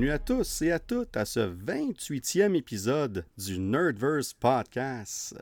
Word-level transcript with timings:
bienvenue 0.00 0.14
à 0.14 0.18
tous 0.18 0.62
et 0.62 0.72
à 0.72 0.78
toutes 0.78 1.14
à 1.14 1.26
ce 1.26 1.40
28e 1.40 2.54
épisode 2.54 3.26
du 3.36 3.58
Nerdverse 3.58 4.32
Podcast. 4.32 5.34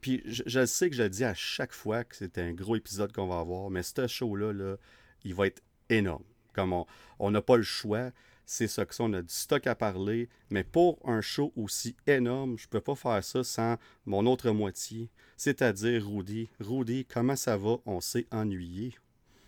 puis 0.00 0.24
je, 0.26 0.66
sais 0.66 0.90
que 0.90 0.96
je 0.96 1.04
le 1.04 1.08
dis 1.08 1.22
à 1.22 1.34
chaque 1.34 1.72
fois 1.72 2.02
que 2.02 2.16
c'est 2.16 2.36
un 2.38 2.52
gros 2.52 2.74
épisode 2.74 3.12
qu'on 3.12 3.28
va 3.28 3.38
avoir, 3.38 3.70
mais 3.70 3.84
ce 3.84 4.08
show-là, 4.08 4.52
là, 4.52 4.74
il 5.22 5.36
va 5.36 5.46
être 5.46 5.62
énorme. 5.88 6.24
Comme 6.52 6.74
on 7.20 7.30
n'a 7.30 7.40
pas 7.40 7.56
le 7.56 7.62
choix, 7.62 8.10
c'est 8.44 8.66
ça 8.66 8.84
que 8.86 8.92
ça, 8.92 9.04
on 9.04 9.12
a 9.12 9.22
du 9.22 9.32
stock 9.32 9.64
à 9.68 9.76
parler, 9.76 10.28
mais 10.50 10.64
pour 10.64 10.98
un 11.04 11.20
show 11.20 11.52
aussi 11.54 11.94
énorme, 12.08 12.58
je 12.58 12.66
peux 12.66 12.80
pas 12.80 12.96
faire 12.96 13.22
ça 13.22 13.44
sans 13.44 13.76
mon 14.04 14.26
autre 14.26 14.50
moitié, 14.50 15.10
c'est-à-dire 15.36 16.04
Rudy. 16.04 16.50
Rudy, 16.58 17.04
comment 17.04 17.36
ça 17.36 17.56
va? 17.56 17.76
On 17.86 18.00
s'est 18.00 18.26
ennuyé. 18.32 18.96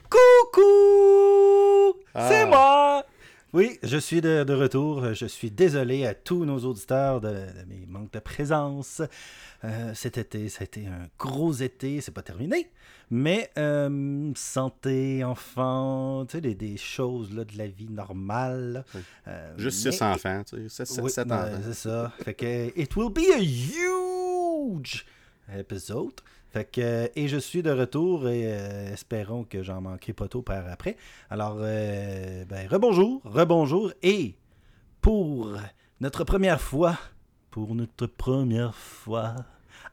Coucou! 0.08 1.98
C'est 2.14 2.42
ah. 2.42 2.46
moi! 2.46 3.17
Oui, 3.54 3.78
je 3.82 3.96
suis 3.96 4.20
de, 4.20 4.52
retour. 4.52 5.14
Je 5.14 5.24
suis 5.24 5.50
désolé 5.50 6.04
à 6.04 6.14
tous 6.14 6.44
nos 6.44 6.58
auditeurs 6.66 7.22
de, 7.22 7.46
mes 7.66 7.86
manques 7.86 8.12
de 8.12 8.18
présence. 8.18 9.00
Euh, 9.64 9.92
cet 9.94 10.18
été, 10.18 10.50
ça 10.50 10.60
a 10.60 10.64
été 10.64 10.86
un 10.86 11.08
gros 11.18 11.52
été. 11.52 12.02
C'est 12.02 12.12
pas 12.12 12.20
terminé. 12.20 12.70
Mais 13.10 13.50
euh, 13.56 14.30
santé, 14.36 15.24
enfant, 15.24 16.26
tu 16.26 16.40
sais, 16.42 16.54
des, 16.54 16.76
choses 16.76 17.34
là, 17.34 17.44
de 17.44 17.56
la 17.56 17.68
vie 17.68 17.88
normale. 17.88 18.84
Euh, 19.26 19.54
Juste 19.56 19.78
six 19.78 20.02
enfants, 20.02 20.42
tu 20.44 20.68
sais. 20.68 20.84
oui, 21.00 21.10
ben, 21.26 21.62
C'est 21.64 21.74
ça. 21.74 22.12
Fait 22.22 22.34
que, 22.34 22.78
it 22.78 22.94
will 22.96 23.10
be 23.10 23.32
a 23.34 23.40
huge 23.40 25.06
episode. 25.56 26.20
Fait 26.50 26.64
que, 26.64 27.10
et 27.14 27.28
je 27.28 27.36
suis 27.36 27.62
de 27.62 27.70
retour 27.70 28.28
et 28.28 28.44
euh, 28.46 28.92
espérons 28.92 29.44
que 29.44 29.62
j'en 29.62 29.82
manquerai 29.82 30.14
pas 30.14 30.28
tôt 30.28 30.40
par 30.40 30.66
après. 30.66 30.96
Alors, 31.28 31.58
euh, 31.60 32.44
ben, 32.46 32.66
rebonjour, 32.68 33.20
rebonjour. 33.24 33.92
Et 34.02 34.34
pour 35.02 35.52
notre 36.00 36.24
première 36.24 36.60
fois, 36.60 36.96
pour 37.50 37.74
notre 37.74 38.06
première 38.06 38.74
fois, 38.74 39.34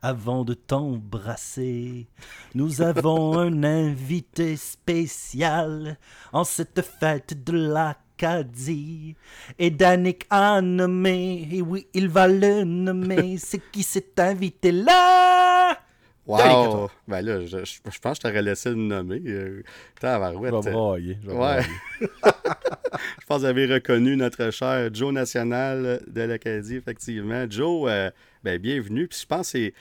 avant 0.01 0.45
de 0.45 0.53
t'embrasser, 0.53 2.07
nous 2.53 2.81
avons 2.81 3.37
un 3.37 3.63
invité 3.63 4.55
spécial 4.55 5.97
en 6.31 6.45
cette 6.45 6.81
fête 6.81 7.43
de 7.43 7.51
l'Acadie. 7.51 9.15
Et 9.59 9.71
Danick 9.71 10.25
a 10.29 10.61
nommé, 10.61 11.49
et 11.51 11.61
oui, 11.61 11.87
il 11.93 12.07
va 12.07 12.29
le 12.29 12.63
nommer, 12.63 13.37
c'est 13.37 13.61
qui 13.71 13.83
cet 13.83 14.19
invité 14.19 14.71
là 14.71 15.77
Wow! 16.27 16.89
Ben 17.07 17.21
là, 17.21 17.45
je, 17.45 17.63
je, 17.63 17.79
pense 17.99 17.99
que 17.99 18.15
je 18.15 18.21
t'aurais 18.21 18.41
laissé 18.41 18.69
le 18.69 18.75
nommer. 18.75 19.21
Euh. 19.27 19.61
Je 20.01 20.07
vais 20.07 20.71
broyer. 20.71 21.17
Je, 21.23 21.29
ouais. 21.29 21.61
je 22.01 23.25
pense 23.27 23.37
que 23.37 23.41
vous 23.41 23.45
avez 23.45 23.67
reconnu 23.67 24.17
notre 24.17 24.49
cher 24.49 24.89
Joe 24.91 25.13
National 25.13 26.01
de 26.07 26.21
l'Acadie, 26.21 26.77
effectivement. 26.77 27.45
Joe, 27.47 27.89
euh, 27.91 28.09
ben, 28.43 28.59
bienvenue. 28.59 29.07
Puis 29.07 29.19
je 29.21 29.25
pense 29.27 29.51
que 29.51 29.59
c'est, 29.59 29.73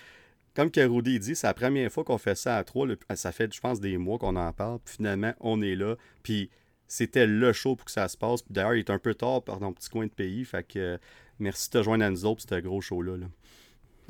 comme 0.54 0.70
que 0.70 0.80
Rudy 0.80 1.18
dit, 1.18 1.34
c'est 1.34 1.46
la 1.46 1.54
première 1.54 1.90
fois 1.90 2.04
qu'on 2.04 2.18
fait 2.18 2.36
ça 2.36 2.58
à 2.58 2.64
trois. 2.64 2.86
ça 3.14 3.32
fait, 3.32 3.52
je 3.54 3.60
pense, 3.60 3.80
des 3.80 3.96
mois 3.96 4.18
qu'on 4.18 4.36
en 4.36 4.52
parle. 4.52 4.80
Puis 4.84 4.96
finalement, 4.96 5.32
on 5.40 5.62
est 5.62 5.76
là. 5.76 5.96
Puis 6.22 6.50
c'était 6.86 7.26
le 7.26 7.54
show 7.54 7.74
pour 7.74 7.86
que 7.86 7.90
ça 7.90 8.06
se 8.06 8.18
passe. 8.18 8.42
Puis 8.42 8.52
d'ailleurs, 8.52 8.74
il 8.74 8.80
est 8.80 8.90
un 8.90 8.98
peu 8.98 9.14
tard 9.14 9.42
par 9.42 9.60
ton 9.60 9.72
petit 9.72 9.88
coin 9.88 10.04
de 10.04 10.12
pays. 10.12 10.44
Fait 10.44 10.62
que 10.62 10.98
merci 11.38 11.70
de 11.70 11.78
te 11.78 11.82
joindre 11.82 12.04
à 12.04 12.10
nous 12.10 12.26
autres 12.26 12.46
pour 12.46 12.54
ce 12.54 12.60
gros 12.60 12.82
show-là. 12.82 13.16
là. 13.16 13.26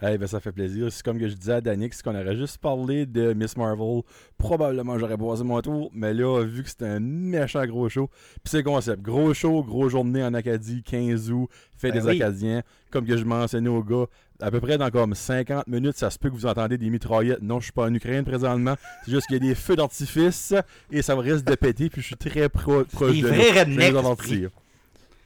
Eh 0.06 0.19
ben, 0.19 0.27
ça 0.27 0.41
fait 0.41 0.52
plaisir. 0.52 0.92
C'est 0.92 1.02
comme 1.02 1.19
que 1.19 1.29
je 1.29 1.34
disais 1.34 1.55
à 1.55 1.61
Danick, 1.61 1.95
c'est 1.95 2.02
qu'on 2.02 2.14
aurait 2.14 2.36
juste 2.36 2.58
parlé 2.58 3.06
de 3.06 3.33
Miss 3.33 3.56
Marvel. 3.56 4.02
Probablement, 4.36 4.98
j'aurais 4.98 5.17
posé 5.17 5.45
mon 5.45 5.61
tour. 5.62 5.90
Mais 5.95 6.12
là, 6.12 6.45
vu 6.45 6.62
que 6.62 6.68
c'était 6.68 6.86
un 6.86 7.01
méchant 7.01 7.64
gros 7.67 7.89
show, 7.89 8.08
puis 8.42 8.51
c'est 8.51 8.62
concept. 8.62 9.01
Gros 9.01 9.33
show, 9.33 9.62
gros 9.62 9.89
journée 9.89 10.23
en 10.23 10.34
Acadie, 10.34 10.83
15 10.83 11.30
août, 11.30 11.48
fait 11.79 11.90
ben 11.90 12.02
des 12.02 12.08
Acadiens. 12.08 12.62
Comme 12.90 13.06
que 13.06 13.17
je 13.17 13.24
mentionnais 13.24 13.70
au 13.70 13.83
gars, 13.83 14.05
à 14.40 14.51
peu 14.51 14.61
près 14.61 14.77
dans 14.77 14.90
comme 14.90 15.14
50 15.14 15.67
minutes, 15.68 15.96
ça 15.96 16.11
se 16.11 16.18
peut 16.18 16.29
que 16.29 16.34
vous 16.34 16.46
entendez 16.46 16.77
des 16.77 16.90
mitraillettes. 16.90 17.42
Non, 17.42 17.61
je 17.61 17.64
suis 17.64 17.73
pas 17.73 17.84
en 17.84 17.95
Ukraine 17.95 18.24
présentement. 18.24 18.74
C'est 19.05 19.12
juste 19.12 19.27
qu'il 19.27 19.42
y 19.42 19.46
a 19.46 19.48
des 19.48 19.55
feux 19.55 19.77
d'artifice 19.77 20.52
et 20.90 21.02
ça 21.02 21.17
risque 21.17 21.45
de 21.45 21.55
péter. 21.55 21.89
Puis 21.89 22.02
je 22.02 22.08
suis 22.08 22.17
très 22.17 22.48
proche 22.48 22.89
de 22.89 23.06
Les 23.06 23.23
vrais 23.23 23.61
rednecks. 23.61 23.95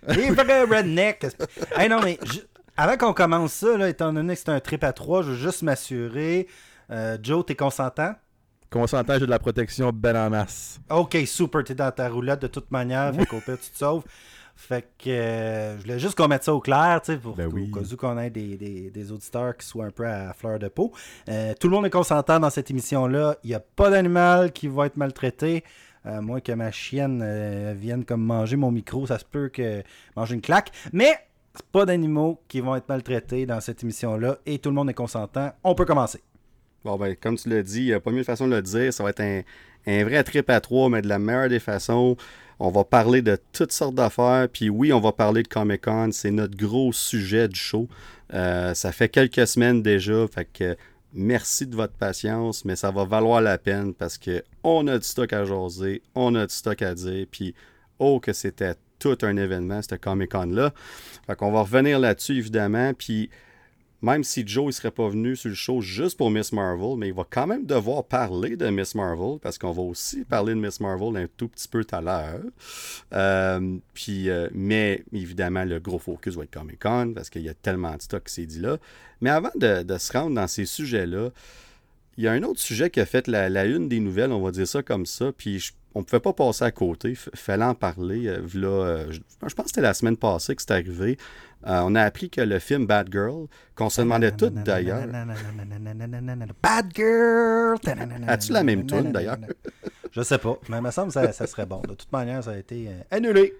Les 0.08 0.30
vrais 0.30 0.62
rednecks. 0.62 1.26
hey, 1.76 1.88
non, 1.88 2.00
mais 2.02 2.18
avant 2.78 2.96
qu'on 2.96 3.12
commence 3.12 3.52
ça, 3.52 3.76
là, 3.76 3.88
étant 3.88 4.12
donné 4.12 4.34
que 4.34 4.38
c'est 4.38 4.50
un 4.50 4.60
trip 4.60 4.84
à 4.84 4.92
trois, 4.92 5.22
je 5.22 5.30
veux 5.32 5.36
juste 5.36 5.62
m'assurer. 5.62 6.46
Euh, 6.90 7.18
Joe, 7.20 7.44
t'es 7.44 7.56
consentant? 7.56 8.14
Consentant, 8.70 9.14
j'ai 9.14 9.26
de 9.26 9.30
la 9.30 9.40
protection 9.40 9.90
ben 9.92 10.14
en 10.14 10.30
masse. 10.30 10.78
Ok, 10.88 11.16
super, 11.26 11.64
t'es 11.64 11.74
dans 11.74 11.90
ta 11.90 12.08
roulette 12.08 12.40
de 12.40 12.46
toute 12.46 12.70
manière, 12.70 13.12
fait 13.14 13.26
qu'au 13.26 13.40
pire, 13.40 13.58
tu 13.60 13.70
te 13.70 13.76
sauves. 13.76 14.04
Fait 14.54 14.88
que 14.96 15.10
euh, 15.10 15.76
je 15.76 15.82
voulais 15.82 15.98
juste 15.98 16.16
qu'on 16.16 16.28
mette 16.28 16.44
ça 16.44 16.54
au 16.54 16.60
clair, 16.60 17.00
tu 17.02 17.12
sais, 17.12 17.18
pour 17.18 17.34
ben 17.34 17.50
qu'on 17.98 18.18
ait 18.18 18.30
des, 18.30 19.12
auditeurs 19.12 19.56
qui 19.56 19.66
soient 19.66 19.86
un 19.86 19.90
peu 19.90 20.06
à 20.06 20.32
fleur 20.32 20.60
de 20.60 20.68
peau. 20.68 20.92
Euh, 21.28 21.54
tout 21.58 21.68
le 21.68 21.74
monde 21.74 21.86
est 21.86 21.90
consentant 21.90 22.38
dans 22.38 22.50
cette 22.50 22.70
émission-là. 22.70 23.36
Il 23.42 23.50
n'y 23.50 23.54
a 23.54 23.60
pas 23.60 23.90
d'animal 23.90 24.52
qui 24.52 24.68
va 24.68 24.86
être 24.86 24.96
maltraité. 24.96 25.64
Euh, 26.06 26.20
moins 26.20 26.40
que 26.40 26.52
ma 26.52 26.70
chienne 26.70 27.74
vienne 27.74 28.04
comme 28.04 28.22
manger 28.22 28.56
mon 28.56 28.70
micro, 28.70 29.06
ça 29.06 29.18
se 29.18 29.24
peut 29.24 29.48
que 29.48 29.82
mange 30.16 30.30
une 30.30 30.40
claque. 30.40 30.70
Mais 30.92 31.18
pas 31.62 31.86
d'animaux 31.86 32.40
qui 32.48 32.60
vont 32.60 32.76
être 32.76 32.88
maltraités 32.88 33.46
dans 33.46 33.60
cette 33.60 33.82
émission-là 33.82 34.38
et 34.46 34.58
tout 34.58 34.70
le 34.70 34.74
monde 34.74 34.90
est 34.90 34.94
consentant. 34.94 35.52
On 35.64 35.74
peut 35.74 35.84
commencer. 35.84 36.20
Bon, 36.84 36.96
ben, 36.96 37.16
comme 37.16 37.36
tu 37.36 37.48
l'as 37.48 37.62
dit, 37.62 37.80
il 37.80 37.86
n'y 37.86 37.92
a 37.92 38.00
pas 38.00 38.10
mieux 38.10 38.22
façon 38.22 38.46
de 38.46 38.54
le 38.54 38.62
dire. 38.62 38.92
Ça 38.92 39.02
va 39.02 39.10
être 39.10 39.20
un, 39.20 40.04
vrai 40.04 40.22
trip 40.24 40.48
à 40.50 40.60
trois, 40.60 40.88
mais 40.88 41.02
de 41.02 41.08
la 41.08 41.18
meilleure 41.18 41.48
des 41.48 41.58
façons. 41.58 42.16
On 42.60 42.70
va 42.70 42.84
parler 42.84 43.22
de 43.22 43.38
toutes 43.52 43.72
sortes 43.72 43.94
d'affaires. 43.94 44.48
Puis 44.52 44.68
oui, 44.68 44.92
on 44.92 45.00
va 45.00 45.12
parler 45.12 45.42
de 45.42 45.48
Comic 45.48 45.84
Con. 45.84 46.10
C'est 46.12 46.30
notre 46.30 46.56
gros 46.56 46.92
sujet 46.92 47.48
du 47.48 47.58
show. 47.58 47.88
Euh, 48.34 48.74
ça 48.74 48.92
fait 48.92 49.08
quelques 49.08 49.46
semaines 49.46 49.82
déjà. 49.82 50.26
Fait 50.28 50.48
que 50.50 50.76
merci 51.12 51.66
de 51.66 51.74
votre 51.74 51.94
patience, 51.94 52.64
mais 52.64 52.76
ça 52.76 52.90
va 52.90 53.04
valoir 53.04 53.40
la 53.40 53.58
peine 53.58 53.94
parce 53.94 54.18
que 54.18 54.42
on 54.62 54.86
a 54.88 54.98
du 54.98 55.06
stock 55.06 55.32
à 55.32 55.44
jaser, 55.44 56.02
on 56.14 56.34
a 56.34 56.46
du 56.46 56.54
stock 56.54 56.82
à 56.82 56.94
dire. 56.94 57.26
Puis 57.30 57.54
oh, 57.98 58.20
que 58.20 58.32
c'était 58.32 58.74
tout 58.98 59.18
un 59.22 59.36
événement, 59.36 59.80
ce 59.82 59.94
Comic-Con-là. 59.94 60.72
Fait 61.26 61.36
qu'on 61.36 61.52
va 61.52 61.62
revenir 61.62 61.98
là-dessus, 61.98 62.36
évidemment. 62.36 62.92
Puis 62.94 63.30
même 64.00 64.22
si 64.22 64.46
Joe 64.46 64.66
ne 64.66 64.70
serait 64.70 64.90
pas 64.90 65.08
venu 65.08 65.34
sur 65.34 65.48
le 65.48 65.54
show 65.54 65.80
juste 65.80 66.16
pour 66.16 66.30
Miss 66.30 66.52
Marvel, 66.52 66.96
mais 66.96 67.08
il 67.08 67.14
va 67.14 67.24
quand 67.28 67.46
même 67.46 67.66
devoir 67.66 68.04
parler 68.04 68.56
de 68.56 68.68
Miss 68.68 68.94
Marvel 68.94 69.38
parce 69.42 69.58
qu'on 69.58 69.72
va 69.72 69.82
aussi 69.82 70.24
parler 70.24 70.54
de 70.54 70.60
Miss 70.60 70.78
Marvel 70.80 71.16
un 71.16 71.26
tout 71.36 71.48
petit 71.48 71.66
peu 71.66 71.84
tout 71.84 71.94
à 71.96 72.00
l'heure. 72.00 72.42
Euh, 73.12 73.76
puis, 73.94 74.30
euh, 74.30 74.48
mais 74.52 75.04
évidemment, 75.12 75.64
le 75.64 75.80
gros 75.80 75.98
focus 75.98 76.36
va 76.36 76.44
être 76.44 76.52
Comic 76.52 76.80
Con 76.80 77.12
parce 77.14 77.28
qu'il 77.28 77.42
y 77.42 77.48
a 77.48 77.54
tellement 77.54 77.96
de 77.96 78.02
stock 78.02 78.24
qui 78.24 78.34
s'est 78.34 78.46
dit 78.46 78.60
là. 78.60 78.78
Mais 79.20 79.30
avant 79.30 79.50
de, 79.56 79.84
se 79.98 80.12
rendre 80.12 80.36
dans 80.36 80.46
ces 80.46 80.64
sujets-là, 80.64 81.30
il 82.16 82.24
y 82.24 82.28
a 82.28 82.32
un 82.32 82.42
autre 82.44 82.60
sujet 82.60 82.90
qui 82.90 83.00
a 83.00 83.06
fait 83.06 83.26
la, 83.26 83.48
la, 83.48 83.64
une 83.64 83.88
des 83.88 83.98
nouvelles, 83.98 84.32
on 84.32 84.42
va 84.42 84.52
dire 84.52 84.66
ça 84.68 84.82
comme 84.82 85.06
ça. 85.06 85.32
Puis 85.36 85.58
je 85.58 85.72
on 85.98 86.02
ne 86.02 86.04
pouvait 86.04 86.20
pas 86.20 86.32
passer 86.32 86.62
à 86.62 86.70
côté. 86.70 87.14
Fallait 87.34 87.64
en 87.64 87.74
parler. 87.74 88.28
Euh, 88.28 88.46
là, 88.54 89.10
je, 89.10 89.18
pense 89.52 89.64
que 89.64 89.70
c'était 89.70 89.80
la 89.80 89.94
semaine 89.94 90.16
passée 90.16 90.54
que 90.54 90.62
c'est 90.62 90.70
arrivé. 90.70 91.18
Euh, 91.66 91.80
on 91.84 91.96
a 91.96 92.02
appris 92.02 92.30
que 92.30 92.40
le 92.40 92.60
film 92.60 92.86
Bad 92.86 93.08
Girl, 93.10 93.48
qu'on 93.74 93.90
se 93.90 94.02
demandait 94.02 94.30
tout 94.30 94.48
d'ailleurs. 94.48 95.08
Bad 96.62 96.92
Girl! 96.94 97.78
As-tu 98.28 98.52
la 98.52 98.62
même 98.62 98.86
tune 98.86 99.10
d'ailleurs? 99.10 99.38
Je 100.12 100.22
sais 100.22 100.38
pas, 100.38 100.56
mais 100.68 100.78
il 100.78 100.82
me 100.82 100.90
semble 100.92 101.12
que 101.12 101.32
ça, 101.32 101.46
serait 101.48 101.66
bon. 101.66 101.80
De 101.80 101.94
toute 101.94 102.12
manière, 102.12 102.44
ça 102.44 102.52
a 102.52 102.58
été 102.58 102.88
annulé. 103.10 103.54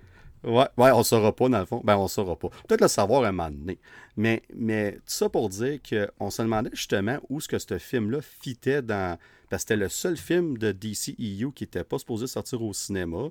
Ouais, 0.44 0.69
ouais, 0.76 0.93
on 0.93 0.99
ne 0.99 1.02
saura 1.02 1.35
pas 1.35 1.49
dans 1.49 1.58
le 1.58 1.67
fond. 1.67 1.81
Ben, 1.82 1.96
on 1.96 2.05
ne 2.05 2.08
saura 2.08 2.37
pas. 2.37 2.50
Peut-être 2.69 2.82
le 2.82 2.88
savoir 2.88 3.25
à 3.25 3.29
un 3.29 3.32
moment 3.32 3.50
donné. 3.50 3.81
Mais, 4.17 4.43
mais 4.55 4.93
tout 4.93 5.00
ça 5.06 5.29
pour 5.29 5.49
dire 5.49 5.81
qu'on 5.82 6.31
se 6.31 6.40
demandait 6.40 6.70
justement 6.73 7.19
où 7.29 7.40
ce 7.40 7.49
que 7.49 7.58
ce 7.58 7.79
film-là 7.79 8.20
fitait 8.23 8.81
dans 8.81 9.19
parce 9.49 9.65
que 9.65 9.69
c'était 9.69 9.77
le 9.77 9.89
seul 9.89 10.17
film 10.17 10.59
de 10.59 10.73
DCEU 10.73 11.53
qui 11.55 11.65
n'était 11.65 11.85
pas 11.85 11.99
supposé 11.99 12.27
sortir 12.27 12.62
au 12.62 12.73
cinéma. 12.73 13.29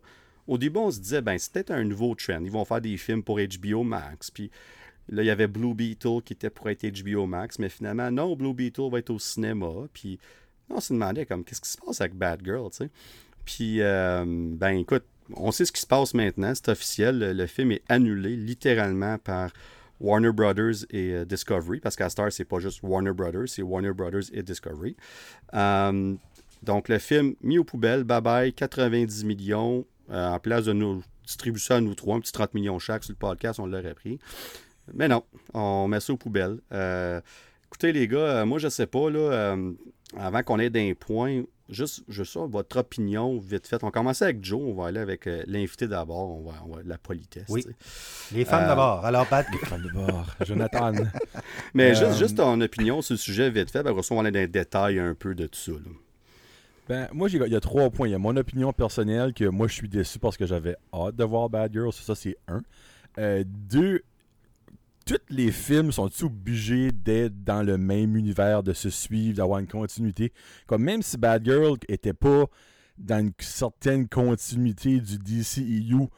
Au 0.48 0.58
début, 0.58 0.80
on 0.80 0.92
se 0.92 1.00
disait, 1.00 1.22
ben, 1.22 1.38
peut-être 1.38 1.72
un 1.72 1.84
nouveau 1.84 2.16
trend. 2.16 2.40
Ils 2.44 2.52
vont 2.52 2.66
faire 2.66 2.81
des 2.81 2.98
films 2.98 3.24
pour 3.24 3.40
HBO 3.40 3.84
Max. 3.84 4.31
Puis 4.31 4.50
là, 5.10 5.24
il 5.24 5.25
y 5.25 5.30
avait 5.30 5.48
Blue 5.48 5.74
Beetle 5.74 6.22
qui 6.24 6.34
était 6.34 6.50
pour 6.50 6.69
être 6.69 6.86
HBO 6.86 7.25
Max. 7.25 7.60
Mais 7.60 7.69
finalement, 7.69 8.10
non, 8.10 8.36
Blue 8.36 8.54
Beetle 8.54 8.90
va 8.90 9.00
être 9.00 9.10
au 9.10 9.19
cinéma. 9.19 9.72
Puis 9.94 10.19
on 10.69 10.80
se 10.80 10.94
demandait, 10.94 11.25
comme, 11.25 11.44
qu'est-ce 11.44 11.62
qui 11.62 11.69
se 11.69 11.78
passe 11.78 12.02
avec 12.02 12.16
Bad 12.16 12.42
Girl, 12.44 12.69
tu 12.72 12.78
sais? 12.78 12.90
Puis, 13.46 13.81
euh, 13.81 14.24
ben, 14.25 14.78
écoute, 14.78 15.04
on 15.36 15.52
sait 15.52 15.66
ce 15.66 15.72
qui 15.72 15.81
se 15.81 15.88
passe 15.88 16.14
maintenant. 16.14 16.54
C'est 16.56 16.69
officiel. 16.69 17.19
le 17.19 17.48
film 17.48 17.72
est 17.72 17.84
annulé 17.90 18.36
littéralement 18.36 19.18
par 19.18 19.52
Warner 19.99 20.31
Brothers 20.31 20.85
et 20.89 21.13
euh, 21.13 21.25
Discovery, 21.25 21.79
parce 21.79 21.95
qu'à 21.95 22.09
Star, 22.09 22.31
c'est 22.31 22.45
pas 22.45 22.59
juste 22.59 22.81
Warner 22.83 23.13
Brothers, 23.13 23.47
c'est 23.47 23.61
Warner 23.61 23.94
Brothers 23.94 24.23
et 24.33 24.44
Discovery. 24.44 24.95
Euh, 25.53 26.15
donc, 26.63 26.89
le 26.89 26.99
film 26.99 27.35
mis 27.41 27.57
aux 27.57 27.63
poubelles, 27.63 28.03
bye 28.03 28.21
bye, 28.21 28.53
90 28.53 29.25
millions, 29.25 29.85
euh, 30.09 30.29
en 30.29 30.39
place 30.39 30.65
de 30.65 30.73
nous 30.73 31.03
distribuer 31.23 31.59
ça 31.59 31.75
à 31.77 31.81
nous 31.81 31.95
trois, 31.95 32.15
un 32.15 32.19
petit 32.19 32.31
30 32.31 32.53
millions 32.53 32.79
chaque 32.79 33.03
sur 33.03 33.13
le 33.13 33.17
podcast, 33.17 33.59
on 33.59 33.65
l'aurait 33.65 33.94
pris. 33.94 34.19
Mais 34.94 35.07
non, 35.07 35.23
on 35.53 35.88
met 35.88 35.99
ça 35.99 36.13
aux 36.13 36.17
poubelles. 36.17 36.59
écoutez, 37.65 37.91
les 37.91 38.07
gars, 38.07 38.45
moi, 38.45 38.57
je 38.57 38.69
sais 38.69 38.88
pas, 38.88 39.09
là, 39.09 39.57
avant 40.15 40.42
qu'on 40.44 40.59
ait 40.59 40.69
d'un 40.69 40.94
point 40.98 41.44
juste, 41.69 42.04
juste 42.07 42.33
ça, 42.33 42.42
votre 42.45 42.77
opinion, 42.77 43.38
vite 43.39 43.68
fait. 43.68 43.83
On 43.83 43.92
commence 43.92 44.21
avec 44.21 44.42
Joe, 44.44 44.62
on 44.63 44.74
va 44.74 44.88
aller 44.88 45.00
avec 45.01 45.27
euh, 45.27 45.44
l'invité 45.48 45.88
d'abord, 45.88 46.30
on 46.30 46.50
va, 46.50 46.54
on 46.65 46.75
va- 46.75 46.81
la 46.86 46.98
politesse. 46.98 47.45
Oui. 47.50 47.65
Les 48.31 48.45
femmes 48.45 48.63
Euh, 48.63 48.68
d'abord. 48.68 49.06
Alors, 49.06 49.27
Bad 49.30 49.45
Fan 49.65 49.81
de 49.81 49.89
bord. 49.89 50.33
Jonathan. 50.45 50.94
Mais 51.74 51.92
Euh, 51.92 51.95
juste, 52.07 52.18
juste 52.19 52.38
ton 52.38 52.62
opinion 52.62 53.01
sur 53.01 53.13
le 53.15 53.18
sujet, 53.18 53.50
vite 53.50 53.69
fait, 53.69 53.83
ben, 53.83 53.89
après 53.92 54.04
ça, 54.04 54.13
on 54.13 54.18
va 54.18 54.21
aller 54.21 54.31
dans 54.31 54.39
les 54.39 54.48
détails 54.48 54.98
un 55.00 55.13
peu 55.13 55.36
de 55.36 55.48
tout 55.48 55.59
ça. 55.59 55.71
là. 55.74 55.92
Ben, 56.88 57.09
moi, 57.12 57.27
il 57.30 57.36
y 57.51 57.56
a 57.56 57.59
trois 57.59 57.89
points. 57.89 58.07
Il 58.07 58.12
y 58.12 58.15
a 58.15 58.18
mon 58.18 58.38
opinion 58.38 58.71
personnelle 58.71 59.33
que 59.33 59.44
moi, 59.44 59.68
je 59.68 59.74
suis 59.74 59.89
déçu 59.89 60.19
parce 60.19 60.38
que 60.38 60.45
j'avais 60.45 60.77
hâte 60.94 61.18
de 61.18 61.24
voir 61.25 61.50
Bad 61.50 61.74
Girls. 61.74 61.92
Ça, 61.92 62.15
c'est 62.15 62.38
un. 62.48 62.62
Euh, 63.19 63.44
deux, 63.45 64.04
tous 65.07 65.15
les 65.30 65.51
films 65.54 65.94
sont 65.94 66.09
obligés 66.21 66.92
d'être 66.92 67.44
dans 67.44 67.63
le 67.63 67.77
même 67.77 68.18
univers, 68.18 68.62
de 68.62 68.74
se 68.74 68.89
suivre, 68.89 69.38
d'avoir 69.38 69.59
une 69.59 69.68
continuité? 69.68 70.33
Comme 70.65 70.83
même 70.83 71.01
si 71.01 71.18
Bad 71.18 71.45
Girl 71.45 71.77
était 71.88 72.13
pas 72.13 72.45
dans 72.98 73.19
une 73.19 73.31
certaine 73.39 74.09
continuité 74.09 75.00
du 75.00 75.18
DCEU, 75.18 76.09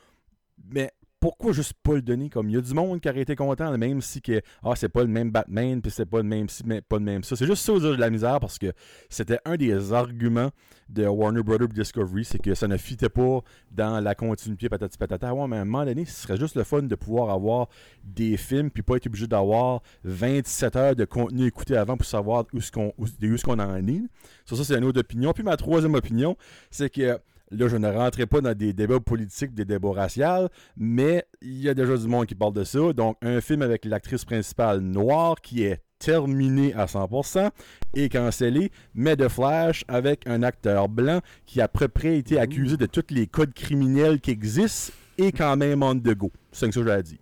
mais 0.73 0.91
pourquoi 1.19 1.51
juste 1.51 1.73
pas 1.83 1.95
le 1.95 2.01
donner 2.01 2.29
comme 2.29 2.49
il 2.49 2.55
y 2.55 2.57
a 2.57 2.61
du 2.61 2.73
monde 2.73 3.01
qui 3.01 3.09
aurait 3.09 3.21
été 3.21 3.35
content 3.35 3.77
même 3.77 4.01
si 4.01 4.21
que 4.21 4.41
ah 4.63 4.73
c'est 4.75 4.89
pas 4.89 5.01
le 5.01 5.07
même 5.07 5.31
Batman 5.31 5.81
puis 5.81 5.91
c'est 5.91 6.05
pas 6.05 6.17
le 6.17 6.23
même 6.23 6.47
ci 6.47 6.63
mais 6.65 6.81
pas 6.81 6.97
le 6.97 7.03
même 7.03 7.23
ça. 7.23 7.35
C'est 7.35 7.45
juste 7.45 7.63
ça 7.63 7.73
j'ai 7.75 7.89
de 7.89 7.95
la 7.95 8.09
misère 8.09 8.39
parce 8.39 8.57
que 8.57 8.71
c'était 9.09 9.39
un 9.45 9.57
des 9.57 9.91
arguments 9.91 10.49
de 10.87 11.05
Warner 11.05 11.43
Brothers 11.43 11.67
Discovery 11.69 12.23
c'est 12.23 12.39
que 12.39 12.55
ça 12.55 12.67
ne 12.67 12.77
fitait 12.77 13.09
pas 13.09 13.41
dans 13.71 13.99
la 13.99 14.15
continuité 14.15 14.69
patati 14.69 14.97
patata. 14.97 15.33
Ouais 15.33 15.47
mais 15.47 15.57
à 15.57 15.61
un 15.61 15.65
moment 15.65 15.85
donné 15.85 16.05
ce 16.05 16.13
serait 16.21 16.37
juste 16.37 16.55
le 16.55 16.63
fun 16.63 16.83
de 16.83 16.95
pouvoir 16.95 17.29
avoir 17.31 17.67
des 18.03 18.37
films 18.37 18.71
puis 18.71 18.81
pas 18.81 18.95
être 18.95 19.07
obligé 19.07 19.27
d'avoir 19.27 19.81
27 20.05 20.75
heures 20.77 20.95
de 20.95 21.05
contenu 21.05 21.45
écouté 21.45 21.75
avant 21.75 21.97
pour 21.97 22.05
savoir 22.05 22.45
où 22.53 22.61
ce 22.61 22.71
qu'on 22.71 22.93
où, 22.97 23.05
où 23.05 23.37
ce 23.37 23.43
qu'on 23.43 23.59
en 23.59 23.87
est. 23.87 24.01
Ça 24.45 24.55
c'est 24.63 24.77
une 24.77 24.85
autre 24.85 25.01
opinion. 25.01 25.33
Puis 25.33 25.43
ma 25.43 25.57
troisième 25.57 25.95
opinion 25.95 26.37
c'est 26.71 26.89
que 26.89 27.19
Là, 27.51 27.67
je 27.67 27.77
ne 27.77 27.91
rentrerai 27.91 28.27
pas 28.27 28.41
dans 28.41 28.55
des 28.55 28.73
débats 28.73 28.99
politiques, 28.99 29.53
des 29.53 29.65
débats 29.65 29.93
raciaux, 29.93 30.49
mais 30.77 31.25
il 31.41 31.61
y 31.61 31.69
a 31.69 31.73
déjà 31.73 31.97
du 31.97 32.07
monde 32.07 32.27
qui 32.27 32.35
parle 32.35 32.53
de 32.53 32.63
ça. 32.63 32.93
Donc, 32.93 33.17
un 33.21 33.41
film 33.41 33.61
avec 33.61 33.85
l'actrice 33.85 34.23
principale 34.23 34.79
noire 34.79 35.41
qui 35.41 35.63
est 35.63 35.81
terminé 35.97 36.73
à 36.75 36.85
100% 36.85 37.49
et 37.93 38.09
cancellé, 38.09 38.71
mais 38.93 39.15
de 39.15 39.27
Flash 39.27 39.83
avec 39.87 40.25
un 40.27 40.43
acteur 40.43 40.87
blanc 40.87 41.19
qui 41.45 41.59
a 41.59 41.65
à 41.65 41.67
peu 41.67 41.87
près 41.87 42.17
été 42.17 42.39
accusé 42.39 42.77
de 42.77 42.85
tous 42.85 43.05
les 43.09 43.27
codes 43.27 43.53
criminels 43.53 44.19
qui 44.21 44.31
existent 44.31 44.93
et 45.17 45.31
quand 45.31 45.57
même 45.57 45.83
on 45.83 45.95
the 45.95 46.15
go. 46.15 46.31
C'est 46.51 46.71
ça 46.71 46.81
que 46.81 46.87
j'ai 46.87 47.03
dire. 47.03 47.17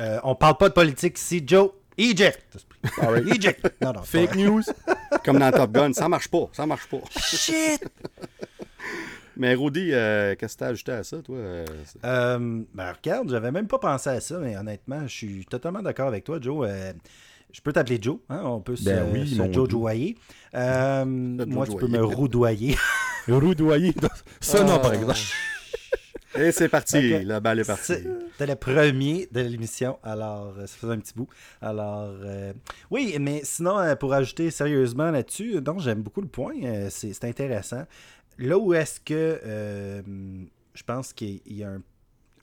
Euh, 0.00 0.18
on 0.24 0.34
parle 0.34 0.56
pas 0.56 0.68
de 0.70 0.74
politique 0.74 1.18
ici, 1.18 1.42
Joe. 1.46 1.70
Eject. 1.98 2.66
Alright. 2.98 3.28
Eject. 3.28 3.74
Non, 3.82 3.92
non. 3.92 4.02
Fake 4.02 4.34
news. 4.34 4.62
Comme 5.22 5.38
dans 5.38 5.50
Top 5.50 5.72
Gun, 5.72 5.92
ça 5.92 6.08
marche 6.08 6.28
pas, 6.28 6.48
ça 6.52 6.64
marche 6.64 6.86
pas. 6.86 7.00
Shit. 7.10 7.84
Mais 9.40 9.54
Rudy, 9.54 9.88
euh, 9.94 10.34
qu'est-ce 10.38 10.52
que 10.54 10.58
t'as 10.58 10.66
ajouté 10.66 10.92
à 10.92 11.02
ça, 11.02 11.22
toi? 11.22 11.34
euh, 11.38 11.64
Euh, 12.04 12.62
ben 12.74 12.92
regarde, 12.92 13.30
j'avais 13.30 13.50
même 13.50 13.68
pas 13.68 13.78
pensé 13.78 14.10
à 14.10 14.20
ça, 14.20 14.38
mais 14.38 14.54
honnêtement, 14.54 15.00
je 15.04 15.14
suis 15.14 15.46
totalement 15.46 15.80
d'accord 15.80 16.08
avec 16.08 16.24
toi, 16.24 16.38
Joe. 16.38 16.68
Euh, 16.68 16.92
je 17.50 17.62
peux 17.62 17.72
t'appeler 17.72 17.98
Joe, 18.02 18.18
hein? 18.28 18.42
on 18.44 18.60
peut 18.60 18.76
se, 18.76 18.84
Ben 18.84 19.10
oui, 19.10 19.26
se 19.26 19.50
Joe 19.50 19.66
joyer. 19.70 20.18
Euh, 20.54 21.06
moi, 21.06 21.66
tu 21.66 21.74
peux 21.74 21.88
me 21.88 22.04
roudoyer. 22.04 22.76
Roudoyer. 23.28 23.94
Ça, 24.42 24.62
non, 24.62 24.78
par 24.78 24.92
exemple. 24.92 25.18
Et 26.38 26.52
c'est 26.52 26.68
parti, 26.68 27.24
la 27.24 27.40
balle 27.40 27.60
est 27.60 27.64
partie. 27.64 27.84
C'est- 27.84 28.04
C'était 28.32 28.46
le 28.52 28.56
premier 28.56 29.28
de 29.32 29.40
l'émission, 29.40 29.98
alors 30.02 30.54
euh, 30.58 30.66
ça 30.66 30.76
faisait 30.78 30.92
un 30.92 30.98
petit 30.98 31.12
bout. 31.14 31.28
Alors, 31.60 32.10
euh, 32.22 32.52
oui, 32.90 33.16
mais 33.20 33.40
sinon, 33.44 33.78
euh, 33.78 33.96
pour 33.96 34.14
ajouter 34.14 34.50
sérieusement 34.50 35.10
là-dessus, 35.10 35.56
euh, 35.56 35.60
non, 35.60 35.78
j'aime 35.78 36.00
beaucoup 36.02 36.20
le 36.22 36.28
point, 36.28 36.54
euh, 36.62 36.88
c'est 36.90 37.12
c'est 37.12 37.24
intéressant. 37.24 37.84
Là 38.40 38.56
où 38.56 38.72
est-ce 38.72 38.98
que 39.00 39.38
euh, 39.44 40.02
je 40.72 40.82
pense 40.82 41.12
qu'il 41.12 41.42
y 41.44 41.62
a 41.62 41.76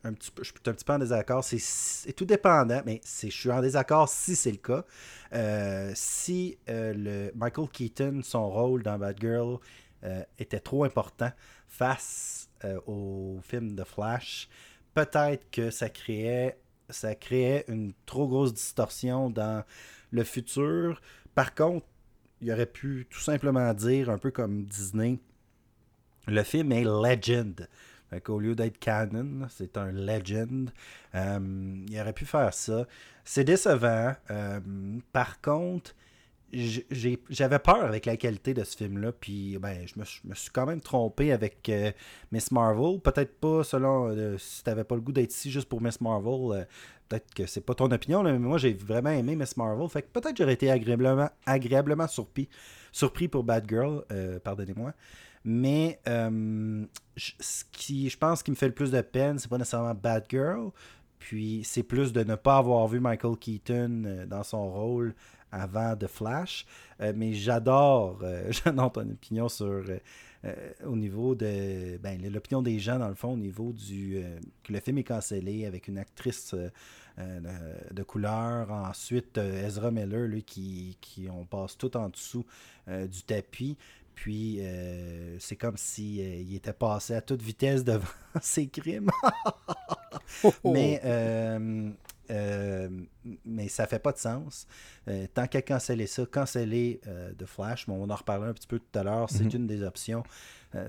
un, 0.04 0.14
petit 0.14 0.30
peu, 0.30 0.44
je 0.44 0.50
suis 0.50 0.60
un 0.68 0.74
petit 0.74 0.86
peu 0.86 0.94
en 0.94 1.00
désaccord, 1.00 1.44
c'est 1.44 2.14
tout 2.14 2.26
dépendant, 2.26 2.84
mais 2.86 3.02
je 3.04 3.30
suis 3.30 3.50
en 3.50 3.62
désaccord 3.62 4.08
si 4.08 4.36
c'est 4.36 4.52
le 4.52 4.58
cas. 4.58 4.86
Euh, 5.34 5.92
si 5.96 6.60
euh, 6.70 6.94
le 6.94 7.32
Michael 7.34 7.68
Keaton, 7.70 8.22
son 8.22 8.48
rôle 8.48 8.84
dans 8.84 9.00
Bad 9.00 9.18
Girl 9.20 9.58
était 10.38 10.60
trop 10.60 10.84
important 10.84 11.32
face 11.68 12.48
au 12.86 13.40
film 13.42 13.76
de 13.76 13.84
Flash, 13.84 14.48
peut-être 14.94 15.50
que 15.50 15.72
ça 15.72 15.90
créait, 15.90 16.60
ça 16.90 17.16
créait 17.16 17.66
une 17.68 17.92
trop 18.06 18.28
grosse 18.28 18.54
distorsion 18.54 19.32
dans 19.32 19.66
le 20.12 20.24
futur. 20.24 21.02
Par 21.34 21.56
contre, 21.56 21.88
il 22.40 22.52
aurait 22.52 22.68
pu 22.68 23.08
tout 23.10 23.20
simplement 23.20 23.74
dire, 23.74 24.12
un 24.12 24.20
peu 24.20 24.30
comme 24.30 24.66
Disney, 24.66 25.20
le 26.28 26.44
film 26.44 26.72
est 26.72 26.84
legend. 26.84 27.68
Fait 28.10 28.22
qu'au 28.22 28.40
lieu 28.40 28.56
d'être 28.56 28.80
canon, 28.80 29.48
c'est 29.50 29.78
un 29.78 29.92
legend. 29.92 30.70
Euh, 31.16 31.40
il 31.90 32.00
aurait 32.00 32.14
pu 32.14 32.26
faire 32.26 32.54
ça. 32.54 32.88
C'est 33.26 33.44
décevant. 33.44 34.16
Euh, 34.32 34.60
par 35.12 35.42
contre, 35.42 35.94
j'avais 36.54 37.60
peur 37.60 37.84
avec 37.84 38.06
la 38.06 38.16
qualité 38.16 38.54
de 38.54 38.64
ce 38.64 38.78
film-là. 38.78 39.12
Puis 39.12 39.58
ben, 39.58 39.86
je 39.86 40.00
me, 40.00 40.06
suis- 40.06 40.50
quand 40.54 40.66
même 40.66 40.80
trompé 40.80 41.34
avec 41.34 41.68
euh, 41.68 41.92
Miss 42.32 42.52
Marvel. 42.54 43.02
Peut-être 43.02 43.38
pas 43.40 43.66
selon 43.66 44.38
si 44.38 44.64
t'avais 44.64 44.86
pas 44.86 44.96
le 44.96 45.02
goût 45.02 45.12
d'être 45.12 45.34
ici 45.34 45.52
juste 45.52 45.68
pour 45.68 45.82
Miss 45.82 46.00
Marvel. 46.00 46.66
peut-être 47.10 47.34
que 47.34 47.46
c'est 47.46 47.60
pas 47.60 47.76
ton 47.76 47.92
opinion, 47.92 48.24
mais 48.24 48.40
moi 48.40 48.58
j'ai 48.58 48.72
vraiment 48.74 49.10
aimé 49.10 49.36
Miss 49.36 49.58
Marvel. 49.58 49.90
Fait 49.90 50.04
que 50.04 50.08
peut-être 50.08 50.38
j'aurais 50.38 50.54
été 50.54 50.72
agréablement, 50.72 51.30
agréablement 51.46 52.08
surpris, 52.08 52.48
surpris 52.94 53.28
pour 53.28 53.44
Bad 53.44 53.66
Girl, 53.68 54.06
pardonnez-moi. 54.46 54.94
Mais 55.44 56.00
euh, 56.08 56.86
ce 57.16 57.64
qui, 57.72 58.10
je 58.10 58.18
pense 58.18 58.44
qui 58.44 58.52
me 58.52 58.56
fait 58.56 58.68
le 58.68 58.74
plus 58.74 58.92
de 58.92 59.02
peine, 59.02 59.40
c'est 59.40 59.50
pas 59.50 59.58
nécessairement 59.58 59.94
Bad 59.94 60.26
Girl, 60.30 60.72
puis 61.20 61.62
c'est 61.64 61.84
plus 61.84 62.12
de 62.12 62.24
ne 62.24 62.36
pas 62.36 62.58
avoir 62.58 62.88
vu 62.88 63.00
Michael 63.00 63.38
Keaton 63.38 64.04
euh, 64.06 64.26
dans 64.26 64.44
son 64.44 64.70
rôle 64.70 65.16
avant 65.52 65.96
The 65.96 66.08
Flash. 66.08 66.66
Euh, 67.02 67.14
mais 67.16 67.34
j'adore, 67.34 68.22
j'adore 68.50 68.92
ton 68.92 69.10
opinion 69.10 69.50
sur 69.50 69.84
au 70.86 70.96
niveau 70.96 71.36
de 71.36 71.98
ben, 71.98 72.22
l'opinion 72.32 72.62
des 72.62 72.80
gens 72.80 73.00
dans 73.00 73.10
le 73.10 73.16
fond 73.16 73.34
au 73.34 73.38
niveau 73.38 73.74
du 73.74 74.24
que 74.64 74.72
le 74.72 74.80
film 74.80 75.00
est 75.00 75.04
cancellé 75.04 75.66
avec 75.66 75.90
une 75.90 75.98
actrice 75.98 76.56
de, 77.18 78.04
couleur. 78.04 78.72
Ensuite, 78.72 79.38
Ezra 79.38 79.92
Miller, 79.92 80.28
lui, 80.28 80.44
qui, 80.44 80.98
qui 81.02 81.28
on 81.30 81.44
passe 81.44 81.78
tout 81.78 81.98
en 81.98 82.08
dessous 82.08 82.46
du 82.88 83.24
tapis. 83.24 83.78
Puis 84.18 84.58
euh, 84.62 85.38
c'est 85.40 85.56
comme 85.58 85.78
si 85.78 86.20
euh, 86.22 86.38
il 86.42 86.56
était 86.56 86.74
passé 86.74 87.14
à 87.14 87.22
toute 87.22 87.44
vitesse 87.44 87.84
devant 87.84 88.04
ses 88.42 88.68
crimes. 88.68 89.12
Mais, 90.66 91.00
euh, 91.06 91.92
euh, 92.32 92.90
mais 93.46 93.68
ça 93.68 93.86
fait 93.86 94.00
pas 94.00 94.12
de 94.12 94.18
sens. 94.18 94.66
Tant 95.36 95.46
qu'à 95.46 95.62
canceller 95.62 96.08
ça, 96.08 96.26
canceller 96.26 97.00
The 97.38 97.46
Flash, 97.46 97.88
mais 97.88 97.94
on 97.94 98.10
en 98.10 98.16
reparlera 98.16 98.50
un 98.50 98.54
petit 98.54 98.68
peu 98.68 98.80
tout 98.80 99.00
à 99.00 99.04
l'heure, 99.04 99.30
c'est 99.30 99.44
Mhm. 99.44 99.52
une 99.54 99.68
des 99.68 99.84
options 99.84 100.24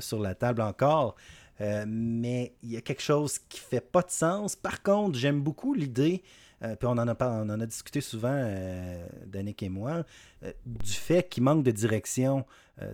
sur 0.00 0.20
la 0.20 0.34
table 0.34 0.62
encore. 0.62 1.14
Mais 1.60 2.54
il 2.62 2.70
y 2.72 2.76
a 2.78 2.80
quelque 2.80 3.02
chose 3.02 3.38
qui 3.50 3.60
fait 3.60 3.80
pas 3.82 4.02
de 4.02 4.10
sens. 4.10 4.56
Par 4.56 4.82
contre, 4.82 5.18
j'aime 5.18 5.40
beaucoup 5.42 5.74
l'idée, 5.74 6.22
euh, 6.62 6.74
puis 6.74 6.86
on 6.88 6.92
en, 6.98 7.06
a, 7.06 7.16
on 7.20 7.48
en 7.50 7.60
a 7.60 7.66
discuté 7.66 8.00
souvent, 8.00 8.32
euh, 8.34 9.06
Danick 9.26 9.62
et 9.62 9.68
moi, 9.68 10.04
euh, 10.42 10.52
du 10.66 10.90
fait 10.92 11.28
qu'il 11.28 11.44
manque 11.44 11.62
de 11.62 11.70
direction 11.70 12.44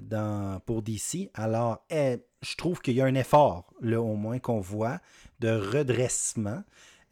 dans, 0.03 0.61
pour 0.67 0.83
DC. 0.83 1.31
Alors, 1.35 1.85
eh, 1.91 2.19
je 2.43 2.57
trouve 2.57 2.81
qu'il 2.81 2.95
y 2.95 3.01
a 3.01 3.05
un 3.07 3.15
effort, 3.15 3.73
là, 3.81 4.01
au 4.01 4.15
moins, 4.17 4.39
qu'on 4.39 4.61
voit, 4.61 5.01
de 5.41 5.49
redressement. 5.51 6.63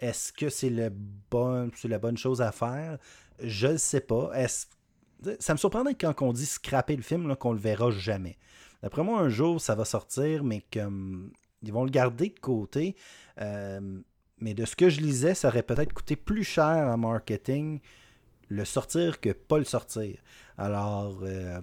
Est-ce 0.01 0.33
que 0.33 0.49
c'est 0.49 0.71
bon, 1.31 1.71
la 1.85 1.99
bonne 1.99 2.17
chose 2.17 2.43
à 2.43 2.53
faire? 2.53 2.99
Je 3.41 3.69
ne 3.69 3.77
sais 3.77 4.01
pas. 4.01 4.31
Est-ce- 4.35 4.67
Ça 5.39 5.53
me 5.55 5.59
surprendrait 5.59 5.95
quand 5.95 6.21
on 6.23 6.33
dit 6.33 6.47
scraper 6.47 6.97
le 6.97 7.03
film, 7.03 7.37
qu'on 7.37 7.53
le 7.53 7.59
verra 7.59 7.91
jamais. 7.91 8.37
D'après 8.83 9.05
moi, 9.05 9.21
un 9.21 9.29
jour, 9.29 9.61
ça 9.61 9.75
va 9.77 9.85
sortir, 9.85 10.43
mais 10.43 10.65
comme 10.73 11.31
ils 11.63 11.73
vont 11.73 11.85
le 11.85 11.91
garder 11.91 12.31
de 12.31 12.41
côté. 12.41 12.97
Euh, 13.41 14.01
mais 14.39 14.55
de 14.55 14.65
ce 14.65 14.75
que 14.75 14.89
je 14.89 15.01
lisais, 15.01 15.35
ça 15.35 15.47
aurait 15.49 15.63
peut-être 15.63 15.93
coûté 15.93 16.17
plus 16.17 16.43
cher 16.43 16.89
en 16.89 16.97
marketing 16.99 17.79
le 18.49 18.65
sortir 18.65 19.21
que 19.21 19.31
pas 19.31 19.59
le 19.59 19.65
sortir. 19.65 20.19
Alors, 20.59 21.21
euh, 21.23 21.61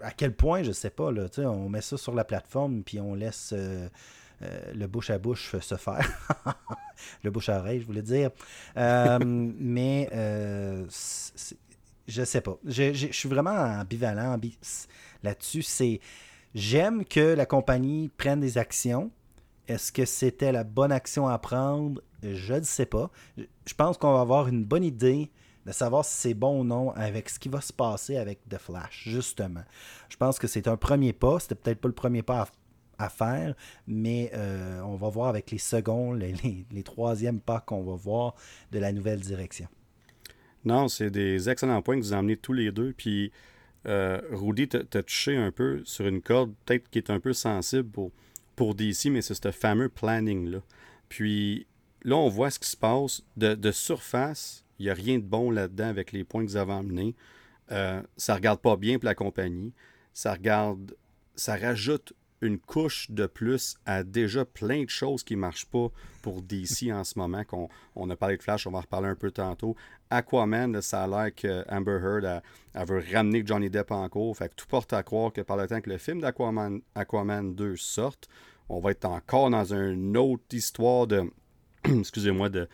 à 0.00 0.10
quel 0.10 0.34
point, 0.34 0.62
je 0.62 0.72
sais 0.72 0.90
pas. 0.90 1.10
Là, 1.10 1.26
on 1.38 1.68
met 1.68 1.80
ça 1.80 1.96
sur 1.96 2.14
la 2.14 2.24
plateforme, 2.24 2.82
puis 2.82 3.00
on 3.00 3.14
laisse 3.14 3.52
euh, 3.56 3.88
euh, 4.42 4.72
le 4.74 4.86
bouche 4.86 5.10
à 5.10 5.18
bouche 5.18 5.58
se 5.58 5.76
faire. 5.76 6.08
le 7.24 7.30
bouche 7.30 7.48
à 7.48 7.58
oreille, 7.58 7.80
je 7.80 7.86
voulais 7.86 8.02
dire. 8.02 8.30
Euh, 8.76 9.18
mais 9.58 10.08
je 12.08 12.24
sais 12.24 12.40
pas. 12.40 12.58
Je, 12.64 13.08
suis 13.12 13.28
vraiment 13.28 13.50
ambivalent 13.50 14.36
ambi- 14.36 14.86
là-dessus. 15.22 15.62
C'est 15.62 16.00
j'aime 16.54 17.04
que 17.04 17.34
la 17.34 17.46
compagnie 17.46 18.10
prenne 18.16 18.40
des 18.40 18.58
actions. 18.58 19.10
Est-ce 19.68 19.92
que 19.92 20.04
c'était 20.04 20.50
la 20.50 20.64
bonne 20.64 20.90
action 20.90 21.28
à 21.28 21.38
prendre? 21.38 22.02
Je 22.22 22.54
ne 22.54 22.62
sais 22.62 22.86
pas. 22.86 23.10
Je 23.38 23.74
pense 23.74 23.96
qu'on 23.96 24.12
va 24.12 24.20
avoir 24.20 24.48
une 24.48 24.64
bonne 24.64 24.82
idée 24.82 25.30
de 25.66 25.72
savoir 25.72 26.04
si 26.04 26.14
c'est 26.14 26.34
bon 26.34 26.60
ou 26.60 26.64
non 26.64 26.90
avec 26.92 27.28
ce 27.28 27.38
qui 27.38 27.48
va 27.48 27.60
se 27.60 27.72
passer 27.72 28.16
avec 28.16 28.40
The 28.48 28.58
Flash, 28.58 29.04
justement. 29.06 29.62
Je 30.08 30.16
pense 30.16 30.38
que 30.38 30.46
c'est 30.46 30.68
un 30.68 30.76
premier 30.76 31.12
pas. 31.12 31.38
C'était 31.40 31.54
peut-être 31.54 31.80
pas 31.80 31.88
le 31.88 31.94
premier 31.94 32.22
pas 32.22 32.48
à, 32.98 33.08
faire, 33.08 33.54
mais 33.86 34.30
euh, 34.34 34.82
on 34.82 34.94
va 34.96 35.08
voir 35.08 35.28
avec 35.28 35.50
les 35.50 35.58
seconds, 35.58 36.12
les, 36.12 36.34
les, 36.70 36.82
troisièmes 36.82 37.40
pas 37.40 37.60
qu'on 37.60 37.82
va 37.82 37.94
voir 37.94 38.34
de 38.72 38.78
la 38.78 38.92
nouvelle 38.92 39.20
direction. 39.20 39.68
Non, 40.66 40.86
c'est 40.88 41.10
des 41.10 41.48
excellents 41.48 41.80
points 41.80 41.96
que 41.96 42.02
vous 42.02 42.12
amenez 42.12 42.36
tous 42.36 42.52
les 42.52 42.70
deux. 42.70 42.92
Puis, 42.92 43.32
euh, 43.86 44.20
Rudy 44.30 44.68
t'a 44.68 45.02
touché 45.02 45.34
un 45.34 45.50
peu 45.50 45.80
sur 45.84 46.06
une 46.06 46.20
corde, 46.20 46.52
peut-être 46.66 46.90
qui 46.90 46.98
est 46.98 47.08
un 47.08 47.20
peu 47.20 47.32
sensible 47.32 47.88
pour, 47.88 48.12
pour 48.54 48.74
DC, 48.74 49.06
mais 49.06 49.22
c'est 49.22 49.32
ce 49.32 49.50
fameux 49.50 49.88
planning-là. 49.88 50.58
Puis, 51.08 51.66
là, 52.02 52.16
on 52.16 52.28
voit 52.28 52.50
ce 52.50 52.58
qui 52.58 52.68
se 52.68 52.76
passe. 52.76 53.22
De, 53.38 53.54
de 53.54 53.72
surface, 53.72 54.64
il 54.80 54.84
n'y 54.84 54.90
a 54.90 54.94
rien 54.94 55.18
de 55.18 55.24
bon 55.24 55.50
là-dedans 55.50 55.88
avec 55.88 56.10
les 56.10 56.24
points 56.24 56.42
que 56.42 56.50
vous 56.50 56.56
avez 56.56 56.72
amenés. 56.72 57.14
Euh, 57.70 58.02
ça 58.16 58.34
regarde 58.34 58.60
pas 58.60 58.76
bien 58.76 58.98
pour 58.98 59.04
la 59.04 59.14
compagnie. 59.14 59.74
Ça 60.14 60.32
regarde. 60.32 60.96
Ça 61.36 61.54
rajoute 61.54 62.14
une 62.40 62.58
couche 62.58 63.10
de 63.10 63.26
plus 63.26 63.76
à 63.84 64.02
déjà 64.02 64.46
plein 64.46 64.84
de 64.84 64.88
choses 64.88 65.22
qui 65.22 65.36
ne 65.36 65.40
marchent 65.40 65.66
pas 65.66 65.88
pour 66.22 66.40
DC 66.40 66.88
en 66.92 67.04
ce 67.04 67.18
moment. 67.18 67.44
qu'on 67.44 67.68
on 67.94 68.08
a 68.08 68.16
parlé 68.16 68.38
de 68.38 68.42
Flash, 68.42 68.66
on 68.66 68.70
va 68.70 68.78
en 68.78 68.80
reparler 68.80 69.08
un 69.08 69.14
peu 69.14 69.30
tantôt. 69.30 69.76
Aquaman, 70.08 70.80
ça 70.80 71.04
a 71.04 71.06
l'air 71.06 71.34
que 71.34 71.62
Amber 71.68 72.00
Heard 72.02 72.42
veut 72.74 73.04
ramener 73.12 73.42
Johnny 73.44 73.68
Depp 73.68 73.90
en 73.90 74.08
cours. 74.08 74.34
Fait 74.34 74.48
que 74.48 74.54
tout 74.54 74.66
porte 74.66 74.94
à 74.94 75.02
croire 75.02 75.30
que 75.30 75.42
par 75.42 75.58
le 75.58 75.66
temps 75.66 75.82
que 75.82 75.90
le 75.90 75.98
film 75.98 76.22
d'Aquaman 76.22 76.80
Aquaman 76.94 77.54
2 77.54 77.76
sorte, 77.76 78.30
on 78.70 78.80
va 78.80 78.92
être 78.92 79.04
encore 79.04 79.50
dans 79.50 79.74
une 79.74 80.16
autre 80.16 80.44
histoire 80.52 81.06
de. 81.06 81.30
excusez-moi, 81.84 82.48
de, 82.48 82.66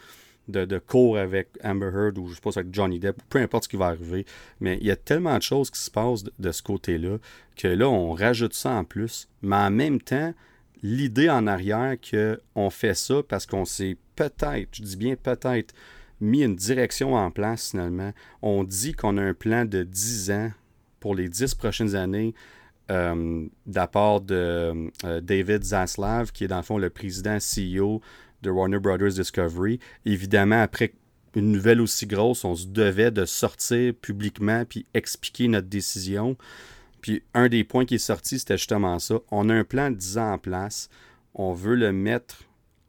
de, 0.48 0.78
cours 0.78 1.18
avec 1.18 1.48
Amber 1.62 1.90
Heard 1.92 2.18
ou 2.18 2.28
je 2.28 2.40
pense 2.40 2.56
avec 2.56 2.72
Johnny 2.72 2.98
Depp, 2.98 3.20
peu 3.28 3.38
importe 3.38 3.64
ce 3.64 3.68
qui 3.68 3.76
va 3.76 3.86
arriver. 3.86 4.24
Mais 4.60 4.78
il 4.80 4.86
y 4.86 4.90
a 4.90 4.96
tellement 4.96 5.36
de 5.36 5.42
choses 5.42 5.70
qui 5.70 5.80
se 5.80 5.90
passent 5.90 6.24
de, 6.38 6.52
ce 6.52 6.62
côté-là 6.62 7.18
que 7.56 7.68
là, 7.68 7.88
on 7.88 8.12
rajoute 8.12 8.54
ça 8.54 8.70
en 8.70 8.84
plus. 8.84 9.28
Mais 9.42 9.56
en 9.56 9.70
même 9.70 10.00
temps, 10.00 10.34
l'idée 10.82 11.30
en 11.30 11.46
arrière 11.46 11.96
qu'on 11.98 12.70
fait 12.70 12.94
ça 12.94 13.22
parce 13.26 13.46
qu'on 13.46 13.64
s'est 13.64 13.96
peut-être, 14.14 14.68
je 14.72 14.82
dis 14.82 14.96
bien 14.96 15.16
peut-être, 15.16 15.74
mis 16.20 16.42
une 16.42 16.56
direction 16.56 17.14
en 17.14 17.30
place 17.30 17.70
finalement. 17.70 18.12
On 18.42 18.64
dit 18.64 18.94
qu'on 18.94 19.18
a 19.18 19.22
un 19.22 19.34
plan 19.34 19.64
de 19.64 19.82
10 19.82 20.30
ans 20.30 20.52
pour 21.00 21.14
les 21.14 21.28
10 21.28 21.54
prochaines 21.54 21.94
années. 21.94 22.34
Euh, 22.88 23.48
d'apport 23.66 24.20
de 24.20 24.88
euh, 25.04 25.20
David 25.20 25.64
Zaslav, 25.64 26.30
qui 26.30 26.44
est 26.44 26.46
dans 26.48 26.58
le 26.58 26.62
fond 26.62 26.78
le 26.78 26.88
président 26.88 27.38
CEO 27.38 28.00
de 28.42 28.50
Warner 28.50 28.78
Brothers 28.78 29.14
Discovery. 29.14 29.78
Évidemment, 30.04 30.60
après 30.60 30.92
une 31.34 31.52
nouvelle 31.52 31.80
aussi 31.80 32.06
grosse, 32.06 32.44
on 32.44 32.54
se 32.54 32.66
devait 32.66 33.10
de 33.10 33.24
sortir 33.24 33.94
publiquement 33.94 34.64
puis 34.64 34.86
expliquer 34.94 35.48
notre 35.48 35.68
décision. 35.68 36.36
Puis 37.02 37.22
un 37.34 37.48
des 37.48 37.62
points 37.62 37.84
qui 37.84 37.96
est 37.96 37.98
sorti, 37.98 38.38
c'était 38.38 38.56
justement 38.56 38.98
ça. 38.98 39.20
On 39.30 39.48
a 39.48 39.54
un 39.54 39.64
plan 39.64 39.90
de 39.90 39.96
10 39.96 40.18
ans 40.18 40.32
en 40.32 40.38
place. 40.38 40.88
On 41.34 41.52
veut 41.52 41.74
le 41.74 41.92
mettre 41.92 42.44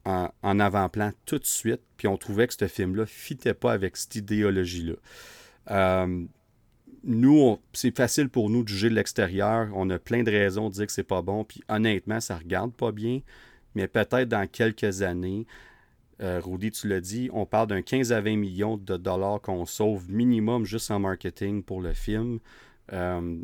en, 0.06 0.30
avant-plan 0.42 1.12
tout 1.26 1.38
de 1.38 1.44
suite. 1.44 1.82
Puis 1.98 2.08
on 2.08 2.16
trouvait 2.16 2.46
que 2.46 2.54
ce 2.58 2.66
film-là 2.66 3.02
ne 3.02 3.06
fitait 3.06 3.54
pas 3.54 3.72
avec 3.72 3.96
cette 3.96 4.16
idéologie-là. 4.16 4.94
Euh, 5.70 6.24
nous, 7.04 7.58
c'est 7.74 7.94
facile 7.96 8.30
pour 8.30 8.48
nous 8.48 8.64
de 8.64 8.68
juger 8.68 8.88
de 8.88 8.94
l'extérieur. 8.94 9.68
On 9.74 9.88
a 9.90 9.98
plein 9.98 10.22
de 10.22 10.30
raisons 10.30 10.70
de 10.70 10.74
dire 10.74 10.86
que 10.86 10.92
c'est 10.92 11.02
pas 11.02 11.20
bon. 11.20 11.44
Puis 11.44 11.62
honnêtement, 11.68 12.20
ça 12.20 12.36
regarde 12.36 12.72
pas 12.72 12.92
bien 12.92 13.20
mais 13.74 13.88
peut-être 13.88 14.28
dans 14.28 14.46
quelques 14.46 15.02
années, 15.02 15.46
euh, 16.20 16.40
Rudy, 16.42 16.70
tu 16.70 16.88
l'as 16.88 17.00
dit, 17.00 17.30
on 17.32 17.46
parle 17.46 17.68
d'un 17.68 17.82
15 17.82 18.12
à 18.12 18.20
20 18.20 18.36
millions 18.36 18.76
de 18.76 18.96
dollars 18.96 19.40
qu'on 19.40 19.66
sauve 19.66 20.10
minimum 20.10 20.64
juste 20.64 20.90
en 20.90 20.98
marketing 20.98 21.62
pour 21.62 21.80
le 21.80 21.92
film. 21.92 22.40
Euh, 22.92 23.38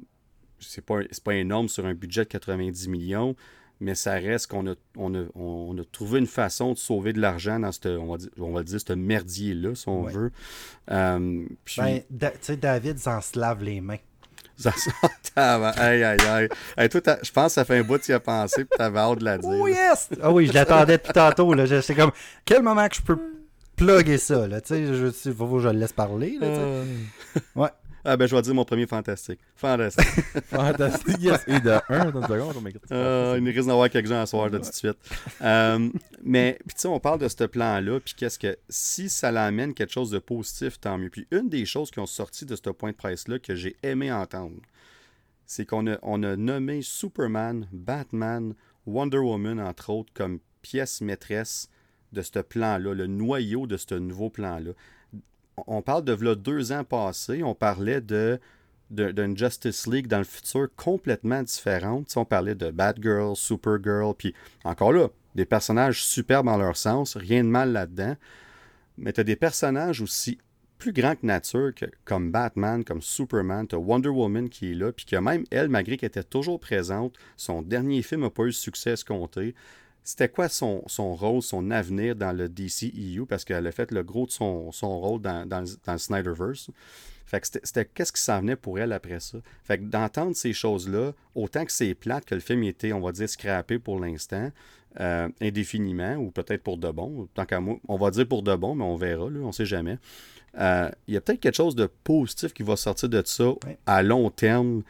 c'est 0.59 0.85
pas, 0.85 1.00
pas 1.25 1.35
énorme 1.35 1.69
sur 1.69 1.87
un 1.87 1.95
budget 1.95 2.25
de 2.25 2.28
90 2.31 2.88
millions, 2.88 3.37
mais 3.81 3.95
ça 3.95 4.14
reste 4.14 4.49
qu'on 4.49 4.66
a, 4.66 4.75
on 4.97 5.14
a, 5.78 5.85
trouvé 5.93 6.19
une 6.19 6.26
façon 6.26 6.73
de 6.73 6.78
sauver 6.78 7.12
de 7.12 7.21
l'argent 7.21 7.61
dans 7.61 7.71
ce, 7.71 7.97
on 7.97 8.11
va 8.11 8.16
dire, 8.16 8.31
on 8.38 8.52
va 8.52 8.62
dire, 8.62 8.81
ce 8.81 8.93
merdier-là, 8.93 9.75
si 9.75 9.88
on 9.88 10.02
veut. 10.02 10.33
Euh, 10.90 11.47
ben, 11.76 12.00
tu 12.11 12.38
sais, 12.40 12.57
David 12.57 12.99
s'en 12.99 13.21
se 13.21 13.38
lave 13.38 13.62
les 13.62 13.81
mains. 13.81 13.99
Ça 14.56 14.73
sent 14.73 14.90
Aïe, 15.37 16.04
aïe, 16.04 16.49
aïe. 16.76 16.88
toi, 16.88 17.00
je 17.23 17.30
pense 17.32 17.46
que 17.46 17.52
ça 17.52 17.64
fait 17.64 17.78
un 17.78 17.82
bout 17.82 17.99
que 17.99 18.04
tu 18.04 18.12
y 18.12 18.14
as 18.14 18.20
pensé 18.20 18.62
et 18.62 18.64
tu 18.64 18.82
avais 18.82 18.99
hâte 19.00 19.18
de 19.18 19.25
la 19.25 19.38
dire. 19.38 19.50
Oh 19.50 19.66
yes! 19.66 20.08
Ah 20.23 20.30
oui, 20.30 20.46
je 20.46 20.52
l'attendais 20.52 20.96
depuis 20.99 21.12
tantôt. 21.12 21.52
Là. 21.54 21.64
C'est 21.82 21.94
comme, 21.94 22.12
quel 22.44 22.62
moment 22.62 22.87
que 22.88 22.96
je 22.96 23.02
peux 23.02 23.18
plugger 23.76 24.18
ça? 24.18 24.46
Là? 24.46 24.61
Tu 24.61 24.68
sais, 24.68 24.87
je, 24.87 25.32
faut 25.32 25.49
que 25.49 25.61
je 25.61 25.68
le 25.68 25.78
laisse 25.78 25.92
parler. 25.92 26.38
Là, 26.40 26.46
euh. 26.46 26.84
Ouais. 27.56 27.70
Ah 28.06 28.18
ben 28.18 28.26
je 28.26 28.37
vais 28.37 28.42
dire 28.42 28.54
mon 28.54 28.66
premier 28.66 28.87
fantastique. 28.87 29.40
Fantastique. 29.56 30.04
fantastique, 30.46 31.16
yes. 31.20 31.42
Et 31.46 31.58
de 31.58 31.78
1 31.88 32.11
dans 32.11 32.20
une 32.20 32.26
seconde, 32.26 32.56
uh, 32.90 33.38
Il 33.40 33.49
risque 33.49 33.66
d'en 33.66 33.73
avoir 33.73 33.88
quelques-uns 33.88 34.20
à 34.20 34.26
soir 34.26 34.50
là, 34.50 34.58
tout 34.58 34.68
de 34.68 34.75
suite. 34.75 34.99
Euh, 35.40 35.88
mais 36.23 36.58
puis 36.66 36.75
tu 36.75 36.82
sais, 36.82 36.88
on 36.88 37.00
parle 37.00 37.20
de 37.20 37.28
ce 37.28 37.44
plan-là, 37.44 38.00
puis 38.00 38.14
qu'est-ce 38.14 38.38
que 38.38 38.58
si 38.68 39.08
ça 39.08 39.32
l'amène 39.32 39.73
quelque 39.73 39.92
chose 39.92 40.11
de 40.11 40.18
positif, 40.18 40.78
tant 40.78 40.99
mieux. 40.99 41.08
Puis 41.08 41.26
une 41.30 41.49
des 41.49 41.64
choses 41.64 41.90
qui 41.90 41.99
ont 41.99 42.06
sorti 42.06 42.44
de 42.44 42.56
ce 42.56 42.70
point 42.70 42.90
de 42.90 42.96
presse-là 42.96 43.38
que 43.38 43.54
j'ai 43.54 43.76
aimé 43.82 44.12
entendre, 44.12 44.61
c'est 45.46 45.64
qu'on 45.64 45.87
a, 45.87 45.96
on 46.02 46.23
a 46.23 46.37
nommé 46.37 46.82
Superman, 46.82 47.66
Batman, 47.73 48.54
Wonder 48.87 49.18
Woman, 49.18 49.61
entre 49.61 49.90
autres, 49.90 50.12
comme 50.12 50.40
pièce 50.61 51.00
maîtresse 51.00 51.70
de 52.12 52.20
ce 52.20 52.38
plan-là, 52.38 52.92
le 52.92 53.06
noyau 53.06 53.66
de 53.66 53.78
ce 53.78 53.94
nouveau 53.94 54.28
plan-là 54.28 54.73
on 55.66 55.82
parle 55.82 56.04
de 56.04 56.12
là, 56.12 56.34
deux 56.34 56.73
ans 56.73 56.84
passés, 56.84 57.42
on 57.42 57.54
parlait 57.54 58.00
de 58.00 58.40
d'une 58.90 59.37
Justice 59.37 59.87
League 59.87 60.06
dans 60.06 60.18
le 60.18 60.25
futur 60.25 60.68
complètement 60.76 61.42
différente. 61.42 62.12
on 62.16 62.25
parlait 62.25 62.54
de 62.54 62.70
Batgirl, 62.70 63.34
Supergirl, 63.34 64.14
puis 64.16 64.34
encore 64.62 64.92
là, 64.92 65.08
des 65.34 65.46
personnages 65.46 66.04
superbes 66.04 66.49
en 66.49 66.58
leur 66.58 66.76
sens, 66.76 67.16
rien 67.16 67.42
de 67.42 67.49
mal 67.49 67.73
là-dedans. 67.73 68.16
Mais 68.99 69.12
tu 69.12 69.20
as 69.20 69.25
des 69.25 69.37
personnages 69.37 70.00
aussi 70.00 70.38
plus 70.78 70.92
grands 70.92 71.16
que 71.16 71.26
nature, 71.26 71.73
comme 72.04 72.30
Batman, 72.30 72.84
comme 72.84 73.00
Superman, 73.00 73.66
tu 73.66 73.75
as 73.75 73.78
Wonder 73.78 74.11
Woman 74.11 74.49
qui 74.49 74.73
est 74.73 74.75
là, 74.75 74.92
puis 74.92 75.06
que 75.06 75.16
même 75.16 75.44
elle, 75.50 75.68
malgré 75.68 75.96
qu'elle 75.96 76.08
était 76.08 76.23
toujours 76.23 76.61
présente, 76.61 77.14
son 77.37 77.62
dernier 77.62 78.02
film 78.02 78.23
n'a 78.23 78.30
pas 78.30 78.42
eu 78.42 78.46
le 78.46 78.52
succès 78.52 78.90
escompté 78.90 79.54
c'était 80.04 80.28
quoi 80.28 80.50
son, 80.50 80.84
son, 80.87 81.14
rôle, 81.14 81.42
son 81.42 81.70
avenir 81.70 82.14
dans 82.14 82.32
le 82.32 82.49
DCEU, 82.49 83.25
parce 83.26 83.44
qu'elle 83.44 83.66
a 83.66 83.73
fait 83.73 83.90
le 83.90 84.02
gros 84.04 84.26
de 84.26 84.30
son, 84.30 84.70
son 84.70 85.00
rôle 85.00 85.23
dans, 85.23 85.49
dans, 85.49 85.61
le 85.61 85.99
Snyderverse. 85.99 86.70
Fait 87.25 87.40
que 87.40 87.46
c'était 87.46 87.87
qu'est-ce 87.87 88.12
qui 88.12 88.20
s'en 88.20 88.40
venait 88.40 88.54
pour 88.54 88.78
elle 88.78 88.92
après 88.92 89.18
ça? 89.18 89.38
Fait 89.64 89.78
que 89.78 89.84
d'entendre 89.84 90.37
ces 90.37 90.52
choses-là, 90.52 91.12
autant 91.34 91.64
que 91.64 91.73
c'est 91.73 91.94
plate 91.94 92.26
que 92.26 92.34
le 92.34 92.42
film 92.42 92.62
était, 92.64 92.92
on 92.92 93.00
va 93.00 93.12
dire, 93.12 93.28
scrappé 93.30 93.78
pour 93.78 93.99
l'instant, 93.99 94.52
euh, 95.00 95.28
indéfiniment, 95.40 96.16
ou 96.16 96.30
peut-être 96.30 96.62
pour 96.62 96.76
de 96.76 96.90
bon, 96.90 97.26
tant 97.32 97.46
qu'à 97.46 97.61
moi, 97.61 97.78
on 97.88 97.96
va 97.96 98.11
dire 98.11 98.28
pour 98.28 98.42
de 98.42 98.54
bon, 98.54 98.75
mais 98.75 98.84
on 98.84 98.96
verra, 98.96 99.30
là, 99.30 99.40
on 99.40 99.52
sait 99.52 99.64
jamais. 99.64 99.99
Euh, 100.58 100.90
il 101.08 101.14
y 101.14 101.16
a 101.16 101.23
peut-être 101.23 101.40
quelque 101.40 101.56
chose 101.56 101.75
de 101.75 101.87
positif 102.04 102.52
qui 102.52 102.62
va 102.62 102.76
sortir 102.76 103.08
de 103.08 103.23
ça 103.25 103.54
à 103.87 104.02
long 104.02 104.28
terme, 104.28 104.82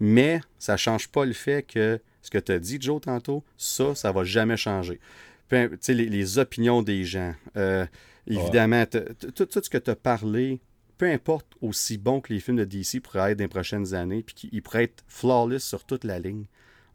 mais 0.00 0.40
ça 0.58 0.72
ne 0.72 0.78
change 0.78 1.08
pas 1.08 1.24
le 1.24 1.32
fait 1.32 1.62
que 1.62 2.00
ce 2.26 2.30
que 2.30 2.38
tu 2.38 2.52
as 2.52 2.58
dit, 2.58 2.78
Joe, 2.80 3.00
tantôt, 3.00 3.44
ça, 3.56 3.94
ça 3.94 4.12
va 4.12 4.24
jamais 4.24 4.56
changer. 4.56 5.00
Puis, 5.48 5.68
les, 5.88 6.06
les, 6.08 6.38
opinions 6.38 6.82
des 6.82 7.04
gens. 7.04 7.34
Euh, 7.56 7.86
évidemment, 8.26 8.84
tout, 8.86 9.48
ce 9.50 9.70
que 9.70 9.78
tu 9.78 9.90
as 9.90 9.96
parlé, 9.96 10.60
peu 10.98 11.06
importe 11.06 11.46
aussi 11.60 11.98
bon 11.98 12.20
que 12.20 12.32
les 12.32 12.40
films 12.40 12.56
de 12.56 12.64
DC 12.64 13.00
pourraient 13.00 13.32
être 13.32 13.38
dans 13.38 13.44
les 13.44 13.48
prochaines 13.48 13.94
années, 13.94 14.22
puis 14.22 14.34
qu'ils 14.34 14.62
pourraient 14.62 14.84
être 14.84 15.04
flawless 15.06 15.64
sur 15.64 15.84
toute 15.84 16.02
la 16.02 16.18
ligne, 16.18 16.46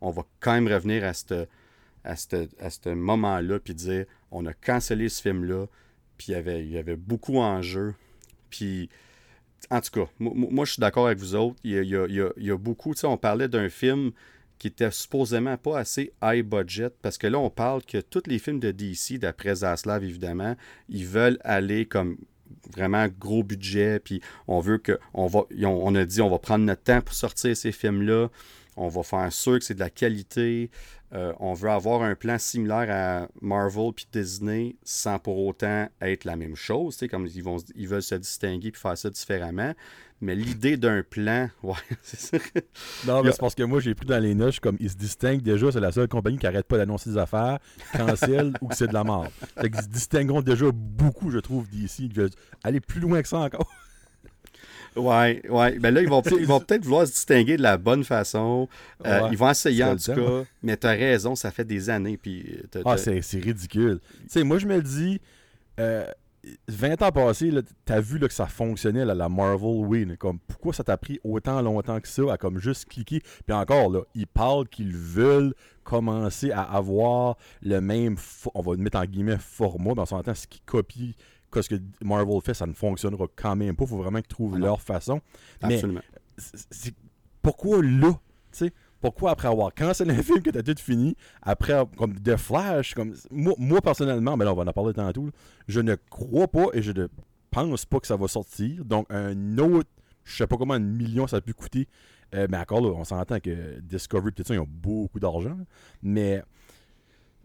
on 0.02 0.12
va 0.12 0.26
quand 0.42 0.54
même 0.54 0.68
revenir 0.68 1.06
à 1.06 1.14
ce 1.14 1.48
à 2.04 2.16
ce 2.16 2.90
moment-là, 2.90 3.60
puis 3.60 3.76
dire 3.76 4.06
on 4.32 4.46
a 4.48 4.54
cancellé 4.54 5.08
ce 5.08 5.22
film-là, 5.22 5.68
puis 6.18 6.28
il 6.30 6.32
y 6.32 6.36
avait, 6.36 6.64
il 6.64 6.72
y 6.72 6.78
avait 6.78 6.96
beaucoup 6.96 7.38
en 7.38 7.62
jeu. 7.62 7.94
Puis, 8.50 8.90
en 9.70 9.80
tout 9.82 9.92
cas, 9.92 10.12
moi, 10.20 10.66
je 10.66 10.74
suis 10.74 10.80
d'accord 10.80 11.06
avec 11.06 11.20
vous 11.20 11.36
autres. 11.36 11.58
Il 11.64 11.72
y 11.72 11.78
a, 11.78 11.82
il 11.84 11.90
y 11.90 12.22
a, 12.22 12.30
il 12.38 12.46
y 12.46 12.52
a 12.52 12.58
beaucoup, 12.58 12.94
tu 12.94 13.02
sais, 13.02 13.08
on 13.08 13.18
parlait 13.18 13.48
d'un 13.48 13.70
film 13.70 14.12
qui 14.62 14.68
était 14.68 14.92
supposément 14.92 15.58
pas 15.58 15.80
assez 15.80 16.14
high 16.22 16.46
budget, 16.46 16.92
parce 17.02 17.18
que 17.18 17.26
là, 17.26 17.40
on 17.40 17.50
parle 17.50 17.82
que 17.82 17.98
tous 18.00 18.22
les 18.28 18.38
films 18.38 18.60
de 18.60 18.70
DC, 18.70 19.18
d'après 19.18 19.56
Zaslav, 19.56 20.04
évidemment, 20.04 20.56
ils 20.88 21.08
veulent 21.08 21.40
aller 21.44 21.88
comme 21.88 22.18
vraiment 22.72 23.08
gros 23.20 23.42
budget, 23.42 24.00
puis 24.00 24.22
on 24.48 24.60
veut 24.60 24.78
que, 24.78 25.00
on 25.16 25.26
va, 25.26 25.46
on 25.64 25.96
a 25.96 26.06
dit, 26.06 26.22
on 26.22 26.30
va 26.30 26.38
prendre 26.38 26.64
notre 26.64 26.84
temps 26.84 27.02
pour 27.02 27.16
sortir 27.16 27.58
ces 27.58 27.72
films-là, 27.72 28.30
on 28.78 28.88
va 28.88 29.04
faire 29.04 29.32
sûr 29.32 29.60
que 29.60 29.66
c'est 29.66 29.76
de 29.76 29.80
la 29.80 29.90
qualité, 29.90 30.70
euh, 31.14 31.34
on 31.42 31.54
veut 31.54 31.70
avoir 31.70 32.04
un 32.04 32.16
plan 32.16 32.38
similaire 32.38 32.88
à 32.90 33.28
Marvel 33.42 33.92
puis 33.94 34.08
Disney 34.12 34.76
sans 34.84 35.20
pour 35.20 35.46
autant 35.46 35.90
être 36.00 36.24
la 36.24 36.38
même 36.38 36.56
chose, 36.56 36.98
comme 37.10 37.28
ils, 37.28 37.44
vont, 37.44 37.58
ils 37.76 37.88
veulent 37.88 38.02
se 38.02 38.16
distinguer 38.16 38.70
et 38.70 38.72
faire 38.72 38.98
ça 38.98 39.10
différemment. 39.10 39.74
Mais 40.22 40.36
l'idée 40.36 40.78
d'un 40.78 41.04
plan, 41.04 41.50
ouais, 41.64 41.74
c'est 42.02 42.20
ça. 42.20 42.38
Non, 43.08 43.24
mais 43.24 43.32
c'est 43.32 43.40
parce 43.40 43.56
que 43.56 43.64
moi, 43.64 43.82
j'ai 43.82 43.94
pris 43.94 44.06
dans 44.06 44.20
les 44.20 44.36
noches 44.36 44.60
comme 44.60 44.78
ils 44.80 44.90
se 44.90 44.96
distinguent 44.96 45.42
déjà, 45.42 45.72
c'est 45.72 45.80
la 45.80 45.92
seule 45.92 46.08
compagnie 46.08 46.38
qui 46.38 46.48
arrête 46.48 46.68
pas 46.68 46.78
d'annoncer 46.78 47.10
des 47.10 47.18
affaires, 47.18 47.60
cancel 47.92 48.54
ou 48.62 48.68
que 48.68 48.76
c'est 48.76 48.88
de 48.88 48.94
la 48.94 49.04
mort. 49.04 49.28
Fait 49.60 49.70
qu'ils 49.70 49.82
se 49.82 49.90
distingueront 49.90 50.42
déjà 50.42 50.68
beaucoup, 50.72 51.30
je 51.32 51.40
trouve, 51.40 51.68
d'ici. 51.68 52.10
Aller 52.64 52.80
plus 52.80 53.02
loin 53.02 53.22
que 53.22 53.28
ça 53.28 53.40
encore. 53.40 53.70
Ouais, 54.96 55.42
ouais. 55.50 55.80
Ben 55.80 55.94
là, 55.94 56.02
ils 56.02 56.10
vont, 56.10 56.22
ils 56.22 56.46
vont 56.46 56.60
peut-être 56.66 56.84
vouloir 56.84 57.08
se 57.08 57.12
distinguer 57.14 57.58
de 57.58 57.62
la 57.62 57.78
bonne 57.78 58.04
façon. 58.04 58.68
Euh, 59.06 59.22
Ouais, 59.24 59.30
ils 59.32 59.38
vont 59.38 59.50
essayer, 59.50 59.84
en 59.84 59.96
tout 59.96 60.14
cas. 60.16 60.44
Mais 60.64 60.78
t'as 60.78 60.92
raison, 60.92 61.36
ça 61.36 61.52
fait 61.52 61.66
des 61.66 61.90
années. 61.90 62.18
Puis 62.18 62.58
t'as- 62.70 62.82
Ah, 62.86 62.98
c'est 62.98 63.40
ridicule. 63.40 64.00
Tu 64.24 64.30
sais, 64.30 64.44
moi, 64.44 64.58
je 64.60 64.66
me 64.68 64.76
le 64.76 64.84
dis, 64.84 65.20
euh, 65.80 66.06
20 66.68 67.02
ans 67.04 67.12
passés, 67.12 67.52
là, 67.52 67.62
t'as 67.86 68.02
vu 68.02 68.18
là, 68.18 68.28
que 68.28 68.34
ça 68.34 68.48
fonctionnait, 68.48 69.06
là, 69.06 69.14
la 69.14 69.30
Marvel, 69.30 69.86
oui. 69.86 70.06
mais 70.08 70.18
Comme, 70.18 70.40
pourquoi 70.40 70.74
ça 70.74 70.84
t'a 70.84 70.98
pris 70.98 71.20
autant 71.24 71.62
longtemps 71.62 72.00
que 72.00 72.08
ça 72.08 72.24
à 72.34 72.38
comme 72.38 72.60
juste 72.60 72.86
cliquer? 72.90 73.22
Puis 73.46 73.56
encore, 73.56 73.90
là, 73.92 74.02
ils 74.16 74.28
parlent 74.28 74.68
qu'ils 74.68 74.96
veulent 74.96 75.54
commencer 75.84 76.52
à 76.52 76.64
avoir 76.64 77.38
le 77.62 77.80
même, 77.80 78.18
on 78.56 78.62
va 78.62 78.72
le 78.74 78.80
mettre 78.80 78.98
en 78.98 79.06
guillemets, 79.06 79.38
format. 79.40 79.94
Dans 79.94 80.06
son 80.06 80.22
temps, 80.24 80.34
ce 80.36 80.48
qui 80.48 80.62
copie 80.62 81.16
que 81.52 81.62
ce 81.62 81.70
que 81.70 81.76
Marvel 82.04 82.42
fait, 82.42 82.54
ça 82.54 82.66
ne 82.66 82.74
fonctionnera 82.74 83.26
quand 83.36 83.56
même 83.56 83.76
pas. 83.76 83.84
Il 83.84 83.88
faut 83.90 83.98
vraiment 83.98 84.20
qu'ils 84.20 84.28
trouvent 84.30 84.56
Ah 84.56 84.60
leur 84.60 84.82
façon. 84.82 85.22
Mais 85.64 85.76
Absolument. 85.76 86.02
c'est- 86.38 86.66
c'est- 86.72 86.96
pourquoi 87.42 87.82
là, 87.84 88.12
tu 88.52 88.58
sais? 88.58 88.74
Pourquoi 89.00 89.32
après 89.32 89.48
avoir 89.48 89.74
cancellé 89.74 90.14
un 90.14 90.22
film 90.24 90.42
que 90.44 90.50
t'as 90.52 90.62
tout 90.64 90.76
fini, 90.80 91.16
après 91.42 91.74
comme 91.98 92.14
The 92.20 92.38
Flash, 92.38 92.94
comme 92.94 93.16
moi, 93.32 93.54
moi, 93.58 93.82
personnellement, 93.82 94.38
mais 94.38 94.46
là 94.46 94.54
on 94.54 94.56
va 94.56 94.64
en 94.64 94.74
parler 94.74 94.94
tantôt, 94.94 95.26
là, 95.26 95.32
je 95.68 95.80
ne 95.82 95.96
crois 96.10 96.48
pas 96.48 96.68
et 96.74 96.82
je 96.82 96.92
ne 96.92 97.08
pense 97.50 97.86
pas 97.86 98.00
que 98.00 98.08
ça 98.08 98.16
va 98.16 98.28
sortir. 98.28 98.86
Donc 98.86 99.08
un 99.10 99.58
autre, 99.58 99.90
je 100.24 100.38
sais 100.38 100.48
pas 100.48 100.56
comment 100.58 100.76
un 100.76 100.80
million 100.80 101.26
ça 101.28 101.38
a 101.38 101.42
pu 101.42 101.54
coûter, 101.54 101.88
Euh, 102.34 102.48
mais 102.50 102.58
encore 102.58 102.80
là, 102.80 102.88
on 102.96 103.04
s'entend 103.04 103.42
que 103.42 103.80
Discovery 103.82 104.32
peut-être 104.32 104.48
ça, 104.48 104.54
ils 104.54 104.60
ont 104.60 104.68
beaucoup 104.70 105.20
d'argent, 105.20 105.58
mais 106.02 106.42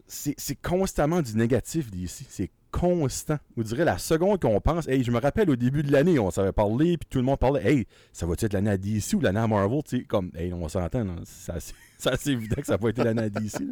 c'est 0.07 0.33
c'est 0.37 0.55
constamment 0.55 1.21
du 1.21 1.35
négatif 1.35 1.91
d'ici. 1.91 2.25
C'est 2.29 2.49
constant. 2.77 3.37
Vous 3.55 3.63
direz 3.63 3.83
la 3.83 3.97
seconde 3.97 4.39
qu'on 4.39 4.61
pense, 4.61 4.87
hey, 4.87 5.03
je 5.03 5.11
me 5.11 5.19
rappelle 5.19 5.49
au 5.49 5.55
début 5.55 5.81
de 5.81 5.91
l'année, 5.91 6.19
on 6.19 6.29
s'avait 6.29 6.51
parlé, 6.51 6.97
puis 6.97 7.07
tout 7.09 7.17
le 7.17 7.23
monde 7.23 7.39
parlait, 7.39 7.65
hey, 7.65 7.87
ça 8.13 8.25
va-tu 8.25 8.45
être 8.45 8.53
l'année 8.53 8.69
à 8.69 8.77
DC 8.77 9.13
ou 9.15 9.19
l'année 9.19 9.39
à 9.39 9.47
Marvel, 9.47 9.81
tu 9.83 9.97
sais, 9.97 10.03
comme, 10.03 10.31
hey, 10.35 10.53
on 10.53 10.67
s'entend, 10.67 11.05
c'est 11.23 11.51
assez, 12.05 12.31
évident 12.31 12.55
que 12.57 12.67
ça 12.67 12.77
pas 12.77 12.89
été 12.89 13.03
l'année 13.03 13.23
à 13.23 13.29
DC. 13.29 13.63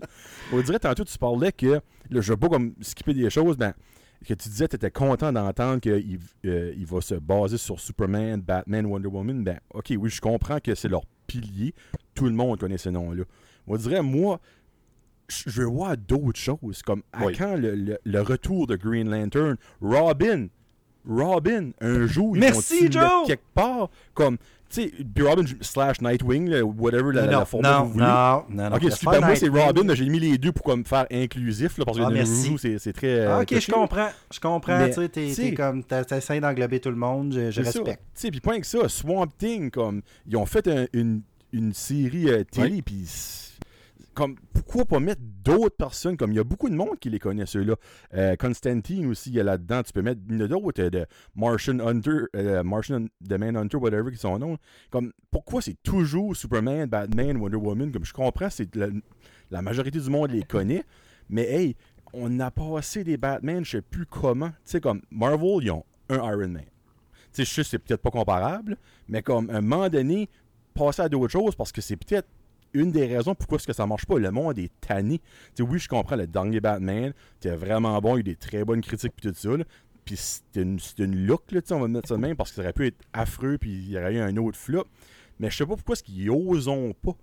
On 0.52 0.62
dirait 0.62 0.80
tantôt, 0.80 1.04
tu 1.04 1.18
parlais 1.18 1.52
que, 1.52 1.82
là, 2.10 2.22
je 2.22 2.32
veux 2.32 2.38
pas 2.38 2.50
comme 2.50 2.74
skipper 2.82 3.14
des 3.14 3.30
choses, 3.30 3.58
ben, 3.58 3.74
que 4.26 4.34
tu 4.34 4.50
disais 4.50 4.68
tu 4.68 4.76
étais 4.76 4.90
content 4.90 5.32
d'entendre 5.32 5.80
qu'il 5.80 6.20
euh, 6.46 6.74
va 6.88 7.02
se 7.02 7.16
baser 7.16 7.58
sur 7.58 7.80
Superman, 7.80 8.42
Batman, 8.42 8.88
Wonder 8.88 9.08
Woman, 9.08 9.44
ben, 9.44 9.60
ok, 9.74 9.94
oui, 10.00 10.10
je 10.10 10.20
comprends 10.20 10.60
que 10.60 10.74
c'est 10.74 10.90
leur 10.90 11.04
pilier, 11.28 11.76
tout 12.16 12.26
le 12.26 12.32
monde 12.32 12.60
connaît 12.60 12.80
ces 12.80 12.92
noms-là. 12.92 13.24
On 13.68 13.78
dirait, 13.78 14.02
moi, 14.02 14.40
je 15.28 15.50
veux 15.62 15.66
voir 15.68 15.96
d'autres 15.98 16.40
choses, 16.40 16.82
comme 16.82 17.02
à 17.14 17.26
Oui. 17.26 17.36
quand 17.38 17.56
le, 17.56 17.76
le- 17.76 17.98
le 18.04 18.22
retour 18.22 18.68
de 18.68 18.76
Green 18.76 19.10
Lantern, 19.10 19.56
Robin, 19.82 20.48
Robin, 21.08 21.72
un 21.82 22.08
jour, 22.08 22.36
ils 22.36 22.40
Merci, 22.40 22.92
Joe! 22.92 23.28
quelque 23.28 23.44
part, 23.54 23.90
comme, 24.16 24.38
tu 24.70 24.82
sais, 24.82 24.92
puis 25.14 25.24
Robin 25.24 25.44
slash 25.62 26.02
Nightwing, 26.02 26.50
là, 26.50 26.64
whatever 26.64 27.12
la, 27.14 27.26
non, 27.28 27.40
la 27.40 27.46
format 27.46 27.72
non, 27.72 27.82
que 27.82 27.86
vous 27.88 27.94
voulez. 27.94 28.06
non, 28.06 28.44
non, 28.50 28.70
non, 28.72 28.76
Ok, 28.76 28.82
ben, 28.82 29.20
moi 29.22 29.36
c'est. 29.36 29.48
Robin, 29.48 29.94
j'ai 29.94 30.10
mis 30.10 30.20
les 30.20 30.38
deux 30.40 30.52
pour 30.52 30.66
comme 30.66 30.84
faire 30.84 31.06
inclusif, 31.12 31.78
là, 31.78 31.86
parce 31.86 31.98
que 32.00 32.04
Ah, 32.04 32.10
le 32.10 32.26
c'est 32.80 32.94
très. 32.94 33.20
euh, 33.20 33.38
Ah, 33.38 33.42
ok, 33.42 33.60
je 33.60 33.72
comprends. 33.72 34.10
Je 34.34 34.40
comprends. 34.40 34.88
Tu 34.88 34.94
sais, 34.94 35.10
t'es- 35.10 35.54
comme. 35.54 35.84
T'essaies 35.84 36.40
d'englober 36.40 36.80
tout 36.80 36.90
le 36.90 36.96
monde. 36.96 37.34
Je, 37.34 37.52
je 37.52 37.62
respecte. 37.62 38.02
Tu 38.16 38.22
sais, 38.22 38.32
puis 38.32 38.42
point 38.42 38.60
que 38.60 38.66
ça, 38.66 38.90
Swamp 38.90 39.28
Thing, 39.38 39.70
comme, 39.70 40.02
ils 40.28 40.36
ont 40.38 40.46
fait 40.48 40.68
un- 40.68 40.88
une, 40.94 41.22
une 41.54 41.72
série 41.74 42.30
euh, 42.32 42.44
télé, 42.44 42.82
puis 42.82 43.06
comme, 44.16 44.36
pourquoi 44.54 44.86
pas 44.86 45.00
mettre 45.00 45.22
d'autres 45.22 45.76
personnes, 45.76 46.18
comme, 46.18 46.32
il 46.32 46.38
y 46.38 46.40
a 46.40 46.44
beaucoup 46.44 46.70
de 46.70 46.76
monde 46.76 46.98
qui 47.00 47.10
les 47.10 47.20
connaît, 47.20 47.46
ceux-là. 47.46 47.76
Euh, 48.16 48.36
Constantine 48.36 49.06
aussi, 49.08 49.30
il 49.30 49.36
y 49.36 49.40
a 49.40 49.44
là-dedans, 49.44 49.84
tu 49.84 49.94
peux 49.94 50.02
mettre 50.02 50.22
d'autres, 50.22 50.82
euh, 50.82 50.90
de 50.90 51.06
Martian 51.36 51.80
Hunter, 51.80 52.22
euh, 52.36 52.64
Martian 52.64 53.06
The 53.28 53.34
Man 53.34 53.56
Hunter, 53.58 53.78
whatever, 53.78 54.12
qui 54.12 54.18
sont 54.18 54.40
noms. 54.40 54.58
Comme, 54.90 55.12
pourquoi 55.30 55.62
c'est 55.62 55.78
toujours 55.84 56.36
Superman, 56.36 56.88
Batman, 56.88 57.38
Wonder 57.38 57.58
Woman, 57.58 57.92
comme 57.92 58.06
je 58.06 58.14
comprends, 58.14 58.50
c'est 58.50 58.74
la, 58.76 59.62
majorité 59.62 60.00
du 60.00 60.10
monde 60.10 60.32
les 60.32 60.44
connaît, 60.44 60.84
mais 61.30 61.44
hey, 61.44 61.76
on 62.14 62.40
a 62.40 62.50
passé 62.50 63.04
des 63.04 63.18
Batman, 63.18 63.64
je 63.66 63.72
sais 63.72 63.82
plus 63.82 64.06
comment. 64.06 64.50
Tu 64.50 64.56
sais, 64.64 64.82
comme 64.82 65.02
Marvel, 65.12 65.60
ils 65.62 65.72
ont 65.72 65.86
un 66.10 66.16
Iron 66.16 66.48
Man. 66.48 66.64
Tu 67.34 67.44
sais, 67.44 67.46
je 67.46 67.54
sais 67.54 67.64
c'est 67.64 67.80
peut-être 67.80 68.02
pas 68.02 68.12
comparable, 68.12 68.78
mais 69.10 69.22
comme 69.22 69.50
à 69.50 69.58
un 69.58 69.62
moment 69.62 69.90
donné, 69.90 70.30
passer 70.74 71.02
à 71.02 71.10
d'autres 71.10 71.32
choses 71.32 71.56
parce 71.56 71.72
que 71.72 71.82
c'est 71.82 71.98
peut-être 71.98 72.28
une 72.76 72.92
des 72.92 73.06
raisons 73.06 73.34
pourquoi 73.36 73.58
est-ce 73.58 73.68
que 73.68 73.74
ça 73.74 73.88
marche 73.88 74.06
pas. 74.06 74.20
Le 74.20 74.32
monde 74.32 74.60
est 74.60 74.72
tanné. 74.82 75.20
Tu 75.56 75.64
sais, 75.64 75.70
oui, 75.70 75.80
je 75.80 75.88
comprends, 75.88 76.16
le 76.16 76.28
dernier 76.28 76.60
Batman, 76.60 77.14
c'était 77.40 77.56
vraiment 77.56 78.00
bon, 78.00 78.12
il 78.12 78.14
y 78.14 78.18
a 78.18 78.20
eu 78.20 78.24
des 78.24 78.36
très 78.36 78.64
bonnes 78.64 78.82
critiques 78.82 79.14
puis 79.16 79.32
tout 79.32 79.36
ça. 79.36 79.50
Puis 80.04 80.18
c'était 80.18 80.62
une, 80.62 80.80
une 81.00 81.26
look, 81.26 81.52
là, 81.52 81.62
on 81.72 81.80
va 81.80 81.88
mettre 81.88 82.08
ça 82.08 82.16
de 82.16 82.22
même 82.22 82.36
parce 82.36 82.52
que 82.52 82.58
ça 82.58 82.62
aurait 82.62 82.74
pu 82.74 82.88
être 82.88 83.02
affreux 83.14 83.58
puis 83.58 83.72
il 83.72 83.90
y 83.90 83.98
aurait 83.98 84.14
eu 84.14 84.20
un 84.20 84.38
autre 84.38 84.58
flop. 84.58 84.86
Mais 85.40 85.50
je 85.50 85.58
sais 85.58 85.66
pas 85.66 85.76
pourquoi 85.76 85.94
est-ce 85.94 86.04
qu'ils 86.04 86.30
osent 86.30 86.70
pas 87.02 87.14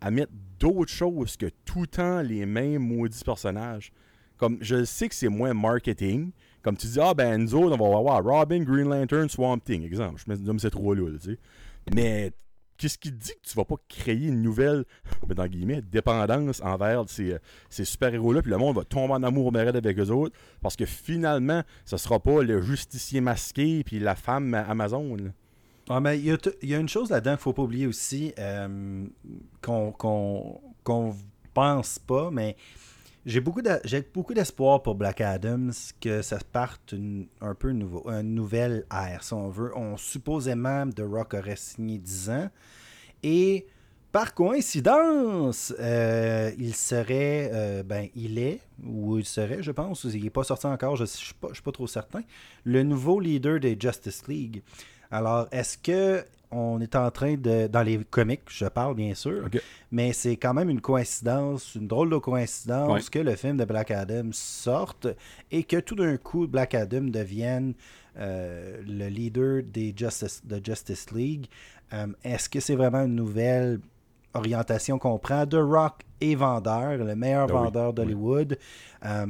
à 0.00 0.10
mettre 0.10 0.32
d'autres 0.58 0.92
choses 0.92 1.36
que 1.36 1.46
tout 1.64 1.82
le 1.82 1.86
temps 1.86 2.20
les 2.20 2.44
mêmes 2.44 2.82
maudits 2.82 3.24
personnages. 3.24 3.92
Comme 4.36 4.58
je 4.60 4.84
sais 4.84 5.08
que 5.08 5.14
c'est 5.14 5.28
moins 5.28 5.54
marketing. 5.54 6.32
Comme 6.62 6.76
tu 6.76 6.86
dis, 6.86 7.00
ah 7.00 7.14
ben 7.14 7.38
nous 7.38 7.54
autres, 7.54 7.76
on 7.78 7.90
va 7.90 7.98
avoir 7.98 8.24
Robin, 8.24 8.62
Green 8.62 8.88
Lantern, 8.88 9.28
Swamp 9.28 9.58
Thing, 9.58 9.84
exemple. 9.84 10.20
Je 10.24 10.30
me 10.30 10.36
donne 10.36 10.58
ces 10.58 10.70
trois-là, 10.70 11.08
là, 11.08 11.18
tu 11.18 11.32
sais. 11.32 11.38
Mais 11.94 12.32
qu'est-ce 12.76 12.98
qui 12.98 13.12
dit 13.12 13.32
que 13.32 13.48
tu 13.48 13.54
vas 13.56 13.64
pas 13.64 13.76
créer 13.88 14.26
une 14.26 14.42
nouvelle, 14.42 14.84
ben, 15.26 15.46
guillemets, 15.46 15.82
dépendance 15.82 16.60
envers 16.62 17.04
ces, 17.08 17.36
ces 17.70 17.84
super-héros-là, 17.84 18.42
puis 18.42 18.50
le 18.50 18.58
monde 18.58 18.76
va 18.76 18.84
tomber 18.84 19.14
en 19.14 19.22
amour 19.22 19.52
mérite 19.52 19.76
avec 19.76 19.98
eux 19.98 20.10
autres, 20.10 20.34
parce 20.60 20.76
que 20.76 20.84
finalement, 20.84 21.62
ce 21.84 21.96
sera 21.96 22.20
pas 22.20 22.42
le 22.42 22.62
justicier 22.62 23.20
masqué 23.20 23.82
puis 23.84 23.98
la 23.98 24.14
femme 24.14 24.54
Amazon. 24.54 25.16
Ah, 25.88 26.00
mais 26.00 26.18
il 26.18 26.38
y, 26.62 26.74
a 26.74 26.78
une 26.78 26.88
chose 26.88 27.10
là-dedans 27.10 27.32
qu'il 27.32 27.42
faut 27.42 27.52
pas 27.52 27.62
oublier 27.62 27.86
aussi, 27.86 28.32
euh, 28.38 29.04
qu'on 29.60 29.92
qu'on 29.92 31.14
pense 31.52 31.98
pas, 31.98 32.30
mais 32.30 32.56
j'ai 33.26 33.40
beaucoup 33.40 33.62
d'espoir 34.34 34.82
pour 34.82 34.94
Black 34.94 35.20
Adams 35.20 35.72
que 36.00 36.22
ça 36.22 36.38
parte 36.52 36.94
un 37.40 37.54
peu 37.54 37.72
nouveau, 37.72 38.08
une 38.10 38.34
nouvelle 38.34 38.84
ère, 38.92 39.22
si 39.22 39.32
on 39.32 39.48
veut. 39.48 39.76
On 39.76 39.96
supposément 39.96 40.88
The 40.90 41.00
Rock 41.00 41.34
aurait 41.34 41.56
signé 41.56 41.98
10 41.98 42.30
ans 42.30 42.50
et 43.22 43.66
par 44.12 44.32
coïncidence, 44.32 45.74
euh, 45.80 46.52
il 46.56 46.76
serait, 46.76 47.50
euh, 47.52 47.82
ben, 47.82 48.08
il 48.14 48.38
est, 48.38 48.60
ou 48.84 49.18
il 49.18 49.24
serait, 49.24 49.60
je 49.60 49.72
pense, 49.72 50.04
il 50.04 50.22
n'est 50.22 50.30
pas 50.30 50.44
sorti 50.44 50.66
encore, 50.66 50.94
je 50.94 51.02
ne 51.02 51.06
suis 51.08 51.34
pas 51.34 51.72
trop 51.72 51.88
certain, 51.88 52.20
le 52.62 52.84
nouveau 52.84 53.18
leader 53.18 53.58
des 53.58 53.76
Justice 53.76 54.28
League. 54.28 54.62
Alors, 55.10 55.48
est-ce 55.50 55.78
que 55.78 56.24
on 56.54 56.80
est 56.80 56.94
en 56.96 57.10
train 57.10 57.34
de, 57.34 57.66
dans 57.66 57.82
les 57.82 57.98
comics, 58.04 58.42
je 58.48 58.66
parle 58.66 58.94
bien 58.94 59.14
sûr, 59.14 59.48
mais 59.90 60.12
c'est 60.12 60.36
quand 60.36 60.54
même 60.54 60.70
une 60.70 60.80
coïncidence, 60.80 61.74
une 61.74 61.86
drôle 61.88 62.10
de 62.10 62.18
coïncidence 62.18 62.92
Ouais. 62.92 63.00
que 63.10 63.18
le 63.18 63.34
film 63.36 63.56
de 63.56 63.64
Black 63.64 63.90
Adam 63.90 64.28
sorte 64.32 65.08
et 65.50 65.64
que 65.64 65.80
tout 65.80 65.94
d'un 65.96 66.16
coup 66.16 66.46
Black 66.46 66.74
Adam 66.74 67.02
devienne 67.02 67.74
euh, 68.18 68.80
le 68.86 69.08
leader 69.08 69.62
des 69.64 69.92
Justice, 69.96 70.42
de 70.44 70.60
Justice 70.64 71.10
League. 71.10 71.46
Euh, 71.92 72.06
Est-ce 72.22 72.48
que 72.48 72.60
c'est 72.60 72.76
vraiment 72.76 73.02
une 73.04 73.16
nouvelle 73.16 73.80
orientation 74.34 74.98
qu'on 74.98 75.18
prend? 75.18 75.46
The 75.46 75.54
Rock 75.60 76.02
vendeur, 76.34 76.96
le 76.96 77.14
meilleur 77.14 77.46
Ben 77.46 77.54
oui, 77.54 77.60
vendeur 77.64 77.92
d'Hollywood. 77.92 78.58
Euh, 79.04 79.26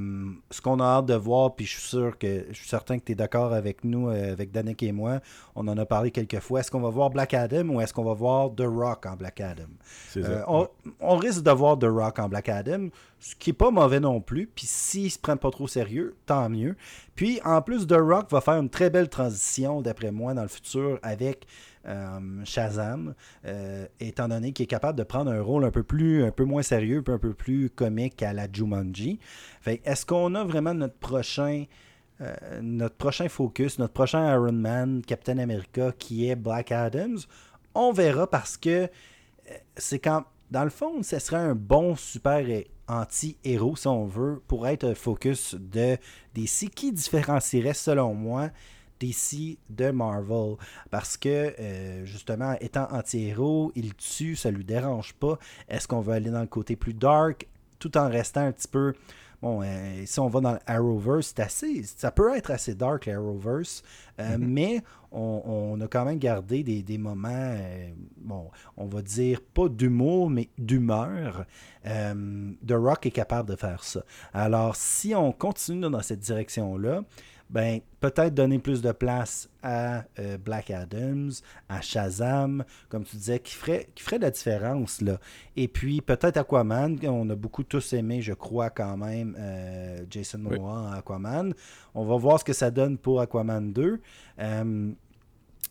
ce 0.51 0.61
qu'on 0.61 0.79
a 0.79 0.85
hâte 0.85 1.07
de 1.07 1.15
voir, 1.15 1.57
puis 1.57 1.67
je 1.67 1.73
suis 1.73 1.89
sûr 1.89 2.17
que 2.17 2.47
je 2.49 2.57
suis 2.57 2.69
certain 2.69 2.99
que 2.99 3.05
tu 3.05 3.13
es 3.13 3.15
d'accord 3.17 3.53
avec 3.53 3.83
nous, 3.83 4.09
euh, 4.09 4.33
avec 4.33 4.53
Danick 4.53 4.83
et 4.85 4.93
moi, 4.93 5.21
on 5.57 5.67
en 5.67 5.77
a 5.77 5.85
parlé 5.85 6.13
quelques 6.13 6.39
fois. 6.39 6.61
Est-ce 6.61 6.71
qu'on 6.71 6.81
va 6.81 6.91
voir 6.91 7.11
Black 7.11 7.35
Adam 7.35 7.69
ou 7.71 7.81
est-ce 7.81 7.93
qu'on 7.93 8.05
va 8.05 8.15
voir 8.15 8.55
The 8.55 8.67
Rock 8.67 9.07
en 9.07 9.17
Black 9.17 9.41
Adam? 9.41 9.65
Euh, 10.17 10.23
ça. 10.23 10.45
on, 10.47 10.69
on 11.01 11.17
risque 11.17 11.43
de 11.43 11.51
voir 11.51 11.77
The 11.77 11.89
Rock 11.89 12.21
en 12.21 12.29
Black 12.29 12.49
Adam, 12.49 12.89
ce 13.19 13.35
qui 13.35 13.51
est 13.51 13.55
pas 13.55 13.73
mauvais 13.73 13.99
non 13.99 14.21
plus. 14.21 14.47
Puis 14.47 14.67
s'ils 14.67 15.11
se 15.11 15.19
prennent 15.19 15.39
pas 15.39 15.51
trop 15.51 15.67
sérieux, 15.67 16.15
tant 16.25 16.49
mieux. 16.49 16.77
Puis 17.17 17.41
en 17.45 17.61
plus, 17.61 17.87
The 17.89 17.99
Rock 17.99 18.31
va 18.31 18.41
faire 18.41 18.61
une 18.61 18.71
très 18.71 18.91
belle 18.91 19.09
transition, 19.09 19.83
d'après 19.83 20.13
moi, 20.13 20.35
dans 20.35 20.43
le 20.43 20.49
futur 20.49 21.01
avec 21.03 21.47
Shazam, 22.45 23.15
euh, 23.45 23.87
étant 24.01 24.29
donné 24.29 24.53
qu'il 24.53 24.65
est 24.65 24.69
capable 24.69 24.99
de 24.99 25.05
prendre 25.05 25.31
un 25.31 25.41
rôle 25.41 25.65
un 25.65 25.71
peu 25.71 25.83
plus, 25.83 26.25
un 26.25 26.31
peu 26.31 26.45
moins 26.45 26.63
sérieux, 26.63 27.03
un 27.07 27.19
peu 27.19 27.35
plus 27.35 27.71
comique 27.71 28.23
à 28.23 28.33
la 28.33 28.47
Jumanji. 28.51 29.19
Fait 29.61 29.81
est-ce 29.85 30.07
qu'on 30.07 30.35
a 30.35 30.45
vraiment 30.45 30.75
notre 30.75 30.97
prochain 30.97 31.65
euh, 32.21 32.35
notre 32.63 32.95
prochain 32.95 33.29
focus, 33.29 33.79
notre 33.79 33.93
prochain 33.93 34.33
Iron 34.33 34.53
Man, 34.53 35.03
Captain 35.05 35.39
America, 35.39 35.93
qui 35.99 36.29
est 36.29 36.37
Black 36.37 36.71
Adams? 36.73 37.19
On 37.75 37.93
verra 37.93 38.29
parce 38.31 38.57
que 38.57 38.89
c'est 39.77 39.99
quand 39.99 40.25
dans 40.51 40.65
le 40.65 40.71
fond, 40.71 41.03
ce 41.03 41.19
serait 41.19 41.39
un 41.39 41.55
bon 41.55 41.97
super 41.97 42.49
hé- 42.49 42.69
anti-héros, 42.87 43.77
si 43.77 43.89
on 43.89 44.05
veut, 44.07 44.41
pour 44.47 44.69
être 44.69 44.85
un 44.85 44.95
focus 44.95 45.57
de 45.59 45.97
DC 46.35 46.71
qui 46.73 46.93
différencierait, 46.93 47.75
selon 47.75 48.15
moi, 48.15 48.51
DC 49.05 49.59
de 49.71 49.91
Marvel. 49.91 50.57
Parce 50.91 51.17
que, 51.17 51.55
euh, 51.59 52.05
justement, 52.05 52.57
étant 52.61 52.89
anti-héros, 52.91 53.73
il 53.75 53.95
tue, 53.95 54.37
ça 54.37 54.51
lui 54.51 54.65
dérange 54.65 55.15
pas. 55.15 55.39
Est-ce 55.69 55.89
qu'on 55.89 56.01
veut 56.01 56.15
aller 56.15 56.31
dans 56.31 56.41
le 56.41 56.47
côté 56.47 56.77
plus 56.77 56.95
dark, 56.95 57.47
tout 57.79 57.97
en 57.97 58.09
restant 58.09 58.43
un 58.43 58.53
petit 58.53 58.69
peu 58.69 58.95
bon, 59.45 59.61
euh, 59.63 60.03
si 60.07 60.19
on 60.21 60.29
va 60.29 60.41
dans 60.41 60.59
l'Arrowverse, 60.67 61.35
c'est 61.37 61.41
assez, 61.41 61.83
ça 61.83 62.11
peut 62.11 62.35
être 62.35 62.51
assez 62.51 62.75
dark, 62.75 63.05
l'Arrowverse, 63.05 63.83
euh, 64.19 64.37
mais 64.41 64.83
on, 65.13 65.43
on 65.45 65.81
a 65.83 65.87
quand 65.87 66.07
même 66.07 66.19
gardé 66.19 66.63
des, 66.63 66.83
des 66.83 66.97
moments, 66.97 67.29
euh, 67.31 67.91
bon, 68.17 68.51
on 68.79 68.87
va 68.87 69.03
dire 69.03 69.43
pas 69.43 69.69
d'humour, 69.69 70.31
mais 70.31 70.49
d'humeur. 70.57 71.45
The 71.85 72.73
Rock 72.73 73.05
est 73.05 73.11
capable 73.11 73.51
de 73.51 73.57
faire 73.57 73.85
ça. 73.85 74.03
Alors, 74.33 74.75
si 74.77 75.15
on 75.15 75.33
continue 75.33 75.91
dans 75.91 76.01
cette 76.01 76.21
direction-là, 76.21 77.03
ben, 77.51 77.81
peut-être 78.01 78.35
donner 78.35 78.59
plus 78.59 78.83
de 78.83 78.93
place 78.93 79.49
à 79.63 80.05
euh, 80.19 80.39
Black 80.39 80.71
Adams, 80.71 81.31
à 81.69 81.81
Shazam, 81.81 82.65
comme 82.89 83.05
tu 83.05 83.17
disais, 83.17 83.39
qui 83.39 83.55
ferait, 83.55 83.89
qui 83.95 84.03
ferait 84.03 84.19
de 84.19 84.25
la 84.25 84.31
différence. 84.31 85.01
Là. 85.01 85.21
Et 85.57 85.69
puis 85.69 86.01
peut-être 86.01 86.37
Aquaman, 86.37 86.99
on 87.07 87.29
a 87.31 87.35
beaucoup 87.35 87.63
tous 87.63 87.93
aimé, 87.93 88.23
je 88.23 88.33
crois, 88.33 88.71
quand 88.71 88.97
même, 88.97 89.37
euh, 89.39 90.05
Jason. 90.11 90.39
Momoa 90.39 90.73
en 90.73 90.93
Aquaman. 90.93 91.55
On 91.95 92.05
va 92.05 92.17
voir 92.17 92.41
ce 92.41 92.45
que 92.45 92.53
ça 92.53 92.71
donne 92.71 92.99
pour 92.99 93.21
Aquaman 93.21 93.73
2. 93.73 94.01
Euh, 94.41 94.93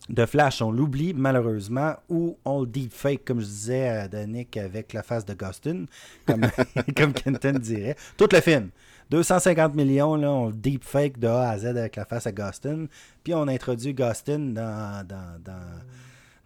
de 0.09 0.25
Flash, 0.25 0.61
on 0.61 0.71
l'oublie 0.71 1.13
malheureusement, 1.13 1.95
ou 2.09 2.37
on 2.43 2.61
le 2.61 2.67
deepfake, 2.67 3.23
comme 3.23 3.39
je 3.39 3.45
disais 3.45 3.87
à 3.87 4.07
Danick 4.07 4.57
avec 4.57 4.91
la 4.93 5.01
face 5.01 5.25
de 5.25 5.33
Gustin, 5.33 5.85
comme, 6.25 6.45
comme 6.97 7.13
Kenton 7.13 7.57
dirait. 7.59 7.95
Tout 8.17 8.27
le 8.31 8.41
film. 8.41 8.69
250 9.13 9.75
millions, 9.75 10.15
là, 10.15 10.31
on 10.31 10.49
deepfake 10.49 11.19
de 11.19 11.27
A 11.27 11.51
à 11.51 11.57
Z 11.59 11.65
avec 11.67 11.97
la 11.97 12.05
face 12.05 12.25
à 12.25 12.31
Gustin, 12.31 12.87
puis 13.23 13.35
on 13.35 13.47
introduit 13.47 13.93
Gustin 13.93 14.39
dans, 14.39 15.05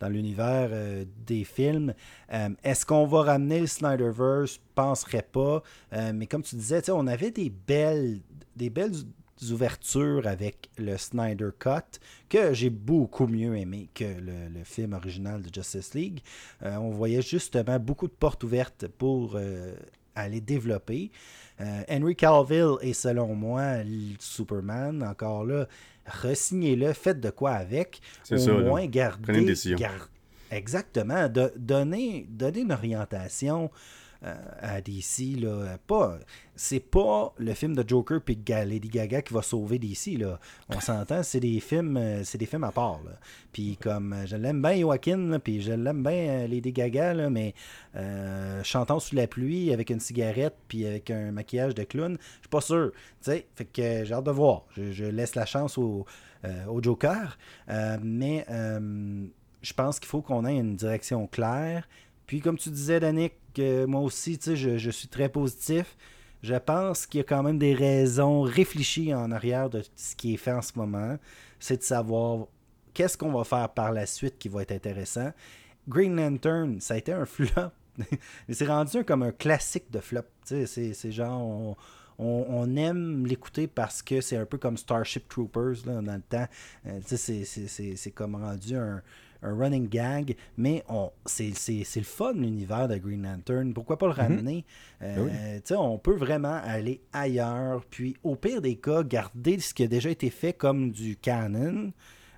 l'univers 0.09 0.67
euh, 0.73 1.05
des 1.25 1.45
films. 1.45 1.93
Euh, 2.33 2.49
Est-ce 2.65 2.85
qu'on 2.85 3.07
va 3.07 3.21
ramener 3.21 3.61
le 3.61 3.67
Snyderverse? 3.67 4.55
Je 4.55 4.59
penserais 4.75 5.25
pas. 5.31 5.63
Euh, 5.93 6.11
mais 6.13 6.27
comme 6.27 6.43
tu 6.43 6.57
disais, 6.57 6.81
on 6.91 7.07
avait 7.07 7.31
des 7.31 7.49
belles, 7.49 8.19
ouvertures 9.49 10.27
avec 10.27 10.69
le 10.77 10.97
Snyder 10.97 11.51
Cut 11.57 12.01
que 12.27 12.53
j'ai 12.53 12.69
beaucoup 12.69 13.27
mieux 13.27 13.55
aimé 13.55 13.87
que 13.93 14.03
le, 14.03 14.63
film 14.65 14.91
original 14.91 15.41
de 15.41 15.53
Justice 15.53 15.93
League. 15.93 16.19
On 16.61 16.89
voyait 16.89 17.21
justement 17.21 17.79
beaucoup 17.79 18.07
de 18.07 18.13
portes 18.13 18.43
ouvertes 18.43 18.87
pour 18.97 19.39
aller 20.15 20.41
développer. 20.41 21.11
Euh, 21.59 21.81
Henry 21.89 22.15
Cavill 22.15 22.75
est 22.81 22.93
selon 22.93 23.33
moi 23.35 23.77
Superman. 24.19 25.03
Encore 25.03 25.45
là, 25.45 25.67
resignez-le, 26.05 26.93
faites 26.93 27.19
de 27.19 27.29
quoi 27.29 27.51
avec. 27.51 27.99
C'est 28.23 28.35
Au 28.35 28.37
ça, 28.39 28.51
là. 28.53 28.59
moins, 28.61 28.85
gardez. 28.85 29.23
Prenez 29.23 29.39
une 29.39 29.45
décision. 29.45 29.77
gar- 29.77 30.09
Exactement. 30.51 31.27
De, 31.27 31.51
donner 31.57 32.27
une 32.61 32.71
orientation 32.71 33.69
euh, 34.23 34.35
à 34.61 34.81
DC. 34.81 35.35
Là. 35.39 35.77
Pas, 35.87 36.19
c'est 36.57 36.79
pas 36.79 37.33
le 37.37 37.53
film 37.53 37.75
de 37.75 37.87
Joker 37.87 38.19
puis 38.19 38.37
Lady 38.47 38.89
Gaga 38.89 39.21
qui 39.21 39.33
va 39.33 39.43
sauver 39.43 39.77
DC. 39.77 40.17
Là. 40.17 40.39
On 40.69 40.79
s'entend, 40.79 41.21
c'est 41.21 41.39
des 41.39 41.59
films 41.59 41.95
euh, 41.97 42.23
c'est 42.23 42.39
des 42.39 42.47
films 42.47 42.63
à 42.63 42.71
part. 42.71 42.99
Puis 43.53 43.77
comme 43.77 44.11
euh, 44.11 44.25
je 44.25 44.35
l'aime 44.35 44.61
bien 44.61 44.79
Joaquin, 44.79 45.39
puis 45.39 45.61
je 45.61 45.71
l'aime 45.71 46.01
bien 46.01 46.13
euh, 46.13 46.47
Lady 46.47 46.73
Gaga, 46.73 47.13
là, 47.13 47.29
mais 47.29 47.53
chantant 48.63 48.99
sous 48.99 49.15
la 49.15 49.27
pluie 49.27 49.71
avec 49.71 49.91
une 49.91 49.99
cigarette 49.99 50.55
puis 50.67 50.85
avec 50.85 51.11
un 51.11 51.31
maquillage 51.31 51.75
de 51.75 51.83
clown, 51.83 52.17
je 52.19 52.39
suis 52.41 52.49
pas 52.49 52.61
sûr. 52.61 52.91
Fait 53.21 53.45
que 53.71 54.03
j'ai 54.03 54.13
hâte 54.13 54.25
de 54.25 54.31
voir. 54.31 54.65
Je, 54.75 55.05
laisse 55.05 55.35
la 55.35 55.45
chance 55.45 55.77
au, 55.77 56.05
au 56.67 56.83
Joker. 56.83 57.37
Mais 58.01 58.45
je 58.49 59.73
pense 59.73 59.99
qu'il 59.99 60.07
faut 60.07 60.21
qu'on 60.21 60.45
ait 60.45 60.57
une 60.57 60.75
direction 60.75 61.27
claire. 61.27 61.87
Puis 62.27 62.39
comme 62.41 62.57
tu 62.57 62.69
disais, 62.69 62.99
Danick, 62.99 63.33
moi 63.87 64.01
aussi, 64.01 64.39
je, 64.43 64.77
je 64.77 64.91
suis 64.91 65.07
très 65.07 65.29
positif. 65.29 65.95
Je 66.43 66.55
pense 66.55 67.05
qu'il 67.05 67.19
y 67.19 67.21
a 67.21 67.23
quand 67.23 67.43
même 67.43 67.57
des 67.57 67.73
raisons 67.73 68.41
réfléchies 68.41 69.13
en 69.13 69.31
arrière 69.31 69.69
de 69.69 69.83
ce 69.95 70.15
qui 70.15 70.33
est 70.33 70.37
fait 70.37 70.51
en 70.51 70.61
ce 70.61 70.73
moment. 70.75 71.17
C'est 71.59 71.77
de 71.77 71.83
savoir 71.83 72.47
qu'est-ce 72.93 73.17
qu'on 73.17 73.31
va 73.31 73.43
faire 73.43 73.69
par 73.69 73.91
la 73.91 74.05
suite 74.05 74.37
qui 74.37 74.49
va 74.49 74.61
être 74.61 74.71
intéressant. 74.71 75.31
Green 75.87 76.15
Lantern, 76.15 76.79
ça 76.79 76.93
a 76.93 76.97
été 76.97 77.11
un 77.13 77.25
flop. 77.27 77.71
C'est 78.49 78.67
rendu 78.67 79.03
comme 79.03 79.23
un 79.23 79.31
classique 79.31 79.89
de 79.91 79.99
flop. 79.99 80.21
C'est 80.43 81.11
genre, 81.11 81.75
on, 82.19 82.75
aime 82.75 83.25
l'écouter 83.25 83.67
parce 83.67 84.01
que 84.01 84.21
c'est 84.21 84.37
un 84.37 84.45
peu 84.45 84.57
comme 84.57 84.77
Starship 84.77 85.27
Troopers 85.27 85.85
là, 85.85 86.01
dans 86.01 86.15
le 86.15 86.21
temps. 86.21 86.47
Euh, 86.85 86.99
c'est 87.05 88.11
comme 88.11 88.35
rendu 88.35 88.75
un, 88.75 89.01
un 89.43 89.55
running 89.55 89.87
gag, 89.87 90.35
mais 90.57 90.83
on 90.89 91.11
c'est 91.25 91.51
c'est- 91.55 91.83
c'est 91.83 91.99
le 91.99 92.05
fun 92.05 92.33
l'univers 92.33 92.87
de 92.87 92.97
Green 92.97 93.23
Lantern. 93.23 93.73
Pourquoi 93.73 93.97
pas 93.97 94.07
le 94.07 94.13
ramener? 94.13 94.65
Euh, 95.01 95.25
Oui. 95.25 95.31
sais, 95.63 95.75
On 95.75 95.97
peut 95.97 96.15
vraiment 96.15 96.59
aller 96.63 97.01
ailleurs, 97.13 97.83
puis 97.89 98.15
au 98.23 98.35
pire 98.35 98.61
des 98.61 98.75
cas, 98.75 99.03
garder 99.03 99.59
ce 99.59 99.73
qui 99.73 99.83
a 99.83 99.87
déjà 99.87 100.09
été 100.09 100.29
fait 100.29 100.53
comme 100.53 100.91
du 100.91 101.15
canon, 101.17 101.91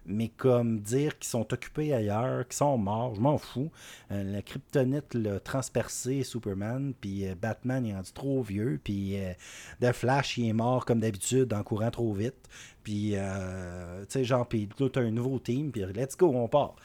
mais 0.10 0.30
comme 0.30 0.80
dire 0.80 1.18
qu'ils 1.18 1.30
sont 1.30 1.54
occupés 1.54 1.94
ailleurs, 1.94 2.48
qu'ils 2.48 2.58
sont 2.58 2.78
morts, 2.78 3.16
je 3.16 3.22
m'en 3.22 3.38
fous. 3.38 3.72
Euh, 4.12 4.24
la 4.24 4.42
kryptonite 4.42 5.14
l'a 5.14 5.40
transpercé 5.40 6.24
Superman, 6.24 6.94
puis 7.00 7.28
euh, 7.28 7.36
Batman 7.40 7.86
est 7.86 7.94
rendu 7.94 8.12
trop 8.12 8.42
vieux, 8.42 8.80
puis 8.84 9.18
euh, 9.18 9.34
The 9.82 9.94
Flash 9.94 10.38
il 10.38 10.50
est 10.50 10.54
mort 10.54 10.86
comme 10.86 11.00
d'habitude 11.00 11.54
en 11.54 11.64
courant 11.64 11.92
trop 11.92 12.14
vite. 12.14 12.36
Puis, 12.84 13.12
tu 13.12 14.06
sais, 14.08 14.24
genre, 14.24 14.48
puis 14.48 14.68
là, 14.80 14.88
un 14.96 15.12
nouveau 15.12 15.38
team, 15.38 15.72
puis 15.72 15.84
let's 15.94 16.18
go, 16.18 16.32
on 16.34 16.48
part. 16.48 16.76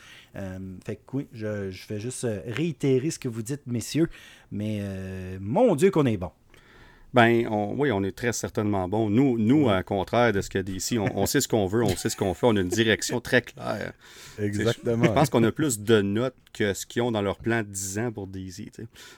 Fait 0.85 0.97
que 0.97 1.01
oui, 1.15 1.29
je, 1.33 1.71
je 1.71 1.89
vais 1.89 1.99
juste 1.99 2.27
réitérer 2.47 3.11
ce 3.11 3.19
que 3.19 3.29
vous 3.29 3.41
dites, 3.41 3.67
messieurs, 3.67 4.11
mais 4.51 4.83
mon 5.41 5.75
Dieu 5.77 5.91
qu'on 5.91 6.05
est 6.05 6.19
bon. 6.19 6.31
Ben, 7.15 7.47
on- 7.49 7.75
oui, 7.79 7.93
on 7.93 8.03
est 8.03 8.11
très 8.15 8.33
certainement 8.33 8.89
bon. 8.89 9.09
Nous, 9.09 9.39
nous 9.39 9.71
à 9.71 9.83
contraire 9.85 10.33
de 10.33 10.41
ce 10.41 10.51
que 10.51 10.59
dit 10.59 10.75
ici, 10.75 10.99
on, 10.99 11.17
on 11.17 11.27
sait 11.27 11.41
ce 11.41 11.47
qu'on 11.47 11.67
veut, 11.67 11.85
on 11.85 11.97
sait 11.97 12.11
ce 12.11 12.17
qu'on 12.17 12.35
fait, 12.35 12.47
on 12.47 12.57
a 12.57 12.61
une 12.61 12.69
direction 12.69 13.21
très 13.21 13.41
claire. 13.41 13.93
Exactement. 14.39 15.05
Je 15.05 15.11
pense 15.11 15.31
qu'on 15.31 15.45
a 15.45 15.53
plus 15.53 15.79
de 15.79 16.03
notes 16.03 16.35
que 16.53 16.75
ce 16.75 16.85
qu'ils 16.87 17.03
ont 17.03 17.13
dans 17.13 17.23
leur 17.23 17.39
plan 17.39 17.59
de 17.61 17.69
10 17.69 17.99
ans 18.01 18.11
pour 18.13 18.29
tu 18.31 18.51
sais. 18.51 18.71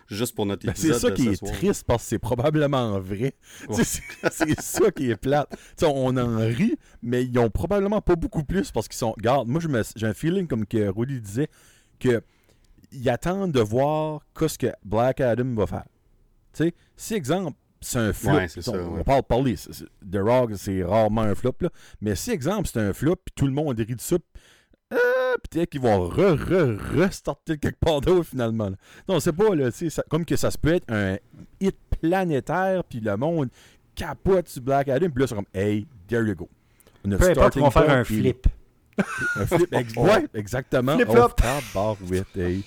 Juste 0.09 0.35
pour 0.35 0.45
notre 0.47 0.67
Ben, 0.67 0.73
épisode 0.73 0.93
c'est 0.95 1.01
ça 1.01 1.11
de 1.11 1.15
qui 1.15 1.25
ce 1.25 1.31
est 1.31 1.37
soir. 1.37 1.53
triste 1.53 1.85
parce 1.87 2.03
que 2.03 2.09
c'est 2.11 2.19
probablement 2.19 3.01
vrai. 3.01 3.35
Ouais. 3.69 3.83
C'est 3.85 4.61
ça 4.61 4.91
qui 4.91 5.11
est 5.11 5.17
plate. 5.17 5.49
Tu 5.51 5.57
sais, 5.79 5.87
on 5.87 6.17
en 6.19 6.37
rit, 6.39 6.77
mais 7.03 7.25
ils 7.25 7.39
ont 7.39 7.49
probablement 7.51 8.03
pas 8.03 8.15
beaucoup 8.17 8.45
plus 8.45 8.71
parce 8.71 8.89
qu'ils 8.89 8.99
sont. 8.99 9.13
Regarde, 9.13 9.49
moi 9.49 9.61
je 9.61 9.69
me- 9.69 9.83
j'ai 9.97 10.07
un 10.07 10.15
feeling 10.15 10.47
comme 10.47 10.67
que 10.67 10.87
Rudy 10.89 11.21
disait 11.21 11.49
que 11.99 12.23
ils 12.93 13.09
attendent 13.09 13.53
de 13.53 13.61
voir 13.61 14.21
qu'est-ce 14.39 14.59
que 14.59 14.67
Black 14.85 15.21
Adam 15.23 15.55
va 15.55 15.67
faire. 15.67 15.85
Tu 16.53 16.65
sais, 16.65 16.75
si 16.97 17.15
exemple, 17.15 17.57
c'est 17.81 17.99
un 17.99 18.13
flop, 18.13 18.33
Ouais, 18.33 18.49
c'est 18.49 18.63
ça, 18.63 18.73
on, 18.73 18.75
ouais. 18.95 19.01
on 19.01 19.05
parle 19.05 19.21
de 19.23 19.27
parler, 19.27 19.57
c'est- 19.57 19.73
c'est- 19.73 19.85
The 20.11 20.17
Rock 20.21 20.53
c'est 20.57 20.83
rarement 20.85 21.23
un 21.23 21.35
flop 21.35 21.55
là, 21.61 21.69
mais 22.01 22.15
si 22.15 22.31
exemple 22.31 22.69
c'est 22.73 22.81
un 22.81 22.93
flop 22.93 23.17
puis 23.25 23.33
tout 23.35 23.47
le 23.47 23.53
monde 23.53 23.79
rit 23.79 23.95
de 23.97 24.01
ça, 24.01 24.17
euh, 24.93 24.97
peut-être 25.51 25.71
qu'ils 25.71 25.81
vont 25.81 26.09
re, 26.09 26.35
re, 26.35 26.79
restarter 26.99 27.59
quelque 27.59 27.79
part 27.81 28.01
d'autre 28.01 28.29
finalement. 28.31 28.71
là. 28.71 28.77
Non, 29.09 29.21
c'est 29.21 29.33
pas, 29.33 29.55
là, 29.55 29.71
ça- 29.71 30.05
comme 30.09 30.25
que 30.25 30.37
ça 30.37 30.51
se 30.51 30.59
peut 30.59 30.75
être 30.75 30.91
un 30.91 31.17
hit 31.61 31.77
planétaire, 32.01 32.85
puis 32.85 33.01
le 33.01 33.17
monde 33.17 33.49
capote 33.95 34.49
sur 34.49 34.63
Black 34.63 34.89
Adam, 34.89 35.09
puis 35.11 35.23
là, 35.23 35.27
c'est 35.27 35.35
comme, 35.35 35.45
hey, 35.55 35.87
there 36.09 36.23
you 36.27 36.35
go. 36.35 36.49
On 37.05 37.11
a 37.13 37.17
Peu 37.19 37.25
importe, 37.31 37.35
starting 37.55 37.63
ils 37.63 37.65
vont 37.65 37.71
faire 37.71 37.85
point, 37.87 37.95
un 37.99 38.05
flip. 38.05 38.47
Un 39.37 39.45
flip, 39.47 39.75
ex- 39.75 39.95
ouais, 39.97 40.27
exactement. 40.35 40.95
Flip-flop. 40.97 41.29
Oh, 41.75 41.97
hey. 42.35 42.63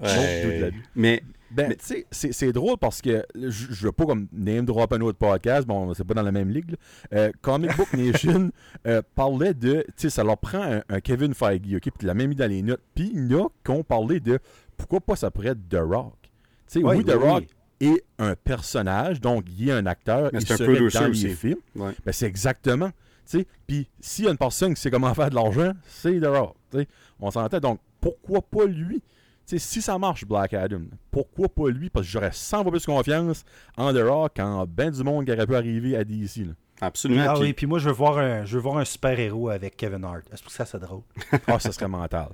Ouais. 0.00 0.72
Mais, 0.94 1.22
Ben, 1.54 1.70
tu 1.76 1.84
sais, 1.84 2.06
c'est- 2.10 2.32
c'est 2.32 2.52
drôle 2.52 2.76
parce 2.78 3.00
que 3.02 3.24
je 3.34 3.84
veux 3.84 3.92
pas 3.92 4.06
comme 4.06 4.26
name 4.32 4.64
drop 4.64 4.92
un 4.92 5.00
autre 5.02 5.18
podcast, 5.18 5.66
bon, 5.66 5.92
c'est 5.94 6.04
pas 6.04 6.14
dans 6.14 6.22
la 6.22 6.32
même 6.32 6.50
ligue. 6.50 6.70
là. 6.72 6.76
Euh, 7.14 7.32
Comic 7.42 7.76
Book 7.76 7.92
Nation 7.94 8.50
euh, 8.86 9.02
parlait 9.14 9.54
de, 9.54 9.84
tu 9.88 9.92
sais, 9.96 10.10
ça 10.10 10.24
leur 10.24 10.38
prend 10.38 10.62
un, 10.62 10.82
un 10.88 11.00
Kevin 11.00 11.34
Feige, 11.34 11.60
ok, 11.74 11.80
puis 11.82 11.92
tu 12.00 12.06
l'as 12.06 12.14
même 12.14 12.28
mis 12.30 12.36
dans 12.36 12.48
les 12.50 12.62
notes. 12.62 12.80
Puis 12.94 13.10
il 13.14 13.30
y 13.30 13.34
en 13.34 13.46
a 13.46 13.48
qui 13.64 13.70
ont 13.70 13.82
parlé 13.84 14.20
de 14.20 14.38
pourquoi 14.76 15.00
pas 15.00 15.16
ça 15.16 15.30
pourrait 15.30 15.48
être 15.48 15.68
The 15.68 15.78
Rock. 15.80 16.14
Tu 16.22 16.30
sais, 16.66 16.84
Oui, 16.84 16.96
oui, 16.96 17.04
The 17.04 17.08
oui, 17.16 17.28
Rock 17.28 17.44
est 17.80 18.04
un 18.18 18.34
personnage, 18.36 19.20
donc 19.20 19.44
il 19.58 19.68
est 19.68 19.72
un 19.72 19.86
acteur, 19.86 20.30
Mais 20.32 20.38
il 20.40 20.46
c'est 20.46 20.56
serait 20.56 20.78
dans 20.78 21.10
aussi. 21.10 21.26
les 21.26 21.34
films. 21.34 21.58
ouais. 21.76 21.92
Ben, 22.04 22.12
c'est 22.12 22.26
exactement. 22.26 22.88
tu 22.88 23.38
sais. 23.40 23.46
Puis 23.66 23.88
s'il 24.00 24.24
y 24.24 24.28
a 24.28 24.30
une 24.30 24.38
personne 24.38 24.74
qui 24.74 24.80
sait 24.80 24.90
comment 24.90 25.12
faire 25.14 25.30
de 25.30 25.34
l'argent, 25.34 25.72
c'est 25.86 26.18
The 26.20 26.26
Rock. 26.26 26.54
tu 26.70 26.78
sais. 26.78 26.88
On 27.20 27.30
s'entend. 27.30 27.58
Donc 27.60 27.80
pourquoi 28.00 28.40
pas 28.42 28.64
lui? 28.66 29.02
Tu 29.46 29.58
sais, 29.58 29.58
Si 29.58 29.82
ça 29.82 29.98
marche, 29.98 30.24
Black 30.24 30.54
Adam, 30.54 30.82
pourquoi 31.10 31.48
pas 31.48 31.68
lui? 31.68 31.90
Parce 31.90 32.06
que 32.06 32.12
j'aurais 32.12 32.30
100 32.32 32.62
fois 32.62 32.70
plus 32.70 32.86
confiance 32.86 33.44
en 33.76 33.92
The 33.92 33.98
Rock 34.02 34.32
qu'en 34.36 34.66
ben 34.66 34.90
du 34.90 35.02
monde 35.02 35.24
qui 35.24 35.32
aurait 35.32 35.46
pu 35.46 35.54
arriver 35.56 35.96
à 35.96 36.04
DC. 36.04 36.38
là. 36.46 36.52
absolument. 36.80 37.24
Ah 37.28 37.32
Puis- 37.34 37.42
oui, 37.42 37.52
puis 37.52 37.66
moi, 37.66 37.78
je 37.78 37.88
veux 37.88 37.94
voir 37.94 38.18
un, 38.18 38.44
je 38.44 38.54
veux 38.56 38.62
voir 38.62 38.76
un 38.78 38.84
super-héros 38.84 39.48
avec 39.50 39.76
Kevin 39.76 40.04
Hart. 40.04 40.22
Est-ce 40.32 40.42
que 40.42 40.50
ça, 40.52 40.64
c'est 40.64 40.78
drôle? 40.78 41.02
Ah, 41.46 41.58
ça 41.58 41.72
serait 41.72 41.88
mental. 41.88 42.28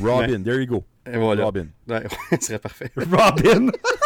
Robin, 0.00 0.42
there 0.42 0.60
you 0.60 0.66
go. 0.66 0.84
Et 1.06 1.16
voilà. 1.18 1.44
Robin. 1.44 1.66
Ouais, 1.88 2.04
ce 2.40 2.46
serait 2.46 2.58
parfait. 2.60 2.90
Robin! 2.96 3.68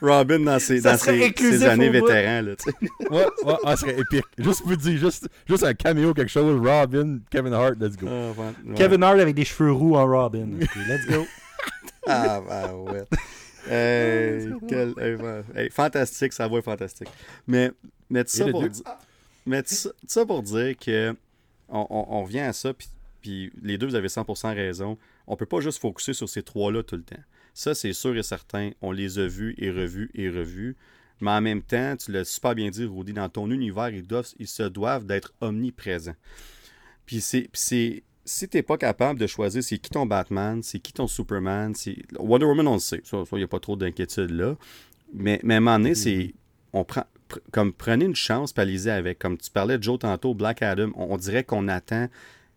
Robin 0.00 0.40
dans 0.40 0.58
ses, 0.58 0.80
dans 0.80 0.96
ses, 0.96 1.32
ses 1.36 1.64
années 1.64 1.90
vétérans, 1.90 2.42
là. 2.42 2.52
Ouais, 3.10 3.26
ouais, 3.44 3.54
ah, 3.64 3.76
ça 3.76 3.76
serait 3.76 3.98
épique. 4.00 4.24
Juste 4.38 4.62
vous 4.64 4.76
dire, 4.76 4.98
juste, 4.98 5.28
juste 5.48 5.64
un 5.64 5.74
caméo, 5.74 6.14
quelque 6.14 6.30
chose. 6.30 6.60
Robin, 6.66 7.18
Kevin 7.30 7.52
Hart, 7.52 7.74
let's 7.80 7.96
go. 7.96 8.06
Ah, 8.08 8.30
ouais, 8.40 8.46
ouais. 8.70 8.74
Kevin 8.76 9.02
Hart 9.02 9.18
avec 9.20 9.34
des 9.34 9.44
cheveux 9.44 9.72
roux 9.72 9.96
en 9.96 10.06
Robin. 10.06 10.48
Let's 10.88 11.06
go. 11.08 11.26
Ah, 12.06 12.40
bah, 12.46 12.74
ouais. 12.74 13.04
Quel- 14.68 14.94
hey, 15.56 15.70
fantastique, 15.70 16.32
sa 16.32 16.46
voix 16.48 16.58
est 16.58 16.62
fantastique. 16.62 17.08
Mais, 17.46 17.70
mais 18.08 18.24
tout 18.24 18.30
ça 18.30 18.46
pour 18.48 18.64
mais 19.46 19.62
tout 19.62 19.74
ça, 19.74 19.90
tout 19.90 19.96
ça 20.08 20.26
pour 20.26 20.42
dire 20.42 20.76
que 20.76 21.14
on, 21.68 21.86
on- 21.90 22.06
on 22.16 22.24
revient 22.24 22.40
à 22.40 22.52
ça, 22.52 22.72
puis, 22.74 22.88
puis 23.22 23.52
les 23.62 23.78
deux, 23.78 23.86
vous 23.86 23.94
avez 23.94 24.08
100% 24.08 24.54
raison. 24.54 24.98
On 25.26 25.36
peut 25.36 25.46
pas 25.46 25.60
juste 25.60 25.80
focuser 25.80 26.12
sur 26.14 26.28
ces 26.28 26.42
trois-là 26.42 26.82
tout 26.82 26.96
le 26.96 27.02
temps. 27.02 27.22
Ça, 27.54 27.74
c'est 27.74 27.92
sûr 27.92 28.16
et 28.16 28.22
certain. 28.22 28.70
On 28.80 28.92
les 28.92 29.18
a 29.18 29.26
vus 29.26 29.54
et 29.58 29.70
revus 29.70 30.10
et 30.14 30.28
revus. 30.28 30.76
Mais 31.20 31.30
en 31.30 31.40
même 31.40 31.62
temps, 31.62 31.96
tu 31.96 32.12
l'as 32.12 32.24
super 32.24 32.54
bien 32.54 32.70
dit, 32.70 32.84
Rudy, 32.84 33.12
dans 33.12 33.28
ton 33.28 33.50
univers, 33.50 33.90
ils, 33.90 34.06
doivent, 34.06 34.28
ils 34.38 34.46
se 34.46 34.62
doivent 34.62 35.04
d'être 35.04 35.34
omniprésents. 35.40 36.16
Puis 37.04 37.20
c'est, 37.20 37.50
si 38.24 38.48
t'es 38.48 38.62
pas 38.62 38.78
capable 38.78 39.18
de 39.18 39.26
choisir 39.26 39.62
c'est 39.62 39.78
qui 39.78 39.90
ton 39.90 40.06
Batman, 40.06 40.62
c'est 40.62 40.78
qui 40.78 40.92
ton 40.92 41.06
Superman, 41.06 41.74
c'est 41.74 41.96
Wonder 42.18 42.46
Woman, 42.46 42.68
on 42.68 42.74
le 42.74 42.78
sait. 42.80 43.02
Il 43.12 43.38
n'y 43.38 43.44
a 43.44 43.48
pas 43.48 43.60
trop 43.60 43.76
d'inquiétude 43.76 44.30
là. 44.30 44.56
Mais, 45.12 45.40
mais 45.42 45.54
à 45.54 45.56
un 45.56 45.60
moment 45.60 45.78
donné, 45.78 45.94
c'est. 45.94 46.34
On 46.72 46.84
prend. 46.84 47.04
pr- 47.28 47.40
Comme 47.50 47.72
prenez 47.72 48.04
une 48.04 48.14
chance, 48.14 48.52
allez-y 48.56 48.90
avec. 48.90 49.18
Comme 49.18 49.36
tu 49.36 49.50
parlais 49.50 49.76
de 49.76 49.82
Joe 49.82 49.98
tantôt, 49.98 50.34
Black 50.34 50.62
Adam, 50.62 50.92
on, 50.94 51.14
on 51.14 51.16
dirait 51.16 51.42
qu'on 51.42 51.66
attend 51.66 52.08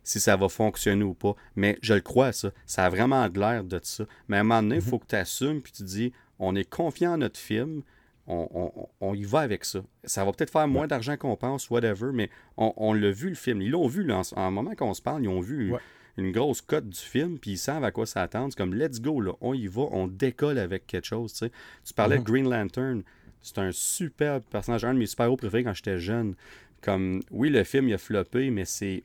si 0.03 0.19
ça 0.19 0.35
va 0.35 0.49
fonctionner 0.49 1.03
ou 1.03 1.13
pas. 1.13 1.35
Mais 1.55 1.77
je 1.81 1.93
le 1.93 2.01
crois, 2.01 2.31
ça. 2.31 2.51
Ça 2.65 2.85
a 2.85 2.89
vraiment 2.89 3.27
de 3.29 3.39
l'air 3.39 3.63
de 3.63 3.79
ça. 3.83 4.05
Mais 4.27 4.37
à 4.37 4.39
un 4.41 4.43
moment 4.43 4.61
donné, 4.63 4.75
il 4.75 4.81
faut 4.81 4.99
que 4.99 5.07
tu 5.07 5.15
assumes, 5.15 5.61
puis 5.61 5.71
tu 5.71 5.83
dis 5.83 6.13
on 6.39 6.55
est 6.55 6.69
confiant 6.69 7.13
en 7.13 7.17
notre 7.17 7.39
film, 7.39 7.83
on, 8.27 8.47
on- 8.53 8.87
on 9.01 9.13
y 9.13 9.23
va 9.23 9.39
avec 9.39 9.65
ça. 9.65 9.81
Ça 10.03 10.23
va 10.25 10.31
peut-être 10.31 10.51
faire 10.51 10.67
moins 10.67 10.87
d'argent 10.87 11.15
qu'on 11.17 11.35
pense, 11.35 11.69
whatever, 11.69 12.11
mais 12.13 12.29
on, 12.57 12.73
on 12.77 12.93
l'a 12.93 13.11
vu 13.11 13.29
le 13.29 13.35
film. 13.35 13.61
Ils 13.61 13.71
l'ont 13.71 13.87
vu, 13.87 14.03
là, 14.03 14.21
en, 14.35 14.41
en 14.41 14.51
moment 14.51 14.75
qu'on 14.75 14.93
se 14.93 15.01
parle, 15.01 15.23
ils 15.23 15.27
ont 15.29 15.41
vu 15.41 15.71
Ouais. 15.73 15.79
une 16.17 16.31
grosse 16.31 16.61
cote 16.61 16.87
du 16.89 16.99
film, 16.99 17.37
puis 17.39 17.51
ils 17.51 17.57
savent 17.57 17.83
à 17.83 17.91
quoi 17.91 18.05
s'attendre. 18.05 18.47
C'est 18.51 18.57
comme 18.57 18.73
let's 18.75 19.01
go, 19.01 19.19
là, 19.21 19.33
on 19.41 19.53
y 19.53 19.67
va, 19.67 19.83
on 19.91 20.07
décolle 20.07 20.57
avec 20.57 20.87
quelque 20.87 21.05
chose. 21.07 21.33
tu 21.33 21.93
parlais 21.93 22.17
de 22.17 22.23
Green 22.23 22.49
Lantern, 22.49 23.03
c'est 23.41 23.57
un 23.59 23.71
superbe 23.73 24.43
personnage, 24.49 24.85
un 24.85 24.93
de 24.93 24.99
mes 24.99 25.05
super-héros 25.05 25.35
préférés 25.37 25.63
quand 25.65 25.73
j'étais 25.73 25.99
jeune. 25.99 26.35
Comme, 26.81 27.21
oui, 27.31 27.49
le 27.49 27.63
film 27.63 27.87
il 27.89 27.93
a 27.93 27.97
floppé, 27.97 28.49
mais 28.51 28.65
c'est. 28.65 29.03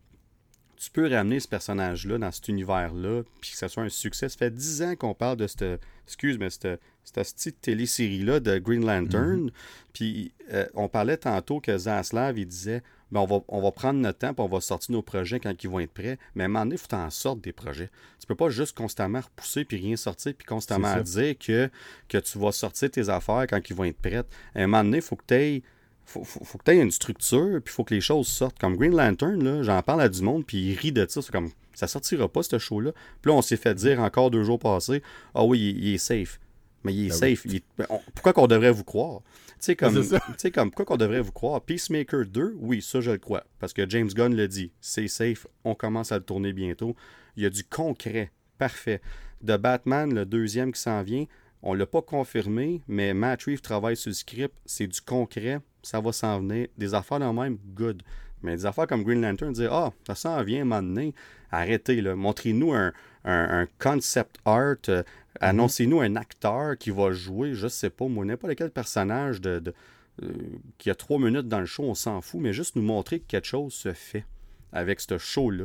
Tu 0.81 0.91
peux 0.91 1.09
ramener 1.09 1.41
ce 1.41 1.49
personnage-là 1.49 2.19
dans 2.19 2.31
cet 2.31 2.49
univers-là, 2.49 3.23
puis 3.41 3.51
que 3.51 3.57
ça 3.57 3.69
soit 3.69 3.83
un 3.83 3.89
succès. 3.89 4.29
Ça 4.29 4.37
fait 4.37 4.51
10 4.55 4.83
ans 4.83 4.97
qu'on 4.97 5.15
parle 5.15 5.37
de 5.37 5.47
cette. 5.47 5.81
Excuse, 6.07 6.39
mais 6.39 6.49
cette, 6.51 6.81
cette 7.05 7.35
petite 7.35 7.61
télésérie-là 7.61 8.41
de 8.41 8.59
Green 8.59 8.85
Lantern. 8.85 9.51
Puis 9.93 10.33
euh, 10.53 10.67
on 10.75 10.89
parlait 10.89 11.17
tantôt 11.17 11.61
que 11.61 11.77
Zaslav, 11.77 12.39
il 12.39 12.47
disait 12.47 12.83
ben, 13.11 13.21
on, 13.21 13.27
va, 13.27 13.41
on 13.49 13.63
va 13.63 13.73
prendre 13.73 14.01
notre 14.01 14.19
temps, 14.19 14.35
puis 14.35 14.45
on 14.45 14.49
va 14.49 14.61
sortir 14.61 14.93
nos 14.93 15.03
projets 15.03 15.41
quand 15.41 15.53
ils 15.63 15.69
vont 15.69 15.81
être 15.81 15.93
prêts. 15.93 16.19
Mais 16.35 16.45
à 16.45 16.47
un 16.47 16.49
moment 16.49 16.65
donné, 16.65 16.75
il 16.75 16.79
faut 16.79 16.87
que 16.87 16.91
tu 16.91 16.97
en 16.97 17.11
sortes 17.11 17.41
des 17.41 17.53
projets. 17.53 17.91
Tu 18.21 18.27
peux 18.27 18.35
pas 18.35 18.51
juste 18.51 18.77
constamment 18.77 19.21
repousser, 19.21 19.65
puis 19.65 19.79
rien 19.79 19.97
sortir, 19.97 20.35
puis 20.37 20.47
constamment 20.47 21.01
dire 21.01 21.37
que, 21.39 21.71
que 22.09 22.19
tu 22.19 22.39
vas 22.39 22.53
sortir 22.53 22.91
tes 22.91 23.09
affaires 23.09 23.47
quand 23.49 23.61
ils 23.69 23.75
vont 23.75 23.85
être 23.85 24.01
prêtes. 24.01 24.27
À 24.55 24.61
un 24.61 24.67
moment 24.67 24.85
donné, 24.85 24.99
il 24.99 25.03
faut 25.03 25.17
que 25.17 25.25
tu 25.27 25.35
aies. 25.35 25.63
Faut, 26.09 26.25
faut, 26.25 26.43
faut 26.43 26.57
que 26.57 26.65
tu 26.65 26.71
aies 26.71 26.81
une 26.81 26.91
structure, 26.91 27.61
puis 27.63 27.71
il 27.71 27.75
faut 27.75 27.85
que 27.85 27.93
les 27.95 28.01
choses 28.01 28.29
sortent. 28.29 28.59
Comme 28.59 28.77
Green 28.77 28.97
Lantern, 28.97 29.45
là, 29.45 29.63
j'en 29.63 29.83
parle 29.83 30.01
à 30.01 30.09
du 30.09 30.23
monde, 30.23 30.47
puis 30.47 30.71
ils 30.71 30.75
rient 30.75 30.91
de 30.93 31.05
ça. 31.09 31.21
C'est 31.21 31.31
comme, 31.31 31.51
ça 31.75 31.87
sortira 31.87 32.29
pas, 32.29 32.43
ce 32.43 32.59
show-là. 32.59 32.93
Puis 33.21 33.31
là, 33.31 33.37
on 33.37 33.43
s'est 33.43 33.59
fait 33.59 33.75
dire 33.75 34.01
encore 34.01 34.31
deux 34.31 34.43
jours 34.43 34.59
passés, 34.59 35.03
ah 35.35 35.45
oui, 35.45 35.59
il, 35.77 35.85
il 35.89 35.95
est 35.95 35.99
safe. 35.99 36.41
Mais 36.83 36.95
il 36.95 37.07
est 37.07 37.09
Ben 37.21 37.27
oui. 37.29 37.37
safe. 37.37 37.45
Il 37.45 37.57
est- 37.57 37.65
ben, 37.77 37.87
on- 37.91 38.01
pourquoi 38.15 38.33
qu'on 38.33 38.47
devrait 38.47 38.71
vous 38.71 38.85
croire? 38.85 39.21
Tu 39.21 39.55
sais, 39.61 39.77
comme, 39.77 40.03
sais, 40.39 40.51
comme, 40.51 40.71
pourquoi 40.71 40.85
qu'on 40.87 40.97
devrait 40.97 41.21
vous 41.21 41.33
croire? 41.33 41.61
Peacemaker 41.61 42.25
2, 42.25 42.55
oui, 42.59 42.81
ça, 42.81 43.01
je 43.03 43.11
le 43.11 43.19
crois. 43.19 43.45
Parce 43.59 43.73
que 43.75 43.87
James 43.91 44.09
Gunn 44.09 44.35
le 44.35 44.49
dit. 44.49 44.71
C'est 44.81 45.09
safe. 45.09 45.47
On 45.65 45.75
commence 45.75 46.11
à 46.13 46.17
le 46.19 46.25
tourner 46.25 46.53
bientôt. 46.55 46.95
Il 47.37 47.43
y 47.43 47.47
a 47.47 47.51
du 47.51 47.65
concret. 47.65 48.31
Parfait. 48.57 49.01
De 49.43 49.57
Batman, 49.57 50.15
le 50.15 50.25
deuxième 50.25 50.73
qui 50.73 50.81
s'en 50.81 51.03
vient, 51.03 51.27
on 51.63 51.75
l'a 51.75 51.87
pas 51.87 52.03
confirmé, 52.03 52.83
mais 52.89 53.15
Matt 53.15 53.43
Reeves 53.45 53.61
travaille 53.61 53.97
sur 53.97 54.11
le 54.11 54.15
script. 54.15 54.55
C'est 54.65 54.87
du 54.87 55.01
concret. 55.01 55.61
Ça 55.83 56.01
va 56.01 56.13
s'en 56.13 56.41
venir. 56.41 56.69
Des 56.77 56.95
affaires 56.95 57.19
dans 57.21 57.33
le 57.33 57.41
même, 57.41 57.59
good. 57.75 58.03
Mais 58.43 58.55
des 58.57 58.67
affaires 58.67 58.87
comme 58.87 59.03
Green 59.03 59.21
Lantern, 59.21 59.53
dire 59.53 59.73
Ah, 59.73 59.93
ça 60.07 60.15
s'en 60.15 60.43
vient, 60.45 60.65
maintenant. 60.65 61.11
Arrêtez, 61.51 62.01
là. 62.01 62.15
Montrez-nous 62.15 62.73
un, 62.73 62.93
un- 63.25 63.61
un 63.63 63.67
concept 63.79 64.37
art. 64.45 64.77
euh, 64.89 65.03
Annoncez-nous 65.41 66.01
un 66.01 66.17
acteur 66.17 66.77
qui 66.79 66.91
va 66.91 67.13
jouer, 67.13 67.55
je 67.55 67.69
sais 67.69 67.91
pas, 67.91 68.07
moi, 68.09 68.25
n'importe 68.25 68.57
quel 68.57 68.71
personnage 68.71 69.41
de, 69.41 69.59
de- 69.61 69.75
euh, 70.23 70.33
qui 70.79 70.91
a 70.91 70.95
trois 70.97 71.19
minutes 71.19 71.47
dans 71.49 71.61
le 71.61 71.67
show, 71.67 71.85
on 71.85 71.95
s'en 71.95 72.21
fout, 72.21 72.41
mais 72.41 72.53
juste 72.53 72.75
nous 72.75 72.83
montrer 72.83 73.21
que 73.21 73.27
quelque 73.27 73.47
chose 73.47 73.73
se 73.73 73.93
fait 73.93 74.25
avec 74.73 75.01
ce 75.01 75.17
show-là. 75.17 75.65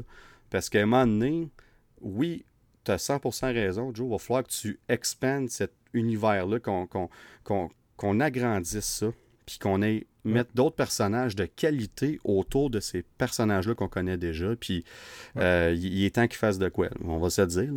Parce 0.52 0.70
qu'à 0.70 0.82
un 0.82 0.86
moment 0.86 1.08
donné, 1.08 1.50
oui, 2.02 2.46
tu 2.84 2.92
as 2.92 2.98
100% 2.98 3.52
raison, 3.52 3.92
Joe, 3.96 4.06
il 4.08 4.12
va 4.12 4.18
falloir 4.20 4.44
que 4.44 4.52
tu 4.52 4.80
expandes 4.88 5.50
cet 5.50 5.72
univers-là, 5.94 6.60
qu'on 6.60 6.88
qu'on- 6.88 7.10
qu'on- 7.44 7.70
qu'on 7.98 8.20
agrandisse 8.20 8.86
ça, 8.86 9.08
puis 9.46 9.60
qu'on 9.60 9.82
ait 9.82 10.08
mettre 10.26 10.52
d'autres 10.56 10.76
personnages 10.76 11.36
de 11.36 11.46
qualité 11.46 12.20
autour 12.24 12.70
de 12.70 12.80
ces 12.80 13.04
personnages-là 13.18 13.76
qu'on 13.76 13.90
connaît 13.90 14.18
déjà, 14.18 14.56
puis 14.56 14.86
euh, 15.38 15.76
il 15.78 16.04
est 16.06 16.16
temps 16.16 16.28
qu'ils 16.28 16.38
fassent 16.38 16.60
de 16.60 16.70
quoi, 16.70 16.88
on 17.04 17.18
va 17.18 17.30
se 17.30 17.42
le 17.42 17.48
dire. 17.48 17.70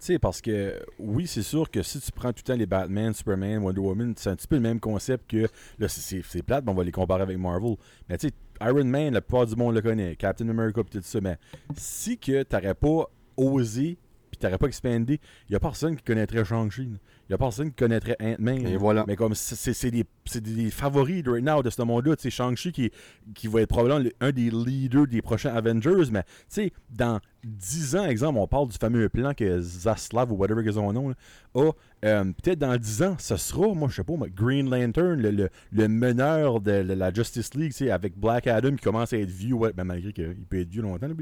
Tu 0.00 0.04
sais, 0.06 0.18
parce 0.20 0.40
que 0.40 0.80
oui, 1.00 1.26
c'est 1.26 1.42
sûr 1.42 1.68
que 1.70 1.82
si 1.82 2.00
tu 2.00 2.12
prends 2.12 2.32
tout 2.32 2.42
le 2.46 2.52
temps 2.52 2.56
les 2.58 2.66
Batman, 2.66 3.12
Superman, 3.12 3.58
Wonder 3.64 3.80
Woman, 3.80 4.14
c'est 4.16 4.30
un 4.30 4.36
petit 4.36 4.46
peu 4.46 4.54
le 4.54 4.62
même 4.62 4.78
concept 4.78 5.28
que. 5.28 5.48
Là, 5.78 5.88
c'est- 5.88 6.22
plate, 6.42 6.64
mais 6.64 6.70
on 6.70 6.74
va 6.76 6.84
les 6.84 6.92
comparer 6.92 7.22
avec 7.22 7.36
Marvel. 7.36 7.74
Mais 8.08 8.16
tu 8.16 8.28
sais, 8.28 8.34
Iron 8.60 8.84
Man, 8.84 9.12
la 9.14 9.20
plupart 9.20 9.46
du 9.46 9.56
monde 9.56 9.74
le 9.74 9.82
connaît. 9.82 10.14
Captain 10.14 10.48
America, 10.48 10.82
tout 10.88 11.00
ça. 11.02 11.20
Mais 11.20 11.36
si 11.76 12.16
que 12.16 12.44
t'aurais 12.44 12.74
pas 12.76 13.10
osé, 13.36 13.98
puis 14.38 14.46
t'aurais 14.46 14.58
pas 14.58 14.66
expandé, 14.68 15.20
il 15.48 15.52
y 15.52 15.56
a 15.56 15.60
personne 15.60 15.96
qui 15.96 16.02
connaîtrait 16.02 16.44
Shang-Chi. 16.44 16.82
Il 17.28 17.32
y 17.32 17.34
a 17.34 17.38
personne 17.38 17.68
qui 17.70 17.74
connaîtrait 17.76 18.16
Ant-Man. 18.20 18.66
Et 18.66 18.76
voilà. 18.76 19.04
Mais 19.06 19.16
comme 19.16 19.34
c'est- 19.34 19.90
des, 19.90 20.04
des 20.40 20.70
favoris 20.70 21.22
right 21.26 21.44
now 21.44 21.62
de 21.62 21.68
ce 21.70 21.82
monde-là. 21.82 22.16
Tu 22.16 22.22
sais, 22.22 22.30
Shang-Chi 22.30 22.72
qui, 22.72 22.90
qui 23.34 23.48
va 23.48 23.60
être 23.62 23.68
probablement 23.68 23.98
le- 24.02 24.12
un 24.20 24.32
des 24.32 24.50
leaders 24.50 25.06
des 25.06 25.20
prochains 25.20 25.54
Avengers. 25.54 26.10
Mais 26.10 26.22
tu 26.22 26.28
sais, 26.48 26.72
dans 26.90 27.20
10 27.44 27.96
ans, 27.96 28.04
exemple, 28.06 28.38
on 28.38 28.46
parle 28.46 28.68
du 28.68 28.76
fameux 28.78 29.08
plan 29.08 29.32
que 29.34 29.60
Zaslav 29.60 30.32
ou 30.32 30.36
whatever 30.36 30.64
que 30.64 30.72
son 30.72 30.92
nom 30.92 31.08
là, 31.10 31.14
a. 31.54 31.70
Euh, 32.04 32.24
Peut-être 32.42 32.58
dans 32.60 32.76
10 32.76 33.02
ans, 33.02 33.16
ce 33.18 33.36
sera, 33.36 33.74
moi 33.74 33.88
je 33.90 33.96
sais 33.96 34.04
pas, 34.04 34.14
moi, 34.16 34.28
Green 34.28 34.70
Lantern, 34.70 35.20
le, 35.20 35.30
le- 35.30 35.48
le 35.72 35.88
meneur 35.88 36.60
de 36.60 36.70
la- 36.72 37.12
Justice 37.12 37.54
League, 37.54 37.72
tu 37.72 37.78
sais, 37.84 37.90
avec 37.90 38.16
Black 38.18 38.46
Adam 38.46 38.70
qui 38.76 38.84
commence 38.84 39.12
à 39.12 39.18
être 39.18 39.30
vieux, 39.30 39.54
ouais, 39.54 39.72
ben, 39.74 39.84
malgré 39.84 40.12
qu'il 40.12 40.34
peut 40.48 40.60
être 40.60 40.68
vieux 40.68 40.82
longtemps, 40.82 41.08
là. 41.08 41.14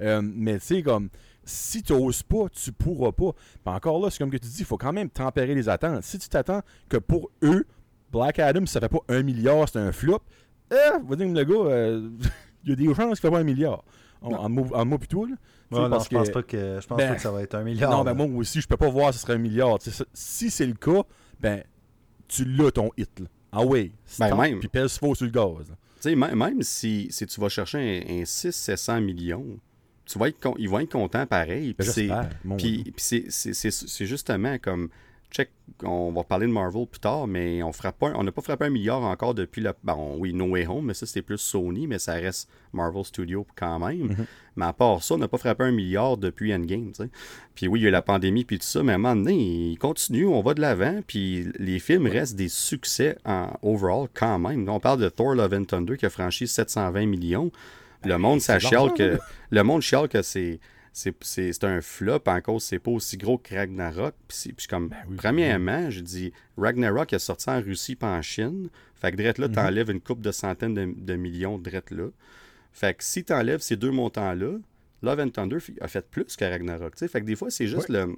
Euh, 0.00 0.22
mais 0.22 0.58
tu 0.60 0.66
sais, 0.66 0.82
comme, 0.82 1.08
si 1.44 1.82
tu 1.82 1.92
oses 1.92 2.22
pas, 2.22 2.48
tu 2.50 2.72
pourras 2.72 3.12
pas. 3.12 3.32
Puis 3.32 3.74
encore 3.74 4.02
là, 4.02 4.10
c'est 4.10 4.18
comme 4.18 4.30
que 4.30 4.36
tu 4.36 4.48
dis, 4.48 4.60
il 4.60 4.64
faut 4.64 4.78
quand 4.78 4.92
même 4.92 5.10
tempérer 5.10 5.54
les 5.54 5.68
attentes. 5.68 6.02
Si 6.02 6.18
tu 6.18 6.28
t'attends 6.28 6.62
que 6.88 6.96
pour 6.96 7.30
eux, 7.42 7.66
Black 8.12 8.38
Adam, 8.38 8.64
ça 8.66 8.80
fait 8.80 8.88
pas 8.88 9.00
un 9.08 9.22
milliard, 9.22 9.68
c'est 9.68 9.78
un 9.78 9.92
flop, 9.92 10.20
eh, 10.70 10.74
va 11.06 11.16
dire 11.16 11.28
le 11.28 11.44
gars, 11.44 11.54
euh, 11.70 12.10
il 12.64 12.70
y 12.70 12.72
a 12.72 12.76
des 12.76 12.86
chances 12.94 13.18
qu'il 13.20 13.28
fait 13.28 13.30
pas 13.30 13.38
un 13.40 13.44
milliard. 13.44 13.82
En, 14.22 14.32
en, 14.32 14.48
mots- 14.48 14.70
en 14.74 14.84
mots 14.86 14.96
plutôt, 14.98 15.26
là. 15.26 15.34
Tu 15.36 15.76
sais, 15.76 15.82
Ouais, 15.82 15.88
non, 15.88 15.90
parce 15.90 16.04
je 16.10 16.16
pense 16.16 16.28
que- 16.28 16.32
pas 16.32 16.42
que 16.42 16.78
je 16.80 16.86
pense 16.86 16.96
Ben, 16.98 17.08
pas 17.10 17.14
que 17.16 17.20
ça 17.20 17.30
va 17.30 17.42
être 17.42 17.54
un 17.56 17.62
milliard. 17.62 17.90
non, 17.90 18.04
là. 18.04 18.14
ben 18.14 18.26
moi 18.28 18.38
aussi, 18.40 18.60
je 18.60 18.66
peux 18.68 18.76
pas 18.76 18.88
voir 18.88 19.12
si 19.12 19.18
ce 19.18 19.26
serait 19.26 19.34
un 19.34 19.38
milliard. 19.38 19.78
Si 20.14 20.50
c'est 20.50 20.66
le 20.66 20.72
cas, 20.74 21.02
ben, 21.40 21.62
tu 22.28 22.44
l'as 22.46 22.70
ton 22.70 22.90
hit. 22.96 23.20
Là. 23.20 23.26
Ah 23.52 23.62
ouais, 23.64 23.92
Ben, 24.18 24.34
même. 24.36 24.58
Puis 24.60 24.68
pèse 24.68 24.96
faux 24.98 25.14
sur 25.14 25.26
le 25.26 25.30
gaz. 25.32 25.68
là. 25.68 25.76
Tu 26.00 26.10
sais, 26.10 26.14
même 26.16 26.36
même 26.38 26.62
si, 26.62 27.08
si 27.10 27.26
tu 27.26 27.40
vas 27.40 27.48
chercher 27.50 27.78
un, 28.08 28.20
un 28.20 28.22
600-700 28.24 29.00
millions, 29.04 29.44
tu 30.06 30.18
vas 30.18 30.28
être 30.28 30.54
ils 30.58 30.68
vont 30.68 30.80
être 30.80 30.92
contents 30.92 31.26
pareil. 31.26 31.74
Puis 31.74 31.86
c'est- 32.98 34.04
justement 34.06 34.58
comme. 34.58 34.88
Check, 35.30 35.50
on 35.82 36.12
va 36.12 36.22
parler 36.22 36.46
de 36.46 36.52
Marvel 36.52 36.86
plus 36.86 37.00
tard, 37.00 37.26
mais 37.26 37.60
on 37.64 37.72
frappe 37.72 37.98
pas, 37.98 38.12
on 38.14 38.22
n'a 38.22 38.30
pas 38.30 38.40
frappé 38.40 38.66
un 38.66 38.70
milliard 38.70 39.02
encore 39.02 39.34
depuis 39.34 39.60
la. 39.62 39.74
Bon, 39.82 40.14
oui, 40.16 40.32
No 40.32 40.44
Way 40.50 40.68
Home, 40.68 40.84
mais 40.86 40.94
ça 40.94 41.06
c'était 41.06 41.22
plus 41.22 41.38
Sony, 41.38 41.88
mais 41.88 41.98
ça 41.98 42.12
reste 42.12 42.48
Marvel 42.72 43.04
Studio 43.04 43.44
quand 43.56 43.80
même. 43.80 44.10
Mhm. 44.10 44.26
Mais 44.54 44.66
à 44.66 44.72
part 44.72 45.02
ça, 45.02 45.14
on 45.14 45.18
n'a 45.18 45.26
pas 45.26 45.38
frappé 45.38 45.64
un 45.64 45.72
milliard 45.72 46.18
depuis 46.18 46.54
Endgame. 46.54 46.92
Puis 47.56 47.66
oui, 47.66 47.80
il 47.80 47.82
y 47.82 47.86
a 47.86 47.88
eu 47.88 47.90
la 47.92 48.02
pandémie, 48.02 48.44
puis 48.44 48.60
tout 48.60 48.64
ça, 48.64 48.84
mais 48.84 48.92
à 48.92 48.94
un 48.94 48.98
moment 48.98 49.16
donné, 49.16 49.34
il 49.72 49.76
continue, 49.76 50.24
on 50.26 50.40
va 50.40 50.54
de 50.54 50.60
l'avant, 50.60 51.00
puis 51.04 51.48
les 51.58 51.80
films 51.80 52.06
restent 52.06 52.36
des 52.36 52.48
succès 52.48 53.18
en 53.24 53.48
overall 53.62 54.06
quand 54.14 54.38
même. 54.38 54.68
On 54.68 54.78
parle 54.78 55.00
de 55.00 55.08
Thor 55.08 55.34
Love 55.34 55.54
and 55.54 55.64
Thunder 55.64 55.96
qui 55.96 56.06
a 56.06 56.10
franchi 56.10 56.46
720 56.46 57.06
millions. 57.06 57.50
Le 58.04 58.18
monde, 58.18 58.40
ça 58.40 58.58
chiale 58.58 58.92
que. 58.94 59.18
Le 59.50 59.62
monde 59.62 59.82
chiale 59.82 60.08
que 60.08 60.22
c'est 60.22 60.60
c'est 60.92 61.64
un 61.64 61.80
flop 61.80 62.20
en 62.26 62.40
cause 62.40 62.62
c'est 62.62 62.78
pas 62.78 62.92
aussi 62.92 63.16
gros 63.16 63.36
que 63.38 63.52
Ragnarok. 63.54 64.14
Puis 64.28 64.52
puis 64.52 64.66
comme 64.68 64.88
Ben 64.90 64.96
oui, 65.08 65.16
premièrement 65.16 65.90
je 65.90 66.00
dis 66.00 66.32
Ragnarok 66.56 67.12
est 67.12 67.18
sorti 67.18 67.50
en 67.50 67.60
Russie 67.60 67.96
pas 67.96 68.16
en 68.16 68.22
Chine. 68.22 68.68
Fait 68.94 69.10
que 69.10 69.16
drette 69.16 69.38
là 69.38 69.48
Mhm. 69.48 69.54
t'enlèves 69.54 69.90
une 69.90 70.00
coupe 70.00 70.20
de 70.20 70.30
centaines 70.30 70.74
de, 70.74 70.94
de 70.96 71.16
millions 71.16 71.58
de 71.58 71.68
drette 71.68 71.90
là. 71.90 72.06
Fait 72.72 72.94
que 72.94 73.02
si 73.02 73.24
t'enlèves 73.24 73.60
ces 73.60 73.74
deux 73.76 73.90
montants 73.90 74.34
là 74.34 74.56
Love 75.02 75.18
and 75.20 75.30
Thunder 75.30 75.58
a 75.80 75.88
fait 75.88 76.08
plus 76.08 76.36
que 76.36 76.44
Ragnarok 76.44 76.96
fait 76.96 77.08
que 77.20 77.26
des 77.26 77.34
fois 77.36 77.50
c'est 77.50 77.66
juste 77.66 77.88
le, 77.88 78.16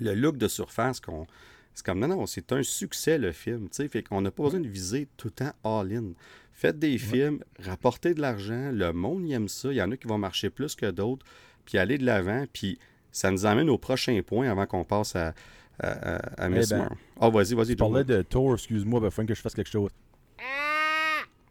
le 0.00 0.14
look 0.14 0.36
de 0.36 0.46
surface 0.46 1.00
qu'on 1.00 1.26
c'est 1.74 1.84
comme 1.84 1.98
non 1.98 2.06
non 2.08 2.26
c'est 2.26 2.52
un 2.52 2.62
succès 2.62 3.18
le 3.18 3.32
film 3.32 3.62
tu 3.64 3.82
sais. 3.82 3.88
Fait 3.88 4.04
qu'on 4.04 4.20
n'a 4.20 4.30
pas 4.30 4.44
besoin 4.44 4.60
de 4.60 4.68
viser 4.68 5.08
tout 5.16 5.26
le 5.28 5.32
temps 5.32 5.52
all 5.64 5.92
in 5.92 6.12
faites 6.54 6.78
des 6.78 6.96
films 6.98 7.40
rapportez 7.62 8.14
de 8.14 8.20
l'argent 8.22 8.70
le 8.72 8.92
monde 8.92 9.26
il 9.26 9.32
aime 9.34 9.48
ça 9.48 9.68
il 9.70 9.76
y 9.76 9.82
en 9.82 9.90
a 9.90 9.96
qui 9.96 10.06
vont 10.08 10.18
marcher 10.18 10.48
plus 10.50 10.74
que 10.74 10.90
d'autres 10.90 11.26
puis 11.64 11.78
aller 11.78 11.98
de 11.98 12.04
l'avant. 12.04 12.44
Puis 12.52 12.78
ça 13.10 13.30
nous 13.30 13.46
amène 13.46 13.70
au 13.70 13.78
prochain 13.78 14.20
point 14.26 14.50
avant 14.50 14.66
qu'on 14.66 14.84
passe 14.84 15.16
à, 15.16 15.34
à, 15.80 16.16
à- 16.16 16.44
à 16.44 16.48
Miss 16.48 16.68
ben, 16.68 16.78
Marvel. 16.78 16.98
Ah, 17.20 17.28
vas-y, 17.30 17.54
vas-y, 17.54 17.66
Tu 17.68 17.76
parlais 17.76 18.04
de 18.04 18.22
Thor, 18.22 18.54
excuse-moi, 18.54 19.00
ben, 19.00 19.10
faut 19.10 19.24
que 19.24 19.34
je 19.34 19.40
fasse 19.40 19.54
quelque 19.54 19.70
chose. 19.70 19.90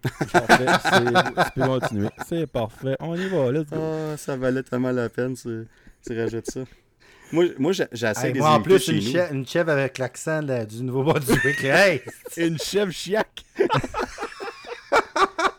parfait, 0.32 0.66
c'est- 0.84 1.44
tu 1.46 1.52
peux 1.56 1.66
continuer. 1.66 2.10
C'est 2.28 2.48
parfait, 2.48 2.96
on 3.00 3.16
y 3.16 3.28
va, 3.28 3.52
let's 3.52 3.70
go. 3.70 3.78
Ah, 3.80 4.18
ça 4.18 4.36
valait 4.36 4.62
tellement 4.64 4.92
la 4.92 5.10
peine, 5.10 5.34
tu, 5.36 5.66
tu 6.06 6.20
rajoutes 6.20 6.52
ça. 6.52 6.62
Moi, 7.32 7.46
moi 7.58 7.72
j'ai- 7.72 7.88
j'essaie 7.92 8.28
Hey, 8.28 8.34
des 8.34 8.40
moi, 8.40 8.52
en 8.52 8.62
plus, 8.62 8.88
une, 8.90 9.02
chèvre, 9.02 9.34
une 9.34 9.48
chèvre 9.48 9.72
avec 9.72 9.98
l'accent 9.98 10.44
du 10.44 10.84
nouveau 10.84 11.04
Brunswick. 11.04 11.64
Hey! 11.64 12.02
Une 12.38 12.60
chèvre 12.60 12.92
chiac. 12.92 13.44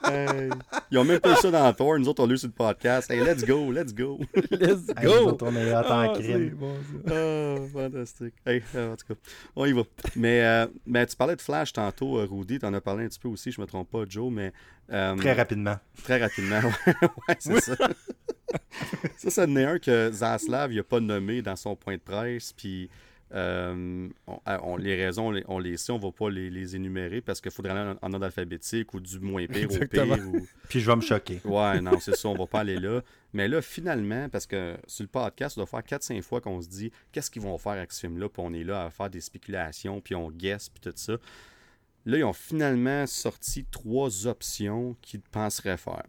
Hey. 0.07 0.51
Ils 0.91 0.99
ont 0.99 1.05
même 1.05 1.19
pas 1.19 1.33
eu 1.33 1.37
ça 1.37 1.51
dans 1.51 1.73
Thor, 1.73 1.99
nous 1.99 2.09
autres 2.09 2.23
on 2.23 2.27
l'a 2.27 2.35
eu 2.35 2.39
sur 2.39 2.49
le 2.49 2.53
podcast. 2.53 3.11
Hey, 3.11 3.21
let's 3.25 3.43
go, 3.45 3.73
let's 3.73 3.93
go. 3.95 4.21
Let's 4.51 4.87
go. 5.03 5.29
autres, 5.31 5.47
on 5.49 5.57
est 5.57 5.75
en 5.75 5.79
Ah, 5.83 6.13
c'est 6.17 6.23
crime. 6.23 6.51
bon, 6.51 6.75
ça. 7.07 7.15
Ah, 7.15 7.57
fantastique. 7.73 8.35
Hey, 8.47 8.63
euh, 8.75 8.93
en 8.93 8.97
tout 8.97 9.07
cas, 9.09 9.15
on 9.57 9.65
y 9.65 9.73
va. 9.73 9.83
Mais, 10.15 10.43
euh, 10.45 10.67
mais 10.87 11.07
tu 11.07 11.17
parlais 11.17 11.37
de 11.37 11.41
Flash 11.43 11.73
tantôt, 11.73 12.19
euh, 12.19 12.29
Rudy, 12.31 12.59
tu 12.59 12.67
en 12.67 12.75
as 12.75 12.81
parlé 12.83 13.05
un 13.05 13.09
petit 13.09 13.19
peu 13.19 13.29
aussi, 13.29 13.51
je 13.51 13.61
me 13.61 13.67
trompe 13.67 13.91
pas, 13.91 14.05
Joe, 14.07 14.31
mais. 14.31 14.53
euh, 14.93 15.17
Très 15.17 15.33
rapidement. 15.33 15.77
Très 16.05 16.19
rapidement, 16.21 16.61
ouais, 16.61 16.95
ouais, 17.29 17.37
c'est 17.39 17.61
ça. 17.61 17.75
ça, 19.17 19.31
ça 19.31 19.45
en 19.45 19.57
est 19.57 19.65
un 19.65 19.79
que 19.79 20.11
Zaslav, 20.13 20.71
il 20.73 20.79
a 20.79 20.85
pas 20.85 21.01
nommé 21.01 21.41
dans 21.41 21.57
son 21.57 21.75
point 21.77 21.95
de 21.95 22.03
presse, 22.03 22.53
puis 22.53 22.91
euh, 23.35 24.09
on, 24.27 24.39
on- 24.47 24.77
les 24.77 24.95
raisons, 25.05 25.27
on 25.29 25.31
les, 25.33 25.45
on 25.49 25.59
les 25.59 25.77
sait, 25.77 25.93
on 25.93 25.99
va 25.99 26.13
pas 26.13 26.31
les, 26.31 26.51
les 26.51 26.77
énumérer 26.77 27.21
parce 27.21 27.41
qu'il 27.41 27.51
faudrait 27.51 27.73
aller 27.73 27.95
en, 28.01 28.07
en 28.09 28.13
ordre 28.13 28.27
alphabétique 28.27 28.95
ou 28.95 29.01
du 29.01 29.19
moins 29.21 29.47
pire 29.47 29.69
au 29.69 29.73
Exactement. 29.75 30.15
pire. 30.15 30.29
Ou... 30.29 30.47
Puis 30.69 30.81
je 30.81 30.87
vais 30.91 30.97
me 30.97 31.01
choquer. 31.01 31.41
Ouais, 31.45 31.81
non, 31.81 31.99
c'est 32.01 32.15
ça, 32.17 32.29
on 32.29 32.35
va 32.37 32.47
pas 32.47 32.61
aller 32.61 32.77
là. 32.79 33.03
Mais 33.33 33.49
là, 33.49 33.61
finalement, 33.61 34.29
parce 34.29 34.47
que 34.47 34.77
sur 34.87 35.03
le 35.03 35.09
podcast, 35.09 35.59
on 35.59 35.63
doit 35.65 35.83
faire 35.83 35.99
4-5 35.99 36.23
fois 36.23 36.41
qu'on 36.41 36.61
se 36.63 36.69
dit 36.69 36.93
qu'est-ce 37.13 37.31
qu'ils 37.31 37.43
vont 37.43 37.59
faire 37.59 37.73
avec 37.73 37.91
ce 37.93 38.01
film-là, 38.01 38.29
puis 38.29 38.43
on 38.45 38.53
est 38.53 38.65
là 38.65 38.85
à 38.85 38.91
faire 38.91 39.11
des 39.11 39.21
spéculations, 39.21 40.01
puis 40.01 40.15
on 40.15 40.31
guesse, 40.31 40.69
puis 40.69 40.81
tout 40.81 40.93
ça. 40.97 41.15
Là, 42.07 42.19
ils 42.19 42.25
ont 42.25 42.33
finalement 42.35 43.07
sorti 43.07 43.65
trois 43.65 44.27
options 44.27 44.95
qu'ils 45.01 45.23
penseraient 45.23 45.79
faire. 45.79 46.05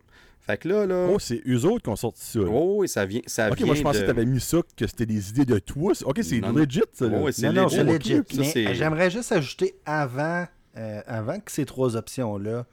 Fait 0.45 0.57
que 0.57 0.67
là, 0.67 0.85
là. 0.85 1.07
Oh, 1.11 1.17
c'est 1.19 1.41
eux 1.47 1.65
autres 1.65 1.81
qui 1.83 1.89
ont 1.89 1.95
sorti 1.95 2.21
ça. 2.23 2.39
là. 2.39 2.45
Oh, 2.51 2.75
oui, 2.81 2.87
ça 2.87 3.05
vient, 3.05 3.21
ça 3.25 3.49
ok, 3.49 3.57
vient 3.57 3.65
moi 3.65 3.75
je 3.75 3.81
pensais 3.81 3.99
de... 3.99 4.03
que 4.03 4.07
t'avais 4.07 4.25
mis 4.25 4.39
ça, 4.39 4.57
que 4.77 4.85
c'était 4.85 5.05
des 5.07 5.29
idées 5.29 5.45
de 5.45 5.57
toi. 5.57 5.93
Ok, 6.05 6.19
c'est 6.21 6.39
Non, 6.39 6.49
non. 6.53 6.59
legit 6.59 6.81
ça. 6.93 7.07
là. 7.07 7.31
C'est 7.31 7.47
Non, 7.47 7.53
non, 7.53 7.63
legit. 7.65 7.75
c'est 7.75 7.83
legit. 7.83 8.19
ok, 8.19 8.25
ça, 8.31 8.37
Mais 8.39 8.43
c'est- 8.51 8.75
j'aimerais 8.75 9.09
juste 9.09 9.31
ajouter 9.31 9.75
avant, 9.85 10.45
euh, 10.77 11.01
avant 11.07 11.39
que 11.39 11.51
ces 11.51 11.65
trois 11.65 11.95
options-là 11.95 12.65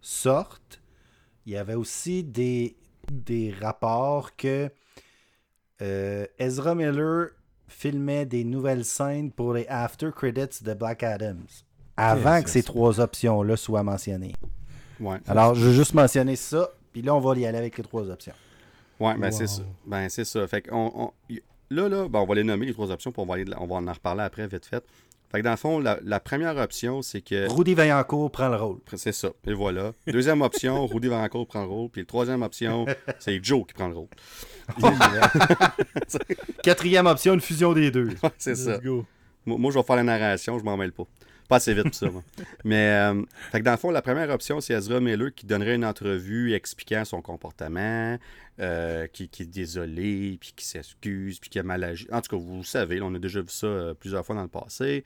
sortent, 0.00 0.80
il 1.46 1.52
y 1.52 1.56
avait 1.56 1.74
aussi 1.74 2.24
des, 2.24 2.76
des 3.12 3.54
rapports 3.60 4.34
que 4.36 4.68
euh, 5.82 6.26
Ezra 6.38 6.74
Miller 6.74 7.28
filmait 7.68 8.26
des 8.26 8.44
nouvelles 8.44 8.84
scènes 8.84 9.30
pour 9.30 9.54
les 9.54 9.66
after 9.68 10.10
credits 10.14 10.62
de 10.62 10.74
Black 10.74 11.02
Adams. 11.02 11.46
Avant 11.96 12.42
que 12.42 12.50
ces 12.50 12.62
trois 12.62 12.98
options-là 13.00 13.56
soient 13.56 13.82
mentionnées. 13.82 14.34
Ouais, 14.98 15.18
Alors, 15.28 15.54
je 15.54 15.66
veux 15.66 15.72
juste 15.72 15.94
mentionner 15.94 16.36
ça, 16.36 16.70
puis 16.92 17.02
là, 17.02 17.14
on 17.14 17.20
va 17.20 17.36
y 17.36 17.46
aller 17.46 17.58
avec 17.58 17.76
les 17.78 17.84
trois 17.84 18.08
options. 18.10 18.34
ouais 19.00 19.16
ben 19.16 19.30
c'est 19.30 19.46
ça. 19.46 19.62
Ben 19.86 20.08
c'est 20.08 20.24
ça. 20.24 20.46
Fait 20.46 20.62
que 20.62 20.70
on, 20.72 20.92
on- 21.04 21.12
y- 21.28 21.42
là, 21.70 21.88
là, 21.88 22.08
ben, 22.08 22.18
on 22.20 22.26
va 22.26 22.34
les 22.34 22.44
nommer 22.44 22.66
les 22.66 22.72
trois 22.72 22.90
options, 22.90 23.12
puis 23.12 23.22
on 23.22 23.26
va, 23.26 23.34
aller 23.34 23.44
on 23.58 23.66
va 23.66 23.76
en 23.76 23.92
reparler 23.92 24.22
après, 24.22 24.46
vite 24.46 24.66
fait. 24.66 24.84
Fait 25.32 25.38
que 25.38 25.44
dans 25.44 25.52
le 25.52 25.56
fond, 25.56 25.78
la, 25.78 25.96
la 26.02 26.18
première 26.18 26.56
option, 26.56 27.02
c'est 27.02 27.20
que... 27.20 27.48
Rudy 27.48 27.74
Vaillancourt 27.74 28.32
prend 28.32 28.48
le 28.48 28.56
rôle. 28.56 28.78
C'est 28.96 29.12
ça. 29.12 29.28
Et 29.46 29.52
voilà. 29.52 29.92
Deuxième 30.08 30.42
option, 30.42 30.84
Rudy 30.88 31.06
Valancourt 31.06 31.46
prend 31.46 31.62
le 31.62 31.68
rôle. 31.68 31.88
Puis 31.88 32.00
la 32.02 32.06
troisième 32.06 32.42
option, 32.42 32.84
c'est 33.20 33.38
Joe 33.40 33.64
qui 33.64 33.74
prend 33.74 33.86
le 33.86 33.94
rôle. 33.94 34.08
Quatrième 36.62 37.06
option, 37.06 37.34
une 37.34 37.40
fusion 37.40 37.72
des 37.72 37.90
deux. 37.90 38.08
Ouais, 38.22 38.30
c'est 38.38 38.56
ça. 38.56 38.78
Go. 38.78 39.04
Moi, 39.46 39.56
moi, 39.58 39.70
je 39.70 39.78
vais 39.78 39.84
faire 39.84 39.96
la 39.96 40.02
narration, 40.02 40.58
je 40.58 40.64
m'en 40.64 40.76
mêle 40.76 40.92
pas. 40.92 41.04
Pas 41.50 41.56
assez 41.56 41.74
vite 41.74 41.82
pour 41.82 41.94
ça, 41.94 42.08
moi. 42.10 42.22
Mais, 42.64 42.90
euh, 42.90 43.22
fait 43.50 43.58
que 43.58 43.64
dans 43.64 43.72
le 43.72 43.76
fond, 43.76 43.90
la 43.90 44.02
première 44.02 44.30
option, 44.30 44.60
c'est 44.60 44.72
Ezra 44.72 45.00
Miller 45.00 45.34
qui 45.34 45.46
donnerait 45.46 45.74
une 45.74 45.84
entrevue 45.84 46.54
expliquant 46.54 47.04
son 47.04 47.20
comportement, 47.20 48.16
euh, 48.60 49.08
qui, 49.08 49.28
qui 49.28 49.42
est 49.42 49.46
désolé, 49.46 50.38
puis 50.40 50.52
qui 50.54 50.64
s'excuse, 50.64 51.40
puis 51.40 51.50
qui 51.50 51.58
a 51.58 51.64
mal 51.64 51.82
agi. 51.82 52.06
En 52.12 52.20
tout 52.20 52.36
cas, 52.36 52.40
vous 52.40 52.62
savez, 52.62 53.00
là, 53.00 53.06
on 53.06 53.14
a 53.16 53.18
déjà 53.18 53.40
vu 53.40 53.48
ça 53.48 53.66
euh, 53.66 53.94
plusieurs 53.94 54.24
fois 54.24 54.36
dans 54.36 54.42
le 54.42 54.48
passé. 54.48 55.02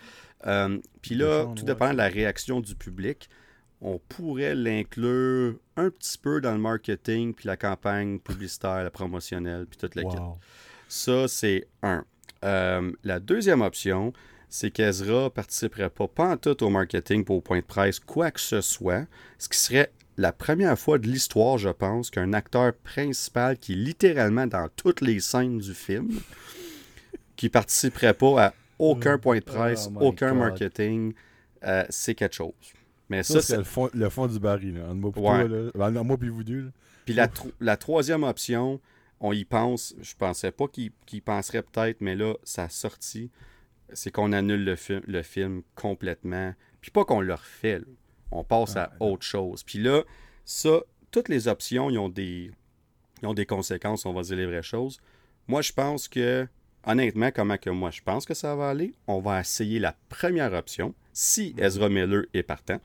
Euh, 0.47 0.79
puis 1.01 1.15
là, 1.15 1.47
tout 1.57 1.65
dépendant 1.65 1.93
de 1.93 1.99
la 1.99 2.09
réaction 2.09 2.61
du 2.61 2.75
public, 2.75 3.31
on 3.81 3.99
pourrait 3.99 4.55
l'inclure 4.55 5.55
un 5.77 5.89
petit 5.89 6.19
peu 6.19 6.43
dans 6.43 6.53
le 6.53 6.59
marketing, 6.59 7.33
puis 7.33 7.47
la 7.47 7.57
campagne 7.57 8.19
publicitaire, 8.19 8.85
la 8.85 8.91
promotionnelle, 8.91 9.67
puis 9.67 9.79
toute 9.79 9.95
la. 9.95 10.03
Wow. 10.03 10.39
Ça, 10.89 11.27
c'est 11.27 11.67
un. 11.83 12.05
Euh, 12.45 12.93
la 13.03 13.21
deuxième 13.21 13.63
option, 13.63 14.13
c'est 14.57 14.71
qu'Ezra 14.71 15.31
participerait 15.31 15.91
pas, 15.91 16.07
pas 16.07 16.29
en 16.29 16.37
tout 16.37 16.63
au 16.63 16.71
marketing 16.71 17.25
pour 17.25 17.37
au 17.39 17.41
point 17.41 17.59
de 17.59 17.65
presse, 17.65 17.99
quoi 17.99 18.31
que 18.31 18.39
ce 18.41 18.61
soit, 18.61 19.05
ce 19.37 19.49
qui 19.49 19.59
serait 19.59 19.91
la 20.17 20.33
première 20.33 20.79
fois 20.79 20.99
de 20.99 21.09
l'histoire, 21.09 21.59
je 21.59 21.71
pense, 21.71 22.09
qu'un 22.09 22.33
acteur 22.33 22.73
principal 22.73 23.59
qui 23.59 23.73
est 23.73 23.77
littéralement 23.77 24.47
dans 24.47 24.69
toutes 24.77 25.01
les 25.01 25.19
scènes 25.19 25.59
du 25.59 25.75
film, 25.75 26.09
qui 27.35 27.49
participerait 27.49 28.15
pas 28.15 28.45
à 28.47 28.55
aucun 28.79 29.19
point 29.19 29.39
de 29.39 29.45
presse, 29.45 29.89
Oh 29.97 30.07
aucun 30.07 30.31
God. 30.31 30.39
marketing, 30.39 31.15
euh, 31.65 31.85
c'est 31.89 32.15
quelque 32.15 32.37
chose. 32.37 32.53
Mais 33.09 33.25
Ça, 33.25 33.35
ça, 33.35 33.43
c'est 33.43 33.57
le 33.57 33.65
fond, 33.65 33.91
le 33.93 34.09
fond 34.09 34.29
du 34.29 34.39
baril, 34.39 34.77
là. 34.77 34.95
Moi 34.95 35.11
Ouais. 35.17 35.21
toi, 35.21 35.45
là. 35.49 35.71
Ben, 35.91 36.03
moi 36.05 36.17
pis 36.17 36.29
vous 36.29 36.45
deux, 36.45 36.61
là. 36.63 36.71
Puis 37.07 37.15
la, 37.15 37.27
tro- 37.27 37.51
la 37.61 37.77
troisième 37.77 38.23
option, 38.23 38.81
on 39.19 39.33
y 39.33 39.45
pense, 39.45 39.95
je 40.01 40.15
pensais 40.17 40.53
pas 40.53 40.69
qu'il 40.69 40.93
qu'il 41.07 41.23
penserait 41.23 41.63
peut-être, 41.63 42.01
mais 42.01 42.15
là, 42.15 42.35
ça 42.45 42.63
a 42.65 42.69
sorti, 42.69 43.31
c'est 43.95 44.11
qu'on 44.11 44.33
annule 44.33 44.65
le, 44.65 44.77
fi- 44.77 45.01
le 45.07 45.23
film 45.23 45.63
complètement. 45.75 46.55
Puis 46.81 46.91
pas 46.91 47.05
qu'on 47.05 47.21
le 47.21 47.33
refait, 47.35 47.79
là. 47.79 47.85
on 48.31 48.45
passe 48.45 48.77
à 48.77 48.93
autre 49.01 49.25
chose. 49.25 49.63
Puis 49.63 49.79
là, 49.79 50.03
ça, 50.45 50.81
toutes 51.11 51.29
les 51.29 51.49
options, 51.49 51.89
ils 51.91 51.99
ont 51.99 52.09
des, 52.09 52.51
ils 53.23 53.27
ont 53.27 53.35
des 53.35 53.47
conséquences, 53.47 54.05
on 54.07 54.13
va 54.13 54.23
dire 54.23 54.37
les 54.37 54.47
vraies 54.47 54.63
choses. 54.63 55.01
Moi, 55.49 55.63
je 55.63 55.73
pense 55.73 56.09
que, 56.09 56.47
honnêtement, 56.87 57.31
comment 57.31 57.57
que 57.57 57.71
moi 57.71 57.91
je 57.91 58.03
pense 58.03 58.25
que 58.27 58.35
ça 58.35 58.55
va 58.55 58.71
aller, 58.71 58.95
on 59.07 59.21
va 59.21 59.41
essayer 59.41 59.79
la 59.79 59.95
première 60.09 60.53
option, 60.53 60.95
si 61.13 61.55
Ezra 61.59 61.89
Miller 61.89 62.25
est 62.35 62.43
partant. 62.43 62.81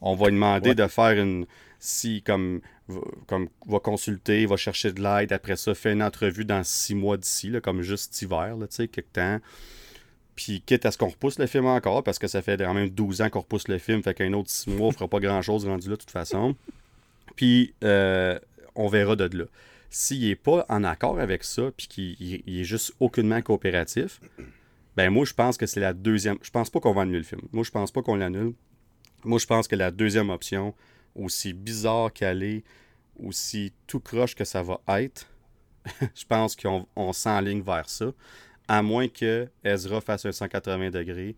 On 0.00 0.14
va 0.14 0.26
lui 0.28 0.34
demander 0.34 0.70
Ouais. 0.70 0.74
de 0.74 0.86
faire 0.86 1.10
une. 1.22 1.46
Si, 1.82 2.22
comme, 2.22 2.60
va- 2.88 3.00
comme, 3.26 3.48
va 3.66 3.78
consulter, 3.80 4.44
va 4.46 4.56
chercher 4.56 4.92
de 4.92 5.02
l'aide, 5.02 5.32
après 5.32 5.56
ça, 5.56 5.74
fait 5.74 5.92
une 5.92 6.02
entrevue 6.02 6.44
dans 6.44 6.62
six 6.62 6.94
mois 6.94 7.16
d'ici, 7.16 7.52
comme 7.62 7.80
juste 7.82 8.12
cet 8.14 8.22
hiver, 8.22 8.56
là, 8.56 8.66
tu 8.66 8.76
sais, 8.76 8.88
quelque 8.88 9.12
temps. 9.12 9.38
Puis, 10.42 10.62
quitte 10.64 10.86
à 10.86 10.90
ce 10.90 10.96
qu'on 10.96 11.08
repousse 11.08 11.38
le 11.38 11.46
film 11.46 11.66
encore, 11.66 12.02
parce 12.02 12.18
que 12.18 12.26
ça 12.26 12.40
fait 12.40 12.56
quand 12.58 12.72
même 12.72 12.88
12 12.88 13.20
ans 13.20 13.28
qu'on 13.28 13.40
repousse 13.40 13.68
le 13.68 13.76
film, 13.76 14.02
fait 14.02 14.14
qu'un 14.14 14.32
autre 14.32 14.48
six 14.48 14.70
mois, 14.70 14.88
on 14.88 14.90
fera 14.90 15.06
pas 15.06 15.20
grand-chose 15.20 15.66
rendu 15.66 15.90
là, 15.90 15.96
de 15.96 16.00
toute 16.00 16.10
façon. 16.10 16.56
Puis, 17.36 17.74
euh, 17.84 18.38
on 18.74 18.88
verra 18.88 19.16
de 19.16 19.36
là. 19.36 19.44
S'il 19.90 20.26
n'est 20.26 20.36
pas 20.36 20.64
en 20.70 20.82
accord 20.82 21.20
avec 21.20 21.44
ça, 21.44 21.70
puis 21.76 21.88
qu'il 21.88 22.16
il- 22.20 22.42
il 22.46 22.60
est 22.60 22.64
juste 22.64 22.94
aucunement 23.00 23.42
coopératif, 23.42 24.18
ben 24.96 25.10
moi, 25.10 25.26
je 25.26 25.34
pense 25.34 25.58
que 25.58 25.66
c'est 25.66 25.80
la 25.80 25.92
deuxième. 25.92 26.38
Je 26.42 26.50
pense 26.50 26.70
pas 26.70 26.80
qu'on 26.80 26.94
va 26.94 27.02
annuler 27.02 27.18
le 27.18 27.24
film. 27.24 27.42
Moi, 27.52 27.62
je 27.64 27.70
pense 27.70 27.90
pas 27.90 28.00
qu'on 28.00 28.16
l'annule. 28.16 28.54
Moi, 29.24 29.38
je 29.38 29.46
pense 29.46 29.68
que 29.68 29.76
la 29.76 29.90
deuxième 29.90 30.30
option, 30.30 30.74
aussi 31.14 31.52
bizarre 31.52 32.12
qu'elle 32.14 32.42
est, 32.42 32.64
aussi 33.22 33.74
tout 33.86 34.00
croche 34.00 34.34
que 34.34 34.44
ça 34.44 34.62
va 34.62 34.80
être, 34.88 35.26
je 36.14 36.24
pense 36.24 36.56
qu'on 36.56 36.86
on 36.96 37.12
s'enligne 37.12 37.60
vers 37.62 37.90
ça. 37.90 38.12
À 38.72 38.82
moins 38.82 39.08
que 39.08 39.48
Ezra 39.64 40.00
fasse 40.00 40.26
un 40.26 40.32
180 40.32 40.90
degrés, 40.90 41.34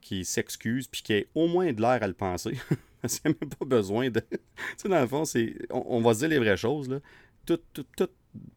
qu'il 0.00 0.24
s'excuse, 0.24 0.86
puis 0.86 1.02
qu'il 1.02 1.16
ait 1.16 1.28
au 1.34 1.46
moins 1.48 1.72
de 1.72 1.80
l'air 1.80 2.02
à 2.02 2.06
le 2.06 2.12
penser. 2.14 2.58
A 3.04 3.08
même 3.24 3.34
pas 3.34 3.64
besoin 3.66 4.08
de. 4.10 4.20
tu 4.30 4.38
sais, 4.78 4.88
dans 4.88 5.00
le 5.00 5.06
fond, 5.06 5.24
c'est. 5.24 5.54
On, 5.70 5.84
on 5.88 6.00
va 6.00 6.14
se 6.14 6.20
dire 6.20 6.28
les 6.28 6.38
vraies 6.38 6.56
choses, 6.56 6.88
là. 6.88 6.98
Tout, 7.46 7.58
tout, 7.74 7.84
tout 7.96 8.08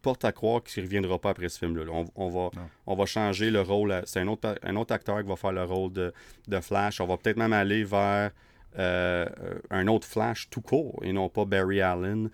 porte 0.01 0.23
à 0.23 0.31
croire 0.31 0.63
qu'il 0.63 0.81
ne 0.81 0.87
reviendra 0.87 1.19
pas 1.19 1.31
après 1.31 1.49
ce 1.49 1.59
film-là. 1.59 1.83
là. 1.83 1.91
On, 1.93 2.05
on 2.15 2.29
va, 2.29 2.49
Non. 2.55 2.69
on 2.85 2.95
va 2.95 3.05
changer 3.05 3.51
le 3.51 3.59
rôle. 3.61 3.91
à- 3.91 4.03
C'est 4.05 4.21
un 4.21 4.27
autre, 4.27 4.55
un 4.63 4.75
autre 4.77 4.93
acteur 4.93 5.21
qui 5.21 5.27
va 5.27 5.35
faire 5.35 5.52
le 5.52 5.63
rôle 5.65 5.91
de, 5.91 6.13
de 6.47 6.60
Flash. 6.62 7.02
On 7.02 7.08
va 7.08 7.17
peut-être 7.17 7.35
même 7.37 7.52
aller 7.54 7.83
vers 7.83 8.31
euh, 8.79 9.25
un 9.69 9.87
autre 9.87 10.08
Flash 10.08 10.49
tout 10.49 10.62
court 10.62 10.99
et 11.04 11.12
non 11.12 11.27
pas 11.29 11.43
Barry 11.45 11.81
Allen. 11.81 12.29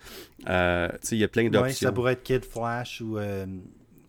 Euh, 0.48 0.88
tu 0.92 0.98
sais, 1.02 1.16
il 1.16 1.20
y 1.20 1.24
a 1.24 1.28
plein 1.28 1.44
Ouais, 1.44 1.50
d'options. 1.50 1.88
ça 1.88 1.92
pourrait 1.92 2.12
être 2.12 2.22
Kid 2.22 2.44
Flash 2.44 3.00
ou 3.00 3.18
euh, 3.18 3.46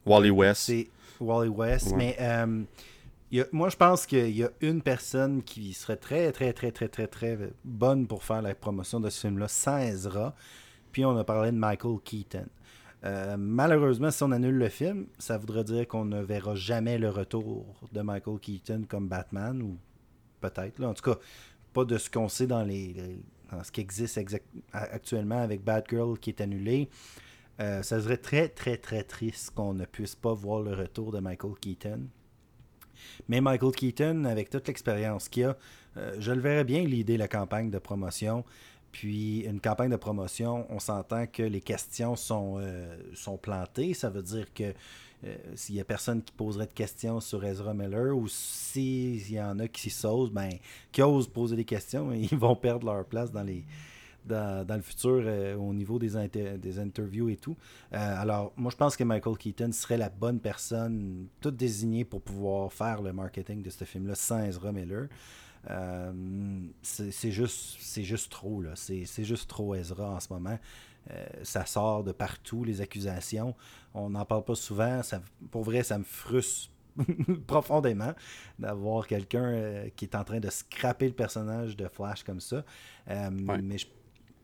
Wally 0.06 0.30
West. 0.30 0.62
c'est 0.66 0.88
Wally 1.20 1.50
West. 1.50 1.92
Ouais. 1.92 1.98
Mais 1.98 2.18
euh, 2.20 2.64
il 3.32 3.40
y 3.40 3.42
a- 3.42 3.48
moi, 3.52 3.70
je 3.70 3.76
pense 3.76 4.06
qu'il 4.06 4.36
y 4.36 4.44
a 4.44 4.50
une 4.62 4.82
personne 4.82 5.44
qui 5.44 5.74
serait 5.74 5.98
très, 5.98 6.32
très, 6.32 6.54
très, 6.54 6.72
très, 6.72 6.88
très, 6.88 7.08
très 7.08 7.38
bonne 7.64 8.08
pour 8.08 8.24
faire 8.24 8.42
la 8.42 8.54
promotion 8.56 9.00
de 9.00 9.10
ce 9.10 9.22
film-là 9.28 9.48
sans 9.48 9.78
Ezra. 9.80 10.36
Puis 10.92 11.04
on 11.06 11.18
a 11.18 11.24
parlé 11.24 11.52
de 11.52 11.58
Michael 11.58 11.98
Keaton. 12.04 12.46
Euh, 13.04 13.36
malheureusement, 13.38 14.10
si 14.10 14.24
on 14.24 14.32
annule 14.32 14.56
le 14.58 14.70
film, 14.70 15.08
ça 15.20 15.38
voudrait 15.38 15.64
dire 15.64 15.88
qu'on 15.88 16.06
ne 16.06 16.22
verra 16.22 16.56
jamais 16.56 16.98
le 16.98 17.10
retour 17.10 17.66
de 17.92 18.02
Michael 18.02 18.40
Keaton 18.40 18.84
comme 18.88 19.08
Batman, 19.08 19.62
ou 19.62 19.78
peut-être. 20.42 20.80
là. 20.80 20.90
En 20.90 20.94
tout 20.94 21.12
cas, 21.12 21.20
pas 21.74 21.86
de 21.86 21.98
ce 21.98 22.10
qu'on 22.10 22.30
sait 22.30 22.48
dans, 22.48 22.64
les, 22.64 22.94
les- 22.94 23.20
dans 23.52 23.64
ce 23.64 23.72
qui 23.72 23.82
existe 23.82 24.18
exact- 24.18 24.48
actuellement 24.72 25.40
avec 25.40 25.64
Batgirl 25.64 26.18
qui 26.18 26.30
est 26.32 26.42
annulé. 26.42 26.90
Euh, 27.60 27.82
ça 27.84 28.02
serait 28.02 28.18
très, 28.18 28.50
très, 28.50 28.78
très 28.78 29.04
triste 29.04 29.52
qu'on 29.52 29.74
ne 29.74 29.86
puisse 29.86 30.16
pas 30.16 30.34
voir 30.34 30.62
le 30.62 30.74
retour 30.74 31.12
de 31.12 31.20
Michael 31.20 31.54
Keaton. 31.60 32.08
Mais 33.30 33.40
Michael 33.40 33.72
Keaton, 33.72 34.26
avec 34.26 34.50
toute 34.50 34.68
l'expérience 34.68 35.30
qu'il 35.30 35.46
a, 35.46 35.58
euh, 35.98 36.16
je 36.20 36.32
le 36.32 36.42
verrais 36.42 36.66
bien 36.66 36.84
l'idée 36.84 37.18
la 37.18 37.28
campagne 37.28 37.70
de 37.70 37.80
promotion. 37.80 38.44
Puis 38.92 39.42
une 39.42 39.60
campagne 39.60 39.92
de 39.92 39.96
promotion, 39.96 40.66
on 40.70 40.80
s'entend 40.80 41.28
que 41.28 41.44
les 41.44 41.62
questions 41.62 42.16
sont, 42.16 42.58
euh, 42.60 42.98
sont 43.14 43.38
plantées. 43.38 43.94
Ça 43.94 44.10
veut 44.10 44.24
dire 44.24 44.54
que 44.54 44.74
s'il 45.56 45.74
y 45.74 45.80
a 45.80 45.84
personne 45.84 46.22
qui 46.22 46.32
poserait 46.32 46.68
de 46.68 46.74
questions 46.74 47.20
sur 47.20 47.44
Ezra 47.44 47.74
Miller 47.74 48.16
ou 48.16 48.28
s'il 48.28 49.32
y 49.32 49.42
en 49.42 49.58
a 49.58 49.68
qui 49.68 49.90
s'osent, 49.90 50.30
ben, 50.30 50.52
qui 50.92 51.02
osent 51.02 51.28
poser 51.28 51.56
des 51.56 51.66
questions, 51.66 52.12
ils 52.14 52.38
vont 52.38 52.56
perdre 52.56 52.86
leur 52.86 53.06
place 53.06 53.32
dans 53.32 53.42
les, 53.42 53.66
dans, 54.26 54.76
le 54.76 54.82
futur 54.82 55.22
euh, 55.26 55.56
au 55.56 55.74
niveau 55.74 56.00
des, 56.00 56.28
des 56.58 56.80
interviews 56.80 57.30
et 57.30 57.38
tout. 57.38 57.56
Euh, 57.94 58.22
alors, 58.22 58.54
moi, 58.56 58.72
je 58.72 58.78
pense 58.78 58.96
que 58.96 59.04
Michael 59.04 59.38
Keaton 59.38 59.72
serait 59.72 59.98
la 59.98 60.10
bonne 60.10 60.40
personne, 60.40 61.28
toute 61.42 61.56
désignée 61.56 62.06
pour 62.06 62.22
pouvoir 62.22 62.72
faire 62.74 63.02
le 63.02 63.14
marketing 63.14 63.62
de 63.62 63.70
ce 63.70 63.84
film-là 63.84 64.16
sans 64.16 64.44
Ezra 64.44 64.72
Miller. 64.72 65.08
Euh, 65.70 66.62
c'est 66.82 67.32
juste, 67.32 67.80
juste 68.04 68.32
trop, 68.32 68.62
là. 68.62 68.72
C'est 68.76 69.24
juste 69.24 69.50
trop 69.50 69.76
Ezra 69.76 70.12
en 70.12 70.20
ce 70.20 70.32
moment. 70.32 70.58
ça 71.44 71.66
sort 71.66 72.04
de 72.04 72.12
partout, 72.12 72.64
les 72.64 72.82
accusations. 72.82 73.56
On 73.94 74.10
n'en 74.10 74.26
parle 74.26 74.44
pas 74.44 74.56
souvent. 74.56 75.02
Ça, 75.04 75.22
pour 75.52 75.64
vrai, 75.64 75.84
ça 75.84 75.98
me 75.98 76.04
frustre 76.04 76.72
profondément 77.48 78.14
d'avoir 78.58 79.06
quelqu'un 79.06 79.90
qui 79.96 80.06
est 80.06 80.16
en 80.16 80.24
train 80.24 80.40
de 80.40 80.50
scraper 80.50 81.08
le 81.08 81.14
personnage 81.14 81.76
de 81.76 81.88
Flash 81.88 82.24
comme 82.24 82.40
ça. 82.40 82.64
Mais 83.08 83.78
je 83.78 83.88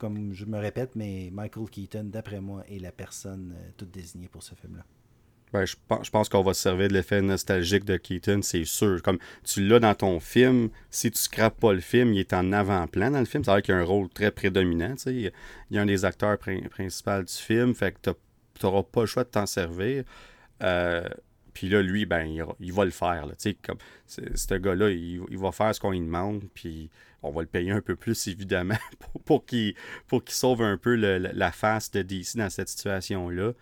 comme 0.02 0.34
je 0.34 0.46
me 0.46 0.58
répète, 0.58 0.96
mais 0.96 1.30
Michael 1.32 1.70
Keaton, 1.70 2.06
d'après 2.06 2.42
moi, 2.42 2.64
est 2.68 2.80
la 2.80 2.92
personne 2.92 3.54
euh, 3.56 3.70
toute 3.78 3.92
désignée 3.92 4.28
pour 4.28 4.42
ce 4.42 4.56
film-là. 4.56 4.84
Ben, 5.54 5.64
je 5.64 5.76
pense, 5.88 6.08
je 6.08 6.10
pense 6.10 6.28
qu'on 6.28 6.42
va 6.42 6.56
se 6.56 6.62
servir 6.62 6.88
de 6.88 6.94
l'effet 6.94 7.22
nostalgique 7.22 7.86
de 7.86 7.98
Keaton, 7.98 8.40
c'est 8.42 8.66
sûr. 8.66 9.04
Comme 9.04 9.20
tu 9.44 9.62
l'as 9.68 9.80
dans 9.80 9.94
ton 9.94 10.20
film, 10.20 10.70
si 10.90 11.12
tu 11.12 11.20
scrapes 11.20 11.60
pas 11.60 11.74
le 11.74 11.82
film, 11.82 12.14
il 12.14 12.20
est 12.20 12.34
en 12.34 12.52
avant-plan 12.52 13.12
dans 13.12 13.20
le 13.20 13.26
film. 13.26 13.44
Veut 13.44 13.54
dire 13.54 13.62
qu'il 13.62 13.76
a 13.76 13.78
un 13.78 13.84
rôle 13.84 14.10
très 14.10 14.32
prédominant. 14.32 14.96
Il 15.06 15.32
y 15.70 15.78
a 15.78 15.82
un 15.82 15.86
des 15.86 16.04
acteurs 16.04 16.40
principaux 16.40 17.22
du 17.22 17.34
film, 17.34 17.76
fait 17.76 17.92
que 17.92 18.10
tu 18.10 18.66
n'auras 18.66 18.82
pas 18.82 19.02
le 19.02 19.08
choix 19.08 19.24
de 19.24 19.30
t'en 19.30 19.46
servir. 19.46 20.04
Euh, 20.64 21.08
puis 21.54 21.70
là, 21.70 21.82
lui, 21.82 22.06
ben, 22.06 22.26
il, 22.60 22.74
va 22.74 22.86
le 22.86 22.92
faire. 22.92 23.26
Là, 23.26 23.34
comme, 23.64 23.78
ce 24.08 24.54
gars-là, 24.56 24.90
il, 24.90 25.38
va 25.38 25.52
faire 25.52 25.74
ce 25.76 25.80
qu'on 25.80 25.92
lui 25.92 26.00
demande, 26.00 26.44
puis 26.54 26.90
on 27.24 27.32
va 27.32 27.42
le 27.42 27.48
payer 27.48 27.72
un 27.72 27.82
peu 27.82 27.96
plus, 27.96 28.28
évidemment, 28.28 28.78
pour, 29.26 29.46
qu'il 29.46 29.76
sauve 30.28 30.62
un 30.62 30.78
peu 30.78 30.96
la 30.96 31.52
face 31.52 31.92
de 31.92 32.02
DC 32.02 32.38
dans 32.38 32.50
cette 32.50 32.70
situation-là. 32.70 33.54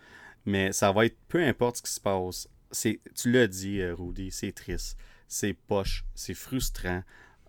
Mais 0.46 0.72
ça 0.72 0.90
va 0.92 1.06
être 1.06 1.16
peu 1.28 1.42
importe 1.42 1.76
ce 1.76 1.82
qui 1.82 1.92
se 1.92 2.00
passe. 2.00 2.48
Tu 2.72 3.32
l'as 3.32 3.46
dit, 3.46 3.80
euh, 3.80 3.94
Rudy, 3.94 4.30
c'est 4.30 4.52
triste, 4.52 4.96
c'est 5.28 5.52
poche, 5.52 6.04
c'est 6.14 6.34
frustrant. 6.34 7.02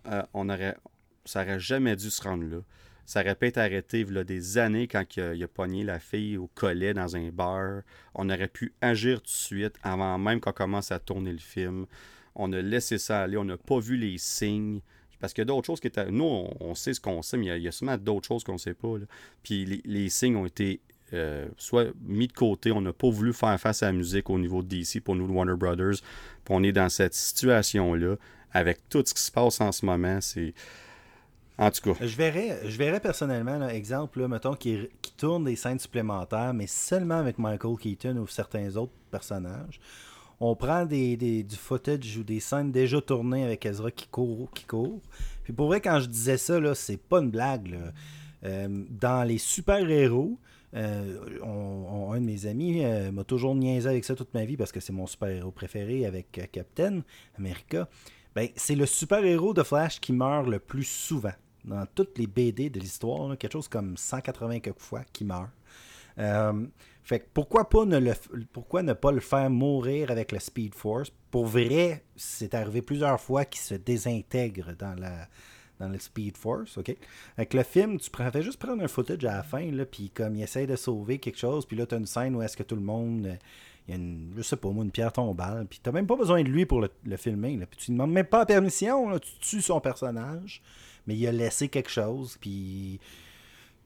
Euh, 0.06 0.22
on 0.34 0.48
aurait, 0.48 0.76
ça 1.24 1.44
n'aurait 1.44 1.60
jamais 1.60 1.96
dû 1.96 2.10
se 2.10 2.22
rendre 2.22 2.44
là. 2.44 2.58
Ça 3.12 3.20
être 3.20 3.58
arrêté 3.58 4.06
il 4.08 4.14
y 4.14 4.18
a 4.18 4.24
des 4.24 4.56
années 4.56 4.88
quand 4.88 5.04
il 5.18 5.44
a, 5.44 5.46
pogné 5.46 5.84
la 5.84 5.98
fille 5.98 6.38
au 6.38 6.46
collet 6.54 6.94
dans 6.94 7.14
un 7.14 7.28
bar. 7.28 7.82
On 8.14 8.30
aurait 8.30 8.48
pu 8.48 8.72
agir 8.80 9.18
tout 9.18 9.26
de 9.26 9.28
suite 9.28 9.74
avant 9.82 10.16
même 10.16 10.40
qu'on 10.40 10.52
commence 10.52 10.92
à 10.92 10.98
tourner 10.98 11.30
le 11.30 11.38
film. 11.38 11.84
On 12.34 12.50
a 12.54 12.62
laissé 12.62 12.96
ça 12.96 13.20
aller, 13.20 13.36
on 13.36 13.44
n'a 13.44 13.58
pas 13.58 13.80
vu 13.80 13.98
les 13.98 14.16
signes. 14.16 14.80
Parce 15.20 15.34
qu'il 15.34 15.42
y 15.42 15.44
a 15.44 15.44
d'autres 15.44 15.66
choses 15.66 15.78
qui 15.78 15.88
étaient. 15.88 16.10
Nous, 16.10 16.24
on, 16.24 16.74
sait 16.74 16.94
ce 16.94 17.02
qu'on 17.02 17.20
sait, 17.20 17.36
mais 17.36 17.58
il 17.58 17.62
y, 17.62 17.68
a, 17.68 17.70
sûrement 17.70 17.98
d'autres 17.98 18.26
choses 18.26 18.44
qu'on 18.44 18.54
ne 18.54 18.58
sait 18.58 18.72
pas. 18.72 18.94
Puis 19.42 19.82
les, 19.84 20.08
signes 20.08 20.36
ont 20.36 20.46
été 20.46 20.80
euh, 21.12 21.46
soit 21.58 21.88
mis 22.00 22.28
de 22.28 22.32
côté, 22.32 22.72
on 22.72 22.80
n'a 22.80 22.94
pas 22.94 23.10
voulu 23.10 23.34
faire 23.34 23.60
face 23.60 23.82
à 23.82 23.88
la 23.88 23.92
musique 23.92 24.30
au 24.30 24.38
niveau 24.38 24.62
de 24.62 24.68
DC 24.68 25.02
pour 25.04 25.16
nous, 25.16 25.26
Warner 25.26 25.56
Brothers. 25.56 26.00
Puis 26.46 26.54
on 26.54 26.62
est 26.62 26.72
dans 26.72 26.88
cette 26.88 27.12
situation-là, 27.12 28.16
avec 28.52 28.88
tout 28.88 29.04
ce 29.04 29.12
qui 29.12 29.20
se 29.20 29.30
passe 29.30 29.60
en 29.60 29.70
ce 29.70 29.84
moment. 29.84 30.18
C'est. 30.22 30.54
En 31.58 31.70
tout 31.70 31.92
cas. 31.92 32.06
Je 32.06 32.16
verrais, 32.16 32.60
je 32.64 32.76
verrais 32.76 33.00
personnellement, 33.00 33.68
exemple, 33.68 34.26
mettons, 34.26 34.54
qui, 34.54 34.88
tourne 35.16 35.44
des 35.44 35.56
scènes 35.56 35.78
supplémentaires, 35.78 36.54
mais 36.54 36.66
seulement 36.66 37.16
avec 37.16 37.38
Michael 37.38 37.76
Keaton 37.76 38.16
ou 38.16 38.26
certains 38.26 38.76
autres 38.76 38.92
personnages 39.10 39.78
on 40.44 40.56
prend 40.56 40.84
des, 40.84 41.16
du 41.16 41.56
footage 41.56 42.16
ou 42.18 42.24
des 42.24 42.40
scènes 42.40 42.72
déjà 42.72 43.00
tournées 43.00 43.44
avec 43.44 43.64
Ezra 43.64 43.92
qui 43.92 44.08
court, 44.08 44.50
qui 44.52 44.64
court. 44.64 45.00
Puis 45.44 45.52
pour 45.52 45.68
vrai, 45.68 45.80
quand 45.80 46.00
je 46.00 46.08
disais 46.08 46.36
ça, 46.36 46.74
c'est 46.74 46.96
pas 46.96 47.20
une 47.20 47.30
blague. 47.30 47.78
Euh, 48.44 48.84
dans 48.90 49.22
les 49.22 49.38
super-héros, 49.38 50.36
euh, 50.74 52.10
un 52.10 52.20
de 52.20 52.24
mes 52.24 52.46
amis 52.46 52.84
euh, 52.84 53.12
m'a 53.12 53.22
toujours 53.22 53.54
niaisé 53.54 53.88
avec 53.88 54.04
ça 54.04 54.16
toute 54.16 54.34
ma 54.34 54.44
vie 54.44 54.56
parce 54.56 54.72
que 54.72 54.80
c'est 54.80 54.92
mon 54.92 55.06
super-héros 55.06 55.52
préféré 55.52 56.06
avec 56.06 56.50
Captain 56.50 57.02
America. 57.38 57.88
Ben, 58.34 58.48
c'est 58.56 58.74
le 58.74 58.86
super-héros 58.86 59.54
de 59.54 59.62
Flash 59.62 60.00
qui 60.00 60.12
meurt 60.12 60.48
le 60.48 60.58
plus 60.58 60.88
souvent 60.88 61.34
dans 61.64 61.86
toutes 61.94 62.18
les 62.18 62.26
BD 62.26 62.70
de 62.70 62.80
l'histoire, 62.80 63.36
quelque 63.38 63.52
chose 63.52 63.68
comme 63.68 63.96
180 63.96 64.60
quelques 64.60 64.80
fois 64.80 65.02
qui 65.12 65.24
meurt. 65.24 65.50
Fait 67.04 67.18
que 67.18 67.26
pourquoi 67.34 67.68
pas 67.68 67.84
ne 67.84 67.98
le 67.98 68.12
pourquoi 68.52 68.82
ne 68.82 68.92
pas 68.92 69.10
le 69.10 69.20
faire 69.20 69.50
mourir 69.50 70.10
avec 70.10 70.30
le 70.30 70.38
Speed 70.38 70.74
Force? 70.74 71.10
Pour 71.30 71.46
vrai, 71.46 72.04
c'est 72.14 72.54
arrivé 72.54 72.80
plusieurs 72.80 73.20
fois 73.20 73.44
qu'il 73.44 73.60
se 73.60 73.74
désintègre 73.74 74.74
dans 74.78 74.94
la 74.94 75.28
dans 75.80 75.88
le 75.88 75.98
Speed 75.98 76.36
Force, 76.36 76.78
OK? 76.78 76.96
Avec 77.36 77.54
le 77.54 77.64
film, 77.64 77.98
tu 77.98 78.08
fais 78.08 78.42
juste 78.42 78.58
prendre 78.58 78.84
un 78.84 78.88
footage 78.88 79.24
à 79.24 79.36
la 79.38 79.42
fin, 79.42 79.68
là, 79.72 79.84
puis 79.84 80.10
comme 80.10 80.36
il 80.36 80.42
essaie 80.42 80.66
de 80.66 80.76
sauver 80.76 81.18
quelque 81.18 81.38
chose, 81.38 81.66
puis 81.66 81.76
là, 81.76 81.86
tu 81.86 81.96
as 81.96 81.98
une 81.98 82.06
scène 82.06 82.36
où 82.36 82.42
est-ce 82.42 82.56
que 82.56 82.62
tout 82.62 82.76
le 82.76 82.82
monde. 82.82 83.26
Euh, 83.26 83.36
il 83.88 83.90
y 83.90 83.94
a 83.94 83.96
une, 83.96 84.32
je 84.36 84.42
sais 84.42 84.54
pas 84.54 84.70
moi, 84.70 84.84
une 84.84 84.92
pierre 84.92 85.12
tombale, 85.12 85.66
puis 85.68 85.80
t'as 85.82 85.90
même 85.90 86.06
pas 86.06 86.14
besoin 86.14 86.44
de 86.44 86.48
lui 86.48 86.66
pour 86.66 86.80
le, 86.80 87.16
filmer, 87.16 87.56
là, 87.56 87.66
puis 87.66 87.76
tu 87.76 87.90
ne 87.90 87.96
demandes 87.96 88.12
même 88.12 88.26
pas 88.26 88.38
la 88.38 88.46
permission, 88.46 89.18
tu 89.18 89.32
tues 89.40 89.60
son 89.60 89.80
personnage, 89.80 90.62
mais 91.06 91.16
il 91.16 91.26
a 91.26 91.32
laissé 91.32 91.68
quelque 91.68 91.90
chose, 91.90 92.36
puis 92.40 93.00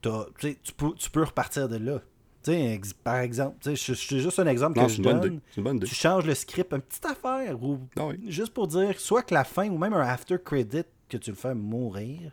tu, 0.03 0.73
peux, 0.77 0.95
tu 0.95 1.11
peux 1.11 1.25
repartir 1.25 1.69
de 1.69 1.77
là 1.77 2.01
par 3.03 3.17
exemple, 3.17 3.57
c'est 3.62 3.77
juste 3.77 4.39
un 4.39 4.47
exemple 4.47 4.81
que 4.81 4.89
je 4.89 5.03
donne. 5.03 5.41
tu 5.81 5.95
changes 5.95 6.27
le 6.27 6.35
script, 6.35 6.73
une 6.73 6.81
petite 6.81 7.07
affaire, 7.07 7.62
ou 7.62 7.81
ah 7.99 8.11
juste 8.27 8.53
pour 8.53 8.69
dire, 8.69 8.99
soit 9.01 9.23
que 9.23 9.35
la 9.35 9.45
fin, 9.45 9.69
ou 9.69 9.79
même 9.79 9.93
un 9.93 10.07
after 10.07 10.37
credit, 10.43 10.85
que 11.09 11.17
tu 11.17 11.31
le 11.31 11.37
fais 11.37 11.55
mourir, 11.55 12.33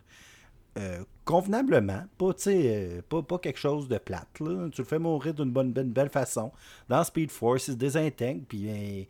euh, 0.77 1.03
convenablement, 1.25 2.03
pas, 2.17 2.31
euh, 2.47 3.01
pas, 3.07 3.21
pas, 3.21 3.37
quelque 3.37 3.59
chose 3.59 3.87
de 3.87 3.97
plate. 3.97 4.27
Tu 4.35 4.43
le 4.43 4.83
fais 4.83 4.99
mourir 4.99 5.33
d'une 5.33 5.51
bonne, 5.51 5.71
belle 5.71 6.09
façon. 6.09 6.51
Dans 6.89 7.03
Speed 7.03 7.29
Force, 7.31 7.67
il 7.67 7.71
se 7.73 7.77
désintègre, 7.77 8.43
puis 8.47 8.65
ben, 8.65 9.05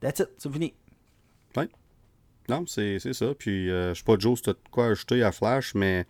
that's 0.00 0.20
it, 0.20 0.28
c'est 0.36 0.52
fini. 0.52 0.74
Non, 2.48 2.64
c'est 2.66 2.98
ça. 2.98 3.34
Puis, 3.38 3.70
euh, 3.70 3.94
je 3.94 3.98
sais 3.98 4.04
pas, 4.04 4.16
Joe, 4.18 4.40
tu 4.40 4.50
as 4.50 4.54
quoi 4.70 4.86
ajouter 4.86 5.22
à 5.22 5.32
Flash, 5.32 5.74
mais 5.74 6.06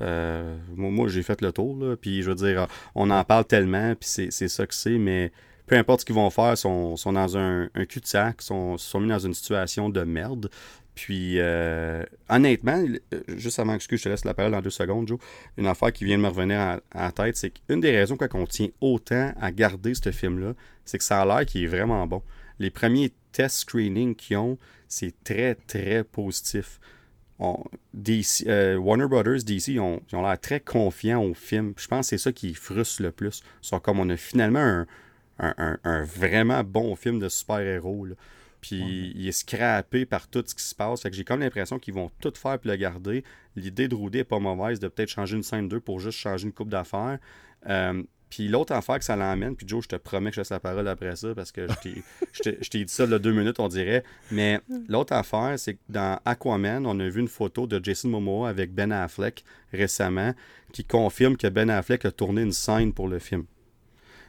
euh, 0.00 0.56
moi, 0.74 1.08
j'ai 1.08 1.22
fait 1.22 1.40
le 1.40 1.52
tour, 1.52 1.76
là, 1.76 1.96
puis 1.96 2.22
je 2.22 2.30
veux 2.30 2.34
dire, 2.34 2.66
on 2.94 3.10
en 3.10 3.24
parle 3.24 3.44
tellement, 3.44 3.94
puis 3.94 4.30
c'est 4.30 4.48
ça 4.48 4.66
que 4.66 4.74
c'est, 4.74 4.98
mais 4.98 5.32
peu 5.66 5.76
importe 5.76 6.00
ce 6.00 6.04
qu'ils 6.04 6.14
vont 6.14 6.30
faire, 6.30 6.56
sont, 6.56 6.96
sont 6.96 7.12
dans 7.12 7.36
un, 7.36 7.68
cul-de-sac, 7.88 8.42
sont, 8.42 8.78
sont 8.78 9.00
mis 9.00 9.08
dans 9.08 9.18
une 9.18 9.34
situation 9.34 9.88
de 9.88 10.02
merde. 10.02 10.50
Puis, 10.94 11.38
euh, 11.38 12.02
honnêtement, 12.30 12.82
euh, 13.12 13.20
juste 13.36 13.58
avant 13.58 13.76
que 13.76 13.82
je 13.82 14.02
te 14.02 14.08
laisse 14.08 14.24
la 14.24 14.32
parole 14.32 14.52
dans 14.52 14.62
deux 14.62 14.70
secondes, 14.70 15.06
Joe, 15.06 15.18
une 15.58 15.66
affaire 15.66 15.92
qui 15.92 16.06
vient 16.06 16.16
de 16.16 16.22
me 16.22 16.28
revenir 16.28 16.58
à, 16.58 16.80
la 16.94 17.12
tête, 17.12 17.36
c'est 17.36 17.50
qu'une 17.50 17.80
des 17.80 17.94
raisons 17.94 18.16
qu'on 18.16 18.46
tient 18.46 18.68
autant 18.80 19.32
à 19.38 19.52
garder 19.52 19.92
ce 19.94 20.10
film-là, 20.10 20.54
c'est 20.86 20.96
que 20.96 21.04
ça 21.04 21.20
a 21.20 21.26
l'air 21.26 21.44
qu'il 21.44 21.64
est 21.64 21.66
vraiment 21.66 22.06
bon. 22.06 22.22
Les 22.58 22.70
premiers 22.70 23.12
test 23.32 23.58
screenings 23.58 24.14
qu'ils 24.14 24.38
ont, 24.38 24.56
c'est 24.88 25.14
très, 25.24 25.54
très 25.54 26.04
positif. 26.04 26.80
Euh, 27.40 28.76
Warner 28.76 29.08
Brothers, 29.08 29.44
DC, 29.44 29.68
ils 29.68 29.80
ont, 29.80 30.00
l'air 30.12 30.40
très 30.40 30.60
confiants 30.60 31.22
au 31.22 31.34
film. 31.34 31.74
Je 31.76 31.86
pense 31.86 32.06
que 32.06 32.10
c'est 32.10 32.22
ça 32.22 32.32
qui 32.32 32.54
frustre 32.54 33.02
le 33.02 33.12
plus. 33.12 33.42
C'est 33.60 33.80
comme 33.82 34.00
on 34.00 34.08
a 34.08 34.16
finalement 34.16 34.84
un, 35.38 36.04
vraiment 36.04 36.64
bon 36.64 36.96
film 36.96 37.18
de 37.18 37.28
super-héros. 37.28 38.08
Puis 38.60 39.12
il 39.14 39.28
est 39.28 39.32
scrappé 39.32 40.06
par 40.06 40.28
tout 40.28 40.42
ce 40.46 40.54
qui 40.54 40.62
se 40.62 40.74
passe. 40.74 41.02
que 41.02 41.12
j'ai 41.12 41.24
comme 41.24 41.40
l'impression 41.40 41.78
qu'ils 41.78 41.94
vont 41.94 42.10
tout 42.20 42.32
faire 42.34 42.58
pour 42.58 42.70
le 42.70 42.76
garder. 42.76 43.22
L'idée 43.54 43.86
de 43.86 43.94
Rudy 43.94 44.18
est 44.18 44.24
pas 44.24 44.38
mauvaise 44.38 44.80
de 44.80 44.88
peut-être 44.88 45.10
changer 45.10 45.36
une 45.36 45.42
scène 45.42 45.68
2 45.68 45.80
pour 45.80 46.00
juste 46.00 46.18
changer 46.18 46.46
une 46.46 46.52
coupe 46.52 46.70
d'affaires. 46.70 47.18
Euh, 47.68 48.02
puis 48.30 48.48
l'autre 48.48 48.72
affaire 48.72 48.98
que 48.98 49.04
ça 49.04 49.16
l'emmène, 49.16 49.54
puis 49.54 49.66
Joe, 49.68 49.84
je 49.84 49.88
te 49.88 49.96
promets 49.96 50.30
que 50.30 50.36
je 50.36 50.40
laisse 50.40 50.50
la 50.50 50.60
parole 50.60 50.88
après 50.88 51.14
ça 51.16 51.34
parce 51.34 51.52
que 51.52 51.66
je 51.68 52.42
t'ai 52.68 52.84
dit 52.84 52.92
ça 52.92 53.06
là 53.06 53.18
deux 53.18 53.32
minutes, 53.32 53.60
on 53.60 53.68
dirait. 53.68 54.02
Mais 54.30 54.60
l'autre 54.88 55.12
affaire, 55.12 55.58
c'est 55.58 55.74
que 55.74 55.80
dans 55.88 56.18
Aquaman, 56.24 56.86
on 56.86 56.98
a 56.98 57.08
vu 57.08 57.20
une 57.20 57.28
photo 57.28 57.66
de 57.66 57.82
Jason 57.82 58.08
Momoa 58.08 58.48
avec 58.48 58.74
Ben 58.74 58.90
Affleck 58.90 59.44
récemment 59.72 60.34
qui 60.72 60.84
confirme 60.84 61.36
que 61.36 61.46
Ben 61.46 61.70
Affleck 61.70 62.04
a 62.04 62.10
tourné 62.10 62.42
une 62.42 62.52
scène 62.52 62.92
pour 62.92 63.08
le 63.08 63.18
film. 63.18 63.44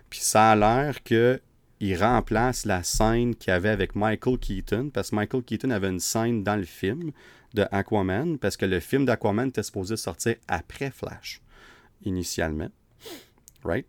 Puis 0.10 0.20
ça 0.22 0.52
a 0.52 0.56
l'air 0.56 1.04
que 1.04 1.42
il 1.80 1.96
remplace 1.96 2.66
la 2.66 2.82
scène 2.82 3.36
qu'il 3.36 3.54
avait 3.54 3.70
avec 3.70 3.96
Michael 3.96 4.40
Keaton, 4.40 4.90
parce 4.92 5.12
que 5.12 5.16
Michael 5.16 5.44
Keaton 5.44 5.70
avait 5.70 5.90
une 5.90 6.00
scène 6.00 6.44
dans 6.44 6.56
le 6.56 6.64
film 6.64 7.12
de 7.54 7.66
Aquaman, 7.72 8.40
parce 8.40 8.58
que 8.58 8.66
le 8.66 8.80
film 8.80 9.06
d'Aquaman 9.06 9.50
était 9.50 9.62
supposé 9.62 9.96
sortir 9.96 10.36
après 10.48 10.90
Flash, 10.90 11.42
initialement 12.04 12.70
right? 13.68 13.86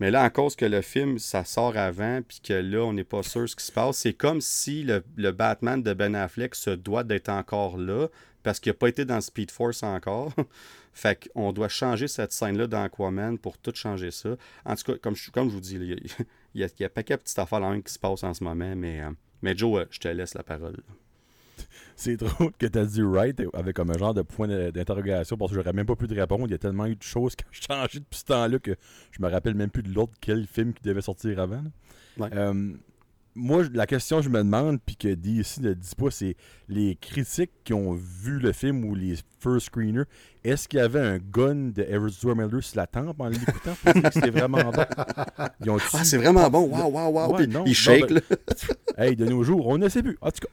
Mais 0.00 0.10
là, 0.10 0.24
en 0.24 0.30
cause 0.30 0.56
que 0.56 0.64
le 0.64 0.80
film, 0.82 1.18
ça 1.18 1.44
sort 1.44 1.76
avant, 1.76 2.20
puis 2.22 2.40
que 2.42 2.54
là, 2.54 2.80
on 2.84 2.92
n'est 2.92 3.04
pas 3.04 3.22
sûr 3.22 3.48
ce 3.48 3.54
qui 3.54 3.64
se 3.64 3.72
passe, 3.72 3.98
c'est 3.98 4.12
comme 4.12 4.40
si 4.40 4.82
le, 4.82 5.30
Batman 5.30 5.82
de 5.82 5.94
Ben 5.94 6.14
Affleck 6.14 6.54
se 6.54 6.70
doit 6.70 7.04
d'être 7.04 7.28
encore 7.28 7.76
là, 7.78 8.08
parce 8.42 8.58
qu'il 8.58 8.70
n'a 8.70 8.74
pas 8.74 8.88
été 8.88 9.04
dans 9.04 9.20
Speed 9.20 9.50
Force 9.50 9.82
encore. 9.82 10.32
fait 10.92 11.28
qu'on 11.28 11.52
doit 11.52 11.68
changer 11.68 12.08
cette 12.08 12.32
scène-là 12.32 12.66
dans 12.66 12.82
Aquaman 12.82 13.38
pour 13.38 13.58
tout 13.58 13.74
changer 13.74 14.10
ça. 14.10 14.36
En 14.64 14.74
tout 14.74 14.92
cas, 14.92 14.98
comme 14.98 15.16
je, 15.16 15.30
comme 15.30 15.48
je 15.48 15.54
vous 15.54 15.60
dis, 15.60 15.76
il, 15.76 15.88
y 15.88 15.92
a, 15.92 15.96
il, 16.54 16.60
y 16.60 16.64
a, 16.64 16.68
il 16.76 16.84
là 16.84 17.82
qui 17.82 17.92
se 17.92 17.98
passent 17.98 18.24
en 18.24 18.34
ce 18.34 18.42
moment, 18.42 18.74
mais, 18.76 19.00
euh, 19.00 19.10
mais 19.42 19.56
Joe, 19.56 19.80
euh, 19.82 19.86
je 19.90 20.00
te 20.00 20.08
laisse 20.08 20.34
la 20.34 20.42
parole. 20.42 20.76
C'est 21.96 22.16
drôle 22.16 22.52
que 22.58 22.66
tu 22.66 22.78
as 22.78 22.84
dit 22.84 23.02
right 23.02 23.40
avec 23.52 23.76
comme 23.76 23.90
un 23.90 23.98
genre 23.98 24.14
de 24.14 24.22
point 24.22 24.48
d'interrogation 24.48 25.36
parce 25.36 25.50
que 25.50 25.56
j'aurais 25.56 25.72
même 25.72 25.86
pas 25.86 25.96
pu 25.96 26.08
te 26.08 26.14
répondre. 26.14 26.44
Il 26.46 26.50
y 26.50 26.54
a 26.54 26.58
tellement 26.58 26.86
eu 26.86 26.96
de 26.96 27.02
choses 27.02 27.36
qui 27.36 27.44
ont 27.70 27.74
changé 27.76 28.00
depuis 28.00 28.18
ce 28.18 28.24
temps-là 28.24 28.58
que 28.58 28.76
je 29.10 29.22
me 29.22 29.28
rappelle 29.28 29.54
même 29.54 29.70
plus 29.70 29.82
de 29.82 29.92
l'autre 29.92 30.12
quel 30.20 30.46
film 30.46 30.72
qui 30.72 30.82
devait 30.82 31.02
sortir 31.02 31.38
avant. 31.38 31.62
Ouais. 32.18 32.28
Euh, 32.34 32.74
moi, 33.36 33.64
la 33.72 33.86
question 33.86 34.18
que 34.18 34.24
je 34.24 34.28
me 34.28 34.38
demande, 34.38 34.78
puis 34.84 34.96
que 34.96 35.08
DC 35.08 35.60
ne 35.60 35.74
dit 35.74 35.94
pas, 35.96 36.10
c'est 36.10 36.36
les 36.68 36.96
critiques 36.96 37.50
qui 37.64 37.74
ont 37.74 37.92
vu 37.92 38.38
le 38.38 38.52
film 38.52 38.84
ou 38.84 38.94
les 38.94 39.16
first 39.40 39.66
screeners, 39.66 40.04
est-ce 40.44 40.68
qu'il 40.68 40.78
y 40.78 40.82
avait 40.82 41.00
un 41.00 41.18
gun 41.18 41.70
de 41.74 41.82
Edward 41.82 42.36
Miller 42.36 42.62
sur 42.62 42.76
la 42.76 42.86
tempe 42.86 43.20
en 43.20 43.28
l'écoutant? 43.28 43.74
Pour 43.82 43.92
dire 43.92 44.02
que 44.02 44.12
c'était 44.12 44.30
vraiment 44.30 44.70
bon? 44.70 44.84
Ah, 45.36 46.04
c'est 46.04 46.18
vraiment 46.18 46.48
bon. 46.48 46.68
Waouh, 46.68 46.90
waouh, 46.90 47.12
waouh. 47.12 47.66
Il 47.66 47.74
shake, 47.74 48.10
non, 48.10 48.16
là. 48.16 48.20
Hey, 48.96 49.16
de 49.16 49.24
nos 49.24 49.42
jours, 49.42 49.66
on 49.66 49.78
ne 49.78 49.88
sait 49.88 50.02
plus. 50.02 50.16
En 50.20 50.30
tout 50.30 50.46
cas. 50.46 50.48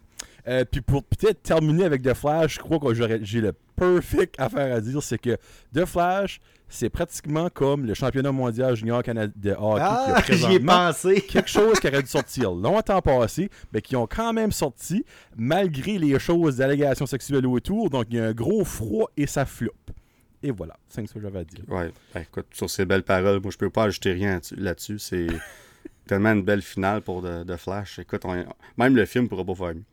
Euh, 0.48 0.66
puis 0.70 0.82
pour 0.82 1.04
peut-être 1.04 1.42
terminer 1.44 1.84
avec 1.86 2.02
The 2.02 2.14
Flash, 2.14 2.56
je 2.56 2.60
crois 2.60 2.80
que 2.80 2.94
j'aurais- 2.94 3.20
j'ai 3.24 3.42
le 3.42 3.54
perfect 3.76 4.36
affaire 4.39 4.76
à 4.76 4.82
dire, 4.82 5.02
c'est 5.04 5.18
que 5.18 5.38
The 5.74 5.86
Flash, 5.86 6.39
c'est 6.68 6.89
pratiquement 6.89 7.50
comme 7.50 7.86
le 7.86 7.94
championnat 7.94 8.32
mondial 8.32 8.76
junior 8.76 9.04
canadien 9.04 9.34
de 9.36 9.52
hockey 9.52 9.82
Ah, 9.84 10.22
j'y 10.30 10.54
ai 10.56 10.60
pensé. 10.60 11.22
quelque 11.30 11.50
chose 11.50 11.80
qui 11.80 11.88
aurait 11.88 12.02
dû 12.02 12.10
sortir 12.10 12.52
longtemps 12.54 13.02
passé, 13.02 13.50
mais 13.74 13.82
qui 13.82 13.96
ont 13.96 14.08
quand 14.08 14.32
même 14.34 14.52
sorti, 14.52 15.04
malgré 15.36 15.98
les 15.98 16.18
choses 16.20 16.58
d'allégations 16.58 17.06
sexuelles 17.06 17.46
autour. 17.46 17.89
Donc, 17.89 18.06
il 18.10 18.18
y 18.18 18.20
a 18.20 18.26
un 18.28 18.34
gros 18.34 18.64
froid 18.64 19.10
et 19.18 19.28
ça 19.28 19.46
floppe. 19.46 19.76
Et 20.44 20.50
voilà, 20.52 20.76
c'est 20.88 21.06
ce 21.08 21.14
que 21.14 21.20
j'avais 21.20 21.39
à 21.39 21.44
dire. 21.44 21.64
Ouais, 21.68 21.92
ben, 22.16 22.22
écoute, 22.22 22.48
sur 22.54 22.70
ces 22.70 22.86
belles 22.86 23.04
paroles, 23.04 23.42
moi, 23.42 23.52
je 23.52 23.58
peux 23.58 23.70
pas 23.70 23.84
ajouter 23.84 24.14
rien 24.14 24.39
là-dessus-. 24.58 24.98
C'est 24.98 25.28
tellement 26.08 26.32
une 26.32 26.42
belle 26.44 26.62
finale 26.64 27.02
pour 27.02 27.22
de, 27.22 27.44
de 27.44 27.56
Flash. 27.58 28.00
Écoute, 28.00 28.22
on- 28.26 28.46
même 28.78 28.96
le 28.96 29.06
film 29.06 29.28
pourra 29.30 29.44
pas 29.46 29.56
faire 29.56 29.76
mieux. 29.76 29.84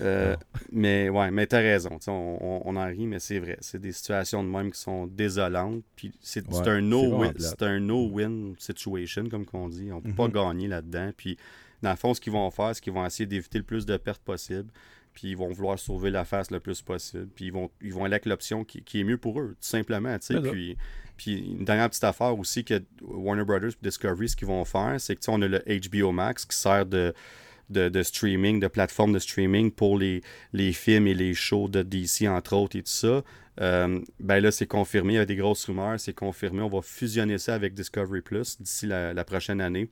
Euh, 0.00 0.36
mais 0.72 1.08
ouais, 1.08 1.30
mais 1.30 1.46
t'as 1.46 1.58
raison. 1.58 1.98
On, 2.06 2.10
on- 2.40 2.62
on 2.64 2.76
en 2.76 2.86
rit, 2.86 3.06
mais 3.06 3.18
c'est 3.18 3.38
vrai. 3.38 3.58
C'est 3.60 3.80
des 3.80 3.92
situations 3.92 4.42
de 4.42 4.48
même 4.48 4.70
qui 4.72 4.80
sont 4.80 5.06
désolantes. 5.06 5.82
Puis 5.96 6.12
c'est 6.20 6.46
Ouais, 6.48 6.68
un 6.68 6.80
no-win 6.80 7.32
no-win 7.80 8.54
situation, 8.58 9.28
comme 9.28 9.44
qu'on 9.44 9.68
dit. 9.68 9.90
On 9.92 10.00
peut 10.00 10.12
pas 10.14 10.28
gagner 10.28 10.68
là-dedans. 10.68 11.10
Puis 11.16 11.36
dans 11.82 11.90
le 11.90 11.96
fond, 11.96 12.14
ce 12.14 12.20
qu'ils 12.20 12.32
vont 12.32 12.50
faire, 12.50 12.74
c'est 12.74 12.80
qu'ils 12.82 12.92
vont 12.92 13.04
essayer 13.04 13.26
d'éviter 13.26 13.58
le 13.58 13.64
plus 13.64 13.84
de 13.86 13.96
pertes 13.96 14.22
possible. 14.22 14.70
Puis 15.14 15.28
ils 15.32 15.36
vont 15.36 15.50
vouloir 15.50 15.78
sauver 15.78 16.10
la 16.10 16.24
face 16.24 16.50
le 16.50 16.58
plus 16.60 16.80
possible. 16.80 17.28
Puis 17.34 17.46
ils 17.46 17.52
vont, 17.52 17.70
ils 17.82 17.92
vont 17.92 18.04
aller 18.04 18.14
avec 18.14 18.24
l'option 18.26 18.64
qui, 18.64 18.82
qui 18.82 19.00
est 19.00 19.04
mieux 19.04 19.18
pour 19.18 19.38
eux, 19.40 19.50
tout 19.60 19.68
simplement. 19.68 20.16
Puis, 20.50 20.76
puis 21.18 21.38
une 21.50 21.64
dernière 21.66 21.90
petite 21.90 22.04
affaire 22.04 22.38
aussi 22.38 22.64
que 22.64 22.82
Warner 23.02 23.44
Brothers 23.44 23.72
et 23.72 23.76
Discovery, 23.82 24.30
ce 24.30 24.36
qu'ils 24.36 24.48
vont 24.48 24.64
faire, 24.64 24.98
c'est 24.98 25.14
que 25.16 25.20
on 25.28 25.42
a 25.42 25.48
le 25.48 25.62
HBO 25.66 26.12
Max 26.12 26.46
qui 26.46 26.56
sert 26.56 26.86
de, 26.86 27.12
de, 27.72 28.02
streaming, 28.02 28.60
de 28.60 28.68
plateforme 28.68 29.12
de 29.12 29.18
streaming 29.18 29.70
pour 29.70 29.98
les, 29.98 30.22
les 30.52 30.72
films 30.72 31.06
et 31.06 31.14
les 31.14 31.34
shows 31.34 31.68
de 31.68 31.82
DC, 31.82 32.28
entre 32.28 32.54
autres, 32.54 32.76
et 32.76 32.82
tout 32.82 32.90
ça. 32.90 33.22
Euh, 33.60 34.00
ben 34.20 34.40
là, 34.40 34.50
c'est 34.50 34.66
confirmé, 34.66 35.14
il 35.14 35.16
y 35.16 35.18
a 35.18 35.26
des 35.26 35.36
grosses 35.36 35.64
rumeurs, 35.64 35.98
c'est 35.98 36.14
confirmé. 36.14 36.62
On 36.62 36.68
va 36.68 36.82
fusionner 36.82 37.38
ça 37.38 37.54
avec 37.54 37.74
Discovery 37.74 38.22
Plus 38.22 38.60
d'ici 38.60 38.86
la, 38.86 39.12
la 39.12 39.24
prochaine 39.24 39.60
année. 39.60 39.90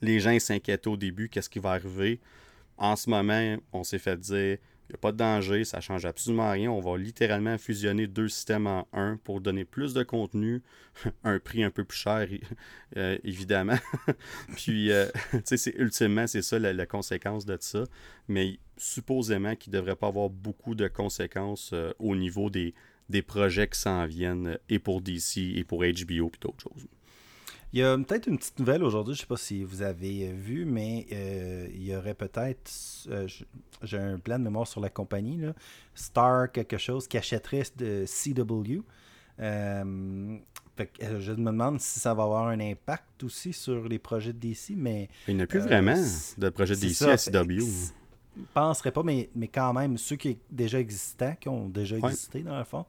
Les 0.00 0.20
gens 0.20 0.30
ils 0.30 0.40
s'inquiètent 0.40 0.86
au 0.86 0.96
début, 0.96 1.28
qu'est-ce 1.28 1.48
qui 1.48 1.58
va 1.58 1.70
arriver? 1.70 2.20
En 2.76 2.96
ce 2.96 3.08
moment, 3.08 3.56
on 3.72 3.84
s'est 3.84 3.98
fait 3.98 4.18
dire, 4.18 4.58
il 4.88 4.92
n'y 4.92 4.94
a 4.96 4.98
pas 4.98 5.12
de 5.12 5.16
danger, 5.16 5.64
ça 5.64 5.80
change 5.80 6.04
absolument 6.04 6.50
rien. 6.50 6.70
On 6.70 6.80
va 6.80 6.98
littéralement 6.98 7.56
fusionner 7.56 8.06
deux 8.06 8.28
systèmes 8.28 8.66
en 8.66 8.86
un 8.92 9.16
pour 9.24 9.40
donner 9.40 9.64
plus 9.64 9.94
de 9.94 10.02
contenu, 10.02 10.62
un 11.24 11.38
prix 11.38 11.62
un 11.64 11.70
peu 11.70 11.84
plus 11.84 11.98
cher, 11.98 12.28
euh, 12.96 13.16
évidemment. 13.24 13.78
Puis, 14.56 14.90
euh, 14.90 15.06
tu 15.30 15.40
sais, 15.44 15.56
c'est- 15.56 15.74
ultimement, 15.78 16.26
c'est 16.26 16.42
ça 16.42 16.58
la, 16.58 16.86
conséquence 16.86 17.46
de 17.46 17.56
ça. 17.60 17.84
Mais 18.28 18.58
supposément 18.76 19.56
qu'il 19.56 19.72
ne 19.72 19.78
devrait 19.78 19.96
pas 19.96 20.08
avoir 20.08 20.28
beaucoup 20.28 20.74
de 20.74 20.88
conséquences 20.88 21.70
euh, 21.72 21.92
au 21.98 22.16
niveau 22.16 22.50
des, 22.50 22.74
des 23.08 23.22
projets 23.22 23.68
qui 23.68 23.78
s'en 23.78 24.06
viennent, 24.06 24.48
euh, 24.48 24.58
et 24.68 24.78
pour 24.78 25.00
DC, 25.00 25.38
et 25.56 25.64
pour 25.64 25.80
HBO, 25.82 26.28
puis 26.28 26.40
d'autres 26.40 26.62
choses. 26.62 26.86
Il 27.72 27.78
y 27.80 27.82
a 27.82 27.96
peut-être 27.96 28.26
une 28.26 28.36
petite 28.36 28.58
nouvelle 28.58 28.82
aujourd'hui, 28.84 29.14
je 29.14 29.20
ne 29.20 29.22
sais 29.22 29.26
pas 29.28 29.36
si 29.38 29.64
vous 29.64 29.80
avez 29.80 30.28
euh, 30.28 30.32
vu, 30.34 30.66
mais 30.66 31.06
euh, 31.12 31.68
il 31.72 31.84
y 31.84 31.96
aurait 31.96 32.14
peut-être, 32.14 32.70
euh, 33.08 33.26
j'ai 33.82 33.98
un 33.98 34.18
plan 34.18 34.38
de 34.38 34.44
mémoire 34.44 34.66
sur 34.66 34.80
la 34.80 34.90
compagnie, 34.90 35.38
là, 35.38 35.54
Star 35.94 36.52
quelque 36.52 36.76
chose 36.76 37.08
qui 37.08 37.16
achèterait 37.16 37.62
de 37.78 38.04
CW. 38.06 38.82
Euh, 39.40 40.36
fait 40.76 40.86
que, 40.86 41.18
je 41.20 41.32
me 41.32 41.46
demande 41.50 41.80
si 41.80 41.98
ça 41.98 42.12
va 42.12 42.24
avoir 42.24 42.46
un 42.48 42.60
impact 42.60 43.24
aussi 43.24 43.52
sur 43.54 43.88
les 43.88 43.98
projets 43.98 44.32
de 44.34 44.38
DC, 44.38 44.72
mais 44.76 45.08
Il 45.26 45.36
n'y 45.36 45.42
a 45.42 45.46
plus 45.46 45.60
vraiment 45.60 45.96
de 46.38 46.48
projet 46.50 46.74
c'est 46.74 46.86
DC 46.88 46.94
ça, 46.94 47.12
à 47.12 47.16
CW. 47.16 47.60
je 47.60 48.42
penserais 48.52 48.92
pas, 48.92 49.02
mais, 49.02 49.30
mais 49.34 49.48
quand 49.48 49.72
même, 49.72 49.96
ceux 49.96 50.16
qui 50.16 50.38
déjà 50.50 50.78
existants, 50.78 51.34
qui 51.40 51.48
ont 51.48 51.68
déjà 51.68 51.96
Ouais. 51.96 52.10
existé 52.10 52.42
dans 52.42 52.58
le 52.58 52.64
fond, 52.64 52.84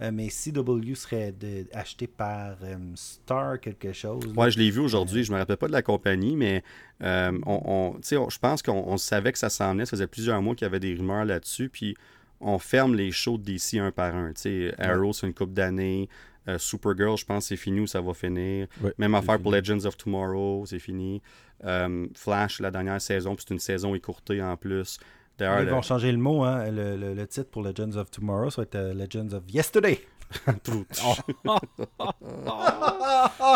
euh, 0.00 0.10
mais 0.12 0.28
CW 0.28 0.94
serait 0.94 1.32
de, 1.32 1.66
acheté 1.72 2.06
par 2.06 2.56
euh, 2.62 2.76
Star 2.94 3.60
quelque 3.60 3.92
chose. 3.92 4.26
là. 4.26 4.32
Ouais, 4.42 4.50
je 4.50 4.58
l'ai 4.58 4.70
vu 4.70 4.80
aujourd'hui. 4.80 5.24
Je 5.24 5.32
me 5.32 5.38
rappelle 5.38 5.56
pas 5.56 5.68
de 5.68 5.72
la 5.72 5.82
compagnie, 5.82 6.36
mais 6.36 6.62
euh, 7.02 7.32
on, 7.46 7.96
je 8.02 8.38
pense 8.38 8.62
qu'on 8.62 8.84
on 8.86 8.96
savait 8.96 9.32
que 9.32 9.38
ça 9.38 9.50
s'en 9.50 9.72
venait. 9.72 9.86
Ça 9.86 9.90
faisait 9.90 10.06
plusieurs 10.06 10.40
mois 10.42 10.54
qu'il 10.54 10.64
y 10.64 10.68
avait 10.68 10.80
des 10.80 10.94
rumeurs 10.94 11.24
là-dessus. 11.24 11.68
Puis 11.68 11.96
on 12.40 12.58
ferme 12.58 12.94
les 12.94 13.12
shows 13.12 13.38
d'ici 13.38 13.78
un 13.78 13.90
par 13.92 14.14
un. 14.14 14.32
Tu 14.32 14.42
sais, 14.42 14.74
Arrow, 14.78 15.12
c'est 15.12 15.26
une 15.26 15.34
coupe 15.34 15.52
d'années. 15.52 16.08
Euh, 16.48 16.58
Supergirl, 16.58 17.16
je 17.16 17.24
pense 17.24 17.44
que 17.44 17.48
c'est 17.48 17.56
fini 17.56 17.80
ou 17.80 17.86
ça 17.86 18.00
va 18.00 18.12
finir. 18.12 18.66
Ouais, 18.82 18.92
Même 18.98 19.14
affaire 19.14 19.40
pour. 19.40 19.50
Legends 19.52 19.84
of 19.84 19.96
Tomorrow, 19.96 20.64
c'est 20.66 20.78
fini. 20.78 21.22
Euh, 21.64 22.06
Flash, 22.14 22.60
la 22.60 22.70
dernière 22.70 23.00
saison, 23.00 23.34
puis 23.34 23.44
c'est 23.46 23.54
une 23.54 23.60
saison 23.60 23.94
écourtée 23.94 24.42
en 24.42 24.56
plus. 24.56 24.98
D'ailleurs, 25.38 25.60
Ils 25.60 25.66
le- 25.66 25.70
vont 25.72 25.82
changer 25.82 26.12
le 26.12 26.18
mot, 26.18 26.42
hein. 26.44 26.70
le, 26.70 26.96
le- 26.96 27.14
le 27.14 27.26
titre 27.26 27.50
pour 27.50 27.62
Legends 27.62 27.96
of 27.96 28.10
Tomorrow, 28.10 28.50
ça 28.50 28.62
va 28.62 28.64
être 28.64 28.74
euh, 28.76 28.94
Legends 28.94 29.32
of 29.34 29.42
Yesterday. 29.48 30.00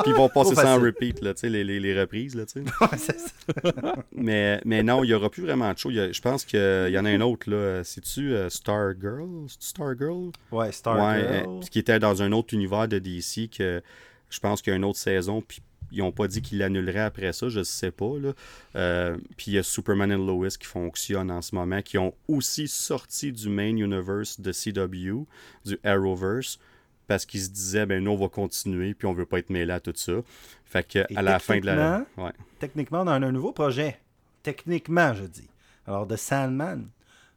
Puis 0.02 0.12
ils 0.12 0.14
vont 0.14 0.28
passer 0.28 0.54
ça 0.54 0.76
en 0.76 0.80
repeat, 0.80 1.20
là, 1.22 1.32
les, 1.42 1.64
les- 1.64 1.80
les 1.80 1.98
reprises. 2.00 2.34
Là, 2.36 2.44
mais, 4.12 4.60
mais 4.64 4.82
non, 4.82 5.02
il 5.04 5.08
n'y 5.08 5.14
aura 5.14 5.30
plus 5.30 5.42
vraiment 5.42 5.72
de 5.72 5.78
show. 5.78 5.90
Je 5.90 6.20
pense 6.20 6.44
qu'il 6.44 6.60
y 6.90 6.98
en 6.98 7.04
a 7.04 7.10
un 7.10 7.20
autre. 7.20 7.50
là. 7.50 7.82
C'est-tu 7.84 8.34
euh, 8.34 8.48
Stargirl? 8.48 9.46
Stargirl? 9.58 10.30
ouais, 10.52 10.72
Star 10.72 10.96
Ouais, 10.98 11.20
Girl. 11.20 11.48
euh, 11.48 11.60
qui 11.70 11.78
était 11.78 11.98
dans 11.98 12.22
un 12.22 12.32
autre 12.32 12.54
univers 12.54 12.86
de 12.88 12.98
DC 12.98 13.48
que 13.56 13.82
je 14.30 14.40
pense 14.40 14.60
qu'il 14.62 14.70
y 14.72 14.74
a 14.74 14.76
une 14.76 14.84
autre 14.84 14.98
saison. 14.98 15.42
Puis 15.46 15.60
ils 15.92 15.98
n'ont 15.98 16.12
pas 16.12 16.28
dit 16.28 16.42
qu'ils 16.42 16.58
l'annuleraient 16.58 17.00
après 17.00 17.32
ça, 17.32 17.48
je 17.48 17.62
sais 17.62 17.90
pas. 17.90 18.18
Là. 18.18 18.32
Euh, 18.76 19.16
puis 19.36 19.52
il 19.52 19.54
y 19.54 19.58
a 19.58 19.62
Superman 19.62 20.10
et 20.12 20.16
Lois 20.16 20.48
qui 20.48 20.66
fonctionnent 20.66 21.30
en 21.30 21.42
ce 21.42 21.54
moment, 21.54 21.82
qui 21.82 21.98
ont 21.98 22.14
aussi 22.28 22.68
sorti 22.68 23.32
du 23.32 23.48
main 23.48 23.76
universe 23.76 24.40
de 24.40 24.52
CW, 24.52 25.24
du 25.64 25.78
Arrowverse, 25.84 26.58
parce 27.06 27.24
qu'ils 27.24 27.42
se 27.42 27.50
disaient, 27.50 27.86
ben 27.86 28.02
nous 28.02 28.10
on 28.10 28.16
va 28.16 28.28
continuer, 28.28 28.94
puis 28.94 29.06
on 29.06 29.12
veut 29.12 29.26
pas 29.26 29.38
être 29.38 29.50
mêlés 29.50 29.72
à 29.72 29.80
tout 29.80 29.92
ça. 29.94 30.12
Fait 30.64 30.86
que 30.86 30.98
Et 31.08 31.16
à 31.16 31.22
la 31.22 31.38
fin 31.38 31.58
de 31.58 31.66
la. 31.66 32.04
Ouais. 32.16 32.32
Techniquement, 32.58 33.02
on 33.02 33.06
a 33.06 33.14
un 33.14 33.32
nouveau 33.32 33.52
projet. 33.52 33.98
Techniquement, 34.42 35.14
je 35.14 35.24
dis. 35.24 35.48
Alors, 35.86 36.06
de 36.06 36.16
Sandman. 36.16 36.88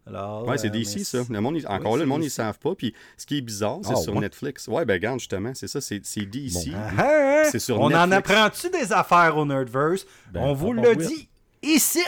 Alors, 0.07 0.47
Ouais, 0.47 0.57
c'est 0.57 0.67
euh, 0.67 0.71
DC, 0.71 0.97
mais 0.97 1.03
ça. 1.03 1.19
Le 1.29 1.41
monde, 1.41 1.57
encore 1.67 1.91
Ouais, 1.93 1.97
là, 1.99 2.03
le 2.03 2.09
monde, 2.09 2.21
ils 2.21 2.25
DC. 2.25 2.33
savent 2.35 2.57
pas. 2.59 2.73
Puis 2.75 2.93
ce 3.17 3.25
qui 3.25 3.37
est 3.37 3.41
bizarre, 3.41 3.79
c'est 3.83 3.93
Ah, 3.93 3.95
sur 3.97 4.13
ouais. 4.13 4.19
Netflix. 4.21 4.67
Ouais, 4.67 4.83
ben 4.85 4.93
regarde, 4.93 5.19
justement, 5.19 5.51
c'est 5.53 5.67
ça, 5.67 5.79
c'est 5.81 6.01
c'est 6.03 6.25
DC. 6.25 6.71
Bon. 6.71 6.77
Ah, 6.97 7.43
hein? 7.45 7.49
C'est 7.51 7.59
sur 7.59 7.79
On 7.79 7.85
en 7.93 8.11
apprend-tu 8.11 8.69
des 8.69 8.91
affaires 8.91 9.37
au 9.37 9.45
Nerdverse? 9.45 10.05
Ben, 10.31 10.41
on 10.41 10.53
vous 10.53 10.73
le 10.73 10.95
oui. 10.95 11.07
dit 11.07 11.29
ici! 11.61 12.03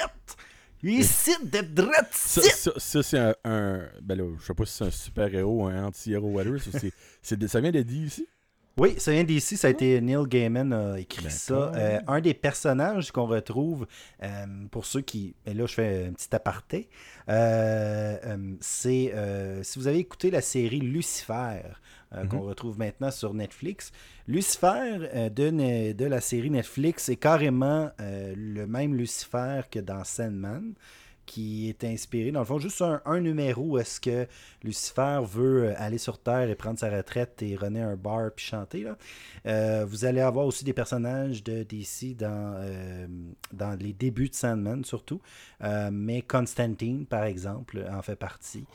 Ici, 0.86 1.32
de 1.44 1.62
droite 1.62 2.10
Ça, 2.12 2.42
ici! 2.42 2.50
ça, 2.58 2.72
ça, 2.76 3.04
c'est 3.04 3.18
un, 3.18 3.34
un- 3.46 3.84
Ben 4.02 4.18
là, 4.18 4.26
je 4.38 4.46
sais 4.46 4.54
pas 4.54 4.66
si 4.66 4.74
c'est 4.74 4.84
un 4.84 4.92
super-héros 4.92 5.68
un 5.68 5.86
anti-héros, 5.86 6.28
whatever. 6.32 6.60
ça, 6.60 6.78
c'est- 6.78 6.92
c'est 7.22 7.40
de- 7.40 7.48
ça 7.48 7.62
vient 7.62 7.72
de 7.72 7.82
DC. 7.82 8.28
Oui, 8.76 8.96
ça 8.98 9.12
vient 9.12 9.24
d'ici, 9.24 9.56
ça 9.56 9.68
a 9.68 9.70
été 9.70 10.02
Neil 10.02 10.26
Gaiman 10.28 10.74
a 10.74 11.00
écrit 11.00 11.30
ça. 11.30 11.54
D'accord. 11.54 11.72
Euh, 11.76 12.00
un 12.08 12.22
des 12.22 12.34
personnages 12.34 13.12
qu'on 13.12 13.28
retrouve, 13.28 13.86
euh, 14.24 14.46
pour 14.72 14.86
ceux 14.88 15.02
qui. 15.02 15.36
Et 15.46 15.54
là, 15.54 15.68
je 15.68 15.74
fais 15.76 16.06
un 16.10 16.14
petit 16.14 16.36
aparté. 16.36 16.90
euh, 17.30 18.18
euh, 18.26 18.56
c'est. 18.62 19.12
euh, 19.14 19.62
si 19.62 19.78
vous 19.78 19.88
avez 19.88 20.00
écouté 20.00 20.32
la 20.32 20.42
série 20.42 20.80
Lucifer, 20.80 21.62
euh, 22.16 22.26
qu'on 22.26 22.42
retrouve 22.42 22.80
maintenant 22.80 23.12
sur 23.12 23.36
Netflix, 23.36 23.92
Lucifer 24.28 24.68
euh, 25.14 25.30
de, 25.30 25.94
de 25.94 26.06
la 26.06 26.20
série 26.22 26.50
Netflix 26.50 27.10
est 27.10 27.16
carrément 27.18 27.92
euh, 28.02 28.34
le 28.36 28.66
même 28.66 28.96
Lucifer 28.96 29.62
que 29.70 29.80
dans 29.80 30.04
Sandman. 30.04 30.74
Qui 31.26 31.70
est 31.70 31.84
inspiré, 31.84 32.32
dans 32.32 32.40
le 32.42 32.46
fond, 32.46 32.60
juste 32.60 32.82
un, 32.82 33.02
un 33.06 33.20
numéro 33.22 33.62
où 33.64 33.78
est-ce 33.78 34.02
que 34.02 34.28
Lucifer 34.64 35.20
veut 35.24 35.66
euh, 35.70 35.74
aller 35.78 35.98
sur 35.98 36.18
Terre 36.20 36.50
et 36.50 36.56
prendre 36.56 36.78
sa 36.78 36.90
retraite 36.90 37.42
et 37.42 37.56
runner 37.56 37.82
un 37.82 37.96
bar 37.96 38.32
puis 38.36 38.46
chanter. 38.46 38.84
Là. 38.84 38.98
Euh, 39.46 39.86
vous 39.88 40.06
allez 40.06 40.22
avoir 40.22 40.46
aussi 40.46 40.64
des 40.66 40.74
personnages 40.74 41.44
de 41.44 41.64
DC 41.64 42.16
dans, 42.18 42.56
euh, 42.58 43.08
dans 43.52 43.78
les 43.80 43.94
débuts 43.94 44.30
de 44.30 44.36
Sandman, 44.36 44.84
surtout. 44.84 45.22
Euh, 45.64 45.90
mais 45.92 46.22
Constantine, 46.22 47.06
par 47.06 47.24
exemple, 47.24 47.86
en 47.92 48.02
fait 48.02 48.16
partie. 48.16 48.66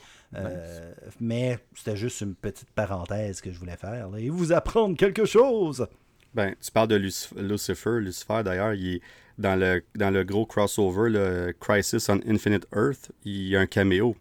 Mais 1.19 1.59
c'était 1.75 1.97
juste 1.97 2.21
une 2.21 2.35
petite 2.35 2.69
parenthèse 2.71 3.41
que 3.41 3.51
je 3.51 3.59
voulais 3.59 3.77
faire 3.77 4.09
là, 4.09 4.19
et 4.19 4.29
vous 4.29 4.51
apprendre 4.53 4.95
quelque 4.95 5.25
chose. 5.25 5.87
Ben, 6.33 6.53
tu 6.61 6.71
parles 6.71 6.89
de 6.89 6.95
Lucif- 6.97 7.33
Lucifer. 7.35 7.99
Lucifer, 7.99 8.43
d'ailleurs, 8.43 8.73
il 8.73 8.95
est 8.95 9.01
dans 9.39 9.55
le, 9.59 9.81
dans 9.95 10.11
le 10.11 10.23
gros 10.23 10.45
crossover, 10.45 11.09
le 11.09 11.53
Crisis 11.59 12.07
on 12.09 12.19
Infinite 12.27 12.67
Earth, 12.75 13.11
il 13.25 13.47
y 13.47 13.55
a 13.55 13.61
un 13.61 13.65
caméo, 13.65 14.15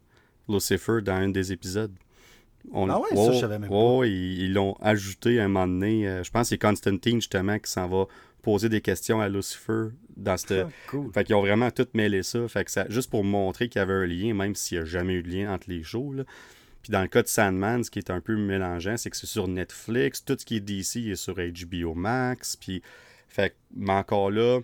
Lucifer, 0.49 1.03
dans 1.03 1.15
un 1.15 1.29
des 1.29 1.53
épisodes. 1.53 1.93
On- 2.73 2.89
Ah 2.89 3.01
ouais, 3.01 3.17
ça, 3.17 3.33
je 3.33 3.39
savais 3.41 3.59
même 3.59 3.69
pas. 3.69 4.07
ils 4.07 4.53
l'ont 4.53 4.75
ajouté 4.81 5.41
à 5.41 5.45
un 5.45 5.49
moment 5.49 5.67
donné. 5.67 6.09
euh, 6.09 6.23
je 6.25 6.31
pense 6.31 6.43
que 6.43 6.49
c'est 6.51 6.59
Constantine, 6.59 7.17
justement, 7.21 7.59
qui 7.59 7.71
s'en 7.71 7.89
va 7.89 8.07
poser 8.43 8.69
des 8.69 8.81
questions 8.81 9.21
à 9.21 9.29
Lucifer 9.29 9.89
dans 10.17 10.37
cette... 10.37 10.67
Ah, 10.67 10.71
cool. 10.91 11.11
Fait 11.13 11.25
qu'ils 11.25 11.35
ont 11.35 11.41
vraiment 11.41 11.71
tout 11.71 11.87
mêlé 11.95 12.23
ça. 12.23 12.47
Fait 12.49 12.65
que 12.65 12.71
ça, 12.71 12.87
juste 12.89 13.11
pour 13.11 13.25
montrer 13.25 13.69
qu'il 13.69 13.79
y 13.81 13.83
avait 13.83 13.93
un 13.95 14.07
lien, 14.07 14.35
même 14.35 14.55
s'il 14.55 14.79
n'y 14.79 14.83
a 14.83 14.85
jamais 14.87 15.15
eu 15.15 15.23
de 15.23 15.29
lien 15.31 15.53
entre 15.53 15.69
les 15.69 15.83
shows. 15.83 16.13
là. 16.13 16.25
Puis 16.83 16.93
dans 16.93 17.03
le 17.03 17.09
cas 17.09 17.23
de 17.23 17.29
Sandman, 17.29 17.83
ce 17.85 17.91
qui 17.91 17.99
est 17.99 18.11
un 18.11 18.21
peu 18.21 18.37
mélangeant, 18.37 18.97
c'est 18.97 19.11
que 19.11 19.17
c'est 19.17 19.27
sur 19.27 19.49
Netflix. 19.49 20.25
Tout 20.25 20.37
ce 20.39 20.45
qui 20.45 20.57
est 20.57 20.61
DC 20.61 21.09
est 21.11 21.17
sur 21.17 21.35
HBO 21.37 21.95
Max. 21.95 22.55
Puis, 22.57 22.83
fait 23.29 23.51
que- 23.51 23.55
mais 23.77 23.93
encore 23.93 24.31
là, 24.31 24.61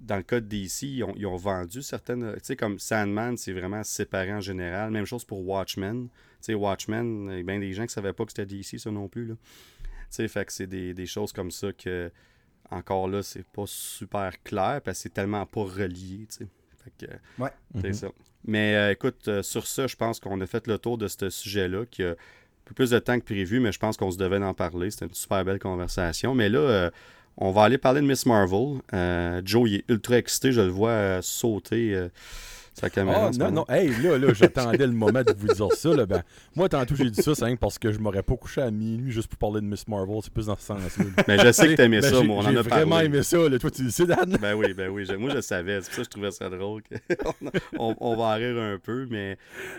dans 0.00 0.16
le 0.16 0.22
cas 0.22 0.40
de 0.40 0.46
DC, 0.46 0.82
ils 0.82 1.02
ont, 1.04 1.12
ils 1.16 1.26
ont 1.26 1.36
vendu 1.36 1.82
certaines. 1.82 2.32
Tu 2.34 2.40
sais, 2.42 2.56
comme 2.56 2.78
Sandman, 2.78 3.36
c'est 3.36 3.52
vraiment 3.52 3.82
séparé 3.82 4.32
en 4.32 4.40
général. 4.40 4.90
Même 4.90 5.04
chose 5.06 5.24
pour 5.24 5.46
Watchmen. 5.46 6.08
Tu 6.08 6.36
sais, 6.40 6.54
Watchmen, 6.54 7.28
il 7.32 7.36
y 7.38 7.40
a 7.40 7.42
bien 7.42 7.58
des 7.58 7.72
gens 7.72 7.82
qui 7.82 7.88
ne 7.88 7.92
savaient 7.92 8.12
pas 8.12 8.24
que 8.24 8.30
c'était 8.32 8.46
DC, 8.46 8.78
ça 8.78 8.90
non 8.90 9.08
plus. 9.08 9.26
Là. 9.26 9.34
Tu 9.34 9.88
sais, 10.10 10.28
fait 10.28 10.44
que 10.44 10.52
c'est 10.52 10.66
des, 10.68 10.94
des 10.94 11.06
choses 11.06 11.32
comme 11.32 11.50
ça 11.50 11.72
que, 11.72 12.10
encore 12.70 13.08
là, 13.08 13.22
c'est 13.22 13.44
pas 13.46 13.64
super 13.66 14.40
clair 14.42 14.80
parce 14.84 14.98
que 14.98 15.02
c'est 15.04 15.14
tellement 15.14 15.44
pas 15.46 15.62
relié, 15.64 16.26
tu 16.30 16.36
sais. 16.44 16.46
Fait 16.84 17.06
que, 17.06 17.12
Ouais. 17.42 17.50
c'est 17.80 17.88
Mhm. 17.88 17.92
ça. 17.94 18.08
Mais 18.44 18.76
euh, 18.76 18.92
écoute, 18.92 19.26
euh, 19.28 19.42
sur 19.42 19.66
ça, 19.66 19.86
je 19.88 19.96
pense 19.96 20.20
qu'on 20.20 20.40
a 20.40 20.46
fait 20.46 20.66
le 20.68 20.78
tour 20.78 20.96
de 20.96 21.08
ce 21.08 21.28
sujet-là, 21.28 21.84
qui 21.86 22.04
a 22.04 22.10
un 22.12 22.16
peu 22.64 22.74
plus 22.74 22.90
de 22.90 22.98
temps 22.98 23.18
que 23.18 23.24
prévu, 23.24 23.58
mais 23.60 23.72
je 23.72 23.78
pense 23.78 23.96
qu'on 23.96 24.10
se 24.12 24.16
devait 24.18 24.38
en 24.38 24.54
parler. 24.54 24.90
C'était 24.90 25.06
une 25.06 25.14
super 25.14 25.44
belle 25.44 25.58
conversation. 25.58 26.34
Mais 26.34 26.48
là, 26.48 26.58
euh, 26.60 26.90
on 27.38 27.52
va 27.52 27.62
aller 27.62 27.78
parler 27.78 28.00
de 28.00 28.06
Miss 28.06 28.26
Marvel. 28.26 28.80
Euh, 28.92 29.40
Joe, 29.44 29.68
il 29.68 29.74
est 29.76 29.84
ultra 29.88 30.18
excité, 30.18 30.52
je 30.52 30.60
le 30.60 30.68
vois 30.68 30.90
euh, 30.90 31.22
sauter 31.22 31.94
euh, 31.94 32.08
sa 32.74 32.90
caméra. 32.90 33.30
Ah, 33.32 33.38
non, 33.38 33.50
non, 33.50 33.64
hey, 33.68 33.90
là, 34.02 34.18
là, 34.18 34.32
j'attendais 34.32 34.86
le 34.86 34.92
moment 34.92 35.22
de 35.22 35.32
vous 35.36 35.46
dire 35.46 35.72
ça. 35.72 35.94
Là, 35.94 36.04
ben, 36.04 36.22
moi, 36.56 36.68
tantôt, 36.68 36.96
j'ai 36.96 37.10
dit 37.10 37.22
ça, 37.22 37.34
c'est 37.34 37.56
parce 37.56 37.78
que 37.78 37.92
je 37.92 37.98
m'aurais 38.00 38.24
pas 38.24 38.36
couché 38.36 38.60
à 38.60 38.70
minuit 38.72 39.12
juste 39.12 39.28
pour 39.28 39.38
parler 39.38 39.60
de 39.60 39.66
Miss 39.66 39.86
Marvel. 39.86 40.18
C'est 40.22 40.32
plus 40.32 40.46
dans 40.46 40.56
ce 40.56 40.62
sens-là. 40.62 41.04
là. 41.04 41.24
Mais 41.28 41.38
je 41.38 41.52
sais 41.52 41.68
que 41.68 41.74
t'aimais 41.74 42.00
Ben, 42.00 42.10
ça, 42.10 42.22
moi, 42.22 42.36
on 42.36 42.46
en 42.46 42.50
J'ai 42.50 42.58
a 42.58 42.62
vraiment 42.62 42.98
aimé 43.00 43.22
ça. 43.22 43.48
Là. 43.48 43.58
Toi, 43.58 43.70
tu 43.70 43.84
le 43.84 43.90
sais, 43.90 44.06
Dan? 44.06 44.36
Ben 44.40 44.54
oui, 44.54 44.74
ben 44.74 44.90
oui. 44.90 45.06
Moi, 45.16 45.30
je 45.30 45.36
le 45.36 45.42
savais. 45.42 45.80
C'est 45.82 45.86
pour 45.86 45.94
ça 45.94 46.02
que 46.02 46.04
je 46.04 46.10
trouvais 46.10 46.30
ça 46.32 46.48
drôle. 46.48 46.82
on, 47.78 47.94
on 48.00 48.16
va 48.16 48.24
en 48.24 48.34
rire 48.34 48.58
un 48.58 48.78
peu, 48.78 49.06
mais 49.08 49.38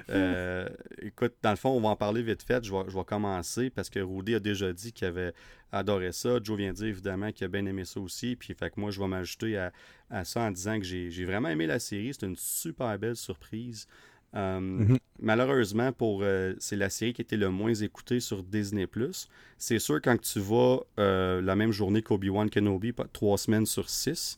euh, 0.09 0.67
écoute, 1.01 1.33
dans 1.41 1.51
le 1.51 1.57
fond, 1.57 1.71
on 1.71 1.81
va 1.81 1.89
en 1.89 1.95
parler 1.95 2.21
vite 2.21 2.43
fait. 2.43 2.63
Je 2.63 2.71
vais, 2.71 2.83
je 2.87 2.97
vais 2.97 3.03
commencer 3.03 3.69
parce 3.69 3.89
que 3.89 3.99
Rudy 3.99 4.35
a 4.35 4.39
déjà 4.39 4.71
dit 4.71 4.93
qu'il 4.93 5.07
avait 5.07 5.33
adoré 5.71 6.11
ça. 6.11 6.39
Joe 6.43 6.57
vient 6.57 6.71
de 6.71 6.77
dire 6.77 6.87
évidemment 6.87 7.31
qu'il 7.31 7.45
a 7.45 7.47
bien 7.47 7.65
aimé 7.65 7.85
ça 7.85 7.99
aussi. 7.99 8.35
Puis, 8.35 8.53
fait 8.53 8.69
que 8.69 8.79
moi, 8.79 8.91
je 8.91 8.99
vais 8.99 9.07
m'ajouter 9.07 9.57
à, 9.57 9.71
à 10.09 10.25
ça 10.25 10.41
en 10.41 10.51
disant 10.51 10.77
que 10.79 10.85
j'ai 10.85 11.25
vraiment 11.25 11.49
aimé 11.49 11.67
la 11.67 11.79
série. 11.79 12.13
C'est 12.13 12.25
une 12.25 12.35
super 12.35 12.97
belle 12.97 13.15
surprise. 13.15 13.87
Euh, 14.35 14.59
Mhm. 14.59 14.97
Malheureusement, 15.21 15.91
pour 15.91 16.21
euh, 16.21 16.53
c'est 16.59 16.75
la 16.75 16.89
série 16.89 17.13
qui 17.13 17.21
était 17.21 17.35
le 17.37 17.49
moins 17.49 17.73
écoutée 17.73 18.19
sur 18.19 18.43
Disney+. 18.43 18.87
C'est 19.57 19.79
sûr, 19.79 19.99
quand 20.01 20.19
tu 20.21 20.39
vas 20.39 20.79
euh, 20.99 21.41
la 21.41 21.55
même 21.55 21.71
journée 21.71 22.01
qu'Obi-Wan 22.01 22.49
Kenobi, 22.49 22.93
trois 23.11 23.37
semaines 23.37 23.65
sur 23.65 23.89
six, 23.89 24.37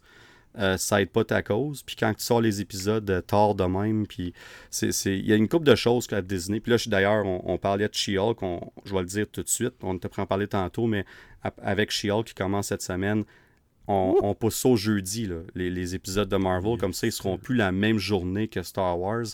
euh, 0.57 0.77
ça 0.77 1.01
aide 1.01 1.09
pas 1.09 1.23
ta 1.23 1.41
cause. 1.41 1.83
Puis 1.83 1.95
quand 1.95 2.13
tu 2.13 2.23
sors 2.23 2.41
les 2.41 2.61
épisodes 2.61 3.09
euh, 3.09 3.21
tard 3.21 3.55
de 3.55 3.63
même, 3.63 4.05
puis 4.07 4.33
c'est, 4.69 4.89
il 5.05 5.25
y 5.25 5.31
a 5.33 5.35
une 5.35 5.47
couple 5.47 5.65
de 5.65 5.75
choses 5.75 6.07
à 6.11 6.21
Disney. 6.21 6.59
Puis 6.59 6.71
là, 6.71 6.77
d'ailleurs, 6.87 7.25
on, 7.25 7.41
on 7.45 7.57
parlait 7.57 7.87
de 7.87 7.93
She-Hulk, 7.93 8.39
je 8.85 8.93
vais 8.93 8.99
le 8.99 9.05
dire 9.05 9.25
tout 9.31 9.43
de 9.43 9.49
suite, 9.49 9.73
on 9.81 9.97
te 9.97 10.07
prend 10.07 10.23
en 10.23 10.27
parler 10.27 10.47
tantôt, 10.47 10.87
mais 10.87 11.05
avec 11.61 11.91
She-Hulk 11.91 12.27
qui 12.27 12.33
commence 12.33 12.67
cette 12.67 12.81
semaine, 12.81 13.23
on, 13.87 14.15
on 14.21 14.35
pousse 14.35 14.57
ça 14.57 14.69
au 14.69 14.75
jeudi, 14.75 15.25
là, 15.25 15.37
les, 15.55 15.69
les 15.69 15.95
épisodes 15.95 16.29
de 16.29 16.37
Marvel, 16.37 16.77
comme 16.77 16.93
ça, 16.93 17.07
ils 17.07 17.11
seront 17.11 17.37
plus 17.37 17.55
la 17.55 17.71
même 17.71 17.97
journée 17.97 18.47
que 18.47 18.61
Star 18.63 18.99
Wars. 18.99 19.25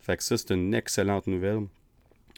Fait 0.00 0.16
que 0.16 0.22
ça, 0.22 0.36
c'est 0.36 0.50
une 0.52 0.74
excellente 0.74 1.26
nouvelle. 1.26 1.66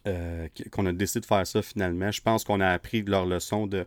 euh, 0.06 0.48
qu- 0.54 0.68
qu'on 0.70 0.86
a 0.86 0.92
décidé 0.92 1.20
de 1.20 1.26
faire 1.26 1.46
ça 1.46 1.62
finalement. 1.62 2.10
Je 2.10 2.20
pense 2.20 2.44
qu'on 2.44 2.60
a 2.60 2.68
appris 2.68 3.02
de 3.02 3.10
leur 3.10 3.26
leçon 3.26 3.66
de, 3.66 3.86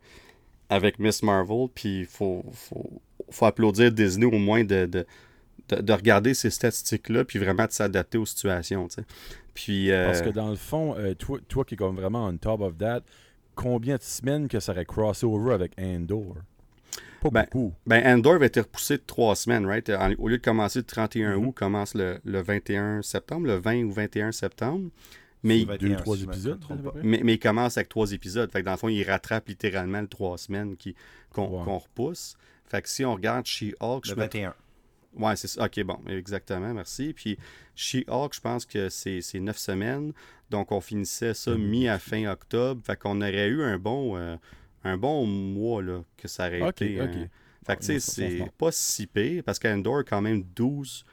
avec 0.70 1.00
Miss 1.00 1.24
Marvel, 1.24 1.68
puis 1.74 2.00
il 2.00 2.06
faut, 2.06 2.44
faut, 2.54 3.02
faut 3.30 3.46
applaudir 3.46 3.92
Disney 3.92 4.26
au 4.26 4.38
moins 4.38 4.64
de, 4.64 4.86
de, 4.86 5.06
de, 5.70 5.82
de 5.82 5.94
regarder 5.94 6.34
ces 6.34 6.50
statistiques-là, 6.50 7.26
puis 7.26 7.40
vraiment 7.40 7.66
de 7.66 7.72
s'adapter 7.72 8.18
aux 8.18 8.26
situations. 8.26 8.88
Puis, 9.54 9.92
euh, 9.92 10.06
Parce 10.08 10.22
que 10.22 10.30
dans 10.30 10.50
le 10.50 10.56
fond, 10.56 10.96
euh, 10.98 11.14
toi, 11.16 11.40
toi 11.48 11.66
qui 11.66 11.74
es 11.74 11.78
comme 11.78 11.96
vraiment 11.96 12.26
on 12.28 12.38
top 12.38 12.62
of 12.62 12.78
that, 12.78 13.02
combien 13.56 13.96
de 13.98 14.04
semaines 14.04 14.48
que 14.48 14.60
ça 14.60 14.72
aurait 14.72 14.86
crossover 14.86 15.54
avec 15.54 15.72
Andor? 15.80 16.36
Pas 17.22 17.30
Ben, 17.32 17.44
beaucoup. 17.52 17.74
ben, 17.88 18.06
Andor 18.06 18.38
va 18.38 18.46
être 18.46 18.60
repoussé 18.60 18.98
de 18.98 19.04
trois 19.06 19.36
semaines, 19.36 19.66
right? 19.66 19.90
En- 19.90 20.14
au 20.20 20.28
lieu 20.28 20.38
de 20.38 20.44
commencer 20.44 20.80
le 20.80 20.86
31 20.86 21.36
Mhm. 21.38 21.48
août, 21.48 21.52
commence 21.54 21.96
le, 21.96 22.20
le 22.24 22.42
21 22.42 23.02
septembre, 23.02 23.48
le 23.48 23.56
20 23.56 23.84
ou 23.86 23.92
21 23.92 24.32
septembre. 24.32 24.90
Mais. 25.44 25.60
Deux, 25.66 25.66
21, 25.66 25.96
trois 25.96 26.22
épisodes. 26.22 26.60
mais, 27.04 27.22
mais 27.24 27.34
il 27.36 27.40
commence 27.40 27.78
avec 27.78 27.90
trois 27.90 28.12
épisodes. 28.12 28.52
Fait 28.52 28.60
que 28.62 28.66
dans 28.66 28.72
le 28.72 28.78
fond, 28.78 28.90
il 28.90 29.04
rattrape 29.04 29.48
littéralement 29.48 30.02
le 30.02 30.08
trois 30.08 30.38
semaines 30.38 30.78
qui- 30.78 30.96
qu'on 31.32 31.48
Ouais. 31.48 31.66
qu'on 31.66 31.78
repousse. 31.80 32.36
Fait 32.70 32.82
que 32.82 32.90
si 32.90 33.06
on 33.06 33.14
regarde 33.16 33.46
She-Hulk, 33.46 34.08
Le 34.08 34.16
me 34.16 34.22
21. 34.22 34.54
Ouais, 35.16 35.36
c'est 35.36 35.48
ça. 35.48 35.66
OK, 35.66 35.82
bon, 35.84 36.00
exactement, 36.08 36.74
merci. 36.74 37.14
Puis 37.14 37.38
She-Hulk, 37.76 38.34
je 38.36 38.40
pense 38.42 38.66
que 38.66 38.90
c'est 38.90 39.22
c'est 39.22 39.40
neuf 39.40 39.58
semaines. 39.58 40.14
Donc, 40.50 40.72
on 40.72 40.80
finissait 40.82 41.34
ça 41.34 41.52
Mhm. 41.52 41.62
mi 41.68 41.88
à 41.88 41.98
fin 42.00 42.26
octobre. 42.32 42.82
Fait 42.86 42.98
qu'on 42.98 43.20
aurait 43.22 43.48
eu 43.48 43.64
un 43.64 43.78
bon, 43.80 44.16
euh, 44.18 44.36
un 44.84 44.98
bon 44.98 45.26
mois, 45.26 45.82
là, 45.82 46.04
que 46.18 46.28
ça 46.28 46.48
aurait 46.48 46.70
été. 46.70 47.02
ok. 47.02 47.08
euh, 47.08 47.26
Fait 47.66 47.76
que, 47.76 47.80
tu 47.82 47.86
sais, 47.88 48.00
c'est 48.00 48.38
c'est 48.40 48.52
pas 48.58 48.72
si 48.72 49.08
pire, 49.08 49.44
parce 49.44 49.60
qu'Endor, 49.60 50.04
quand 50.06 50.22
même, 50.22 50.44
12... 50.56 51.04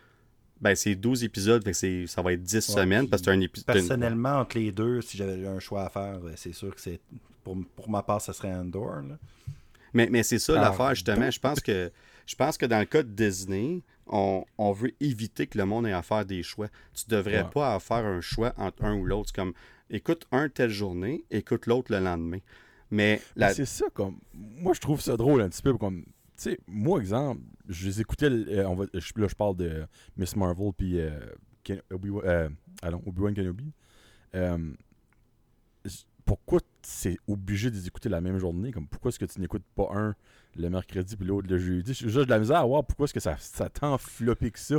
Ben, 0.61 0.75
c'est 0.77 0.95
12 0.95 1.25
épisodes, 1.25 1.65
fait 1.65 1.73
que 1.73 1.77
c'est- 1.77 2.07
ça 2.07 2.23
va 2.23 2.33
être 2.33 2.43
10 2.43 2.69
Ouais, 2.69 2.75
semaines, 2.83 3.09
parce 3.09 3.23
que 3.23 3.31
un 3.31 3.41
épisode... 3.41 3.67
Personnellement, 3.67 4.39
entre 4.39 4.57
les 4.59 4.71
deux, 4.71 5.01
si 5.01 5.17
j'avais 5.17 5.45
un 5.49 5.59
choix 5.59 5.85
à 5.85 5.91
faire, 5.91 6.21
euh, 6.25 6.33
c'est 6.37 6.53
sûr 6.53 6.73
que 6.75 6.81
c'est. 6.81 7.01
Pour, 7.43 7.57
pour 7.75 7.91
ma 7.91 8.03
part, 8.05 8.21
ça 8.21 8.33
serait 8.33 8.55
Andor. 8.55 9.03
Là. 9.03 9.19
Mais, 9.95 10.09
mais 10.11 10.23
c'est 10.23 10.39
ça 10.39 10.55
Ah, 10.59 10.61
l'affaire, 10.63 10.95
justement. 10.95 11.31
Je 11.31 11.41
pense 11.41 11.61
que 11.61 11.91
je 12.27 12.35
pense 12.37 12.57
que 12.59 12.67
dans 12.67 12.79
le 12.79 12.85
cas 12.87 13.03
de 13.03 13.09
Disney, 13.09 13.83
on, 14.07 14.45
on 14.59 14.73
veut 14.73 14.93
éviter 15.01 15.47
que 15.47 15.57
le 15.59 15.65
monde 15.67 15.87
ait 15.87 15.93
à 15.93 16.03
faire 16.03 16.25
des 16.27 16.43
choix. 16.43 16.69
Tu 16.95 17.05
devrais 17.09 17.43
Ouais. 17.43 17.51
pas 17.53 17.75
à 17.75 17.81
faire 17.81 18.05
un 18.05 18.21
choix 18.21 18.53
entre 18.57 18.85
un 18.85 18.95
ou 18.97 19.05
l'autre. 19.05 19.29
C'est 19.31 19.37
comme 19.41 19.53
écoute 19.91 20.27
un 20.33 20.49
telle 20.49 20.71
journée, 20.71 21.25
écoute 21.31 21.67
l'autre 21.67 21.93
le 21.93 22.01
lendemain. 22.01 22.39
Mais 22.91 23.21
la... 23.37 23.49
Mais 23.49 23.55
C'est 23.55 23.65
ça, 23.67 23.87
comme. 23.93 24.19
Moi, 24.35 24.73
je 24.75 24.81
trouve 24.81 25.01
ça 25.01 25.17
drôle 25.17 25.41
un 25.43 25.49
petit 25.49 25.63
peu. 25.63 25.77
Comme. 25.77 26.05
Tu 26.05 26.11
sais, 26.51 26.59
moi, 26.67 26.99
exemple, 27.01 27.43
je 27.69 27.87
les 27.87 28.01
écoutais. 28.01 28.27
euh, 28.27 28.67
on 28.67 28.75
va, 28.75 28.87
je- 28.93 29.13
là, 29.21 29.29
je 29.29 29.35
parle 29.35 29.57
de 29.57 29.87
Miss 30.17 30.35
Marvel 30.37 30.73
puis 30.77 30.99
euh, 30.99 31.11
Ken- 31.63 31.83
Obi-Wan 31.93 32.25
euh, 32.27 33.33
Kenobi. 33.35 33.73
Pourquoi 36.25 36.61
c'est 36.83 37.17
obligé 37.29 37.71
de 37.71 37.77
les 37.77 37.87
écouter 37.87 38.09
la 38.09 38.21
même 38.21 38.39
journée? 38.39 38.73
Comme, 38.73 38.87
pourquoi 38.87 39.11
est-ce 39.11 39.19
que 39.19 39.25
tu 39.27 39.41
n'écoutes 39.41 39.65
pas 39.77 39.89
un 39.95 40.15
le 40.57 40.71
mercredi 40.71 41.17
puis 41.17 41.27
l'autre 41.27 41.49
le 41.51 41.59
jeudi? 41.59 41.93
J'ai 41.95 42.09
juste 42.09 42.27
de 42.27 42.31
la 42.31 42.39
misère 42.39 42.59
à 42.59 42.65
voir 42.67 42.85
pourquoi 42.85 43.05
est-ce 43.05 43.15
que 43.15 43.21
ça, 43.21 43.37
ça 43.39 43.69
tend 43.69 43.99
floppé 43.99 44.51
que 44.51 44.59
ça. 44.59 44.77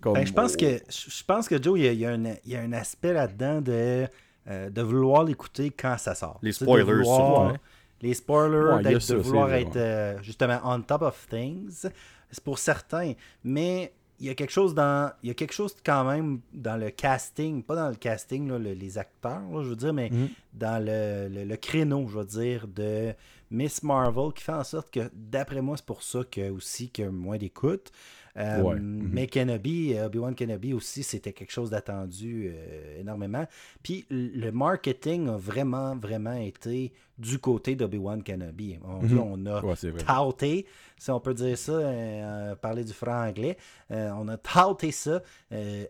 Comme, 0.00 0.14
Ben, 0.14 0.26
je 0.26 0.32
pense 0.32 0.56
que 0.56 0.78
je 0.88 1.10
je 1.10 1.24
pense 1.24 1.48
que 1.48 1.60
Joe, 1.62 1.78
il 1.78 1.84
y 1.84 1.88
a, 1.88 1.92
il 1.92 1.98
y 1.98 2.06
a 2.06 2.10
un, 2.12 2.24
il 2.24 2.50
y 2.52 2.56
a 2.56 2.60
un 2.60 2.72
aspect 2.72 3.12
là-dedans 3.12 3.60
de, 3.60 4.06
euh, 4.48 4.70
de 4.70 4.82
vouloir 4.82 5.24
l'écouter 5.24 5.70
quand 5.70 5.96
ça 5.98 6.14
sort. 6.14 6.38
Les 6.42 6.50
Tu 6.52 6.58
sais, 6.58 6.64
de 6.64 6.70
spoilers, 6.70 6.84
vouloir- 6.84 7.52
ouais. 7.52 7.58
Les 8.02 8.14
spoilers, 8.14 8.74
Ouais, 8.84 9.00
ça, 9.00 9.14
de 9.14 9.18
vouloir 9.20 9.52
être 9.54 9.76
euh, 9.76 10.22
justement 10.22 10.60
on 10.64 10.80
top 10.82 11.02
of 11.02 11.26
things. 11.28 11.86
C'est 12.30 12.44
pour 12.44 12.58
certains. 12.58 13.14
Mais 13.42 13.92
il 14.20 14.26
y 14.26 14.30
a 14.30 14.34
quelque 14.34 14.52
chose 14.52 14.74
dans. 14.74 15.12
Il 15.22 15.28
y 15.28 15.30
a 15.30 15.34
quelque 15.34 15.52
chose 15.54 15.74
quand 15.84 16.04
même 16.04 16.40
dans 16.52 16.76
le 16.76 16.90
casting, 16.90 17.62
pas 17.62 17.74
dans 17.76 17.88
le 17.88 17.96
casting, 17.96 18.48
là, 18.48 18.58
le- 18.58 18.72
les 18.72 18.96
acteurs, 18.98 19.42
là, 19.52 19.62
je 19.62 19.68
veux 19.68 19.76
dire, 19.76 19.92
mais 19.92 20.10
Mhm. 20.10 20.28
dans 20.52 20.84
le, 20.84 21.28
le- 21.28 21.44
le 21.44 21.56
créneau, 21.56 22.06
je 22.08 22.18
veux 22.18 22.24
dire, 22.24 22.68
de 22.68 23.12
Miss 23.50 23.82
Marvel 23.82 24.32
qui 24.34 24.42
fait 24.44 24.52
en 24.52 24.64
sorte 24.64 24.90
que, 24.90 25.10
d'après 25.12 25.60
moi, 25.60 25.76
c'est 25.76 25.86
pour 25.86 26.02
ça 26.02 26.20
que 26.30 26.50
aussi 26.50 26.90
a 27.02 27.10
moins 27.10 27.36
d'écoute. 27.38 27.90
Euh, 28.36 28.62
Ouais. 28.62 28.74
Mhm. 28.80 29.10
Mais 29.12 29.26
Kenobi, 29.28 29.94
euh, 29.94 30.06
Obi-Wan 30.06 30.34
Kenobi 30.34 30.74
aussi, 30.74 31.04
c'était 31.04 31.32
quelque 31.32 31.52
chose 31.52 31.70
d'attendu 31.70 32.50
euh, 32.52 33.00
énormément. 33.00 33.46
Puis 33.82 34.06
le 34.10 34.50
marketing 34.50 35.28
a 35.28 35.36
vraiment, 35.36 35.94
vraiment 35.96 36.34
été 36.34 36.92
du 37.16 37.38
côté 37.38 37.76
d'Obi-Wan 37.76 38.24
Kenobi. 38.24 38.78
On, 38.82 39.02
Mhm. 39.02 39.18
on 39.20 39.46
a 39.46 39.60
Ouais, 39.64 39.74
touté, 39.76 40.66
si 40.98 41.10
on 41.12 41.20
peut 41.20 41.34
dire 41.34 41.56
ça, 41.56 41.72
euh, 41.74 42.56
parler 42.56 42.82
du 42.82 42.92
franc-anglais. 42.92 43.56
On 43.90 44.26
a 44.26 44.36
touté 44.36 44.90
ça 44.90 45.22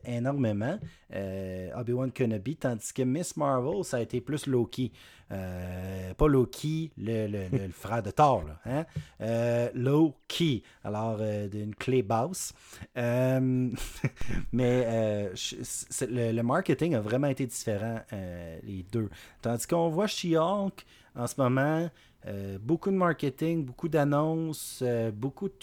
énormément, 0.04 0.78
Obi-Wan 1.76 2.12
Kenobi, 2.12 2.56
tandis 2.56 2.92
que 2.92 3.02
Miss 3.02 3.36
Marvel, 3.38 3.84
ça 3.84 3.96
a 3.98 4.00
été 4.00 4.20
plus 4.20 4.46
Loki. 4.46 4.92
Euh, 5.34 6.14
pas 6.14 6.28
Loki, 6.28 6.92
le, 6.96 7.26
le- 7.26 7.68
frère 7.68 8.02
de 8.02 8.10
Thor, 8.10 8.44
là, 8.44 8.60
hein? 8.66 8.86
Euh, 9.20 9.68
Loki, 9.74 10.62
alors 10.84 11.18
euh, 11.20 11.48
d'une 11.48 11.74
clé 11.74 12.02
basse. 12.02 12.52
Mais 14.52 15.30
le, 16.08 16.42
marketing 16.42 16.94
a 16.94 17.00
vraiment 17.00 17.26
été 17.28 17.46
différent, 17.46 18.00
les 18.62 18.84
deux. 18.92 19.10
Tandis 19.42 19.66
qu'on 19.66 19.88
voit 19.88 20.06
She-Hulk 20.06 20.84
en 21.16 21.26
ce 21.26 21.34
moment, 21.38 21.88
beaucoup 22.60 22.90
de 22.90 22.96
marketing, 22.96 23.64
beaucoup 23.64 23.88
d'annonces, 23.88 24.82
beaucoup 25.12 25.48
de 25.48 25.54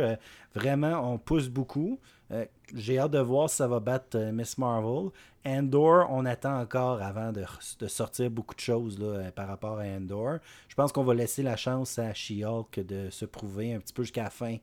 euh, 0.00 0.16
vraiment, 0.54 1.12
on 1.12 1.18
pousse 1.18 1.48
beaucoup. 1.48 1.98
Euh, 2.30 2.44
J'ai 2.74 2.98
hâte 2.98 3.12
de 3.12 3.18
voir 3.18 3.48
si 3.48 3.56
ça 3.56 3.66
va 3.66 3.80
battre 3.80 4.18
euh, 4.18 4.32
Miss 4.32 4.58
Marvel. 4.58 5.10
Endor, 5.46 6.06
on 6.10 6.26
attend 6.26 6.60
encore 6.60 7.00
avant 7.00 7.32
de, 7.32 7.44
sortir 7.86 8.30
beaucoup 8.30 8.54
de 8.54 8.60
choses 8.60 8.98
là, 8.98 9.06
euh, 9.06 9.30
par 9.30 9.48
rapport 9.48 9.78
à 9.78 9.84
Endor. 9.84 10.38
Je 10.68 10.74
pense 10.74 10.92
qu'on 10.92 11.04
va 11.04 11.14
laisser 11.14 11.42
la 11.42 11.56
chance 11.56 11.98
à 11.98 12.12
She-Hulk 12.12 12.80
de 12.80 13.08
se 13.10 13.24
prouver 13.24 13.72
un 13.74 13.80
petit 13.80 13.94
peu 13.94 14.02
jusqu'à 14.02 14.30
fin. 14.30 14.56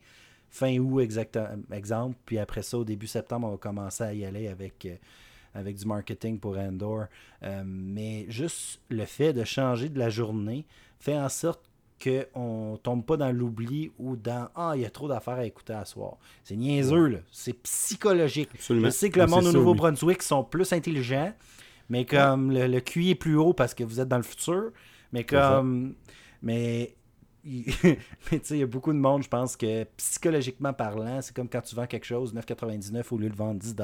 Fin 0.49 0.77
août, 0.77 1.01
exemple. 1.01 2.17
Puis 2.25 2.37
après 2.37 2.61
ça, 2.61 2.77
au 2.77 2.85
début 2.85 3.07
septembre, 3.07 3.47
on 3.47 3.51
va 3.51 3.57
commencer 3.57 4.03
à 4.03 4.13
y 4.13 4.23
aller 4.23 4.47
avec, 4.47 4.87
avec 5.53 5.75
du 5.75 5.85
marketing 5.85 6.39
pour 6.39 6.57
Endor. 6.57 7.07
Mais 7.65 8.25
juste 8.29 8.79
le 8.89 9.03
fait 9.03 9.33
de 9.33 9.43
changer 9.43 9.89
de 9.89 9.99
la 9.99 10.09
journée 10.09 10.65
fait 10.97 11.17
en 11.17 11.27
sorte 11.27 11.61
qu'on 12.03 12.79
tombe 12.83 13.05
pas 13.05 13.17
dans 13.17 13.31
l'oubli 13.31 13.91
ou 13.97 14.15
dans 14.15 14.49
Ah, 14.55 14.73
il 14.75 14.81
y 14.81 14.85
a 14.85 14.89
trop 14.89 15.07
d'affaires 15.07 15.35
à 15.35 15.45
écouter 15.45 15.73
à 15.73 15.85
soir. 15.85 16.17
C'est 16.43 16.55
niaiseux, 16.55 17.07
là. 17.07 17.17
C'est 17.31 17.53
psychologique. 17.63 18.49
Absolument. 18.53 18.85
Je 18.87 18.91
sais 18.91 19.09
que 19.09 19.19
le 19.19 19.27
monde 19.27 19.45
au 19.45 19.51
Nouveau-Brunswick 19.59 20.21
sont 20.21 20.43
plus 20.43 20.71
intelligents, 20.73 21.33
mais 21.89 22.05
comme 22.05 22.51
le, 22.51 22.67
le 22.67 22.79
QI 22.81 23.11
est 23.11 23.15
plus 23.15 23.37
haut 23.37 23.53
parce 23.53 23.73
que 23.73 23.83
vous 23.83 23.99
êtes 23.99 24.07
dans 24.07 24.17
le 24.17 24.23
futur, 24.23 24.71
mais 25.13 25.23
comme. 25.23 25.95
Mais. 26.41 26.95
il- 27.45 27.65
mais 27.83 28.39
tu 28.39 28.39
sais, 28.43 28.55
il 28.57 28.59
y 28.59 28.63
a 28.63 28.67
beaucoup 28.67 28.91
de 28.91 28.97
monde, 28.97 29.23
je 29.23 29.29
pense 29.29 29.55
que 29.55 29.83
psychologiquement 29.97 30.73
parlant, 30.73 31.21
c'est 31.21 31.33
comme 31.35 31.47
quand 31.47 31.61
tu 31.61 31.75
vends 31.75 31.85
quelque 31.87 32.05
chose 32.05 32.33
9,99 32.33 33.03
au 33.11 33.17
lieu 33.17 33.29
de 33.29 33.35
vendre 33.35 33.59
10 33.59 33.75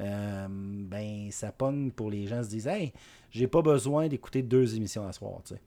euh, 0.00 0.46
ben 0.50 1.30
ça 1.30 1.52
pogne 1.52 1.92
pour 1.92 2.10
les 2.10 2.26
gens 2.26 2.42
se 2.42 2.48
disent 2.48 2.66
Hey, 2.66 2.92
j'ai 3.30 3.46
pas 3.46 3.62
besoin 3.62 4.08
d'écouter 4.08 4.42
deux 4.42 4.74
émissions 4.74 5.06
à 5.06 5.12
soir, 5.12 5.34
tu 5.44 5.54
sais. 5.54 5.60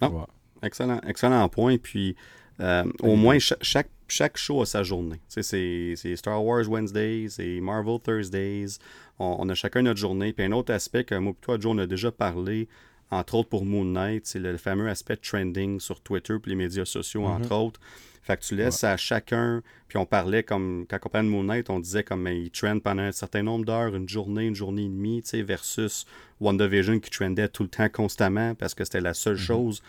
Non. 0.00 0.20
Ouais. 0.20 0.24
Excellent, 0.64 1.00
excellent 1.06 1.48
point. 1.48 1.76
Puis, 1.78 2.16
euh, 2.60 2.84
au 3.00 3.16
moins, 3.16 3.38
cha- 3.38 3.56
chaque, 3.60 3.90
chaque 4.08 4.36
show 4.36 4.62
a 4.62 4.66
sa 4.66 4.82
journée. 4.82 5.20
Tu 5.28 5.42
sais, 5.42 5.94
c'est 5.96 6.16
Star 6.16 6.42
Wars 6.44 6.68
Wednesdays, 6.68 7.28
c'est 7.30 7.60
Marvel 7.60 7.98
Thursdays. 8.00 8.78
On, 9.18 9.36
on 9.40 9.48
a 9.48 9.54
chacun 9.54 9.82
notre 9.82 10.00
journée. 10.00 10.32
Puis, 10.32 10.44
un 10.44 10.52
autre 10.52 10.72
aspect 10.72 11.04
que 11.04 11.14
moi 11.14 11.32
et 11.32 11.44
toi, 11.44 11.58
Joe, 11.60 11.72
on 11.74 11.78
a 11.78 11.86
déjà 11.86 12.10
parlé, 12.10 12.68
entre 13.10 13.34
autres 13.34 13.48
pour 13.48 13.64
Moon 13.64 13.84
Knight, 13.84 14.26
c'est 14.26 14.38
le, 14.38 14.56
fameux 14.56 14.88
aspect 14.88 15.16
trending 15.16 15.80
sur 15.80 16.00
Twitter 16.00 16.36
puis 16.40 16.50
les 16.50 16.56
médias 16.56 16.84
sociaux, 16.84 17.24
entre 17.24 17.54
autres. 17.54 17.80
Fait 18.22 18.38
que 18.38 18.42
tu 18.42 18.56
laisses 18.56 18.82
à 18.84 18.96
chacun, 18.96 19.62
puis 19.86 19.98
on 19.98 20.06
parlait 20.06 20.42
comme, 20.42 20.86
quand 20.88 20.98
on 21.04 21.08
parlait 21.10 21.28
de 21.28 21.32
Moon 21.32 21.44
Knight, 21.44 21.68
on 21.68 21.78
disait 21.78 22.04
comme 22.04 22.26
il 22.26 22.50
trend 22.50 22.78
pendant 22.78 23.02
un 23.02 23.12
certain 23.12 23.42
nombre 23.42 23.66
d'heures, 23.66 23.94
une 23.94 24.08
journée, 24.08 24.46
une 24.46 24.54
journée 24.54 24.84
et 24.84 24.88
demie, 24.88 25.20
tu 25.22 25.28
sais, 25.28 25.42
versus 25.42 26.06
WandaVision 26.40 27.00
qui 27.00 27.10
trendait 27.10 27.48
tout 27.48 27.64
le 27.64 27.68
temps 27.68 27.90
constamment 27.90 28.54
parce 28.54 28.72
que 28.74 28.82
c'était 28.84 29.02
la 29.02 29.12
seule 29.12 29.36
chose, 29.36 29.82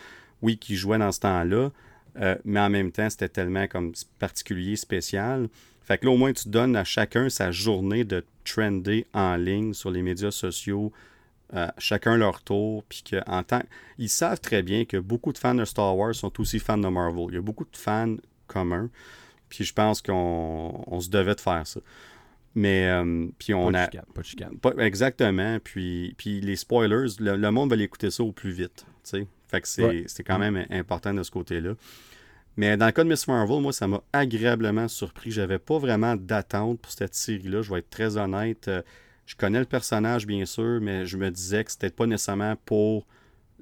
oui, 0.45 0.57
qui 0.57 0.75
jouait 0.75 0.97
dans 0.99 1.11
ce 1.11 1.19
temps-là, 1.21 1.71
euh, 2.17 2.35
mais 2.45 2.59
en 2.59 2.69
même 2.69 2.91
temps, 2.91 3.09
c'était 3.09 3.29
tellement 3.29 3.67
comme 3.67 3.91
particulier, 4.19 4.75
spécial. 4.75 5.49
Fait 5.81 5.97
que 5.97 6.05
là, 6.05 6.11
au 6.11 6.17
moins, 6.17 6.33
tu 6.33 6.49
donnes 6.49 6.75
à 6.75 6.83
chacun 6.83 7.29
sa 7.29 7.51
journée 7.51 8.03
de 8.03 8.23
trender 8.43 9.05
en 9.13 9.35
ligne 9.35 9.73
sur 9.73 9.91
les 9.91 10.01
médias 10.01 10.31
sociaux, 10.31 10.91
euh, 11.53 11.67
chacun 11.77 12.17
leur 12.17 12.41
tour, 12.41 12.83
puis 12.89 13.03
que 13.03 13.17
en 13.27 13.43
tant 13.43 13.61
ils 13.97 14.09
savent 14.09 14.39
très 14.39 14.63
bien 14.63 14.85
que 14.85 14.97
beaucoup 14.97 15.31
de 15.33 15.37
fans 15.37 15.53
de 15.55 15.65
Star 15.65 15.95
Wars 15.97 16.15
sont 16.15 16.39
aussi 16.39 16.59
fans 16.59 16.77
de 16.77 16.87
Marvel. 16.87 17.25
Il 17.29 17.35
y 17.35 17.37
a 17.37 17.41
beaucoup 17.41 17.65
de 17.65 17.77
fans 17.77 18.15
communs, 18.47 18.89
puis 19.49 19.63
je 19.63 19.73
pense 19.73 20.01
qu'on 20.01 20.83
on 20.87 20.99
se 20.99 21.09
devait 21.09 21.35
de 21.35 21.41
faire 21.41 21.65
ça. 21.67 21.79
Mais 22.55 22.87
euh, 22.89 23.27
puis 23.37 23.53
on 23.53 23.71
pas 23.71 23.79
a 23.79 23.85
chicane, 23.85 24.05
pas 24.13 24.21
de 24.21 24.25
chicane. 24.25 24.57
pas- 24.57 24.73
exactement, 24.79 25.59
puis 25.63 26.15
puis 26.17 26.39
les 26.41 26.55
spoilers, 26.55 27.07
le, 27.19 27.35
le 27.35 27.51
monde 27.51 27.69
va 27.69 27.75
l'écouter 27.75 28.09
ça 28.09 28.23
au 28.23 28.31
plus 28.31 28.51
vite, 28.51 28.85
tu 29.03 29.09
sais. 29.19 29.27
Fait 29.47 29.61
que 29.61 29.67
c'est 29.67 29.83
Ouais. 29.83 30.05
quand 30.25 30.39
même 30.39 30.65
important 30.69 31.13
de 31.13 31.23
ce 31.23 31.31
côté-là. 31.31 31.73
Mais 32.57 32.77
dans 32.77 32.85
le 32.85 32.91
cas 32.93 33.03
de 33.03 33.09
Miss 33.09 33.27
Marvel, 33.27 33.61
moi, 33.61 33.73
ça 33.73 33.87
m'a 33.87 34.01
agréablement 34.13 34.87
surpris. 34.87 35.31
J'avais 35.31 35.59
pas 35.59 35.77
vraiment 35.77 36.15
d'attente 36.15 36.79
pour 36.79 36.91
cette 36.91 37.13
série-là. 37.13 37.61
Je 37.61 37.71
vais 37.71 37.79
être 37.79 37.89
très 37.89 38.17
honnête. 38.17 38.67
Euh, 38.69 38.81
Je 39.27 39.35
connais 39.35 39.59
le 39.59 39.65
personnage, 39.65 40.27
bien 40.27 40.45
sûr, 40.45 40.79
mais 40.81 41.05
je 41.07 41.17
me 41.17 41.31
disais 41.31 41.63
que 41.63 41.71
c'était 41.71 41.89
pas 41.89 42.05
nécessairement 42.05 42.55
pour. 42.65 43.05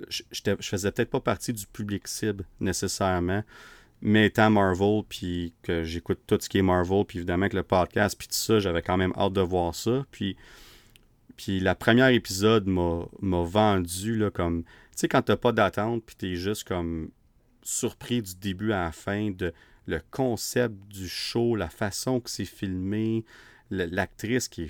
Je, 0.10 0.24
je 0.32 0.68
faisais 0.70 0.92
peut-être 0.92 1.10
pas 1.10 1.22
partie 1.22 1.54
du 1.54 1.66
public 1.68 2.08
cible 2.08 2.44
nécessairement. 2.60 3.44
Mais 4.02 4.26
étant 4.26 4.50
Marvel, 4.50 5.04
puis 5.08 5.54
que 5.64 5.84
j'écoute 5.86 6.20
tout 6.28 6.38
ce 6.42 6.50
qui 6.50 6.58
est 6.58 6.62
Marvel, 6.62 7.06
puis 7.08 7.20
évidemment 7.20 7.48
que 7.48 7.56
le 7.56 7.64
podcast, 7.64 8.18
puis 8.20 8.28
tout 8.28 8.34
ça, 8.36 8.60
j'avais 8.60 8.82
quand 8.82 8.98
même 8.98 9.14
hâte 9.16 9.32
de 9.34 9.40
voir 9.42 9.74
ça. 9.74 10.06
Puis, 10.12 10.36
puis 11.38 11.60
la 11.62 11.74
première 11.76 12.10
épisode 12.10 12.68
m'a 12.68 13.06
m'a 13.22 13.44
vendu, 13.44 14.18
là, 14.18 14.30
comme... 14.30 14.64
Tu 14.96 15.02
sais, 15.02 15.08
quand 15.08 15.24
t'as 15.24 15.38
pas 15.38 15.52
d'attente, 15.52 16.04
puis 16.06 16.16
t'es 16.16 16.36
juste 16.36 16.68
comme 16.68 17.10
surpris 17.64 18.22
du 18.22 18.36
début 18.36 18.72
à 18.74 18.84
la 18.84 18.92
fin 18.92 19.32
de 19.32 19.54
le 19.86 20.00
concept 20.12 20.76
du 20.88 21.08
show, 21.10 21.56
la 21.56 21.70
façon 21.70 22.20
que 22.20 22.30
c'est 22.30 22.46
filmé, 22.46 23.26
l'actrice 23.70 24.48
qui 24.48 24.64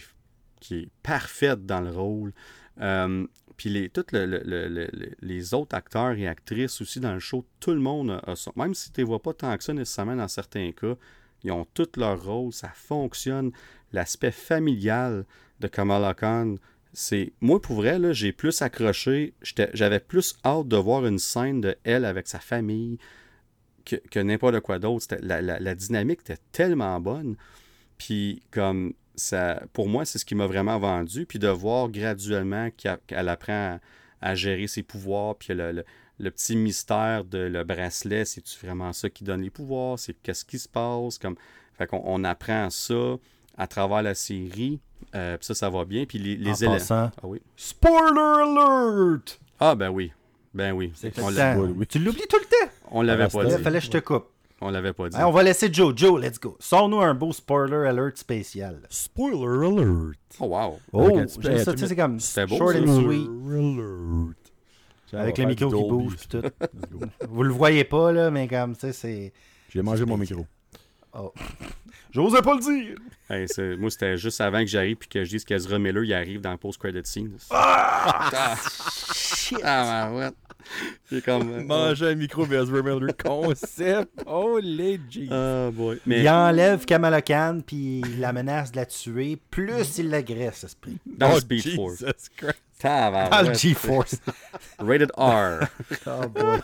est, 0.71 0.89
parfaite 1.03 1.65
dans 1.65 1.82
le 1.82 1.91
rôle. 1.91 2.34
Euh, 2.80 3.28
puis 3.57 3.69
les, 3.69 3.89
tous 3.89 4.05
le- 4.13 4.26
le- 4.26 4.41
le- 4.45 4.67
le- 4.69 4.89
le- 4.93 5.11
les 5.21 5.53
autres 5.53 5.76
acteurs 5.76 6.13
et 6.13 6.28
actrices 6.28 6.82
aussi 6.82 6.99
dans 7.01 7.13
le 7.13 7.19
show, 7.19 7.45
tout 7.59 7.71
le 7.74 7.80
monde 7.80 8.11
a, 8.11 8.32
a 8.32 8.36
son- 8.36 8.53
Même 8.55 8.74
si 8.74 8.91
tu 8.91 9.01
ne 9.01 9.05
vois 9.05 9.21
pas 9.21 9.34
tant 9.34 9.55
que 9.57 9.63
ça 9.63 9.74
nécessairement 9.74 10.15
dans 10.15 10.28
certains 10.30 10.71
cas, 10.71 10.95
ils 11.43 11.51
ont 11.51 11.65
tous 11.74 11.97
leur 11.97 12.24
rôle, 12.24 12.53
ça 12.53 12.69
fonctionne. 12.69 13.51
L'aspect 13.91 14.32
familial 14.32 15.26
de 15.59 15.67
Kamala 15.67 16.13
Khan, 16.13 16.55
c'est. 16.93 17.33
Moi, 17.41 17.59
pour 17.61 17.77
vrai, 17.77 17.99
j'ai 18.13 18.31
plus 18.31 18.61
accroché. 18.61 19.33
J'avais 19.73 19.99
plus 19.99 20.35
hâte 20.45 20.67
de 20.67 20.77
voir 20.77 21.05
une 21.05 21.19
scène 21.19 21.59
de 21.59 21.75
elle 21.83 22.05
avec 22.05 22.27
sa 22.27 22.39
famille 22.39 22.99
que, 23.83 23.95
que 23.95 24.19
n'importe 24.19 24.59
quoi 24.61 24.79
d'autre. 24.79 25.07
La, 25.21 25.75
dynamique 25.75 26.21
était 26.21 26.41
tellement 26.51 26.99
bonne. 26.99 27.35
Puis, 27.97 28.43
comme 28.51 28.93
ça, 29.15 29.63
pour 29.73 29.89
moi, 29.89 30.05
c'est 30.05 30.19
ce 30.19 30.25
qui 30.25 30.35
m'a 30.35 30.47
vraiment 30.47 30.77
vendu. 30.77 31.25
Puis 31.25 31.39
de 31.39 31.47
voir 31.47 31.89
graduellement 31.89 32.69
qu'elle 32.71 33.29
apprend 33.29 33.79
à, 34.21 34.35
gérer 34.35 34.67
ses 34.67 34.83
pouvoirs. 34.83 35.35
Puis 35.35 35.53
le, 35.53 35.83
petit 36.19 36.55
mystère 36.55 37.25
de 37.25 37.39
le 37.39 37.63
bracelet, 37.63 38.25
c'est-tu 38.25 38.63
vraiment 38.63 38.93
ça 38.93 39.09
qui 39.09 39.23
donne 39.23 39.41
les 39.41 39.49
pouvoirs? 39.49 39.97
C'est 39.97 40.13
qu'est-ce 40.21 40.45
qui 40.45 40.59
se 40.59 40.69
passe? 40.69 41.17
Comme, 41.17 41.35
fait 41.75 41.89
on 41.91 42.23
apprend 42.23 42.69
ça 42.69 43.17
à 43.57 43.67
travers 43.67 44.03
la 44.03 44.15
série. 44.15 44.79
Euh, 45.16 45.38
puis 45.38 45.45
ça, 45.45 45.53
ça 45.53 45.70
va 45.70 45.86
bien. 45.86 46.05
Puis 46.05 46.18
les, 46.18 46.36
les 46.36 46.51
en 46.51 46.55
éléments. 46.55 46.74
passant, 46.74 47.11
Ah 47.18 47.26
oui. 47.26 47.41
Spoiler 47.55 48.20
alert! 48.20 49.39
Ah 49.59 49.76
ben 49.76 49.89
oui. 49.89 50.11
Ben 50.53 50.72
oui. 50.74 50.91
On 51.20 51.28
oui. 51.61 51.88
Tu 51.88 51.99
l'oublies 51.99 52.28
tout 52.30 52.38
le 52.38 52.45
temps. 52.45 52.72
on 52.91 53.01
l'avait 53.01 53.28
pas 53.28 53.45
dit. 53.45 53.64
Fallait 53.64 53.80
que 53.80 53.86
je 53.86 53.91
te 53.91 53.97
coupe. 53.99 54.26
On 54.61 54.70
l'avait 54.70 54.93
pas 54.93 55.09
dit. 55.09 55.18
Hey, 55.18 55.24
on 55.24 55.32
va 55.32 55.43
laisser 55.43 55.72
Joe. 55.74 55.93
Joe, 55.95 56.22
let's 56.22 56.39
go. 56.39 56.55
Sors-nous 56.59 57.01
un 57.01 57.14
beau 57.14 57.34
spoiler 57.34 57.88
alert 57.88 58.18
spécial. 58.18 58.80
Spoiler 58.89 59.68
alert! 59.68 60.16
Oh 60.39 60.45
wow. 60.45 60.80
Oh, 60.93 61.09
petit- 61.20 61.38
j'aime 61.41 61.57
ça, 61.59 61.74
tu 61.74 61.80
sais, 61.80 61.88
c'est 61.88 61.95
comme 61.95 62.20
C'était 62.20 62.45
beau, 62.47 62.57
short 62.57 62.74
ça. 62.74 62.80
and 62.80 63.01
sweet. 63.03 63.30
alert! 63.49 64.36
Avec 65.14 65.38
le 65.38 65.45
micro 65.45 65.68
qui 65.70 65.84
bouge 65.89 66.16
pis 66.18 66.28
tout. 66.30 66.38
Let's 66.41 66.89
go. 66.91 66.99
Vous 67.30 67.43
le 67.43 67.51
voyez 67.51 67.84
pas, 67.84 68.11
là, 68.11 68.32
mais 68.32 68.47
comme, 68.47 68.74
tu 68.74 68.80
sais, 68.82 68.93
c'est... 68.93 69.34
J'ai 69.70 69.82
mangé 69.82 70.05
mon 70.05 70.18
micro. 70.18 70.45
J'osais 72.14 72.41
pas 72.41 72.53
le 72.55 72.59
dire. 72.59 72.95
Hey, 73.30 73.47
c'est- 73.47 73.76
moi, 73.76 73.89
c'était 73.89 74.18
juste 74.18 74.39
avant 74.39 74.59
que 74.59 74.68
j'arrive 74.68 74.97
puis 74.97 75.09
que 75.09 75.24
je 75.24 75.30
dise 75.32 75.43
qu'Ezra 75.43 75.80
Miller, 75.80 76.03
il 76.03 76.14
arrive 76.14 76.41
dans 76.41 76.51
le 76.51 76.57
post-credit 76.57 77.01
scene. 77.05 77.32
Ah! 77.49 78.55
Shit. 79.16 79.57
Ah, 79.64 80.09
ma 80.11 80.18
ouais. 80.18 80.30
C'est 81.09 81.24
comme... 81.26 81.51
euh, 81.51 81.64
Manger 81.64 82.07
un 82.11 82.16
micro 82.16 82.45
vs 82.45 82.70
Miller 82.72 83.16
concept. 83.24 84.24
Oh, 84.26 84.59
legit. 84.61 85.28
Ah, 85.32 85.70
boy. 85.74 85.99
Mais 86.05 86.22
Il 86.22 86.30
enlève 86.30 86.86
Kamala 86.86 87.22
Khan, 87.22 87.59
puis 87.66 88.01
il 88.05 88.20
la 88.20 88.32
menace 88.32 88.72
de 88.72 88.78
la 88.78 88.86
tuer, 88.86 89.38
plus 89.49 89.97
il 89.97 90.09
l'agresse, 90.09 90.64
esprit. 90.64 90.97
dans 91.05 91.34
oh, 91.34 91.39
Speed 91.39 91.64
Jesus 91.64 91.76
Force. 91.76 92.05
Christ. 92.38 92.59
Dans 92.84 93.47
le 93.47 93.53
G-Force. 93.53 94.17
Rated 94.79 95.11
R. 95.17 95.67
Oh 96.05 96.27
boy. 96.27 96.59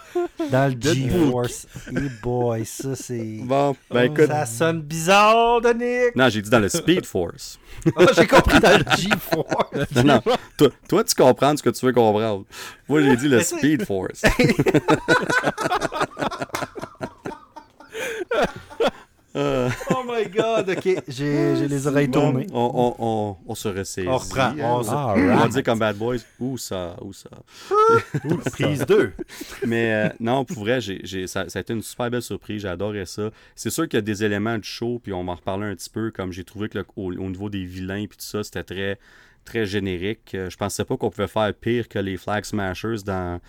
Dans 0.52 0.74
le 0.74 0.80
G-Force. 0.80 1.68
Hey 1.96 2.10
boy, 2.22 2.66
ça 2.66 2.96
c'est. 2.96 3.40
Bon, 3.44 3.76
ben 3.90 4.04
écoute. 4.04 4.28
Ça 4.28 4.46
sonne 4.46 4.82
bizarre, 4.82 5.62
Danick. 5.62 6.16
Non, 6.16 6.28
j'ai 6.30 6.42
dit 6.42 6.50
dans 6.50 6.60
le 6.60 6.70
Speed 6.70 7.06
Force. 7.06 7.58
Oh, 7.96 8.06
j'ai 8.14 8.28
compris 8.28 8.60
dans 8.60 8.78
le 8.78 8.84
G-Force. 8.98 9.96
Non, 9.96 10.04
non. 10.04 10.22
Toi, 10.58 10.68
toi, 10.90 11.04
tu 11.06 11.16
comprends 11.16 11.56
ce 11.56 11.64
que 11.64 11.70
tu 11.70 11.86
veux 11.86 11.94
comprendre. 11.94 12.44
Moi, 12.90 13.02
j'ai 13.02 13.16
dit 13.16 13.30
le 13.30 13.40
Speed 13.42 13.86
Force. 13.86 14.22
Euh, 19.40 19.70
Oh 19.92 20.04
my 20.06 20.28
god, 20.30 20.70
ok. 20.70 21.04
J'ai 21.08 21.56
j'ai 21.56 21.68
les 21.68 21.88
oreilles 21.88 22.08
bon, 22.08 22.20
tournées. 22.32 22.48
on, 22.52 22.72
on, 22.74 22.96
on, 23.00 23.38
on 23.48 23.56
se 23.56 23.68
ressaisit. 23.70 24.08
On 24.08 24.18
reprend. 24.18 24.42
hein. 24.42 24.56
On 24.60 24.84
se- 24.84 24.90
Ah, 24.92 25.14
On 25.16 25.26
va 25.28 25.36
right. 25.38 25.52
dire 25.54 25.64
comme 25.64 25.80
Bad 25.80 25.96
Boys. 25.98 26.18
Où 26.40 26.58
ça, 26.58 26.96
où 27.02 27.14
ça? 27.14 27.30
Prise 28.52 28.86
2. 28.86 29.14
Mais 29.66 29.94
euh, 29.94 30.10
non, 30.20 30.46
pour 30.46 30.60
vrai, 30.60 30.82
j'ai, 30.82 31.00
j'ai- 31.04 31.28
ça, 31.28 31.48
ça 31.50 31.60
a 31.60 31.62
été 31.62 31.74
une 31.74 31.82
super 31.82 32.10
belle 32.10 32.22
surprise. 32.22 32.62
J'adorais 32.64 33.06
ça. 33.06 33.30
C'est 33.56 33.70
sûr 33.70 33.88
qu'il 33.88 33.98
y 33.98 34.00
a 34.00 34.02
des 34.02 34.24
éléments 34.24 34.58
du 34.58 34.68
show, 34.68 35.00
puis 35.02 35.14
on 35.14 35.24
m'en 35.24 35.36
reparlait 35.36 35.68
un 35.68 35.76
petit 35.76 35.90
peu, 35.90 36.12
comme 36.12 36.32
j'ai 36.32 36.44
trouvé 36.44 36.70
que 36.70 36.78
le- 36.80 36.86
au, 36.96 37.12
au 37.14 37.30
niveau 37.30 37.50
des 37.50 37.64
vilains, 37.66 38.06
puis 38.08 38.18
tout 38.18 38.26
ça, 38.26 38.44
c'était 38.44 38.64
très, 38.64 39.00
très 39.46 39.66
générique. 39.66 40.34
Euh, 40.36 40.50
Je 40.50 40.58
pensais 40.58 40.84
pas 40.86 40.98
qu'on 40.98 41.10
pouvait 41.10 41.28
faire 41.28 41.54
pire 41.54 41.88
que 41.88 42.00
les 42.00 42.18
Flag 42.18 42.44
Smashers 42.46 43.04
dans, 43.06 43.40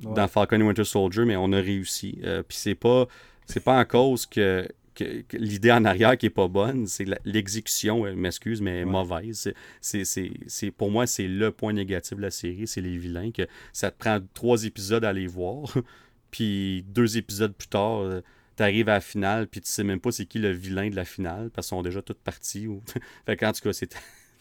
dans 0.00 0.28
Falcon 0.28 0.60
et 0.60 0.62
Winter 0.64 0.84
Soldier, 0.84 1.24
mais 1.24 1.36
on 1.36 1.52
a 1.52 1.58
réussi. 1.60 2.18
Euh, 2.24 2.42
puis 2.42 2.56
c'est 2.56 2.74
pas, 2.74 3.06
c'est 3.46 3.62
pas 3.62 3.78
en 3.78 3.84
cause 3.84 4.26
que. 4.26 4.66
Que- 4.96 5.20
que 5.22 5.36
l'idée 5.36 5.70
en 5.70 5.84
arrière 5.84 6.16
qui 6.18 6.26
est 6.26 6.30
pas 6.30 6.48
bonne, 6.48 6.86
c'est 6.88 7.06
l'exécution, 7.24 8.06
elle 8.06 8.16
m'excuse, 8.16 8.60
mais 8.60 8.84
mauvaise. 8.84 9.52
C'est- 9.80 10.04
C'est, 10.48 10.70
pour 10.72 10.90
moi, 10.90 11.06
c'est 11.06 11.28
le 11.28 11.52
point 11.52 11.72
négatif 11.72 12.16
de 12.16 12.22
la 12.22 12.30
série, 12.32 12.66
c'est 12.66 12.80
les 12.80 12.96
vilains, 12.98 13.30
que 13.30 13.46
ça 13.72 13.90
te 13.90 13.98
prend 13.98 14.18
trois 14.34 14.64
épisodes 14.64 15.04
à 15.04 15.12
les 15.12 15.26
voir, 15.28 15.62
puis 16.30 16.84
deux 16.88 17.16
épisodes 17.18 17.54
plus 17.54 17.68
tard, 17.68 18.00
euh, 18.00 18.20
t'arrives 18.56 18.88
à 18.88 18.94
la 18.94 19.00
finale, 19.00 19.46
puis 19.48 19.60
tu 19.60 19.68
sais 19.70 19.84
même 19.84 20.00
pas 20.00 20.10
c'est 20.12 20.26
qui 20.26 20.38
le 20.38 20.50
vilain 20.50 20.88
de 20.90 20.96
la 20.96 21.04
finale, 21.04 21.50
parce 21.54 21.68
qu'ils 21.68 21.76
sont 21.76 21.82
déjà 21.82 22.02
tous 22.02 22.14
partis. 22.24 22.66
Ou... 22.66 22.82
fait 23.26 23.36
qu'en 23.36 23.52
tout 23.52 23.60
cas, 23.62 23.72
c'est 23.72 23.90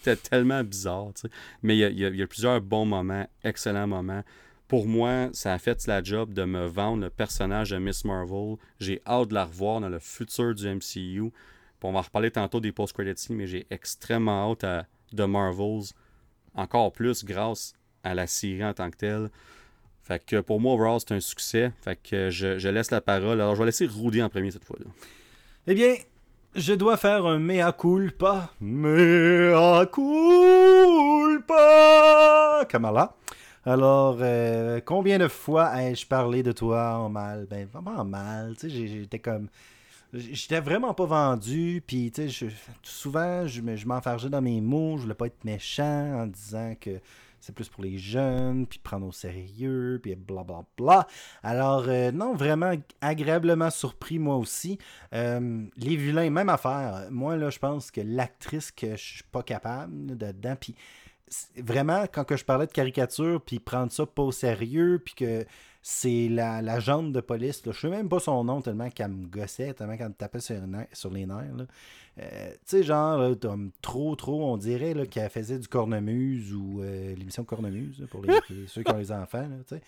tellement 0.30 0.64
bizarre, 0.64 1.12
tu. 1.20 1.28
Mais 1.64 1.76
y 1.78 1.82
y 1.82 2.04
il 2.06 2.16
y 2.16 2.22
a 2.24 2.28
plusieurs 2.28 2.62
bons 2.62 2.86
moments, 2.86 3.28
excellents 3.44 3.88
moments. 3.88 4.24
Pour 4.68 4.88
moi, 4.88 5.30
ça 5.34 5.54
a 5.54 5.60
fait 5.60 5.86
la 5.86 6.02
job 6.04 6.34
de 6.34 6.44
me 6.44 6.66
vendre 6.66 7.04
le 7.04 7.10
personnage 7.12 7.70
de 7.70 7.78
Miss 7.78 8.04
Marvel. 8.04 8.56
J'ai 8.80 9.00
hâte 9.06 9.30
de 9.30 9.36
la 9.36 9.46
revoir 9.46 9.80
dans 9.80 9.90
le 9.90 10.00
futur 10.00 10.56
du 10.56 10.68
MCU. 10.68 11.32
Puis 11.32 11.84
on 11.84 11.92
va 11.92 12.00
en 12.00 12.02
reparler 12.02 12.32
tantôt 12.32 12.60
des 12.60 12.72
post-credits 12.72 13.22
scenes, 13.22 13.36
mais 13.36 13.46
j'ai 13.46 13.68
extrêmement 13.70 14.52
hâte 14.52 14.64
à, 14.64 14.88
de 15.14 15.24
Marvels. 15.26 15.94
Encore 16.56 16.92
plus 16.92 17.24
grâce 17.24 17.74
à 18.04 18.16
la 18.16 18.26
série 18.26 18.64
en 18.66 18.74
tant 18.74 18.90
que 18.90 18.98
telle. 18.98 19.30
Fait 20.02 20.24
que 20.24 20.40
pour 20.40 20.60
moi, 20.60 20.74
overall, 20.74 21.00
c'est 21.00 21.14
un 21.14 21.20
succès. 21.20 21.72
Fait 21.82 22.00
que 22.02 22.30
je, 22.32 22.58
je 22.58 22.70
laisse 22.70 22.90
la 22.92 23.02
parole. 23.02 23.42
Alors, 23.42 23.56
je 23.56 23.60
vais 23.60 23.66
laisser 23.66 23.86
Rudy 23.86 24.24
en 24.24 24.30
premier 24.30 24.52
cette 24.52 24.66
fois-là. 24.66 24.86
Eh 25.68 25.76
bien, 25.76 25.96
je 26.56 26.74
dois 26.74 26.98
faire 26.98 27.26
un 27.26 27.38
mea 27.38 27.72
culpa. 27.72 28.52
Mea 28.62 29.86
culpa. 29.92 31.56
Kamala. 32.70 33.16
Alors, 33.66 34.18
euh, 34.22 34.80
combien 34.86 35.18
de 35.18 35.28
fois 35.28 35.82
ai-je 35.82 36.06
parlé 36.06 36.44
de 36.44 36.52
toi 36.52 36.98
en 37.00 37.10
mal? 37.10 37.48
Ben, 37.50 37.68
vraiment 37.68 38.00
en 38.00 38.06
mal. 38.06 38.56
Tu 38.60 38.70
sais, 38.70 38.88
j'étais 38.88 39.20
comme. 39.20 39.48
J'étais 40.14 40.62
vraiment 40.62 40.94
pas 40.94 41.06
vendu, 41.06 41.84
puis 41.86 42.12
tu 42.12 42.30
sais, 42.30 42.48
souvent 42.84 43.48
je, 43.48 43.62
je 43.76 43.86
m'enfargeais 43.88 44.30
dans 44.30 44.42
mes 44.42 44.62
mots, 44.62 44.98
je 44.98 45.02
voulais 45.02 45.16
pas 45.16 45.26
être 45.26 45.44
méchant 45.44 46.22
en 46.22 46.28
disant 46.28 46.74
que 46.80 47.02
c'est 47.42 47.54
plus 47.54 47.70
pour 47.70 47.84
les 47.84 47.98
jeunes, 47.98 48.66
puis 48.66 48.80
prendre 48.80 49.06
au 49.06 49.12
sérieux, 49.12 50.00
puis 50.02 50.16
blablabla. 50.16 50.66
Bla. 50.78 51.08
Alors, 51.44 51.86
euh, 51.88 52.12
non, 52.12 52.34
vraiment 52.34 52.72
agréablement 53.02 53.70
surpris 53.70 54.18
moi 54.18 54.36
aussi. 54.38 54.80
Euh, 55.14 55.66
les 55.78 55.96
vilains, 55.96 56.30
même 56.30 56.50
affaire. 56.50 57.08
Moi, 57.12 57.36
là, 57.36 57.50
je 57.50 57.60
pense 57.60 57.92
que 57.92 58.02
l'actrice 58.02 58.72
que 58.72 58.96
je 58.96 59.04
suis 59.16 59.24
pas 59.32 59.44
capable 59.44 60.08
là, 60.08 60.16
dedans, 60.16 60.56
puis 60.60 60.76
vraiment, 61.58 62.06
quand 62.12 62.24
que 62.24 62.38
je 62.38 62.46
parlais 62.46 62.68
de 62.68 62.72
caricature, 62.72 63.42
puis 63.42 63.60
prendre 63.60 63.92
ça 63.92 64.06
pas 64.06 64.24
au 64.24 64.32
sérieux, 64.32 65.02
puis 65.04 65.16
que 65.16 65.46
c'est 65.82 66.30
la, 66.30 66.64
la 66.64 66.80
jante 66.80 67.12
de 67.14 67.22
police, 67.22 67.64
là, 67.66 67.72
je 67.72 67.80
sais 67.80 67.90
même 67.90 68.10
pas 68.10 68.20
son 68.20 68.44
nom 68.44 68.60
tellement 68.60 68.90
qu'elle 68.90 69.10
me 69.12 69.28
gossait, 69.28 69.72
tellement 69.74 69.96
qu'elle 69.98 70.10
me 70.10 70.14
tapait 70.14 70.40
sur, 70.40 70.56
les 70.56 70.62
nerfs- 70.62 70.88
sur 70.94 71.12
les 71.12 71.26
nerfs. 71.28 71.68
Euh, 72.18 72.50
tu 72.52 72.58
sais, 72.66 72.84
genre, 72.84 73.18
là, 73.20 73.36
trop, 73.82 74.16
trop, 74.16 74.52
on 74.52 74.58
dirait 74.58 74.94
là, 74.96 75.06
qu'elle 75.06 75.30
faisait 75.30 75.60
du 75.60 75.68
cornemuse 75.68 76.54
ou 76.54 76.82
euh, 76.82 77.14
l'émission 77.16 77.44
Cornemuse 77.44 78.00
là, 78.00 78.08
pour 78.08 78.24
les, 78.24 78.34
ceux 78.68 78.82
qui 78.82 78.92
ont 78.92 78.98
les 78.98 79.12
enfants. 79.12 79.48
Tu 79.68 79.76
sais. 79.76 79.82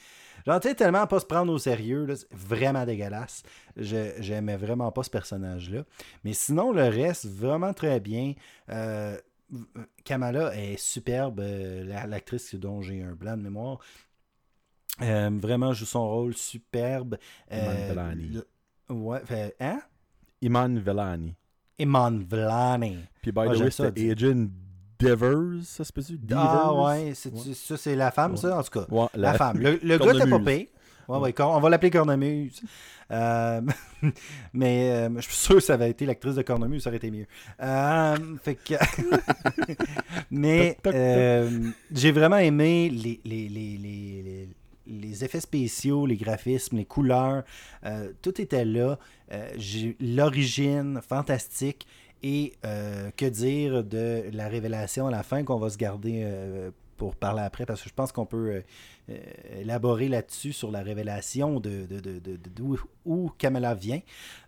Genre, 0.46 0.60
tu 0.60 0.68
sais, 0.68 0.76
tellement 0.76 1.08
pas 1.08 1.20
se 1.20 1.26
prendre 1.26 1.52
au 1.52 1.58
sérieux, 1.58 2.06
là, 2.06 2.16
c'est 2.16 2.32
vraiment 2.32 2.86
dégueulasse. 2.86 3.42
Je, 3.76 4.12
j'aimais 4.20 4.58
vraiment 4.58 4.92
pas 4.92 5.02
ce 5.04 5.10
personnage-là. 5.10 5.84
Mais 6.24 6.34
sinon, 6.34 6.74
le 6.74 6.84
reste, 6.84 7.26
vraiment 7.28 7.74
très 7.74 8.00
bien. 8.00 8.34
Euh, 8.70 9.18
Kamala 10.04 10.56
est 10.56 10.78
superbe, 10.78 11.40
euh, 11.40 11.84
la- 11.86 12.06
l'actrice 12.08 12.56
dont 12.56 12.82
j'ai 12.82 13.02
un 13.02 13.14
blanc 13.14 13.38
de 13.38 13.44
mémoire. 13.44 13.80
Euh, 15.02 15.30
vraiment 15.34 15.74
joue 15.74 15.86
son 15.86 16.08
rôle 16.08 16.34
superbe. 16.36 17.18
Iman 17.52 17.76
Euh, 17.78 17.88
Vellani. 17.90 18.36
l- 18.36 18.44
Ouais, 18.90 19.20
fait, 19.26 19.56
hein? 19.60 19.80
Iman 20.42 20.80
Vellani. 20.80 21.36
Iman 21.80 22.24
Vellani. 22.24 22.98
Puis 23.22 23.32
by 23.32 23.42
Ah, 23.42 23.54
the 23.54 23.60
way, 23.60 23.72
c'était. 23.72 24.12
Agent 24.12 24.48
Devers, 25.00 25.64
ça 25.64 25.84
se 25.84 25.94
peut-tu? 25.94 26.20
Ah 26.36 26.74
ouais, 26.74 27.12
c'est, 27.14 27.32
ça 27.54 27.78
c'est 27.78 27.96
la 27.96 28.10
femme, 28.12 28.36
ça, 28.38 28.58
en 28.58 28.64
tout 28.64 28.72
cas. 28.80 28.86
Ouais, 28.90 29.08
La, 29.14 29.34
la- 29.34 29.38
femme. 29.38 29.58
Le, 29.62 29.78
le 29.84 29.98
gars 30.00 30.14
était 30.14 30.28
pas 30.30 30.40
payé. 30.40 30.72
Ouais, 31.08 31.18
ouais, 31.20 31.34
on 31.42 31.60
va 31.60 31.70
l'appeler 31.70 31.90
Cornemuse. 31.92 32.62
Euh, 33.12 33.62
mais 34.54 34.92
euh, 34.92 35.10
je 35.18 35.22
suis 35.22 35.36
sûr 35.36 35.56
que 35.56 35.62
ça 35.62 35.76
avait 35.76 35.90
été 35.90 36.06
l'actrice 36.06 36.36
de 36.36 36.42
Cornemuse, 36.42 36.84
ça 36.84 36.90
aurait 36.90 36.98
été 36.98 37.10
mieux. 37.12 37.26
Euh, 37.62 38.18
fait 38.44 38.56
que... 38.56 38.74
mais 40.32 40.78
j'ai 41.92 42.12
vraiment 42.12 42.38
aimé 42.38 42.90
les, 42.90 43.20
les, 43.24 43.48
les, 43.50 43.78
les, 43.78 44.50
les- 44.88 45.24
effets 45.24 45.40
spéciaux, 45.40 46.06
les 46.06 46.18
graphismes, 46.18 46.78
les 46.78 46.86
couleurs. 46.86 47.44
euh, 47.86 48.12
tout 48.22 48.40
était 48.42 48.66
là. 48.66 48.98
Euh, 49.32 49.50
j'ai- 49.58 49.96
L'origine, 50.00 51.00
fantastique. 51.08 51.88
Et 52.24 52.54
euh, 52.66 53.12
que 53.16 53.26
dire 53.28 53.84
de 53.84 54.24
la 54.34 54.48
révélation 54.48 55.08
à 55.08 55.12
la 55.12 55.22
fin 55.24 55.44
qu'on 55.44 55.60
va 55.60 55.70
se 55.70 55.78
garder 55.78 56.26
pour 56.98 57.16
parler 57.16 57.44
après, 57.44 57.66
parce 57.68 57.84
que 57.84 57.90
je 57.90 57.94
pense 57.94 58.12
qu'on 58.12 58.26
peut 58.26 58.64
euh, 59.10 59.18
élaborer 59.62 60.10
là-dessus 60.10 60.54
sur 60.54 60.72
la 60.72 60.82
révélation 60.82 61.60
de, 61.60 61.86
de- 61.86 62.00
de- 62.00 62.20
Kamala 63.38 63.74
vient, 63.74 64.02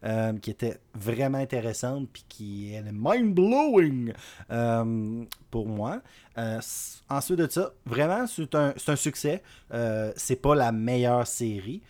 euh, 0.03 0.34
qui 0.38 0.51
était 0.51 0.78
vraiment 0.93 1.38
intéressante, 1.38 2.10
puis 2.12 2.26
qui 2.28 2.74
est 2.74 2.82
mind-blowing 2.91 4.14
euh, 4.51 5.24
pour 5.49 5.68
moi. 5.68 6.01
Ensuite 7.10 7.39
de 7.39 7.47
ça, 7.49 7.74
vraiment, 7.86 8.28
c'est 8.28 8.53
un, 8.55 8.74
un 8.88 8.95
succès. 8.95 9.43
C'est 10.16 10.41
pas 10.41 10.55
la 10.55 10.72
meilleure 10.72 11.28
série 11.28 11.82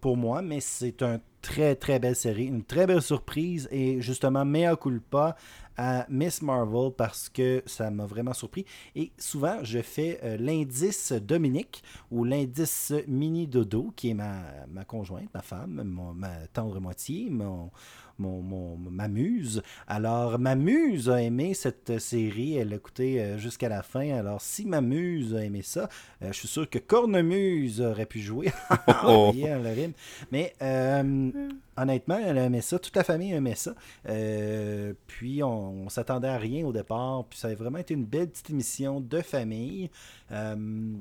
pour 0.00 0.16
moi, 0.16 0.42
mais 0.42 0.60
c'est 0.60 1.02
une 1.02 1.20
très 1.44 1.76
très 1.76 1.98
belle 1.98 2.16
série, 2.16 2.46
une 2.46 2.64
très 2.64 2.86
belle 2.86 3.02
surprise 3.02 3.68
et 3.70 4.00
justement 4.00 4.46
mea 4.46 4.76
culpa 4.76 5.36
à 5.76 6.06
Miss 6.08 6.40
Marvel 6.40 6.90
parce 6.96 7.28
que 7.28 7.62
ça 7.66 7.90
m'a 7.90 8.06
vraiment 8.06 8.32
surpris. 8.32 8.64
Et 8.96 9.12
souvent, 9.18 9.58
je 9.62 9.82
fais 9.82 10.20
euh, 10.22 10.38
l'indice 10.38 11.12
Dominique 11.12 11.82
ou 12.10 12.24
l'indice 12.24 12.94
Mini 13.06 13.46
Dodo, 13.46 13.92
qui 13.94 14.10
est 14.10 14.14
ma, 14.14 14.84
conjointe, 14.86 15.28
ma 15.34 15.42
femme, 15.42 15.82
ma 16.16 16.46
tendre 16.52 16.80
moitié, 16.80 17.28
mon, 17.28 17.70
mon, 18.18 18.40
mon- 18.42 18.76
ma 18.76 19.08
muse. 19.08 19.62
Alors, 19.86 20.38
ma 20.38 20.54
muse 20.54 21.08
a 21.10 21.20
aimé 21.22 21.54
cette 21.54 21.98
série, 21.98 22.56
elle 22.56 22.72
a 22.72 22.76
écouté 22.76 23.20
euh, 23.20 23.38
jusqu'à 23.38 23.68
la 23.68 23.82
fin. 23.82 24.10
Alors, 24.16 24.40
si 24.40 24.64
ma 24.66 24.80
muse 24.80 25.34
a 25.34 25.44
aimé 25.44 25.62
ça, 25.62 25.88
euh, 26.22 26.28
je 26.32 26.38
suis 26.38 26.48
sûr 26.48 26.68
que 26.68 26.78
Cornemuse 26.78 27.80
aurait 27.80 28.06
pu 28.06 28.20
jouer. 28.20 28.52
Oh. 29.06 29.32
Yeah, 29.34 29.58
le 29.58 29.68
rime. 29.70 29.92
Mais 30.32 30.54
euh, 30.62 31.30
honnêtement, 31.76 32.18
elle 32.24 32.38
aimait 32.38 32.60
ça, 32.62 32.78
toute 32.78 32.96
la 32.96 33.04
famille 33.04 33.32
aimait 33.32 33.54
ça. 33.54 33.74
Euh, 34.08 34.94
puis 35.06 35.42
on, 35.42 35.84
on 35.84 35.88
s'attendait 35.88 36.28
à 36.28 36.38
rien 36.38 36.64
au 36.66 36.72
départ. 36.72 37.24
Puis 37.28 37.38
ça 37.38 37.48
a 37.48 37.54
vraiment 37.54 37.78
été 37.78 37.92
une 37.94 38.04
belle 38.06 38.28
petite 38.30 38.50
émission 38.50 39.00
de 39.00 39.20
famille 39.20 39.90
euh, 40.32 40.92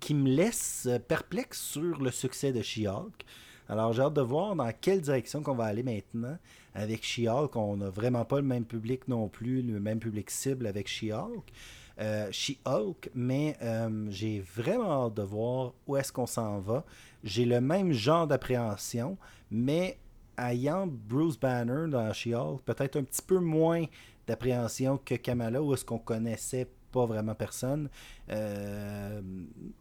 qui 0.00 0.14
me 0.14 0.28
laisse 0.28 0.88
perplexe 1.08 1.60
sur 1.60 2.02
le 2.02 2.10
succès 2.10 2.52
de 2.52 2.60
She-Hulk. 2.60 3.24
Alors 3.72 3.94
j'ai 3.94 4.02
hâte 4.02 4.12
de 4.12 4.20
voir 4.20 4.54
dans 4.54 4.70
quelle 4.78 5.00
direction 5.00 5.42
qu'on 5.42 5.54
va 5.54 5.64
aller 5.64 5.82
maintenant 5.82 6.36
avec 6.74 7.02
She-Hulk. 7.02 7.56
On 7.56 7.78
n'a 7.78 7.88
vraiment 7.88 8.26
pas 8.26 8.36
le 8.36 8.46
même 8.46 8.66
public 8.66 9.08
non 9.08 9.28
plus, 9.28 9.62
le 9.62 9.80
même 9.80 9.98
public 9.98 10.30
cible 10.30 10.66
avec 10.66 10.86
She-Hulk. 10.86 11.50
Euh, 11.98 12.30
She-Hulk, 12.30 13.08
mais 13.14 13.56
euh, 13.62 14.08
j'ai 14.10 14.40
vraiment 14.40 15.06
hâte 15.06 15.14
de 15.14 15.22
voir 15.22 15.72
où 15.86 15.96
est-ce 15.96 16.12
qu'on 16.12 16.26
s'en 16.26 16.58
va. 16.58 16.84
J'ai 17.24 17.46
le 17.46 17.62
même 17.62 17.92
genre 17.92 18.26
d'appréhension, 18.26 19.16
mais 19.50 19.96
ayant 20.36 20.86
Bruce 20.86 21.40
Banner 21.40 21.88
dans 21.88 22.12
She-Hulk, 22.12 22.60
peut-être 22.66 22.96
un 22.96 23.04
petit 23.04 23.22
peu 23.22 23.38
moins 23.38 23.86
d'appréhension 24.26 25.00
que 25.02 25.14
Kamala, 25.14 25.62
où 25.62 25.72
est-ce 25.72 25.86
qu'on 25.86 25.98
connaissait 25.98 26.68
pas 26.92 27.06
vraiment 27.06 27.34
personne, 27.34 27.88
euh, 28.30 29.20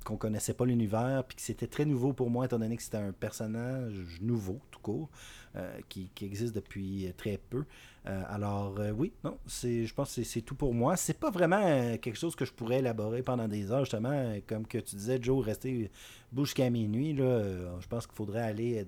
qu'on 0.05 0.17
connaissait 0.17 0.53
pas 0.53 0.65
l'univers, 0.65 1.23
puis 1.27 1.35
que 1.35 1.41
c'était 1.41 1.67
très 1.67 1.85
nouveau 1.85 2.13
pour 2.13 2.29
moi, 2.29 2.45
étant 2.45 2.59
donné 2.59 2.77
que 2.77 2.83
c'était 2.83 2.97
un 2.97 3.11
personnage 3.11 3.93
nouveau, 4.21 4.59
tout 4.71 4.79
court, 4.79 5.09
euh, 5.57 5.79
qui, 5.89 6.09
existe 6.21 6.55
depuis 6.55 7.13
très 7.17 7.37
peu. 7.37 7.65
Euh, 8.07 8.23
alors, 8.29 8.79
euh, 8.79 8.91
oui, 8.91 9.11
non, 9.25 9.37
je 9.47 9.93
pense 9.93 10.15
que 10.15 10.23
c'est, 10.23 10.41
tout 10.41 10.55
pour 10.55 10.73
moi. 10.73 10.95
C'est 10.95 11.19
pas 11.19 11.29
vraiment 11.29 11.97
quelque 11.97 12.17
chose 12.17 12.37
que 12.37 12.45
je 12.45 12.53
pourrais 12.53 12.79
élaborer 12.79 13.21
pendant 13.21 13.49
des 13.49 13.69
heures, 13.69 13.83
justement. 13.83 14.33
Comme 14.47 14.65
que 14.65 14.77
tu 14.77 14.95
disais, 14.95 15.19
Joe, 15.21 15.45
rester 15.45 15.91
bouche 16.31 16.49
jusqu'à 16.49 16.69
minuit. 16.69 17.11
Là, 17.11 17.77
je 17.81 17.87
pense 17.87 18.07
qu'il 18.07 18.15
faudrait 18.15 18.43
aller 18.43 18.85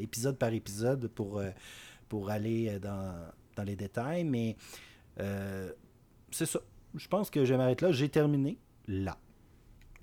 épisode 0.00 0.38
par 0.38 0.52
épisode 0.52 1.08
pour, 1.08 1.42
pour 2.08 2.30
aller 2.30 2.78
dans, 2.78 3.12
dans 3.56 3.64
les 3.64 3.74
détails. 3.74 4.22
Mais 4.22 4.56
c'est 6.30 6.46
ça 6.46 6.60
je 6.96 7.08
pense 7.08 7.30
que 7.30 7.44
je 7.44 7.52
vais 7.52 7.58
m'arrêter 7.58 7.86
là. 7.86 7.92
J'ai 7.92 8.08
terminé 8.08 8.58
là. 8.88 9.16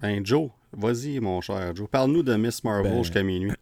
Ben, 0.01 0.25
Joe, 0.25 0.49
vas-y, 0.71 1.19
mon 1.19 1.41
cher 1.41 1.75
Joe. 1.75 1.87
Parle-nous 1.89 2.23
de 2.23 2.35
Miss 2.35 2.63
Marvel 2.63 2.91
ben, 2.91 3.03
jusqu'à 3.03 3.23
minuit. 3.23 3.51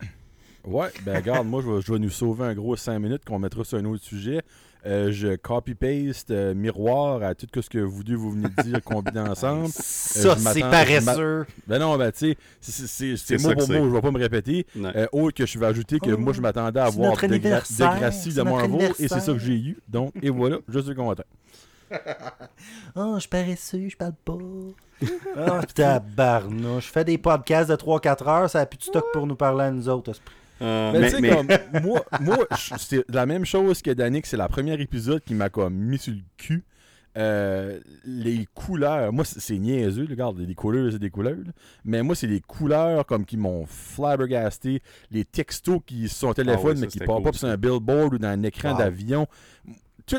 Ouais, 0.64 0.90
ben 1.04 1.16
regarde, 1.16 1.48
moi, 1.48 1.64
je 1.64 1.92
vais, 1.92 1.98
nous 1.98 2.12
sauver 2.12 2.44
un 2.44 2.54
gros 2.54 2.76
5 2.76 3.00
minutes 3.00 3.26
qu'on 3.26 3.40
mettra 3.40 3.64
sur 3.64 3.80
un 3.80 3.86
autre 3.86 4.04
sujet. 4.04 4.42
Euh, 4.86 5.12
je 5.12 5.36
copy-paste 5.36 6.30
euh, 6.30 6.54
miroir 6.54 7.24
à 7.24 7.34
tout 7.34 7.48
ce 7.60 7.68
que 7.68 7.80
vous 7.80 8.04
deux 8.04 8.14
vous 8.14 8.30
venez 8.32 8.48
de 8.48 8.62
dire 8.64 8.84
combiné 8.84 9.22
ensemble. 9.22 9.70
Ça, 9.74 10.34
euh, 10.34 10.36
c'est 10.36 10.60
paresseux. 10.60 11.46
Ben 11.66 11.80
non, 11.80 11.98
ben 11.98 12.12
tu 12.12 12.36
sais, 12.62 13.18
c'est 13.18 13.42
mot 13.42 13.54
pour 13.56 13.68
mot, 13.70 13.90
je 13.90 13.94
vais 13.96 14.02
pas 14.02 14.12
me 14.12 14.20
répéter. 14.20 14.68
autre 15.12 15.36
que 15.36 15.48
je 15.48 15.58
vais 15.58 15.66
ajouter 15.66 16.00
que 16.00 16.12
moi, 16.12 16.34
je 16.34 16.42
m'attendais 16.42 16.80
à 16.80 16.86
avoir 16.86 17.20
de, 17.20 17.28
de 17.28 17.38
Gracie 17.38 18.34
de 18.34 18.42
Marvel 18.44 18.92
et 19.00 19.08
c'est 19.08 19.20
ça 19.20 19.34
que 19.34 19.40
j'ai 19.40 19.58
eu. 19.58 19.78
Donc, 19.88 20.14
et 20.22 20.30
voilà, 20.30 20.58
je 20.68 20.80
suis 20.80 20.94
content. 20.94 21.24
oh, 22.96 23.14
je 23.16 23.20
suis 23.22 23.30
paresseux, 23.30 23.90
je 23.90 23.98
parle 23.98 24.14
pas. 24.24 24.34
oh, 24.34 25.60
tabarnouche. 25.76 26.88
Je 26.88 26.92
fais 26.92 27.06
des 27.06 27.18
podcasts 27.18 27.70
de 27.70 27.76
3-4 27.76 28.30
heures, 28.30 28.50
ça 28.50 28.60
a 28.62 28.66
plus 28.66 28.78
de 28.78 28.84
stock 28.84 29.06
pour 29.14 29.28
nous 29.28 29.36
parler 29.36 29.66
à 29.66 29.72
nous 29.72 29.90
autres. 29.90 30.14
Euh, 30.62 30.92
mais, 30.94 31.10
tu 31.10 31.18
sais, 31.18 31.30
comme, 31.30 31.48
moi, 31.84 32.06
moi 32.20 32.48
c'est 32.78 33.04
la 33.10 33.26
même 33.26 33.46
chose 33.46 33.82
que 33.82 33.92
Danick, 33.92 34.26
c'est 34.26 34.38
le 34.38 34.48
premier 34.48 34.80
épisode 34.80 35.24
qui 35.24 35.34
m'a 35.34 35.50
comme 35.50 35.74
mis 35.74 35.98
sur 35.98 36.14
le 36.14 36.22
cul. 36.38 36.64
Euh, 37.18 37.82
les 38.06 38.48
couleurs, 38.54 39.12
moi 39.12 39.26
c'est 39.26 39.58
niaiseux, 39.58 40.08
regarde, 40.10 40.40
les 40.40 40.56
couleurs 40.56 40.94
c'est 40.94 41.00
des 41.00 41.10
couleurs, 41.10 41.36
mais 41.84 42.04
moi 42.04 42.16
c'est 42.16 42.28
les 42.28 42.40
couleurs 42.40 43.06
comme 43.06 43.26
qui 43.26 43.36
m'ont 43.36 43.66
flabbergasté, 43.66 44.82
les 45.12 45.26
textos 45.26 45.82
qui 45.86 46.08
sont 46.08 46.30
au 46.30 46.34
téléphone 46.34 46.78
ah 46.78 46.82
mais 46.82 46.88
qui 46.88 47.00
partent 47.00 47.24
pas 47.24 47.34
sur 47.34 47.50
un 47.50 47.58
billboard 47.58 48.14
ou 48.14 48.18
dans 48.18 48.30
un 48.30 48.44
écran 48.44 48.78
d'avion 48.78 49.28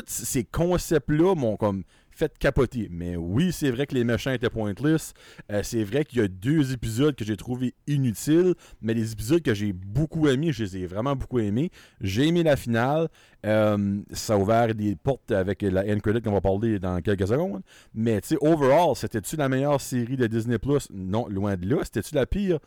tous 0.01 0.03
ces 0.07 0.43
concepts-là 0.43 1.35
m'ont 1.35 1.57
comme 1.57 1.83
fait 2.15 2.37
capoter. 2.37 2.87
Mais 2.91 3.15
oui, 3.15 3.51
c'est 3.51 3.71
vrai 3.71 3.87
que 3.87 3.95
les 3.95 4.03
méchants 4.03 4.31
étaient 4.31 4.49
pointless. 4.49 5.13
Euh, 5.51 5.61
c'est 5.63 5.83
vrai 5.83 6.05
qu'il 6.05 6.19
y 6.19 6.21
a 6.21 6.27
deux 6.27 6.73
épisodes 6.73 7.15
que 7.15 7.25
j'ai 7.25 7.37
trouvé 7.37 7.73
inutiles, 7.87 8.53
mais 8.81 8.93
les 8.93 9.11
épisodes 9.11 9.41
que 9.41 9.53
j'ai 9.53 9.73
beaucoup 9.73 10.27
aimés, 10.27 10.51
je 10.51 10.63
les 10.63 10.77
ai 10.77 10.85
vraiment 10.85 11.15
beaucoup 11.15 11.39
aimés. 11.39 11.71
J'ai 12.01 12.27
aimé 12.27 12.43
la 12.43 12.55
finale. 12.55 13.09
Euh, 13.45 13.99
ça 14.11 14.33
a 14.33 14.37
ouvert 14.37 14.73
des 14.73 14.95
portes 14.95 15.31
avec 15.31 15.61
la 15.63 15.81
end 15.81 15.99
credit 15.99 16.21
qu'on 16.21 16.31
va 16.31 16.41
parler 16.41 16.79
dans 16.79 17.01
quelques 17.01 17.27
secondes. 17.27 17.61
Mais 17.93 18.21
tu 18.21 18.29
sais, 18.29 18.37
overall, 18.41 18.95
c'était-tu 18.95 19.35
la 19.35 19.49
meilleure 19.49 19.81
série 19.81 20.17
de 20.17 20.27
Disney 20.27 20.59
Plus? 20.59 20.87
Non, 20.93 21.27
loin 21.27 21.55
de 21.55 21.67
là. 21.67 21.83
C'était-tu 21.83 22.15
la 22.15 22.25
pire? 22.25 22.59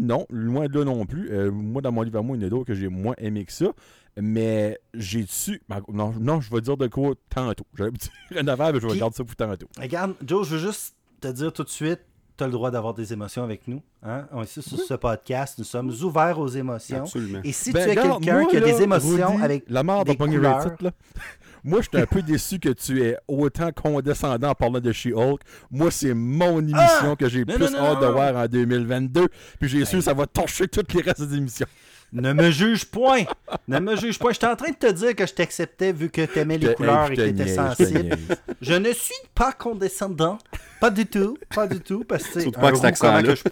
Non, 0.00 0.26
loin 0.30 0.66
de 0.66 0.78
là 0.78 0.84
non 0.84 1.06
plus. 1.06 1.30
Euh, 1.30 1.50
moi, 1.50 1.82
dans 1.82 1.92
mon 1.92 2.02
livre 2.02 2.18
à 2.18 2.22
moi, 2.22 2.36
il 2.36 2.42
y 2.42 2.44
en 2.44 2.46
a 2.46 2.50
d'autres 2.50 2.66
que 2.66 2.74
j'ai 2.74 2.88
moins 2.88 3.14
aimé 3.18 3.44
que 3.44 3.52
ça. 3.52 3.66
Mais 4.20 4.78
j'ai 4.94 5.24
su. 5.26 5.62
Ben, 5.68 5.80
non, 5.92 6.12
non, 6.20 6.40
je 6.40 6.54
vais 6.54 6.60
dire 6.60 6.76
de 6.76 6.86
quoi 6.86 7.14
tantôt. 7.30 7.64
J'allais 7.74 7.92
dire 7.92 8.10
rien 8.30 8.46
à 8.48 8.56
mais 8.72 8.80
je 8.80 8.86
vais 8.86 8.92
regarder 8.92 9.16
ça 9.16 9.24
pour 9.24 9.36
tantôt. 9.36 9.68
Regarde, 9.80 10.14
Joe, 10.26 10.46
je 10.46 10.56
veux 10.56 10.60
juste 10.60 10.94
te 11.20 11.28
dire 11.28 11.52
tout 11.52 11.64
de 11.64 11.68
suite 11.68 12.00
tu 12.36 12.44
as 12.44 12.46
le 12.46 12.52
droit 12.52 12.70
d'avoir 12.70 12.94
des 12.94 13.12
émotions 13.12 13.42
avec 13.42 13.68
nous. 13.68 13.82
Hein? 14.02 14.26
On 14.32 14.42
est 14.42 14.44
ici 14.44 14.62
sur 14.62 14.78
ce 14.78 14.94
podcast. 14.94 15.58
Nous 15.58 15.64
sommes 15.64 15.90
ouverts 16.02 16.38
aux 16.38 16.48
émotions. 16.48 17.02
Absolument. 17.02 17.40
Et 17.44 17.52
si 17.52 17.72
ben, 17.72 17.84
tu 17.84 17.90
es 17.90 17.94
quelqu'un 17.94 18.46
qui 18.46 18.56
a 18.56 18.60
des 18.60 18.82
émotions 18.82 19.38
avec 19.42 19.64
la 19.68 19.82
mort 19.82 20.04
des 20.04 20.16
couleurs... 20.16 20.74
là. 20.80 20.90
Moi, 21.64 21.80
je 21.80 21.88
suis 21.88 22.02
un 22.02 22.06
peu 22.06 22.22
déçu 22.22 22.58
que 22.58 22.70
tu 22.70 23.02
es 23.02 23.16
autant 23.28 23.70
condescendant 23.72 24.50
en 24.50 24.54
parlant 24.54 24.80
de 24.80 24.92
She-Hulk. 24.92 25.40
Moi, 25.70 25.90
c'est 25.90 26.14
mon 26.14 26.58
émission 26.60 27.12
ah! 27.12 27.16
que 27.16 27.28
j'ai 27.28 27.44
plus 27.44 27.74
hâte 27.74 28.00
de 28.00 28.06
voir 28.06 28.36
en 28.36 28.46
2022. 28.46 29.28
Puis 29.60 29.68
j'ai 29.68 29.84
su 29.84 29.96
que 29.96 30.02
ça 30.02 30.14
va 30.14 30.26
torcher 30.26 30.66
toutes 30.66 30.92
les 30.94 31.02
restes 31.02 31.22
des 31.22 31.36
émissions. 31.36 31.66
Ne 32.12 32.34
me 32.34 32.50
juge 32.50 32.84
point. 32.84 33.24
Ne 33.68 33.78
me 33.78 33.96
juge 33.96 34.18
point. 34.18 34.32
J'étais 34.32 34.46
en 34.46 34.56
train 34.56 34.70
de 34.70 34.76
te 34.76 34.90
dire 34.90 35.14
que 35.16 35.26
je 35.26 35.32
t'acceptais 35.32 35.92
vu 35.92 36.10
que 36.10 36.26
tu 36.26 36.38
aimais 36.40 36.58
les 36.58 36.74
couleurs 36.74 37.10
et 37.10 37.16
que 37.16 37.22
tu 37.22 37.28
étais 37.28 37.48
sensible. 37.48 38.18
Je 38.60 38.74
ne 38.74 38.92
suis 38.92 39.14
pas 39.34 39.52
condescendant. 39.52 40.36
Pas 40.78 40.90
du 40.90 41.06
tout. 41.06 41.38
Pas 41.54 41.66
du 41.66 41.80
tout. 41.80 42.04
Parce 42.04 42.24
que 42.24 42.40
c'est 42.40 42.50
pas 42.50 42.72
que 42.72 42.98
comment 42.98 43.22
que 43.22 43.34
je... 43.34 43.42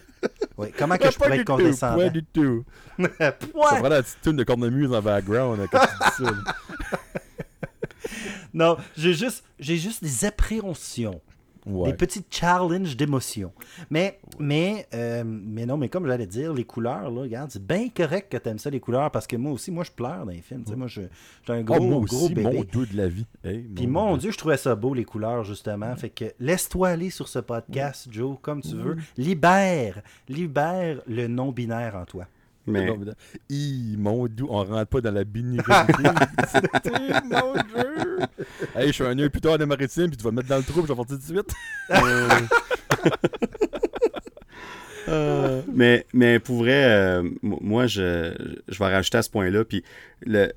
Oui, 0.59 0.69
comment 0.77 0.97
que 0.97 1.11
je 1.11 1.17
pourrais 1.17 1.39
être 1.39 1.47
condescendant? 1.47 1.97
Pas 1.97 2.11
du 2.11 2.25
tout. 2.25 2.65
Ça 3.19 3.33
prend 3.33 3.89
la 3.89 4.03
petite 4.03 4.21
tune 4.21 4.37
de 4.37 4.45
cornemuse 4.45 4.93
en 4.93 5.01
background 5.01 5.67
quand 5.73 5.79
tu 5.79 6.23
dis 6.23 6.27
ça. 6.27 6.35
non, 8.55 8.77
j'ai 8.97 9.15
juste, 9.15 9.45
j'ai 9.59 9.77
juste 9.77 10.03
des 10.03 10.25
appréhensions 10.25 11.21
des 11.67 11.93
petits 11.93 12.25
challenges 12.31 12.97
d'émotion. 12.97 13.53
Mais, 13.91 14.19
mais, 14.39 14.87
euh, 14.95 15.23
mais 15.25 15.67
non, 15.67 15.77
mais 15.77 15.89
comme 15.89 16.07
j'allais 16.07 16.27
dire, 16.27 16.53
les 16.53 16.65
couleurs, 16.65 17.11
là, 17.11 17.21
regarde, 17.23 17.51
c'est 17.51 17.65
bien 17.65 17.89
correct 17.89 18.31
que 18.31 18.37
tu 18.37 18.49
aimes 18.49 18.59
ça, 18.59 18.71
les 18.71 18.81
couleurs, 18.81 19.11
parce 19.11 19.27
que 19.27 19.37
moi 19.37 19.53
aussi, 19.53 19.71
moi, 19.71 19.85
je 19.85 19.91
pleure 19.91 20.25
dans 20.25 20.33
les 20.33 20.41
films. 20.41 20.65
Moi, 20.77 20.87
je, 20.87 21.03
j'ai 21.47 21.53
un 21.53 21.63
gros, 21.63 21.79
oh, 21.81 21.85
moi 21.85 22.01
gros 22.05 22.29
bébé. 22.29 22.43
mon 22.43 22.65
dieu 22.65 22.87
de 22.87 22.97
la 22.97 23.09
vie. 23.09 23.27
Puis 23.43 23.87
mon 23.87 24.17
Dieu, 24.17 24.31
je 24.31 24.39
trouvais 24.39 24.57
ça 24.57 24.75
beau, 24.75 24.95
les 24.95 25.05
couleurs, 25.05 25.45
justement. 25.45 25.95
Fait 25.97 26.11
que 26.11 26.27
laisse-toi 26.39 26.89
aller 26.89 27.11
sur 27.11 27.29
ce 27.29 27.39
podcast, 27.39 28.09
Joe, 28.11 28.37
comme 28.41 28.63
tu 28.63 28.77
veux. 28.77 28.97
Libère, 29.17 30.03
libère 30.29 31.03
le 31.07 31.27
non-binaire 31.27 31.97
en 31.97 32.05
toi. 32.05 32.27
Mais... 32.67 32.87
mon 33.97 34.27
dieu, 34.27 34.45
on 34.49 34.65
rentre 34.65 34.87
pas 34.87 35.01
dans 35.01 35.13
la 35.13 35.25
binarité. 35.25 35.93
mon 37.25 37.55
dieu! 37.55 38.27
Hey, 38.75 38.89
je 38.89 38.93
suis 38.93 39.05
un 39.05 39.15
nœud 39.15 39.31
plus 39.31 39.41
tard 39.41 39.59
de 39.59 39.65
maritime, 39.65 40.09
puis 40.09 40.17
tu 40.17 40.25
vas 40.25 40.31
me 40.31 40.37
mettre 40.37 40.49
dans 40.49 40.59
le 40.59 40.63
trou, 40.63 40.83
puis 40.83 40.89
je 40.89 40.93
vais 40.93 40.97
partir 40.97 41.19
de 41.19 41.23
suite. 41.23 41.53
Euh, 45.09 45.63
mais, 45.73 46.07
mais 46.13 46.39
pour 46.39 46.59
vrai, 46.59 46.85
euh, 46.85 47.29
moi, 47.43 47.87
je, 47.89 48.33
je 48.69 48.79
vais 48.79 48.95
rajouter 48.95 49.19
à 49.19 49.23
ce 49.23 49.31
point-là. 49.31 49.65
Puis 49.65 49.83
le, 50.25 50.53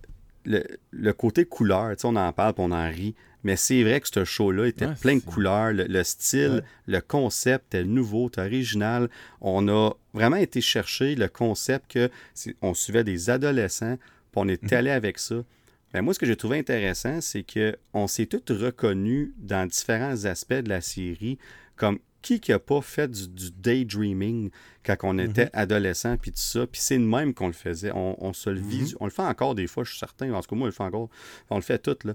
le, 0.46 0.64
le, 0.92 1.14
côté 1.14 1.46
couleur, 1.46 1.96
on 2.04 2.16
en 2.16 2.32
parle, 2.34 2.54
puis 2.54 2.64
on 2.64 2.72
en 2.72 2.88
rit. 2.88 3.16
Mais 3.44 3.58
c'est 3.58 3.84
vrai 3.84 4.00
que 4.00 4.08
ce 4.08 4.24
show-là 4.24 4.68
était 4.68 4.88
plein 5.02 5.18
de 5.18 5.22
couleurs. 5.22 5.74
Le, 5.74 6.04
style, 6.04 6.64
le 6.88 7.02
concept 7.02 7.76
était 7.76 7.84
nouveau, 7.84 8.28
était 8.28 8.42
original. 8.42 9.10
On 9.42 9.68
a 9.68 9.92
vraiment 10.14 10.38
été 10.38 10.62
chercher 10.62 11.16
le 11.16 11.28
concept 11.28 11.92
que 11.92 12.10
on 12.62 12.74
suivait 12.74 13.04
des 13.04 13.30
adolescents, 13.30 13.98
puis 14.32 14.36
on 14.36 14.48
est 14.48 14.64
mhm. 14.64 14.74
allé 14.74 14.90
avec 14.92 15.20
ça. 15.20 15.44
Ben 15.94 16.02
moi, 16.02 16.14
ce 16.14 16.20
que 16.20 16.26
j'ai 16.26 16.38
trouvé 16.38 16.58
intéressant, 16.58 17.22
c'est 17.22 17.44
qu'on 17.44 18.08
s'est 18.08 18.26
tous 18.26 18.52
reconnus 18.54 19.32
dans 19.38 19.68
différents 19.68 20.26
aspects 20.26 20.54
de 20.54 20.70
la 20.70 20.82
série, 20.82 21.38
comme 21.76 22.00
qui 22.24 22.40
qui 22.40 22.54
a 22.54 22.58
pas 22.58 22.82
fait 22.82 23.12
du, 23.12 23.52
daydreaming 23.52 24.50
quand 24.86 24.96
on 25.04 25.20
était 25.20 25.46
mhm. 25.46 25.50
adolescent, 25.54 26.16
puis 26.18 26.32
tout 26.32 26.38
ça. 26.38 26.66
Puis 26.66 26.82
c'est 26.82 26.98
le 26.98 27.06
même 27.06 27.34
qu'on 27.34 27.48
le 27.48 27.54
faisait. 27.54 27.92
On, 27.94 28.34
se 28.34 28.50
le 28.50 28.62
mhm. 28.62 28.88
on 29.02 29.06
le 29.06 29.12
fait 29.12 29.22
encore 29.22 29.54
des 29.54 29.68
fois, 29.68 29.84
je 29.84 29.90
suis 29.90 30.00
certain. 30.00 30.32
En 30.32 30.42
tout 30.42 30.50
cas, 30.50 30.56
moi, 30.56 30.64
on 30.64 30.68
le 30.68 30.72
fait 30.72 30.84
encore. 30.84 31.10
On 31.50 31.58
le 31.58 31.62
fait 31.62 31.80
tout, 31.80 31.98
là 32.06 32.14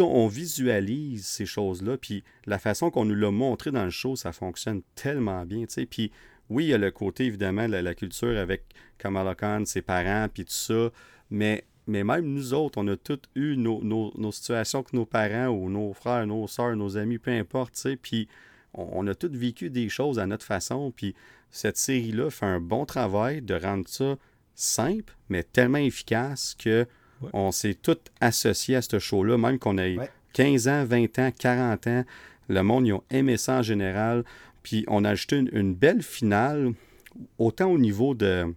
on 0.00 0.26
visualise 0.26 1.26
ces 1.26 1.46
choses-là, 1.46 1.96
puis 1.96 2.24
la 2.46 2.58
façon 2.58 2.90
qu'on 2.90 3.04
nous 3.04 3.14
l'a 3.14 3.30
montré 3.30 3.70
dans 3.70 3.84
le 3.84 3.90
show, 3.90 4.16
ça 4.16 4.32
fonctionne 4.32 4.82
tellement 4.94 5.44
bien, 5.44 5.64
Puis 5.90 6.10
oui, 6.50 6.64
il 6.64 6.68
y 6.68 6.74
a 6.74 6.78
le 6.78 6.90
côté, 6.90 7.24
évidemment, 7.24 7.68
de 7.68 7.76
la, 7.76 7.94
culture 7.94 8.38
avec 8.38 8.64
Kamala 8.98 9.34
Khan, 9.34 9.64
ses 9.64 9.82
parents, 9.82 10.28
puis 10.32 10.44
tout 10.44 10.52
ça, 10.52 10.90
mais, 11.30 11.64
même 11.86 12.26
nous 12.26 12.54
autres, 12.54 12.78
on 12.78 12.88
a 12.88 12.96
tous 12.96 13.20
eu 13.34 13.56
nos, 13.56 14.32
situations 14.32 14.80
avec 14.80 14.92
nos 14.92 15.06
parents 15.06 15.48
ou 15.48 15.70
nos 15.70 15.92
frères, 15.92 16.26
nos 16.26 16.46
soeurs, 16.46 16.76
nos 16.76 16.96
amis, 16.96 17.18
peu 17.18 17.30
importe, 17.30 17.74
tu 17.74 17.80
sais, 17.80 17.96
puis 17.96 18.28
on, 18.74 19.06
a 19.06 19.14
tous 19.14 19.32
vécu 19.32 19.70
des 19.70 19.88
choses 19.88 20.18
à 20.18 20.26
notre 20.26 20.44
façon, 20.44 20.92
puis 20.94 21.14
cette 21.50 21.76
série-là 21.76 22.30
fait 22.30 22.46
un 22.46 22.60
bon 22.60 22.86
travail 22.86 23.42
de 23.42 23.54
rendre 23.54 23.88
ça 23.88 24.16
simple, 24.54 25.16
mais 25.28 25.42
tellement 25.42 25.78
efficace 25.78 26.54
que 26.58 26.86
on 27.32 27.52
s'est 27.52 27.74
tous 27.74 27.98
associés 28.20 28.76
à 28.76 28.82
ce 28.82 28.98
show-là, 28.98 29.38
même 29.38 29.58
qu'on 29.58 29.78
ait 29.78 29.96
15 30.32 30.68
ans, 30.68 30.84
20 30.84 31.18
ans, 31.18 31.30
40 31.36 31.86
ans. 31.86 32.04
Le 32.48 32.62
monde, 32.62 32.86
ils 32.86 32.92
ont 32.92 33.04
aimé 33.10 33.36
ça 33.36 33.58
en 33.58 33.62
général. 33.62 34.24
Puis 34.62 34.84
on 34.88 35.04
a 35.04 35.10
ajouté 35.10 35.42
une, 35.52 35.74
belle 35.74 36.02
finale, 36.02 36.72
autant 37.38 37.70
au 37.70 37.78
niveau 37.78 38.14
de. 38.14 38.54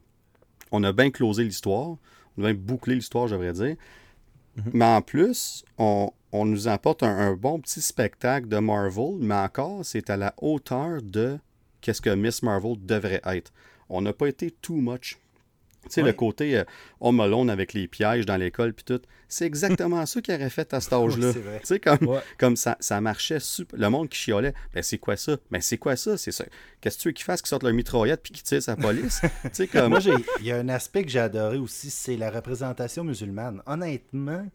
On 0.71 0.83
a 0.83 0.91
bien 0.91 1.11
closé 1.11 1.43
l'histoire, 1.43 1.97
on 2.37 2.43
a 2.43 2.53
bien 2.53 2.53
bouclé 2.53 2.95
l'histoire, 2.95 3.27
j'aimerais 3.27 3.53
dire. 3.53 3.75
Mhm. 4.57 4.71
Mais 4.73 4.85
en 4.85 5.01
plus, 5.01 5.63
on, 5.77 6.11
nous 6.33 6.67
apporte 6.67 7.03
un, 7.03 7.33
bon 7.33 7.59
petit 7.59 7.81
spectacle 7.81 8.47
de 8.47 8.57
Marvel, 8.57 9.15
mais 9.19 9.35
encore, 9.35 9.83
c'est 9.83 10.09
à 10.09 10.17
la 10.17 10.33
hauteur 10.41 11.01
de 11.01 11.37
qu'est-ce 11.81 12.01
que 12.01 12.13
Miss 12.13 12.43
Marvel 12.43 12.75
devrait 12.79 13.21
être. 13.25 13.53
On 13.89 14.01
n'a 14.01 14.13
pas 14.13 14.27
été 14.27 14.51
too 14.51 14.75
much 14.75 15.17
Tu 15.85 15.91
sais, 15.91 16.01
le 16.01 16.13
côté 16.13 16.57
euh, 16.57 16.63
Home 16.99 17.19
Alone 17.19 17.49
avec 17.49 17.73
les 17.73 17.87
pièges 17.87 18.25
dans 18.25 18.37
l'école 18.37 18.73
puis 18.73 18.83
tout, 18.83 19.01
c'est 19.27 19.45
exactement 19.45 20.05
ça 20.05 20.21
qu'il 20.21 20.33
aurait 20.33 20.49
fait 20.49 20.73
à 20.73 20.81
cet 20.81 20.93
âge-là. 20.93 21.33
tu 21.33 21.41
sais, 21.63 21.79
comme, 21.79 22.19
comme 22.37 22.55
ça, 22.55 22.77
ça 22.79 23.01
marchait 23.01 23.39
super. 23.39 23.79
Le 23.79 23.89
monde 23.89 24.09
qui 24.09 24.17
chiolait, 24.17 24.53
ben 24.73 24.83
c'est 24.83 24.97
quoi 24.97 25.15
ça? 25.15 25.37
Ben 25.51 25.61
c'est 25.61 25.77
quoi 25.77 25.95
ça? 25.95 26.17
C'est 26.17 26.31
ça. 26.31 26.45
Qu'est-ce 26.81 26.97
que 26.97 27.01
tu 27.01 27.07
veux 27.09 27.13
qu'ils 27.13 27.25
fassent? 27.25 27.41
Qu'ils 27.41 27.49
sortent 27.49 27.63
leur 27.63 27.73
mitraillette 27.73 28.21
puis 28.23 28.33
qu'ils 28.33 28.43
tirent 28.43 28.63
sa 28.63 28.75
police? 28.75 29.21
tu 29.43 29.49
sais, 29.53 29.67
comme... 29.67 29.89
Moi, 29.89 29.99
il 30.39 30.45
y 30.45 30.51
a 30.51 30.57
un 30.57 30.69
aspect 30.69 31.03
que 31.03 31.09
j'ai 31.09 31.19
adoré 31.19 31.57
aussi, 31.57 31.89
c'est 31.89 32.17
la 32.17 32.29
représentation 32.29 33.03
musulmane. 33.03 33.61
Honnêtement, 33.65 34.45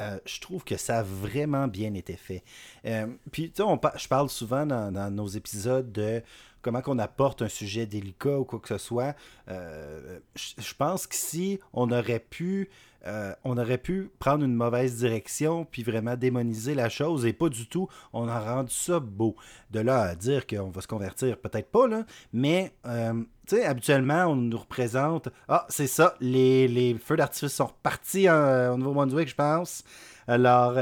euh, 0.00 0.18
je 0.26 0.40
trouve 0.40 0.64
que 0.64 0.76
ça 0.76 1.00
a 1.00 1.02
vraiment 1.02 1.66
bien 1.66 1.94
été 1.94 2.16
fait. 2.16 2.44
Euh, 2.86 3.06
puis, 3.32 3.50
tu 3.50 3.62
sais, 3.62 3.90
je 3.96 4.08
parle 4.08 4.28
souvent 4.28 4.64
dans, 4.64 4.92
dans, 4.92 5.10
nos 5.10 5.26
épisodes 5.26 5.90
de 5.90 6.22
comment 6.68 6.82
qu'on 6.82 6.98
apporte 6.98 7.40
un 7.40 7.48
sujet 7.48 7.86
délicat 7.86 8.38
ou 8.38 8.44
quoi 8.44 8.58
que 8.58 8.68
ce 8.68 8.76
soit. 8.76 9.16
Euh, 9.48 10.18
je 10.36 10.74
pense 10.74 11.06
que 11.06 11.14
si 11.14 11.60
on 11.72 11.90
aurait 11.90 12.18
pu 12.20 12.68
euh, 13.06 13.32
on 13.44 13.56
aurait 13.56 13.78
pu 13.78 14.10
prendre 14.18 14.44
une 14.44 14.54
mauvaise 14.54 14.98
direction 14.98 15.64
puis 15.64 15.82
vraiment 15.82 16.16
démoniser 16.16 16.74
la 16.74 16.90
chose 16.90 17.24
et 17.24 17.32
pas 17.32 17.48
du 17.48 17.66
tout. 17.66 17.88
On 18.12 18.28
a 18.28 18.38
rendu 18.40 18.74
ça 18.74 19.00
beau. 19.00 19.34
De 19.70 19.80
là 19.80 20.02
à 20.02 20.14
dire 20.14 20.46
qu'on 20.46 20.68
va 20.68 20.80
se 20.82 20.88
convertir, 20.88 21.38
peut-être 21.38 21.70
pas, 21.70 21.86
là, 21.86 22.04
mais 22.32 22.72
euh, 22.86 23.14
tu 23.46 23.56
sais, 23.56 23.64
habituellement, 23.64 24.26
on 24.26 24.36
nous 24.36 24.58
représente. 24.58 25.28
Ah, 25.48 25.64
c'est 25.70 25.86
ça, 25.86 26.16
les, 26.20 26.96
feux 27.02 27.16
d'artifice 27.16 27.54
sont 27.54 27.66
repartis 27.66 28.28
au 28.28 28.76
Nouveau-Brunswick, 28.76 29.28
je 29.28 29.34
pense. 29.34 29.84
Alors, 30.26 30.76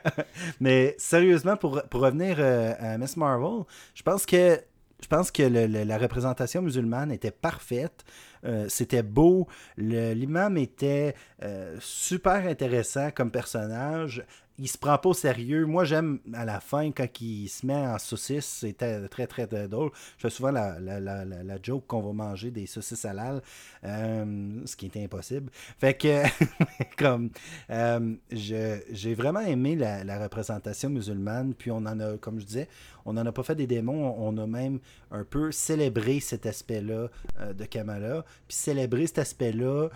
mais 0.60 0.94
sérieusement, 0.98 1.56
pour, 1.56 1.82
pour 1.90 2.00
revenir 2.00 2.40
à 2.40 2.96
Miss 2.96 3.16
Marvel, 3.16 3.64
je 3.94 4.02
pense 4.02 4.24
que 4.24 4.58
je 5.02 5.08
pense 5.08 5.30
que 5.30 5.42
la 5.42 5.98
représentation 5.98 6.62
musulmane 6.62 7.10
était 7.10 7.30
parfaite. 7.30 8.04
Euh, 8.44 8.66
c'était 8.68 9.02
beau. 9.02 9.48
L'imam 9.76 10.56
était 10.56 11.14
euh, 11.42 11.76
super 11.80 12.46
intéressant 12.46 13.10
comme 13.10 13.30
personnage 13.30 14.24
il 14.60 14.68
se 14.68 14.76
prend 14.76 14.98
pas 14.98 15.08
au 15.08 15.14
sérieux. 15.14 15.64
Moi, 15.64 15.84
j'aime 15.84 16.20
à 16.34 16.44
la 16.44 16.60
fin, 16.60 16.90
quand 16.92 17.08
il 17.20 17.48
se 17.48 17.64
met 17.64 17.74
en 17.74 17.98
saucisse, 17.98 18.44
c'était 18.44 19.08
très, 19.08 19.26
très, 19.26 19.46
très, 19.46 19.68
drôle. 19.68 19.90
Je 20.18 20.22
fais 20.22 20.30
souvent 20.30 20.50
la, 20.50 21.62
joke 21.62 21.86
qu'on 21.86 22.02
va 22.02 22.12
manger 22.12 22.50
des 22.50 22.66
saucisses 22.66 23.06
halal, 23.06 23.40
euh, 23.84 24.60
ce 24.66 24.76
qui 24.76 24.86
était 24.86 25.02
impossible. 25.02 25.50
Fait 25.78 25.94
que, 25.94 26.22
comme, 26.98 27.30
euh, 27.70 28.14
j'ai 28.30 29.14
vraiment 29.14 29.40
aimé 29.40 29.76
la, 29.76 30.20
représentation 30.20 30.90
musulmane, 30.90 31.54
puis 31.54 31.70
on 31.70 31.78
en 31.78 31.98
a, 31.98 32.18
comme 32.18 32.38
je 32.38 32.44
disais, 32.44 32.68
on 33.06 33.14
n'en 33.14 33.24
a 33.24 33.32
pas 33.32 33.42
fait 33.42 33.54
des 33.54 33.66
démons, 33.66 34.14
on 34.18 34.36
a 34.36 34.46
même 34.46 34.80
un 35.10 35.24
peu 35.24 35.50
célébré 35.52 36.20
cet 36.20 36.44
aspect-là 36.44 37.08
euh, 37.40 37.54
de 37.54 37.64
Kamala, 37.64 38.26
puis 38.46 38.56
célébré 38.58 39.06
cet 39.06 39.20
aspect-là 39.20 39.88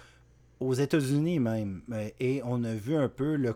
aux 0.61 0.73
États-Unis 0.73 1.39
même. 1.39 1.83
Et 2.19 2.41
on 2.45 2.65
a 2.65 2.73
vu 2.73 2.97
un 2.97 3.09
peu 3.11 3.37
le 3.37 3.55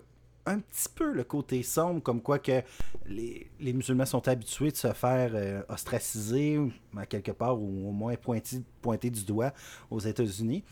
un 0.49 0.61
petit 0.61 0.89
peu 0.95 1.13
le 1.13 1.25
côté 1.25 1.63
sombre, 1.63 2.03
comme 2.03 2.21
quoi 2.21 2.39
que 2.39 2.63
les, 3.07 3.49
musulmans 3.61 4.07
sont 4.07 4.27
habitués 4.29 4.71
de 4.71 4.77
se 4.77 4.93
faire 4.93 5.31
euh, 5.35 5.63
ostraciser, 5.69 6.59
à 6.97 7.07
quelque 7.07 7.33
part, 7.33 7.61
ou 7.61 7.89
au 7.89 7.93
moins 7.93 8.15
pointer, 8.17 8.63
pointer 8.83 9.11
du 9.11 9.25
doigt 9.25 9.53
aux 9.91 10.01
États-Unis. 10.01 10.65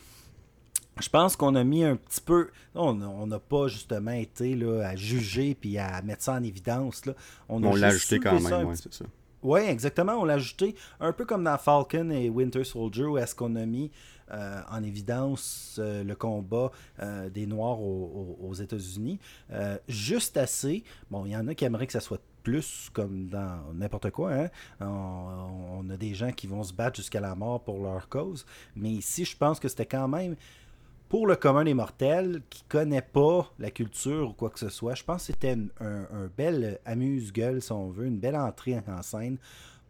Je 0.99 1.09
pense 1.11 1.37
qu'on 1.37 1.55
a 1.55 1.65
mis 1.65 1.85
un 1.85 1.97
petit 1.97 2.23
peu. 2.23 2.49
On 2.75 3.27
n'a 3.27 3.39
pas 3.39 3.69
justement 3.69 4.13
été 4.13 4.55
là, 4.55 4.89
à 4.89 4.97
juger 4.97 5.55
puis 5.55 5.77
à 5.77 6.01
mettre 6.03 6.23
ça 6.23 6.33
en 6.33 6.43
évidence. 6.43 7.05
Là. 7.05 7.13
On, 7.49 7.61
l'a 7.75 7.89
ajouté 7.89 8.19
quand 8.19 8.41
même, 8.41 8.75
c'est 8.75 8.93
ça. 8.93 9.05
Oui, 9.43 9.61
exactement. 9.61 10.15
On 10.15 10.25
l'a 10.25 10.35
ajouté 10.35 10.75
un 10.99 11.13
peu 11.13 11.25
comme 11.25 11.45
dans 11.45 11.59
Falcon 11.59 12.11
et 12.11 12.31
Winter 12.31 12.65
Soldier, 12.65 13.05
où 13.05 13.19
est-ce 13.19 13.35
qu'on 13.35 13.55
a 13.57 13.67
mis 13.67 13.91
euh, 14.33 14.61
en 14.69 14.83
évidence 14.83 15.77
euh, 15.79 16.03
le 16.03 16.17
combat 16.17 16.73
euh, 17.01 17.31
des 17.31 17.47
Noirs 17.47 17.81
aux, 17.81 18.55
États-Unis. 18.55 19.21
juste 19.89 20.37
assez. 20.37 20.83
Bon, 21.11 21.25
il 21.27 21.33
y 21.33 21.37
en 21.37 21.47
a 21.47 21.55
qui 21.55 21.65
aimeraient 21.65 21.87
que 21.87 21.93
ça 21.93 22.01
soit 22.01 22.21
plus 22.43 22.91
comme 22.93 23.29
dans 23.29 23.73
n'importe 23.75 24.11
quoi. 24.11 24.33
Hein. 24.33 24.51
On, 24.81 25.89
a 25.91 25.97
des 25.97 26.15
gens 26.15 26.33
qui 26.33 26.47
vont 26.47 26.63
se 26.63 26.73
battre 26.73 26.97
jusqu'à 26.97 27.21
la 27.21 27.35
mort 27.35 27.63
pour 27.63 27.83
leur 27.83 28.09
cause. 28.09 28.47
Mais 28.75 28.91
ici, 28.91 29.25
je 29.25 29.37
pense 29.37 29.61
que 29.61 29.69
c'était 29.69 29.87
quand 29.87 30.09
même 30.09 30.37
pour 31.09 31.27
le 31.27 31.37
commun 31.37 31.65
des 31.65 31.75
mortels 31.75 32.43
qui 32.51 32.65
connaît 32.65 33.03
pas 33.03 33.53
la 33.59 33.71
culture 33.71 34.31
ou 34.31 34.33
quoi 34.33 34.51
que 34.51 34.59
ce 34.59 34.69
soit. 34.69 34.95
Je 34.95 35.05
pense 35.05 35.27
que 35.27 35.33
c'était 35.33 35.57
un, 35.81 36.07
un, 36.11 36.31
bel 36.37 36.81
amuse-gueule, 36.85 37.63
si 37.63 37.73
on 37.73 37.91
veut, 37.91 38.07
une 38.07 38.19
belle 38.19 38.37
entrée 38.37 38.81
en 38.89 39.03
scène 39.03 39.39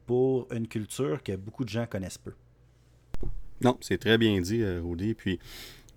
pour 0.07 0.47
une 0.53 0.69
culture 0.69 1.23
que 1.23 1.37
beaucoup 1.37 1.65
de 1.65 1.71
gens 1.71 1.87
connaissent 1.87 2.19
peu. 2.19 2.33
Non, 3.61 3.77
c'est 3.81 3.99
très 3.99 4.19
bien 4.19 4.41
dit, 4.41 4.63
euh, 4.63 4.81
Rudy. 4.85 5.15
Puis, 5.15 5.39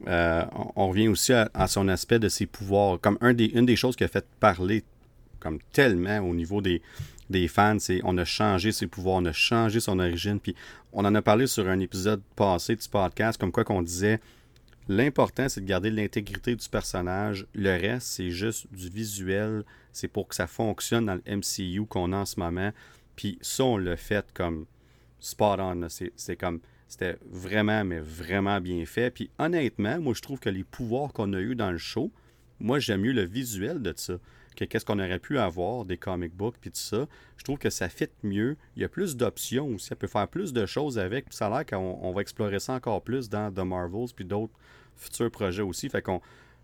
euh, 0.07 0.45
on, 0.75 0.89
revient 0.89 1.09
aussi 1.09 1.33
à, 1.33 1.67
son 1.67 1.87
aspect 1.87 2.19
de 2.19 2.29
ses 2.29 2.45
pouvoirs. 2.45 2.99
Comme 3.01 3.17
une 3.21 3.65
des 3.65 3.75
choses 3.75 3.95
qui 3.95 4.03
a 4.03 4.07
fait 4.07 4.25
parler 4.39 4.83
comme 5.39 5.59
tellement 5.71 6.19
au 6.19 6.33
niveau 6.33 6.61
des, 6.61 6.81
des 7.29 7.47
fans, 7.47 7.79
c'est 7.79 8.01
on 8.03 8.17
a 8.17 8.25
changé 8.25 8.71
ses 8.71 8.87
pouvoirs, 8.87 9.17
on 9.17 9.25
a 9.25 9.33
changé 9.33 9.79
son 9.79 9.99
origine. 9.99 10.39
Puis, 10.39 10.55
on 10.93 11.05
en 11.05 11.13
a 11.15 11.21
parlé 11.21 11.47
sur 11.47 11.67
un 11.67 11.79
épisode 11.79 12.21
passé 12.35 12.75
du 12.75 12.87
podcast, 12.87 13.39
comme 13.39 13.51
quoi 13.51 13.63
qu'on 13.63 13.81
disait 13.81 14.19
l'important, 14.89 15.47
c'est 15.47 15.61
de 15.61 15.65
garder 15.65 15.91
l'intégrité 15.91 16.55
du 16.55 16.67
personnage. 16.67 17.45
Le 17.53 17.69
reste, 17.69 18.07
c'est 18.07 18.31
juste 18.31 18.67
du 18.73 18.89
visuel. 18.89 19.63
C'est 19.93 20.07
pour 20.07 20.27
que 20.27 20.35
ça 20.35 20.47
fonctionne 20.47 21.05
dans 21.05 21.15
le 21.15 21.37
MCU 21.37 21.85
qu'on 21.85 22.11
a 22.11 22.17
en 22.17 22.25
ce 22.25 22.39
moment. 22.39 22.71
Puis, 23.15 23.37
ça, 23.41 23.63
on 23.63 23.77
l'a 23.77 23.95
fait 23.95 24.25
comme 24.33 24.65
spot 25.19 25.59
on. 25.61 25.87
C'est 25.89 26.35
comme 26.35 26.59
c'était 26.89 27.17
vraiment, 27.29 27.85
mais 27.85 27.99
vraiment 27.99 28.59
bien 28.59 28.85
fait. 28.85 29.11
Puis 29.11 29.29
honnêtement, 29.39 29.99
moi, 29.99 30.13
je 30.13 30.21
trouve 30.21 30.39
que 30.39 30.49
les 30.49 30.65
pouvoirs 30.65 31.13
qu'on 31.13 31.31
a 31.33 31.39
eu 31.39 31.55
dans 31.55 31.71
le 31.71 31.77
show, 31.77 32.11
moi, 32.59 32.79
j'aime 32.79 33.01
mieux 33.01 33.13
le 33.13 33.23
visuel 33.23 33.81
de 33.81 33.93
ça 33.95 34.15
que 34.59 34.65
qu'est-ce 34.65 34.85
qu'on 34.85 34.99
aurait 34.99 35.19
pu 35.19 35.37
avoir 35.39 35.85
des 35.85 35.97
comic 35.97 36.35
books 36.35 36.57
puis 36.59 36.71
tout 36.71 36.79
ça. 36.79 37.07
Je 37.37 37.43
trouve 37.43 37.57
que 37.57 37.69
ça 37.69 37.87
fit 37.87 38.09
mieux. 38.23 38.57
Il 38.75 38.81
y 38.81 38.85
a 38.85 38.89
plus 38.89 39.15
d'options 39.15 39.67
aussi. 39.69 39.87
Ça 39.87 39.95
peut 39.95 40.07
faire 40.07 40.27
plus 40.27 40.51
de 40.51 40.65
choses 40.65 40.99
avec. 40.99 41.25
Puis 41.25 41.35
ça 41.35 41.47
a 41.47 41.49
l'air 41.49 41.65
qu'on 41.65 42.11
va 42.11 42.21
explorer 42.21 42.59
ça 42.59 42.73
encore 42.73 43.01
plus 43.01 43.29
dans 43.29 43.51
The 43.51 43.59
Marvels 43.59 44.13
puis 44.15 44.25
d'autres 44.25 44.53
futurs 44.97 45.31
projets 45.31 45.61
aussi. 45.61 45.89
Fait 45.89 46.01
qu'on 46.01 46.21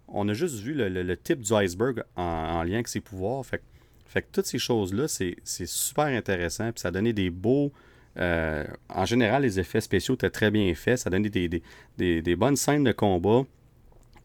on 0.07 0.27
a 0.27 0.33
juste 0.33 0.59
vu 0.59 0.73
le, 0.73 1.17
type 1.17 1.39
du 1.39 1.53
iceberg 1.53 2.03
en, 2.15 2.63
lien 2.63 2.75
avec 2.75 2.87
ses 2.87 2.99
pouvoirs. 2.99 3.45
Fait, 3.45 3.61
fait 4.05 4.21
que 4.23 4.27
toutes 4.31 4.45
ces 4.45 4.59
choses-là, 4.59 5.07
c'est 5.07 5.65
super 5.65 6.05
intéressant. 6.05 6.71
Puis 6.71 6.81
ça 6.81 6.89
a 6.89 6.91
donné 6.91 7.13
des 7.13 7.29
beaux 7.29 7.71
euh, 8.17 8.63
en 8.89 9.05
général, 9.05 9.43
les 9.43 9.59
effets 9.59 9.81
spéciaux 9.81 10.15
étaient 10.15 10.29
très 10.29 10.51
bien 10.51 10.73
faits. 10.75 10.99
Ça 10.99 11.09
donnait 11.09 11.29
des, 11.29 11.61
des, 11.97 12.35
bonnes 12.35 12.55
scènes 12.55 12.83
de 12.83 12.91
combat. 12.91 13.43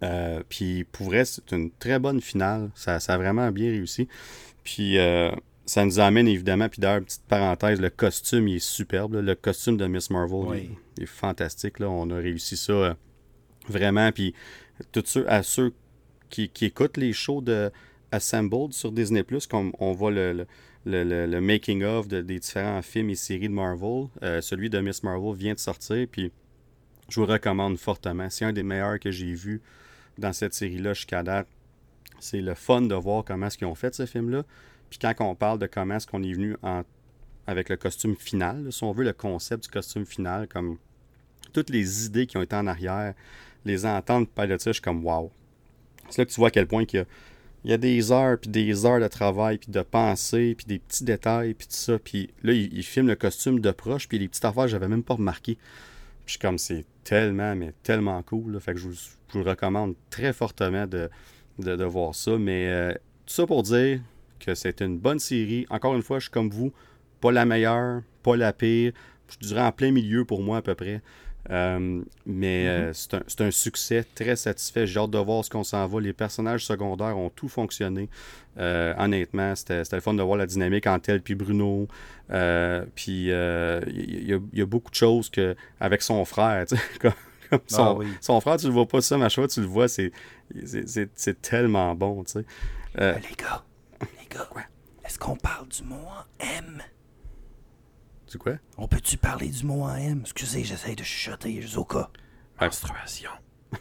Euh, 0.03 0.43
puis 0.49 0.85
pour 0.85 1.07
vrai, 1.07 1.25
c'est 1.25 1.51
une 1.53 1.71
très 1.71 1.99
bonne 1.99 2.21
finale. 2.21 2.71
Ça, 2.75 2.97
a 2.97 3.19
vraiment 3.19 3.51
bien 3.51 3.71
réussi. 3.71 4.09
Puis 4.65 4.99
euh, 4.99 5.31
ça 5.67 5.85
nous 5.85 6.01
amène 6.01 6.29
évidemment, 6.29 6.69
puis 6.69 6.81
d'ailleurs, 6.81 7.03
petite 7.03 7.25
parenthèse, 7.29 7.81
le 7.81 7.91
costume 7.91 8.49
il 8.49 8.57
est 8.57 8.59
superbe. 8.65 9.15
Le 9.15 9.35
costume 9.35 9.77
de 9.77 9.87
Miss 9.87 10.11
Marvel 10.11 10.69
il, 10.97 11.03
est 11.03 11.07
fantastique. 11.07 11.79
Là. 11.79 11.89
On 11.91 12.11
a 12.11 12.17
réussi 12.17 12.57
ça 12.57 12.97
vraiment. 13.69 14.11
Puis 14.13 14.35
tous 14.93 15.05
ceux, 15.07 15.31
à 15.31 15.43
ceux 15.43 15.73
qui, 16.29 16.49
qui, 16.49 16.67
écoutent 16.67 16.97
les 16.97 17.13
shows 17.13 17.41
de 17.41 17.71
Assembled 18.13 18.73
sur 18.73 18.93
Disney, 18.93 19.25
comme 19.49 19.73
on 19.79 19.93
voit 19.93 20.11
le 20.11 20.33
le, 20.33 20.47
making-of 20.87 22.09
des 22.09 22.39
différents 22.39 22.83
films 22.83 23.11
et 23.11 23.15
séries 23.15 23.49
de 23.49 23.55
Marvel. 23.55 24.07
Euh, 24.23 24.41
celui 24.41 24.71
de 24.71 24.81
Miss 24.81 25.03
Marvel 25.03 25.35
vient 25.35 25.55
de 25.55 25.59
sortir, 25.59 26.07
puis 26.11 26.33
je 27.09 27.21
vous 27.21 27.27
recommande 27.27 27.77
fortement. 27.79 28.31
C'est 28.31 28.45
un 28.45 28.53
des 28.53 28.63
meilleurs 28.63 28.99
que 28.99 29.11
j'ai 29.11 29.33
vu 29.35 29.61
dans 30.19 30.33
cette 30.33 30.55
série-là 30.55 30.95
jusqu'à 30.95 31.23
date. 31.23 31.49
C'est 32.21 32.41
le 32.41 32.55
fun 32.55 32.83
de 32.83 32.95
voir 32.95 33.25
comment 33.25 33.47
est-ce 33.47 33.59
qu'ils 33.59 33.67
ont 33.67 33.75
fait 33.75 33.95
ce 33.95 34.07
film-là. 34.07 34.45
Puis 34.91 34.99
quand 34.99 35.15
on 35.21 35.35
parle 35.35 35.59
de 35.59 35.67
comment 35.67 35.97
est-ce 35.97 36.07
qu'on 36.07 36.23
est 36.23 36.33
venu 36.33 36.57
en, 36.63 36.83
avec 37.47 37.69
le 37.69 37.77
costume 37.77 38.17
final, 38.17 38.73
si 38.73 38.85
on 38.85 38.93
veut 38.93 39.05
le 39.05 39.13
concept 39.13 39.65
du 39.65 39.71
costume 39.71 40.05
final, 40.05 40.49
comme 40.49 40.79
toutes 41.53 41.71
les 41.71 42.07
idées 42.07 42.27
qui 42.27 42.37
ont 42.37 42.43
été 42.43 42.57
en 42.57 42.67
arrière, 42.67 43.15
les 43.65 43.87
entendre 43.87 44.27
parler 44.29 44.55
de 44.55 44.59
ça, 44.61 44.71
je 44.71 44.75
suis 44.75 44.83
comme 44.83 45.05
wow. 45.05 45.31
C'est 46.09 46.19
là 46.19 46.27
que 46.27 46.31
tu 46.31 46.41
vois 46.41 46.49
à 46.49 46.51
quel 46.51 46.67
point 46.67 46.85
il 46.89 46.97
y 46.97 46.99
a 46.99 47.05
il 47.65 47.71
y 47.71 47.75
a 47.75 47.77
des 47.77 48.11
heures, 48.11 48.39
puis 48.39 48.51
des 48.51 48.87
heures 48.87 49.01
de 49.01 49.09
travail, 49.09 49.59
puis 49.59 49.71
de 49.71 49.83
pensée, 49.83 50.55
puis 50.57 50.67
des 50.67 50.79
petits 50.79 51.05
détails, 51.05 51.55
puis 51.55 51.67
tout 51.67 51.75
ça. 51.75 51.99
Puis 51.99 52.31
là, 52.43 52.53
il, 52.53 52.83
filme 52.83 53.09
le 53.09 53.17
costume 53.17 53.61
de 53.61 53.71
proche, 53.71 54.09
puis 54.09 54.19
les 54.19 54.29
petites 54.29 54.45
affaires, 54.45 54.69
j'avais 54.69 54.89
même 54.89 55.03
pas 55.03 55.15
remarqué. 55.15 55.59
Puis 56.25 56.39
comme, 56.39 56.59
c'est 56.59 56.87
tellement, 57.05 57.55
mais 57.57 57.75
tellement 57.83 58.23
cool. 58.23 58.59
Fait 58.61 58.73
que 58.73 58.79
je 58.79 58.89
vous, 58.89 59.43
recommande 59.43 59.95
très 60.09 60.33
fortement 60.33 60.87
de, 60.87 61.11
de, 61.59 61.85
voir 61.85 62.15
ça. 62.15 62.39
Mais 62.39 62.69
euh, 62.69 62.93
tout 63.27 63.35
ça 63.35 63.47
pour 63.47 63.63
dire 63.63 64.01
que 64.39 64.55
c'est 64.55 64.81
une 64.81 64.99
bonne 64.99 65.19
série. 65.19 65.67
Encore 65.71 65.95
une 65.95 66.03
fois, 66.03 66.19
je 66.19 66.25
suis 66.25 66.31
comme 66.31 66.51
vous, 66.51 66.73
pas 67.21 67.31
la 67.31 67.45
meilleure, 67.45 68.03
pas 68.23 68.37
la 68.37 68.53
pire. 68.53 68.93
Je 69.29 69.47
dirais 69.47 69.63
en 69.63 69.73
plein 69.73 69.93
milieu 69.93 70.25
pour 70.25 70.43
moi 70.43 70.59
à 70.59 70.63
peu 70.63 70.75
près. 70.75 71.03
Euh, 71.49 72.03
mais 72.27 72.69
euh, 72.69 72.89
mhm. 72.89 73.23
c'est 73.27 73.41
un, 73.41 73.51
succès 73.51 74.05
très 74.15 74.37
satisfait. 74.37 74.87
J'ai 74.87 75.01
hâte 75.01 75.11
de 75.11 75.19
voir 75.19 75.45
ce 75.45 75.51
qu'on 75.51 75.65
s'en 75.65 75.87
va. 75.87 76.01
Les 76.01 76.13
personnages 76.13 76.67
secondaires 76.67 77.17
ont 77.17 77.31
tout 77.31 77.49
fonctionné. 77.49 78.09
Euh, 78.59 78.93
honnêtement, 78.99 79.55
c'était 79.57 79.83
le 79.93 80.01
fun 80.01 80.15
de 80.15 80.23
voir 80.23 80.37
la 80.37 80.47
dynamique 80.47 80.87
entre 80.87 81.11
elle 81.11 81.23
puis 81.23 81.35
Bruno. 81.35 81.89
puis 82.95 83.29
il 83.29 84.41
y, 84.53 84.63
a 84.63 84.67
beaucoup 84.67 84.91
de 84.91 84.97
choses 84.97 85.31
que 85.31 85.57
avec 85.81 86.03
son 86.03 86.25
frère, 86.25 86.67
Comme 87.51 87.61
son, 87.67 87.83
Ah 87.83 87.95
oui. 87.95 88.07
son 88.21 88.41
frère, 88.41 88.57
tu 88.57 88.67
le 88.67 88.73
vois 88.73 88.87
pas 88.87 89.01
ça, 89.01 89.19
machin, 89.19 89.47
tu 89.49 89.61
le 89.61 89.67
vois, 89.67 89.89
c'est, 89.89 90.13
tellement 91.43 91.95
bon, 91.97 92.23
tu 92.23 92.33
sais. 92.33 92.45
Euh, 92.99 93.15
les 93.15 93.37
gars, 93.37 93.65
les 94.01 94.29
gars, 94.29 94.49
est-ce 95.05 95.19
qu'on 95.19 95.37
parle 95.37 95.67
du 95.69 95.83
mot 95.83 95.97
en 95.97 96.45
M? 96.45 96.81
Tu 98.31 98.39
quoi? 98.39 98.53
On 98.79 98.87
peut-tu 98.87 99.17
parler 99.17 99.49
du 99.49 99.65
mot 99.67 99.83
en 99.83 99.95
M? 99.97 100.21
Excusez, 100.23 100.63
j'essaye 100.63 100.95
de 100.95 101.03
chuchoter 101.03 101.61
juste 101.61 101.77
au 101.77 101.85
cas. 101.85 102.09
Menstruation. 102.61 103.31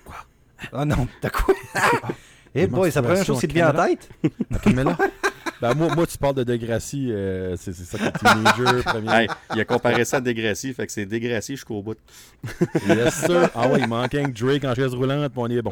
Ah 0.74 0.84
non, 0.84 1.08
t'as 1.22 1.30
quoi? 1.30 1.54
Eh 2.54 2.68
boy, 2.68 2.92
c'est 2.92 3.00
la 3.00 3.08
première 3.08 3.24
chose 3.24 3.40
qui 3.40 3.48
te 3.48 3.54
vient 3.54 3.70
en 3.70 3.86
tête? 3.86 4.10
Ok, 4.54 4.66
mais 4.76 4.84
là. 4.84 4.98
Ben, 5.62 5.74
moi, 5.74 5.96
moi, 5.96 6.06
tu 6.06 6.18
parles 6.18 6.36
de 6.36 6.44
Degrassi, 6.44 7.12
euh, 7.12 7.56
c'est 7.56 7.72
c'est 7.72 7.86
ça 7.86 7.98
que 7.98 8.18
teenager, 8.18 8.84
premier. 8.84 9.14
Hey, 9.14 9.28
il 9.56 9.62
a 9.62 9.66
comparé 9.66 10.04
ça 10.04 10.18
à 10.18 10.22
Degrassi, 10.22 10.74
fait 10.74 10.86
que 10.86 10.92
c'est 10.92 11.06
Degrassi 11.06 11.54
jusqu'au 11.56 11.82
bout. 11.82 11.98
Yes, 12.88 13.14
sir. 13.26 13.50
Ah 13.56 13.70
ouais, 13.70 13.80
il 13.80 13.88
manquait 13.88 14.22
un 14.24 14.28
Drake 14.28 14.66
en 14.66 14.74
chaise 14.76 14.94
roulante, 14.94 15.32
puis 15.32 15.42
on 15.42 15.48
est 15.48 15.62
bon. 15.62 15.72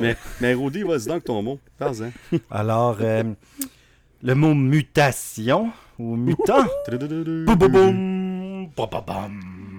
Mais, 0.00 0.16
mais 0.40 0.54
Rudy, 0.54 0.82
vas-y 0.82 1.06
donc 1.06 1.22
ton 1.22 1.40
mot. 1.42 1.60
Parle-en. 1.78 2.10
Alors, 2.50 2.98
euh, 3.00 3.22
le 4.22 4.34
mot 4.34 4.54
mutation 4.54 5.70
ou 5.98 6.16
mutant. 6.16 6.64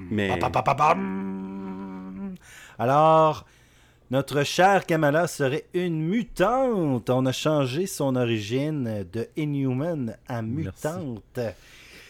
Mais-. 0.10 0.30
Alors, 2.80 3.46
notre 4.12 4.44
chère 4.44 4.86
Kamala 4.86 5.28
serait 5.28 5.66
une 5.74 6.02
mutante. 6.02 7.10
On 7.10 7.26
a 7.26 7.32
changé 7.32 7.88
son 7.88 8.16
origine 8.16 9.06
de 9.12 9.28
Inhuman 9.38 10.16
à 10.28 10.42
mutante. 10.42 11.40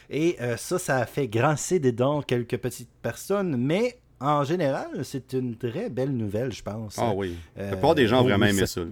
Et 0.09 0.37
euh, 0.41 0.55
ça, 0.57 0.79
ça 0.79 0.97
a 0.97 1.05
fait 1.05 1.27
grincer 1.27 1.79
des 1.79 1.91
dents 1.91 2.21
quelques 2.21 2.57
petites 2.57 2.89
personnes, 3.01 3.57
mais 3.57 3.97
en 4.21 4.43
général, 4.43 5.03
c'est 5.03 5.33
une 5.33 5.57
très 5.57 5.89
belle 5.89 6.11
nouvelle, 6.15 6.51
je 6.53 6.63
pense. 6.63 6.97
Ah 6.97 7.11
oui. 7.13 7.35
La 7.55 7.63
Euh, 7.63 7.71
plupart 7.71 7.93
des 7.95 8.07
gens 8.07 8.19
ont 8.21 8.23
oui, 8.23 8.29
vraiment 8.29 8.45
oui, 8.45 8.51
aimé 8.51 8.65
ça- 8.65 8.81
ça. 8.81 8.87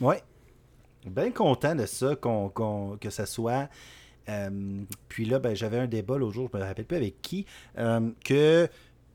Ouais. 0.00 0.22
Bien 1.06 1.30
content 1.30 1.74
de 1.74 1.86
ça, 1.86 2.16
qu'on- 2.16 2.96
que 3.00 3.10
ça 3.10 3.26
soit. 3.26 3.68
Euh, 4.28 4.50
puis 5.08 5.24
là, 5.24 5.38
ben, 5.38 5.54
j'avais 5.54 5.78
un 5.78 5.86
débat 5.86 6.18
l'autre 6.18 6.34
jour, 6.34 6.50
je 6.52 6.58
me 6.58 6.62
rappelle 6.62 6.84
plus 6.84 6.96
avec 6.96 7.20
qui, 7.22 7.46
euh, 7.78 8.10
que 8.24 8.68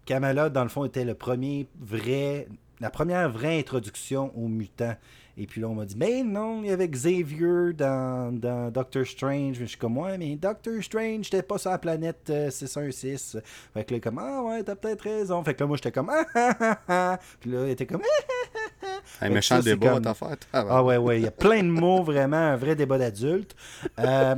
Kamala, 0.06 0.50
dans 0.50 0.64
le 0.64 0.70
fond, 0.70 0.86
était 0.86 1.06
le 1.06 1.14
premier 1.14 1.68
vrai, 1.80 2.48
la 2.82 2.90
première 2.90 3.30
vraie 3.30 3.60
introduction 3.60 4.32
aux 4.38 4.48
mutants. 4.48 4.96
Et 5.36 5.48
puis 5.48 5.62
là, 5.62 5.68
on 5.68 5.74
m'a 5.74 5.86
dit, 5.86 5.96
mais 5.98 6.22
non, 6.22 6.62
il 6.62 6.70
y 6.70 6.72
avait 6.72 6.88
Xavier 6.88 7.74
dans, 7.76 8.32
dans 8.38 8.70
Doctor 8.70 9.04
Strange. 9.04 9.56
Je 9.60 9.66
suis 9.66 9.78
comme, 9.80 9.98
ouais, 9.98 10.16
mais 10.20 10.36
Doctor 10.36 10.74
Strange, 10.84 11.24
j'étais 11.24 11.42
pas 11.42 11.58
sur 11.58 11.72
la 11.72 11.80
planète 11.80 12.30
euh, 12.30 12.52
616. 12.52 13.42
Fait 13.74 13.84
que 13.84 13.96
là, 13.96 14.00
comme, 14.00 14.20
ah 14.20 14.44
ouais, 14.44 14.64
t'as 14.64 14.76
peut-être 14.76 15.02
raison. 15.02 15.44
Fait 15.44 15.56
que 15.56 15.62
là, 15.62 15.68
moi, 15.68 15.78
j'étais 15.78 15.92
comme, 15.92 16.10
ah 16.12 16.26
ah 16.36 16.56
ah 16.60 16.80
ah. 16.88 17.20
Puis 17.40 17.50
là, 17.50 17.66
il 17.66 17.72
était 17.72 17.88
comme, 17.88 18.04
ah, 18.84 18.86
Un 18.86 19.00
Fait 19.04 19.28
que 19.30 19.34
méchant 19.34 19.56
ça, 19.56 19.62
c'est 19.64 19.70
débat 19.72 19.94
comme- 19.94 20.06
à. 20.06 20.16
Ah, 20.54 20.66
ah 20.70 20.84
ouais, 20.84 20.98
ouais, 20.98 21.20
il 21.20 21.24
y 21.24 21.28
a 21.28 21.32
plein 21.32 21.64
de 21.64 21.70
mots, 21.70 22.04
vraiment, 22.04 22.38
un 22.38 22.56
vrai 22.56 22.76
débat 22.76 23.00
d'adulte. 23.00 23.56
Euh, 24.00 24.36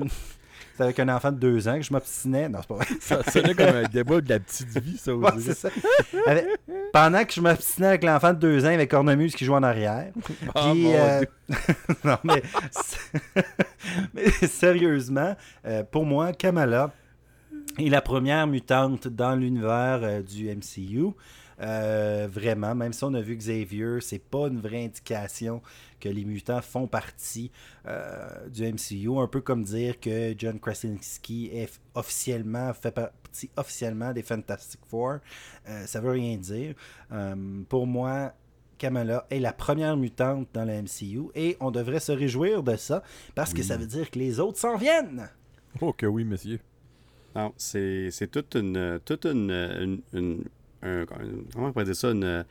c'est 0.75 0.83
avec 0.83 0.99
un 0.99 1.09
enfant 1.09 1.31
de 1.31 1.37
deux 1.37 1.67
ans 1.67 1.75
que 1.77 1.81
je 1.83 1.91
m'obstinais. 1.93 2.49
Non, 2.49 2.59
c'est 2.61 2.67
pas 2.67 2.75
vrai. 2.75 2.85
Ça 2.99 3.23
sonnait 3.31 3.53
comme 3.53 3.75
un 3.75 3.83
débat 3.83 4.21
de 4.21 4.29
la 4.29 4.39
petite 4.39 4.77
vie, 4.79 4.97
ça 4.97 5.15
Ouais, 5.15 5.31
aussi. 5.33 5.45
c'est 5.45 5.53
ça. 5.55 5.69
Avec- 6.27 6.45
pendant 6.93 7.23
que 7.23 7.33
je 7.33 7.41
m'obstinais 7.41 7.87
avec 7.87 8.03
l'enfant 8.03 8.33
de 8.33 8.39
deux 8.39 8.65
ans, 8.65 8.69
avec 8.69 8.89
Cornemuse 8.91 9.35
qui 9.35 9.45
joue 9.45 9.53
en 9.53 9.63
arrière. 9.63 10.11
Ah, 10.55 10.71
Puis, 10.71 10.93
euh, 10.95 11.19
Dieu. 11.49 11.55
non, 12.03 12.17
mais, 12.23 12.41
mais 14.13 14.29
sérieusement, 14.47 15.35
euh, 15.65 15.83
pour 15.83 16.05
moi, 16.05 16.33
Kamala 16.33 16.91
est 17.79 17.89
la 17.89 18.01
première 18.01 18.47
mutante 18.47 19.07
dans 19.07 19.35
l'univers 19.35 19.99
euh, 20.03 20.21
du 20.21 20.47
MCU. 20.49 21.07
Euh, 21.61 22.27
vraiment, 22.29 22.75
même 22.75 22.91
si 22.91 23.03
on 23.05 23.13
a 23.13 23.21
vu 23.21 23.35
Xavier, 23.35 23.97
c'est 24.01 24.19
pas 24.19 24.47
une 24.47 24.59
vraie 24.59 24.83
indication 24.85 25.61
que 26.05 26.13
les 26.13 26.23
mutants 26.25 26.61
font 26.61 26.85
partie 26.87 27.51
euh, 27.87 28.47
du 28.49 28.63
MCU. 28.63 29.17
Un 29.19 29.27
peu 29.27 29.41
comme 29.41 29.63
dire 29.63 29.99
que 29.99 30.35
John 30.37 30.59
Krasinski 30.59 31.49
est 31.51 31.79
officiellement 31.95 32.71
fait 32.73 32.91
partie 32.91 33.49
officiellement 33.57 34.13
des 34.13 34.21
Fantastic 34.21 34.79
Four. 34.87 35.17
Euh, 35.67 35.85
ça 35.87 35.99
veut 36.01 36.11
rien 36.11 36.37
dire. 36.37 36.75
Euh, 37.11 37.35
pour 37.67 37.87
moi, 37.87 38.33
Kamala 38.77 39.25
est 39.31 39.39
la 39.39 39.51
première 39.53 39.97
mutante 39.97 40.47
dans 40.53 40.65
le 40.65 40.81
MCU 40.83 41.29
et 41.33 41.57
on 41.59 41.71
devrait 41.71 41.99
se 41.99 42.11
réjouir 42.11 42.61
de 42.61 42.75
ça 42.75 43.01
parce 43.33 43.53
que 43.53 43.63
ça 43.63 43.77
veut 43.77 43.87
dire 43.87 44.11
que 44.11 44.19
les 44.19 44.39
autres 44.39 44.59
s'en 44.59 44.77
viennent. 44.77 45.27
Oh 45.81 45.91
que 45.91 46.05
oui, 46.05 46.23
monsieur. 46.23 46.59
Non, 47.35 47.51
c'est 47.57 48.11
c'est 48.11 48.27
toute 48.31 48.55
une. 48.55 48.99
Toute 49.03 49.25
une, 49.25 49.49
une- 49.51 50.01
une- 50.13 50.43
un- 50.83 51.05
comment 51.05 51.67
on 51.67 51.71
pourrait 51.73 51.85
dire 51.85 51.95
ça? 51.95 52.11
Une, 52.11 52.45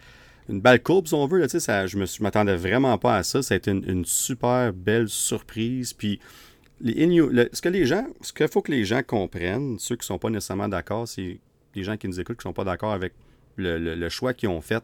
une 0.49 0.61
belle 0.61 0.83
courbe, 0.83 1.07
si 1.07 1.15
on 1.15 1.27
veut. 1.27 1.39
Là, 1.39 1.47
je 1.49 1.87
je 1.87 2.23
m'attendais 2.23 2.57
vraiment 2.57 2.99
pas 2.99 3.17
à 3.17 3.23
ça. 3.23 3.43
Ça 3.43 3.55
a 3.55 3.57
été 3.57 3.71
une, 3.71 4.05
super 4.05 4.73
belle 4.73 5.09
surprise. 5.09 5.93
Puis, 5.93 6.21
les 6.81 7.07
le- 7.07 7.49
ce 7.53 7.63
que 7.63 7.69
les 7.69 7.87
gens. 7.87 8.07
Ce 8.21 8.33
qu'il 8.33 8.49
faut 8.49 8.63
que 8.63 8.71
les 8.73 8.85
gens 8.85 9.03
comprennent, 9.03 9.79
ceux 9.79 9.97
qui 9.97 10.07
sont 10.07 10.19
pas 10.19 10.31
nécessairement 10.31 10.69
d'accord, 10.69 11.09
c'est 11.09 11.39
les 11.75 11.83
gens 11.85 11.97
qui 11.97 12.09
nous 12.09 12.21
écoutent 12.21 12.39
qui 12.39 12.43
sont 12.43 12.53
pas 12.53 12.65
d'accord 12.65 12.93
avec 12.93 13.13
le, 13.57 13.79
le- 13.79 13.95
choix 14.09 14.35
qu'ils 14.35 14.49
ont 14.49 14.61
fait, 14.61 14.83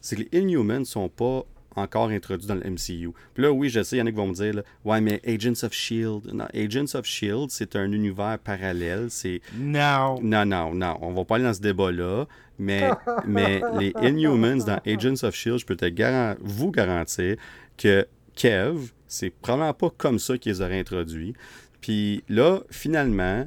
c'est 0.00 0.16
que 0.16 0.22
les 0.30 0.40
Inhumans 0.40 0.84
sont 0.84 1.08
pas 1.08 1.44
encore 1.76 2.08
introduits 2.08 2.46
dans 2.46 2.54
le 2.54 2.68
MCU. 2.70 3.10
Puis 3.34 3.42
là, 3.42 3.52
oui, 3.52 3.68
je 3.68 3.82
sais, 3.82 3.96
il 3.96 3.98
y 4.00 4.02
en 4.02 4.06
a 4.06 4.10
qui 4.10 4.16
vont 4.16 4.26
me 4.28 4.34
dire, 4.34 4.54
là, 4.54 4.62
ouais, 4.84 5.00
mais 5.00 5.20
Agents 5.26 5.62
of 5.64 5.72
S.H.I.E.L.D. 5.72 6.32
Non, 6.32 6.46
Agents 6.54 6.94
of 6.98 7.06
S.H.I.E.L.D., 7.06 7.46
c'est 7.50 7.76
un 7.76 7.90
univers 7.92 8.38
parallèle. 8.38 9.06
C'est 9.10 9.40
Non. 9.56 10.18
non, 10.22 10.44
non, 10.46 10.74
non. 10.74 10.98
On 11.02 11.12
va 11.12 11.24
pas 11.24 11.36
aller 11.36 11.44
dans 11.44 11.54
ce 11.54 11.60
débat-là. 11.60 12.26
Mais, 12.58 12.90
mais 13.26 13.60
les 13.78 13.92
Inhumans 14.02 14.64
dans 14.64 14.80
Agents 14.86 15.22
of 15.26 15.34
S.H.I.E.L.D., 15.34 15.58
je 15.60 15.66
peux 15.66 15.76
te 15.76 16.36
vous 16.40 16.70
garantir 16.70 17.36
que 17.76 18.06
Kev, 18.34 18.90
c'est 19.06 19.30
probablement 19.30 19.74
pas 19.74 19.90
comme 19.96 20.18
ça 20.18 20.36
qu'ils 20.38 20.62
auraient 20.62 20.80
introduits. 20.80 21.34
Puis 21.80 22.24
là, 22.28 22.60
finalement, 22.70 23.46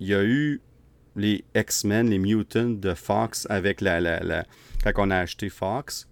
il 0.00 0.08
y 0.08 0.14
a 0.14 0.22
eu 0.22 0.60
les 1.16 1.44
X-Men, 1.54 2.08
les 2.08 2.18
Mutants 2.18 2.70
de 2.70 2.94
Fox 2.94 3.46
avec 3.50 3.80
la, 3.80 4.00
la, 4.00 4.20
la- 4.20 4.44
Quand 4.82 5.06
on 5.06 5.10
a 5.10 5.18
acheté 5.18 5.48
Fox. 5.50 6.08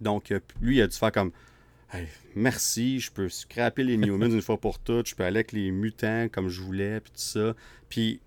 Donc, 0.00 0.30
euh, 0.30 0.40
lui, 0.60 0.76
il 0.76 0.82
a 0.82 0.86
dû 0.86 0.96
faire 0.96 1.12
comme. 1.12 1.32
Merci, 2.34 3.00
je 3.00 3.10
peux 3.10 3.28
scraper 3.28 3.82
les 3.82 3.96
Newmans 3.96 4.26
une 4.30 4.42
fois 4.42 4.58
pour 4.60 4.78
toutes, 4.78 5.08
je 5.08 5.14
peux 5.14 5.24
aller 5.24 5.38
avec 5.38 5.52
les 5.52 5.70
mutants 5.70 6.28
comme 6.30 6.48
je 6.48 6.60
voulais, 6.60 7.00
puis 7.00 7.10
tout 7.12 7.20
ça. 7.20 7.54
Puis, 7.88 8.20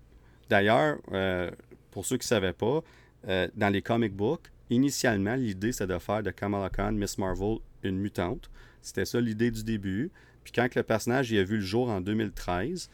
d'ailleurs, 0.50 0.98
euh, 1.12 1.50
pour 1.92 2.04
ceux 2.04 2.16
qui 2.16 2.24
ne 2.24 2.28
savaient 2.28 2.52
pas, 2.52 2.82
euh, 3.28 3.48
dans 3.54 3.68
les 3.68 3.80
comic 3.82 4.12
books, 4.14 4.50
initialement, 4.70 5.34
l'idée, 5.36 5.72
c'était 5.72 5.92
de 5.94 5.98
faire 5.98 6.22
de 6.22 6.30
Kamala 6.30 6.70
Khan, 6.70 6.92
Miss 6.92 7.18
Marvel, 7.18 7.58
une 7.84 7.98
mutante. 7.98 8.50
C'était 8.80 9.04
ça 9.04 9.20
l'idée 9.20 9.50
du 9.50 9.62
début. 9.62 10.10
Puis 10.42 10.52
quand 10.52 10.74
le 10.74 10.82
personnage 10.82 11.30
il 11.30 11.38
a 11.38 11.44
vu 11.44 11.56
le 11.56 11.62
jour 11.62 11.88
en 11.88 12.00
2013, 12.00 12.90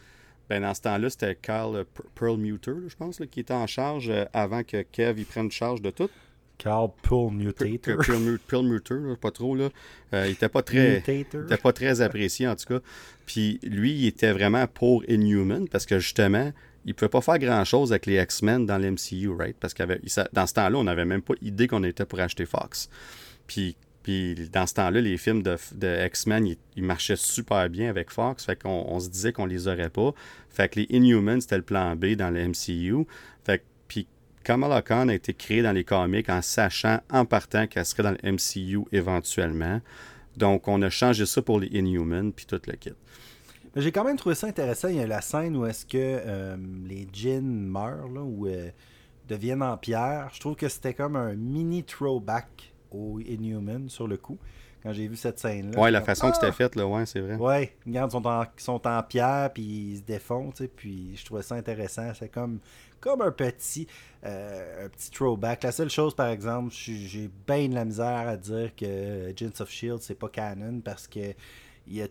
ben 0.50 0.62
dans 0.62 0.74
ce 0.74 0.82
temps-là, 0.82 1.09
c'était 1.09 1.34
Carl 1.34 1.84
Per- 1.94 2.02
Perlmutter, 2.14 2.72
là, 2.72 2.88
je 2.88 2.96
pense, 2.96 3.22
qui 3.30 3.40
était 3.40 3.55
en 3.55 3.66
charge 3.66 4.12
avant 4.34 4.62
que 4.64 4.82
Kev 4.82 5.18
il 5.20 5.24
prenne 5.26 5.50
charge 5.50 5.80
de 5.80 5.90
tout. 5.90 6.10
Carl 6.59 6.90
Perlmutter, 7.02 8.94
là, 8.94 9.16
pas 9.16 9.30
trop, 9.30 9.55
là. 9.55 9.68
Euh, 10.12 10.26
il 10.26 10.32
était 10.32 10.48
pas 10.48 10.62
très... 10.62 10.98
Était 10.98 11.56
pas 11.56 11.72
très 11.72 12.01
apprécié 12.01 12.48
en 12.48 12.56
tout 12.56 12.66
cas. 12.66 12.80
Puis 13.26 13.60
lui, 13.62 13.93
il 13.93 14.06
était 14.06 14.32
vraiment 14.32 14.66
pour 14.66 15.05
Inhuman 15.09 15.68
parce 15.68 15.86
que 15.86 15.98
justement, 15.98 16.52
il 16.85 16.94
pouvait 16.94 17.09
pas 17.09 17.20
faire 17.20 17.39
grand 17.39 17.64
chose 17.64 17.93
avec 17.93 18.06
les 18.06 18.20
X-Men 18.20 18.66
dans 18.66 18.78
l'MCU, 18.78 19.30
right? 19.30 19.56
Parce 19.60 19.74
que 19.74 19.82
dans 20.32 20.47
ce 20.47 20.55
temps-là, 20.55 20.78
on 20.78 20.85
n'avait 20.85 21.05
même 21.05 21.22
pas 21.22 21.35
idée 21.43 21.68
qu'on 21.68 21.85
était 21.85 22.06
pour 22.06 22.18
acheter 22.20 22.47
Fox. 22.47 22.89
Puis, 23.47 23.76
puis 24.02 24.35
dans 24.51 24.66
ce 24.66 24.74
temps-là, 24.74 25.01
les 25.01 25.18
films 25.18 25.43
de, 25.43 25.56
de 25.74 26.06
X-Men, 26.06 26.47
ils, 26.47 26.56
ils 26.76 26.82
marchaient 26.82 27.16
super 27.16 27.68
bien 27.68 27.90
avec 27.90 28.10
Fox. 28.10 28.47
Fait 28.47 28.60
qu'on 28.60 28.86
on 28.89 29.01
se 29.01 29.10
disait 29.10 29.32
qu'on 29.32 29.47
les 29.47 29.68
aurait 29.68 29.90
pas. 29.90 30.12
Fait 30.48 30.68
que 30.68 30.80
les 30.80 30.86
Inhumans, 30.89 31.40
c'était 31.40 31.59
le 31.59 31.62
plan 31.62 31.94
B 31.94 32.14
dans 32.14 32.30
le 32.30 32.48
MCU. 32.48 33.06
Kamala 34.48 34.80
Khan 34.80 35.08
a 35.08 35.14
été 35.14 35.34
créée 35.34 35.60
dans 35.60 35.72
les 35.72 35.84
comics 35.84 36.30
en 36.30 36.40
sachant, 36.40 37.00
en 37.10 37.26
partant, 37.26 37.66
qu'elle 37.66 37.84
serait 37.84 38.02
dans 38.02 38.12
le 38.12 38.32
MCU 38.32 38.80
éventuellement. 38.92 39.82
Donc, 40.38 40.68
on 40.68 40.80
a 40.80 40.88
changé 40.88 41.26
ça 41.26 41.42
pour 41.42 41.60
les 41.60 41.66
Inhumans, 41.66 42.32
puis 42.32 42.46
tout 42.46 42.58
le 42.66 42.72
kit. 42.76 42.94
J'ai 43.76 43.92
quand 43.92 44.04
même 44.04 44.16
trouvé 44.16 44.34
ça 44.34 44.46
intéressant. 44.46 44.88
Il 44.88 44.96
y 44.96 45.00
a 45.00 45.06
la 45.06 45.20
scène 45.20 45.54
où 45.54 45.66
est-ce 45.66 45.84
que 45.84 45.98
euh, 45.98 46.56
les 46.86 47.06
djinns 47.12 47.66
meurent, 47.66 48.08
ou 48.14 48.46
euh, 48.46 48.70
deviennent 49.28 49.62
en 49.62 49.76
pierre. 49.76 50.30
Je 50.32 50.40
trouve 50.40 50.56
que 50.56 50.70
c'était 50.70 50.94
comme 50.94 51.16
un 51.16 51.34
mini 51.34 51.84
throwback 51.84 52.72
aux 52.90 53.20
Inhumans 53.20 53.90
sur 53.90 54.08
le 54.08 54.16
coup. 54.16 54.38
Quand 54.82 54.92
j'ai 54.92 55.09
vu 55.09 55.16
cette 55.16 55.38
scène-là. 55.38 55.80
Ouais, 55.80 55.90
la 55.90 56.00
façon 56.02 56.28
que 56.30 56.36
Ah! 56.36 56.38
c'était 56.40 56.52
fait, 56.52 56.76
là, 56.76 56.86
ouais, 56.86 57.05
c'est 57.05 57.20
vrai. 57.20 57.34
Ouais, 57.36 57.76
regarde, 57.86 58.10
ils 58.10 58.12
sont 58.12 58.26
en, 58.26 58.42
ils 58.44 58.62
sont 58.62 58.86
en 58.86 59.02
pierre, 59.02 59.52
puis 59.52 59.62
ils 59.62 59.96
se 59.98 60.02
défont, 60.02 60.50
tu 60.50 60.59
sais, 60.64 60.68
puis 60.68 61.16
je 61.16 61.24
trouvais 61.24 61.42
ça 61.42 61.56
intéressant. 61.56 62.12
C'est 62.14 62.28
comme, 62.28 62.60
comme 63.00 63.20
un 63.22 63.32
petit, 63.32 63.86
euh, 64.24 64.86
un 64.86 64.88
petit 64.88 65.10
throwback. 65.10 65.64
La 65.64 65.72
seule 65.72 65.90
chose, 65.90 66.14
par 66.14 66.28
exemple, 66.28 66.72
j'ai 66.72 67.28
bien 67.46 67.68
de 67.68 67.74
la 67.74 67.84
misère 67.84 68.28
à 68.28 68.36
dire 68.36 68.74
que 68.76 69.30
Agents 69.30 69.60
of 69.60 69.68
S.H.I.E.L.D. 69.68 70.02
c'est 70.02 70.14
pas 70.18 70.28
canon 70.28 70.80
parce 70.84 71.09
que 71.09 71.34
il 71.88 71.94
y 71.96 72.02
a 72.02 72.06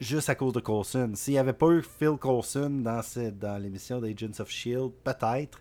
juste 0.00 0.28
à 0.28 0.34
cause 0.34 0.52
de 0.54 0.60
Coulson. 0.60 1.12
S'il 1.14 1.34
n'y 1.34 1.38
avait 1.38 1.52
pas 1.52 1.68
eu 1.68 1.82
Phil 1.82 2.16
Coulson 2.20 2.70
dans, 2.82 3.02
ce- 3.02 3.30
dans 3.30 3.62
l'émission 3.62 4.00
d'Agents 4.00 4.40
of 4.40 4.48
S.H.I.E.L.D., 4.50 4.92
peut-être. 5.04 5.60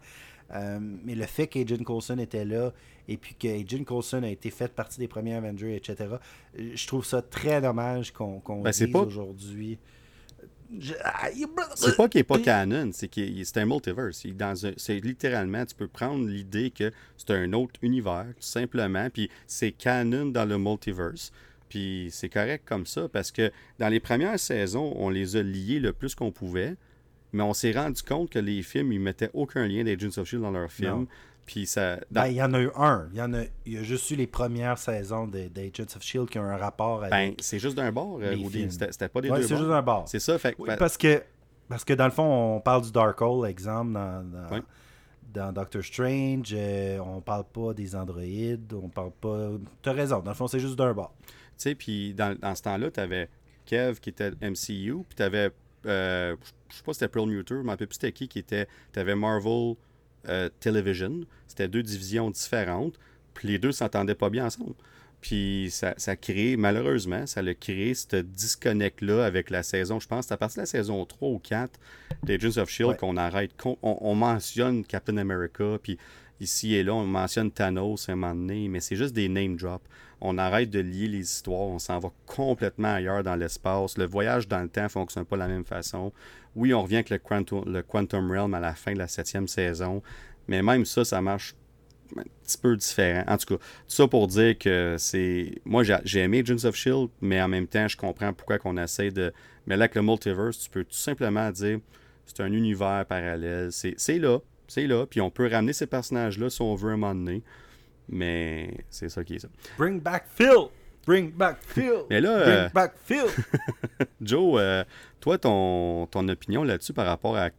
Euh, 0.53 0.80
mais 0.82 1.15
le 1.15 1.26
fait 1.26 1.48
qu'Agent 1.48 1.84
Coulson 1.84 2.18
était 2.19 2.45
là 2.45 2.73
et 3.07 3.18
puis 3.18 3.36
qu'Agent 3.36 3.84
Coulson 3.86 4.23
a 4.23 4.30
été 4.30 4.49
fait 4.49 4.72
partie 4.73 4.99
des 4.99 5.07
premiers 5.07 5.36
Avengers, 5.36 5.76
etc., 5.76 5.95
euh, 6.60 6.72
je 6.76 6.88
trouve 6.88 7.06
ça 7.06 7.22
très 7.22 7.61
dommage 7.61 8.11
qu'on 8.11 8.40
qu'on 8.40 8.61
Ben, 8.61 8.72
dise 8.72 8.91
pas- 8.91 8.99
aujourd'hui. 9.02 9.78
Je- 10.80 10.94
ah, 11.03 11.28
C'est 11.76 11.98
pas 11.98 12.07
qu'il 12.07 12.19
n'est 12.19 12.23
pas 12.23 12.40
canon, 12.40 12.91
c'est 12.94 13.10
qu'il 13.10 13.41
est- 13.41 13.44
c'est 13.44 13.57
un 13.60 13.65
multiverse. 13.65 14.26
C'est 14.78 14.99
littéralement, 15.02 15.65
tu 15.65 15.76
peux 15.76 15.88
prendre 15.90 16.26
l'idée 16.26 16.69
que 16.72 16.91
c'est 17.18 17.32
un 17.32 17.52
autre 17.53 17.73
univers, 17.82 18.28
tout 18.28 18.41
simplement, 18.48 19.10
puis 19.10 19.30
c'est 19.48 19.73
canon 19.73 20.28
dans 20.28 20.45
le 20.45 20.57
multiverse. 20.57 21.32
Puis 21.68 22.07
c'est 22.11 22.30
correct 22.30 22.64
comme 22.65 22.86
ça, 22.86 23.10
parce 23.10 23.32
que 23.32 23.52
dans 23.80 23.90
les 23.90 23.99
premières 23.99 24.40
saisons, 24.40 24.94
on 24.98 25.10
les 25.10 25.36
a 25.36 25.44
liés 25.44 25.80
le 25.80 25.91
plus 25.94 26.15
qu'on 26.15 26.32
pouvait, 26.32 26.76
mais 27.33 27.43
on 27.43 27.53
s'est 27.53 27.71
rendu 27.71 28.01
compte 28.03 28.29
que 28.29 28.39
les 28.39 28.61
films, 28.63 28.91
ils 28.91 28.99
mettaient 28.99 29.29
aucun 29.33 29.67
lien 29.67 29.83
d'Agents 29.83 30.07
of 30.07 30.27
S.H.I.E.L.D. 30.27 30.43
Dans 30.43 30.51
leurs 30.51 30.71
films. 30.71 31.05
Puis 31.45 31.65
ça... 31.65 31.97
Ben, 32.11 32.27
il 32.27 32.35
y 32.35 32.41
en 32.43 32.53
a 32.53 32.61
eu 32.61 32.69
un. 32.75 33.09
Il 33.13 33.17
y, 33.17 33.21
en 33.21 33.33
a, 33.33 33.41
il 33.65 33.73
y 33.73 33.77
a 33.77 33.83
juste 33.83 34.09
eu 34.11 34.15
les 34.15 34.27
premières 34.27 34.77
saisons 34.77 35.27
d'Agents 35.27 35.83
of 35.95 36.01
S.H.I.E.L.D. 36.01 36.31
qui 36.31 36.39
ont 36.39 36.43
un 36.43 36.57
rapport 36.57 36.99
avec. 37.03 37.11
ben, 37.11 37.33
c'est 37.39 37.59
juste 37.59 37.75
d'un 37.75 37.91
bord, 37.91 38.19
euh. 38.21 38.35
C'était 38.69 39.09
pas 39.09 39.21
des 39.21 39.29
Ouais, 39.29 39.39
deux 39.39 39.47
c'est 39.47 39.57
juste 39.57 39.69
un 39.69 39.81
bar. 39.81 40.03
C'est 40.07 40.19
ça, 40.19 40.37
fait 40.37 40.55
Oui, 40.59 40.69
ben, 40.69 40.77
parce 40.77 40.97
que 40.97 41.23
parce 41.67 41.83
que 41.85 41.93
dans 41.93 42.05
le 42.05 42.11
fond, 42.11 42.55
on 42.57 42.59
parle 42.59 42.83
du 42.83 42.91
Darkhold, 42.91 43.49
exemple, 43.49 43.93
dans, 43.93 44.23
dans, 44.29 44.55
Oui. 44.55 44.59
dans 45.33 45.53
Doctor 45.53 45.81
Strange. 45.81 46.49
euh, 46.53 46.99
on 46.99 47.21
parle 47.21 47.45
pas 47.45 47.73
des 47.73 47.95
androïdes. 47.95 48.73
On 48.73 48.89
parle 48.89 49.11
pas. 49.19 49.51
T'as 49.81 49.93
raison. 49.93 50.19
Dans 50.19 50.31
le 50.31 50.35
fond, 50.35 50.47
c'est 50.47 50.59
juste 50.59 50.75
d'un 50.77 50.93
bar. 50.93 51.13
Tu 51.21 51.33
sais, 51.57 51.75
puis 51.75 52.13
dans, 52.13 52.37
dans 52.37 52.53
ce 52.55 52.61
temps-là, 52.63 52.91
tu 52.91 52.99
avais 52.99 53.29
Kev 53.65 53.99
qui 54.01 54.09
était 54.09 54.31
MCU, 54.41 55.03
puis 55.07 55.15
tu 55.15 55.23
avais, 55.23 55.49
je 56.72 56.77
sais 56.77 56.84
pas 56.84 56.93
si 56.93 56.99
c'était 56.99 57.11
Pearl 57.11 57.30
Muter, 57.30 57.56
je 57.56 57.61
m'en 57.61 57.72
rappelle 57.72 57.88
plus 57.88 57.95
c'était 57.95 58.11
qui 58.11 58.27
qui 58.27 58.39
était, 58.39 58.68
tu 58.93 58.99
avais 58.99 59.15
Marvel 59.15 59.76
euh, 60.27 60.49
Television, 60.60 61.22
c'était 61.48 61.68
deux 61.68 61.84
divisions 61.84 62.30
différentes, 62.30 62.95
puis 63.34 63.48
les 63.48 63.60
deux 63.60 63.72
s'entendaient 63.72 64.15
pas 64.15 64.30
bien 64.30 64.45
ensemble. 64.45 64.76
Puis 65.22 65.68
ça, 65.69 65.93
ça 65.98 66.15
crée, 66.15 66.57
malheureusement, 66.57 67.27
ça 67.27 67.41
a 67.41 67.53
créé 67.53 67.93
ce 67.93 68.18
disconnect-là 68.18 69.23
avec 69.23 69.52
la 69.52 69.61
saison, 69.61 69.99
je 69.99 70.07
pense, 70.07 70.27
c'est 70.27 70.34
à 70.34 70.38
partir 70.38 70.57
de 70.57 70.61
la 70.61 70.65
saison 70.65 71.06
3 71.06 71.30
ou 71.30 71.39
4 71.39 71.80
d'Agents 72.23 72.57
of 72.57 72.69
S.H.I.E.L.D. 72.69 72.85
Ouais. 72.85 72.98
qu'on 72.98 73.18
arrête, 73.18 73.52
on 73.84 74.15
mentionne 74.15 74.84
Captain 74.84 75.18
America, 75.18 75.77
puis 75.81 75.99
ici 76.41 76.73
et 76.73 76.84
là, 76.84 76.93
on 76.93 77.06
mentionne 77.06 77.52
Thanos 77.52 78.10
à 78.10 78.14
un 78.14 78.15
moment 78.15 78.34
donné, 78.34 78.68
mais 78.68 78.80
c'est 78.80 78.95
juste 78.95 79.14
des 79.14 79.30
name 79.30 79.56
drops. 79.56 79.85
On 80.19 80.38
arrête 80.38 80.69
de 80.69 80.80
lier 80.80 81.07
les 81.07 81.22
histoires, 81.22 81.61
on 81.61 81.80
s'en 81.80 81.99
va 81.99 82.11
complètement 82.26 82.93
ailleurs 82.93 83.23
dans 83.23 83.35
l'espace. 83.35 83.98
Le 83.98 84.06
voyage 84.06 84.48
dans 84.48 84.61
le 84.61 84.69
temps 84.69 84.84
ne 84.84 84.88
fonctionne 84.88 85.26
pas 85.26 85.35
de 85.35 85.41
la 85.41 85.48
même 85.48 85.65
façon. 85.65 86.11
Oui, 86.56 86.73
on 86.73 86.84
revient 86.84 86.95
avec 86.95 87.10
le 87.10 87.18
Quantum, 87.18 88.32
Realm 88.32 88.53
à 88.53 88.60
la 88.60 88.73
fin 88.73 88.94
de 88.94 88.98
la 88.98 89.07
septième 89.07 89.48
saison, 89.48 90.02
mais 90.48 90.61
même 90.61 90.86
ça, 90.86 91.06
ça 91.06 91.22
marche 91.22 91.56
un 92.18 92.23
petit 92.44 92.57
peu 92.57 92.76
différent. 92.76 93.23
En 93.28 93.38
tout 93.38 93.56
cas, 93.56 93.64
tout 93.64 93.64
ça 93.88 94.07
pour 94.07 94.28
dire 94.28 94.57
que 94.57 94.95
c'est. 94.98 95.61
Moi, 95.64 95.84
j'ai 95.84 96.19
aimé 96.19 96.40
Agents 96.40 96.65
of 96.65 96.76
Shield, 96.76 97.10
mais 97.22 97.41
en 97.41 97.48
même 97.48 97.68
temps, 97.68 97.88
je 97.88 97.95
comprends 97.95 98.34
pourquoi 98.34 98.60
qu'on 98.60 98.78
essaie 98.78 99.11
de. 99.11 99.34
Mais 99.65 99.78
là, 99.78 99.86
avec 99.86 99.95
le 99.95 100.02
multiverse, 100.02 100.60
tu 100.60 100.69
peux 100.69 100.84
tout 100.84 100.94
simplement 100.94 101.49
dire 101.52 101.80
c'est 102.26 102.41
un 102.41 102.52
univers 102.52 103.06
parallèle. 103.07 103.72
C'est 103.72 103.94
c'est 103.98 104.19
là, 104.19 104.40
c'est 104.68 104.88
là, 104.88 105.06
puis 105.06 105.22
on 105.22 105.30
peut 105.30 105.48
ramener 105.48 105.73
ces 105.73 105.88
personnages-là 105.88 106.49
si 106.49 106.61
on 106.61 106.76
veut 106.76 106.91
un 106.91 106.98
moment 106.98 107.15
donné. 107.15 107.44
Mais 108.10 108.84
c'est 108.90 109.10
ça 109.10 109.23
qui 109.23 109.36
est 109.36 109.40
ça. 109.40 109.48
Bring 109.78 110.02
back 110.02 110.26
Phil! 110.36 110.69
Bring 111.06 111.32
back 111.32 111.57
Phil! 111.68 112.03
Mais 112.10 112.22
là, 112.22 112.38
Bring 112.44 112.56
euh, 112.56 112.69
back 112.69 112.94
Phil! 113.06 113.23
Joe, 114.22 114.56
euh, 114.60 114.84
toi, 115.19 115.38
ton, 115.38 116.06
ton 116.07 116.28
opinion 116.30 116.64
là-dessus 116.64 116.94
par 116.94 117.07
rapport 117.07 117.36
à 117.38 117.49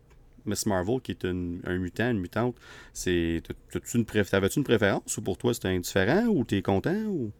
Miss 0.46 0.66
Marvel, 0.66 1.00
qui 1.00 1.12
est 1.12 1.24
une- 1.24 1.60
un 1.66 1.76
mutant, 1.78 2.10
une 2.10 2.20
mutante, 2.20 2.56
c'est. 2.92 3.42
t'as- 3.46 3.54
t'as-tu 3.72 3.96
une 3.98 4.04
préf- 4.04 4.28
T'avais-tu 4.30 4.58
une 4.58 4.64
préférence 4.64 5.16
ou 5.16 5.22
pour 5.22 5.38
toi 5.38 5.54
c'était 5.54 5.68
indifférent 5.68 6.26
ou 6.26 6.44
t'es 6.44 6.62
content 6.62 6.94
ou? 7.08 7.30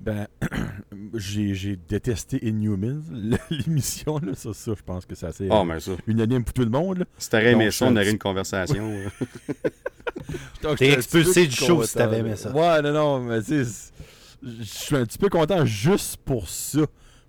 Ben, 0.00 0.26
j'ai 1.14 1.54
j'ai 1.54 1.76
détesté 1.76 2.44
Inhumans, 2.44 3.02
l'émission, 3.50 4.18
là, 4.18 4.34
ça, 4.34 4.52
ça, 4.52 4.72
je 4.76 4.82
pense 4.82 5.06
que 5.06 5.14
c'est 5.14 5.26
assez 5.26 5.46
Ah, 5.48 5.62
mais 5.64 5.78
ça. 5.78 5.92
unanime 6.08 6.42
pour 6.42 6.54
tout 6.54 6.62
le 6.64 6.70
monde. 6.70 6.98
là. 6.98 7.04
Si 7.18 7.30
t'aurais 7.30 7.52
aimé 7.52 7.70
ça, 7.70 7.86
on 7.86 7.94
aurait 7.94 8.10
une 8.10 8.18
conversation. 8.18 8.90
T'es 10.76 10.92
expulsé 10.92 11.46
du 11.46 11.54
show 11.54 11.82
si 11.84 11.94
t'avais 11.94 12.18
aimé 12.18 12.34
ça. 12.36 12.50
Ouais, 12.52 12.82
non, 12.82 12.92
non, 12.92 13.20
mais 13.20 13.42
tu 13.42 13.64
sais, 13.64 13.92
je 14.42 14.62
suis 14.64 14.96
un 14.96 15.04
petit 15.04 15.18
peu 15.18 15.28
content 15.28 15.64
juste 15.64 16.18
pour 16.18 16.48
ça. 16.48 16.80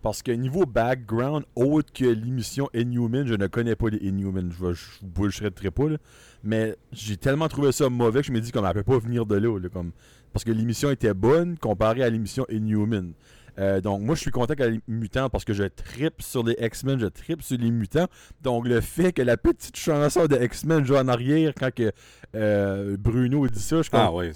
Parce 0.02 0.22
que 0.22 0.32
niveau 0.34 0.66
background, 0.66 1.46
autre 1.56 1.94
que 1.94 2.04
l'émission 2.04 2.70
Inhuman, 2.74 3.26
je 3.26 3.36
ne 3.36 3.48
connais 3.48 3.78
pas 3.78 3.88
les 3.90 4.00
Inhumans. 4.00 4.52
Je, 4.52 4.74
je 4.74 4.84
bullshitterai 5.02 5.72
pas, 5.72 5.88
là. 5.92 5.98
Mais 6.44 6.76
j'ai 6.92 7.16
tellement 7.16 7.48
trouvé 7.48 7.72
ça 7.72 7.88
mauvais 7.90 8.20
que 8.20 8.28
je 8.28 8.34
me 8.34 8.42
dis 8.42 8.52
qu'on 8.52 8.62
ne 8.62 8.74
peut 8.74 8.84
pas 8.84 8.98
venir 9.00 9.26
de 9.26 9.36
là. 9.36 9.70
comme... 9.72 9.92
Parce 10.34 10.44
que 10.44 10.52
l'émission 10.52 10.90
était 10.92 11.14
bonne 11.14 11.58
comparée 11.58 12.04
à 12.04 12.10
l'émission 12.10 12.46
Inhuman. 12.50 13.14
Euh, 13.60 13.82
donc 13.82 14.02
moi 14.02 14.16
je 14.16 14.22
suis 14.22 14.32
content 14.32 14.56
qu'elle 14.56 14.76
ait 14.76 14.82
mutant 14.88 15.30
parce 15.30 15.46
que 15.46 15.54
je 15.54 15.64
tripe 15.66 16.24
sur 16.24 16.44
les 16.44 16.56
X-Men, 16.60 17.00
je 17.00 17.06
tripe 17.06 17.44
sur 17.44 17.58
les 17.58 17.70
mutants. 17.70 18.08
Donc 18.42 18.68
le 18.68 18.82
fait 18.82 19.14
que 19.14 19.22
la 19.22 19.38
petite 19.38 19.78
chanson 19.78 20.26
de 20.26 20.36
X-Men 20.36 20.84
joue 20.86 20.96
en 20.96 21.08
arrière 21.08 21.54
quand 21.58 21.72
que 21.72 21.92
euh, 22.36 22.98
Bruno 23.00 23.48
dit 23.48 23.62
ça, 23.62 23.78
je 23.78 23.82
suis 23.84 23.92
comme, 23.92 24.00
Ah, 24.02 24.12
ouais. 24.12 24.32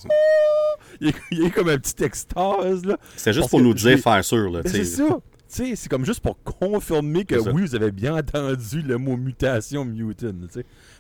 Il, 1.02 1.10
est, 1.10 1.16
il 1.32 1.46
est 1.46 1.52
comme 1.52 1.70
un 1.70 1.78
petit 1.78 2.04
extase 2.04 2.86
là. 2.86 2.98
C'était 3.16 3.34
juste 3.34 3.50
pour 3.50 3.62
nous 3.62 3.74
dire 3.74 3.98
faire 4.00 4.24
sûr. 4.24 4.50
Là, 4.50 4.62
Ben, 4.64 4.72
c'est 4.72 4.86
ça. 4.86 5.20
C'est 5.48 5.88
comme 5.88 6.06
juste 6.06 6.20
pour 6.20 6.38
confirmer 6.44 7.24
que 7.24 7.40
C'est 7.40 7.50
oui, 7.52 7.62
vous 7.62 7.76
avez 7.76 7.92
bien 7.92 8.18
entendu 8.18 8.82
le 8.82 8.98
mot 8.98 9.16
mutation, 9.16 9.86
mutant. 9.86 10.32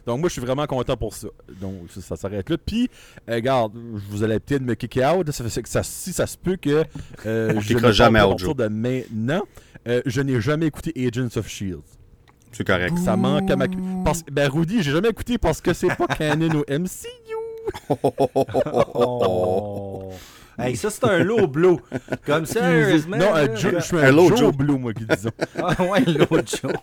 Donc 0.05 0.19
moi, 0.21 0.29
je 0.29 0.33
suis 0.33 0.41
vraiment 0.41 0.65
content 0.65 0.95
pour 0.95 1.13
ça. 1.13 1.27
Donc 1.59 1.89
ça, 1.89 2.01
ça 2.01 2.15
s'arrête 2.15 2.49
là. 2.49 2.57
Puis, 2.57 2.89
euh, 3.29 3.35
regarde, 3.35 3.73
vous 3.75 4.23
allez 4.23 4.39
peut-être 4.39 4.61
me 4.61 4.75
kick 4.75 4.97
out. 5.03 5.29
Ça 5.31 5.43
fait 5.43 5.61
que 5.61 5.69
ça, 5.69 5.83
si 5.83 6.13
ça 6.13 6.25
se 6.25 6.37
peut 6.37 6.55
que 6.55 6.85
euh, 7.25 7.53
On 7.57 7.59
je 7.59 7.73
ne 7.73 7.91
jamais 7.91 8.19
pas 8.19 8.27
partir 8.29 8.55
de 8.55 8.67
maintenant, 8.67 9.43
euh, 9.87 10.01
je 10.05 10.21
n'ai 10.21 10.39
jamais 10.39 10.67
écouté 10.67 10.93
Agents 10.95 11.37
of 11.37 11.47
Shield. 11.49 11.81
C'est 12.53 12.65
correct. 12.65 12.97
Ça 13.03 13.17
manque 13.17 13.51
à 13.51 13.55
ma. 13.55 13.65
Parce... 14.05 14.23
Ben 14.31 14.49
Rudy, 14.49 14.81
j'ai 14.81 14.91
jamais 14.91 15.09
écouté 15.09 15.37
parce 15.37 15.59
que 15.59 15.73
c'est 15.73 15.93
pas 15.95 16.07
canon 16.17 16.61
au 16.61 16.65
MCU. 16.71 17.36
Oh. 17.89 20.11
Hey, 20.59 20.75
ça, 20.75 20.89
c'est 20.89 21.03
un 21.05 21.23
low 21.23 21.45
blow. 21.47 21.79
Comme 22.25 22.45
sérieusement. 22.47 23.17
Non, 23.17 23.35
euh, 23.35 23.55
Joe- 23.55 23.75
je 23.75 23.79
suis 23.79 23.97
Un 23.97 24.05
un 24.05 24.11
low 24.11 24.29
Joe, 24.29 24.39
Joe. 24.39 24.55
Blue, 24.57 24.77
moi 24.79 24.91
qui 24.93 25.05
disons. 25.05 25.29
Ah 25.57 25.75
ouais, 25.83 26.03
Joe. 26.05 26.73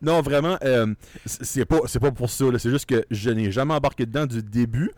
Non, 0.00 0.22
vraiment, 0.22 0.56
euh, 0.64 0.86
c'est 1.26 1.66
pas, 1.66 1.80
c'est 1.86 2.00
pas 2.00 2.10
pour 2.10 2.30
ça. 2.30 2.50
là. 2.50 2.58
C'est 2.58 2.70
juste 2.70 2.86
que 2.86 3.04
je 3.10 3.28
n'ai 3.30 3.52
jamais 3.52 3.74
embarqué 3.74 4.06
dedans 4.06 4.24
du 4.26 4.42
début. 4.42 4.90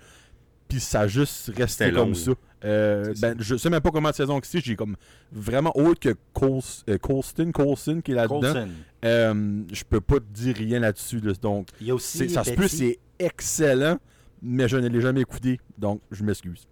Puis 0.69 0.78
ça 0.81 1.01
a 1.01 1.06
juste 1.09 1.51
resté 1.56 1.90
comme 1.93 2.10
long, 2.10 2.14
ça. 2.14 2.31
Euh, 2.64 3.12
ben, 3.20 3.35
je 3.40 3.56
sais 3.56 3.69
même 3.69 3.81
pas 3.81 3.90
comment 3.90 4.10
de 4.10 4.14
saison 4.14 4.39
que 4.40 4.47
c'est. 4.47 4.60
J'ai 4.60 4.77
comme 4.77 4.94
vraiment 5.32 5.77
autre 5.77 5.98
que 6.01 6.14
Cols- 6.35 6.85
euh, 6.89 6.97
Colston, 6.98 7.51
Colson 7.52 8.01
qui 8.02 8.12
est 8.12 8.14
là-dedans. 8.14 8.66
Euh, 9.05 9.62
je 9.73 9.82
peux 9.85 10.01
pas 10.01 10.20
te 10.20 10.24
dire 10.32 10.55
rien 10.56 10.78
là-dessus. 10.78 11.19
là. 11.20 11.32
Donc, 11.43 11.66
Il 11.81 11.89
y 11.89 11.90
a 11.90 11.94
aussi 11.97 12.19
c'est- 12.19 12.28
ça 12.28 12.44
se 12.44 12.52
peut, 12.52 12.69
c'est 12.69 13.01
excellent. 13.19 13.98
Mais 14.43 14.69
je 14.69 14.77
ne 14.77 14.89
l'ai 14.89 15.01
jamais 15.01 15.20
écouté. 15.20 15.60
Donc, 15.78 16.01
je 16.10 16.24
m'excuse. 16.24 16.66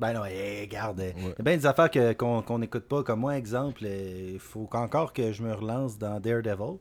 Ben 0.00 0.12
non, 0.14 0.24
hey, 0.24 0.62
regarde. 0.62 1.00
Il 1.16 1.24
Ouais. 1.24 1.30
y 1.38 1.40
a 1.40 1.42
bien 1.44 1.56
des 1.56 1.66
affaires 1.66 1.90
que- 1.90 2.12
qu'on 2.14 2.42
qu'on 2.42 2.58
n'écoute 2.58 2.84
pas. 2.84 3.02
Comme 3.04 3.20
moi, 3.20 3.36
exemple, 3.38 3.82
euh, 3.84 4.30
il 4.34 4.40
faut 4.40 4.68
encore 4.72 5.12
que 5.12 5.30
je 5.32 5.42
me 5.42 5.52
relance 5.54 5.96
dans 5.98 6.18
Daredevil. 6.18 6.78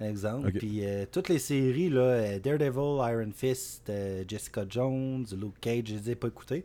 Exemple. 0.00 0.48
Ok. 0.48 0.58
Puis 0.58 0.84
euh, 0.84 1.04
toutes 1.10 1.28
les 1.28 1.38
séries, 1.38 1.88
là, 1.88 2.00
euh, 2.00 2.38
Daredevil, 2.40 2.98
Iron 3.12 3.30
Fist, 3.32 3.92
Jessica 4.26 4.64
Jones, 4.68 5.24
Luke 5.40 5.54
Cage, 5.60 5.84
je 5.86 5.94
les 5.94 6.10
ai 6.10 6.14
pas 6.16 6.26
écoutées. 6.28 6.64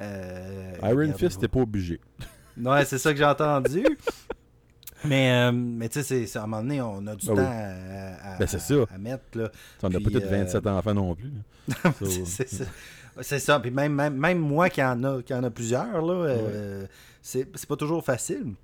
Euh, 0.00 0.72
Iron. 0.82 1.12
Fist, 1.16 1.40
t'es 1.40 1.46
pas 1.48 1.60
obligé. 1.60 2.00
Ouais, 2.60 2.84
c'est 2.84 2.98
ça 2.98 3.12
que 3.12 3.18
j'ai 3.18 3.24
entendu. 3.24 3.84
mais 5.04 5.30
euh, 5.32 5.52
mais 5.52 5.88
tu 5.88 6.02
sais, 6.02 6.26
à 6.36 6.42
un 6.42 6.46
moment 6.46 6.62
donné, 6.62 6.80
on 6.80 7.06
a 7.06 7.14
du 7.16 7.26
Ben 7.26 7.34
temps 7.34 7.40
oui. 7.42 7.46
à, 7.46 8.34
à- 8.34 8.38
Ben, 8.38 8.46
c'est 8.46 8.58
ça. 8.60 8.74
à 8.94 8.98
mettre. 8.98 9.24
Là. 9.34 9.50
T'en 9.80 9.88
as 9.88 9.90
Puis, 9.92 10.04
peut-être 10.04 10.26
euh, 10.32 10.44
27 10.44 10.66
enfants 10.66 10.94
non 10.94 11.14
plus. 11.14 11.32
So, 12.00 12.24
c'est 12.24 12.48
ça. 12.48 12.64
C'est 13.22 13.38
ça. 13.38 13.60
Puis 13.60 13.70
même, 13.70 13.94
même, 13.94 14.14
même 14.16 14.38
moi 14.38 14.68
qui 14.68 14.82
en 14.82 15.02
a, 15.04 15.22
qui 15.22 15.32
en 15.32 15.44
a 15.44 15.50
plusieurs, 15.50 16.02
là, 16.02 16.12
euh, 16.14 16.86
c'est 17.22 17.48
c'est 17.54 17.68
pas 17.68 17.76
toujours 17.76 18.04
facile. 18.04 18.54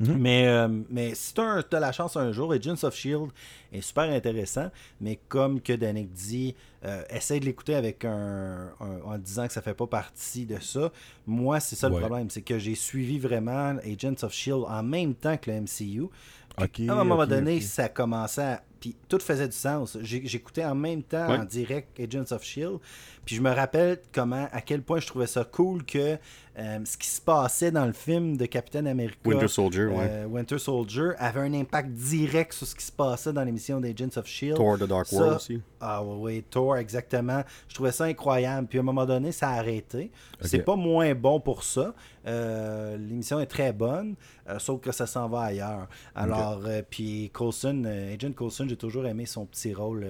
Mhm. 0.00 0.16
Mais, 0.18 0.48
euh, 0.48 0.68
mais 0.88 1.14
si 1.14 1.34
tu 1.34 1.40
as, 1.42 1.62
la 1.78 1.92
chance 1.92 2.16
un 2.16 2.32
jour, 2.32 2.52
Agents 2.52 2.82
of 2.84 2.94
Shield 2.94 3.28
est 3.72 3.82
super 3.82 4.04
intéressant, 4.04 4.70
mais 5.00 5.18
comme 5.28 5.60
que 5.60 5.74
Danick 5.74 6.10
dit, 6.12 6.54
euh, 6.84 7.02
essaye 7.10 7.38
de 7.40 7.44
l'écouter 7.44 7.74
avec 7.74 8.04
un, 8.06 8.70
un- 8.80 9.00
en 9.04 9.18
disant 9.18 9.46
que 9.46 9.52
ça 9.52 9.60
fait 9.60 9.74
pas 9.74 9.86
partie 9.86 10.46
de 10.46 10.58
ça. 10.58 10.90
Moi, 11.26 11.60
c'est 11.60 11.76
ça 11.76 11.88
le 11.90 11.96
problème, 12.00 12.30
c'est 12.30 12.40
que 12.42 12.58
j'ai 12.58 12.74
suivi 12.74 13.18
vraiment 13.18 13.76
Agents 13.84 14.22
of 14.24 14.32
Shield 14.32 14.64
en 14.66 14.82
même 14.82 15.14
temps 15.14 15.36
que 15.36 15.50
le 15.50 15.60
MCU. 15.60 16.06
À 16.56 16.64
un 16.92 17.04
moment 17.04 17.26
donné, 17.26 17.60
ça 17.60 17.88
commençait 17.88 18.42
à... 18.42 18.62
Puis 18.80 18.96
tout 19.08 19.18
faisait 19.18 19.46
du 19.46 19.56
sens. 19.56 19.98
J'écoutais 20.00 20.64
en 20.64 20.74
même 20.74 21.02
temps, 21.02 21.28
Ouais. 21.28 21.36
en 21.38 21.44
direct, 21.44 22.00
Agents 22.00 22.32
of 22.34 22.42
S.H.I.E.L.D. 22.42 22.78
Puis 23.30 23.36
je 23.36 23.42
me 23.42 23.52
rappelle 23.52 24.00
comment, 24.12 24.48
à 24.50 24.60
quel 24.60 24.82
point 24.82 24.98
je 24.98 25.06
trouvais 25.06 25.28
ça 25.28 25.44
cool 25.44 25.84
que 25.84 26.18
euh, 26.58 26.78
ce 26.84 26.96
qui 26.96 27.06
se 27.06 27.20
passait 27.20 27.70
dans 27.70 27.86
le 27.86 27.92
film 27.92 28.36
de 28.36 28.44
Captain 28.44 28.84
America. 28.86 29.16
Winter 29.24 29.46
Soldier, 29.46 29.84
ouais. 29.86 29.96
euh, 30.10 30.24
Winter 30.26 30.58
Soldier 30.58 31.10
avait 31.16 31.38
un 31.40 31.54
impact 31.54 31.90
direct 31.92 32.52
sur 32.52 32.66
ce 32.66 32.74
qui 32.74 32.84
se 32.84 32.90
passait 32.90 33.32
dans 33.32 33.44
l'émission 33.44 33.80
d'Agents 33.80 34.16
of 34.16 34.26
Shield. 34.26 34.56
Thor 34.56 34.76
The 34.78 34.82
Dark 34.88 35.06
Ça- 35.06 35.16
World 35.16 35.36
aussi. 35.36 35.62
Ah 35.80 36.02
oui, 36.04 36.16
oui, 36.18 36.44
Thor, 36.50 36.76
exactement. 36.76 37.42
Je 37.68 37.74
trouvais 37.76 37.92
ça 37.92 38.04
incroyable. 38.04 38.66
Puis 38.66 38.78
à 38.78 38.82
un 38.82 38.84
moment 38.84 39.06
donné, 39.06 39.30
ça 39.30 39.50
a 39.50 39.58
arrêté. 39.60 40.10
C'est 40.40 40.58
Ok. 40.58 40.64
pas 40.64 40.76
moins 40.76 41.14
bon 41.14 41.38
pour 41.40 41.62
ça. 41.62 41.94
Euh, 42.26 42.98
L'émission 42.98 43.40
est 43.40 43.46
très 43.46 43.72
bonne, 43.72 44.14
euh, 44.48 44.58
sauf 44.58 44.80
que 44.82 44.92
ça 44.92 45.06
s'en 45.06 45.28
va 45.28 45.42
ailleurs. 45.42 45.88
Alors, 46.14 46.60
euh, 46.66 46.82
puis 46.90 47.30
Coulson, 47.32 47.84
Agent 47.84 48.32
Coulson, 48.32 48.66
j'ai 48.68 48.76
toujours 48.76 49.06
aimé 49.06 49.24
son 49.24 49.46
petit 49.46 49.72
rôle 49.72 50.04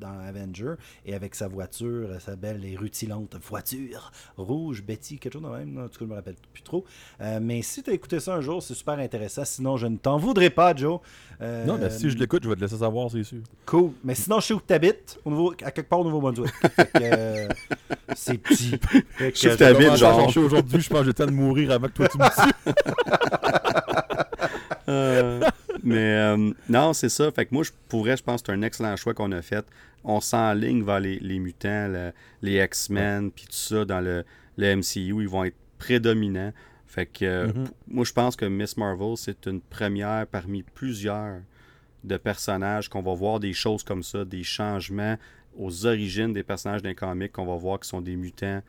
dans 0.00 0.18
Avenger. 0.26 0.72
Et 1.06 1.14
avec 1.14 1.34
sa 1.36 1.46
voiture, 1.46 2.08
sa 2.20 2.34
belle 2.34 2.53
et 2.62 2.76
rutilante 2.76 3.36
voiture 3.48 4.12
rouge, 4.36 4.82
Betty, 4.82 5.18
quelque 5.18 5.32
chose 5.32 5.42
de 5.42 5.48
même. 5.48 5.78
En 5.78 5.88
tout 5.88 5.98
cas, 5.98 6.04
je 6.04 6.04
me 6.04 6.14
rappelle 6.14 6.36
plus 6.52 6.62
trop. 6.62 6.84
Euh, 7.20 7.38
mais 7.42 7.62
si 7.62 7.82
tu 7.82 7.90
as 7.90 7.94
écouté 7.94 8.20
ça 8.20 8.34
un 8.34 8.40
jour, 8.40 8.62
c'est 8.62 8.74
super 8.74 8.98
intéressant. 8.98 9.44
Sinon, 9.44 9.76
je 9.76 9.86
ne 9.86 9.96
t'en 9.96 10.18
voudrais 10.18 10.50
pas, 10.50 10.74
Joe. 10.76 11.00
Euh, 11.40 11.64
Non, 11.64 11.78
mais 11.78 11.90
si 11.90 12.10
je 12.10 12.16
l'écoute, 12.18 12.44
je 12.44 12.48
vais 12.48 12.54
te 12.56 12.60
laisser 12.60 12.76
savoir, 12.78 13.10
c'est 13.10 13.24
sûr. 13.24 13.38
Cool. 13.66 13.92
Mais 14.04 14.14
sinon, 14.14 14.40
je 14.40 14.46
sais 14.46 14.54
où 14.54 14.60
tu 14.66 14.72
habites, 14.74 15.18
au 15.24 15.30
nouveau, 15.30 15.52
à 15.62 15.70
quelque 15.70 15.88
part 15.88 16.00
au 16.00 16.04
Nouveau-Brunswick. 16.04 16.52
Euh, 17.00 17.48
c'est 18.14 18.38
petit. 18.38 18.78
Fait 19.16 19.32
que, 19.32 19.36
Je 19.36 19.40
sais 19.40 19.48
où 19.48 19.50
je- 19.52 19.56
t'habites, 19.56 19.96
genre. 19.96 20.20
chercher 20.20 20.40
aujourd'hui, 20.40 20.80
je 20.80 20.88
pense 20.90 20.98
que 21.00 21.04
j'ai 21.04 21.08
le 21.10 21.14
temps 21.14 21.26
de 21.26 21.30
mourir 21.30 21.70
avant 21.72 21.88
que 21.88 21.92
toi 21.92 22.08
tu 22.08 22.18
me 22.18 22.28
tues. 22.28 22.52
Mais 25.84 26.16
euh, 26.16 26.50
non, 26.68 26.92
c'est 26.92 27.08
ça. 27.08 27.30
Fait 27.30 27.46
que 27.46 27.54
moi, 27.54 27.62
je 27.62 27.70
pourrais, 27.88 28.16
je 28.16 28.22
pense 28.22 28.42
que 28.42 28.46
c'est 28.52 28.58
un 28.58 28.62
excellent 28.62 28.96
choix 28.96 29.14
qu'on 29.14 29.32
a 29.32 29.42
fait. 29.42 29.64
On 30.02 30.20
s'enligne 30.20 30.82
vers 30.84 31.00
les, 31.00 31.18
les 31.20 31.38
mutants, 31.38 31.88
le- 31.88 32.12
les 32.42 32.62
X-Men, 32.62 33.30
puis 33.30 33.44
tout 33.46 33.52
ça 33.52 33.84
dans 33.84 34.00
le, 34.00 34.24
le 34.56 34.76
MCU. 34.76 35.22
Ils 35.22 35.28
vont 35.28 35.44
être 35.44 35.56
prédominants. 35.78 36.52
Fait 36.86 37.06
que 37.06 37.24
euh, 37.24 37.46
Mhm. 37.48 37.64
p- 37.64 37.70
moi, 37.88 38.04
je 38.04 38.12
pense 38.12 38.36
que 38.36 38.44
Miss 38.44 38.76
Marvel, 38.76 39.16
c'est 39.16 39.46
une 39.46 39.60
première 39.60 40.26
parmi 40.26 40.62
plusieurs 40.62 41.40
de 42.04 42.16
personnages 42.18 42.88
qu'on 42.88 43.02
va 43.02 43.14
voir 43.14 43.40
des 43.40 43.52
choses 43.52 43.82
comme 43.82 44.02
ça, 44.02 44.24
des 44.24 44.42
changements 44.42 45.16
aux 45.56 45.86
origines 45.86 46.32
des 46.32 46.42
personnages 46.42 46.82
d'un 46.82 46.94
comic 46.94 47.32
qu'on 47.32 47.46
va 47.46 47.56
voir 47.56 47.80
qui 47.80 47.88
sont 47.88 48.00
des 48.00 48.16
mutants 48.16 48.60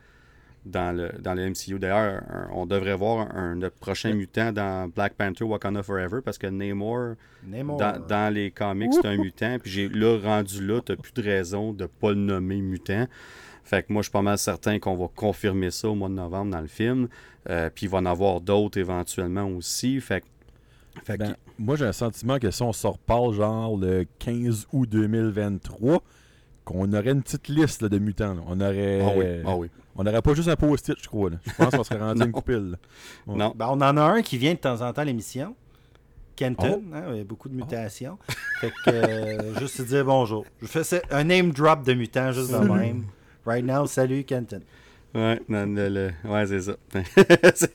dans 0.66 0.94
le, 0.94 1.10
dans 1.20 1.32
le 1.34 1.48
MCU. 1.50 1.78
D'ailleurs, 1.78 2.22
on 2.52 2.66
devrait 2.66 2.96
voir 2.96 3.34
un, 3.36 3.54
notre 3.54 3.76
prochain 3.76 4.12
mutant 4.12 4.52
dans 4.52 4.88
Black 4.88 5.14
Panther 5.14 5.44
Wakanda 5.44 5.82
Forever 5.82 6.20
parce 6.24 6.36
que 6.38 6.46
Namor, 6.48 7.14
Namor. 7.46 7.78
dans, 7.78 8.04
dans 8.06 8.34
les 8.34 8.50
comics, 8.50 8.92
c'est 8.92 9.06
un 9.06 9.16
mutant. 9.16 9.56
Puis 9.62 9.70
j'ai 9.70 9.88
là, 9.88 10.18
rendu 10.18 10.66
là, 10.66 10.80
t'as 10.84 10.96
plus 10.96 11.12
de 11.14 11.22
raison 11.22 11.72
de 11.72 11.86
pas 11.86 12.10
le 12.10 12.16
nommer 12.16 12.60
mutant. 12.60 13.06
Fait 13.64 13.82
que 13.82 13.92
moi, 13.92 14.02
je 14.02 14.06
suis 14.06 14.12
pas 14.12 14.22
mal 14.22 14.38
certain 14.38 14.78
qu'on 14.78 14.96
va 14.96 15.06
confirmer 15.14 15.70
ça 15.70 15.88
au 15.88 15.94
mois 15.94 16.08
de 16.08 16.14
novembre 16.14 16.52
dans 16.52 16.60
le 16.60 16.66
film. 16.68 17.08
Euh, 17.48 17.70
puis 17.74 17.86
il 17.86 17.88
va 17.88 17.98
en 17.98 18.06
avoir 18.06 18.40
d'autres 18.40 18.78
éventuellement 18.78 19.44
aussi. 19.48 20.00
Fait 20.00 20.20
que. 20.20 20.26
Fait 21.04 21.14
que- 21.18 21.22
Ben, 21.24 21.36
moi, 21.58 21.76
j'ai 21.76 21.84
un 21.86 21.92
sentiment 21.92 22.38
que 22.38 22.50
si 22.50 22.62
on 22.62 22.72
se 22.72 22.86
reparle, 22.86 23.34
genre 23.34 23.76
le 23.76 24.04
15 24.18 24.66
août 24.72 24.88
2023, 24.88 26.02
qu'on 26.66 26.92
aurait 26.92 27.12
une 27.12 27.22
petite 27.22 27.48
liste 27.48 27.80
là, 27.80 27.88
de 27.88 27.98
mutants. 27.98 28.34
là. 28.34 28.40
On 28.46 28.60
aurait. 28.60 29.00
Ah 29.02 29.12
oui, 29.16 29.24
ah 29.46 29.56
oui. 29.56 29.68
On 29.94 30.04
n'aurait 30.04 30.20
pas 30.20 30.34
juste 30.34 30.48
un 30.48 30.56
post-it, 30.56 30.96
je 31.02 31.08
crois. 31.08 31.30
là. 31.30 31.36
Je 31.46 31.52
pense 31.54 31.70
qu'on 31.74 31.84
serait 31.84 31.98
rendu 31.98 32.22
une 32.26 32.32
coupille. 32.32 32.72
là. 32.72 32.76
Ouais. 33.26 33.38
Non. 33.38 33.54
Ben, 33.56 33.68
on 33.70 33.80
en 33.80 33.96
a 33.96 34.02
un 34.02 34.20
qui 34.20 34.36
vient 34.36 34.52
de 34.52 34.58
temps 34.58 34.82
en 34.82 34.92
temps 34.92 35.00
à 35.00 35.04
l'émission. 35.06 35.54
Kenton, 36.34 36.82
Oh. 36.84 36.94
hein, 36.94 37.02
il 37.12 37.16
y 37.16 37.20
a 37.20 37.24
beaucoup 37.24 37.48
de 37.48 37.54
mutations. 37.54 38.18
Fait 38.60 38.70
que, 38.84 38.90
euh, 38.90 39.54
juste 39.58 39.78
te 39.78 39.82
dire 39.84 40.04
bonjour. 40.04 40.44
Je 40.60 40.66
fais 40.66 41.00
un 41.10 41.24
name 41.24 41.50
drop 41.50 41.82
de 41.82 41.94
mutant 41.94 42.30
juste 42.32 42.52
de 42.52 42.58
même. 42.58 43.04
Right 43.46 43.64
now, 43.64 43.86
salut 43.86 44.24
Kenton. 44.24 44.60
Ouais, 45.14 45.40
non, 45.48 45.64
le- 45.64 45.88
le- 45.88 46.30
ouais 46.30 46.46
c'est 46.46 46.60
ça. 46.60 46.72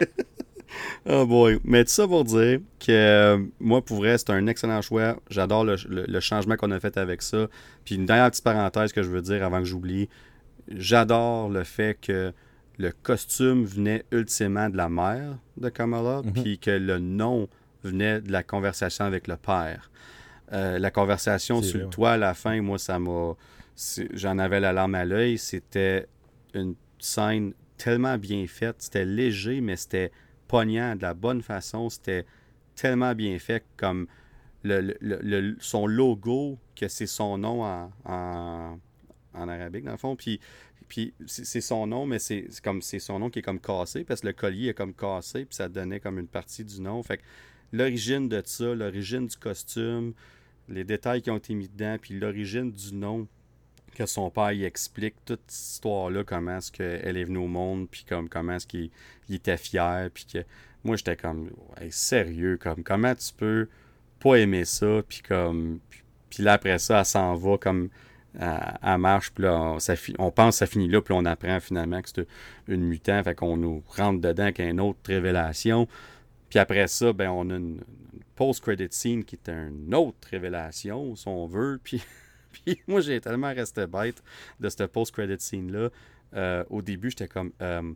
Oh 1.10 1.26
boy. 1.26 1.60
Mais 1.64 1.84
tout 1.84 1.92
ça 1.92 2.08
pour 2.08 2.24
dire 2.24 2.60
que 2.80 2.92
euh, 2.92 3.38
moi, 3.60 3.84
pour 3.84 3.98
vrai, 3.98 4.18
c'est 4.18 4.30
un 4.30 4.48
excellent 4.48 4.82
choix. 4.82 5.18
J'adore 5.30 5.64
le, 5.66 5.76
le- 5.90 6.06
le 6.08 6.20
changement 6.20 6.56
qu'on 6.56 6.72
a 6.72 6.80
fait 6.80 6.98
avec 6.98 7.22
ça. 7.22 7.48
Puis 7.86 7.96
une 7.96 8.06
dernière 8.06 8.30
petite 8.30 8.44
parenthèse 8.44 8.94
que 8.94 9.02
je 9.04 9.10
veux 9.10 9.22
dire 9.22 9.44
avant 9.44 9.60
que 9.60 9.66
j'oublie. 9.66 10.08
J'adore 10.70 11.50
le 11.50 11.64
fait 11.64 11.98
que 12.00 12.34
le 12.78 12.92
costume 13.04 13.66
venait 13.66 14.06
ultimement 14.12 14.70
de 14.70 14.78
la 14.78 14.90
mère 14.90 15.38
de 15.58 15.70
Kamala, 15.70 16.22
Mhm. 16.24 16.34
puis 16.34 16.58
que 16.60 16.72
le 16.72 17.00
nom 17.00 17.48
venait 17.84 18.22
de 18.22 18.32
la 18.32 18.44
conversation 18.44 19.06
avec 19.06 19.28
le 19.28 19.38
père. 19.38 19.92
Euh, 20.54 20.80
la 20.80 20.92
conversation 20.92 21.62
sur 21.62 21.80
le 21.80 21.86
toit 21.88 22.12
à 22.12 22.18
la 22.18 22.34
fin, 22.34 22.62
moi, 22.62 22.78
ça 22.78 23.00
m'a. 23.00 23.34
J'en 24.14 24.38
avais 24.38 24.60
la 24.60 24.74
larme 24.74 24.96
à 24.96 25.06
l'œil. 25.06 25.38
C'était 25.38 26.08
une 26.54 26.76
scène 27.00 27.54
tellement 27.78 28.18
bien 28.18 28.46
faite. 28.48 28.76
C'était 28.80 29.06
léger, 29.06 29.62
mais 29.62 29.76
c'était 29.76 30.12
poignant 30.52 30.98
de 30.98 31.02
la 31.02 31.14
bonne 31.14 31.42
façon. 31.42 31.90
C'était 31.90 32.26
tellement 32.76 33.16
bien 33.16 33.40
fait 33.40 33.64
comme 33.78 34.08
son 35.60 35.88
logo, 35.88 36.60
que 36.76 36.90
c'est 36.90 37.08
son 37.08 37.38
nom 37.38 37.64
en, 37.64 37.92
en, 38.04 38.78
en 39.34 39.48
arabique, 39.48 39.86
dans 39.86 39.94
le 39.94 39.98
fond. 39.98 40.18
Puis, 40.18 40.42
c'est 41.26 41.62
son 41.62 41.88
nom, 41.88 42.06
mais 42.06 42.20
c'est 42.20 42.48
c'est 42.50 42.62
comme 42.62 42.82
c'est 42.82 43.00
son 43.00 43.20
nom 43.20 43.30
qui 43.30 43.40
est 43.40 43.42
comme 43.42 43.62
cassé, 43.62 44.04
parce 44.04 44.20
que 44.20 44.28
le 44.28 44.34
collier 44.34 44.68
est 44.68 44.74
comme 44.74 44.94
cassé, 44.94 45.46
puis 45.46 45.56
ça 45.56 45.70
donnait 45.70 46.02
comme 46.02 46.20
une 46.20 46.28
partie 46.28 46.66
du 46.66 46.82
nom. 46.82 47.02
Fait 47.02 47.18
que 47.18 47.24
l'origine 47.72 48.28
de 48.28 48.42
ça, 48.44 48.76
l'origine 48.76 49.28
du 49.28 49.38
costume, 49.38 50.14
les 50.68 50.84
détails 50.84 51.22
qui 51.22 51.32
ont 51.32 51.38
été 51.38 51.54
mis 51.54 51.70
dedans, 51.70 51.96
puis 52.00 52.20
l'origine 52.20 52.74
du 52.74 52.94
nom 52.94 53.26
que 53.96 54.06
son 54.06 54.30
père 54.30 54.52
il 54.52 54.64
explique 54.64 55.16
toute 55.26 55.42
cette 55.48 55.74
histoire-là, 55.74 56.24
comment 56.24 56.58
est-ce 56.58 56.72
qu'elle 56.72 57.18
est 57.18 57.24
venue 57.24 57.40
au 57.40 57.48
monde, 57.48 57.88
puis 57.90 58.06
comme, 58.08 58.30
comment 58.30 58.54
est-ce 58.54 58.68
qu'il 58.68 58.90
il 59.30 59.36
était 59.36 59.58
fier, 59.58 60.10
puis 60.14 60.26
que 60.26 60.40
moi 60.84 60.96
j'étais 60.96 61.16
comme 61.16 61.52
sérieux, 61.90 62.58
comme 62.58 62.84
comment 62.84 63.16
tu 63.16 63.34
peux 63.36 63.68
pas 64.20 64.36
aimer 64.36 64.66
ça, 64.66 65.02
puis 65.08 65.22
comme 65.22 65.80
puis, 66.30 66.44
là 66.44 66.54
après 66.54 66.80
ça, 66.80 67.00
elle 67.00 67.06
s'en 67.06 67.36
va 67.36 67.58
comme 67.58 67.90
elle 68.40 68.98
marche, 68.98 69.32
puis 69.32 69.44
là 69.44 69.78
on, 70.20 70.32
pense 70.32 70.56
que 70.56 70.60
ça 70.60 70.66
finit 70.66 70.88
là, 70.88 71.02
puis 71.02 71.14
on 71.14 71.26
apprend 71.26 71.60
finalement 71.60 72.02
que 72.02 72.10
c'est 72.10 72.28
une 72.68 72.84
mutant, 72.84 73.22
fait 73.24 73.36
qu'on 73.36 73.58
nous 73.58 73.84
rentre 73.88 74.22
dedans 74.22 74.44
avec 74.44 74.60
une 74.60 74.80
autre 74.80 75.00
révélation. 75.06 75.88
Puis 76.50 76.60
après 76.60 76.88
ça, 76.88 77.14
ben 77.14 77.30
on 77.30 77.50
a 77.50 77.56
une 77.56 77.82
post-credit 78.36 78.88
scene 78.92 79.24
qui 79.24 79.36
est 79.36 79.50
une 79.50 79.94
autre 79.94 80.28
révélation, 80.30 81.16
si 81.16 81.28
on 81.28 81.46
veut, 81.46 81.80
puis 81.84 82.02
puis 82.66 82.80
moi, 82.88 83.02
j'ai 83.02 83.20
tellement 83.22 83.54
resté 83.54 83.88
bête 83.88 84.22
de 84.60 84.70
cette 84.70 84.88
post-credit 84.88 85.40
scene-là. 85.40 85.90
Euh, 86.34 86.64
au 86.70 86.82
début, 86.82 87.10
j'étais 87.10 87.28
comme. 87.28 87.52
euh, 87.62 87.94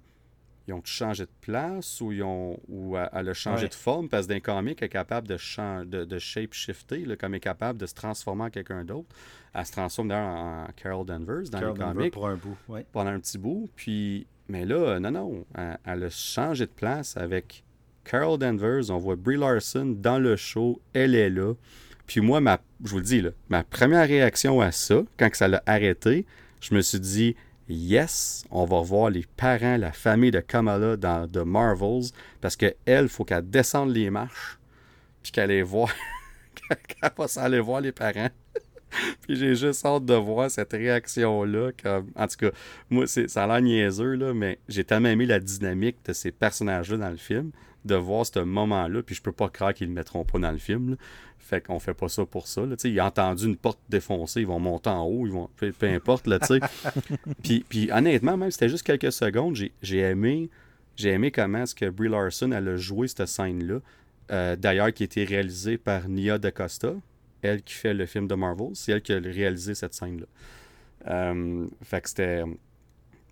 ils 0.67 0.73
ont 0.73 0.81
changé 0.83 1.25
de 1.25 1.29
place 1.41 2.01
ou 2.01 2.11
ils 2.11 2.23
ont 2.23 2.59
ou 2.67 2.97
elle 2.97 3.29
a 3.29 3.33
changé 3.35 3.65
Ouais. 3.65 3.69
de 3.69 3.75
forme 3.75 4.09
parce 4.09 4.25
que 4.25 4.33
d'un 4.33 4.39
comic 4.39 4.79
elle 4.81 4.87
est 4.87 4.89
capable 4.89 5.27
de, 5.27 5.37
chan- 5.37 5.85
de, 5.85 6.05
de 6.05 6.17
shape-shifter, 6.17 7.05
là, 7.05 7.15
comme 7.15 7.35
est 7.35 7.39
capable 7.39 7.77
de 7.77 7.85
se 7.85 7.93
transformer 7.93 8.45
en 8.45 8.49
quelqu'un 8.49 8.83
d'autre. 8.83 9.07
Elle 9.53 9.63
se 9.63 9.73
transforme 9.73 10.07
d'ailleurs 10.07 10.33
en 10.35 10.65
Carol 10.75 11.05
Danvers 11.05 11.43
dans 11.51 11.59
Carol 11.59 11.77
les 11.77 11.83
comics 11.83 12.13
pour 12.13 12.27
un 12.27 12.35
bout. 12.35 12.57
Ouais. 12.67 12.83
pendant 12.91 13.11
un 13.11 13.19
petit 13.19 13.37
bout. 13.37 13.69
Puis, 13.75 14.25
mais 14.47 14.65
là, 14.65 14.99
non, 14.99 15.11
non, 15.11 15.45
elle, 15.53 15.77
elle 15.85 16.03
a 16.05 16.09
changé 16.09 16.65
de 16.65 16.71
place 16.71 17.15
avec 17.15 17.63
Carol 18.03 18.39
Danvers. 18.39 18.89
On 18.89 18.97
voit 18.97 19.15
Brie 19.17 19.37
Larson 19.37 19.85
dans 19.95 20.17
le 20.17 20.35
show. 20.35 20.81
Elle 20.93 21.13
est 21.13 21.29
là. 21.29 21.53
Puis 22.07 22.21
moi, 22.21 22.39
ma, 22.39 22.59
je 22.83 22.91
vous 22.91 22.97
le 22.97 23.03
dis, 23.03 23.21
là, 23.21 23.31
ma 23.49 23.63
première 23.63 24.07
réaction 24.07 24.61
à 24.61 24.71
ça, 24.71 25.01
quand 25.17 25.29
ça 25.33 25.47
l'a 25.47 25.63
arrêté, 25.65 26.25
je 26.61 26.75
me 26.75 26.81
suis 26.81 26.99
dit, 26.99 27.35
yes, 27.67 28.45
on 28.51 28.65
va 28.65 28.81
voir 28.81 29.09
les 29.09 29.25
parents, 29.37 29.77
la 29.77 29.91
famille 29.91 30.31
de 30.31 30.39
Kamala 30.39 30.97
dans 30.97 31.27
The 31.27 31.45
Marvels, 31.45 32.11
parce 32.41 32.55
qu'elle, 32.55 32.75
il 32.87 33.07
faut 33.07 33.25
qu'elle 33.25 33.49
descende 33.49 33.93
les 33.93 34.09
marches, 34.09 34.59
puis 35.23 35.31
qu'elle 35.31 35.51
aille 35.51 35.61
voir, 35.61 35.89
qu'elle 36.87 37.11
va 37.17 37.27
s'aller 37.27 37.59
voir 37.59 37.81
les 37.81 37.91
parents. 37.91 38.29
Puis 39.21 39.35
j'ai 39.35 39.55
juste 39.55 39.85
hâte 39.85 40.05
de 40.05 40.13
voir 40.13 40.49
cette 40.49 40.71
réaction-là. 40.71 41.71
Comme... 41.81 42.11
En 42.15 42.27
tout 42.27 42.37
cas, 42.37 42.51
moi, 42.89 43.05
ça 43.07 43.43
a 43.43 43.47
l'air 43.47 43.61
niaiseux, 43.61 44.33
mais 44.33 44.59
j'ai 44.67 44.83
tellement 44.83 45.09
aimé 45.09 45.25
la 45.25 45.39
dynamique 45.39 45.97
de 46.05 46.13
ces 46.13 46.31
personnages-là 46.31 46.97
dans 46.97 47.09
le 47.09 47.17
film, 47.17 47.51
de 47.85 47.95
voir 47.95 48.25
ce 48.25 48.39
moment-là, 48.39 49.03
puis 49.03 49.15
je 49.15 49.21
peux 49.21 49.31
pas 49.31 49.49
croire 49.49 49.73
qu'ils 49.73 49.87
le 49.87 49.93
mettront 49.93 50.25
pas 50.25 50.39
dans 50.39 50.51
le 50.51 50.57
film. 50.57 50.91
là. 50.91 50.95
Fait 51.37 51.61
qu'on 51.61 51.79
fait 51.79 51.93
pas 51.93 52.09
ça 52.09 52.25
pour 52.25 52.47
ça. 52.47 52.61
Là. 52.65 52.75
Tu 52.75 52.81
sais, 52.81 52.91
Il 52.91 52.99
a 52.99 53.05
entendu 53.05 53.45
une 53.45 53.55
porte 53.55 53.79
défoncée, 53.87 54.41
ils 54.41 54.47
vont 54.47 54.59
monter 54.59 54.89
en 54.89 55.03
haut, 55.03 55.27
ils 55.27 55.31
vont. 55.31 55.47
Peu, 55.55 55.71
peu 55.71 55.87
importe, 55.87 56.25
là, 56.25 56.39
tu 56.39 56.47
sais. 56.47 56.59
puis, 57.43 57.63
puis 57.69 57.91
honnêtement, 57.91 58.35
même 58.35 58.49
si 58.49 58.55
c'était 58.55 58.69
juste 58.69 58.83
quelques 58.83 59.11
secondes, 59.11 59.55
j'ai, 59.55 59.71
j'ai 59.83 59.99
aimé. 59.99 60.49
J'ai 60.95 61.09
aimé 61.09 61.29
comment 61.29 61.59
est-ce 61.59 61.75
que 61.75 61.89
Brie 61.89 62.09
Larson 62.09 62.51
elle 62.51 62.67
a 62.67 62.77
joué 62.77 63.07
cette 63.07 63.27
scène-là. 63.27 63.79
Euh, 64.31 64.55
d'ailleurs, 64.55 64.91
qui 64.91 65.03
a 65.03 65.05
été 65.05 65.23
réalisée 65.23 65.77
par 65.77 66.09
Nia 66.09 66.39
DaCosta, 66.39 66.93
elle 67.43 67.61
qui 67.61 67.75
fait 67.75 67.93
le 67.93 68.07
film 68.07 68.27
de 68.27 68.33
Marvel. 68.33 68.69
C'est 68.73 68.93
elle 68.93 69.01
qui 69.01 69.13
a 69.13 69.19
réalisé 69.19 69.75
cette 69.75 69.93
scène-là. 69.93 70.25
Euh, 71.07 71.67
fait 71.83 72.01
que 72.01 72.09
c'était, 72.09 72.43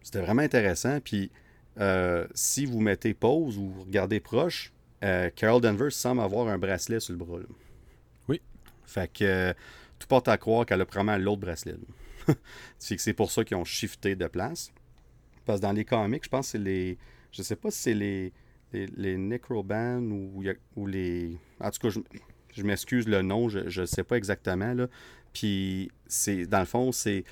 c'était 0.04 0.22
vraiment 0.22 0.44
intéressant. 0.44 1.00
Puis 1.04 1.32
euh, 1.80 2.28
si 2.34 2.66
vous 2.66 2.80
mettez 2.80 3.14
pause 3.14 3.58
ou 3.58 3.70
vous 3.70 3.84
regardez 3.84 4.20
proche, 4.20 4.72
euh, 5.04 5.30
Carol 5.36 5.62
Danvers 5.62 5.92
semble 5.92 6.22
avoir 6.22 6.48
un 6.48 6.58
bracelet 6.58 7.00
sur 7.00 7.14
le 7.14 7.20
bras. 7.20 7.40
là. 7.40 7.46
Oui. 8.28 8.42
Fait 8.86 9.12
que 9.12 9.24
euh, 9.24 9.54
tout 10.00 10.08
porte 10.08 10.28
à 10.28 10.38
croire 10.38 10.66
qu'elle 10.66 10.82
a 10.82 10.86
probablement 10.86 11.18
l'autre 11.24 11.42
bracelet. 11.42 11.76
c'est 12.80 12.96
que 12.96 13.02
c'est 13.02 13.14
pour 13.14 13.32
ça 13.32 13.44
qu'ils 13.44 13.58
ont 13.58 13.66
shifté 13.66 14.16
de 14.16 14.28
place. 14.28 14.72
Parce 15.46 15.60
que 15.60 15.64
dans 15.64 15.74
les 15.74 15.86
comics, 15.86 16.24
je 16.24 16.30
pense 16.30 16.48
que 16.48 16.52
c'est 16.54 16.64
les. 16.64 16.98
je 17.32 17.42
sais 17.42 17.56
pas 17.58 17.70
si 17.70 17.80
c'est 17.80 17.94
les, 17.94 18.32
les, 18.72 18.88
les 18.96 19.18
Necroban 19.18 20.02
ou 20.02 20.88
les. 20.88 21.38
En 21.60 21.70
tout 21.70 21.80
cas, 21.80 21.90
je, 21.90 22.00
je 22.56 22.64
m'excuse 22.64 23.08
le 23.08 23.22
nom, 23.22 23.50
je 23.50 23.82
ne 23.82 23.86
sais 23.86 24.04
pas 24.04 24.16
exactement. 24.16 24.74
Là. 24.74 24.88
Puis, 25.34 25.92
c'est 26.08 26.46
dans 26.46 26.60
le 26.60 26.66
fond, 26.66 26.92
c'est. 26.92 27.24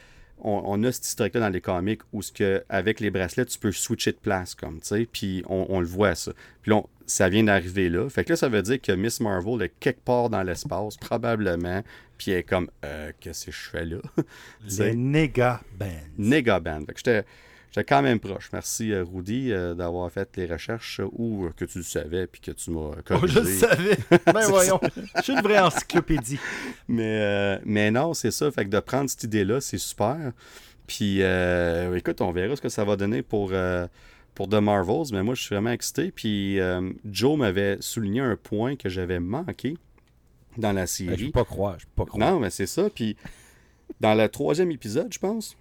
On, 0.41 0.61
on 0.65 0.84
a 0.84 0.91
cet 0.91 1.05
historique-là 1.05 1.41
dans 1.41 1.49
les 1.49 1.61
comics 1.61 2.01
où, 2.13 2.22
ce 2.22 2.31
que, 2.31 2.63
avec 2.69 2.99
les 2.99 3.09
bracelets, 3.09 3.45
tu 3.45 3.57
peux 3.59 3.72
switcher 3.72 4.11
de 4.11 4.18
place, 4.18 4.55
comme, 4.55 4.80
tu 4.81 4.88
sais. 4.88 5.07
Puis, 5.11 5.43
on, 5.47 5.65
on 5.69 5.80
le 5.80 5.85
voit, 5.85 6.15
ça. 6.15 6.31
Puis 6.61 6.72
là, 6.72 6.77
on- 6.77 6.89
ça 7.05 7.27
vient 7.30 7.43
d'arriver 7.43 7.89
là. 7.89 8.07
Fait 8.09 8.23
que 8.23 8.30
là, 8.31 8.35
ça 8.38 8.47
veut 8.47 8.61
dire 8.61 8.80
que 8.81 8.91
Miss 8.93 9.19
Marvel 9.19 9.61
est 9.63 9.73
quelque 9.80 10.01
part 10.01 10.30
dans 10.30 10.43
l'espace, 10.43 10.95
probablement. 10.97 11.84
Puis, 12.18 12.31
elle 12.31 12.38
est 12.38 12.43
comme, 12.43 12.69
euh, 12.85 13.11
qu'est-ce 13.19 13.47
que 13.47 13.51
je 13.51 13.69
fais 13.69 13.85
là? 13.85 13.97
Les 14.80 14.95
Nega 14.95 15.61
Bands. 15.77 15.88
Nega 16.18 16.59
Band. 16.59 16.81
Fait 16.85 16.93
que 16.93 16.97
j'étais, 16.99 17.26
j'étais 17.72 17.84
quand 17.85 18.02
même 18.02 18.19
proche. 18.19 18.49
Merci, 18.53 18.91
euh, 18.91 19.03
Rudy, 19.03 19.52
euh, 19.52 19.73
d'avoir 19.73 20.11
fait 20.11 20.30
les 20.38 20.45
recherches 20.45 20.99
euh, 20.99 21.07
ou 21.14 21.45
euh, 21.45 21.49
que 21.56 21.65
tu 21.65 21.80
le 21.80 21.84
savais 21.84 22.27
puis 22.27 22.41
que 22.41 22.52
tu 22.52 22.72
m'as 22.72 22.80
Oh, 22.91 22.95
corrigé. 23.03 23.34
je 23.34 23.39
le 23.39 23.45
savais. 23.56 23.98
Ben 24.34 24.48
voyons. 24.48 24.80
Je 25.18 25.22
suis 25.22 25.34
une 25.34 25.41
vraie 25.41 25.60
encyclopédie. 25.60 26.39
Mais, 26.88 27.19
euh, 27.22 27.60
mais 27.65 27.89
non, 27.91 28.14
c'est 28.14 28.31
ça. 28.31 28.52
Fait 28.52 28.65
que 28.65 28.69
de 28.69 28.80
prendre 28.80 29.10
cette 29.10 29.23
idée-là, 29.23 29.60
c'est 29.61 29.77
super. 29.77 30.31
Puis, 30.88 31.22
euh, 31.22 31.95
écoute, 31.95 32.22
on 32.22 32.31
verra 32.31 32.56
ce 32.56 32.61
que 32.61 32.69
ça 32.69 32.84
va 32.84 32.95
donner 32.98 33.22
pour, 33.22 33.49
euh, 33.53 33.88
pour 34.35 34.49
The 34.49 34.56
Marvels. 34.56 35.14
Mais 35.14 35.23
moi, 35.23 35.35
je 35.35 35.41
suis 35.41 35.56
vraiment 35.56 35.72
excité. 35.72 36.11
Puis, 36.11 36.60
euh, 36.60 36.91
Joe 37.10 37.38
m'avait 37.38 37.77
souligné 37.80 38.19
un 38.19 38.35
point 38.35 38.76
que 38.76 38.89
j'avais 38.89 39.19
manqué 39.19 39.77
dans 40.57 40.73
la 40.73 40.81
Hey, 40.81 40.88
je 40.88 40.91
série. 40.91 41.26
peux 41.27 41.31
pas 41.31 41.45
croire. 41.45 41.76
Je 41.80 41.85
peux 41.85 42.03
pas 42.03 42.06
croire. 42.06 42.31
non, 42.34 42.39
mais 42.41 42.49
c'est 42.49 42.65
ça. 42.65 42.89
Puis, 42.93 43.15
dans 44.02 44.15
le 44.15 44.27
troisième 44.27 44.72
épisode, 44.72 45.14
je 45.14 45.19
pense, 45.19 45.56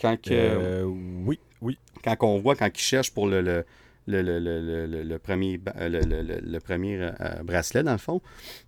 quand 0.00 0.16
que, 0.20 0.28
Euh, 0.32 0.84
oui, 0.84 1.40
oui. 1.66 1.78
quand 2.04 2.16
on 2.22 2.38
voit 2.38 2.54
quand 2.56 2.68
ils 2.74 2.80
cherchent 2.80 3.12
pour 3.12 3.26
le, 3.26 3.40
le, 3.40 3.64
le, 4.06 4.22
le, 4.22 4.38
le- 4.38 4.86
le- 4.86 5.02
le 5.02 5.18
premier, 5.18 5.60
euh, 5.76 5.88
le, 6.44 6.58
premier 6.60 6.96
euh, 7.00 7.42
bracelet, 7.42 7.82
dans 7.82 7.92
le 7.92 7.98
fond, 7.98 8.20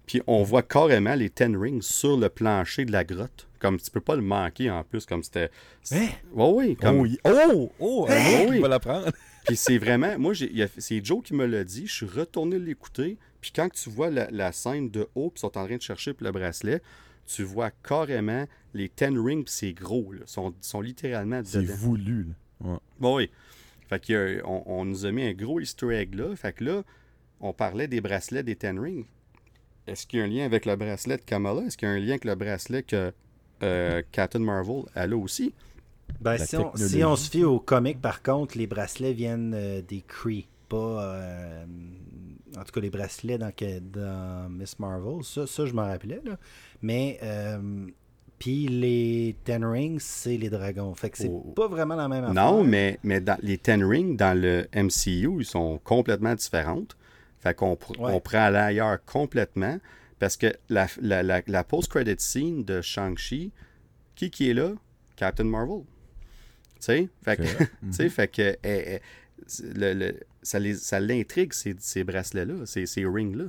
puis 0.06 0.20
on 0.26 0.42
voit 0.42 0.62
carrément 0.62 1.14
les 1.14 1.30
Ten 1.30 1.56
Rings 1.56 1.82
sur 1.82 2.16
le 2.16 2.28
plancher 2.28 2.84
de 2.84 2.92
la 2.92 3.04
grotte. 3.04 3.46
Comme 3.60 3.78
tu 3.80 3.90
peux 3.90 4.00
pas 4.00 4.14
le 4.14 4.22
manquer 4.22 4.70
en 4.70 4.84
plus, 4.84 5.04
comme 5.06 5.22
c'était. 5.24 5.50
Hein? 5.92 6.06
Oui, 6.32 6.52
oui. 6.68 6.76
Comme... 6.76 6.98
Oh, 6.98 7.02
oui. 7.02 7.18
oh, 7.24 7.72
oh, 7.80 8.06
Hein? 8.08 8.18
mot, 8.44 8.50
Oui. 8.50 8.56
il 8.56 8.62
va 8.62 8.68
l'apprendre. 8.68 9.10
Puis 9.46 9.56
c'est 9.56 9.78
vraiment. 9.78 10.16
Moi, 10.18 10.32
c'est 10.78 11.04
Joe 11.04 11.22
qui 11.24 11.34
me 11.34 11.44
l'a 11.46 11.64
dit. 11.64 11.86
Je 11.88 11.92
suis 11.94 12.06
retourné 12.06 12.58
l'écouter. 12.58 13.16
Puis 13.40 13.50
quand 13.54 13.68
tu 13.72 13.90
vois 13.90 14.10
la, 14.10 14.28
la 14.30 14.52
scène 14.52 14.90
de 14.90 15.08
haut, 15.16 15.30
puis 15.30 15.38
ils 15.38 15.40
sont 15.40 15.58
en 15.58 15.64
train 15.66 15.76
de 15.76 15.82
chercher 15.82 16.12
pour 16.12 16.24
le 16.26 16.32
bracelet, 16.32 16.80
tu 17.26 17.42
vois 17.44 17.70
carrément 17.70 18.44
les 18.74 18.88
Ten 18.88 19.18
Rings, 19.18 19.44
puis 19.44 19.52
c'est 19.52 19.72
gros. 19.72 20.12
Là, 20.12 20.20
sont, 20.26 20.54
sont 20.60 20.80
littéralement 20.80 21.40
C'est 21.44 21.64
voulu. 21.64 22.24
là. 22.24 22.34
Ouais. 22.62 22.76
Bon, 22.98 23.16
oui. 23.16 23.30
Fait 23.88 24.00
qu'il 24.00 24.14
y 24.14 24.18
a- 24.18 24.40
on, 24.46 24.62
on 24.66 24.84
nous 24.84 25.06
a 25.06 25.12
mis 25.12 25.22
un 25.24 25.32
gros 25.32 25.60
easter 25.60 25.94
egg 25.94 26.14
là. 26.14 26.34
Fait 26.36 26.52
que 26.52 26.64
là, 26.64 26.82
on 27.40 27.52
parlait 27.52 27.88
des 27.88 28.00
bracelets 28.00 28.42
des 28.42 28.56
Ten 28.56 28.78
Rings. 28.78 29.06
Est-ce 29.86 30.06
qu'il 30.06 30.18
y 30.18 30.22
a 30.22 30.24
un 30.26 30.28
lien 30.28 30.44
avec 30.44 30.66
le 30.66 30.76
bracelet 30.76 31.16
de 31.16 31.22
Kamala? 31.22 31.62
Est-ce 31.62 31.76
qu'il 31.78 31.88
y 31.88 31.90
a 31.90 31.94
un 31.94 31.98
lien 31.98 32.10
avec 32.10 32.24
le 32.26 32.34
bracelet 32.34 32.82
que 32.82 33.12
euh, 33.62 34.02
Captain 34.12 34.40
Marvel 34.40 34.82
elle 34.94 35.12
a 35.14 35.16
aussi? 35.16 35.54
Ben, 36.20 36.36
si, 36.38 36.56
on, 36.56 36.74
si 36.76 37.04
on 37.04 37.16
se 37.16 37.30
fie 37.30 37.44
au 37.44 37.60
comic, 37.60 38.00
par 38.00 38.22
contre, 38.22 38.58
les 38.58 38.66
bracelets 38.66 39.12
viennent 39.12 39.54
euh, 39.54 39.80
des 39.82 40.02
Kree. 40.06 40.46
Pas. 40.68 40.76
euh, 41.16 41.64
en 42.56 42.64
tout 42.64 42.72
cas, 42.72 42.80
les 42.80 42.90
bracelets 42.90 43.38
dans, 43.38 43.52
dans 43.92 44.50
Miss 44.50 44.78
Marvel. 44.78 45.22
Ça, 45.24 45.46
ça 45.46 45.64
je 45.64 45.72
m'en 45.72 45.84
rappelais. 45.86 46.20
Là. 46.24 46.36
Mais. 46.82 47.18
Puis 48.38 48.68
les 48.68 49.36
Ten 49.44 49.64
Rings, 49.64 49.98
c'est 50.00 50.36
les 50.36 50.48
dragons. 50.50 50.94
Fait 50.94 51.10
que 51.10 51.18
c'est 51.18 51.28
Oh. 51.30 51.52
pas 51.56 51.66
vraiment 51.68 51.96
la 51.96 52.08
même 52.08 52.24
affaire. 52.24 52.34
Non, 52.34 52.62
mais, 52.64 52.98
mais 53.02 53.20
dans, 53.20 53.36
les 53.42 53.58
Ten 53.58 53.82
Rings, 53.84 54.16
dans 54.16 54.38
le 54.40 54.66
MCU, 54.74 55.40
ils 55.40 55.44
sont 55.46 55.78
complètement 55.82 56.34
différentes. 56.34 56.96
Fait 57.40 57.54
qu'on 57.54 57.74
pr- 57.74 57.98
Ouais. 57.98 58.12
on 58.12 58.20
prend 58.20 58.38
à 58.44 58.50
l'ailleurs 58.50 59.04
complètement. 59.04 59.78
Parce 60.18 60.36
que 60.36 60.52
la, 60.68 60.88
la, 61.00 61.22
la, 61.22 61.42
la 61.46 61.64
post-credit 61.64 62.16
scene 62.18 62.64
de 62.64 62.80
Shang-Chi, 62.80 63.52
qui 64.16 64.30
qui 64.30 64.50
est 64.50 64.54
là? 64.54 64.72
Captain 65.16 65.44
Marvel. 65.44 65.82
Tu 65.84 66.76
sais? 66.80 67.08
Fait 67.22 67.36
que, 67.36 67.42
fait 68.10 68.28
que 68.28 68.42
eh, 68.42 68.58
eh, 68.64 69.00
c'est- 69.46 69.76
le- 69.76 69.94
le- 69.94 70.20
ça 70.42 70.58
les- 70.58 70.74
ça 70.74 70.98
l'intrigue, 71.00 71.52
ces, 71.52 71.76
ces 71.78 72.02
bracelets-là, 72.04 72.66
ces, 72.66 72.86
ces 72.86 73.04
rings-là. 73.06 73.44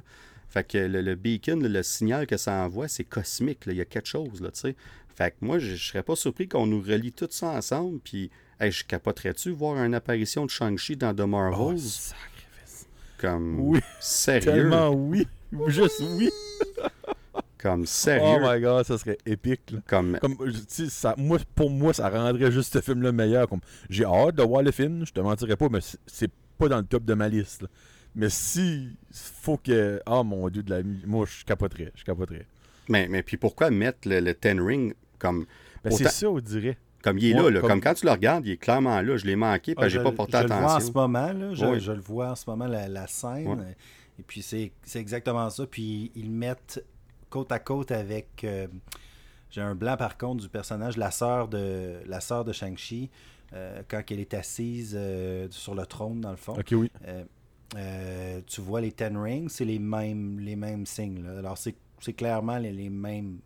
Fait 0.50 0.64
que 0.64 0.78
le, 0.80 1.02
le 1.02 1.16
beacon, 1.16 1.62
le, 1.66 1.84
signal 1.84 2.26
que 2.28 2.36
ça 2.38 2.54
envoie, 2.66 2.88
c'est 2.88 3.04
cosmique. 3.04 3.66
là. 3.68 3.74
Il 3.74 3.78
y 3.78 3.82
a 3.82 3.86
quelque 3.86 4.08
chose, 4.08 4.42
là, 4.42 4.50
tu 4.52 4.60
sais. 4.62 4.76
Fait 5.16 5.32
que 5.32 5.36
moi, 5.42 5.60
je, 5.60 5.76
je 5.76 5.88
serais 5.90 6.02
pas 6.04 6.16
surpris 6.16 6.48
qu'on 6.48 6.66
nous 6.66 6.82
relie 6.82 7.12
tout 7.12 7.28
ça 7.30 7.50
ensemble, 7.50 8.00
puis 8.00 8.32
hey, 8.60 8.72
je 8.72 8.84
capoterais-tu 8.86 9.52
voir 9.52 9.78
une 9.84 9.94
apparition 9.94 10.46
de 10.46 10.50
Shang-Chi 10.50 10.96
dans 10.96 11.14
The 11.14 11.22
Oh, 11.22 11.28
Marvels? 11.28 11.80
sacrifice. 11.80 12.88
comme 13.20 13.60
Oui, 13.60 13.80
sérieux. 14.00 14.46
tellement 14.46 14.90
oui. 14.92 15.28
Juste 15.68 16.02
oui. 16.18 16.30
Comme 17.62 17.82
Oh 17.82 17.86
sérieux. 17.86 18.40
my 18.42 18.62
god, 18.62 18.86
ça 18.86 18.98
serait 18.98 19.18
épique. 19.26 19.72
Là. 19.72 19.80
comme 19.86 20.18
ça, 20.88 21.14
moi, 21.18 21.40
pour 21.56 21.70
moi, 21.70 21.94
ça 21.94 22.10
rendrait 22.10 22.52
juste 22.54 22.72
ce 22.72 22.80
film-là 22.80 23.12
meilleur. 23.12 23.50
Comme, 23.50 23.60
j'ai 23.90 24.06
hâte 24.06 24.36
de 24.36 24.44
voir 24.44 24.62
le 24.64 24.72
film, 24.72 25.06
je 25.06 25.12
te 25.12 25.20
mentirais 25.20 25.58
pas, 25.58 25.68
mais 25.70 25.82
c'est- 25.82 25.98
c'est 26.08 26.32
pas 26.58 26.70
dans 26.70 26.78
le 26.78 26.86
top 26.86 27.04
de 27.04 27.14
ma 27.14 27.28
liste. 27.28 27.64
là. 27.64 27.68
Mais 28.20 28.30
si 28.30 28.90
faut 29.12 29.58
que. 29.58 30.02
Ah 30.06 30.24
mon 30.24 30.50
dieu, 30.50 30.62
de 30.64 30.70
la 30.70 30.82
moi 31.06 31.26
je 31.26 31.44
capoterais. 31.46 31.92
Je 31.96 32.04
capoterais. 32.04 32.46
mais, 32.90 33.08
mais 33.08 33.24
puis 33.24 33.38
pourquoi 33.38 33.70
mettre 33.72 34.08
le, 34.08 34.20
le 34.20 34.34
Ten 34.34 34.60
Ring 34.62 34.94
comme, 35.18 35.46
Ben, 35.84 35.92
c'est 35.92 36.08
ça, 36.10 36.30
on 36.30 36.40
dirait. 36.40 36.78
comme 37.04 37.18
il 37.18 37.32
est 37.32 37.34
Ouais, 37.36 37.44
là, 37.44 37.50
là. 37.50 37.60
comme- 37.62 37.70
Comme... 37.70 37.82
quand 37.82 37.94
tu 37.94 38.06
le 38.06 38.12
regardes, 38.12 38.46
il 38.46 38.52
est 38.52 38.58
clairement 38.58 39.02
là. 39.02 39.18
Je 39.18 39.26
l'ai 39.26 39.36
manqué 39.36 39.74
parce 39.76 39.86
Ah, 39.86 39.88
que 39.88 39.94
j'ai 39.94 40.00
je- 40.00 40.04
pas 40.04 40.12
porté 40.12 40.38
je 40.38 40.44
le 40.44 40.48
vois 40.48 40.58
en 40.58 40.68
ce 40.68 40.76
attention. 40.76 40.94
moment, 40.94 41.32
là. 41.34 41.54
Je, 41.80 41.92
le 41.94 42.00
vois 42.02 42.32
en 42.32 42.36
ce 42.36 42.50
moment, 42.50 42.68
la, 42.68 42.88
la 42.90 43.08
scène. 43.08 43.48
Ouais. 43.48 43.76
Et 44.20 44.24
puis, 44.24 44.42
c'est 44.42 44.72
c'est 44.84 45.00
exactement 45.00 45.50
ça. 45.50 45.66
Puis, 45.66 46.12
ils 46.16 46.26
le 46.26 46.32
mettent 46.32 46.84
côte 47.30 47.52
à 47.54 47.60
côte 47.60 47.92
avec. 47.92 48.44
euh, 48.44 48.68
J'ai 49.50 49.62
un 49.62 49.76
blanc, 49.76 49.96
par 49.98 50.18
contre, 50.18 50.44
du 50.44 50.50
personnage, 50.50 50.98
la 50.98 51.10
sœur 51.12 51.48
de, 51.48 52.02
la 52.06 52.20
sœur 52.20 52.44
de 52.44 52.52
Shang-Chi, 52.52 53.10
euh, 53.54 53.82
quand 53.88 54.02
elle 54.12 54.20
est 54.20 54.34
assise 54.34 54.94
euh, 55.00 55.48
sur 55.52 55.74
le 55.74 55.86
trône, 55.86 56.20
dans 56.22 56.32
le 56.32 56.38
fond. 56.38 56.54
Ok, 56.60 56.68
oui. 56.74 56.92
Euh, 57.78 58.40
tu 58.48 58.62
vois 58.62 58.82
les 58.82 58.92
Ten 58.92 59.16
Rings, 59.18 59.50
c'est 59.50 59.66
les 59.66 59.80
mêmes, 59.80 60.40
les 60.40 60.56
mêmes 60.56 60.86
signes. 60.86 61.24
là. 61.24 61.38
Alors, 61.40 61.58
c'est 61.58 62.14
clairement 62.14 62.58
les, 62.58 62.72
les 62.72 62.90
mêmes. 62.90 63.38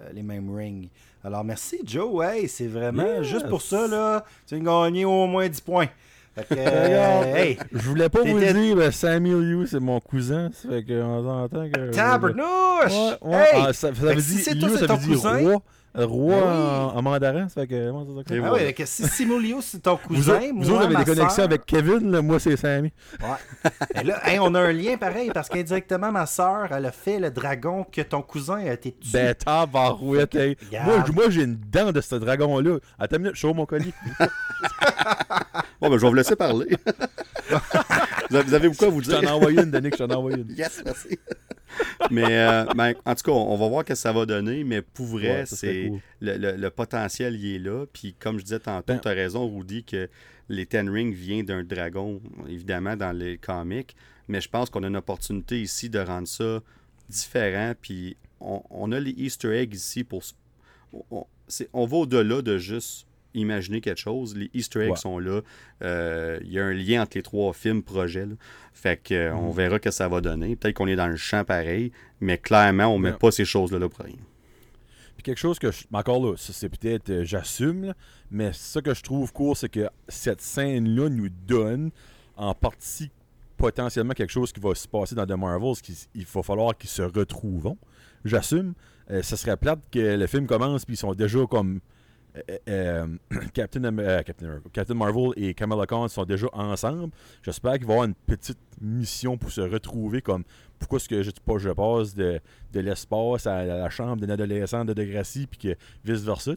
euh, 0.00 0.10
les 0.12 0.22
mêmes 0.22 0.54
rings. 0.54 0.88
Alors, 1.24 1.42
merci 1.42 1.80
Joe. 1.84 2.24
Hey, 2.24 2.48
c'est 2.48 2.66
vraiment 2.68 3.02
Yes. 3.02 3.22
juste 3.26 3.48
pour 3.48 3.62
ça, 3.62 3.88
là. 3.88 4.24
Tu 4.46 4.54
as 4.54 4.58
gagné 4.60 5.04
au 5.04 5.26
moins 5.26 5.48
10 5.48 5.60
points. 5.62 5.88
Fait 6.34 6.44
que, 6.44 6.54
euh, 6.58 7.34
hey, 7.34 7.58
Je 7.72 7.78
voulais 7.88 8.10
pas 8.10 8.22
vous 8.22 8.38
dire, 8.38 8.76
mais 8.76 8.92
Samuel 8.92 9.40
Liu, 9.40 9.66
c'est 9.66 9.80
mon 9.80 9.98
cousin. 10.00 10.50
Ça 10.52 10.68
fait 10.68 10.84
qu'on 10.84 11.26
entend 11.26 11.68
que. 11.70 11.90
tabarnouche! 11.92 12.92
Ouais, 12.92 13.16
ouais. 13.22 13.36
Hey! 13.54 13.62
Ah, 13.68 13.72
ça, 13.72 13.90
veut 13.90 14.14
que 14.14 14.20
si 14.20 14.54
dire, 14.54 14.68
c'est 14.78 14.86
ton 14.86 14.96
dire 14.98 15.08
cousin. 15.08 15.38
roi. 15.38 15.62
Roi 16.04 16.34
oui. 16.34 16.42
en, 16.42 16.96
en 16.98 17.02
mandarin, 17.02 17.48
ça 17.48 17.62
fait 17.62 17.66
que. 17.68 17.90
moi, 17.90 18.04
ça, 18.06 18.28
ça- 18.28 18.34
Ah 18.44 18.48
voilà. 18.50 18.66
oui, 18.66 18.74
que 18.74 18.84
si 18.84 19.08
Simulio, 19.08 19.60
c'est 19.62 19.78
ton 19.80 19.96
cousin, 19.96 20.40
moi, 20.52 20.64
vous 20.64 20.70
autres 20.70 20.82
avez 20.84 20.94
ma 20.94 21.04
des 21.04 21.14
connexions 21.14 21.44
avec 21.44 21.64
Kevin, 21.64 22.10
là, 22.12 22.20
moi 22.22 22.38
c'est 22.38 22.56
Sammy. 22.56 22.92
Ouais. 23.22 24.02
Là, 24.04 24.20
hey, 24.28 24.38
on 24.38 24.54
a 24.54 24.60
un 24.60 24.72
lien 24.72 24.96
pareil, 24.98 25.30
parce 25.32 25.48
qu'indirectement, 25.48 26.12
ma 26.12 26.26
soeur, 26.26 26.68
elle 26.72 26.84
a 26.86 26.92
fait 26.92 27.18
le 27.18 27.30
dragon 27.30 27.84
que 27.90 28.02
ton 28.02 28.20
cousin 28.22 28.56
a 28.58 28.72
été 28.72 28.92
tué. 28.92 29.10
Ben 29.12 29.34
tabarouette, 29.34 30.34
hey. 30.34 30.56
Moi, 30.84 31.04
je- 31.06 31.12
moi 31.12 31.24
j'ai 31.30 31.42
une 31.44 31.56
dent 31.56 31.92
de 31.92 32.00
ce 32.00 32.14
dragon-là. 32.16 32.78
Attends 32.98 33.16
une 33.16 33.22
minute, 33.22 33.36
show 33.36 33.54
mon 33.54 33.64
colis. 33.66 33.94
Bon, 35.80 35.88
ben, 35.90 35.96
je 35.98 36.02
vais 36.02 36.08
vous 36.08 36.14
laisser 36.14 36.36
parler. 36.36 36.66
vous, 38.30 38.54
avez, 38.54 38.74
quoi 38.74 38.88
à 38.88 38.90
vous 38.90 39.02
Je 39.02 39.10
dire? 39.10 39.20
t'en 39.20 39.26
ai 39.26 39.30
envoyé 39.30 39.60
une, 39.62 39.70
Danick, 39.70 39.94
je 39.94 39.98
t'en 40.04 40.08
ai 40.08 40.14
envoyé 40.14 40.38
une. 40.38 40.56
Yes, 40.56 40.82
merci. 40.84 41.18
mais 42.10 42.24
euh, 42.38 42.64
ben, 42.74 42.94
en 43.04 43.14
tout 43.14 43.22
cas, 43.24 43.32
on 43.32 43.56
va 43.56 43.68
voir 43.68 43.82
ce 43.82 43.88
que 43.88 43.94
ça 43.94 44.12
va 44.12 44.24
donner, 44.26 44.64
mais 44.64 44.82
pour 44.82 45.06
vrai, 45.06 45.40
Ouais, 45.40 45.46
c'est 45.46 45.88
cool. 45.90 46.00
le, 46.20 46.36
le- 46.38 46.56
le 46.56 46.70
potentiel 46.70 47.34
il 47.36 47.56
est 47.56 47.58
là. 47.58 47.84
Puis 47.92 48.14
comme 48.18 48.38
je 48.38 48.44
disais 48.44 48.58
tantôt, 48.60 48.84
Ben- 48.94 49.00
tu 49.00 49.08
as 49.08 49.12
raison, 49.12 49.48
Rudy, 49.54 49.84
que 49.84 50.08
les 50.48 50.64
Ten 50.66 50.88
Rings 50.88 51.12
vient 51.12 51.42
d'un 51.42 51.62
dragon, 51.64 52.20
évidemment, 52.48 52.96
dans 52.96 53.12
les 53.12 53.36
comics. 53.38 53.94
Mais 54.28 54.40
je 54.40 54.48
pense 54.48 54.70
qu'on 54.70 54.82
a 54.82 54.88
une 54.88 54.96
opportunité 54.96 55.60
ici 55.60 55.88
de 55.90 55.98
rendre 55.98 56.26
ça 56.28 56.60
différent. 57.08 57.74
Puis 57.80 58.16
on, 58.40 58.62
on 58.70 58.92
a 58.92 58.98
les 59.00 59.10
Easter 59.12 59.56
eggs 59.56 59.74
ici 59.74 60.04
pour. 60.04 60.22
on 61.10 61.86
va 61.86 61.96
au-delà 61.96 62.42
de 62.42 62.58
juste 62.58 63.06
imaginer 63.36 63.80
quelque 63.80 64.00
chose. 64.00 64.36
Les 64.36 64.50
Easter 64.54 64.80
eggs 64.82 64.90
Ouais. 64.90 64.96
sont 64.96 65.18
là. 65.18 65.40
Euh, 65.82 66.38
Il 66.42 66.50
y 66.52 66.58
a 66.58 66.64
un 66.64 66.72
lien 66.72 67.02
entre 67.02 67.16
les 67.16 67.22
trois 67.22 67.52
films 67.52 67.82
projets. 67.82 68.26
là. 68.26 68.34
Fait 68.72 68.96
que 69.02 69.14
euh, 69.14 69.32
Mm. 69.32 69.38
on 69.38 69.50
verra 69.50 69.78
que 69.78 69.90
ça 69.90 70.08
va 70.08 70.20
donner. 70.20 70.56
Peut-être 70.56 70.74
qu'on 70.76 70.86
est 70.88 70.96
dans 70.96 71.06
le 71.08 71.16
champ 71.16 71.44
pareil, 71.44 71.92
mais 72.20 72.38
clairement, 72.38 72.86
on 72.86 72.98
met 72.98 73.10
Ouais. 73.12 73.16
pas 73.16 73.30
ces 73.30 73.44
choses-là 73.44 73.78
là 73.78 73.88
pour 73.88 74.04
rien. 74.04 74.16
Puis 75.16 75.22
quelque 75.22 75.38
chose 75.38 75.58
que, 75.58 75.70
je, 75.72 75.84
mais 75.90 75.98
encore 75.98 76.22
là, 76.24 76.34
c'est 76.36 76.68
peut-être, 76.68 77.08
euh, 77.10 77.24
j'assume, 77.24 77.94
mais 78.30 78.50
ça 78.52 78.82
que 78.82 78.92
je 78.92 79.02
trouve 79.02 79.32
cool, 79.32 79.56
c'est 79.56 79.70
que 79.70 79.88
cette 80.08 80.42
scène-là 80.42 81.08
nous 81.08 81.28
donne 81.30 81.90
en 82.36 82.52
partie 82.54 83.10
potentiellement 83.56 84.12
quelque 84.12 84.30
chose 84.32 84.52
qui 84.52 84.60
va 84.60 84.74
se 84.74 84.86
passer 84.86 85.14
dans 85.14 85.24
The 85.26 85.30
Marvels, 85.38 85.76
qu'il 85.82 85.94
il 86.14 86.26
va 86.26 86.42
falloir 86.42 86.76
qu'ils 86.76 86.90
se 86.90 87.00
retrouvent. 87.00 87.74
J'assume. 88.26 88.74
Euh, 89.10 89.22
ça 89.22 89.36
serait 89.38 89.56
plate 89.56 89.78
que 89.90 90.16
le 90.16 90.26
film 90.26 90.46
commence 90.46 90.84
puis 90.84 90.94
ils 90.94 90.98
sont 90.98 91.14
déjà 91.14 91.38
comme 91.48 91.80
euh, 92.50 92.58
euh, 92.68 93.06
Captain, 93.54 93.84
Am- 93.84 93.98
euh, 93.98 94.22
Captain, 94.72 94.94
Marvel 94.94 95.30
et 95.36 95.54
Kamala 95.54 95.86
Khan 95.86 96.08
sont 96.08 96.24
déjà 96.24 96.46
ensemble. 96.52 97.12
J'espère 97.42 97.74
qu'il 97.74 97.86
va 97.86 97.92
y 97.92 97.96
avoir 97.96 98.08
une 98.08 98.14
petite 98.14 98.58
mission 98.80 99.36
pour 99.38 99.50
se 99.50 99.60
retrouver 99.60 100.20
comme 100.22 100.44
pourquoi 100.78 100.98
est-ce 100.98 101.08
que 101.08 101.22
je, 101.22 101.30
pas, 101.30 101.58
je 101.58 101.70
passe 101.70 102.14
de, 102.14 102.40
de 102.72 102.80
l'espace 102.80 103.46
à 103.46 103.64
la 103.64 103.90
chambre 103.90 104.24
d'un 104.24 104.32
adolescent 104.34 104.84
de 104.84 104.92
Degrassi 104.92 105.46
puis 105.46 105.58
que 105.58 105.76
vice-versa. 106.04 106.52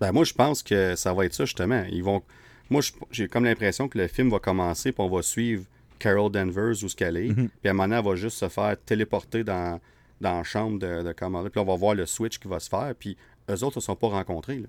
Ben, 0.00 0.12
moi, 0.12 0.24
je 0.24 0.34
pense 0.34 0.62
que 0.62 0.94
ça 0.96 1.14
va 1.14 1.24
être 1.24 1.34
ça, 1.34 1.44
justement. 1.44 1.84
Ils 1.90 2.02
vont... 2.02 2.22
Moi, 2.68 2.82
j'ai 3.10 3.28
comme 3.28 3.44
l'impression 3.44 3.88
que 3.88 3.96
le 3.96 4.08
film 4.08 4.30
va 4.30 4.40
commencer, 4.40 4.90
puis 4.92 5.02
on 5.02 5.08
va 5.08 5.22
suivre 5.22 5.64
Carol 5.98 6.30
Danvers 6.30 6.82
où 6.82 6.88
ce 6.88 6.96
qu'elle 6.96 7.16
est. 7.16 7.28
Mhm. 7.28 7.48
Puis 7.48 7.68
à 7.68 7.70
un 7.70 7.74
moment 7.74 7.84
donné, 7.84 7.96
elle 7.96 8.04
va 8.04 8.16
juste 8.16 8.38
se 8.38 8.48
faire 8.48 8.76
téléporter 8.84 9.44
dans, 9.44 9.80
dans 10.20 10.38
la 10.38 10.42
chambre 10.42 10.78
de, 10.78 11.02
de 11.02 11.12
Kamala. 11.12 11.48
Puis 11.48 11.58
là, 11.58 11.62
on 11.62 11.66
va 11.72 11.76
voir 11.76 11.94
le 11.94 12.06
switch 12.06 12.38
qui 12.38 12.48
va 12.48 12.58
se 12.58 12.68
faire. 12.68 12.92
Puis 12.98 13.16
eux 13.50 13.64
autres 13.64 13.76
ne 13.78 13.80
se 13.80 13.86
sont 13.86 13.96
pas 13.96 14.08
rencontrés. 14.08 14.58
Là. 14.58 14.68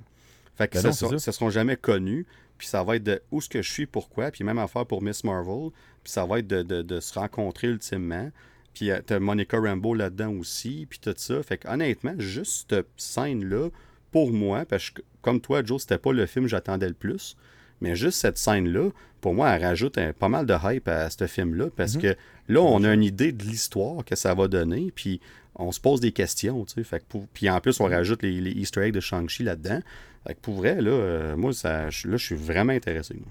Fait 0.55 0.67
que 0.67 0.81
Ben 0.81 0.91
ça 0.91 1.19
ça 1.19 1.31
seront 1.31 1.49
jamais 1.49 1.75
connus. 1.77 2.25
Puis 2.57 2.67
ça 2.67 2.83
va 2.83 2.95
être 2.95 3.03
de 3.03 3.21
où 3.31 3.39
ce 3.39 3.47
que 3.49 3.61
je 3.61 3.71
suis, 3.71 3.85
pourquoi. 3.85 4.31
Puis 4.31 4.43
même 4.43 4.57
affaire 4.57 4.85
pour 4.87 5.01
Miss 5.03 5.23
Marvel. 5.23 5.69
Puis 6.03 6.11
ça 6.11 6.25
va 6.25 6.39
être 6.39 6.47
de, 6.47 6.63
de- 6.63 6.81
de 6.81 6.99
se 6.99 7.13
rencontrer 7.17 7.67
ultimement. 7.67 8.31
Puis 8.73 8.89
euh, 8.89 8.99
t'as 9.05 9.19
Monica 9.19 9.59
Rambeau 9.59 9.93
là-dedans 9.93 10.31
aussi. 10.33 10.87
Puis 10.89 10.97
tout 10.99 11.13
ça. 11.17 11.43
Fait 11.43 11.57
que 11.59 11.67
honnêtement, 11.67 12.15
juste 12.17 12.65
cette 12.71 12.87
scène-là, 12.97 13.69
pour 14.11 14.31
moi, 14.31 14.65
parce 14.65 14.89
que 14.89 15.01
comme 15.21 15.39
toi, 15.41 15.61
Joe, 15.63 15.81
c'était 15.81 15.97
pas 15.99 16.13
le 16.13 16.25
film 16.25 16.45
que 16.45 16.49
j'attendais 16.51 16.87
le 16.87 16.93
plus. 16.95 17.35
Mais 17.81 17.95
juste 17.95 18.19
cette 18.19 18.39
scène-là, 18.39 18.89
pour 19.21 19.35
moi, 19.35 19.49
elle 19.51 19.63
rajoute 19.63 19.99
un- 19.99 20.13
pas 20.13 20.29
mal 20.29 20.47
de 20.47 20.55
hype 20.63 20.87
à 20.87 21.11
ce 21.11 21.27
film-là. 21.27 21.65
Parce 21.75 21.95
Mhm. 21.95 22.01
que 22.01 22.15
là, 22.47 22.61
on 22.61 22.83
a 22.83 22.91
une 22.93 23.03
idée 23.03 23.31
de 23.31 23.43
l'histoire 23.43 24.03
que 24.03 24.15
ça 24.15 24.33
va 24.33 24.47
donner. 24.47 24.91
Puis 24.95 25.19
on 25.57 25.71
se 25.71 25.79
pose 25.79 25.99
des 25.99 26.11
questions, 26.11 26.63
tu 26.65 26.73
sais. 26.75 26.83
Fait 26.83 26.99
que 26.99 27.05
pour- 27.09 27.27
Puis 27.33 27.49
en 27.49 27.59
plus, 27.59 27.79
on 27.79 27.85
rajoute 27.85 28.23
les, 28.23 28.39
les 28.39 28.51
Easter 28.51 28.81
eggs 28.81 28.93
de 28.93 28.99
Shang-Chi 28.99 29.43
là-dedans. 29.43 29.81
Fait 30.25 30.33
que 30.35 30.39
pour 30.39 30.55
vrai, 30.55 30.81
là, 30.81 30.91
euh, 30.91 31.35
moi, 31.35 31.53
ça, 31.53 31.89
je- 31.89 32.07
là, 32.07 32.17
je 32.17 32.25
suis 32.25 32.35
vraiment 32.35 32.73
intéressé. 32.73 33.13
moi. 33.15 33.27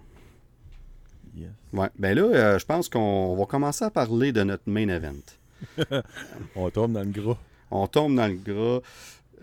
Yes. 1.36 1.50
Ouais. 1.72 1.88
Ben 1.98 2.14
là, 2.16 2.22
euh, 2.22 2.58
je 2.58 2.64
pense 2.64 2.88
qu'on 2.88 3.36
va 3.36 3.44
commencer 3.46 3.84
à 3.84 3.90
parler 3.90 4.32
de 4.32 4.42
notre 4.42 4.62
main 4.68 4.88
event. 4.88 5.14
On 6.56 6.70
tombe 6.70 6.92
dans 6.92 7.00
le 7.02 7.10
gras. 7.10 7.38
On 7.70 7.86
tombe 7.86 8.14
dans 8.16 8.26
le 8.26 8.34
gras. 8.36 8.80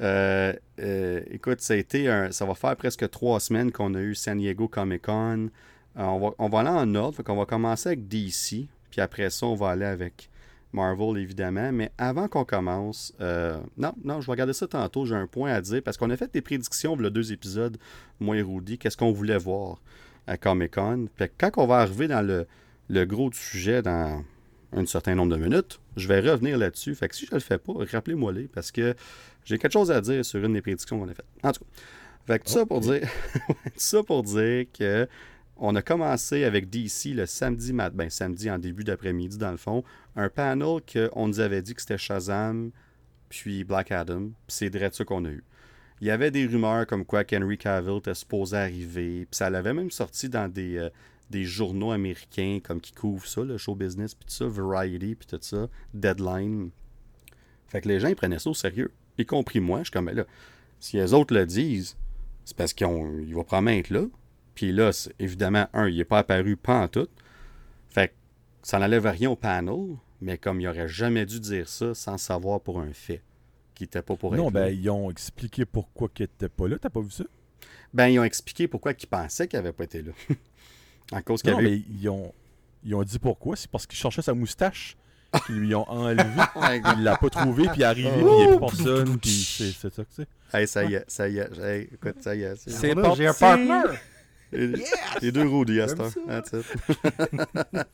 Euh, 0.02 0.54
euh, 0.80 1.22
écoute, 1.30 1.62
ça 1.62 1.76
a 1.76 1.78
été 1.78 2.08
un- 2.10 2.32
ça 2.32 2.46
va 2.46 2.56
faire 2.56 2.76
presque 2.76 3.08
trois 3.12 3.40
semaines 3.40 3.72
qu'on 3.72 3.94
a 3.94 4.00
eu 4.00 4.16
San 4.16 4.40
Diego 4.40 4.68
Comic 4.68 5.04
Con. 5.04 5.50
On, 5.96 6.20
va, 6.20 6.30
on 6.40 6.50
va 6.50 6.60
aller 6.62 6.70
en 6.70 6.96
ordre. 6.96 7.18
Fait 7.18 7.24
qu'on 7.24 7.36
va 7.36 7.46
commencer 7.46 7.90
avec 7.90 8.08
DC. 8.08 8.68
Puis 8.90 9.02
après 9.02 9.30
ça, 9.30 9.46
on 9.46 9.56
va 9.56 9.70
aller 9.70 9.86
avec 9.86 10.30
Marvel, 10.74 11.18
évidemment. 11.18 11.72
Mais 11.72 11.92
avant 11.98 12.28
qu'on 12.28 12.44
commence, 12.44 13.14
euh, 13.22 13.58
non, 13.78 13.94
non, 14.04 14.22
je 14.22 14.28
vais 14.28 14.32
regarder 14.32 14.54
ça 14.54 14.68
tantôt. 14.68 15.06
J'ai 15.06 15.16
un 15.16 15.28
point 15.28 15.54
à 15.54 15.62
dire 15.62 15.82
parce 15.84 15.98
qu'on 15.98 16.10
a 16.10 16.18
fait 16.18 16.34
des 16.34 16.42
prédictions, 16.42 16.96
le 16.96 17.10
deux 17.10 17.32
épisodes, 17.32 17.78
moi 18.20 18.38
et 18.38 18.42
Rudy. 18.42 18.78
Qu'est-ce 18.78 18.98
qu'on 18.98 19.12
voulait 19.12 19.38
voir 19.38 19.78
à 20.28 20.38
Comic 20.38 20.76
Con. 20.76 21.08
Fait 21.16 21.30
que 21.30 21.34
quand 21.38 21.52
on 21.62 21.68
va 21.68 21.80
arriver 21.80 22.08
dans 22.08 22.26
le, 22.26 22.48
le 22.90 23.06
gros 23.06 23.30
du 23.30 23.38
sujet, 23.38 23.82
dans 23.82 24.24
un 24.72 24.86
certain 24.86 25.16
nombre 25.16 25.36
de 25.36 25.42
minutes, 25.42 25.80
je 25.96 26.08
vais 26.08 26.20
revenir 26.20 26.58
là-dessus. 26.58 26.96
Fait 26.96 27.08
que 27.08 27.16
si 27.16 27.26
je 27.26 27.34
le 27.34 27.40
fais 27.40 27.58
pas, 27.58 27.74
rappelez-moi-les 27.92 28.44
parce 28.44 28.72
que 28.72 28.96
j'ai 29.46 29.58
quelque 29.58 29.74
chose 29.74 29.92
à 29.92 30.02
dire 30.02 30.24
sur 30.26 30.44
une 30.44 30.54
des 30.54 30.62
prédictions 30.62 31.00
qu'on 31.00 31.10
a 31.10 31.14
faites. 31.14 31.26
En 31.44 31.52
tout 31.52 31.62
cas, 31.62 31.82
fait 32.26 32.40
que 32.40 32.46
tout 32.46 32.52
ça 32.52 32.66
pour 32.66 32.80
dire, 32.80 33.02
tout 33.48 33.72
ça 33.76 34.04
pour 34.04 34.24
dire 34.24 34.66
que 34.78 35.08
on 35.58 35.76
a 35.76 35.82
commencé 35.82 36.44
avec 36.44 36.70
DC 36.70 37.14
le 37.14 37.26
samedi 37.26 37.74
mat, 37.74 37.92
ben 37.92 38.10
samedi 38.10 38.50
en 38.50 38.58
début 38.58 38.84
d'après-midi 38.84 39.38
dans 39.38 39.52
le 39.52 39.58
fond, 39.58 39.84
un 40.16 40.30
panel 40.30 40.80
qu'on 40.92 41.28
nous 41.28 41.40
avait 41.40 41.62
dit 41.62 41.74
que 41.74 41.82
c'était 41.82 41.98
Shazam 41.98 42.72
puis 43.30 43.64
Black 43.64 43.92
Adam, 43.92 44.28
puis 44.28 44.34
c'est 44.48 44.70
direct 44.70 44.96
ça 44.96 45.06
qu'on 45.06 45.26
a 45.26 45.30
eu. 45.30 45.44
Il 46.02 46.08
y 46.08 46.12
avait 46.12 46.32
des 46.32 46.46
rumeurs 46.46 46.86
comme 46.86 47.06
quoi 47.06 47.24
qu'Henry 47.24 47.58
Cavill 47.58 47.98
était 47.98 48.14
supposé 48.14 48.58
arriver, 48.58 49.26
puis 49.26 49.38
ça 49.38 49.50
l'avait 49.50 49.74
même 49.74 49.92
sorti 49.92 50.28
dans 50.28 50.52
des, 50.52 50.78
euh, 50.78 50.90
des 51.30 51.46
journaux 51.46 51.92
américains 51.92 52.60
comme 52.64 52.82
qui 52.82 52.92
couvrent 52.92 53.28
ça, 53.28 53.42
le 53.42 53.58
show 53.58 53.76
business, 53.76 54.14
puis 54.14 54.26
tout 54.26 54.34
ça, 54.34 54.46
Variety, 54.48 55.16
puis 55.16 55.28
tout 55.28 55.40
ça, 55.42 55.68
Deadline. 55.94 56.72
Fait 57.68 57.82
que 57.82 57.88
les 57.88 58.00
gens 58.00 58.10
ils 58.10 58.16
prenaient 58.16 58.40
ça 58.40 58.50
au 58.50 58.54
sérieux, 58.54 58.92
y 59.18 59.26
compris 59.26 59.60
moi. 59.60 59.80
Je 59.80 59.86
suis 59.86 59.92
comme, 59.92 60.06
ben 60.06 60.16
là, 60.16 60.26
si 60.80 60.98
les 60.98 61.14
autres 61.14 61.34
le 61.34 61.46
disent, 61.46 61.96
c'est 62.46 62.58
parce 62.58 62.74
qu'il 62.74 62.88
va 62.88 63.44
probablement 63.44 63.78
être 63.78 63.90
là. 63.90 64.06
Puis 64.56 64.72
là, 64.72 64.92
évidemment, 65.20 65.68
un, 65.74 65.88
il 65.88 65.98
n'est 65.98 66.06
pas 66.06 66.20
apparu 66.20 66.56
pas 66.58 66.82
en 66.82 66.88
tout. 66.88 67.08
Fait 67.90 68.10
que 68.10 68.14
ça 68.62 68.80
n'enlève 68.80 69.06
rien 69.06 69.30
au 69.32 69.36
panel, 69.36 69.96
mais 70.22 70.38
comme 70.38 70.62
il 70.62 70.68
aurait 70.68 70.88
jamais 70.88 71.26
dû 71.26 71.40
dire 71.40 71.68
ça 71.68 71.94
sans 71.94 72.18
savoir 72.18 72.62
pour 72.62 72.80
un 72.80 72.94
fait 72.94 73.22
qui 73.76 73.84
n'était 73.84 74.02
pas 74.04 74.16
pour 74.16 74.36
Non, 74.36 74.48
être 74.48 74.54
ben, 74.54 74.66
là. 74.66 74.72
ils 74.72 74.90
ont 74.90 75.10
expliqué 75.10 75.66
pourquoi 75.66 76.10
qu'il 76.14 76.26
était 76.26 76.50
pas 76.50 76.68
là. 76.68 76.78
T'as 76.80 76.90
pas 76.90 77.02
vu 77.02 77.10
ça? 77.12 77.24
Ben, 77.94 78.08
ils 78.08 78.20
ont 78.20 78.24
expliqué 78.24 78.68
pourquoi 78.68 78.94
ils 78.98 79.08
pensaient 79.08 79.48
qu'il 79.48 79.58
n'avait 79.58 79.74
pas 79.74 79.84
été 79.86 80.02
là. 80.04 80.12
en 81.12 81.22
cause 81.22 81.42
qu'il 81.42 81.52
Non, 81.52 81.58
avait... 81.58 81.70
mais 81.72 81.82
ils 82.00 82.08
ont, 82.10 82.32
ils 82.84 82.94
ont 82.96 83.04
dit 83.04 83.18
pourquoi. 83.20 83.56
C'est 83.56 83.70
parce 83.70 83.88
qu'ils 83.88 83.98
cherchaient 83.98 84.22
sa 84.22 84.34
moustache. 84.34 84.96
Qu'ils 85.48 85.56
lui 85.56 85.74
ont 85.74 85.90
enlevé. 85.90 86.24
il 86.96 87.04
l'a 87.04 87.18
pas 87.18 87.28
trouvé, 87.32 87.64
puis 87.70 87.78
il 87.78 87.82
est 87.82 87.86
arrivé, 87.86 88.08
puis 88.12 88.22
il 88.22 88.50
plus 88.50 88.60
personne, 88.60 89.18
puis 89.20 89.32
c'est 89.32 89.72
ça 89.92 90.04
que 90.04 90.10
c'est. 90.12 90.28
Hey, 90.54 90.68
ça 90.68 90.84
y 90.86 90.94
est, 90.94 91.06
ça 91.08 91.28
y 91.28 91.40
est. 91.40 91.50
Hey, 91.60 91.90
écoute, 91.92 92.18
ça 92.22 92.36
y 92.36 92.44
est. 92.44 92.56
c'est- 92.56 92.94
Là, 92.94 93.14
J'ai 93.16 93.26
un 93.26 93.34
parti. 93.34 93.66
partner. 93.68 93.98
Les, 94.54 94.84
les 95.22 95.32
deux 95.32 95.48
Rudy 95.48 95.82
à 95.82 95.88
cette 95.88 95.98
J'aime 95.98 96.30
heure. 96.30 96.44
That's 96.44 96.54
it. 96.54 97.86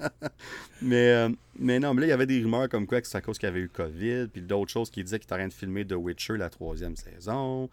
mais, 0.82 1.12
euh, 1.14 1.30
mais 1.58 1.80
non, 1.80 1.94
mais 1.94 2.02
là, 2.02 2.08
il 2.08 2.10
y 2.10 2.14
avait 2.14 2.26
des 2.26 2.42
rumeurs 2.42 2.70
comme 2.70 2.86
quoi 2.88 3.02
que 3.02 3.08
c'est 3.08 3.18
à 3.18 3.22
cause 3.22 3.38
qu'il 3.38 3.48
y 3.48 3.52
avait 3.52 3.62
eu 3.62 3.70
COVID, 3.70 4.28
puis 4.32 4.42
d'autres 4.42 4.72
choses 4.72 4.90
qui 4.90 5.04
disaient 5.04 5.20
qu'il 5.20 5.26
était 5.26 5.34
en 5.34 5.38
train 5.38 5.48
de 5.48 5.54
filmer 5.54 5.86
The 5.86 5.94
Witcher 5.94 6.38
la 6.38 6.50
troisième 6.50 6.96
saison. 6.96 7.70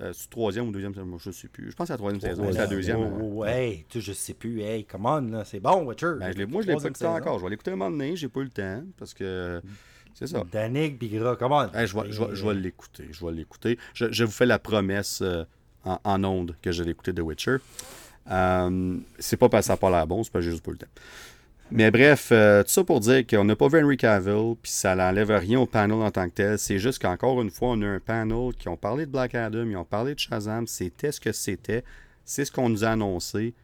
Euh, 0.00 0.12
c'est 0.14 0.30
troisième 0.30 0.68
ou 0.68 0.72
deuxième 0.72 0.94
saison, 0.94 1.06
moi, 1.06 1.18
je 1.22 1.30
sais 1.30 1.48
plus. 1.48 1.70
Je 1.70 1.76
pense 1.76 1.84
que 1.84 1.88
c'est 1.88 1.92
la 1.94 1.98
troisième 1.98 2.20
saison, 2.20 2.44
c'est 2.50 2.58
la 2.58 2.66
deuxième. 2.66 2.98
Oh, 3.00 3.04
hein. 3.04 3.18
oh, 3.20 3.44
hey, 3.44 3.84
tu, 3.88 4.00
je 4.00 4.12
sais 4.12 4.34
plus. 4.34 4.62
Hey, 4.62 4.84
come 4.84 5.04
on, 5.04 5.20
là, 5.30 5.44
c'est 5.44 5.60
bon, 5.60 5.84
Witcher. 5.86 6.14
Ben, 6.18 6.32
je 6.32 6.38
l'ai- 6.38 6.46
moi, 6.46 6.62
je 6.62 6.68
l'ai 6.68 6.76
pas 6.76 6.84
écouté 6.84 7.06
encore. 7.06 7.38
Je 7.38 7.44
vais 7.44 7.50
l'écouter 7.50 7.70
un 7.72 7.76
moment 7.76 7.90
donné, 7.90 8.16
j'ai 8.16 8.28
pas 8.28 8.40
eu 8.40 8.44
le 8.44 8.50
temps, 8.50 8.82
parce 8.96 9.12
que 9.12 9.60
c'est 10.14 10.26
ça. 10.26 10.42
Danick 10.50 10.98
Bigra, 10.98 11.36
come 11.36 11.52
on. 11.52 11.68
Hey, 11.74 11.86
je, 11.86 11.94
vais, 11.96 12.10
je, 12.10 12.22
vais, 12.22 12.34
je 12.34 12.46
vais 12.46 12.54
l'écouter. 12.54 13.08
Je 13.10 13.24
vais 13.24 13.32
l'écouter. 13.32 13.78
Je, 13.94 14.06
je 14.10 14.24
vous 14.24 14.30
fais 14.32 14.46
la 14.46 14.58
promesse 14.58 15.20
euh, 15.22 15.44
en, 15.84 15.98
en 16.02 16.24
ondes 16.24 16.56
que 16.62 16.72
je 16.72 16.82
vais 16.82 16.90
écouter 16.90 17.12
The 17.12 17.20
Witcher. 17.20 17.56
Euh, 18.30 18.98
c'est 19.18 19.36
pas 19.36 19.48
parce 19.48 19.62
que 19.62 19.66
ça 19.68 19.72
n'a 19.74 19.76
pas 19.76 19.90
l'air 19.90 20.06
bon, 20.06 20.22
c'est 20.22 20.32
pas 20.32 20.40
juste 20.40 20.62
pas 20.62 20.70
le 20.72 20.78
temps. 20.78 20.86
Mais 21.72 21.90
bref, 21.92 22.30
euh, 22.32 22.64
tout 22.64 22.70
ça 22.70 22.82
pour 22.82 22.98
dire 22.98 23.24
qu'on 23.26 23.44
n'a 23.44 23.54
pas 23.54 23.68
vu 23.68 23.80
Henry 23.80 23.96
Cavill, 23.96 24.56
puis 24.60 24.72
ça 24.72 24.96
n'enlève 24.96 25.30
rien 25.30 25.60
au 25.60 25.66
panel 25.66 25.98
en 25.98 26.10
tant 26.10 26.28
que 26.28 26.34
tel. 26.34 26.58
C'est 26.58 26.80
juste 26.80 27.00
qu'encore 27.00 27.40
une 27.42 27.50
fois, 27.50 27.68
on 27.70 27.82
a 27.82 27.86
un 27.86 28.00
panel 28.00 28.52
qui 28.58 28.68
ont 28.68 28.76
parlé 28.76 29.06
de 29.06 29.10
Black 29.10 29.36
Adam, 29.36 29.64
ils 29.64 29.76
ont 29.76 29.84
parlé 29.84 30.14
de 30.14 30.18
Shazam, 30.18 30.66
c'était 30.66 31.12
ce 31.12 31.20
que 31.20 31.30
c'était, 31.30 31.84
c'est 32.24 32.44
ce 32.44 32.50
qu'on 32.50 32.68
nous 32.68 32.84
a 32.84 32.88
annoncé. 32.88 33.54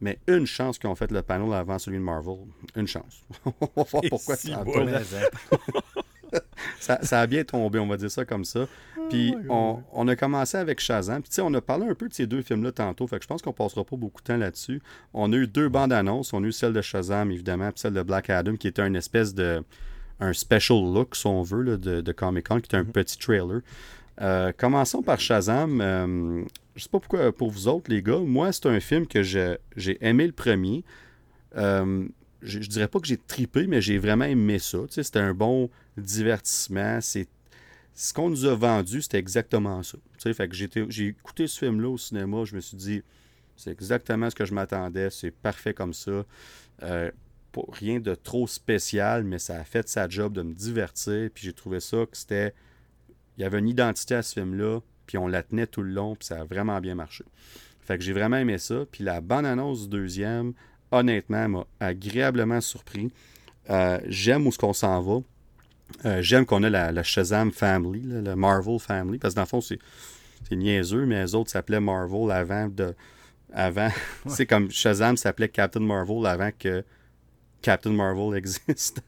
Mais 0.00 0.18
une 0.26 0.46
chance 0.46 0.80
qu'ils 0.80 0.90
ont 0.90 0.96
fait 0.96 1.12
le 1.12 1.22
panel 1.22 1.52
avant 1.54 1.78
celui 1.78 1.98
de 1.98 2.02
Marvel. 2.02 2.38
Une 2.74 2.88
chance. 2.88 3.22
on 3.44 3.52
va 3.76 3.84
voir 3.84 4.02
pourquoi 4.10 4.34
si 4.34 4.48
ça 4.48 4.58
a 4.58 4.64
bon. 4.64 4.72
ça, 6.80 6.98
ça 7.02 7.20
a 7.20 7.26
bien 7.26 7.44
tombé, 7.44 7.78
on 7.78 7.86
va 7.86 7.96
dire 7.96 8.10
ça 8.10 8.24
comme 8.24 8.44
ça. 8.44 8.66
Puis 9.10 9.34
on, 9.48 9.80
on 9.92 10.08
a 10.08 10.16
commencé 10.16 10.56
avec 10.56 10.80
Shazam. 10.80 11.22
Puis 11.22 11.30
tu 11.30 11.36
sais, 11.36 11.42
on 11.42 11.52
a 11.54 11.60
parlé 11.60 11.86
un 11.86 11.94
peu 11.94 12.08
de 12.08 12.14
ces 12.14 12.26
deux 12.26 12.42
films-là 12.42 12.72
tantôt. 12.72 13.06
Fait 13.06 13.16
que 13.16 13.22
je 13.22 13.28
pense 13.28 13.42
qu'on 13.42 13.52
passera 13.52 13.84
pas 13.84 13.96
beaucoup 13.96 14.20
de 14.20 14.26
temps 14.26 14.36
là-dessus. 14.36 14.80
On 15.12 15.32
a 15.32 15.36
eu 15.36 15.46
deux 15.46 15.68
bandes 15.68 15.92
annonces. 15.92 16.32
On 16.32 16.42
a 16.42 16.46
eu 16.46 16.52
celle 16.52 16.72
de 16.72 16.80
Shazam, 16.80 17.30
évidemment, 17.30 17.70
puis 17.70 17.80
celle 17.80 17.94
de 17.94 18.02
Black 18.02 18.30
Adam, 18.30 18.56
qui 18.56 18.68
était 18.68 18.86
une 18.86 18.96
espèce 18.96 19.34
de. 19.34 19.62
un 20.20 20.32
special 20.32 20.78
look, 20.78 21.14
si 21.16 21.26
on 21.26 21.42
veut, 21.42 21.62
là, 21.62 21.76
de, 21.76 22.00
de 22.00 22.12
Comic 22.12 22.48
Con, 22.48 22.60
qui 22.60 22.66
était 22.66 22.76
un 22.76 22.84
petit 22.84 23.18
trailer. 23.18 23.60
Euh, 24.20 24.52
commençons 24.56 25.02
par 25.02 25.20
Shazam. 25.20 25.80
Euh, 25.80 26.44
je 26.76 26.82
sais 26.82 26.88
pas 26.88 27.00
pourquoi 27.00 27.32
pour 27.32 27.50
vous 27.50 27.68
autres, 27.68 27.90
les 27.90 28.02
gars. 28.02 28.18
Moi, 28.18 28.52
c'est 28.52 28.66
un 28.66 28.80
film 28.80 29.06
que 29.06 29.22
j'ai 29.22 29.98
aimé 30.00 30.26
le 30.26 30.32
premier. 30.32 30.84
Euh, 31.56 32.06
je, 32.42 32.60
je 32.60 32.68
dirais 32.68 32.88
pas 32.88 33.00
que 33.00 33.06
j'ai 33.06 33.16
tripé, 33.16 33.66
mais 33.66 33.80
j'ai 33.80 33.98
vraiment 33.98 34.24
aimé 34.24 34.58
ça. 34.58 34.78
C'était 34.88 35.18
un 35.18 35.34
bon 35.34 35.70
divertissement. 35.96 37.00
C'est 37.00 37.28
ce 37.94 38.12
qu'on 38.14 38.30
nous 38.30 38.46
a 38.46 38.54
vendu, 38.54 39.02
c'était 39.02 39.18
exactement 39.18 39.82
ça. 39.82 39.98
Fait 40.18 40.48
que 40.48 40.54
j'ai 40.54 41.06
écouté 41.06 41.46
ce 41.46 41.58
film-là 41.58 41.88
au 41.88 41.98
cinéma, 41.98 42.44
je 42.44 42.54
me 42.54 42.60
suis 42.60 42.76
dit, 42.76 43.02
c'est 43.56 43.70
exactement 43.70 44.30
ce 44.30 44.34
que 44.34 44.44
je 44.44 44.54
m'attendais, 44.54 45.10
c'est 45.10 45.30
parfait 45.30 45.74
comme 45.74 45.92
ça. 45.92 46.24
Euh, 46.82 47.10
rien 47.72 48.00
de 48.00 48.14
trop 48.14 48.46
spécial, 48.46 49.24
mais 49.24 49.38
ça 49.38 49.56
a 49.56 49.64
fait 49.64 49.88
sa 49.88 50.08
job 50.08 50.32
de 50.32 50.42
me 50.42 50.54
divertir. 50.54 51.30
Puis 51.34 51.44
j'ai 51.44 51.52
trouvé 51.52 51.80
ça 51.80 52.06
que 52.10 52.16
c'était. 52.16 52.54
Il 53.36 53.42
y 53.42 53.44
avait 53.44 53.58
une 53.58 53.68
identité 53.68 54.14
à 54.14 54.22
ce 54.22 54.34
film-là, 54.34 54.80
puis 55.06 55.18
on 55.18 55.26
la 55.26 55.42
tenait 55.42 55.66
tout 55.66 55.82
le 55.82 55.90
long, 55.90 56.16
puis 56.16 56.26
ça 56.26 56.40
a 56.40 56.44
vraiment 56.44 56.80
bien 56.80 56.94
marché. 56.94 57.24
Fait 57.80 57.98
que 57.98 58.04
j'ai 58.04 58.12
vraiment 58.12 58.36
aimé 58.36 58.58
ça. 58.58 58.84
Puis 58.90 59.04
la 59.04 59.20
bande-annonce 59.20 59.82
du 59.82 59.88
deuxième, 59.88 60.54
honnêtement, 60.92 61.48
m'a 61.48 61.66
agréablement 61.80 62.60
surpris. 62.60 63.10
Euh, 63.70 63.98
J'aime 64.06 64.46
où 64.46 64.52
ce 64.52 64.58
qu'on 64.58 64.72
s'en 64.72 65.00
va. 65.00 65.20
Euh, 66.04 66.22
J'aime 66.22 66.46
qu'on 66.46 66.62
a 66.62 66.70
la, 66.70 66.92
la 66.92 67.02
Shazam 67.02 67.50
Family, 67.50 68.02
là, 68.02 68.20
le 68.20 68.36
Marvel 68.36 68.78
Family, 68.78 69.18
parce 69.18 69.34
que 69.34 69.36
dans 69.36 69.42
le 69.42 69.48
fond, 69.48 69.60
c'est 69.60 69.78
niaiseux, 70.50 71.06
mais 71.06 71.22
les 71.22 71.34
autres 71.34 71.50
s'appelaient 71.50 71.80
Marvel 71.80 72.30
avant 72.30 72.68
de. 72.68 72.94
Avant. 73.54 73.90
c'est 74.26 74.46
comme 74.46 74.70
Shazam 74.70 75.16
s'appelait 75.16 75.48
Captain 75.48 75.80
Marvel 75.80 76.26
avant 76.26 76.50
que 76.58 76.84
Captain 77.60 77.92
Marvel 77.92 78.34
existe 78.36 79.02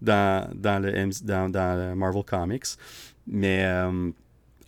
dans, 0.00 0.50
dans, 0.54 0.78
le, 0.78 0.92
MC 1.06 1.24
dans, 1.24 1.50
dans 1.50 1.78
le 1.78 1.94
Marvel 1.94 2.24
Comics. 2.24 2.66
Mais 3.26 3.64
euh, 3.64 4.10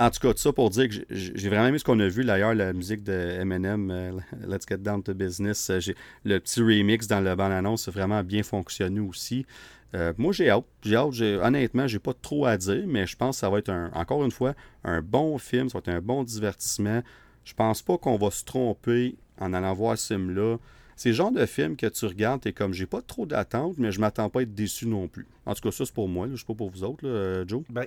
En 0.03 0.11
tout 0.11 0.19
cas, 0.19 0.33
tout 0.33 0.41
ça 0.41 0.53
pour 0.53 0.69
dire 0.69 0.89
que 0.89 0.97
j'ai 1.11 1.49
vraiment 1.49 1.69
aimé 1.69 1.79
ce 1.79 1.85
qu'on 1.85 2.01
a 2.01 2.09
vu. 2.09 2.25
D'ailleurs, 2.25 2.57
la 2.57 2.73
musique 2.73 3.05
de 3.05 3.13
Eminem, 3.13 3.89
euh, 3.93 4.11
Let's 4.49 4.67
Get 4.69 4.79
Down 4.79 5.01
to 5.01 5.15
Business, 5.15 5.71
euh, 5.71 5.79
le 6.25 6.41
petit 6.41 6.61
remix 6.61 7.07
dans 7.07 7.21
le 7.21 7.37
bande-annonce 7.37 7.87
a 7.87 7.93
vraiment 7.93 8.25
bien 8.25 8.43
fonctionné 8.43 8.99
aussi. 8.99 9.47
Euh, 9.95 10.13
moi, 10.19 10.33
j'ai 10.33 10.51
hâte. 10.51 10.65
J'ai 10.83 10.97
hâte. 10.97 11.23
Honnêtement, 11.41 11.87
j'ai 11.87 12.01
pas 12.01 12.15
trop 12.15 12.47
à 12.47 12.57
dire, 12.57 12.83
mais 12.89 13.07
je 13.07 13.15
pense 13.17 13.37
que 13.37 13.41
ça 13.43 13.49
va 13.51 13.59
être, 13.59 13.69
un, 13.69 13.93
encore 13.95 14.25
une 14.25 14.33
fois, 14.33 14.55
un 14.83 15.03
bon 15.03 15.39
film. 15.39 15.69
Ça 15.69 15.79
va 15.79 15.79
être 15.79 15.97
un 15.97 16.01
bon 16.01 16.25
divertissement. 16.25 17.05
Je 17.45 17.55
pense 17.55 17.81
pas 17.81 17.97
qu'on 17.97 18.17
va 18.17 18.33
se 18.33 18.45
tromper 18.45 19.15
en 19.39 19.53
allant 19.53 19.73
voir 19.73 19.97
ce 19.97 20.15
film-là. 20.15 20.57
C'est 20.97 21.11
le 21.11 21.15
genre 21.15 21.31
de 21.31 21.47
film 21.47 21.77
que 21.77 21.87
tu 21.87 22.07
regardes 22.07 22.45
et 22.45 22.53
comme 22.53 22.75
j'ai 22.75 22.87
pas 22.87 23.03
trop 23.03 23.25
d'attente, 23.25 23.75
mais 23.79 23.93
je 23.93 24.01
m'attends 24.01 24.29
pas 24.31 24.41
à 24.41 24.43
être 24.43 24.55
déçu 24.55 24.89
non 24.89 25.07
plus. 25.07 25.29
En 25.47 25.55
tout 25.55 25.61
cas, 25.63 25.71
ça 25.71 25.85
c'est 25.85 25.95
pour 25.95 26.09
moi. 26.09 26.27
Je 26.29 26.39
sais 26.39 26.45
pas 26.45 26.55
pour 26.55 26.71
vous 26.71 26.83
autres, 26.83 27.07
là, 27.07 27.45
Joe. 27.47 27.63
Ben, 27.71 27.87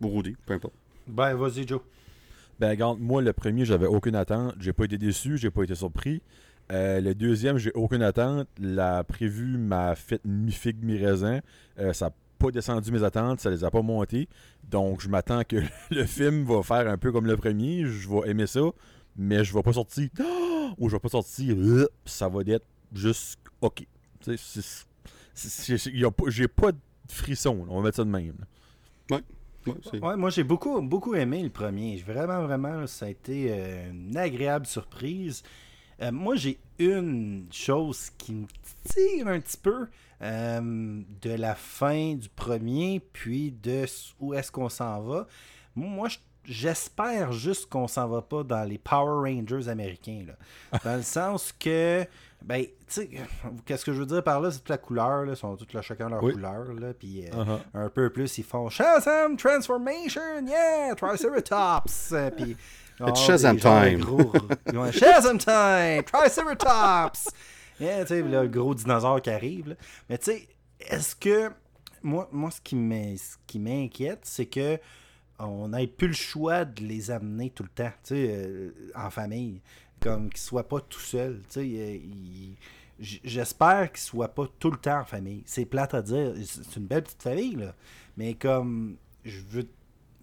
Ou 0.00 0.08
Rudy, 0.08 0.36
peu 0.46 0.54
importe. 0.54 0.83
Ben 1.06 1.34
vas-y, 1.34 1.66
Joe. 1.66 1.80
Ben, 2.60 2.70
regarde, 2.70 3.00
moi, 3.00 3.20
le 3.20 3.32
premier, 3.32 3.64
j'avais 3.64 3.86
aucune 3.86 4.14
attente. 4.14 4.54
J'ai 4.60 4.72
pas 4.72 4.84
été 4.84 4.96
déçu, 4.98 5.36
j'ai 5.36 5.50
pas 5.50 5.64
été 5.64 5.74
surpris. 5.74 6.22
Euh, 6.72 7.00
le 7.00 7.14
deuxième, 7.14 7.58
j'ai 7.58 7.72
aucune 7.72 8.02
attente. 8.02 8.48
La 8.60 9.04
prévue 9.04 9.58
m'a 9.58 9.94
fait 9.96 10.20
mi-figue, 10.24 10.82
mi-raisin. 10.82 11.40
Euh, 11.78 11.92
ça 11.92 12.06
n'a 12.06 12.12
pas 12.38 12.50
descendu 12.50 12.92
mes 12.92 13.02
attentes, 13.02 13.40
ça 13.40 13.50
les 13.50 13.64
a 13.64 13.70
pas 13.70 13.82
montées. 13.82 14.28
Donc, 14.70 15.00
je 15.00 15.08
m'attends 15.08 15.42
que 15.44 15.56
le 15.90 16.04
film 16.04 16.44
va 16.44 16.62
faire 16.62 16.88
un 16.88 16.96
peu 16.96 17.12
comme 17.12 17.26
le 17.26 17.36
premier. 17.36 17.84
Je 17.86 18.08
vais 18.08 18.30
aimer 18.30 18.46
ça, 18.46 18.62
mais 19.16 19.44
je 19.44 19.52
vais 19.52 19.62
pas 19.62 19.72
sortir. 19.72 20.08
Ou 20.78 20.88
je 20.88 20.96
vais 20.96 21.00
pas 21.00 21.08
sortir. 21.08 21.56
Ça 22.04 22.28
va 22.28 22.42
être 22.46 22.66
juste 22.94 23.38
OK. 23.60 23.86
J'ai 26.28 26.48
pas 26.48 26.72
de 26.72 26.78
frisson, 27.08 27.56
là. 27.56 27.64
on 27.68 27.76
va 27.78 27.82
mettre 27.82 27.96
ça 27.96 28.04
de 28.04 28.10
même. 28.10 28.34
là. 28.38 29.16
Ouais, 29.16 29.22
Ouais, 30.00 30.16
moi 30.16 30.30
j'ai 30.30 30.44
beaucoup, 30.44 30.80
beaucoup 30.82 31.14
aimé 31.14 31.42
le 31.42 31.50
premier. 31.50 31.96
J'ai 31.98 32.04
Vraiment, 32.04 32.42
vraiment, 32.42 32.86
ça 32.86 33.06
a 33.06 33.08
été 33.08 33.46
euh, 33.50 33.90
une 33.90 34.16
agréable 34.16 34.66
surprise. 34.66 35.42
Euh, 36.02 36.10
moi 36.12 36.34
j'ai 36.36 36.58
une 36.78 37.46
chose 37.52 38.10
qui 38.18 38.32
me 38.34 38.46
tire 38.84 39.28
un 39.28 39.40
petit 39.40 39.56
peu 39.56 39.86
euh, 40.22 41.00
de 41.22 41.30
la 41.30 41.54
fin 41.54 42.14
du 42.14 42.28
premier, 42.28 43.00
puis 43.12 43.52
de 43.52 43.84
où 44.20 44.34
est-ce 44.34 44.50
qu'on 44.50 44.68
s'en 44.68 45.00
va. 45.02 45.26
Moi, 45.76 46.08
je- 46.08 46.18
j'espère 46.44 47.32
juste 47.32 47.68
qu'on 47.68 47.88
s'en 47.88 48.08
va 48.08 48.22
pas 48.22 48.42
dans 48.42 48.64
les 48.68 48.78
Power 48.78 49.28
Rangers 49.30 49.68
américains. 49.68 50.24
Là. 50.26 50.78
Dans 50.84 50.96
le 50.96 51.02
sens 51.02 51.52
que, 51.52 52.04
ben, 52.46 52.64
tu 52.64 52.70
sais, 52.88 53.10
qu'est-ce 53.64 53.84
que 53.84 53.92
je 53.92 54.00
veux 54.00 54.06
dire 54.06 54.22
par 54.22 54.40
là, 54.40 54.50
c'est 54.50 54.58
toute 54.58 54.68
la 54.68 54.78
couleur, 54.78 55.24
là, 55.24 55.32
ils 55.32 55.36
sont 55.36 55.56
tous 55.56 55.72
là, 55.72 55.80
chacun 55.82 56.08
leur 56.10 56.22
Oui. 56.22 56.32
couleur, 56.34 56.72
là, 56.74 56.92
puis... 56.92 57.26
euh, 57.26 57.30
Uh-huh. 57.32 57.58
un 57.74 57.88
peu 57.88 58.10
plus, 58.10 58.36
ils 58.38 58.44
font 58.44 58.68
Shazam 58.68 59.36
Transformation, 59.36 60.46
yeah, 60.46 60.94
Triceratops. 60.94 62.14
Puis, 62.36 62.56
oh, 63.00 63.14
Shazam 63.14 63.58
time. 63.58 64.00
gros- 64.00 64.32
ils 64.66 64.74
vont, 64.74 64.92
Shazam 64.92 65.38
time, 65.38 66.02
Triceratops. 66.04 67.28
Yeah, 67.80 68.02
tu 68.04 68.08
sais, 68.08 68.22
le 68.22 68.46
gros 68.46 68.74
dinosaure 68.74 69.20
qui 69.20 69.30
arrive. 69.30 69.70
là. 69.70 69.74
Mais 70.08 70.18
tu 70.18 70.32
sais, 70.32 70.48
est-ce 70.78 71.16
que 71.16 71.50
moi, 72.02 72.28
moi 72.30 72.50
ce 72.50 72.60
qui 72.60 72.76
m'in- 72.76 73.16
ce 73.16 73.36
qui 73.46 73.58
m'inquiète, 73.58 74.20
c'est 74.22 74.46
que 74.46 74.78
on 75.40 75.68
n'ait 75.68 75.88
plus 75.88 76.06
le 76.08 76.14
choix 76.14 76.64
de 76.64 76.82
les 76.84 77.10
amener 77.10 77.50
tout 77.50 77.64
le 77.64 77.68
temps, 77.70 77.90
tu 78.04 78.14
sais, 78.14 78.28
euh, 78.30 78.70
en 78.94 79.10
famille, 79.10 79.60
comme 80.04 80.28
qu'ils 80.30 80.40
soient 80.40 80.68
pas 80.68 80.80
tout 80.80 81.00
ils- 82.04 82.56
j- 83.00 83.20
J'espère 83.24 83.90
qu'ils 83.92 84.00
soient 84.02 84.28
pas 84.28 84.46
tout 84.58 84.70
le 84.70 84.76
temps 84.78 85.00
en 85.00 85.04
famille. 85.04 85.42
C'est 85.46 85.64
plate 85.64 85.94
à 85.94 86.02
dire. 86.02 86.34
C'est 86.44 86.76
une 86.76 86.86
belle 86.86 87.02
petite 87.04 87.22
famille, 87.22 87.56
là. 87.56 87.74
Mais 88.16 88.34
comme, 88.34 88.96
je 89.24 89.40
veux. 89.48 89.66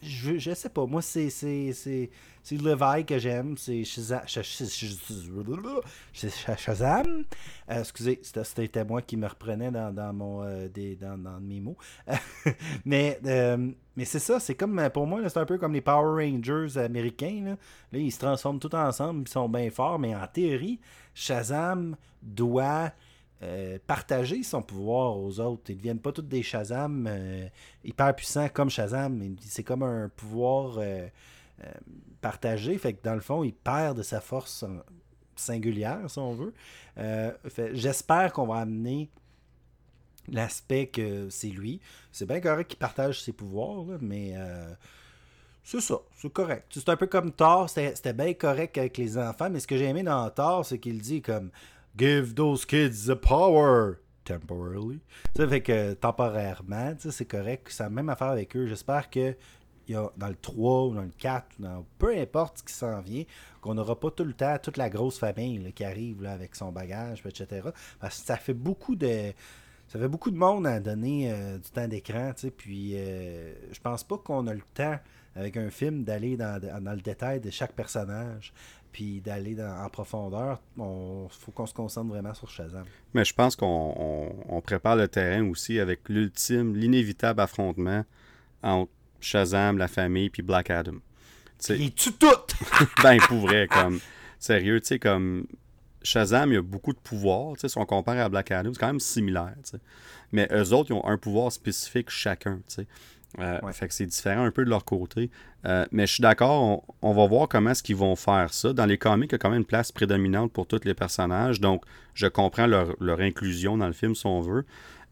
Je, 0.02 0.32
veux- 0.32 0.40
je 0.40 0.54
sais 0.54 0.70
pas. 0.70 0.86
Moi, 0.86 1.02
c'est. 1.02 1.30
C'est 1.30 1.74
c'est- 1.74 2.10
c'est 2.44 2.58
Levi 2.62 3.06
que 3.06 3.18
j'aime. 3.20 3.58
C'est 3.58 3.82
Shaza- 3.82 4.28
Sha- 4.28 4.42
Sha- 4.44 4.66
Sha- 6.14 6.30
Sha- 6.30 6.56
Shazam. 6.58 7.24
Euh, 7.70 7.80
excusez, 7.80 8.20
c'était- 8.24 8.84
moi 8.84 9.02
qui 9.02 9.18
me 9.18 9.28
reprenais 9.28 9.72
dans, 9.72 10.14
mon, 10.14 10.44
euh, 10.44 10.68
des, 10.68 10.96
dans, 10.96 11.18
mes 11.40 11.60
mots. 11.60 11.78
mais 12.86 13.20
euh, 13.26 13.72
mais 13.96 14.06
c'est 14.06 14.20
ça. 14.20 14.40
C'est 14.40 14.56
comme, 14.56 14.90
pour 14.94 15.06
moi, 15.08 15.22
c'est 15.30 15.40
un 15.40 15.46
peu 15.46 15.58
comme 15.58 15.74
les 15.74 15.82
Power 15.82 16.24
Rangers 16.26 16.78
américains. 16.78 17.56
Là, 17.92 18.00
ils 18.00 18.12
se 18.12 18.20
transforment 18.20 18.60
tous 18.60 18.76
ensemble. 18.76 19.24
Ils 19.28 19.32
sont 19.32 19.50
bien 19.50 19.70
forts. 19.70 20.00
Mais 20.00 20.16
en 20.16 20.28
théorie, 20.28 20.80
Shazam 21.14 21.96
doit 22.22 22.92
partager 23.88 24.44
son 24.44 24.62
pouvoir 24.62 25.18
aux 25.18 25.40
autres. 25.40 25.64
Ils 25.70 25.74
ne 25.74 25.78
deviennent 25.78 26.00
pas 26.00 26.12
tous 26.12 26.22
des 26.22 26.44
Shazam 26.44 27.10
hyper 27.84 28.16
puissants 28.16 28.48
comme 28.50 28.70
Shazam. 28.70 29.36
C'est 29.42 29.64
comme 29.64 29.84
un 29.84 30.10
pouvoir 30.10 30.78
partagé. 32.22 32.78
Fait 32.78 32.94
que 32.94 33.04
dans 33.04 33.16
le 33.16 33.22
fond, 33.22 33.44
il 33.44 33.54
perd 33.54 33.98
de 33.98 34.04
sa 34.04 34.22
force 34.22 34.64
euh, 34.64 34.80
singulière, 35.36 36.10
si 36.10 36.20
on 36.20 36.34
veut. 36.34 36.54
Euh, 36.98 37.32
J'espère 37.74 38.32
qu'on 38.32 38.48
va 38.48 38.58
amener 38.58 39.10
l'aspect 40.28 40.88
que 40.88 41.30
c'est 41.30 41.50
lui. 41.50 41.82
C'est 42.12 42.26
bien 42.26 42.40
correct 42.40 42.70
qu'il 42.70 42.80
partage 42.80 43.22
ses 43.22 43.34
pouvoirs, 43.34 43.86
mais 44.00 44.34
euh, 44.36 44.74
c'est 45.64 45.82
ça, 45.82 46.00
c'est 46.16 46.32
correct. 46.32 46.68
C'est 46.72 46.90
un 46.90 46.96
peu 46.96 47.08
comme 47.08 47.32
Thor, 47.32 47.70
c'était 47.70 48.14
bien 48.14 48.34
correct 48.34 48.78
avec 48.78 48.98
les 48.98 49.18
enfants, 49.18 49.50
mais 49.50 49.60
ce 49.60 49.68
que 49.68 49.78
j'ai 49.78 49.86
aimé 49.86 50.04
dans 50.04 50.30
Thor, 50.30 50.66
c'est 50.66 50.80
qu'il 50.80 51.02
dit 51.02 51.22
comme 51.22 51.52
Give 51.98 52.34
those 52.34 52.66
kids 52.66 53.08
the 53.08 53.16
power 53.16 53.96
temporarily. 54.24 55.02
Ça 55.36 55.48
fait 55.48 55.62
que 55.62 55.94
temporairement, 55.94 56.96
c'est 57.00 57.26
correct. 57.26 57.68
C'est 57.70 57.84
la 57.84 57.90
même 57.90 58.10
affaire 58.10 58.30
avec 58.30 58.56
eux. 58.56 58.68
J'espère 58.68 59.10
que 59.10 59.36
y 59.90 59.96
a, 59.96 60.10
dans 60.18 60.28
le 60.28 60.36
3 60.36 60.84
ou 60.88 60.94
dans 60.96 61.02
le 61.02 61.12
4, 61.18 61.46
ou 61.60 61.64
dans, 61.64 61.86
peu 61.98 62.18
importe 62.18 62.60
ce 62.60 62.64
qui 62.64 62.74
s'en 62.74 63.02
vient, 63.02 63.24
qu'on 63.62 63.74
n'aura 63.74 64.00
pas 64.00 64.12
tout 64.12 64.24
le 64.24 64.34
temps 64.34 64.58
toute 64.62 64.78
la 64.78 64.90
grosse 64.90 65.20
famille 65.20 65.72
qui 65.74 65.84
arrive 65.84 66.22
là, 66.24 66.32
avec 66.34 66.56
son 66.56 66.72
bagage, 66.72 67.24
etc. 67.26 67.70
Parce 68.00 68.20
que 68.20 68.26
ça 68.26 68.38
fait 68.38 68.54
beaucoup 68.54 68.96
de. 68.96 69.34
Ça 69.88 70.00
fait 70.00 70.08
beaucoup 70.08 70.32
de 70.32 70.38
monde 70.38 70.66
à 70.68 70.80
donner 70.80 71.32
euh, 71.34 71.58
du 71.58 71.70
temps 71.70 71.88
d'écran, 71.88 72.32
tu 72.34 72.42
sais, 72.44 72.52
puis 72.52 72.92
euh, 72.96 73.54
je 73.74 73.80
pense 73.82 74.06
pas 74.06 74.18
qu'on 74.18 74.48
a 74.48 74.54
le 74.54 74.62
temps 74.74 74.98
avec 75.36 75.58
un 75.58 75.70
film 75.70 76.04
d'aller 76.06 76.38
dans, 76.38 76.62
dans 76.82 76.94
le 76.94 77.02
détail 77.02 77.42
de 77.42 77.50
chaque 77.50 77.74
personnage, 77.74 78.54
puis 78.94 79.20
d'aller 79.20 79.56
en 79.62 79.90
profondeur. 79.90 80.62
Il 80.78 81.28
faut 81.30 81.52
qu'on 81.52 81.66
se 81.66 81.74
concentre 81.74 82.08
vraiment 82.10 82.34
sur 82.34 82.50
Shazam. 82.50 82.86
Mais 83.14 83.26
je 83.26 83.34
pense 83.34 83.56
qu'on 83.58 83.94
on- 83.98 84.36
on 84.48 84.62
prépare 84.62 84.96
le 84.96 85.08
terrain 85.10 85.46
aussi 85.50 85.78
avec 85.80 86.08
l'ultime, 86.08 86.74
l'inévitable 86.76 87.42
affrontement 87.42 88.06
entre 88.64 88.92
Shazam, 89.22 89.78
la 89.78 89.88
famille, 89.88 90.30
puis 90.30 90.42
Black 90.42 90.70
Adam. 90.70 90.94
Tu 90.94 91.00
sais, 91.60 91.78
Il 91.80 91.94
tue 91.94 92.14
tout! 92.14 92.28
ben, 93.04 93.18
pour 93.28 93.40
vrai, 93.40 93.68
comme, 93.68 94.00
sérieux, 94.40 94.82
tu 94.82 94.88
sais, 94.88 95.00
comme, 95.00 95.46
Shazam, 96.04 96.52
il 96.52 96.58
a 96.58 96.62
beaucoup 96.62 96.94
de 96.94 97.00
pouvoirs, 97.00 97.54
tu 97.54 97.62
sais, 97.62 97.70
si 97.70 97.78
on 97.78 97.86
compare 97.86 98.18
à 98.18 98.30
Black 98.30 98.52
Adam, 98.52 98.72
c'est 98.74 98.80
quand 98.80 98.88
même 98.88 99.00
similaire, 99.00 99.54
tu 99.64 99.72
sais. 99.72 99.80
Mais 100.32 100.48
eux 100.52 100.74
autres, 100.74 100.92
ils 100.92 100.94
ont 100.94 101.06
un 101.06 101.18
pouvoir 101.18 101.52
spécifique 101.52 102.10
chacun, 102.10 102.58
tu 102.68 102.76
sais. 102.76 102.88
Euh, 103.40 103.60
Ouais. 103.62 103.72
Fait 103.72 103.88
que 103.88 103.94
c'est 103.94 104.06
différent 104.06 104.44
un 104.44 104.52
peu 104.52 104.66
de 104.66 104.70
leur 104.70 104.84
côté. 104.84 105.30
Euh, 105.66 105.86
mais 105.92 106.06
je 106.06 106.16
suis 106.16 106.22
d'accord, 106.22 106.84
on, 107.02 107.10
on 107.10 107.14
va 107.14 107.28
voir 107.28 107.48
comment 107.48 107.70
est-ce 107.70 107.84
qu'ils 107.84 107.96
vont 107.96 108.16
faire 108.18 108.54
ça. 108.54 108.74
Dans 108.74 108.86
les 108.86 108.98
comics, 108.98 109.30
il 109.32 109.34
y 109.34 109.36
a 109.36 109.38
quand 109.38 109.50
même 109.50 109.60
une 109.60 109.66
place 109.66 109.92
prédominante 109.92 110.52
pour 110.52 110.68
tous 110.68 110.82
les 110.84 110.94
personnages, 110.94 111.62
donc 111.62 111.84
je 112.14 112.28
comprends 112.28 112.68
leur, 112.68 112.94
leur 113.00 113.22
inclusion 113.22 113.78
dans 113.78 113.88
le 113.88 113.94
film, 113.94 114.16
si 114.16 114.26
on 114.26 114.42
veut. 114.42 114.66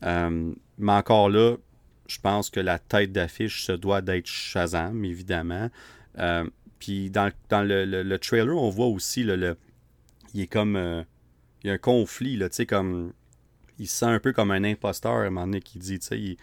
Euh, 0.03 0.51
mais 0.77 0.91
encore 0.91 1.29
là, 1.29 1.55
je 2.09 2.19
pense 2.19 2.49
que 2.49 2.59
la 2.59 2.79
tête 2.79 3.11
d'affiche 3.13 3.63
se 3.65 3.71
doit 3.71 4.01
d'être 4.01 4.27
Shazam, 4.27 5.05
évidemment. 5.05 5.69
Euh, 6.17 6.45
puis 6.79 7.09
dans, 7.09 7.31
dans 7.49 7.61
le, 7.63 7.85
le- 7.85 8.03
le 8.03 8.19
trailer, 8.19 8.57
on 8.57 8.69
voit 8.69 8.87
aussi 8.87 9.23
le, 9.23 9.57
il 10.33 10.41
est 10.41 10.47
comme 10.47 10.75
euh, 10.75 11.03
il 11.63 11.67
y 11.67 11.71
a 11.71 11.73
un 11.73 11.77
conflit 11.77 12.37
tu 12.39 12.47
sais 12.51 12.65
comme 12.65 13.13
il 13.79 13.87
se 13.87 13.97
sent 13.99 14.05
un 14.05 14.19
peu 14.19 14.33
comme 14.33 14.51
un 14.51 14.63
imposteur 14.63 15.13
à 15.13 15.21
un 15.25 15.29
moment 15.29 15.47
donné 15.47 15.61
qui 15.61 15.79
dit, 15.79 15.99
tu 15.99 16.07
sais, 16.07 16.37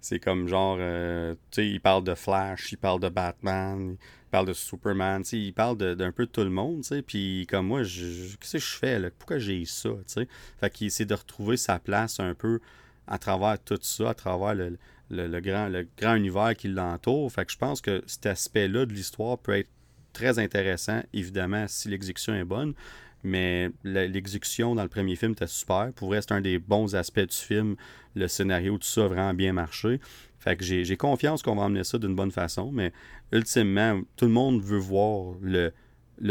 c'est 0.00 0.18
comme 0.18 0.48
genre, 0.48 0.78
euh, 0.80 1.34
tu 1.50 1.62
sais, 1.62 1.68
il 1.70 1.80
parle 1.80 2.04
de 2.04 2.14
Flash, 2.14 2.72
il 2.72 2.78
parle 2.78 3.00
de 3.00 3.08
Batman, 3.08 3.96
il 3.98 4.30
parle 4.30 4.46
de 4.46 4.52
Superman, 4.54 5.22
tu 5.22 5.28
sais, 5.30 5.38
il 5.38 5.52
parle 5.52 5.76
d'un 5.96 6.12
peu 6.12 6.26
de 6.26 6.30
tout 6.30 6.42
le 6.42 6.50
monde, 6.50 6.78
tu 6.82 6.88
sais, 6.88 7.02
puis 7.02 7.46
comme 7.48 7.66
moi, 7.66 7.82
qu'est-ce 7.82 8.52
que 8.52 8.58
je 8.58 8.76
fais 8.76 8.98
là, 8.98 9.10
pourquoi 9.18 9.38
j'ai 9.38 9.64
ça, 9.66 9.90
tu 9.90 10.04
sais, 10.06 10.28
fait 10.58 10.70
qu'il 10.70 10.86
essaie 10.88 11.04
de 11.04 11.14
retrouver 11.14 11.56
sa 11.56 11.78
place 11.78 12.18
un 12.20 12.34
peu 12.34 12.60
à 13.06 13.18
travers 13.18 13.58
tout 13.62 13.78
ça, 13.82 14.10
à 14.10 14.14
travers 14.14 14.54
le, 14.54 14.78
le- 15.10 15.86
grand, 15.98 16.14
univers 16.14 16.54
qui 16.56 16.68
l'entoure, 16.68 17.30
fait 17.32 17.44
que 17.44 17.52
je 17.52 17.58
pense 17.58 17.80
que 17.80 18.02
cet 18.06 18.26
aspect-là 18.26 18.86
de 18.86 18.92
l'histoire 18.92 19.38
peut 19.38 19.56
être 19.56 19.68
très 20.12 20.38
intéressant, 20.38 21.02
évidemment, 21.12 21.66
si 21.68 21.88
l'exécution 21.88 22.34
est 22.34 22.44
bonne. 22.44 22.74
Mais 23.22 23.70
l'exécution 23.84 24.74
dans 24.74 24.82
le 24.82 24.88
premier 24.88 25.14
film 25.14 25.32
était 25.32 25.46
super. 25.46 25.92
Pour 25.94 26.08
vrai, 26.08 26.22
c'est 26.22 26.32
un 26.32 26.40
des 26.40 26.58
bons 26.58 26.94
aspects 26.96 27.20
du 27.20 27.36
film. 27.36 27.76
Le 28.14 28.28
scénario, 28.28 28.78
tout 28.78 28.86
ça 28.86 29.04
a 29.04 29.08
vraiment 29.08 29.34
bien 29.34 29.52
marché. 29.52 30.00
Fait 30.38 30.56
que 30.56 30.64
j'ai 30.64 30.96
confiance 30.96 31.42
qu'on 31.42 31.56
va 31.56 31.64
emmener 31.64 31.84
ça 31.84 31.98
d'une 31.98 32.14
bonne 32.14 32.30
façon. 32.30 32.72
Mais 32.72 32.92
ultimement, 33.30 34.00
tout 34.16 34.24
le 34.24 34.30
monde 34.30 34.62
veut 34.62 34.78
voir 34.78 35.34
le, 35.42 35.70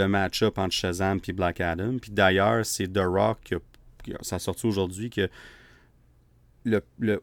match-up 0.08 0.58
entre 0.58 0.74
Shazam 0.74 1.20
et 1.28 1.32
Black 1.32 1.62
Adam. 1.62 1.98
Puis 2.00 2.12
d'ailleurs, 2.12 2.66
c'est 2.66 2.92
The 2.92 3.04
Rock 3.04 3.38
qui 3.44 3.54
a, 3.54 3.60
qui 4.04 4.14
a- 4.14 4.18
ça 4.24 4.38
a 4.38 4.66
aujourd'hui 4.66 5.12
que 5.12 5.30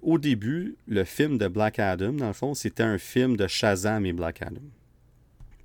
au 0.03 0.19
début, 0.19 0.77
le 0.87 1.05
film 1.05 1.39
de 1.39 1.49
Black 1.49 1.79
Adam, 1.79 2.13
dans 2.13 2.29
le 2.29 2.33
fond, 2.33 2.55
c'était 2.55 2.83
un 2.83 2.99
film 2.99 3.37
de 3.37 3.47
Shazam 3.47 4.07
et 4.07 4.13
Black 4.13 4.43
Adam. 4.43 4.63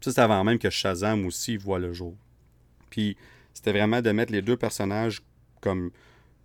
c'est 0.01 0.19
avant 0.19 0.43
même 0.43 0.59
que 0.59 0.69
Shazam 0.69 1.25
aussi 1.25 1.57
voit 1.57 1.79
le 1.79 1.93
jour. 1.93 2.15
Puis 2.89 3.17
c'était 3.53 3.71
vraiment 3.71 4.01
de 4.01 4.11
mettre 4.11 4.31
les 4.31 4.41
deux 4.41 4.57
personnages 4.57 5.21
comme 5.61 5.91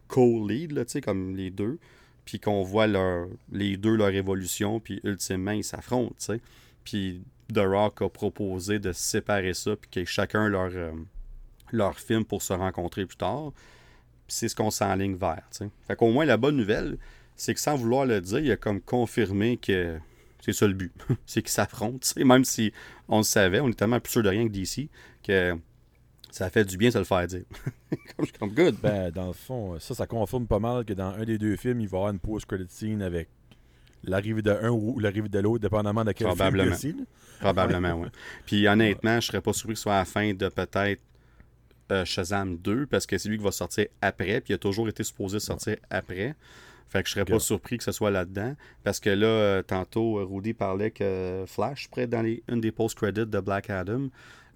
co-lead, 0.08 0.86
comme 1.02 1.36
les 1.36 1.50
deux, 1.50 1.78
puis 2.24 2.40
qu'on 2.40 2.62
voit 2.62 2.86
les 3.50 3.76
deux 3.76 3.96
leur 3.96 4.10
évolution, 4.10 4.80
puis 4.80 5.00
ultimement, 5.04 5.52
ils 5.52 5.64
s'affrontent. 5.64 6.14
Puis 6.84 7.22
The 7.52 7.58
Rock 7.58 8.02
a 8.02 8.08
proposé 8.08 8.78
de 8.78 8.92
séparer 8.92 9.54
ça, 9.54 9.76
puis 9.76 9.90
que 9.90 10.04
chacun 10.04 10.48
leur, 10.48 10.70
euh, 10.74 10.92
leur 11.72 11.98
film 11.98 12.24
pour 12.24 12.42
se 12.42 12.52
rencontrer 12.52 13.06
plus 13.06 13.16
tard. 13.16 13.52
C'est 14.28 14.48
ce 14.48 14.56
qu'on 14.56 14.70
s'enligne 14.70 15.16
vers, 15.16 15.44
tu 15.52 15.58
sais. 15.58 15.70
Fait 15.86 15.94
qu'au 15.94 16.10
moins, 16.10 16.24
la 16.24 16.36
bonne 16.36 16.56
nouvelle, 16.56 16.98
c'est 17.36 17.54
que 17.54 17.60
sans 17.60 17.76
vouloir 17.76 18.06
le 18.06 18.20
dire, 18.20 18.38
il 18.38 18.50
a 18.50 18.56
comme 18.56 18.80
confirmé 18.80 19.56
que 19.56 19.98
c'est 20.40 20.52
ça 20.52 20.66
le 20.66 20.74
but. 20.74 20.92
c'est 21.26 21.42
qu'ils 21.42 21.50
s'affrontent. 21.50 22.06
Même 22.16 22.44
si 22.44 22.72
on 23.08 23.18
le 23.18 23.24
savait, 23.24 23.60
on 23.60 23.68
est 23.68 23.74
tellement 23.74 24.00
plus 24.00 24.12
sûr 24.12 24.22
de 24.22 24.28
rien 24.28 24.44
que 24.44 24.52
d'ici, 24.52 24.88
que 25.22 25.56
ça 26.30 26.50
fait 26.50 26.64
du 26.64 26.76
bien 26.76 26.90
de 26.90 26.98
le 26.98 27.04
faire 27.04 27.26
dire. 27.26 27.44
comme, 28.16 28.26
comme 28.38 28.54
good. 28.54 28.76
Ben, 28.82 29.10
dans 29.10 29.28
le 29.28 29.32
fond, 29.32 29.78
ça, 29.78 29.94
ça 29.94 30.06
confirme 30.06 30.46
pas 30.46 30.58
mal 30.58 30.84
que 30.84 30.92
dans 30.92 31.10
un 31.10 31.24
des 31.24 31.38
deux 31.38 31.56
films, 31.56 31.80
il 31.80 31.88
va 31.88 31.96
y 31.96 32.00
avoir 32.00 32.12
une 32.12 32.18
post-credit 32.18 32.66
scene 32.68 33.02
avec 33.02 33.28
l'arrivée 34.04 34.42
de 34.42 34.50
un 34.50 34.70
ou 34.70 34.98
l'arrivée 34.98 35.28
de 35.28 35.38
l'autre, 35.38 35.60
dépendamment 35.62 36.04
de 36.04 36.12
quel 36.12 36.28
Probablement. 36.28 36.76
film. 36.76 37.06
Probablement, 37.40 37.94
oui. 37.94 38.08
Puis 38.46 38.66
honnêtement, 38.66 39.20
je 39.20 39.26
serais 39.26 39.40
pas 39.40 39.52
surpris 39.52 39.74
que 39.74 39.78
ce 39.78 39.82
soit 39.84 39.94
à 39.94 39.98
la 39.98 40.04
fin 40.04 40.32
de 40.32 40.48
peut-être 40.48 41.00
euh, 41.92 42.04
Shazam 42.04 42.56
2, 42.56 42.86
parce 42.86 43.06
que 43.06 43.18
c'est 43.18 43.28
lui 43.28 43.38
qui 43.38 43.44
va 43.44 43.52
sortir 43.52 43.86
après, 44.00 44.40
puis 44.40 44.52
il 44.52 44.54
a 44.54 44.58
toujours 44.58 44.88
été 44.88 45.04
supposé 45.04 45.38
sortir 45.40 45.76
après. 45.90 46.34
Fait 46.88 47.02
que 47.02 47.08
je 47.08 47.14
serais 47.14 47.24
pas 47.24 47.38
surpris 47.40 47.78
que 47.78 47.84
ce 47.84 47.92
soit 47.92 48.10
là-dedans. 48.10 48.54
Parce 48.84 49.00
que 49.00 49.10
là, 49.10 49.26
euh, 49.26 49.62
tantôt, 49.62 50.18
euh, 50.18 50.24
Rudy 50.24 50.54
parlait 50.54 50.90
que 50.92 51.44
Flash, 51.46 51.88
près 51.88 52.06
dans 52.06 52.22
les, 52.22 52.42
une 52.48 52.60
des 52.60 52.70
post-credits 52.72 53.26
de 53.26 53.40
Black 53.40 53.70
Adam. 53.70 54.08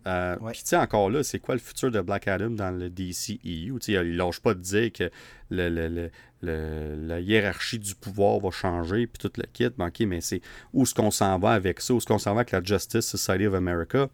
Euh, 0.06 0.36
Ouais. 0.40 0.52
Puis 0.52 0.62
tu 0.62 0.68
sais, 0.68 0.76
encore 0.76 1.10
là, 1.10 1.22
c'est 1.22 1.40
quoi 1.40 1.54
le 1.54 1.60
futur 1.60 1.90
de 1.90 2.00
Black 2.00 2.26
Adam 2.28 2.50
dans 2.50 2.70
le 2.70 2.88
DCEU? 2.88 3.38
Tu 3.42 3.78
sais, 3.80 3.92
il 3.92 4.16
lâche 4.16 4.40
pas 4.40 4.54
de 4.54 4.60
dire 4.60 4.90
que 4.92 5.10
le, 5.50 5.68
le- 5.68 5.88
le- 5.88 6.10
le- 6.42 7.06
la 7.06 7.20
hiérarchie 7.20 7.78
du 7.78 7.94
pouvoir 7.94 8.38
va 8.40 8.50
changer, 8.50 9.06
puis 9.06 9.18
tout 9.20 9.30
le 9.36 9.44
kit. 9.52 9.68
Ben, 9.76 9.88
ok, 9.88 10.00
mais 10.06 10.22
c'est 10.22 10.40
où 10.72 10.84
est-ce 10.84 10.94
qu'on 10.94 11.10
s'en 11.10 11.38
va 11.38 11.50
avec 11.50 11.80
ça? 11.80 11.92
Où 11.92 11.98
est-ce 11.98 12.06
qu'on 12.06 12.16
s'en 12.18 12.32
va 12.32 12.40
avec 12.40 12.52
la 12.52 12.62
Justice 12.62 13.04
Society 13.06 13.46
of 13.46 13.54
America? 13.54 14.08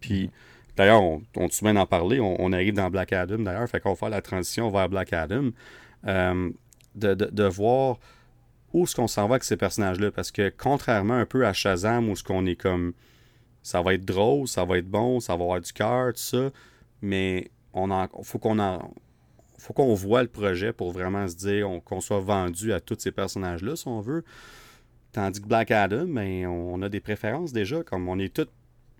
Puis, 0.00 0.30
d'ailleurs, 0.76 1.02
on, 1.02 1.22
on 1.36 1.48
te 1.48 1.54
souvient 1.54 1.72
d'en 1.74 1.86
parler, 1.86 2.20
on, 2.20 2.36
on 2.38 2.52
arrive 2.52 2.74
dans 2.74 2.90
Black 2.90 3.14
Adam, 3.14 3.38
d'ailleurs, 3.38 3.68
fait 3.70 3.80
qu'on 3.80 3.90
va 3.90 3.96
faire 3.96 4.10
la 4.10 4.20
transition 4.20 4.68
vers 4.70 4.88
Black 4.90 5.14
Adam. 5.14 5.50
Euh, 6.06 6.50
de, 6.96 7.14
de- 7.14 7.30
de 7.30 7.44
voir 7.44 7.98
où 8.72 8.84
est-ce 8.84 8.94
qu'on 8.96 9.06
s'en 9.06 9.26
va 9.28 9.34
avec 9.36 9.44
ces 9.44 9.56
personnages-là. 9.56 10.10
Parce 10.10 10.30
que 10.30 10.52
contrairement 10.56 11.14
un 11.14 11.26
peu 11.26 11.46
à 11.46 11.52
Shazam, 11.52 12.08
où 12.10 12.16
ce 12.16 12.22
qu'on 12.24 12.44
est 12.46 12.56
comme 12.56 12.92
ça 13.62 13.82
va 13.82 13.94
être 13.94 14.04
drôle, 14.04 14.46
ça 14.48 14.64
va 14.64 14.78
être 14.78 14.88
bon, 14.88 15.20
ça 15.20 15.34
va 15.36 15.42
avoir 15.44 15.60
du 15.60 15.72
cœur, 15.72 16.12
tout 16.12 16.20
ça, 16.20 16.50
mais 17.02 17.50
on 17.72 17.90
en, 17.90 18.08
faut 18.22 18.38
qu'on 18.38 18.58
en 18.58 18.92
faut 19.58 19.72
qu'on 19.72 19.94
voit 19.94 20.22
le 20.22 20.28
projet 20.28 20.72
pour 20.72 20.92
vraiment 20.92 21.26
se 21.26 21.34
dire 21.34 21.68
on- 21.70 21.80
qu'on 21.80 22.00
soit 22.00 22.20
vendu 22.20 22.72
à 22.72 22.80
tous 22.80 22.96
ces 22.98 23.10
personnages-là, 23.12 23.74
si 23.76 23.88
on 23.88 24.00
veut. 24.00 24.22
Tandis 25.12 25.40
que 25.40 25.46
Black 25.46 25.70
Adam, 25.70 26.04
ben, 26.06 26.46
on 26.46 26.82
a 26.82 26.88
des 26.88 27.00
préférences 27.00 27.52
déjà, 27.52 27.82
comme 27.82 28.06
on 28.08 28.18
est 28.18 28.32
tout, 28.34 28.46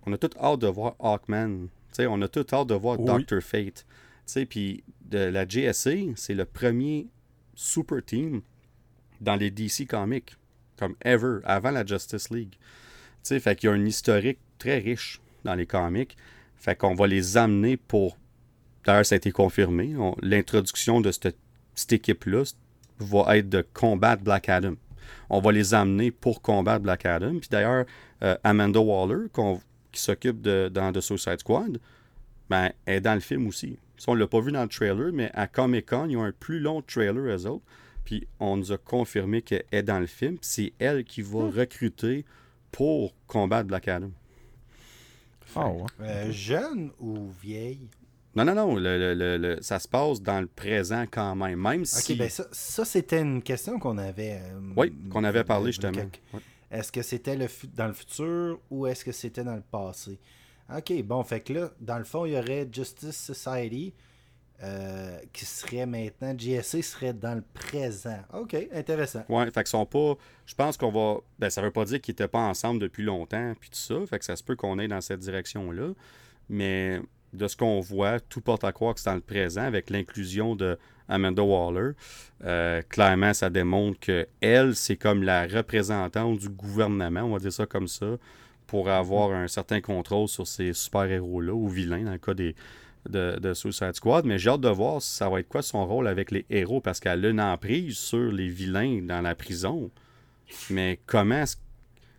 on 0.05 0.13
a 0.13 0.17
tout 0.17 0.31
hâte 0.41 0.59
de 0.59 0.67
voir 0.67 0.95
Hawkman. 0.99 1.67
On 1.99 2.21
a 2.21 2.27
tout 2.27 2.45
hâte 2.51 2.67
de 2.67 2.73
voir 2.75 2.99
Oui. 2.99 3.05
Doctor 3.05 3.41
Fate. 3.41 3.85
Puis 4.49 4.83
de 5.05 5.19
la 5.19 5.45
GSA, 5.47 5.91
c'est 6.15 6.33
le 6.33 6.45
premier 6.45 7.07
super 7.57 8.03
team 8.05 8.41
dans 9.19 9.35
les 9.35 9.49
DC 9.49 9.87
Comics, 9.87 10.35
comme 10.77 10.95
ever, 11.03 11.39
avant 11.43 11.71
la 11.71 11.83
Justice 11.85 12.29
League. 12.29 12.51
Tu 12.53 12.59
sais, 13.23 13.39
fait 13.39 13.55
qu'il 13.55 13.67
y 13.67 13.73
a 13.73 13.75
un 13.75 13.83
historique 13.85 14.37
très 14.59 14.77
riche 14.77 15.19
dans 15.43 15.55
les 15.55 15.65
comics. 15.65 16.15
Fait 16.55 16.75
qu'on 16.75 16.93
va 16.93 17.07
les 17.07 17.35
amener 17.35 17.75
pour. 17.75 18.15
D'ailleurs, 18.85 19.05
ça 19.05 19.15
a 19.15 19.17
été 19.17 19.31
confirmé. 19.31 19.95
On- 19.97 20.15
L'introduction 20.21 21.01
de 21.01 21.11
cette, 21.11 21.35
équipe-là 21.91 22.43
va 22.99 23.37
être 23.37 23.49
de 23.49 23.65
combattre 23.73 24.23
Black 24.23 24.49
Adam. 24.49 24.75
On 25.29 25.39
va 25.39 25.51
les 25.51 25.73
amener 25.73 26.11
pour 26.11 26.41
combattre 26.41 26.83
Black 26.83 27.05
Adam. 27.05 27.37
Puis 27.39 27.49
d'ailleurs, 27.49 27.85
euh, 28.23 28.37
Amanda 28.43 28.79
Waller, 28.79 29.27
qui 29.91 30.01
s'occupe 30.01 30.41
de, 30.41 30.69
dans 30.73 30.91
The 30.91 31.01
Suicide 31.01 31.39
Squad, 31.39 31.79
ben, 32.49 32.71
est 32.85 33.01
dans 33.01 33.13
le 33.15 33.19
film 33.19 33.47
aussi. 33.47 33.77
Ça, 33.97 34.11
on 34.11 34.15
l'a 34.15 34.27
pas 34.27 34.39
vu 34.41 34.51
dans 34.51 34.61
le 34.63 34.67
trailer, 34.69 35.11
mais 35.13 35.31
à 35.33 35.47
Comic 35.47 35.87
Con, 35.89 36.07
ils 36.09 36.17
ont 36.17 36.23
un 36.23 36.31
plus 36.31 36.59
long 36.59 36.81
trailer, 36.81 37.17
eux 37.23 37.45
autres. 37.47 37.65
Puis 38.05 38.27
on 38.39 38.55
nous 38.57 38.71
a 38.71 38.77
confirmé 38.77 39.41
qu'elle 39.41 39.65
est 39.71 39.83
dans 39.83 39.99
le 39.99 40.05
film. 40.07 40.37
puis 40.37 40.47
C'est 40.49 40.73
elle 40.79 41.03
qui 41.03 41.21
va 41.21 41.39
recruter 41.49 42.25
pour 42.71 43.13
combattre 43.27 43.67
Black 43.67 43.87
Adam. 43.87 44.11
Ah 45.55 45.69
ouais. 45.69 45.83
Euh, 46.01 46.31
jeune 46.31 46.91
ou 46.99 47.29
vieille? 47.41 47.87
Non, 48.35 48.45
non, 48.45 48.53
non. 48.53 48.75
le- 48.75 48.97
le- 48.99 49.13
le- 49.15 49.37
le- 49.37 49.61
ça 49.61 49.79
se 49.79 49.87
passe 49.87 50.21
dans 50.21 50.39
le 50.41 50.47
présent 50.47 51.05
quand 51.09 51.35
même. 51.35 51.59
Même 51.59 51.81
Ok, 51.81 51.87
si. 51.87 52.15
ben 52.15 52.29
ça, 52.29 52.45
ça, 52.51 52.85
c'était 52.85 53.21
une 53.21 53.41
question 53.41 53.79
qu'on 53.79 53.97
avait. 53.97 54.39
euh, 54.43 54.59
oui, 54.75 54.93
qu'on 55.09 55.23
avait 55.23 55.43
parlé 55.43 55.63
euh, 55.69 55.71
justement. 55.71 55.93
quelques- 55.93 56.21
Ouais. 56.33 56.39
Est-ce 56.69 56.91
que 56.91 57.01
c'était 57.01 57.37
dans 57.75 57.87
le 57.87 57.93
futur 57.93 58.59
ou 58.69 58.85
est-ce 58.85 59.03
que 59.05 59.11
c'était 59.13 59.43
dans 59.43 59.55
le 59.55 59.61
passé? 59.71 60.19
Ok, 60.75 60.93
bon, 61.03 61.23
fait 61.23 61.41
que 61.41 61.53
là, 61.53 61.71
dans 61.79 61.97
le 61.97 62.03
fond, 62.03 62.25
il 62.25 62.33
y 62.33 62.37
aurait 62.37 62.67
Justice 62.71 63.15
Society 63.15 63.93
euh, 64.63 65.19
qui 65.33 65.45
serait 65.45 65.85
maintenant, 65.85 66.33
GSA 66.35 66.81
serait 66.81 67.13
dans 67.13 67.35
le 67.35 67.43
présent. 67.53 68.17
Ok, 68.33 68.55
intéressant. 68.73 69.23
Ouais, 69.29 69.45
fait 69.45 69.63
qu'ils 69.63 69.67
sont 69.67 69.85
pas. 69.85 70.15
Je 70.45 70.55
pense 70.55 70.77
qu'on 70.77 70.91
va. 70.91 71.19
Ben, 71.37 71.49
ça 71.49 71.61
veut 71.61 71.71
pas 71.71 71.85
dire 71.85 72.01
qu'ils 72.01 72.13
étaient 72.13 72.27
pas 72.27 72.39
ensemble 72.39 72.79
depuis 72.81 73.03
longtemps, 73.03 73.53
puis 73.59 73.69
tout 73.69 73.77
ça. 73.77 73.95
Fait 74.07 74.17
que 74.17 74.25
ça 74.25 74.35
se 74.35 74.43
peut 74.43 74.55
qu'on 74.55 74.79
aille 74.79 74.87
dans 74.87 75.01
cette 75.01 75.19
direction-là. 75.19 75.93
Mais 76.49 76.99
de 77.33 77.47
ce 77.47 77.55
qu'on 77.55 77.79
voit, 77.81 78.19
tout 78.19 78.41
porte 78.41 78.63
à 78.63 78.71
croire 78.71 78.95
que 78.95 78.99
c'est 78.99 79.09
dans 79.09 79.15
le 79.15 79.21
présent 79.21 79.61
avec 79.61 79.91
l'inclusion 79.91 80.55
de 80.55 80.79
Amanda 81.07 81.43
Waller. 81.43 81.91
Euh, 82.43 82.81
clairement, 82.89 83.33
ça 83.33 83.49
démontre 83.49 83.99
que 83.99 84.27
elle, 84.41 84.75
c'est 84.75 84.97
comme 84.97 85.23
la 85.23 85.45
représentante 85.45 86.39
du 86.39 86.49
gouvernement, 86.49 87.21
on 87.21 87.33
va 87.33 87.39
dire 87.39 87.53
ça 87.53 87.65
comme 87.65 87.87
ça, 87.87 88.17
pour 88.67 88.89
avoir 88.89 89.31
un 89.31 89.47
certain 89.47 89.81
contrôle 89.81 90.27
sur 90.27 90.45
ces 90.45 90.73
super-héros-là, 90.73 91.53
ou 91.53 91.67
vilains, 91.67 92.03
dans 92.03 92.11
le 92.11 92.17
cas 92.17 92.33
des, 92.33 92.55
de, 93.09 93.39
de 93.39 93.53
Suicide 93.53 93.95
Squad. 93.95 94.25
Mais 94.25 94.37
j'ai 94.37 94.49
hâte 94.49 94.61
de 94.61 94.69
voir 94.69 95.01
si 95.01 95.15
ça 95.15 95.29
va 95.29 95.39
être 95.39 95.47
quoi 95.47 95.61
son 95.61 95.85
rôle 95.85 96.07
avec 96.07 96.31
les 96.31 96.45
héros, 96.49 96.81
parce 96.81 96.99
qu'elle 96.99 97.25
a 97.25 97.29
une 97.29 97.41
emprise 97.41 97.97
sur 97.97 98.31
les 98.31 98.49
vilains 98.49 99.01
dans 99.01 99.21
la 99.21 99.35
prison. 99.35 99.89
Mais 100.69 100.99
comment 101.05 101.43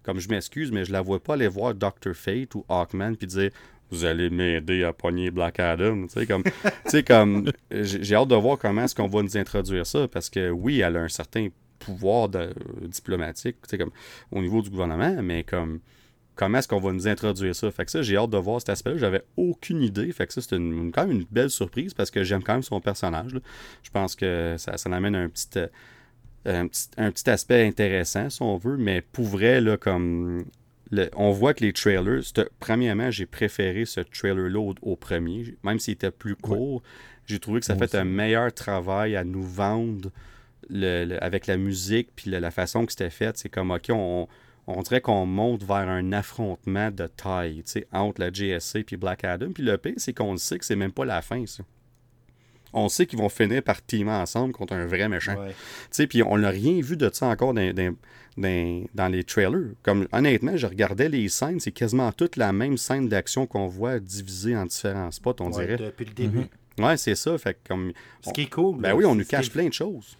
comme 0.08 0.20
je 0.20 0.28
m'excuse, 0.30 0.72
mais 0.72 0.86
je 0.86 0.92
la 0.92 1.02
vois 1.02 1.22
pas 1.22 1.34
aller 1.34 1.48
voir 1.48 1.74
Dr. 1.74 2.14
Fate 2.14 2.54
ou 2.54 2.64
Hawkman 2.70 3.16
puis 3.16 3.26
dire 3.26 3.50
vous 3.90 4.06
allez 4.06 4.30
m'aider 4.30 4.82
à 4.82 4.94
pogner 4.94 5.30
Black 5.30 5.60
Adam. 5.60 6.06
Tu 6.06 6.20
sais, 6.20 6.26
comme, 6.26 6.44
comme 7.06 7.52
j'ai 7.70 8.14
hâte 8.14 8.28
de 8.28 8.34
voir 8.34 8.58
comment 8.58 8.84
est-ce 8.84 8.94
qu'on 8.94 9.06
va 9.06 9.22
nous 9.22 9.36
introduire 9.36 9.86
ça 9.86 10.08
parce 10.08 10.30
que 10.30 10.48
oui, 10.48 10.80
elle 10.80 10.96
a 10.96 11.00
un 11.00 11.08
certain 11.08 11.48
pouvoir 11.78 12.30
de, 12.30 12.54
diplomatique, 12.82 13.56
tu 13.62 13.68
sais, 13.68 13.78
comme 13.78 13.90
au 14.32 14.40
niveau 14.40 14.62
du 14.62 14.70
gouvernement, 14.70 15.22
mais 15.22 15.44
comme 15.44 15.80
comment 16.38 16.58
est-ce 16.58 16.68
qu'on 16.68 16.78
va 16.80 16.92
nous 16.92 17.08
introduire 17.08 17.54
ça? 17.54 17.70
Fait 17.70 17.84
que 17.84 17.90
ça, 17.90 18.00
j'ai 18.00 18.16
hâte 18.16 18.30
de 18.30 18.38
voir 18.38 18.60
cet 18.60 18.70
aspect-là. 18.70 18.96
J'avais 18.96 19.22
aucune 19.36 19.82
idée. 19.82 20.10
Fait 20.12 20.26
que 20.26 20.32
ça, 20.32 20.40
c'est 20.40 20.56
une- 20.56 20.92
quand 20.92 21.06
même 21.06 21.16
une 21.18 21.26
belle 21.30 21.50
surprise 21.50 21.92
parce 21.94 22.10
que 22.10 22.22
j'aime 22.22 22.42
quand 22.44 22.54
même 22.54 22.62
son 22.62 22.80
personnage. 22.80 23.34
là. 23.34 23.40
Je 23.82 23.90
pense 23.90 24.14
que 24.14 24.54
ça, 24.56 24.76
ça 24.78 24.88
amène 24.90 25.16
un 25.16 25.28
petit, 25.28 25.48
euh, 25.58 25.66
un 26.46 26.68
petit, 26.68 26.88
un 26.96 27.10
petit 27.10 27.28
aspect 27.28 27.66
intéressant, 27.66 28.30
si 28.30 28.40
on 28.40 28.56
veut, 28.56 28.76
mais 28.76 29.00
pour 29.02 29.24
vrai, 29.26 29.60
là, 29.60 29.76
comme 29.76 30.44
le- 30.90 31.10
on 31.16 31.32
voit 31.32 31.52
que 31.54 31.64
les 31.64 31.72
trailers, 31.72 32.22
premièrement, 32.60 33.10
j'ai 33.10 33.26
préféré 33.26 33.84
ce 33.84 34.00
trailer-là 34.00 34.58
au, 34.60 34.74
au 34.82 34.96
premier, 34.96 35.56
même 35.64 35.78
s'il 35.80 35.94
était 35.94 36.10
plus 36.12 36.36
court. 36.36 36.82
J'ai 37.26 37.40
trouvé 37.40 37.60
que 37.60 37.66
ça 37.66 37.74
Moi 37.74 37.86
fait 37.88 37.98
un 37.98 38.04
meilleur 38.04 38.52
travail 38.54 39.16
à 39.16 39.24
nous 39.24 39.42
vendre 39.42 40.10
le- 40.70 41.04
le- 41.04 41.22
avec 41.22 41.46
la 41.46 41.56
musique 41.56 42.10
puis 42.16 42.30
le- 42.30 42.38
la 42.38 42.50
façon 42.50 42.86
que 42.86 42.92
c'était 42.92 43.10
fait. 43.10 43.36
C'est 43.36 43.48
comme, 43.50 43.70
OK, 43.70 43.86
on, 43.90 44.28
on 44.70 44.82
dirait 44.82 45.00
qu'on 45.00 45.24
monte 45.26 45.62
vers 45.64 45.88
un 45.88 46.12
affrontement 46.12 46.90
de 46.90 47.06
taille 47.06 47.64
entre 47.92 48.20
la 48.20 48.30
GSC 48.32 48.84
puis 48.84 48.96
Black 48.96 49.24
Adam. 49.24 49.50
Puis 49.52 49.62
le 49.62 49.78
pire, 49.78 49.94
c'est 49.96 50.12
qu'on 50.12 50.32
le 50.32 50.38
sait 50.38 50.58
que 50.58 50.64
c'est 50.64 50.76
même 50.76 50.92
pas 50.92 51.04
la 51.04 51.22
fin, 51.22 51.44
ça. 51.46 51.64
On 52.74 52.90
sait 52.90 53.06
qu'ils 53.06 53.18
vont 53.18 53.30
finir 53.30 53.62
par 53.62 53.80
teamer 53.80 54.10
ensemble 54.12 54.52
contre 54.52 54.74
un 54.74 54.84
vrai 54.86 55.08
méchant. 55.08 55.36
Ouais. 55.42 56.06
Puis 56.06 56.22
on 56.22 56.36
n'a 56.36 56.50
rien 56.50 56.80
vu 56.82 56.98
de 56.98 57.08
ça 57.12 57.26
encore 57.26 57.54
dans, 57.54 57.72
dans- 57.72 57.96
dans- 58.36 58.84
dans 58.94 59.08
les 59.08 59.24
trailers. 59.24 59.70
Comme, 59.82 60.06
honnêtement, 60.12 60.54
je 60.56 60.66
regardais 60.66 61.08
les 61.08 61.28
scènes, 61.30 61.60
c'est 61.60 61.72
quasiment 61.72 62.12
toute 62.12 62.36
la 62.36 62.52
même 62.52 62.76
scène 62.76 63.08
d'action 63.08 63.46
qu'on 63.46 63.68
voit 63.68 63.98
divisée 63.98 64.54
en 64.54 64.66
différents 64.66 65.10
spots, 65.10 65.36
on 65.40 65.50
Ouais, 65.50 65.64
dirait. 65.64 65.76
Depuis 65.78 66.04
le 66.04 66.12
début. 66.12 66.42
Ouais, 66.78 66.96
c'est 66.98 67.14
ça. 67.14 67.36
Fait 67.38 67.54
que 67.54 67.58
comme. 67.68 67.92
Ce 68.20 68.30
qui 68.32 68.42
est 68.42 68.50
cool. 68.50 68.76
Ben 68.76 68.90
là, 68.90 68.96
oui, 68.96 69.04
on 69.06 69.14
nous 69.14 69.24
cache 69.24 69.50
plein 69.50 69.66
de 69.68 69.72
choses. 69.72 70.16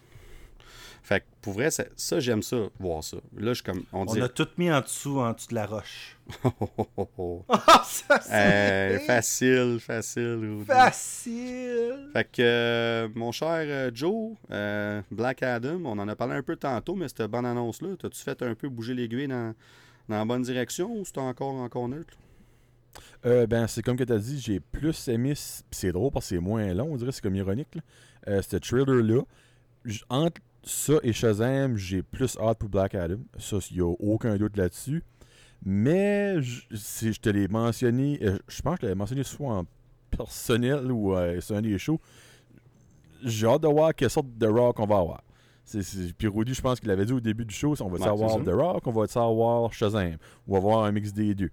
Pour 1.41 1.53
vrai, 1.53 1.71
ça, 1.71 1.85
ça, 1.95 2.19
j'aime 2.19 2.43
ça, 2.43 2.67
voir 2.79 3.01
ça. 3.03 3.15
Là, 3.37 3.49
je 3.49 3.53
suis 3.55 3.63
comme. 3.63 3.83
On 3.93 4.01
On 4.01 4.05
dit. 4.13 4.21
a 4.21 4.27
tout 4.27 4.47
mis 4.57 4.69
en 4.71 4.81
dessous, 4.81 5.19
en 5.19 5.31
dessous 5.31 5.47
de 5.49 5.55
la 5.55 5.65
roche. 5.65 6.17
Oh, 6.43 6.51
oh, 6.77 6.87
oh, 6.97 7.09
oh. 7.17 7.45
Ah, 7.49 7.81
ça, 7.85 8.19
Euh, 8.31 8.99
facile, 8.99 9.79
facile. 9.79 10.37
Rudy. 10.41 10.65
facile. 10.65 12.09
Fait 12.13 12.23
que, 12.31 12.41
euh, 12.41 13.07
mon 13.15 13.31
cher 13.31 13.49
euh, 13.65 13.89
Joe, 13.93 14.35
euh, 14.51 15.01
Black 15.11 15.41
Adam, 15.43 15.79
on 15.85 15.97
en 15.97 16.07
a 16.07 16.15
parlé 16.15 16.35
un 16.35 16.43
peu 16.43 16.55
tantôt, 16.55 16.95
mais 16.95 17.07
cette 17.07 17.23
bonne 17.23 17.45
annonce-là, 17.45 17.89
t'as-tu 17.97 18.21
fait 18.21 18.41
un 18.43 18.53
peu 18.55 18.69
bouger 18.69 18.93
l'aiguille 18.93 19.27
dans, 19.27 19.53
dans 20.07 20.17
la 20.17 20.25
bonne 20.25 20.41
direction 20.43 20.91
ou 20.93 21.05
c'était 21.05 21.19
encore, 21.19 21.53
encore 21.55 21.87
neutre? 21.87 22.13
Euh, 23.25 23.47
ben, 23.47 23.67
c'est 23.67 23.81
comme 23.81 23.97
que 23.97 24.03
tu 24.03 24.13
as 24.13 24.19
dit, 24.19 24.39
j'ai 24.39 24.59
plus 24.59 25.07
aimé. 25.07 25.33
C'est 25.71 25.91
drôle 25.91 26.11
parce 26.11 26.25
que 26.29 26.35
c'est 26.35 26.41
moins 26.41 26.73
long, 26.73 26.89
on 26.91 26.95
dirait, 26.97 27.11
c'est 27.11 27.21
comme 27.21 27.35
ironique. 27.35 27.75
Là. 27.75 27.81
Euh, 28.27 28.41
ce 28.41 28.57
trailer-là, 28.57 29.21
entre 30.09 30.41
ça 30.63 30.93
et 31.03 31.13
Shazam, 31.13 31.77
j'ai 31.77 32.01
plus 32.03 32.37
hâte 32.39 32.59
pour 32.59 32.69
Black 32.69 32.95
Adam. 32.95 33.17
Ça, 33.37 33.57
il 33.71 33.77
n'y 33.77 33.81
a 33.81 33.87
aucun 33.99 34.35
doute 34.37 34.57
là-dessus. 34.57 35.03
Mais, 35.65 36.41
j- 36.41 36.67
si 36.73 37.11
je 37.13 37.19
te 37.19 37.29
l'ai 37.29 37.47
mentionné, 37.47 38.19
euh, 38.23 38.37
je 38.47 38.61
pense 38.61 38.75
que 38.75 38.81
je 38.81 38.85
l'avais 38.87 38.97
mentionné 38.97 39.23
soit 39.23 39.53
en 39.53 39.65
personnel 40.09 40.91
ou 40.91 41.15
euh, 41.15 41.39
sur 41.41 41.55
un 41.55 41.61
des 41.61 41.77
shows. 41.77 41.99
J'ai 43.23 43.47
hâte 43.47 43.61
de 43.63 43.67
voir 43.67 43.93
quelle 43.93 44.09
sorte 44.09 44.27
de 44.37 44.47
rock 44.47 44.79
on 44.79 44.85
va 44.85 44.97
avoir. 44.99 45.23
C'est, 45.65 45.83
c'est- 45.83 46.13
Puis 46.17 46.27
Rudy, 46.27 46.53
je 46.53 46.61
pense 46.61 46.79
qu'il 46.79 46.89
avait 46.89 47.05
dit 47.05 47.13
au 47.13 47.19
début 47.19 47.45
du 47.45 47.53
show, 47.53 47.75
on 47.81 47.89
va 47.89 47.97
savoir 48.05 48.29
The 48.45 48.49
Rock, 48.53 48.87
on 48.87 48.91
va 48.91 49.07
savoir 49.07 49.73
Shazam. 49.73 50.15
On 50.47 50.53
va 50.53 50.59
voir 50.59 50.83
un 50.85 50.91
mix 50.91 51.13
des 51.13 51.35
deux 51.35 51.51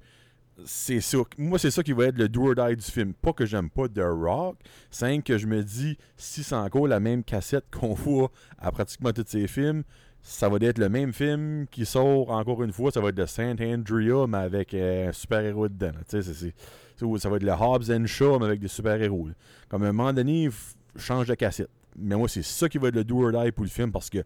c'est 0.64 1.00
ça. 1.00 1.18
Moi, 1.36 1.58
c'est 1.58 1.70
ça 1.70 1.82
qui 1.82 1.92
va 1.92 2.06
être 2.06 2.16
le 2.16 2.28
do 2.28 2.50
or 2.50 2.54
du 2.54 2.82
film. 2.82 3.12
Pas 3.14 3.32
que 3.32 3.44
j'aime 3.44 3.68
pas 3.68 3.88
The 3.88 4.00
Rock, 4.02 4.56
c'est 4.90 5.20
que 5.22 5.36
je 5.38 5.46
me 5.46 5.62
dis, 5.62 5.98
si 6.16 6.42
c'est 6.42 6.54
encore 6.54 6.86
la 6.86 7.00
même 7.00 7.22
cassette 7.24 7.66
qu'on 7.70 7.94
voit 7.94 8.30
à 8.58 8.72
pratiquement 8.72 9.12
tous 9.12 9.24
ces 9.26 9.46
films, 9.46 9.82
ça 10.22 10.48
va 10.48 10.58
être 10.60 10.78
le 10.78 10.88
même 10.88 11.12
film 11.12 11.66
qui 11.70 11.86
sort 11.86 12.30
encore 12.30 12.62
une 12.62 12.72
fois. 12.72 12.90
Ça 12.90 13.00
va 13.00 13.10
être 13.10 13.14
de 13.14 13.26
Saint 13.26 13.56
Andrea, 13.60 14.26
mais 14.26 14.38
avec 14.38 14.74
euh, 14.74 15.08
un 15.08 15.12
super-héros 15.12 15.68
dedans. 15.68 15.92
ça 16.08 17.28
va 17.28 17.36
être 17.36 17.42
le 17.42 17.52
Hobbs 17.52 17.90
and 17.90 18.06
Shaw, 18.06 18.38
mais 18.38 18.46
avec 18.46 18.60
des 18.60 18.68
super-héros. 18.68 19.28
Comme 19.68 19.82
à 19.84 19.88
un 19.88 19.92
moment 19.92 20.12
donné, 20.12 20.48
change 20.96 21.26
de 21.26 21.34
cassette. 21.34 21.70
Mais 21.98 22.16
moi, 22.16 22.28
c'est 22.28 22.42
ça 22.42 22.68
qui 22.68 22.78
va 22.78 22.88
être 22.88 22.96
le 22.96 23.04
do 23.04 23.26
or 23.26 23.52
pour 23.54 23.64
le 23.64 23.70
film 23.70 23.92
parce 23.92 24.10
que 24.10 24.18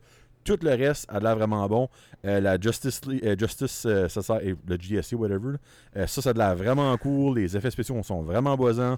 tout 0.44 0.58
le 0.62 0.70
reste 0.70 1.06
a 1.08 1.20
l'air 1.20 1.36
vraiment 1.36 1.66
bon. 1.68 1.88
Euh, 2.24 2.40
la 2.40 2.58
Justice, 2.60 3.04
League- 3.06 3.24
euh, 3.24 3.36
Justice 3.38 3.84
euh, 3.86 4.08
Society, 4.08 4.54
le 4.66 4.76
GSC, 4.78 5.14
whatever, 5.16 5.52
là, 5.52 5.58
euh, 5.96 6.06
ça, 6.06 6.22
ça 6.22 6.30
a 6.30 6.32
de 6.32 6.38
l'air 6.38 6.54
vraiment 6.56 6.96
cool. 6.98 7.38
Les 7.38 7.56
effets 7.56 7.70
spéciaux 7.70 8.02
sont 8.02 8.22
vraiment 8.22 8.56
buzzants. 8.56 8.96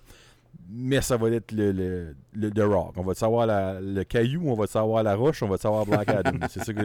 Mais 0.69 1.01
ça 1.01 1.17
va 1.17 1.31
être 1.31 1.51
le, 1.53 1.73
le, 1.73 2.15
le 2.35 2.51
The 2.51 2.61
Rock. 2.61 2.93
On 2.97 3.03
va 3.03 3.15
savoir 3.15 3.47
la- 3.47 3.81
le 3.81 4.05
caillou, 4.05 4.43
on 4.51 4.55
va 4.55 4.67
savoir 4.67 5.03
la 5.03 5.15
roche, 5.15 5.43
on 5.43 5.49
va 5.49 5.57
savoir 5.57 5.87
Black 5.87 6.11
Adam. 6.11 6.33
C'est 6.51 6.63
ça 6.63 6.75
qu'on 6.75 6.83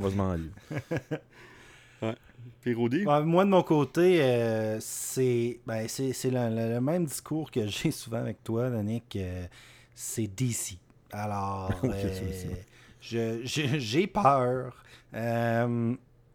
va 0.00 0.10
se 0.10 0.14
demander. 0.14 0.50
Puis 2.60 2.74
Rudy? 2.74 3.04
Ouais, 3.06 3.22
moi, 3.24 3.44
de 3.44 3.50
mon 3.50 3.62
côté, 3.62 4.18
euh, 4.22 4.76
c'est 4.80 5.60
ben, 5.66 5.86
c'est 5.88 6.12
c'est 6.12 6.30
le, 6.30 6.48
le- 6.54 6.74
le 6.74 6.80
même 6.80 7.06
discours 7.06 7.50
que 7.50 7.66
j'ai 7.66 7.90
souvent 7.90 8.18
avec 8.18 8.42
toi, 8.44 8.70
Danick. 8.70 9.16
euh, 9.16 9.46
c'est 9.94 10.26
DC. 10.26 10.76
Alors, 11.12 11.70
euh, 11.84 11.88
ça 12.32 12.48
j'ai 13.08 13.40
j'ai 13.44 14.06
peur. 14.06 14.84
Euh, 15.14 15.94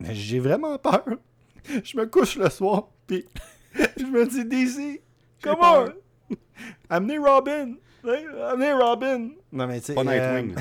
j'ai 0.09 0.39
vraiment 0.39 0.77
peur. 0.77 1.05
Je 1.83 1.97
me 1.97 2.05
couche 2.05 2.37
le 2.37 2.49
soir, 2.49 2.87
puis 3.05 3.25
je 3.97 4.03
me 4.05 4.25
dis, 4.25 4.45
DC, 4.45 5.01
comment? 5.41 5.85
Amenez 6.89 7.17
Robin. 7.19 7.75
Hein, 8.03 8.23
Amenez 8.49 8.73
Robin. 8.73 9.29
Non, 9.51 9.67
mais 9.67 9.79
tu 9.79 9.87
sais. 9.87 9.93
Pas 9.93 10.01
euh, 10.01 10.41
Nightwing. 10.41 10.55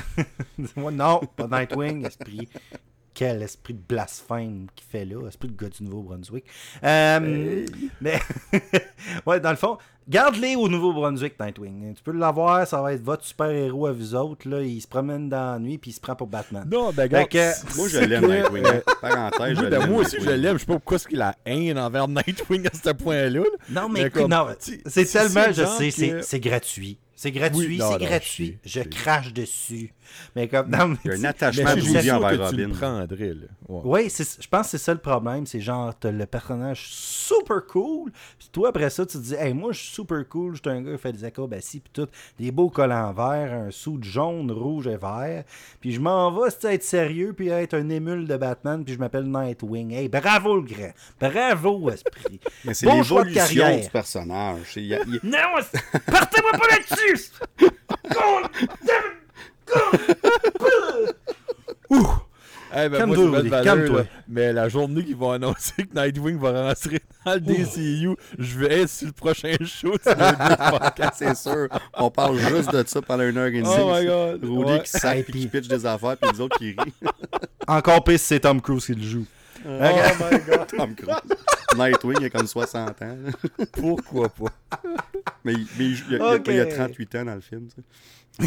moi, 0.75 0.91
non, 0.91 1.21
pas 1.35 1.47
Nightwing, 1.47 2.05
esprit. 2.05 2.47
Quel 3.13 3.41
esprit 3.41 3.73
de 3.73 3.81
blasphème 3.87 4.67
qu'il 4.75 4.87
fait 4.87 5.03
là, 5.05 5.27
esprit 5.27 5.49
de 5.49 5.61
gars 5.61 5.69
du 5.69 5.83
Nouveau-Brunswick. 5.83 6.45
Euh, 6.83 7.65
Mais, 7.99 8.19
ouais, 9.25 9.39
dans 9.41 9.49
le 9.49 9.57
fond, 9.57 9.77
garde-les 10.07 10.55
au 10.55 10.69
Nouveau-Brunswick, 10.69 11.37
Nightwing. 11.39 11.93
Tu 11.93 12.01
peux 12.03 12.13
l'avoir, 12.13 12.65
ça 12.65 12.81
va 12.81 12.93
être 12.93 13.03
votre 13.03 13.25
super-héros 13.25 13.87
à 13.87 13.91
vous 13.91 14.15
autres. 14.15 14.47
Là. 14.47 14.61
Il 14.61 14.79
se 14.81 14.87
promène 14.87 15.27
dans 15.27 15.53
la 15.53 15.59
nuit, 15.59 15.77
puis 15.77 15.91
il 15.91 15.93
se 15.93 15.99
prend 15.99 16.15
pour 16.15 16.27
Batman. 16.27 16.65
Non, 16.71 16.91
ben, 16.93 17.09
Fait 17.09 17.23
regarde, 17.23 17.29
que- 17.29 17.77
Moi, 17.77 17.87
je 17.89 17.99
l'aime, 17.99 18.25
Nightwing. 18.27 18.65
euh, 18.65 18.81
Parenthèse, 19.01 19.55
je 19.57 19.61
moi, 19.61 19.69
ben, 19.69 19.79
l'aime. 19.81 19.89
moi 19.91 20.01
aussi, 20.01 20.17
je 20.21 20.29
l'aime. 20.29 20.53
Je 20.53 20.59
sais 20.59 20.65
pas 20.65 20.73
pourquoi 20.73 20.95
est-ce 20.95 21.07
qu'il 21.07 21.21
a 21.21 21.35
haine 21.45 21.77
envers 21.77 22.07
Nightwing 22.07 22.67
à 22.67 22.71
ce 22.73 22.91
point-là. 22.91 23.29
là. 23.29 23.43
Non, 23.69 23.89
mais 23.89 24.03
Mais 24.03 24.55
c'est 24.85 25.05
tellement, 25.05 25.51
je 25.51 25.65
sais, 25.91 26.21
c'est 26.21 26.39
gratuit. 26.39 26.97
C'est 27.21 27.31
gratuit, 27.31 27.67
Oui, 27.67 27.79
c'est 27.79 28.03
gratuit. 28.03 28.57
je 28.65 28.79
crache 28.81 29.31
dessus. 29.31 29.93
Mais 30.35 30.47
comme, 30.47 30.71
non, 30.71 30.87
mais 30.87 30.97
Il 31.05 31.11
y 31.11 31.13
a 31.13 31.17
un 31.19 31.23
attachement 31.29 31.75
de 31.75 31.79
je 31.81 32.11
envers 32.11 32.31
que 32.31 32.49
tu 32.49 32.55
le 32.57 32.63
Robin. 32.65 32.75
prendrais. 32.75 33.27
Là. 33.35 33.45
Ouais. 33.69 33.81
Oui, 33.85 34.09
je 34.09 34.47
pense 34.47 34.63
que 34.65 34.71
c'est 34.71 34.77
ça 34.79 34.93
le 34.93 34.99
problème. 34.99 35.45
C'est 35.45 35.61
genre, 35.61 35.93
t'as 35.97 36.09
le 36.11 36.25
personnage 36.25 36.87
super 36.89 37.63
cool. 37.67 38.11
Puis 38.39 38.49
toi, 38.51 38.69
après 38.69 38.89
ça, 38.89 39.05
tu 39.05 39.19
te 39.19 39.23
dis, 39.23 39.35
hey, 39.35 39.53
moi, 39.53 39.71
je 39.71 39.79
suis 39.79 39.93
super 39.93 40.27
cool. 40.27 40.55
Je 40.55 40.61
suis 40.67 40.69
un 40.77 40.81
gars 40.81 40.93
qui 40.93 40.97
fait 40.97 41.13
des 41.13 41.23
acrobaties. 41.23 41.79
Puis 41.79 41.91
tout. 41.93 42.07
Des 42.39 42.51
beaux 42.51 42.69
collants 42.71 43.13
verts, 43.13 43.53
un 43.53 43.69
sou 43.71 43.99
jaune, 44.01 44.51
rouge 44.51 44.87
et 44.87 44.97
vert. 44.97 45.43
Puis 45.79 45.91
je 45.93 45.99
m'en 46.01 46.31
vais, 46.31 46.49
c'est 46.49 46.73
être 46.73 46.83
sérieux. 46.83 47.33
Puis 47.37 47.49
être 47.49 47.75
un 47.75 47.87
émule 47.89 48.27
de 48.27 48.35
Batman. 48.35 48.83
Puis 48.83 48.95
je 48.95 48.99
m'appelle 48.99 49.25
Nightwing. 49.25 49.93
Hey, 49.93 50.09
bravo 50.09 50.55
le 50.57 50.63
grand. 50.63 50.91
Bravo, 51.19 51.91
esprit. 51.91 52.39
Mais 52.65 52.73
c'est 52.73 52.87
Bon 52.87 52.97
de 52.97 53.03
l'évolution 53.03 53.39
carrière. 53.41 53.79
du 53.83 53.89
personnage. 53.91 54.61
C'est- 54.73 54.81
il 54.81 54.87
y 54.87 54.95
a- 54.95 55.03
il 55.07 55.13
y 55.13 55.17
a- 55.17 55.19
Non, 55.23 55.61
partez-moi 56.07 56.51
pas 56.53 56.67
là-dessus! 56.75 57.10
Eh 62.73 62.87
ben, 62.87 62.99
Calme-toi, 62.99 63.25
moi, 63.25 63.63
calme-toi. 63.63 63.97
là. 63.99 64.05
Mais 64.29 64.53
la 64.53 64.69
journée 64.69 65.03
qu'ils 65.03 65.17
vont 65.17 65.31
annoncer 65.31 65.73
que 65.83 65.93
Nightwing 65.93 66.37
va 66.39 66.67
rentrer 66.69 67.01
dans 67.25 67.33
le 67.33 67.41
DCU, 67.41 68.15
je 68.39 68.59
vais 68.59 68.81
être 68.83 68.89
sur 68.89 69.07
le 69.07 69.11
prochain 69.13 69.53
show. 69.65 69.91
le 70.05 70.79
podcast. 70.79 71.15
C'est 71.17 71.35
sûr. 71.35 71.67
On 71.95 72.09
parle 72.09 72.37
juste 72.39 72.71
de 72.73 72.81
ça 72.87 73.01
pendant 73.01 73.23
une 73.27 73.37
heure 73.37 73.47
et 73.47 73.61
demie. 73.61 73.67
Oh 73.77 73.91
my 73.93 74.05
god. 74.05 74.39
Rudy 74.43 74.71
Ouais. 74.71 74.81
qui 74.83 74.89
sac 74.89 75.25
puis- 75.25 75.41
qui 75.41 75.47
pitch 75.47 75.67
des 75.67 75.85
affaires, 75.85 76.15
puis 76.15 76.31
les 76.31 76.39
autres 76.39 76.57
qui 76.57 76.67
rient. 76.79 76.93
Encore 77.67 78.05
pire 78.05 78.17
si 78.17 78.25
c'est 78.25 78.39
Tom 78.39 78.61
Cruise 78.61 78.85
qui 78.85 78.93
le 78.95 79.03
joue. 79.03 79.25
Oh 79.65 79.69
my 79.69 80.39
god. 80.47 80.67
Tom 80.77 80.95
Cruise. 80.95 81.15
Nightwing, 81.77 82.17
il 82.19 82.25
a 82.25 82.29
comme 82.29 82.47
60 82.47 83.01
ans. 83.01 83.17
Pourquoi 83.73 84.29
pas? 84.29 84.81
Mais, 85.43 85.53
il, 85.53 85.67
mais 85.77 85.85
il- 85.85 86.03
il 86.11 86.21
a, 86.21 86.35
Ok. 86.35 86.47
il 86.47 86.59
a 86.59 86.65
38 86.65 87.15
ans 87.15 87.25
dans 87.25 87.35
le 87.35 87.41
film. 87.41 87.67
tu 87.67 87.75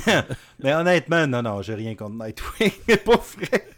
sais. 0.01 0.24
Mais 0.62 0.73
honnêtement, 0.74 1.27
non, 1.27 1.43
non, 1.43 1.62
j'ai 1.62 1.74
rien 1.74 1.95
contre 1.95 2.16
Nightwing. 2.24 2.73
C'est 2.89 3.05
pas 3.05 3.16
vrai. 3.16 3.69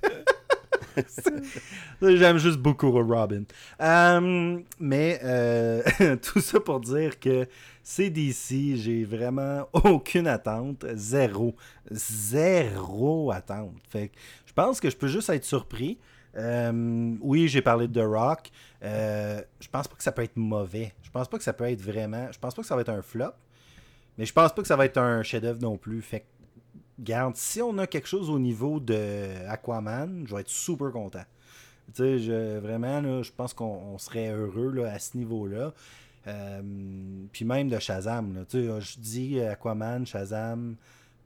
J'aime 2.00 2.38
juste 2.38 2.58
beaucoup 2.58 2.90
Robin. 2.90 3.42
Euh, 3.82 4.58
mais 4.80 5.20
euh, 5.24 5.82
tout 6.22 6.40
ça 6.40 6.58
pour 6.60 6.80
dire 6.80 7.18
que 7.20 7.46
c'est 7.82 8.08
DC, 8.10 8.76
j'ai 8.76 9.04
vraiment 9.04 9.68
aucune 9.72 10.26
attente. 10.26 10.86
Zéro. 10.94 11.54
Zéro 11.90 13.30
attente. 13.30 13.74
Fait 13.90 14.08
que 14.08 14.14
je 14.46 14.52
pense 14.52 14.80
que 14.80 14.88
je 14.90 14.96
peux 14.96 15.08
juste 15.08 15.28
être 15.30 15.44
surpris. 15.44 15.98
Euh, 16.36 17.16
oui, 17.20 17.48
j'ai 17.48 17.62
parlé 17.62 17.88
de 17.88 18.00
The 18.00 18.04
Rock. 18.06 18.50
Euh, 18.82 19.40
je 19.60 19.68
pense 19.68 19.88
pas 19.88 19.96
que 19.96 20.02
ça 20.02 20.12
peut 20.12 20.22
être 20.22 20.36
mauvais. 20.36 20.92
Je 21.02 21.10
pense 21.10 21.28
pas 21.28 21.38
que 21.38 21.44
ça 21.44 21.52
peut 21.52 21.64
être 21.64 21.80
vraiment. 21.80 22.28
Je 22.30 22.38
pense 22.38 22.54
pas 22.54 22.62
que 22.62 22.68
ça 22.68 22.74
va 22.74 22.82
être 22.82 22.90
un 22.90 23.02
flop. 23.02 23.32
Mais 24.18 24.24
je 24.26 24.32
pense 24.32 24.54
pas 24.54 24.62
que 24.62 24.68
ça 24.68 24.76
va 24.76 24.84
être 24.86 24.98
un 24.98 25.22
chef-d'œuvre 25.22 25.60
non 25.62 25.76
plus. 25.76 26.00
Fait 26.02 26.20
que, 26.20 26.24
garde, 26.98 27.36
si 27.36 27.60
on 27.62 27.76
a 27.78 27.86
quelque 27.86 28.08
chose 28.08 28.30
au 28.30 28.38
niveau 28.38 28.80
de 28.80 29.46
Aquaman, 29.48 30.24
je 30.26 30.34
vais 30.34 30.40
être 30.42 30.48
super 30.48 30.90
content. 30.90 31.24
Tu 31.94 32.02
sais, 32.02 32.18
je- 32.18 32.58
vraiment, 32.58 33.00
là, 33.00 33.22
je 33.22 33.30
pense 33.30 33.54
qu'on 33.54 33.64
on 33.94 33.98
serait 33.98 34.28
heureux 34.30 34.72
là, 34.72 34.92
à 34.92 34.98
ce 34.98 35.16
niveau-là. 35.16 35.72
Euh, 36.26 36.60
puis 37.32 37.44
même 37.44 37.68
de 37.68 37.78
Shazam. 37.78 38.44
Tu 38.48 38.66
sais, 38.66 38.80
je 38.80 38.98
dis 38.98 39.40
Aquaman, 39.40 40.04
Shazam, 40.06 40.76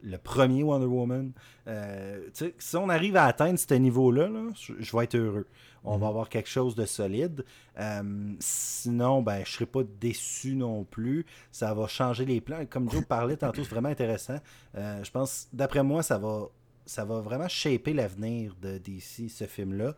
le 0.02 0.18
premier 0.18 0.62
Wonder 0.62 0.86
Woman. 0.86 1.32
Euh, 1.66 2.28
si 2.58 2.76
on 2.76 2.88
arrive 2.88 3.16
à 3.16 3.24
atteindre 3.24 3.58
ce 3.58 3.74
niveau-là, 3.74 4.28
là, 4.28 4.48
je, 4.54 4.72
je 4.78 4.96
vais 4.96 5.04
être 5.04 5.16
heureux. 5.16 5.46
On 5.84 5.96
va 5.96 6.08
avoir 6.08 6.28
quelque 6.28 6.48
chose 6.48 6.74
de 6.74 6.84
solide. 6.84 7.44
Euh, 7.78 8.34
sinon, 8.38 9.22
ben, 9.22 9.42
je 9.44 9.52
serai 9.52 9.66
pas 9.66 9.82
déçu 10.00 10.54
non 10.54 10.84
plus. 10.84 11.24
Ça 11.52 11.72
va 11.72 11.86
changer 11.86 12.26
les 12.26 12.40
plans. 12.40 12.64
Comme 12.66 12.90
Joe 12.90 13.04
parlait 13.04 13.36
tantôt, 13.38 13.62
c'est 13.62 13.70
vraiment 13.70 13.88
intéressant. 13.88 14.38
Euh, 14.76 15.02
je 15.02 15.10
pense, 15.10 15.48
d'après 15.52 15.82
moi, 15.82 16.02
ça 16.02 16.18
va, 16.18 16.48
ça 16.84 17.04
va 17.04 17.20
vraiment 17.20 17.48
shaper 17.48 17.94
l'avenir 17.94 18.54
de 18.60 18.78
DC, 18.78 19.30
ce 19.30 19.46
film-là. 19.46 19.94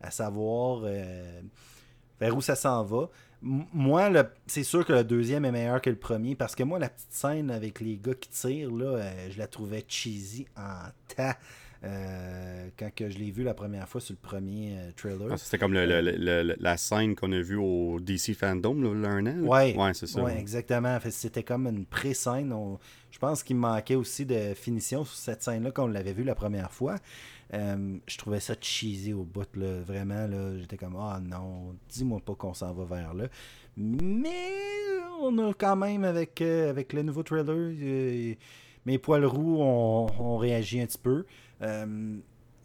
À 0.00 0.10
savoir 0.10 0.82
vers 2.20 2.36
où 2.36 2.40
ça 2.42 2.56
s'en 2.56 2.84
va. 2.84 3.08
Moi, 3.44 4.10
c'est 4.46 4.62
sûr 4.64 4.86
que 4.86 4.92
le 4.94 5.04
deuxième 5.04 5.44
est 5.44 5.52
meilleur 5.52 5.80
que 5.82 5.90
le 5.90 5.96
premier 5.96 6.34
parce 6.34 6.54
que 6.54 6.62
moi, 6.62 6.78
la 6.78 6.88
petite 6.88 7.12
scène 7.12 7.50
avec 7.50 7.80
les 7.80 7.96
gars 8.02 8.14
qui 8.14 8.30
tirent, 8.30 8.70
là, 8.74 8.86
euh, 8.86 9.28
je 9.30 9.38
la 9.38 9.46
trouvais 9.46 9.84
cheesy 9.86 10.46
en 10.56 10.88
tas. 11.14 11.36
euh, 11.86 12.68
quand 12.78 12.88
que 12.94 13.10
je 13.10 13.18
l'ai 13.18 13.30
vu 13.30 13.42
la 13.42 13.52
première 13.52 13.86
fois 13.86 14.00
sur 14.00 14.14
le 14.14 14.26
premier 14.26 14.72
euh, 14.78 14.90
trailer. 14.96 15.28
Ah, 15.32 15.36
C'était 15.36 15.58
comme 15.58 15.74
le- 15.74 15.84
le- 15.84 16.00
le- 16.00 16.42
le- 16.42 16.56
la 16.58 16.78
scène 16.78 17.14
qu'on 17.14 17.30
a 17.32 17.40
vue 17.42 17.58
au 17.58 18.00
DC 18.00 18.32
Fandom, 18.32 18.80
là, 18.94 19.10
un 19.10 19.26
an. 19.26 19.36
là? 19.36 19.42
Ouais, 19.76 19.92
c'est 19.92 20.06
ça. 20.06 20.22
Ouais, 20.22 20.38
exactement. 20.38 20.98
C'était 21.10 21.42
comme 21.42 21.66
une 21.66 21.84
pré-scène. 21.84 22.54
On- 22.54 22.78
Je 23.10 23.18
pense 23.18 23.42
qu'il 23.42 23.56
manquait 23.56 23.96
aussi 23.96 24.24
de 24.24 24.54
finition 24.54 25.04
sur 25.04 25.14
cette 25.16 25.42
scène-là 25.42 25.72
qu'on 25.72 25.86
l'avait 25.86 26.14
vue 26.14 26.24
la 26.24 26.34
première 26.34 26.72
fois. 26.72 26.96
Euh, 27.54 27.98
je 28.06 28.18
trouvais 28.18 28.40
ça 28.40 28.54
cheesy 28.60 29.12
au 29.12 29.22
bout, 29.22 29.46
là. 29.56 29.80
Vraiment, 29.82 30.26
là. 30.26 30.58
J'étais 30.58 30.76
comme, 30.76 30.96
ah 30.98 31.20
non, 31.22 31.74
dis-moi 31.88 32.20
pas 32.24 32.34
qu'on 32.34 32.54
s'en 32.54 32.72
va 32.72 32.84
vers 32.84 33.14
là. 33.14 33.28
Mais 33.76 34.30
on 35.20 35.38
a 35.38 35.52
quand 35.54 35.76
même, 35.76 36.04
avec, 36.04 36.40
euh, 36.42 36.68
avec 36.70 36.92
le 36.92 37.02
nouveau 37.02 37.22
trailer, 37.22 37.54
euh, 37.56 38.34
mes 38.86 38.98
poils 38.98 39.24
roux 39.24 39.58
ont, 39.60 40.36
réagi 40.36 40.80
un 40.80 40.86
petit 40.86 40.98
peu. 40.98 41.24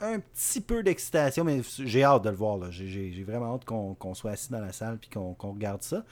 Un 0.02 0.22
petit 0.22 0.62
peu 0.62 0.82
d'excitation, 0.82 1.44
mais 1.44 1.62
j'ai 1.80 2.04
hâte 2.04 2.24
de 2.24 2.30
le 2.30 2.36
voir. 2.36 2.72
J'ai- 2.72 3.24
vraiment 3.24 3.54
hâte 3.54 3.66
qu'on 3.66 4.14
soit 4.14 4.32
assis 4.32 4.50
dans 4.50 4.62
la 4.62 4.72
salle 4.72 4.98
puis 4.98 5.10
qu'on 5.10 5.36
regarde 5.38 5.84
ça. 5.84 6.04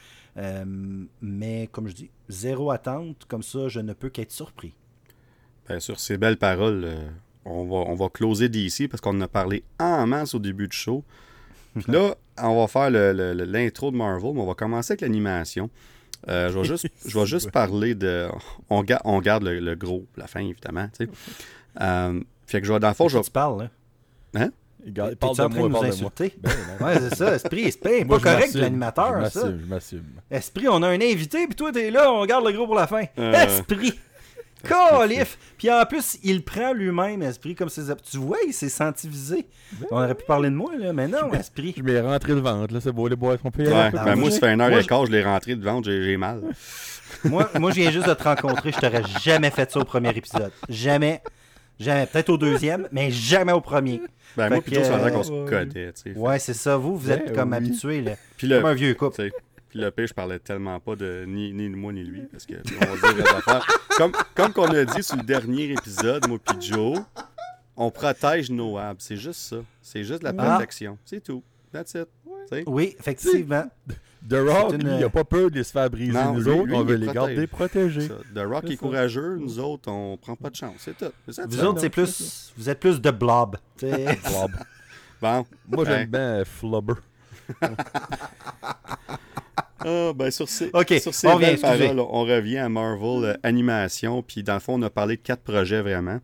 Mais 1.21 1.67
comme 1.71 1.87
je 1.87 1.95
dis, 1.95 2.09
zéro 2.27 2.69
attente, 2.69 3.25
comme 3.27 3.43
ça, 3.43 3.69
je 3.69 3.79
ne 3.79 3.93
peux 3.93 4.09
qu'être 4.09 4.31
surpris. 4.31 4.73
Ben, 5.67 5.79
sur 5.79 5.99
ces 5.99 6.17
belles 6.17 6.37
paroles, 6.37 7.11
on, 7.49 7.65
va, 7.65 7.89
on 7.91 7.95
va 7.95 8.09
closer 8.09 8.49
d'ici 8.49 8.87
parce 8.87 9.01
qu'on 9.01 9.17
en 9.17 9.21
a 9.21 9.27
parlé 9.27 9.63
en 9.79 10.05
masse 10.07 10.35
au 10.35 10.39
début 10.39 10.67
du 10.67 10.75
show. 10.77 11.03
Puis 11.75 11.91
là, 11.91 12.15
on 12.41 12.59
va 12.59 12.67
faire 12.67 12.89
l'intro 12.89 13.91
de 13.91 13.97
Marvel, 13.97 14.31
mais 14.33 14.41
on 14.41 14.45
va 14.47 14.53
commencer 14.55 14.93
avec 14.93 15.01
l'animation. 15.01 15.69
Euh, 16.27 16.49
je 16.51 16.57
vais 16.59 16.65
juste, 16.65 16.87
je 17.07 17.19
vais 17.19 17.25
juste 17.27 17.51
parler 17.51 17.93
de. 17.93 18.27
On, 18.69 18.83
ga- 18.83 19.01
on 19.05 19.19
garde 19.21 19.43
le, 19.43 19.59
le 19.59 19.75
gros, 19.75 20.05
la 20.17 20.25
fin 20.27 20.39
évidemment. 20.41 20.87
tu 20.97 21.05
sais. 21.05 21.11
Euh, 21.79 22.19
fait 22.47 22.59
que 22.61 22.67
je 22.67 22.73
vais, 22.73 22.79
dans 22.79 22.87
le 22.87 22.93
fond, 22.95 23.07
je 23.07 23.19
tu 23.19 23.29
parles, 23.31 23.69
hein? 24.35 24.49
Il 24.85 24.93
ga- 24.93 25.09
T'es-tu 25.09 25.17
parle 25.17 25.35
de 25.37 25.41
en 25.43 25.49
train 25.49 25.59
moi, 25.59 25.67
de 25.67 25.73
nous 25.73 25.79
parle 25.79 25.91
de 25.95 26.01
moi. 26.01 26.11
insulter? 26.11 26.33
Ben, 26.41 26.51
non. 26.79 26.85
Ouais, 26.87 26.99
c'est 26.99 27.15
ça, 27.15 27.35
Esprit. 27.35 27.71
C'est 27.71 27.79
pas, 27.81 27.89
Moi, 28.05 28.17
pas 28.19 28.29
je 28.31 28.35
correct, 28.35 28.53
l'animateur, 28.55 29.25
Je 29.25 29.29
ça. 29.29 29.39
m'assume, 29.43 29.59
je 29.61 29.65
m'assume. 29.69 30.03
Esprit, 30.31 30.67
on 30.69 30.81
a 30.81 30.87
un 30.87 31.01
invité, 31.01 31.45
puis 31.45 31.55
toi, 31.55 31.71
t'es 31.71 31.91
là, 31.91 32.11
on 32.11 32.25
garde 32.25 32.45
le 32.45 32.51
gros 32.53 32.65
pour 32.65 32.75
la 32.75 32.87
fin. 32.87 33.03
Euh. 33.19 33.33
Esprit! 33.33 33.93
Calif! 34.67 35.37
Puis 35.57 35.71
en 35.71 35.85
plus, 35.85 36.17
il 36.23 36.43
prend 36.43 36.73
lui-même, 36.73 37.21
Esprit, 37.21 37.55
comme 37.55 37.69
ses... 37.69 37.83
Tu 38.09 38.17
vois, 38.17 38.37
il 38.45 38.53
s'est 38.53 38.69
senti 38.69 39.07
visé. 39.07 39.47
On 39.91 39.97
aurait 39.97 40.15
pu 40.15 40.25
parler 40.25 40.49
de 40.49 40.55
moi, 40.55 40.71
là, 40.77 40.93
mais 40.93 41.07
non, 41.07 41.31
Esprit. 41.33 41.73
Je 41.77 41.83
m'ai 41.83 41.99
rentré 41.99 42.33
le 42.33 42.41
ventre, 42.41 42.73
là, 42.73 42.79
c'est 42.81 42.91
beau, 42.91 43.07
les 43.07 43.15
boys, 43.15 43.37
on 43.43 43.51
peut 43.51 43.63
y 43.63 43.67
aller 43.67 43.75
Ouais, 43.75 43.91
peu 43.91 43.97
ben, 43.97 44.05
ben, 44.05 44.15
moi, 44.15 44.31
ça 44.31 44.39
fait 44.39 44.53
une 44.53 44.61
heure 44.61 44.69
Moi, 44.69 44.81
et 44.81 44.85
quart, 44.85 45.05
je 45.05 45.11
l'ai 45.11 45.23
rentré 45.23 45.55
de 45.55 45.63
ventre, 45.63 45.89
j'ai 45.89 46.17
mal. 46.17 46.41
moi, 47.23 47.49
moi, 47.59 47.71
je 47.71 47.75
viens 47.81 47.91
juste 47.91 48.07
de 48.07 48.13
te 48.13 48.23
rencontrer, 48.23 48.71
je 48.71 48.79
t'aurais 48.79 49.03
jamais 49.21 49.49
fait 49.49 49.71
ça 49.71 49.79
au 49.79 49.85
premier 49.85 50.09
épisode. 50.09 50.51
Jamais. 50.69 51.21
Jamais. 51.79 52.07
Peut-être 52.07 52.29
au 52.29 52.37
deuxième, 52.37 52.87
mais 52.91 53.11
jamais 53.11 53.51
au 53.51 53.61
premier. 53.61 54.01
Ben, 54.35 54.49
Fait 54.49 54.55
moi, 54.55 54.63
que, 54.63 54.83
ça 54.83 54.97
dire 54.99 55.11
qu'on 55.13 55.19
euh, 55.19 55.45
se 55.45 55.49
connaît, 55.49 55.93
tu 55.93 56.13
sais. 56.13 56.17
Ouais, 56.17 56.39
c'est 56.39 56.53
ça. 56.53 56.77
Vous, 56.77 56.97
vous 56.97 57.11
êtes 57.11 57.27
Ben 57.27 57.35
comme 57.35 57.51
oui. 57.51 57.57
habitués, 57.57 58.01
là. 58.01 58.11
Puis 58.37 58.47
le, 58.47 58.57
Comme 58.57 58.69
un 58.69 58.73
vieux 58.73 58.93
couple. 58.93 59.15
tu 59.15 59.23
sais, 59.29 59.31
puis 59.69 59.79
le 59.79 59.91
pire, 59.91 60.07
je 60.07 60.13
parlais 60.13 60.39
tellement 60.39 60.79
pas 60.79 60.95
de 60.95 61.25
ni, 61.27 61.51
ni 61.53 61.69
de 61.69 61.75
moi 61.75 61.91
ni 61.93 62.03
lui, 62.03 62.21
parce 62.31 62.45
que 62.45 62.53
on 62.55 62.95
va 62.95 63.13
dire 63.13 63.17
les 63.17 63.29
affaires. 63.29 63.65
Comme, 63.97 64.11
comme 64.35 64.53
qu'on 64.53 64.67
a 64.73 64.85
dit 64.85 65.03
sur 65.03 65.17
le 65.17 65.23
dernier 65.23 65.71
épisode, 65.71 66.27
moi 66.27 66.37
puis 66.43 66.57
Joe, 66.61 66.99
on 67.75 67.91
protège 67.91 68.49
nos 68.49 68.77
abs. 68.77 68.95
C'est 68.99 69.17
juste 69.17 69.39
ça. 69.41 69.57
C'est 69.81 70.03
juste 70.03 70.23
la 70.23 70.33
Ah. 70.37 70.51
protection. 70.55 70.97
C'est 71.05 71.23
tout. 71.23 71.43
That's 71.71 71.93
it. 71.95 72.07
Oui, 72.65 72.95
effectivement. 72.97 73.69
The 74.27 74.33
Rock, 74.35 74.73
une- 74.73 74.83
lui, 74.89 74.97
il 74.97 75.03
a 75.03 75.09
pas 75.09 75.23
peur 75.23 75.49
de 75.51 75.55
les 75.55 75.63
se 75.63 75.71
faire 75.71 75.89
briser. 75.89 76.11
Non, 76.11 76.33
nous 76.33 76.41
lui- 76.41 76.51
autres, 76.51 76.63
lui, 76.65 76.73
on 76.75 76.83
veut 76.83 76.95
les 76.95 77.05
protège. 77.07 77.27
garder 77.27 77.47
protégés. 77.47 78.07
Ça. 78.07 78.15
The 78.35 78.39
Rock 78.45 78.69
est 78.69 78.77
courageux, 78.77 79.37
nous 79.37 79.59
autres, 79.59 79.89
on 79.91 80.17
prend 80.17 80.35
pas 80.35 80.49
de 80.49 80.55
chance. 80.55 80.73
C'est 80.79 80.97
tout. 80.97 81.11
Ça, 81.29 81.43
Vous 81.47 81.63
autres, 81.63 81.79
c'est 81.81 81.89
plus. 81.89 82.51
Vous 82.57 82.69
êtes 82.69 82.79
plus 82.79 82.99
de 82.99 83.11
blob. 83.11 83.57
Blob. 83.81 84.51
Bon. 85.21 85.45
Moi, 85.69 85.85
j'aime 85.85 85.99
Hey. 86.01 86.05
bien 86.07 86.43
Flubber. 86.45 86.93
Ah, 89.89 90.11
ben 90.13 90.29
sur 90.31 90.49
ces, 90.49 90.69
Ok, 90.73 90.93
sur 91.01 91.13
ces 91.13 91.27
on 91.27 91.35
revient, 91.35 91.45
belles 91.45 91.53
excusez. 91.55 91.77
paroles, 91.87 91.99
on 91.99 92.21
revient 92.25 92.57
à 92.57 92.67
Marvel 92.69 93.23
euh, 93.23 93.33
Animation. 93.43 94.21
Puis 94.21 94.43
dans 94.43 94.55
le 94.55 94.59
fond, 94.59 94.73
on 94.73 94.81
a 94.81 94.89
parlé 94.89 95.15
de 95.15 95.21
quatre 95.21 95.41
projets 95.43 95.81
vraiment. 95.81 96.19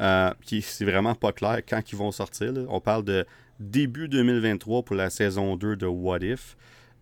Euh, 0.00 0.30
puis 0.46 0.60
c'est 0.62 0.84
vraiment 0.84 1.14
pas 1.14 1.32
clair 1.32 1.60
quand 1.68 1.80
ils 1.90 1.96
vont 1.96 2.12
sortir. 2.12 2.52
là. 2.52 2.62
On 2.68 2.80
parle 2.80 3.04
de 3.04 3.24
début 3.60 4.08
2023 4.08 4.82
pour 4.82 4.94
la 4.94 5.10
saison 5.10 5.56
2 5.56 5.76
de 5.76 5.86
What 5.86 6.18
If. 6.20 6.56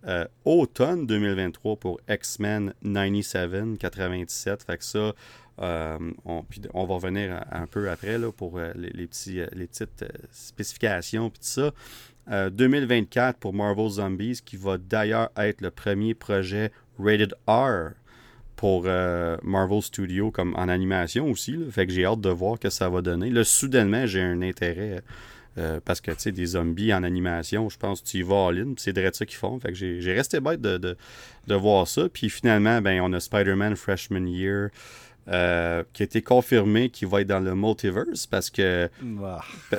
Euh, 0.06 0.24
automne 0.44 1.06
2023 1.06 1.76
pour 1.76 2.00
X-Men 2.08 2.72
97, 2.84 3.76
97. 3.78 4.62
Fait 4.62 4.78
que 4.78 4.84
ça, 4.84 5.12
euh, 5.60 5.98
on, 6.24 6.42
puis 6.44 6.62
on 6.74 6.84
va 6.86 6.94
revenir 6.94 7.44
un 7.50 7.66
peu 7.66 7.90
après 7.90 8.16
là, 8.16 8.30
pour 8.30 8.60
les, 8.60 8.90
les 8.90 9.06
petits, 9.08 9.40
les 9.52 9.66
petites 9.66 10.04
spécifications 10.30 11.28
puis 11.30 11.40
tout 11.40 11.46
ça. 11.48 11.72
Euh, 12.30 12.50
2024 12.50 13.38
pour 13.38 13.54
Marvel 13.54 13.88
Zombies, 13.88 14.40
qui 14.44 14.56
va 14.56 14.78
d'ailleurs 14.78 15.30
être 15.36 15.60
le 15.60 15.70
premier 15.70 16.14
projet 16.14 16.72
rated 16.98 17.34
R 17.46 17.92
pour 18.56 18.84
euh, 18.86 19.36
Marvel 19.42 19.82
Studios 19.82 20.30
comme 20.30 20.54
en 20.56 20.68
animation 20.68 21.30
aussi. 21.30 21.56
Fait 21.70 21.86
que 21.86 21.92
j'ai 21.92 22.04
hâte 22.04 22.20
de 22.20 22.30
voir 22.30 22.58
que 22.58 22.70
ça 22.70 22.88
va 22.88 23.02
donner. 23.02 23.30
Là, 23.30 23.44
soudainement, 23.44 24.06
j'ai 24.06 24.22
un 24.22 24.42
intérêt 24.42 25.02
euh, 25.58 25.80
parce 25.84 26.00
que 26.00 26.10
tu 26.10 26.18
sais, 26.18 26.32
des 26.32 26.46
zombies 26.46 26.92
en 26.92 27.02
animation, 27.02 27.68
je 27.68 27.78
pense 27.78 28.02
que 28.02 28.08
tu 28.08 28.18
y 28.18 28.22
vas 28.22 28.48
in, 28.48 28.74
puis 28.74 28.74
c'est 28.78 28.92
direct 28.92 29.14
ça 29.14 29.24
qu'ils 29.24 29.38
font. 29.38 29.58
Fait 29.58 29.68
que 29.68 29.74
j'ai 29.74 30.00
j'ai 30.00 30.12
resté 30.12 30.40
bête 30.40 30.60
de, 30.60 30.78
de, 30.78 30.96
de 31.46 31.54
voir 31.54 31.86
ça. 31.86 32.08
Puis 32.12 32.28
finalement, 32.28 32.82
ben, 32.82 33.00
on 33.02 33.12
a 33.12 33.20
Spider-Man 33.20 33.76
Freshman 33.76 34.26
Year. 34.26 34.70
Euh, 35.28 35.82
qui 35.92 36.02
a 36.02 36.04
été 36.04 36.22
confirmé 36.22 36.88
qu'il 36.90 37.08
va 37.08 37.20
être 37.22 37.26
dans 37.26 37.40
le 37.40 37.54
multiverse 37.54 38.26
parce 38.26 38.48
que 38.50 38.88
Ah. 39.24 39.40
euh, 39.72 39.78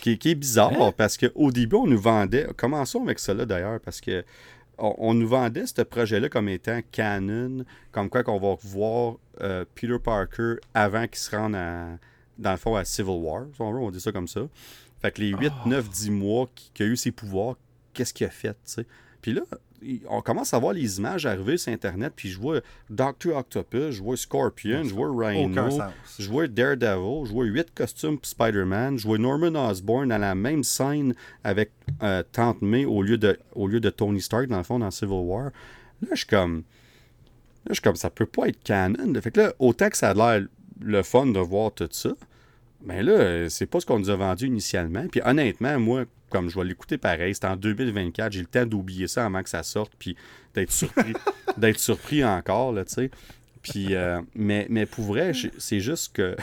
qui, 0.00 0.18
qui 0.18 0.30
est 0.30 0.34
bizarre 0.34 0.92
parce 0.94 1.16
qu'au 1.18 1.50
début, 1.50 1.76
on 1.76 1.86
nous 1.86 2.00
vendait. 2.00 2.46
Commençons 2.56 3.02
avec 3.04 3.18
ça 3.18 3.34
là 3.34 3.44
d'ailleurs, 3.44 3.80
parce 3.80 4.00
que 4.00 4.24
on, 4.78 4.94
on 4.98 5.14
nous 5.14 5.28
vendait 5.28 5.66
ce 5.66 5.82
projet-là 5.82 6.28
comme 6.28 6.48
étant 6.48 6.80
canon, 6.92 7.64
comme 7.92 8.08
quoi 8.10 8.22
qu'on 8.22 8.38
va 8.38 8.56
voir 8.62 9.16
euh, 9.42 9.64
Peter 9.74 9.98
Parker 10.02 10.54
avant 10.74 11.06
qu'il 11.06 11.18
se 11.18 11.34
rende 11.34 11.54
à, 11.54 11.86
dans 12.38 12.50
le 12.52 12.56
fond 12.58 12.74
à 12.76 12.84
Civil 12.84 13.10
War. 13.20 13.44
On 13.58 13.90
dit 13.90 14.00
ça 14.00 14.12
comme 14.12 14.28
ça. 14.28 14.42
Fait 15.02 15.10
que 15.12 15.20
les 15.20 15.28
8, 15.30 15.52
9, 15.66 15.88
10 15.90 16.10
mois 16.10 16.48
qui- 16.54 16.70
qu'il 16.72 16.86
a 16.86 16.88
eu 16.88 16.96
ses 16.96 17.10
pouvoirs, 17.12 17.56
qu'est-ce 17.92 18.12
qu'il 18.14 18.26
a 18.26 18.30
fait, 18.30 18.52
tu 18.52 18.56
sais? 18.64 18.86
Puis 19.20 19.32
là, 19.34 19.42
on 20.08 20.20
commence 20.22 20.54
à 20.54 20.58
voir 20.58 20.72
les 20.72 20.98
images 20.98 21.26
arriver 21.26 21.56
sur 21.56 21.72
Internet, 21.72 22.12
puis 22.16 22.28
je 22.28 22.38
vois 22.38 22.60
Doctor 22.90 23.36
Octopus, 23.36 23.90
je 23.92 24.02
vois 24.02 24.16
Scorpion, 24.16 24.84
je 24.84 24.94
vois 24.94 25.08
Rhino, 25.10 25.68
je 26.18 26.28
vois 26.28 26.48
Daredevil, 26.48 27.26
je 27.26 27.32
vois 27.32 27.44
8 27.44 27.74
costumes 27.74 28.18
pour 28.18 28.26
Spider-Man, 28.26 28.98
je 28.98 29.06
vois 29.06 29.18
Norman 29.18 29.68
Osborn 29.68 30.08
dans 30.08 30.18
la 30.18 30.34
même 30.34 30.64
scène 30.64 31.14
avec 31.44 31.70
euh, 32.02 32.22
Tante 32.32 32.62
May 32.62 32.84
au 32.84 33.02
lieu, 33.02 33.18
de, 33.18 33.38
au 33.54 33.66
lieu 33.68 33.80
de 33.80 33.90
Tony 33.90 34.20
Stark, 34.20 34.46
dans 34.48 34.58
le 34.58 34.64
fond, 34.64 34.78
dans 34.78 34.90
Civil 34.90 35.14
War. 35.14 35.50
Là, 36.02 36.08
je 36.12 36.16
suis 36.16 36.26
comme. 36.26 36.56
Là, 36.56 37.70
je 37.70 37.74
suis 37.74 37.82
comme, 37.82 37.96
ça 37.96 38.10
peut 38.10 38.26
pas 38.26 38.48
être 38.48 38.62
canon. 38.62 39.12
Fait 39.20 39.30
que 39.30 39.40
là, 39.40 39.52
autant 39.58 39.88
que 39.88 39.96
ça 39.96 40.10
a 40.10 40.14
l'air 40.14 40.46
le 40.80 41.02
fun 41.02 41.26
de 41.26 41.40
voir 41.40 41.72
tout 41.72 41.88
ça, 41.90 42.10
mais 42.84 43.02
là, 43.02 43.12
euh, 43.12 43.48
c'est 43.48 43.66
pas 43.66 43.80
ce 43.80 43.86
qu'on 43.86 43.98
nous 43.98 44.10
a 44.10 44.16
vendu 44.16 44.46
initialement. 44.46 45.06
Puis 45.08 45.20
honnêtement, 45.24 45.78
moi, 45.78 46.04
comme 46.30 46.48
je 46.48 46.58
vais 46.58 46.64
l'écouter 46.64 46.98
pareil, 46.98 47.34
c'est 47.34 47.44
en 47.46 47.56
2024, 47.56 48.32
j'ai 48.32 48.40
le 48.40 48.46
temps 48.46 48.66
d'oublier 48.66 49.06
ça 49.08 49.24
avant 49.26 49.42
que 49.42 49.48
ça 49.48 49.62
sorte, 49.62 49.92
puis 49.98 50.16
d'être 50.54 50.72
surpris, 50.72 51.12
d'être 51.56 51.78
surpris 51.78 52.24
encore, 52.24 52.72
là, 52.72 52.84
tu 52.84 52.94
sais. 52.94 53.10
Puis, 53.62 53.96
euh, 53.96 54.20
mais, 54.34 54.66
mais 54.70 54.86
pour 54.86 55.04
vrai, 55.06 55.32
c'est 55.58 55.80
juste 55.80 56.12
que 56.14 56.36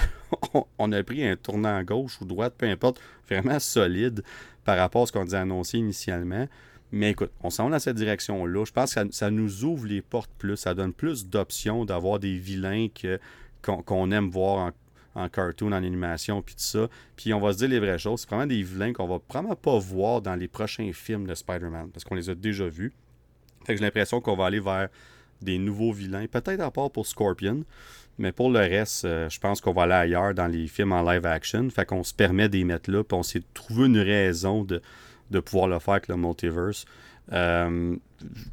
on- 0.79 0.91
a 0.91 1.03
pris 1.03 1.25
un 1.25 1.37
tournant 1.37 1.81
gauche 1.83 2.19
ou 2.19 2.25
droite, 2.25 2.55
peu 2.57 2.65
importe, 2.65 2.99
vraiment 3.29 3.59
solide 3.59 4.23
par 4.65 4.77
rapport 4.77 5.03
à 5.03 5.05
ce 5.05 5.11
qu'on 5.13 5.23
nous 5.23 5.35
a 5.35 5.39
annoncé 5.39 5.77
initialement. 5.77 6.47
Mais 6.91 7.11
écoute, 7.11 7.31
on 7.41 7.49
s'en 7.49 7.65
va 7.65 7.71
dans 7.71 7.79
cette 7.79 7.95
direction-là. 7.95 8.65
Je 8.65 8.71
pense 8.73 8.93
que 8.93 9.01
ça, 9.01 9.05
ça 9.11 9.31
nous 9.31 9.63
ouvre 9.63 9.87
les 9.87 10.01
portes 10.01 10.29
plus. 10.37 10.57
Ça 10.57 10.73
donne 10.73 10.93
plus 10.93 11.25
d'options 11.27 11.85
d'avoir 11.85 12.19
des 12.19 12.37
vilains 12.37 12.87
que, 12.93 13.19
qu'on, 13.61 13.81
qu'on 13.81 14.11
aime 14.11 14.29
voir 14.29 14.57
en, 14.67 14.71
en 15.15 15.29
cartoon, 15.29 15.67
en 15.67 15.73
animation, 15.73 16.41
puis 16.41 16.55
tout 16.55 16.61
ça. 16.61 16.87
Puis 17.15 17.33
on 17.33 17.39
va 17.39 17.53
se 17.53 17.57
dire 17.59 17.69
les 17.69 17.79
vraies 17.79 17.97
choses. 17.97 18.21
C'est 18.21 18.29
vraiment 18.29 18.47
des 18.47 18.63
vilains 18.63 18.93
qu'on 18.93 19.07
va 19.07 19.19
probablement 19.19 19.55
pas 19.55 19.77
voir 19.77 20.21
dans 20.21 20.35
les 20.35 20.47
prochains 20.47 20.91
films 20.93 21.27
de 21.27 21.35
Spider-Man, 21.35 21.89
parce 21.91 22.03
qu'on 22.03 22.15
les 22.15 22.29
a 22.29 22.35
déjà 22.35 22.67
vus. 22.67 22.93
Fait 23.65 23.73
que 23.73 23.79
j'ai 23.79 23.85
l'impression 23.85 24.21
qu'on 24.21 24.35
va 24.35 24.45
aller 24.45 24.59
vers 24.59 24.89
des 25.41 25.57
nouveaux 25.57 25.91
vilains, 25.91 26.25
peut-être 26.27 26.61
à 26.61 26.71
part 26.71 26.91
pour 26.91 27.05
Scorpion, 27.05 27.63
mais 28.17 28.31
pour 28.31 28.49
le 28.49 28.59
reste, 28.59 29.05
euh, 29.05 29.29
je 29.29 29.39
pense 29.39 29.59
qu'on 29.61 29.73
va 29.73 29.83
aller 29.83 29.93
ailleurs 29.93 30.33
dans 30.33 30.47
les 30.47 30.67
films 30.67 30.91
en 30.91 31.01
live 31.09 31.25
action. 31.25 31.69
Fait 31.69 31.85
qu'on 31.85 32.03
se 32.03 32.13
permet 32.13 32.49
d'y 32.49 32.63
mettre 32.63 32.91
là, 32.91 33.03
puis 33.03 33.17
on 33.17 33.23
s'est 33.23 33.43
trouvé 33.53 33.87
une 33.87 33.99
raison 33.99 34.63
de, 34.63 34.81
de 35.31 35.39
pouvoir 35.39 35.67
le 35.67 35.79
faire 35.79 35.95
avec 35.95 36.07
le 36.07 36.17
multiverse. 36.17 36.85
Euh, 37.31 37.95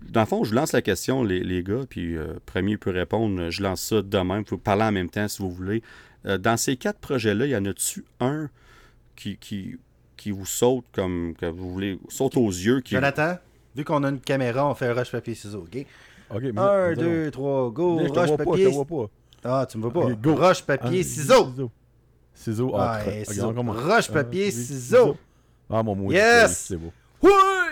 dans 0.09 0.21
le 0.21 0.27
fond, 0.27 0.45
je 0.45 0.55
lance 0.55 0.73
la 0.73 0.83
question, 0.83 1.23
les, 1.23 1.41
les 1.41 1.63
gars, 1.63 1.85
puis 1.89 2.17
euh, 2.17 2.35
premier 2.47 2.77
peut 2.77 2.91
répondre, 2.91 3.51
je 3.51 3.63
lance 3.63 3.83
ça 3.83 4.03
de 4.03 4.19
même, 4.19 4.39
vous 4.39 4.45
pouvez 4.45 4.61
parler 4.61 4.85
en 4.85 4.93
même 4.93 5.11
temps 5.11 5.29
si 5.29 5.43
vous 5.43 5.51
voulez. 5.51 5.83
Euh, 6.27 6.39
dans 6.39 6.57
ces 6.57 6.77
quatre 6.77 6.99
projets-là, 6.99 7.47
y 7.47 7.57
en 7.57 7.65
a-tu 7.65 8.05
un 8.21 8.51
qui, 9.17 9.37
qui, 9.39 9.77
qui 10.17 10.31
vous 10.31 10.47
saute 10.47 10.85
comme 10.93 11.35
que 11.39 11.47
vous 11.47 11.71
voulez, 11.73 11.99
saute 12.09 12.37
aux 12.37 12.49
yeux, 12.51 12.81
qui, 12.81 12.95
Jonathan, 12.95 13.39
vu 13.75 13.85
qu'on 13.85 14.05
a 14.05 14.09
une 14.11 14.21
caméra, 14.21 14.67
on 14.69 14.75
fait 14.75 14.87
un 14.89 14.95
rush 14.95 15.11
papier 15.13 15.35
ciseaux, 15.35 15.67
ok? 15.67 15.85
Ok, 16.35 16.43
mais. 16.43 16.61
1, 16.61 16.93
2, 16.95 17.31
3, 17.31 17.71
go, 17.71 18.01
Je 18.03 18.09
te 18.13 18.19
rush 18.19 18.29
vois 18.29 18.37
pas, 18.37 18.45
je 18.45 18.51
papier. 18.51 18.65
te 18.67 18.71
vois 18.71 18.85
pas. 18.85 19.11
Ah, 19.43 19.67
tu 19.69 19.79
me 19.79 19.83
vois 19.89 19.93
pas. 19.93 20.13
Go. 20.13 20.35
Roche, 20.35 20.63
papier, 20.63 21.01
Ah, 21.01 21.05
ciseaux. 21.05 21.71
Ciseaux. 22.35 22.73
Ah, 22.77 22.99
entre. 22.99 23.09
et 23.09 23.21
Ok, 23.21 23.25
ciseaux. 23.35 23.53
Roche, 23.53 24.11
Un, 24.11 24.13
papier, 24.13 24.45
deux, 24.47 24.51
ciseaux. 24.51 25.17
Ah, 25.71 25.83
mon 25.83 25.95
mot. 25.97 26.13
Yes! 26.13 26.67
C'est 26.69 26.77
beau. 26.77 26.93
Oui, 27.23 27.31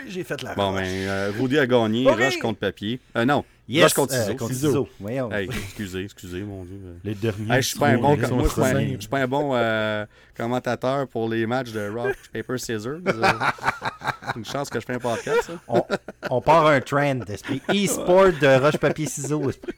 j'ai 0.08 0.24
fait 0.24 0.42
la 0.42 0.54
Bon, 0.54 0.72
roche. 0.72 0.80
ben, 0.80 1.08
euh, 1.08 1.32
Rudy 1.38 1.58
a 1.58 1.66
gagné, 1.66 2.10
rush 2.10 2.38
contre 2.38 2.58
papier. 2.60 3.00
Euh, 3.16 3.24
non, 3.24 3.44
Yes, 3.68 3.92
contre 3.92 4.14
euh, 4.14 4.22
ciseaux. 4.22 4.36
contre 4.36 4.52
Ciseaux. 4.54 4.68
ciseaux. 4.68 4.88
Voyons. 4.98 5.30
Hey, 5.30 5.46
excusez, 5.48 6.04
excusez, 6.04 6.40
mon 6.42 6.64
Dieu. 6.64 6.80
Les 7.04 7.14
derniers. 7.14 7.52
Hey, 7.56 7.62
je 7.62 7.68
suis 7.68 7.78
pas 7.78 7.88
un 7.88 7.98
bon, 7.98 8.16
Ils 8.16 8.26
sont 8.26 8.34
moi, 8.36 8.44
je 8.44 8.48
suis 8.50 8.60
pas 8.60 8.66
un- 8.68 8.72
simples. 8.72 8.92
je 8.94 8.98
suis 9.00 9.08
pas 9.08 9.18
un 9.20 9.28
bon 9.28 9.50
euh, 9.54 10.06
commentateur 10.36 11.06
pour 11.08 11.28
les 11.28 11.46
matchs 11.46 11.72
de 11.72 11.88
Rock, 11.88 12.16
Paper, 12.32 12.56
Scissors. 12.58 13.00
Euh, 13.06 13.22
une 14.36 14.44
chance 14.46 14.70
que 14.70 14.80
je 14.80 14.86
fais 14.86 14.94
un 14.94 14.98
podcast, 14.98 15.42
ça. 15.42 15.52
on, 15.68 15.82
on 16.30 16.40
part 16.40 16.66
un 16.66 16.80
trend 16.80 17.16
d'esprit. 17.16 17.60
E-sport 17.68 18.32
de 18.40 18.58
roche, 18.62 18.78
papier, 18.78 19.06
ciseaux. 19.06 19.50
esprit. 19.50 19.72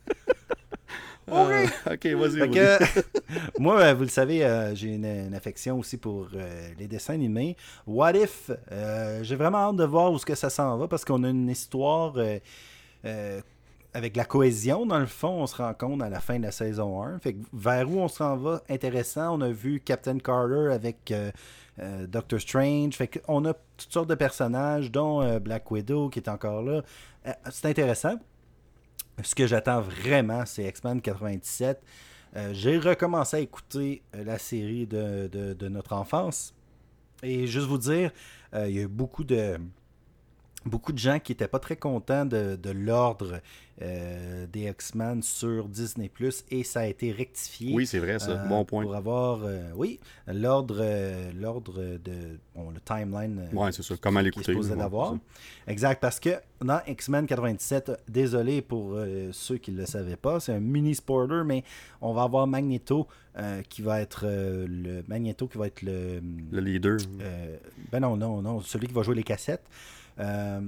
Euh, 1.33 1.67
ok, 1.93 2.07
vas-y. 2.07 2.51
Que, 2.51 2.79
moi, 3.61 3.93
vous 3.95 4.03
le 4.03 4.09
savez, 4.09 4.45
euh, 4.45 4.75
j'ai 4.75 4.89
une, 4.95 5.05
une 5.05 5.35
affection 5.35 5.79
aussi 5.79 5.97
pour 5.97 6.29
euh, 6.35 6.69
les 6.79 6.89
dessins 6.89 7.15
animés. 7.15 7.57
What 7.87 8.15
If, 8.17 8.51
euh, 8.73 9.21
j'ai 9.23 9.37
vraiment 9.37 9.69
hâte 9.71 9.77
de 9.77 9.85
voir 9.85 10.11
où 10.13 10.19
ce 10.19 10.27
que 10.27 10.35
ça 10.35 10.51
s'en 10.51 10.77
va 10.77 10.89
parce 10.89 11.05
qu'on 11.05 11.23
a 11.23 11.29
une 11.29 11.49
histoire 11.49 12.15
euh, 12.17 12.39
euh, 13.05 13.41
avec 13.95 14.17
la 14.17 14.25
cohésion. 14.25 14.87
Dans 14.87 14.99
le 15.01 15.07
fond, 15.07 15.43
on 15.43 15.47
se 15.47 15.57
rend 15.57 15.75
compte 15.75 16.03
à 16.03 16.09
la 16.09 16.21
fin 16.21 16.39
de 16.39 16.45
la 16.45 16.53
saison 16.53 17.03
1. 17.03 17.19
Fait 17.19 17.35
que 17.35 17.45
vers 17.53 17.91
où 17.91 17.99
on 17.99 18.09
s'en 18.09 18.37
va, 18.37 18.63
intéressant. 18.69 19.37
On 19.37 19.41
a 19.41 19.51
vu 19.51 19.81
Captain 19.81 20.19
Carter 20.19 20.73
avec 20.73 21.11
euh, 21.11 21.31
euh, 21.81 22.07
Doctor 22.07 22.41
Strange. 22.41 22.95
Fait 22.95 23.09
qu'on 23.09 23.45
a 23.47 23.55
toutes 23.55 23.93
sortes 23.93 24.09
de 24.09 24.15
personnages, 24.15 24.91
dont 24.91 25.23
euh, 25.23 25.39
Black 25.41 25.71
Widow 25.71 26.09
qui 26.09 26.19
est 26.21 26.29
encore 26.29 26.63
là. 26.63 26.83
C'est 27.51 27.67
intéressant. 27.67 28.15
Ce 29.23 29.35
que 29.35 29.47
j'attends 29.47 29.81
vraiment, 29.83 30.45
c'est 30.47 30.65
X-Men 30.65 31.01
97. 31.03 31.83
Euh, 32.37 32.51
J'ai 32.55 32.79
recommencé 32.79 33.37
à 33.39 33.41
écouter 33.41 34.03
la 34.15 34.39
série 34.39 34.87
de, 34.87 35.29
de- 35.31 35.53
de 35.53 35.69
notre 35.69 35.93
enfance. 35.95 36.55
Et 37.23 37.47
juste 37.47 37.67
vous 37.67 37.77
dire, 37.77 38.13
il 38.55 38.71
y 38.71 38.79
a 38.79 38.83
eu 38.83 38.89
beaucoup 38.89 39.25
de, 39.25 39.59
beaucoup 40.65 40.93
de 40.93 40.99
gens 40.99 41.19
qui 41.19 41.33
n'étaient 41.33 41.49
pas 41.49 41.59
très 41.59 41.77
contents 41.77 42.25
de, 42.25 42.57
de 42.57 42.71
l'ordre 42.71 43.41
euh, 43.83 44.47
des 44.47 44.69
X-Men 44.69 45.23
sur 45.23 45.69
Disney⁇ 45.69 46.11
et 46.51 46.65
ça 46.65 46.81
a 46.81 46.87
été 46.87 47.13
rectifié. 47.13 47.73
Oui, 47.75 47.87
c'est 47.87 47.99
vrai, 47.99 48.19
ça. 48.19 48.33
euh, 48.33 48.47
bon 48.47 48.65
point. 48.65 48.83
Pour 48.83 48.95
avoir, 48.95 49.41
euh, 49.45 49.71
oui, 49.75 49.99
l'ordre 50.27 50.85
l'ordre 51.35 51.81
de, 51.81 52.39
bon, 52.55 52.71
le 52.71 52.81
timeline 52.81 53.49
Ouais, 53.53 53.73
c'est 53.73 53.83
ça. 53.83 53.95
Comment 54.01 54.21
l'écouter. 54.21 54.55
d'avoir. 54.55 55.17
Exact, 55.67 56.01
parce 56.01 56.21
que 56.21 56.31
dans 56.61 56.81
X-Men 56.87 57.27
97, 57.27 57.93
désolé 58.09 58.61
pour 58.61 58.99
ceux 59.33 59.57
qui 59.57 59.73
ne 59.73 59.79
le 59.79 59.87
savaient 59.87 60.17
pas, 60.17 60.41
c'est 60.41 60.53
un 60.53 60.61
mini 60.61 60.95
spoiler, 60.95 61.43
mais 61.45 61.65
on 62.03 62.13
va 62.13 62.25
avoir 62.25 62.47
Magneto 62.47 63.07
euh, 63.39 63.63
qui 63.69 63.81
va 63.81 64.01
être 64.01 64.23
euh, 64.25 64.67
le 64.69 65.05
Magneto 65.07 65.47
qui 65.47 65.57
va 65.57 65.69
être 65.69 65.83
le. 65.83 66.21
Le 66.51 66.61
leader. 66.61 66.99
euh, 67.21 67.57
ben 67.93 68.01
non 68.01 68.17
non 68.17 68.43
non 68.43 68.61
celui 68.61 68.89
qui 68.89 68.93
va 68.93 69.03
jouer 69.05 69.15
les 69.15 69.23
cassettes. 69.23 69.63
Euh, 70.21 70.61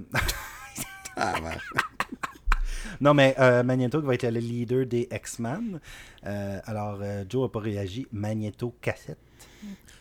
Ah, 1.17 1.35
non 3.01 3.13
mais 3.15 3.35
euh, 3.39 3.63
Magneto 3.63 4.01
qui 4.01 4.07
va 4.07 4.15
être 4.15 4.25
le 4.31 4.41
leader 4.41 4.87
des 4.87 5.09
X-Men. 5.13 5.79
Euh, 6.27 6.59
alors 6.65 7.01
Joe 7.29 7.43
n'a 7.43 7.49
pas 7.49 7.61
réagi. 7.61 8.07
Magneto 8.13 8.75
cassette. 8.81 9.19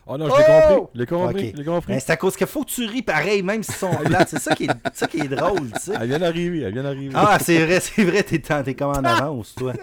Oh 0.08 0.18
non, 0.18 0.28
je 0.30 0.36
l'ai 0.36 0.46
Oh! 0.72 0.90
compris. 0.90 0.90
Je 0.96 1.00
l'ai 1.00 1.06
compris. 1.06 1.50
Ok. 1.50 1.56
Je 1.58 1.64
compris. 1.64 1.94
Ben, 1.94 2.00
c'est 2.00 2.12
à 2.12 2.18
cause 2.18 2.36
qu'il 2.36 2.48
faut 2.48 2.64
que 2.64 2.70
tu 2.72 2.86
ris 2.86 3.02
pareil, 3.04 3.44
même 3.44 3.62
s'ils 3.62 3.76
sont 3.76 3.92
plates. 3.96 4.30
C'est 4.30 4.40
ça 4.40 4.56
qui 4.56 4.64
est, 4.66 4.72
ça 4.94 5.08
qui 5.08 5.20
est 5.20 5.28
drôle, 5.28 5.72
tu 5.74 5.80
sais. 5.80 5.94
Elle 6.00 6.08
vient 6.08 6.20
d'arriver. 6.20 6.62
Elle 6.62 6.74
vient 6.74 6.84
d'arriver. 6.84 7.14
Ah, 7.16 7.38
c'est 7.40 7.64
vrai, 7.64 7.80
c'est 7.80 8.04
vrai, 8.04 8.24
t'es, 8.24 8.40
t'es 8.40 8.74
comme 8.74 8.90
en 8.92 8.94
avance, 9.04 9.54
toi. 9.56 9.74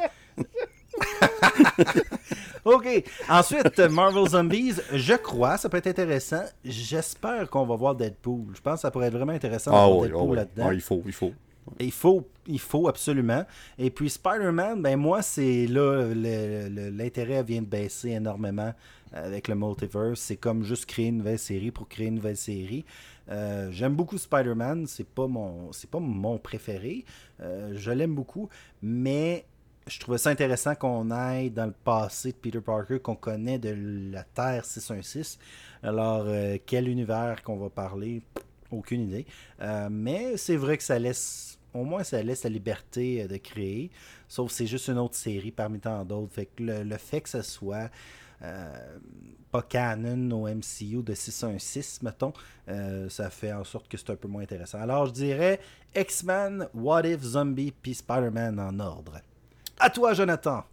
ok. 2.64 3.04
Ensuite, 3.28 3.78
Marvel 3.90 4.28
Zombies, 4.28 4.74
je 4.92 5.14
crois, 5.14 5.56
ça 5.56 5.68
peut 5.68 5.76
être 5.78 5.86
intéressant. 5.86 6.42
J'espère 6.64 7.48
qu'on 7.50 7.64
va 7.66 7.76
voir 7.76 7.94
Deadpool. 7.94 8.54
Je 8.54 8.60
pense 8.60 8.74
que 8.74 8.80
ça 8.80 8.90
pourrait 8.90 9.08
être 9.08 9.14
vraiment 9.14 9.32
intéressant 9.32 9.70
de 9.70 9.76
Ah 9.76 9.86
voir 9.86 9.98
oui, 9.98 10.08
Deadpool 10.08 10.20
ah 10.20 10.30
oui. 10.30 10.36
là-dedans. 10.36 10.66
Ah, 10.68 10.74
il 10.74 10.80
faut, 10.80 11.02
il 11.06 11.12
faut. 11.12 11.32
Il 11.80 11.92
faut, 11.92 12.26
il 12.46 12.58
faut 12.60 12.88
absolument. 12.88 13.44
Et 13.78 13.90
puis 13.90 14.08
Spider-Man, 14.08 14.80
ben 14.80 14.96
moi, 14.96 15.20
c'est 15.20 15.66
là, 15.66 16.06
l'intérêt 16.14 17.42
vient 17.42 17.60
de 17.60 17.66
baisser 17.66 18.10
énormément 18.10 18.72
avec 19.12 19.48
le 19.48 19.54
multiverse. 19.54 20.18
C'est 20.20 20.36
comme 20.36 20.64
juste 20.64 20.86
créer 20.86 21.08
une 21.08 21.18
nouvelle 21.18 21.38
série 21.38 21.70
pour 21.70 21.86
créer 21.86 22.06
une 22.06 22.14
nouvelle 22.16 22.38
série. 22.38 22.86
Euh, 23.30 23.68
J'aime 23.70 23.94
beaucoup 23.94 24.16
Spider-Man, 24.16 24.86
c'est 24.86 25.06
pas 25.06 25.26
mon 25.26 25.70
c'est 25.72 25.90
pas 25.90 26.00
mon 26.00 26.38
préféré. 26.38 27.04
Euh, 27.42 27.72
je 27.74 27.90
l'aime 27.90 28.14
beaucoup, 28.14 28.48
mais 28.80 29.44
je 29.88 29.98
trouvais 30.00 30.18
ça 30.18 30.30
intéressant 30.30 30.74
qu'on 30.74 31.10
aille 31.10 31.50
dans 31.50 31.66
le 31.66 31.72
passé 31.72 32.32
de 32.32 32.36
Peter 32.36 32.60
Parker 32.60 33.00
qu'on 33.00 33.16
connaît 33.16 33.58
de 33.58 33.74
la 34.12 34.22
Terre 34.22 34.64
616. 34.64 35.38
Alors, 35.82 36.24
euh, 36.26 36.58
quel 36.64 36.88
univers 36.88 37.42
qu'on 37.42 37.56
va 37.56 37.70
parler? 37.70 38.22
Aucune 38.70 39.02
idée. 39.02 39.26
Euh, 39.62 39.88
mais 39.90 40.36
c'est 40.36 40.56
vrai 40.56 40.76
que 40.76 40.82
ça 40.82 40.98
laisse, 40.98 41.58
au 41.72 41.84
moins 41.84 42.04
ça 42.04 42.22
laisse 42.22 42.44
la 42.44 42.50
liberté 42.50 43.22
euh, 43.22 43.28
de 43.28 43.38
créer. 43.38 43.90
Sauf 44.28 44.48
que 44.48 44.54
c'est 44.54 44.66
juste 44.66 44.88
une 44.88 44.98
autre 44.98 45.14
série 45.14 45.52
parmi 45.52 45.80
tant 45.80 46.04
d'autres. 46.04 46.34
Fait 46.34 46.46
que 46.46 46.62
le, 46.62 46.96
fait 46.98 47.22
que 47.22 47.28
ce 47.28 47.42
soit 47.42 47.90
pas 49.50 49.62
canon 49.62 50.30
au 50.30 50.46
MCU 50.46 51.02
de 51.02 51.12
616, 51.12 52.02
mettons, 52.02 52.32
ça 53.08 53.30
fait 53.30 53.52
en 53.52 53.64
sorte 53.64 53.88
que 53.88 53.96
c'est 53.96 54.10
un 54.10 54.16
peu 54.16 54.28
moins 54.28 54.44
intéressant. 54.44 54.80
Alors 54.80 55.06
je 55.06 55.12
dirais 55.12 55.58
X-Men, 55.96 56.68
What 56.72 57.08
If, 57.08 57.22
Zombie, 57.22 57.72
puis 57.72 57.94
Spider-Man 57.94 58.60
en 58.60 58.78
ordre. 58.78 59.20
À 59.80 59.90
toi, 59.90 60.12
Jonathan. 60.12 60.64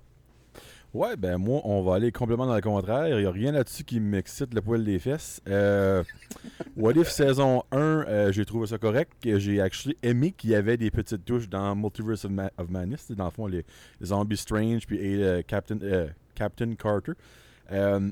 Ouais, 0.95 1.17
ben 1.17 1.37
moi, 1.37 1.59
on 1.65 1.83
va 1.83 1.95
aller 1.95 2.09
complètement 2.13 2.45
dans 2.45 2.55
le 2.55 2.61
contraire. 2.61 3.09
Il 3.09 3.17
n'y 3.17 3.25
a 3.25 3.31
rien 3.31 3.51
là-dessus 3.51 3.83
qui 3.83 3.99
m'excite 3.99 4.53
le 4.53 4.61
poil 4.61 4.81
des 4.81 4.97
fesses. 4.97 5.41
Euh, 5.49 6.05
What 6.77 6.93
If 6.93 7.09
saison 7.09 7.63
1, 7.73 7.77
euh, 7.77 8.31
j'ai 8.31 8.45
trouvé 8.45 8.65
ça 8.67 8.77
correct. 8.77 9.11
J'ai 9.21 9.59
actually 9.59 9.97
aimé 10.03 10.31
qu'il 10.31 10.51
y 10.51 10.55
avait 10.55 10.77
des 10.77 10.91
petites 10.91 11.25
touches 11.25 11.49
dans 11.49 11.75
Multiverse 11.75 12.23
of, 12.23 12.31
Ma- 12.31 12.49
of. 12.57 12.69
Dans 13.09 13.25
le 13.25 13.29
fond, 13.29 13.47
les, 13.47 13.65
Zombies 14.01 14.37
Strange 14.37 14.87
puis 14.87 14.97
et, 14.97 15.21
euh, 15.21 15.41
Captain, 15.45 15.77
Carter. 16.75 17.11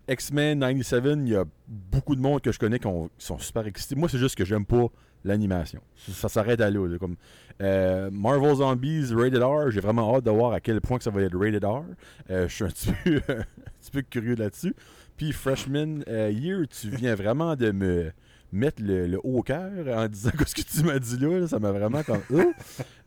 X-Men 0.10 0.60
97, 0.60 1.04
il 1.22 1.30
y 1.30 1.36
a 1.38 1.46
beaucoup 1.70 2.18
de 2.18 2.22
monde 2.22 2.42
que 2.42 2.52
je 2.52 2.60
connais 2.60 2.80
qui, 2.80 2.90
qui 3.18 3.26
sont 3.26 3.38
super 3.38 3.66
excités. 3.66 3.96
Moi, 3.96 4.10
c'est 4.10 4.18
juste 4.18 4.36
que 4.36 4.44
j'aime 4.44 4.66
pas 4.66 4.88
l'animation. 5.24 5.82
Ça, 5.96 6.14
ça 6.14 6.30
s'arrête 6.30 6.62
à 6.62 6.70
là. 6.70 6.88
là, 6.88 6.98
comme, 6.98 7.16
euh, 7.62 8.10
Marvel 8.12 8.56
Zombies 8.56 9.14
Rated 9.14 9.42
R, 9.42 9.72
j'ai 9.72 9.80
vraiment 9.80 10.16
hâte 10.16 10.26
de 10.26 10.32
voir 10.32 10.54
à 10.54 10.60
quel 10.60 10.82
point 10.82 10.98
que 10.98 11.04
ça 11.04 11.12
va 11.12 11.22
être 11.22 11.38
Rated 11.38 11.64
R. 11.64 11.84
Euh, 12.30 12.48
je 12.48 12.54
suis 12.54 12.64
un 12.64 12.68
petit 12.68 12.92
peu, 13.04 13.16
un 13.32 13.46
petit 13.82 13.92
peu 13.92 14.02
curieux 14.02 14.36
là-dessus. 14.36 14.76
Puis 15.18 15.32
Freshman 15.32 16.04
euh, 16.08 16.32
Year, 16.32 16.66
tu 16.68 16.90
viens 16.90 17.16
vraiment 17.16 17.56
de 17.56 17.72
me 17.72 18.12
mettre 18.52 18.84
le, 18.84 19.08
le 19.08 19.18
haut 19.24 19.40
au 19.40 19.42
cœur 19.42 19.72
en 19.98 20.08
disant 20.08 20.30
que 20.30 20.48
ce 20.48 20.54
que 20.54 20.62
tu 20.62 20.84
m'as 20.84 21.00
dit 21.00 21.18
là, 21.18 21.40
là, 21.40 21.48
ça 21.48 21.58
m'a 21.58 21.72
vraiment 21.72 22.04
comme... 22.04 22.22
Oh! 22.32 22.54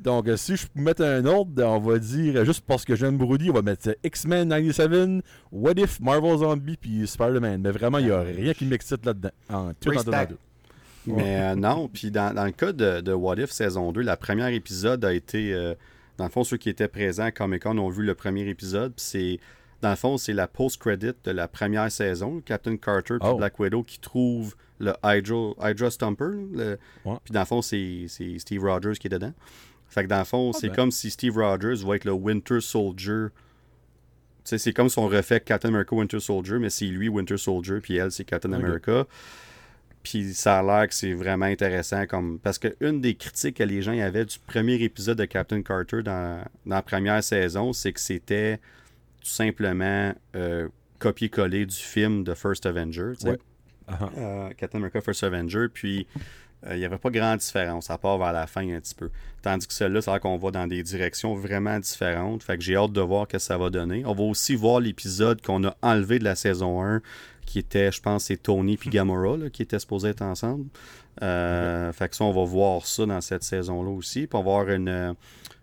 Donc 0.01 0.29
si 0.37 0.57
je 0.57 0.67
peux 0.67 0.81
mettre 0.81 1.05
un 1.05 1.25
ordre, 1.25 1.63
on 1.63 1.79
va 1.79 1.99
dire, 1.99 2.45
juste 2.45 2.65
parce 2.67 2.85
que 2.85 2.97
j'aime 2.97 3.17
Brody, 3.17 3.51
on 3.51 3.55
va 3.55 3.63
mettre 3.63 3.97
X-Men 4.03 4.49
97, 4.49 5.25
What 5.53 5.75
If, 5.77 6.01
Marvel 6.01 6.39
Zombie, 6.39 6.77
puis 6.77 7.07
Spider-Man. 7.07 7.61
Mais 7.61 7.71
vraiment, 7.71 7.99
il 7.99 8.07
n'y 8.07 8.11
a 8.11 8.21
rien 8.23 8.55
qui 8.55 8.65
m'excite 8.65 9.05
là-dedans. 9.07 9.31
En 9.49 9.73
tout. 9.75 9.91
Mais 11.07 11.41
euh, 11.41 11.55
non, 11.55 11.89
puis 11.89 12.11
dans, 12.11 12.35
dans 12.35 12.45
le 12.45 12.51
cas 12.53 12.73
de, 12.73 13.01
de 13.01 13.13
What 13.13 13.37
If 13.37 13.51
saison 13.51 13.93
2, 13.93 14.01
la 14.03 14.17
première 14.17 14.49
épisode 14.49 15.05
a 15.05 15.13
été. 15.13 15.53
euh, 15.55 15.75
dans 16.19 16.25
le 16.25 16.31
fond, 16.31 16.45
ceux 16.45 16.57
qui 16.57 16.69
étaient 16.71 16.89
présents 16.89 17.25
à 17.25 17.31
Comic 17.31 17.63
Con 17.63 17.77
ont 17.79 17.89
vu 17.91 18.03
le 18.05 18.15
premier 18.15 18.49
épisode. 18.49 18.93
Puis 18.95 19.05
c'est. 19.07 19.41
Dans 19.83 19.91
le 19.91 19.97
fond, 19.97 20.17
c'est 20.17 20.33
la 20.33 20.49
post-credit 20.49 21.13
de 21.25 21.31
la 21.31 21.49
première 21.49 21.93
saison. 21.93 22.41
Captain 22.45 22.77
Carter 22.79 23.19
puis 23.21 23.29
Oh. 23.31 23.37
Black 23.37 23.59
Widow 23.61 23.83
qui 23.83 24.01
trouvent 24.01 24.57
le 24.79 24.95
Hydra, 25.05 25.53
Hydra 25.71 25.91
Stumper. 25.91 26.25
le- 26.53 26.79
Ouais. 27.05 27.17
Puis 27.25 27.33
dans 27.35 27.41
le 27.41 27.47
fond, 27.47 27.61
c'est 27.61 28.07
Steve 28.39 28.63
Rogers 28.65 28.95
qui 28.99 29.07
est 29.09 29.11
dedans. 29.11 29.35
Fait 29.89 30.03
que 30.05 30.09
dans 30.09 30.19
le 30.19 30.25
fond, 30.25 30.53
c'est 30.55 30.69
ben. 30.69 30.75
comme 30.77 30.91
si 30.91 31.11
Steve 31.11 31.37
Rogers 31.37 31.85
va 31.87 31.97
être 31.97 32.07
le 32.07 32.13
Winter 32.13 32.61
Soldier. 32.63 33.27
C'est 34.45 34.73
comme 34.73 34.89
si 34.89 34.99
on 34.99 35.09
refait 35.09 35.41
Captain 35.41 35.69
America 35.69 35.95
Winter 35.95 36.21
Soldier, 36.21 36.59
mais 36.59 36.71
c'est 36.71 36.85
lui 36.87 37.09
Winter 37.09 37.37
Soldier, 37.37 37.81
puis 37.83 37.97
elle, 37.97 38.13
c'est 38.13 38.25
Captain. 38.25 38.53
America. 38.53 39.05
Puis 40.07 40.35
ça 40.35 40.61
a 40.61 40.63
l'air 40.63 40.87
que 40.87 40.95
c'est 40.95 41.15
vraiment 41.15 41.47
intéressant 41.47 42.07
comme 42.07 42.39
parce 42.39 42.61
que 42.61 42.77
une 42.79 43.01
des 43.01 43.17
critiques 43.17 43.57
que 43.57 43.65
les 43.65 43.83
gens 43.83 43.99
avaient 43.99 44.25
du 44.25 44.39
premier 44.39 44.75
épisode 44.75 45.19
de 45.19 45.25
Captain 45.25 45.63
Carter 45.63 46.05
dans, 46.05 46.45
dans 46.65 46.77
la 46.77 46.83
première 46.83 47.25
saison, 47.25 47.73
c'est 47.73 47.93
que 47.93 47.99
c'était 47.99 48.59
tout 49.21 49.29
simplement 49.29 50.15
euh, 50.37 50.69
copier-coller 51.01 51.67
du 51.67 51.75
film 51.75 52.23
de 52.23 52.35
First 52.35 52.67
Avenger, 52.67 53.15
tu 53.15 53.23
sais. 53.23 53.31
Ouais. 53.31 53.39
Ah. 53.89 54.11
Euh, 54.17 54.51
Captain 54.57 54.79
America 54.79 55.01
First 55.01 55.25
Avenger, 55.25 55.67
puis 55.75 56.07
euh, 56.67 56.77
il 56.77 56.79
n'y 56.79 56.85
avait 56.85 56.99
pas 56.99 57.11
grande 57.11 57.41
différence, 57.41 57.91
à 57.91 57.99
part 57.99 58.17
vers 58.19 58.33
la 58.33 58.47
fin 58.47 58.63
un 58.63 58.79
petit 58.79 58.95
peu. 58.95 59.11
Tandis 59.43 59.67
que 59.67 59.73
celle-là, 59.73 60.03
c'est 60.03 60.21
qu'on 60.21 60.37
va 60.37 60.53
dans 60.53 60.69
des 60.69 60.85
directions 60.85 61.35
vraiment 61.35 61.81
différentes. 61.81 62.45
Fait 62.45 62.57
que 62.57 62.63
j'ai 62.63 62.77
hâte 62.77 62.93
de 62.93 63.01
voir 63.01 63.27
ce 63.27 63.33
que 63.33 63.39
ça 63.41 63.59
va 63.59 63.71
donner. 63.71 64.05
On 64.07 64.15
va 64.15 64.23
aussi 64.23 64.55
voir 64.55 64.79
l'épisode 64.79 65.43
qu'on 65.43 65.65
a 65.65 65.77
enlevé 65.83 66.21
de 66.21 66.25
la 66.25 66.37
saison 66.37 66.81
1, 66.81 67.03
qui 67.47 67.59
était, 67.59 67.91
je 67.91 68.01
pense, 68.03 68.25
c'est 68.25 68.37
Tony 68.37 68.77
puis 68.77 68.91
Gamora 68.91 69.37
là, 69.37 69.49
qui 69.51 69.63
étaient 69.63 69.79
supposés 69.79 70.11
être 70.11 70.23
ensemble. 70.23 70.67
Euh, 71.23 71.93
Fait 71.93 72.09
que 72.11 72.17
ça, 72.17 72.25
on 72.25 72.33
va 72.33 72.45
voir 72.45 72.85
ça 72.87 73.07
dans 73.07 73.21
cette 73.23 73.43
saison-là 73.43 73.91
aussi. 73.91 74.27
Puis 74.27 74.37
on 74.39 74.43
va 74.43 74.51
voir 74.51 74.69
une. 74.69 75.15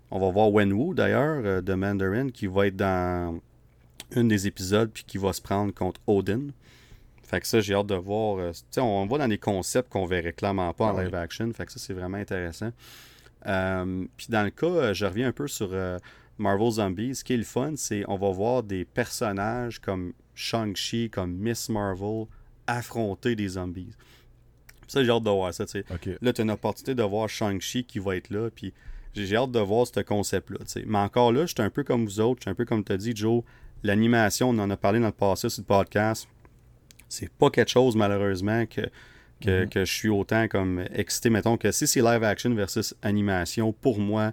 on 0.09 0.19
va 0.19 0.31
voir 0.31 0.51
Wenwu 0.51 0.95
d'ailleurs, 0.95 1.41
euh, 1.45 1.61
de 1.61 1.73
Mandarin, 1.75 2.29
qui 2.29 2.47
va 2.47 2.67
être 2.67 2.75
dans 2.75 3.39
une 4.15 4.27
des 4.27 4.47
épisodes, 4.47 4.89
puis 4.91 5.03
qui 5.03 5.17
va 5.17 5.33
se 5.33 5.41
prendre 5.41 5.73
contre 5.73 6.01
Odin. 6.07 6.47
Fait 7.23 7.39
que 7.41 7.47
ça, 7.47 7.61
j'ai 7.61 7.73
hâte 7.73 7.87
de 7.87 7.95
voir. 7.95 8.37
euh, 8.39 8.51
on 8.77 9.05
va 9.07 9.17
dans 9.17 9.27
des 9.27 9.37
concepts 9.39 9.91
qu'on 9.91 10.05
verrait 10.05 10.33
clairement 10.33 10.71
pas 10.73 10.85
en 10.93 10.97
Ah 10.97 11.03
live 11.03 11.15
action. 11.15 11.51
Fait 11.53 11.65
que 11.65 11.71
ça, 11.71 11.79
c'est 11.79 11.93
vraiment 11.93 12.17
intéressant. 12.17 12.71
Euh, 13.47 14.05
puis 14.15 14.27
dans 14.29 14.43
le 14.43 14.51
cas, 14.51 14.93
je 14.93 15.05
reviens 15.05 15.27
un 15.27 15.31
peu 15.31 15.47
sur 15.47 15.69
euh, 15.71 15.97
Marvel 16.37 16.71
Zombies. 16.71 17.15
Ce 17.15 17.23
qui 17.23 17.33
est 17.33 17.37
le 17.37 17.43
fun, 17.43 17.73
c'est 17.75 18.03
on 18.07 18.17
va 18.17 18.29
voir 18.31 18.63
des 18.63 18.85
personnages 18.85 19.79
comme 19.79 20.13
Shang-Chi, 20.35 21.09
comme 21.09 21.33
Miss 21.33 21.69
Marvel 21.69 22.25
affronter 22.67 23.35
des 23.35 23.49
zombies. 23.49 23.93
Ça, 24.87 25.03
j'ai 25.03 25.09
hâte 25.11 25.23
de 25.23 25.29
voir 25.29 25.53
ça, 25.53 25.65
tu 25.65 25.71
sais. 25.71 25.85
Ok. 25.93 26.09
Là, 26.21 26.33
tu 26.33 26.41
as 26.41 26.43
une 26.43 26.51
opportunité 26.51 26.95
de 26.95 27.03
voir 27.03 27.27
Shang-Chi 27.29 27.83
qui 27.85 27.99
va 27.99 28.15
être 28.15 28.29
là. 28.29 28.49
Puis 28.53 28.73
j'ai 29.15 29.35
hâte 29.35 29.51
de 29.51 29.59
voir 29.59 29.87
ce 29.87 29.99
concept-là. 29.99 30.59
Mais 30.85 30.97
encore 30.97 31.31
là, 31.31 31.45
je 31.45 31.53
suis 31.53 31.61
un 31.61 31.69
peu 31.69 31.83
comme 31.83 32.05
vous 32.05 32.19
autres, 32.19 32.39
je 32.41 32.43
suis 32.43 32.49
un 32.51 32.55
peu 32.55 32.65
comme 32.65 32.83
tu 32.83 32.91
as 32.91 32.97
dit, 32.97 33.15
Joe. 33.15 33.43
L'animation, 33.83 34.49
on 34.49 34.59
en 34.59 34.69
a 34.69 34.77
parlé 34.77 34.99
dans 34.99 35.07
le 35.07 35.11
passé 35.11 35.49
sur 35.49 35.61
le 35.61 35.65
podcast. 35.65 36.27
C'est 37.09 37.29
pas 37.31 37.49
quelque 37.49 37.69
chose, 37.69 37.95
malheureusement, 37.95 38.65
que, 38.65 38.81
que, 39.41 39.63
Mhm. 39.63 39.69
que 39.69 39.85
je 39.85 39.91
suis 39.93 40.09
autant 40.09 40.47
comme 40.47 40.85
excité. 40.93 41.29
Mettons 41.29 41.57
que 41.57 41.71
si 41.71 41.85
c'est 41.85 42.01
live 42.01 42.23
action 42.23 42.53
versus 42.55 42.95
animation, 43.01 43.73
pour 43.73 43.99
moi, 43.99 44.31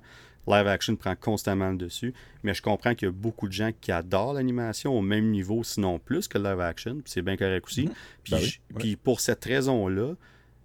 live 0.50 0.66
action 0.66 0.96
prend 0.96 1.14
constamment 1.16 1.70
le 1.70 1.76
dessus. 1.76 2.12
Mais 2.42 2.52
je 2.54 2.62
comprends 2.62 2.94
qu'il 2.94 3.06
y 3.06 3.08
a 3.08 3.12
beaucoup 3.12 3.46
de 3.48 3.52
gens 3.52 3.70
qui 3.80 3.92
adorent 3.92 4.34
l'animation 4.34 4.96
au 4.96 5.00
même 5.02 5.30
niveau, 5.30 5.62
sinon 5.64 5.98
plus 5.98 6.28
que 6.28 6.38
le 6.38 6.44
live 6.50 6.60
action. 6.60 6.98
C'est 7.04 7.22
bien 7.22 7.36
correct 7.36 7.66
aussi. 7.66 7.88
Puis, 8.24 8.32
Ben 8.32 8.38
oui, 8.40 8.60
puis 8.78 8.96
pour 8.96 9.20
cette 9.20 9.44
raison-là, 9.44 10.14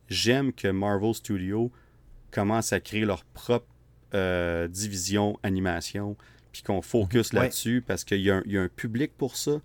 j'aime 0.10 0.52
que 0.54 0.68
Marvel 0.68 1.14
Studios 1.14 1.72
commence 2.32 2.74
à 2.74 2.80
créer 2.80 3.06
leur 3.06 3.24
propre 3.24 3.68
euh, 4.14 4.68
division 4.68 5.38
animation, 5.44 6.16
puis 6.52 6.62
qu'on 6.64 6.82
focus 6.82 7.34
là-dessus 7.34 7.84
parce 7.86 8.04
qu'il 8.04 8.22
y, 8.22 8.30
a 8.32 8.38
un- 8.38 8.44
il 8.46 8.54
y 8.54 8.58
a 8.58 8.62
un 8.62 8.70
public 8.70 9.12
pour 9.18 9.36
ça. 9.36 9.60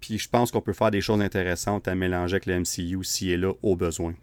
Puis 0.00 0.18
je 0.18 0.28
pense 0.28 0.50
qu'on 0.50 0.60
peut 0.60 0.72
faire 0.72 0.90
des 0.90 1.00
choses 1.00 1.20
intéressantes 1.20 1.86
à 1.88 1.94
mélanger 1.94 2.34
avec 2.34 2.46
le 2.46 2.54
MCU 2.60 3.04
s'il 3.04 3.30
est 3.30 3.36
là 3.36 3.52
au 3.62 3.76
besoin. 3.76 4.14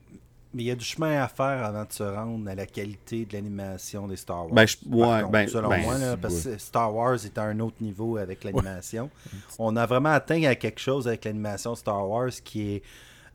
Mais 0.53 0.63
il 0.63 0.65
y 0.65 0.71
a 0.71 0.75
du 0.75 0.83
chemin 0.83 1.21
à 1.23 1.27
faire 1.29 1.63
avant 1.63 1.85
de 1.85 1.91
se 1.93 2.03
rendre 2.03 2.49
à 2.49 2.55
la 2.55 2.65
qualité 2.65 3.25
de 3.25 3.33
l'animation 3.33 4.07
des 4.07 4.17
Star 4.17 4.45
Wars. 4.45 4.53
Ben, 4.53 4.67
je- 4.67 4.77
Par 4.77 4.91
ouais, 4.97 5.19
contre, 5.21 5.31
ben- 5.31 5.47
selon 5.47 5.69
ben, 5.69 5.81
moi, 5.81 5.97
là, 5.97 6.17
parce 6.17 6.43
que 6.43 6.57
Star 6.57 6.93
Wars 6.93 7.13
est 7.25 7.37
à 7.37 7.43
un 7.43 7.59
autre 7.61 7.77
niveau 7.81 8.17
avec 8.17 8.43
l'animation. 8.43 9.09
On 9.59 9.75
a 9.77 9.85
vraiment 9.85 10.09
atteint 10.09 10.43
à 10.43 10.55
quelque 10.55 10.79
chose 10.79 11.07
avec 11.07 11.23
l'animation 11.25 11.73
Star 11.75 12.07
Wars 12.09 12.31
qui 12.43 12.75
est 12.75 12.83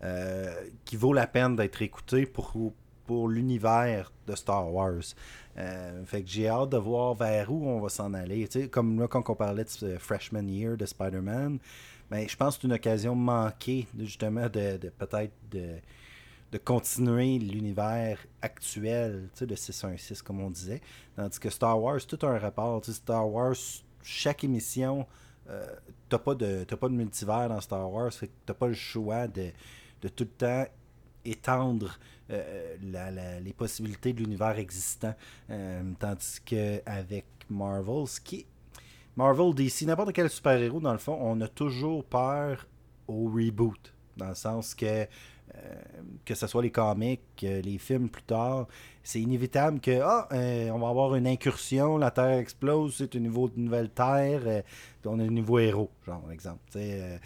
euh, 0.04 0.54
qui 0.84 0.96
vaut 0.96 1.14
la 1.14 1.26
peine 1.26 1.56
d'être 1.56 1.80
écouté 1.80 2.26
pour, 2.26 2.52
pour 3.06 3.28
l'univers 3.30 4.12
de 4.26 4.34
Star 4.36 4.70
Wars. 4.70 5.00
Euh, 5.56 6.04
fait 6.04 6.22
que 6.22 6.28
j'ai 6.28 6.48
hâte 6.48 6.68
de 6.68 6.76
voir 6.76 7.14
vers 7.14 7.50
où 7.50 7.66
on 7.66 7.80
va 7.80 7.88
s'en 7.88 8.12
aller. 8.12 8.46
Tu 8.46 8.60
sais, 8.60 8.68
comme 8.68 9.00
là, 9.00 9.08
quand 9.08 9.28
on 9.30 9.34
parlait 9.34 9.64
de 9.80 9.96
Freshman 9.96 10.46
Year 10.48 10.76
de 10.76 10.84
Spider-Man, 10.84 11.58
ben, 12.10 12.28
je 12.28 12.36
pense 12.36 12.56
que 12.56 12.62
c'est 12.62 12.66
une 12.68 12.74
occasion 12.74 13.14
manquée, 13.14 13.86
justement, 13.98 14.50
de, 14.50 14.76
de 14.76 14.90
peut-être 14.90 15.32
de, 15.50 15.76
continuer 16.58 17.38
l'univers 17.38 18.18
actuel 18.42 19.28
de 19.40 19.54
616, 19.54 20.22
comme 20.22 20.40
on 20.40 20.50
disait. 20.50 20.80
Tandis 21.16 21.38
que 21.38 21.50
Star 21.50 21.80
Wars, 21.80 22.00
tout 22.06 22.24
un 22.26 22.38
rapport. 22.38 22.84
Star 22.84 23.28
Wars, 23.28 23.56
chaque 24.02 24.44
émission, 24.44 25.06
euh, 25.48 25.66
t'as 26.08 26.18
pas 26.18 26.34
de 26.34 26.64
pas 26.64 26.88
de 26.88 26.94
multivers 26.94 27.48
dans 27.48 27.60
Star 27.60 27.90
Wars, 27.90 28.12
t'as 28.44 28.54
pas 28.54 28.68
le 28.68 28.74
choix 28.74 29.26
de, 29.28 29.50
tout 30.00 30.24
le 30.24 30.26
temps 30.26 30.64
étendre 31.24 31.98
euh, 32.30 32.76
les 33.40 33.52
possibilités 33.52 34.12
de 34.12 34.22
l'univers 34.22 34.58
existant. 34.58 35.14
Euh, 35.50 35.82
tandis 35.98 36.40
que 36.44 36.80
avec 36.86 37.26
Marvel, 37.48 38.06
ce 38.06 38.20
qui 38.20 38.46
Marvel, 39.16 39.54
DC, 39.54 39.86
n'importe 39.86 40.12
quel 40.12 40.28
super-héros, 40.28 40.78
dans 40.78 40.92
le 40.92 40.98
fond, 40.98 41.16
on 41.18 41.40
a 41.40 41.48
toujours 41.48 42.04
peur 42.04 42.66
au 43.08 43.30
reboot. 43.30 43.94
Dans 44.16 44.28
le 44.28 44.34
sens 44.34 44.74
que, 44.74 45.06
que 46.24 46.34
ce 46.34 46.46
soit 46.46 46.62
les 46.62 46.70
comics, 46.70 47.20
euh, 47.44 47.60
les 47.62 47.78
films 47.78 48.08
plus 48.08 48.22
tard, 48.24 48.66
c'est 49.02 49.20
inévitable 49.20 49.80
que, 49.80 50.00
ah, 50.02 50.28
euh, 50.32 50.70
on 50.70 50.78
va 50.78 50.88
avoir 50.88 51.14
une 51.14 51.26
incursion, 51.26 51.98
la 51.98 52.10
Terre 52.10 52.38
explose, 52.38 52.96
c'est 52.98 53.14
un 53.16 53.20
niveau 53.20 53.48
de 53.48 53.58
nouvelle 53.58 53.90
Terre, 53.90 54.42
euh, 54.46 54.62
on 55.04 55.18
a 55.20 55.22
un 55.22 55.30
nouveau 55.30 55.58
héros, 55.60 55.90
genre, 56.04 56.20
par 56.20 56.32
exemple. 56.32 56.60
Euh, 56.76 57.16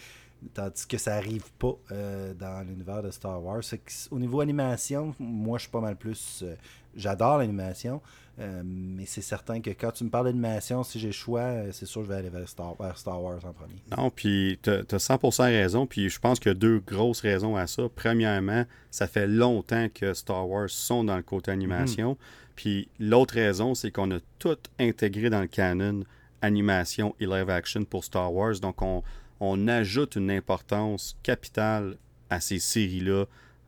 tandis 0.54 0.86
que 0.86 0.98
ça 0.98 1.16
arrive 1.16 1.50
pas 1.58 1.74
euh, 1.92 2.34
dans 2.34 2.66
l'univers 2.66 3.02
de 3.02 3.10
Star 3.10 3.42
Wars. 3.42 3.62
Au 4.10 4.18
niveau 4.18 4.40
animation, 4.40 5.14
moi, 5.18 5.58
je 5.58 5.62
suis 5.62 5.70
pas 5.70 5.80
mal 5.80 5.96
plus. 5.96 6.42
euh, 6.42 6.54
J'adore 6.96 7.38
l'animation, 7.38 8.02
euh, 8.40 8.62
mais 8.64 9.04
c'est 9.06 9.20
certain 9.20 9.60
que 9.60 9.70
quand 9.70 9.92
tu 9.92 10.04
me 10.04 10.08
parles 10.08 10.26
d'animation, 10.26 10.82
si 10.82 10.98
j'ai 10.98 11.08
le 11.08 11.12
choix, 11.12 11.40
euh, 11.40 11.72
c'est 11.72 11.84
sûr 11.84 12.00
que 12.00 12.06
je 12.06 12.12
vais 12.12 12.18
aller 12.18 12.30
vers 12.30 12.48
Star, 12.48 12.74
vers 12.80 12.96
Star 12.96 13.22
Wars 13.22 13.44
en 13.44 13.52
premier. 13.52 13.82
Non, 13.96 14.10
puis 14.10 14.58
tu 14.62 14.70
as 14.70 14.82
100% 14.82 15.42
raison, 15.44 15.86
puis 15.86 16.08
je 16.08 16.18
pense 16.18 16.40
qu'il 16.40 16.48
y 16.48 16.52
a 16.52 16.58
deux 16.58 16.78
grosses 16.78 17.20
raisons 17.20 17.56
à 17.56 17.66
ça. 17.66 17.82
Premièrement, 17.94 18.64
ça 18.90 19.06
fait 19.06 19.26
longtemps 19.26 19.88
que 19.92 20.14
Star 20.14 20.48
Wars 20.48 20.70
sont 20.70 21.04
dans 21.04 21.16
le 21.16 21.22
côté 21.22 21.50
animation. 21.50 22.16
Puis 22.56 22.88
l'autre 22.98 23.34
raison, 23.34 23.74
c'est 23.74 23.90
qu'on 23.90 24.10
a 24.10 24.20
tout 24.38 24.58
intégré 24.78 25.28
dans 25.28 25.40
le 25.40 25.46
canon 25.46 26.04
animation 26.42 27.14
et 27.20 27.26
live 27.26 27.50
action 27.50 27.84
pour 27.84 28.04
Star 28.04 28.32
Wars. 28.32 28.58
Donc 28.60 28.80
on, 28.80 29.02
on 29.40 29.68
ajoute 29.68 30.16
une 30.16 30.30
importance 30.30 31.16
capitale 31.22 31.96
à 32.30 32.40
ces 32.40 32.58
séries-là 32.58 33.26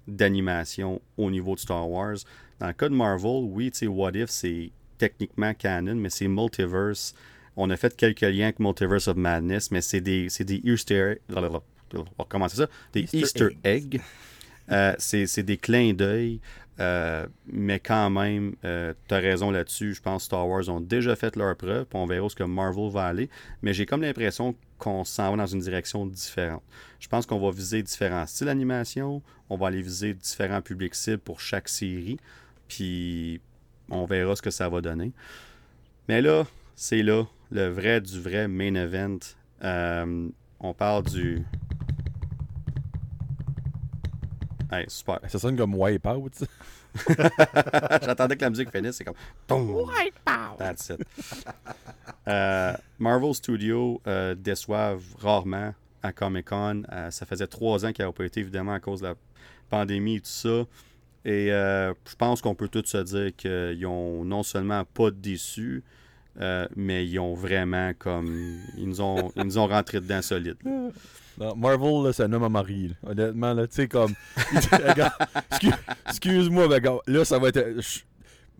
d'animation 0.09 1.01
au 1.17 1.31
niveau 1.31 1.55
de 1.55 1.61
Star 1.61 1.89
Wars. 1.89 2.17
Dans 2.63 2.69
le 2.69 2.75
cas 2.75 2.89
de 2.89 2.95
Marvel, 2.95 3.43
oui, 3.51 3.73
tu 3.73 3.79
sais, 3.79 3.87
What 3.89 4.13
If, 4.15 4.31
c'est 4.31 4.71
techniquement 4.97 5.53
canon, 5.53 5.97
mais 5.97 6.11
c'est 6.11 6.29
multiverse. 6.29 7.13
On 7.57 7.69
a 7.71 7.77
fait 7.77 7.97
quelques 7.97 8.21
liens 8.21 8.45
avec 8.45 8.61
Multiverse 8.61 9.09
of 9.09 9.17
Madness, 9.17 9.73
mais 9.73 9.81
c'est 9.81 10.01
des, 10.01 10.29
c'est 10.29 10.45
des 10.45 10.61
Easter 10.63 11.19
On 11.35 11.41
va 11.41 11.61
recommencer 12.17 12.59
ça. 12.59 12.69
Des 12.93 13.01
Easter 13.01 13.19
Easter, 13.19 13.49
eggs. 13.65 14.01
Euh, 14.71 14.95
c'est 14.99 15.27
c'est 15.27 15.43
des 15.43 15.57
clins 15.57 15.93
d'œil. 15.93 16.41
euh, 16.79 17.27
mais 17.47 17.81
quand 17.81 18.11
même, 18.11 18.55
euh, 18.65 18.95
tu 19.09 19.15
as 19.17 19.19
raison 19.19 19.51
là-dessus. 19.51 19.95
Je 19.95 20.01
pense 20.01 20.23
que 20.23 20.27
Star 20.27 20.47
Wars 20.47 20.69
ont 20.69 20.81
déjà 20.81 21.17
fait 21.17 21.35
leur 21.35 21.57
preuve. 21.57 21.87
puis 21.87 21.99
on 21.99 22.07
verra 22.07 22.27
où 22.27 22.31
ce 22.31 22.37
que 22.37 22.45
Marvel 22.45 22.93
va 22.93 23.07
aller. 23.07 23.29
Mais 23.63 23.75
j'ai 23.75 23.87
comme 23.87 24.03
l'impression 24.03 24.55
qu'on 24.79 25.03
s'en 25.03 25.33
va 25.33 25.37
dans 25.37 25.47
une 25.47 25.59
direction 25.61 26.07
différente. 26.07 26.63
Je 27.01 27.09
pense 27.09 27.27
qu'on 27.27 27.41
va 27.41 27.51
viser 27.51 27.83
différents 27.83 28.25
styles 28.25 28.47
d'animation. 28.47 29.21
On 29.51 29.57
va 29.57 29.67
aller 29.67 29.83
viser 29.83 30.15
différents 30.15 30.63
publics 30.63 30.95
cibles 30.95 31.19
pour 31.19 31.41
chaque 31.41 31.69
série. 31.69 32.19
Puis 32.73 33.41
on 33.91 34.07
verra 34.07 34.35
ce 34.35 34.41
que 34.41 34.51
ça 34.51 34.69
va 34.71 34.81
donner. 34.81 35.13
Mais 36.09 36.23
là, 36.23 36.47
c'est 36.75 37.03
là, 37.03 37.25
le 37.51 37.69
vrai 37.69 38.01
du 38.01 38.19
vrai 38.19 38.49
main 38.49 38.75
event. 38.75 39.19
Euh, 39.63 40.29
on 40.59 40.73
parle 40.73 41.05
du. 41.05 41.45
Hey, 44.71 44.87
super. 44.89 45.21
Ça 45.29 45.39
sonne 45.39 45.57
comme 45.57 45.75
Wipeout. 45.75 46.47
J'attendais 48.03 48.37
que 48.37 48.41
la 48.43 48.51
musique 48.51 48.71
finisse, 48.71 48.97
c'est 48.97 49.05
comme. 49.05 49.17
Boom! 49.47 49.91
That's 50.59 50.91
it. 50.91 51.07
Euh, 52.27 52.75
Marvel 52.99 53.35
Studios 53.35 54.01
euh, 54.07 54.35
déçoivent 54.35 55.05
rarement 55.21 55.75
à 56.03 56.13
Comic 56.13 56.49
Con. 56.49 56.85
Euh, 56.91 57.11
ça 57.11 57.27
faisait 57.27 57.49
trois 57.49 57.85
ans 57.85 57.93
qu'ils 57.93 58.05
n'avaient 58.05 58.15
pas 58.15 58.25
été, 58.25 58.41
évidemment, 58.41 58.73
à 58.73 58.81
cause 58.81 59.01
de 59.01 59.09
la 59.09 59.15
pandémie 59.69 60.17
et 60.17 60.21
tout 60.21 60.31
ça. 60.31 60.65
Et 61.25 61.53
euh, 61.53 61.93
je 62.09 62.17
pense 62.17 62.41
qu'on 62.41 62.55
peut 62.55 62.69
tous 62.69 62.85
se 62.85 62.99
dire 62.99 63.37
qu'ils 63.37 63.87
ont 63.87 64.25
non 64.25 64.43
seulement 64.43 64.85
pas 64.85 65.11
déçu, 65.11 65.85
euh, 66.41 66.67
mais 66.75 67.07
ils 67.07 67.19
ont 67.19 67.35
vraiment 67.35 67.93
comme. 67.99 68.59
Ils 68.77 68.89
nous 68.89 69.01
ont, 69.01 69.33
ils 69.37 69.45
nous 69.45 69.59
ont 69.59 69.67
rentré 69.67 70.01
dedans 70.01 70.23
solide. 70.23 70.57
Non, 71.39 71.55
Marvel, 71.57 72.05
là, 72.05 72.13
c'est 72.13 72.25
un 72.25 72.33
homme 72.33 72.45
à 72.45 72.49
marier. 72.49 72.91
Honnêtement, 73.07 73.55
là, 73.55 73.67
tu 73.67 73.75
sais, 73.75 73.89
comme. 73.89 74.15
Excuse-moi, 76.09 76.69
mais 76.69 76.81
là, 77.07 77.25
ça 77.25 77.39
va 77.39 77.49
être. 77.49 77.65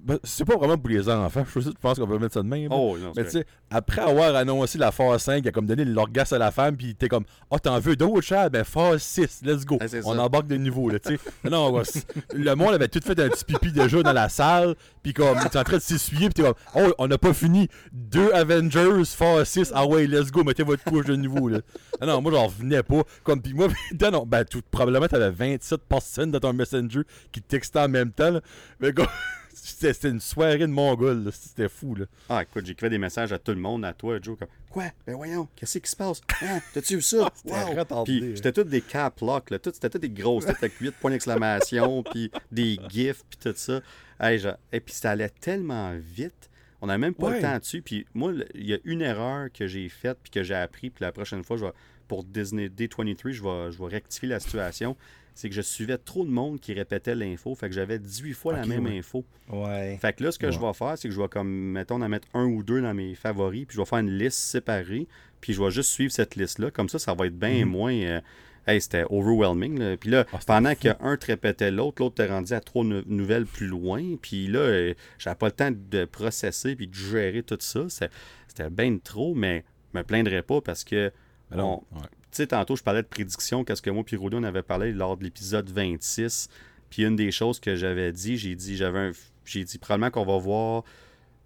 Ben, 0.03 0.19
C'est 0.25 0.45
pas 0.45 0.57
vraiment 0.57 0.77
pour 0.77 0.89
les 0.89 1.09
enfants. 1.09 1.45
Je 1.55 1.71
pense 1.81 1.99
qu'on 1.99 2.07
peut 2.07 2.19
mettre 2.19 2.35
ça 2.35 2.43
de 2.43 2.49
même. 2.49 2.69
Oh, 2.71 2.97
non, 2.99 3.13
Mais 3.17 3.25
tu 3.25 3.31
sais, 3.31 3.47
après 3.71 4.03
avoir 4.03 4.35
annoncé 4.35 4.79
la 4.79 4.91
phase 4.91 5.23
5, 5.23 5.45
il 5.45 5.49
a 5.49 5.53
comme 5.53 5.67
donné 5.67 5.85
l'orgasme 5.85 6.35
à 6.35 6.39
la 6.39 6.51
femme, 6.51 6.77
puis 6.77 6.95
t'es 6.95 7.09
comme, 7.09 7.25
oh, 7.51 7.59
t'en 7.59 7.79
veux 7.79 7.95
d'autres, 7.95 8.23
Chad? 8.23 8.53
Ben, 8.53 8.65
phase 8.65 9.03
6, 9.03 9.43
let's 9.45 9.65
go. 9.65 9.79
Ah, 9.81 9.87
on 10.05 10.15
ça. 10.15 10.23
embarque 10.23 10.49
de 10.49 10.57
nouveau, 10.57 10.91
là, 10.91 10.99
tu 10.99 11.17
sais. 11.17 11.51
non, 11.51 11.83
le 12.35 12.55
monde 12.55 12.75
avait 12.75 12.89
tout 12.89 13.01
fait 13.03 13.19
un 13.21 13.29
petit 13.29 13.45
pipi 13.45 13.71
déjà 13.71 14.03
dans 14.03 14.13
la 14.13 14.29
salle, 14.29 14.75
puis 15.03 15.13
comme, 15.13 15.39
était 15.39 15.59
en 15.59 15.65
train 15.65 15.77
de 15.77 15.83
s'essuyer, 15.83 16.29
puis 16.29 16.35
t'es 16.35 16.43
comme, 16.43 16.55
oh, 16.75 16.93
on 16.99 17.07
n'a 17.07 17.19
pas 17.19 17.33
fini. 17.33 17.69
Deux 17.93 18.33
Avengers, 18.33 19.05
phase 19.07 19.49
6, 19.49 19.73
ah 19.75 19.87
ouais, 19.87 20.07
let's 20.07 20.33
go, 20.33 20.43
mettez 20.43 20.65
votre 20.65 20.83
couche 20.85 21.07
de 21.07 21.17
nouveau, 21.17 21.49
là. 21.49 21.61
Ah 22.01 22.07
non, 22.07 22.21
moi, 22.21 22.33
j'en 22.33 22.47
revenais 22.47 22.83
pas. 22.83 23.03
Comme, 23.23 23.41
puis 23.41 23.55
moi, 23.55 23.69
non, 24.01 24.11
non, 24.11 24.27
ben, 24.27 24.45
tout, 24.45 24.63
probablement, 24.71 25.07
t'avais 25.07 25.31
27 25.31 25.83
personnes 25.83 26.31
dans 26.33 26.41
ton 26.41 26.53
Messenger 26.53 27.03
qui 27.31 27.41
textaient 27.41 27.81
en 27.81 27.89
même 27.89 28.11
temps, 28.11 28.31
là. 28.31 28.41
Mais 28.81 28.93
comme, 28.93 29.07
c'était 29.55 30.09
une 30.09 30.21
soirée 30.21 30.59
de 30.59 30.67
mongol. 30.67 31.31
C'était 31.33 31.69
fou, 31.69 31.95
là. 31.95 32.07
Ah, 32.29 32.43
écoute, 32.43 32.67
j'écrivais 32.67 32.91
des 32.91 32.99
messages 32.99 33.33
à 33.33 33.39
tout 33.39 33.53
le 33.53 33.59
monde, 33.59 33.85
à 33.85 33.93
toi, 33.93 34.19
Joe, 34.21 34.39
comme 34.39 34.49
Quoi? 34.71 34.85
Ben 35.07 35.15
voyons, 35.17 35.49
qu'est-ce 35.55 35.79
qui 35.79 35.91
se 35.91 35.97
passe? 35.97 36.21
Hein, 36.43 36.61
T'as-tu 36.75 36.97
vu 36.97 37.03
ça? 37.03 37.31
C'était 37.35 37.53
Wow! 37.55 38.05
Puis 38.05 38.25
hein. 38.25 38.33
c'était 38.37 38.53
toutes 38.53 38.69
des 38.69 38.81
cap 38.81 39.21
là. 39.21 39.41
Tout- 39.59 39.71
C'était 39.73 39.91
toutes 39.91 40.01
des 40.03 40.09
grosses 40.11 40.47
têtes 40.47 40.57
avec 40.59 40.79
8 40.79 40.93
points 40.93 41.11
d'exclamation, 41.11 42.03
puis 42.11 42.31
des 42.51 42.79
gifs, 42.89 43.23
puis 43.29 43.39
tout 43.43 43.53
ça. 43.57 43.81
Hey, 44.19 44.39
je- 44.39 44.49
Et 44.73 44.81
puis 44.81 44.95
ça 44.95 45.11
allait 45.11 45.29
tellement 45.29 45.93
vite. 45.99 46.49
On 46.81 46.87
n'a 46.87 46.99
même 46.99 47.15
pas 47.15 47.29
Ouais. 47.29 47.37
le 47.37 47.43
temps 47.43 47.59
dessus. 47.59 47.83
Puis 47.83 48.07
moi, 48.15 48.33
il 48.55 48.67
y 48.67 48.75
a 48.75 48.79
une 48.85 49.03
erreur 49.03 49.49
que 49.53 49.67
j'ai 49.67 49.89
faite, 49.89 50.19
puis 50.23 50.31
que 50.31 50.43
j'ai 50.43 50.55
appris, 50.55 50.91
puis 50.91 51.05
la 51.05 51.13
prochaine 51.13 51.45
fois, 51.45 51.57
je 51.57 51.65
vais, 51.67 51.73
pour 52.09 52.25
Disney 52.25 52.69
D23, 52.69 53.31
je 53.31 53.43
vais, 53.43 53.73
je 53.73 53.79
vais 53.79 53.89
rectifier 53.89 54.29
la 54.29 54.41
situation. 54.41 54.97
C'est 55.35 55.49
que 55.49 55.55
je 55.55 55.61
suivais 55.63 55.97
trop 55.99 56.25
de 56.25 56.31
monde 56.31 56.61
qui 56.61 56.75
répétait 56.75 57.15
l'info. 57.15 57.55
Fait 57.55 57.69
que 57.69 57.75
j'avais 57.75 57.99
18 57.99 58.35
fois 58.35 58.53
la 58.53 58.67
même 58.67 58.85
ouais. 58.87 58.99
info. 58.99 59.25
Ouais. 59.51 59.97
Fait 60.01 60.13
que 60.13 60.25
là, 60.25 60.31
ce 60.33 60.39
que 60.39 60.51
je 60.51 60.59
vais 60.61 60.73
faire, 60.75 60.99
c'est 60.99 61.09
que 61.09 61.15
je 61.15 61.21
vais 61.21 61.29
comme, 61.29 61.49
mettons, 61.49 62.03
en 62.03 62.09
mettre 62.09 62.29
un 62.35 62.45
ou 62.45 62.63
deux 62.63 62.83
dans 62.83 62.93
mes 62.95 63.15
favoris, 63.15 63.65
puis 63.67 63.77
je 63.77 63.81
vais 63.81 63.87
faire 63.87 63.99
une 64.01 64.17
liste 64.19 64.39
séparée, 64.39 65.09
puis 65.41 65.53
je 65.55 65.63
vais 65.63 65.71
juste 65.71 65.91
suivre 65.91 66.13
cette 66.13 66.37
liste-là. 66.37 66.71
Comme 66.71 66.89
ça, 66.89 66.99
ça 66.99 67.15
va 67.15 67.27
être 67.27 67.39
bien 67.39 67.65
Mhm. 67.65 67.71
moins, 67.71 67.95
euh, 67.95 68.21
hey, 68.67 68.81
c'était 68.81 69.05
overwhelming. 69.09 69.79
là. 69.79 69.97
Puis 69.97 70.11
là, 70.11 70.27
Ah, 70.33 70.39
pendant 70.47 70.75
qu'un 70.75 71.17
te 71.17 71.27
répétait 71.27 71.71
l'autre, 71.71 72.03
l'autre 72.03 72.17
t'est 72.17 72.27
rendu 72.29 72.53
à 72.53 72.61
trois 72.61 72.85
nou- 72.85 73.03
nouvelles 73.07 73.47
plus 73.47 73.67
loin. 73.67 74.17
Puis 74.21 74.49
là, 74.49 74.59
euh, 74.61 74.95
j'avais 75.19 75.37
pas 75.37 75.47
le 75.47 75.53
temps 75.53 75.71
de 75.73 76.05
processer 76.05 76.77
puis 76.77 76.87
de 76.89 76.95
gérer 76.95 77.43
tout 77.43 77.57
ça. 77.61 77.87
C'était 77.89 78.71
bien 78.71 78.99
trop, 78.99 79.35
mais 79.35 79.65
je 79.95 79.99
me 79.99 80.05
plaindrais 80.05 80.43
pas 80.43 80.61
parce 80.61 80.85
que 80.85 81.11
on- 81.55 81.83
ouais. 81.93 82.01
Sais, 82.37 82.47
tantôt, 82.49 82.77
je 82.77 82.83
parlais 82.83 83.03
de 83.03 83.09
prédiction, 83.09 83.65
qu'est-ce 83.65 83.83
que 83.83 83.91
moi 83.91 84.05
et 84.11 84.17
Rudy, 84.17 84.37
on 84.37 84.43
avait 84.43 84.63
parlé 84.63 84.93
lors 84.93 85.17
de 85.17 85.25
l'épisode 85.25 85.69
26. 85.71 86.49
Puis 86.91 87.05
une 87.05 87.17
des 87.17 87.31
choses 87.31 87.61
que 87.61 87.75
j'avais 87.77 88.13
dit, 88.13 88.37
j'ai 88.37 88.55
dit, 88.55 88.77
j'avais 88.77 89.13
j'ai 89.45 89.65
dit 89.65 89.79
probablement 89.79 90.11
qu'on 90.11 90.25
va 90.25 90.39
voir 90.39 90.85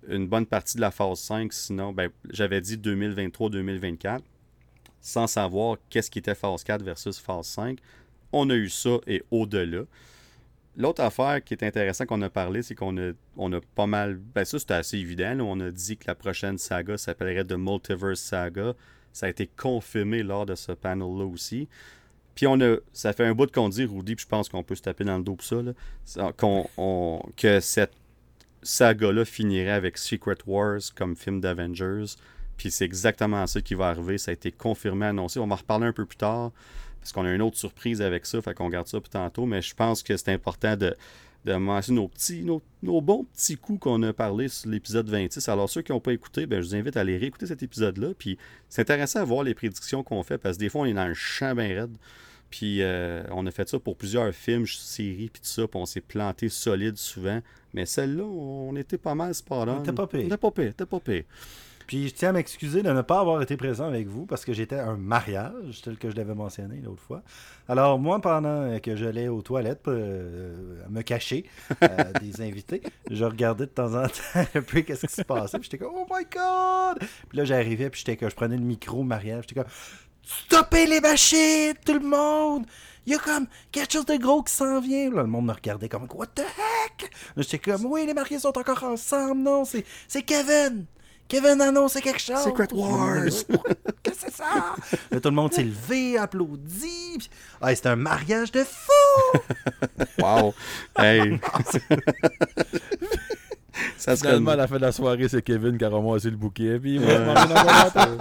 une 0.08 0.26
bonne 0.26 0.46
partie 0.46 0.76
de 0.76 0.80
la 0.80 0.90
phase 0.90 1.20
5, 1.20 1.52
sinon, 1.52 1.92
ben, 1.92 2.10
j'avais 2.30 2.60
dit 2.60 2.76
2023-2024, 2.76 4.20
sans 5.00 5.26
savoir 5.26 5.76
qu'est-ce 5.90 6.10
qui 6.10 6.18
était 6.18 6.34
phase 6.34 6.62
4 6.64 6.82
versus 6.82 7.18
phase 7.18 7.46
5. 7.46 7.78
On 8.32 8.50
a 8.50 8.54
eu 8.54 8.68
ça 8.68 8.98
et 9.06 9.22
au-delà. 9.30 9.82
L'autre 10.76 11.02
affaire 11.02 11.42
qui 11.42 11.54
est 11.54 11.64
intéressante 11.64 12.06
qu'on 12.08 12.20
a 12.22 12.28
parlé, 12.28 12.62
c'est 12.62 12.74
qu'on 12.74 12.96
a, 12.98 13.60
pas 13.74 13.86
mal. 13.86 14.16
Ben, 14.34 14.44
ça, 14.44 14.58
c'était 14.58 14.74
assez 14.74 14.98
évident. 14.98 15.38
On 15.40 15.58
a 15.60 15.70
dit 15.70 15.96
que 15.96 16.04
la 16.06 16.14
prochaine 16.14 16.58
saga 16.58 16.98
s'appellerait 16.98 17.44
The 17.44 17.54
Multiverse 17.56 18.20
Saga. 18.20 18.74
Ça 19.16 19.24
a 19.24 19.28
été 19.30 19.47
confirmé 19.47 20.22
lors 20.22 20.44
de 20.44 20.55
ce 20.55 20.72
panel-là 20.72 21.24
aussi. 21.24 21.68
Puis 22.34 22.47
on 22.47 22.60
a, 22.60 22.76
ça 22.93 23.14
fait 23.14 23.24
un 23.24 23.32
bout 23.32 23.51
qu'on 23.51 23.70
dit, 23.70 23.86
Rudy, 23.86 24.14
puis 24.14 24.24
je 24.24 24.28
pense 24.28 24.51
qu'on 24.51 24.62
peut 24.62 24.74
se 24.74 24.82
taper 24.82 25.05
dans 25.05 25.16
le 25.16 25.24
dos 25.24 25.36
pour 25.36 25.47
ça, 25.47 25.56
là, 25.62 25.72
que 27.34 27.60
cette 27.60 27.94
saga-là 28.62 29.24
finirait 29.24 29.70
avec 29.70 29.97
Secret 29.97 30.36
Wars 30.47 30.80
comme 30.94 31.16
film 31.16 31.40
d'Avengers. 31.40 32.05
Puis 32.59 32.70
c'est 32.70 32.84
exactement 32.84 33.47
ça 33.47 33.62
qui 33.62 33.74
va 33.74 33.88
arriver. 33.88 34.18
Ça 34.18 34.32
a 34.32 34.34
été 34.34 34.52
confirmé, 34.52 35.06
annoncé. 35.06 35.38
On 35.38 35.47
va 35.47 35.55
en 35.55 35.56
reparler 35.56 35.86
un 35.86 35.94
peu 35.94 36.05
plus 36.05 36.18
tard, 36.18 36.52
parce 37.01 37.12
qu'on 37.12 37.24
a 37.24 37.32
une 37.32 37.40
autre 37.40 37.56
surprise 37.56 38.02
avec 38.02 38.26
ça, 38.26 38.43
fait 38.43 38.52
qu'on 38.52 38.68
garde 38.68 38.86
ça 38.86 39.01
pour 39.01 39.09
tantôt. 39.09 39.47
Mais 39.47 39.62
je 39.62 39.74
pense 39.74 40.02
que 40.02 40.14
c'est 40.18 40.30
important 40.30 40.76
de, 40.76 40.94
de 41.47 41.55
mentionner 41.55 42.01
nos 42.01 42.09
petits, 42.09 42.43
nos, 42.43 42.60
nos 42.82 43.01
bons 43.01 43.24
petits 43.24 43.56
coups 43.56 43.78
qu'on 43.78 44.02
a 44.02 44.12
parlé 44.12 44.48
sur 44.48 44.68
l'épisode 44.68 45.09
26. 45.09 45.48
Alors, 45.48 45.70
ceux 45.70 45.81
qui 45.81 45.93
n'ont 45.93 46.01
pas 46.01 46.12
écouté, 46.12 46.44
ben, 46.44 46.60
je 46.60 46.68
vous 46.68 46.74
invite 46.74 46.97
à 46.97 47.01
aller 47.01 47.16
réécouter 47.16 47.47
cet 47.47 47.62
épisode-là. 47.62 48.09
Puis, 48.18 48.36
c'est 48.68 48.82
intéressant 48.82 49.20
à 49.20 49.24
voir 49.24 49.44
les 49.44 49.55
prédictions 49.55 50.02
qu'on 50.02 50.24
fait 50.24 50.39
parce 50.39 50.56
que 50.56 50.60
des 50.60 50.68
fois, 50.68 50.82
on 50.82 50.85
est 50.86 50.93
dans 50.93 51.06
le 51.06 51.14
champ 51.14 51.55
bien 51.55 51.68
raide. 51.68 51.97
Puis, 52.51 52.82
euh, 52.82 53.23
on 53.31 53.47
a 53.47 53.51
fait 53.52 53.68
ça 53.68 53.78
pour 53.78 53.97
plusieurs 53.97 54.35
films, 54.35 54.66
séries, 54.66 55.31
puis 55.32 55.40
tout 55.40 55.48
ça. 55.48 55.68
Puis, 55.68 55.81
on 55.81 55.86
s'est 55.86 56.01
planté 56.01 56.48
solide 56.48 56.97
souvent. 56.97 57.40
Mais 57.74 57.86
celle-là, 57.86 58.24
on 58.24 58.74
était 58.74 58.98
pas 58.98 59.14
mal 59.14 59.32
spot 59.32 59.68
on. 59.68 59.82
Était 59.82 59.93
pas 59.93 60.09
pire. 60.09 60.20
On 60.23 60.27
était 60.27 60.36
pas 60.36 60.51
pire, 60.51 60.66
était 60.66 60.86
pas 60.86 61.01
pire. 61.01 61.24
Puis 61.86 62.08
je 62.08 62.14
tiens 62.14 62.30
à 62.30 62.32
m'excuser 62.32 62.82
de 62.82 62.90
ne 62.90 63.02
pas 63.02 63.20
avoir 63.20 63.40
été 63.42 63.56
présent 63.56 63.86
avec 63.86 64.08
vous 64.08 64.26
parce 64.26 64.44
que 64.44 64.52
j'étais 64.52 64.76
à 64.76 64.88
un 64.88 64.96
mariage, 64.96 65.82
tel 65.82 65.96
que 65.96 66.10
je 66.10 66.16
l'avais 66.16 66.34
mentionné 66.34 66.80
l'autre 66.82 67.02
fois. 67.02 67.22
Alors 67.68 67.98
moi, 67.98 68.20
pendant 68.20 68.78
que 68.80 68.96
j'allais 68.96 69.28
aux 69.28 69.42
toilettes 69.42 69.82
pour 69.82 69.92
euh, 69.94 70.82
me 70.88 71.02
cacher 71.02 71.44
euh, 71.82 71.86
des 72.20 72.40
invités, 72.40 72.82
je 73.10 73.24
regardais 73.24 73.66
de 73.66 73.70
temps 73.70 73.94
en 73.94 74.08
temps 74.08 74.46
un 74.54 74.62
peu 74.62 74.80
qu'est-ce 74.80 75.06
qui 75.06 75.14
se 75.14 75.22
passait. 75.22 75.58
Puis 75.58 75.68
j'étais 75.70 75.84
comme, 75.84 75.94
oh 75.94 76.06
my 76.10 76.24
god! 76.24 76.98
Puis 77.28 77.38
là, 77.38 77.44
j'arrivais, 77.44 77.88
puis 77.90 78.00
j'étais 78.00 78.16
que 78.16 78.28
je 78.28 78.34
prenais 78.34 78.56
le 78.56 78.64
micro 78.64 78.98
au 78.98 79.04
mariage. 79.04 79.44
J'étais 79.48 79.60
comme, 79.60 79.70
stoppez 80.24 80.86
les 80.86 81.00
machines, 81.00 81.74
tout 81.84 81.94
le 81.94 82.00
monde! 82.00 82.66
Il 83.06 83.12
y 83.12 83.14
a 83.14 83.18
comme 83.18 83.46
quelque 83.70 83.92
chose 83.92 84.06
de 84.06 84.16
gros 84.16 84.42
qui 84.42 84.52
s'en 84.52 84.80
vient. 84.80 85.10
Là, 85.12 85.22
le 85.22 85.28
monde 85.28 85.46
me 85.46 85.52
regardait 85.52 85.88
comme, 85.88 86.08
what 86.12 86.26
the 86.34 86.40
heck? 86.40 87.12
J'étais 87.36 87.58
comme, 87.60 87.86
oui, 87.86 88.04
les 88.04 88.14
mariés 88.14 88.40
sont 88.40 88.58
encore 88.58 88.82
ensemble. 88.82 89.42
Non, 89.42 89.62
c'est 89.64 90.22
Kevin! 90.22 90.86
Kevin 91.28 91.61
annonce 91.61 91.94
quelque 91.94 92.20
chose. 92.20 92.44
Secret 92.44 92.69
Wars. 92.73 93.24
Qu'est-ce 94.03 94.20
que 94.20 94.31
c'est 94.31 94.32
ça? 94.32 94.74
Là, 95.11 95.20
tout 95.20 95.28
le 95.28 95.35
monde 95.35 95.53
s'est 95.53 95.65
levé, 95.65 96.19
applaudi. 96.19 97.19
Puis, 97.19 97.31
ah, 97.61 97.74
c'était 97.74 97.89
un 97.89 97.97
mariage 97.97 98.53
de 98.53 98.65
fou! 98.65 99.39
Wow! 100.19 100.55
hey! 100.98 101.39
ça 103.98 104.16
serait 104.16 104.28
Finalement, 104.28 104.51
à 104.53 104.57
la 104.57 104.66
fin 104.66 104.77
de 104.77 104.82
la 104.82 104.93
soirée, 104.93 105.28
c'est 105.28 105.43
Kevin 105.43 105.78
qui 105.78 105.85
a 105.85 105.89
ramassé 105.89 106.31
le 106.31 106.36
bouquet, 106.36 106.78
puis 106.78 106.97
il 106.97 107.01
manteau. 107.01 108.01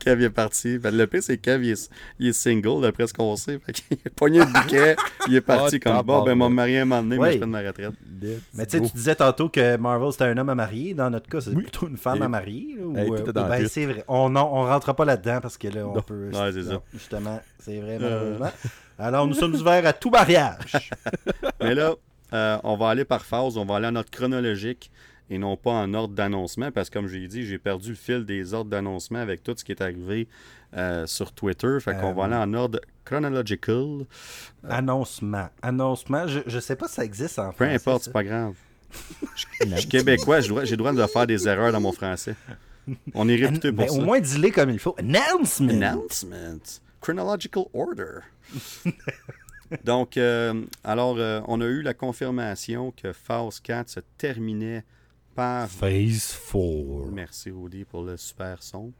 Kev 0.00 0.22
est 0.24 0.30
parti. 0.30 0.78
Ben, 0.78 0.94
le 0.96 1.06
pire, 1.06 1.22
c'est 1.22 1.36
que 1.38 1.42
Kev, 1.42 1.64
il 1.64 1.70
est, 1.72 1.90
il 2.18 2.28
est 2.28 2.32
single, 2.32 2.82
d'après 2.82 3.06
ce 3.06 3.14
qu'on 3.14 3.36
sait. 3.36 3.58
Fait 3.64 3.72
qu'il 3.72 3.96
a 4.06 4.10
pogné 4.10 4.40
le 4.40 4.46
bouquet, 4.46 4.96
il 5.28 5.36
est 5.36 5.40
parti 5.40 5.80
Ah, 5.84 5.98
comme 5.98 6.02
bon, 6.06 6.24
ben, 6.24 6.34
mon 6.34 6.50
mari 6.50 6.78
un 6.78 6.84
moment 6.84 7.02
donné, 7.02 7.16
mais 7.16 7.22
Ouais. 7.22 7.32
je 7.34 7.38
prends 7.38 7.46
ma 7.46 7.60
retraite. 7.60 7.92
Mais 8.54 8.66
tu 8.66 8.78
sais, 8.78 8.84
tu 8.84 8.92
disais 8.96 9.14
tantôt 9.14 9.48
que 9.48 9.76
Marvel 9.76 10.10
c'était 10.12 10.24
un 10.24 10.36
homme 10.36 10.48
à 10.48 10.54
marier. 10.56 10.94
Dans 10.94 11.10
notre 11.10 11.28
cas, 11.28 11.40
c'est 11.40 11.50
Oui. 11.50 11.62
plutôt 11.62 11.86
une 11.88 11.96
femme 11.96 12.18
Et- 12.18 12.22
à 12.24 12.28
marier. 12.28 12.74
là, 12.78 12.84
ou, 12.86 12.96
Hey, 12.96 13.10
euh, 13.10 13.32
ben, 13.32 13.68
c'est 13.68 13.86
vrai. 13.86 14.04
On 14.08 14.28
ne 14.30 14.38
on 14.40 14.64
rentrera 14.64 14.94
pas 14.94 15.04
là-dedans 15.04 15.38
parce 15.40 15.56
que 15.56 15.68
là, 15.68 15.86
on 15.86 15.94
Non. 15.94 16.02
peut. 16.02 16.30
Ouais, 16.32 16.52
c'est 16.52 16.64
ça. 16.64 16.72
non, 16.74 16.82
Justement, 16.92 17.40
c'est 17.60 17.78
vrai, 17.80 17.98
Euh. 18.00 18.36
Alors, 18.98 19.26
nous 19.28 19.34
sommes 19.34 19.54
ouverts 19.54 19.86
à 19.86 19.92
tout 19.92 20.10
mariage. 20.10 20.90
Mais 21.62 21.74
là, 21.74 21.92
euh, 22.32 22.58
on 22.64 22.76
va 22.76 22.88
aller 22.90 23.04
par 23.04 23.24
phase, 23.24 23.56
on 23.56 23.64
va 23.64 23.76
aller 23.76 23.86
en 23.86 23.96
ordre 23.96 24.10
chronologique 24.10 24.90
et 25.30 25.38
non 25.38 25.56
pas 25.56 25.72
en 25.72 25.92
ordre 25.94 26.14
d'annoncement 26.14 26.70
parce 26.70 26.88
que, 26.90 26.94
comme 26.98 27.08
j'ai 27.08 27.26
dit, 27.28 27.44
j'ai 27.44 27.58
perdu 27.58 27.90
le 27.90 27.94
fil 27.96 28.24
des 28.24 28.54
ordres 28.54 28.70
d'annoncement 28.70 29.18
avec 29.18 29.42
tout 29.42 29.54
ce 29.56 29.64
qui 29.64 29.72
est 29.72 29.82
arrivé 29.82 30.26
euh, 30.76 31.06
sur 31.06 31.32
Twitter. 31.32 31.78
Fait 31.80 31.94
qu'on 31.94 32.10
Euh. 32.10 32.14
va 32.14 32.24
aller 32.24 32.34
en 32.36 32.52
ordre 32.54 32.80
chronological. 33.04 34.06
Annoncement. 34.68 35.48
Annoncement. 35.62 36.26
Je, 36.26 36.40
je 36.46 36.58
sais 36.58 36.76
pas 36.76 36.88
si 36.88 36.94
ça 36.94 37.04
existe 37.04 37.38
en 37.38 37.50
Peu 37.52 37.64
français. 37.66 37.74
importe, 37.74 37.98
ça. 37.98 38.04
c'est 38.06 38.12
pas 38.12 38.24
grave. 38.24 38.54
Je 39.36 39.76
suis 39.76 39.88
québécois, 39.88 40.40
j'ai 40.40 40.48
le 40.54 40.76
droit- 40.78 40.92
de 40.94 41.06
faire 41.06 41.26
des 41.26 41.46
erreurs 41.46 41.72
dans 41.72 41.80
mon 41.80 41.92
français. 41.92 42.34
On 43.12 43.28
est 43.28 43.36
réputé 43.36 43.68
pour 43.70 43.84
ben, 43.84 43.88
ça. 43.88 43.98
au 43.98 44.00
moins, 44.00 44.18
dis-les 44.18 44.50
comme 44.50 44.70
il 44.70 44.78
faut. 44.78 44.96
Announcement. 44.98 45.68
Announcement. 45.70 46.58
Chronological 47.02 47.64
order. 47.74 48.20
Donc, 49.84 50.16
euh, 50.16 50.64
alors, 50.84 51.16
euh, 51.18 51.40
on 51.46 51.60
a 51.60 51.66
eu 51.66 51.82
la 51.82 51.94
confirmation 51.94 52.92
que 52.92 53.12
Phase 53.12 53.60
4 53.60 53.88
se 53.88 54.00
terminait 54.16 54.84
par. 55.34 55.68
Phase 55.68 56.38
4. 56.52 57.10
Merci, 57.12 57.50
Rudy, 57.50 57.84
pour 57.84 58.02
le 58.02 58.16
super 58.16 58.62
son. 58.62 58.92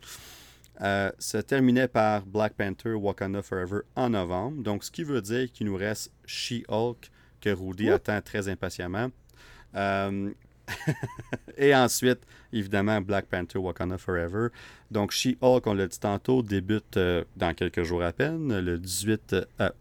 Euh, 0.81 1.11
se 1.19 1.39
terminait 1.39 1.89
par 1.89 2.25
Black 2.25 2.55
Panther 2.55 2.93
Wakanda 2.93 3.43
Forever 3.43 3.81
en 3.97 4.11
novembre. 4.11 4.63
Donc, 4.63 4.85
ce 4.85 4.91
qui 4.91 5.03
veut 5.03 5.21
dire 5.21 5.51
qu'il 5.51 5.67
nous 5.67 5.77
reste 5.77 6.13
She-Hulk, 6.25 7.11
que 7.41 7.51
Rudy 7.51 7.91
attend 7.91 8.21
très 8.23 8.49
impatiemment. 8.49 9.09
Euh, 9.75 10.31
Et 11.57 11.75
ensuite, 11.75 12.21
évidemment, 12.53 13.01
Black 13.01 13.27
Panther 13.27 13.59
Wakanda 13.59 13.99
Forever. 13.99 14.49
Donc, 14.91 15.11
She-Hulk, 15.11 15.67
on 15.67 15.75
l'a 15.75 15.89
dit 15.89 15.99
tantôt, 15.99 16.43
débute 16.43 16.97
euh, 16.97 17.25
dans 17.37 17.55
quelques 17.55 17.83
jours 17.83 18.03
à 18.03 18.13
peine, 18.13 18.61
le 18.61 18.79
18 18.79 19.37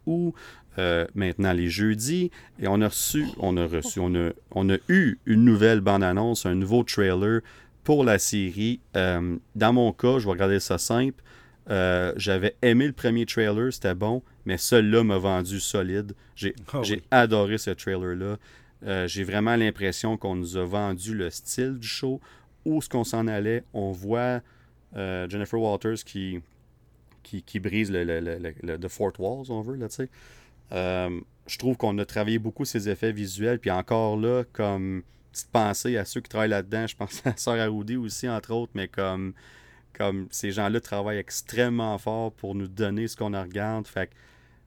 août. 0.08 0.34
Euh, 0.80 1.08
maintenant 1.16 1.54
les 1.54 1.70
jeudis 1.70 2.30
et 2.60 2.68
on 2.68 2.82
a 2.82 2.88
reçu, 2.88 3.26
on 3.40 3.58
a 3.58 3.66
reçu, 3.66 4.00
on 4.00 4.14
a, 4.14 4.30
on 4.52 4.70
a 4.70 4.78
eu 4.90 5.18
une 5.26 5.44
nouvelle 5.44 5.82
bande-annonce, 5.82 6.46
un 6.46 6.54
nouveau 6.54 6.84
trailer 6.84 7.42
pour 7.84 8.04
la 8.04 8.20
série. 8.20 8.80
Euh, 8.96 9.38
dans 9.56 9.74
mon 9.74 9.92
cas, 9.92 10.20
je 10.20 10.26
vais 10.26 10.32
regarder 10.32 10.60
ça 10.60 10.78
simple. 10.78 11.24
Euh, 11.70 12.14
J'avais 12.16 12.56
aimé 12.62 12.86
le 12.88 12.94
premier 12.94 13.26
trailer, 13.26 13.74
c'était 13.74 13.96
bon, 13.96 14.22
mais 14.46 14.58
celui-là 14.58 15.04
m'a 15.04 15.18
vendu 15.18 15.60
solide. 15.60 16.14
J'ai 16.36 16.54
Ah 16.72 16.82
oui. 16.82 17.02
adoré 17.12 17.58
ce 17.58 17.72
trailer-là. 17.72 18.38
J'ai 19.08 19.24
vraiment 19.24 19.56
l'impression 19.56 20.16
qu'on 20.18 20.36
nous 20.36 20.56
a 20.58 20.64
vendu 20.64 21.16
le 21.16 21.32
style 21.32 21.80
du 21.80 21.88
show, 21.88 22.22
où 22.66 22.82
ce 22.84 22.88
qu'on 22.88 23.04
s'en 23.04 23.26
allait? 23.28 23.64
On 23.74 23.92
voit 23.92 24.42
Jennifer 24.96 25.60
Walters 25.60 26.04
qui, 26.06 26.40
qui, 27.24 27.42
qui 27.42 27.60
brise 27.60 27.92
le, 27.92 28.04
le, 28.04 28.20
le, 28.20 28.54
le- 28.62 28.78
The 28.78 28.88
Fort 28.88 29.14
Wall, 29.20 29.46
si 29.46 29.52
on 29.52 29.62
veut, 29.62 29.76
là, 29.76 29.88
tu 29.90 29.96
sais. 29.96 30.10
Euh, 30.72 31.20
je 31.48 31.58
trouve 31.58 31.78
qu'on 31.78 31.98
a 31.98 32.06
travaillé 32.06 32.40
beaucoup 32.40 32.66
ces 32.66 32.90
effets 32.90 33.12
visuels, 33.12 33.60
puis 33.60 33.72
encore 33.72 34.18
là, 34.18 34.44
comme 34.52 35.04
petite 35.32 35.50
pensée 35.50 35.98
à 35.98 36.06
ceux 36.06 36.22
qui 36.22 36.30
travaillent 36.30 36.50
là-dedans, 36.50 36.88
je 36.88 36.96
pense 36.96 37.26
à 37.26 37.36
Sœur 37.38 37.60
Aroudi 37.60 37.96
aussi, 37.96 38.28
entre 38.28 38.54
autres, 38.54 38.72
mais 38.76 38.88
comme, 38.88 39.34
comme 39.94 40.28
ces 40.32 40.52
gens-là 40.52 40.80
travaillent 40.82 41.20
extrêmement 41.20 41.98
fort 41.98 42.32
pour 42.34 42.56
nous 42.56 42.68
donner 42.68 43.08
ce 43.08 43.16
qu'on 43.16 43.40
regarde. 43.40 43.88
Fait 43.88 44.10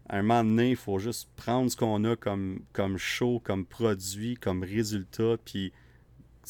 à 0.08 0.18
un 0.18 0.22
moment 0.22 0.42
donné, 0.42 0.70
il 0.70 0.76
faut 0.76 0.98
juste 0.98 1.28
prendre 1.36 1.70
ce 1.70 1.76
qu'on 1.76 2.02
a 2.04 2.16
comme, 2.16 2.62
comme 2.72 2.98
show, 2.98 3.40
comme 3.44 3.64
produit, 3.64 4.34
comme 4.34 4.64
résultat, 4.64 5.36
puis 5.44 5.72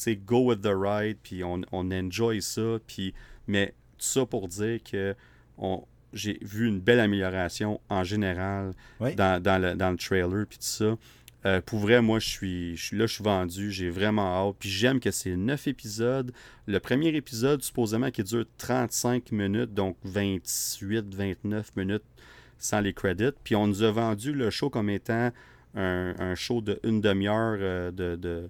sais, 0.01 0.15
go 0.15 0.45
with 0.45 0.61
the 0.61 0.73
ride, 0.73 1.17
puis 1.21 1.43
on, 1.43 1.61
on 1.71 1.91
enjoy 1.91 2.41
ça, 2.41 2.79
puis 2.87 3.13
mais 3.47 3.73
tout 3.97 4.05
ça 4.05 4.25
pour 4.25 4.47
dire 4.47 4.81
que 4.83 5.15
on, 5.57 5.83
j'ai 6.13 6.37
vu 6.41 6.67
une 6.67 6.79
belle 6.79 6.99
amélioration 6.99 7.79
en 7.89 8.03
général 8.03 8.73
Oui. 8.99 9.15
dans, 9.15 9.41
dans 9.41 9.61
le, 9.61 9.75
dans 9.75 9.91
le 9.91 9.97
trailer, 9.97 10.45
puis 10.47 10.57
tout 10.57 10.63
ça. 10.65 10.97
Euh, 11.43 11.59
pour 11.59 11.79
vrai, 11.79 12.01
moi, 12.03 12.19
je 12.19 12.29
suis, 12.29 12.77
je 12.77 12.85
suis 12.85 12.97
là, 12.97 13.07
je 13.07 13.13
suis 13.15 13.23
vendu, 13.23 13.71
j'ai 13.71 13.89
vraiment 13.89 14.47
hâte. 14.49 14.57
Puis 14.59 14.69
j'aime 14.69 14.99
que 14.99 15.09
c'est 15.09 15.35
9 15.35 15.67
épisodes. 15.67 16.31
Le 16.67 16.79
premier 16.79 17.09
épisode, 17.15 17.63
supposément, 17.63 18.11
qui 18.11 18.21
dure 18.23 18.45
35 18.59 19.31
minutes, 19.31 19.73
donc 19.73 19.97
28, 20.03 21.15
29 21.15 21.75
minutes 21.75 22.03
sans 22.59 22.79
les 22.79 22.93
credits. 22.93 23.31
Puis 23.43 23.55
on 23.55 23.65
nous 23.65 23.81
a 23.81 23.91
vendu 23.91 24.33
le 24.33 24.51
show 24.51 24.69
comme 24.69 24.89
étant 24.91 25.31
un, 25.73 26.13
un 26.19 26.35
show 26.35 26.61
de 26.61 26.79
une 26.83 27.01
demi-heure 27.01 27.57
euh, 27.59 27.91
de, 27.91 28.15
de, 28.15 28.49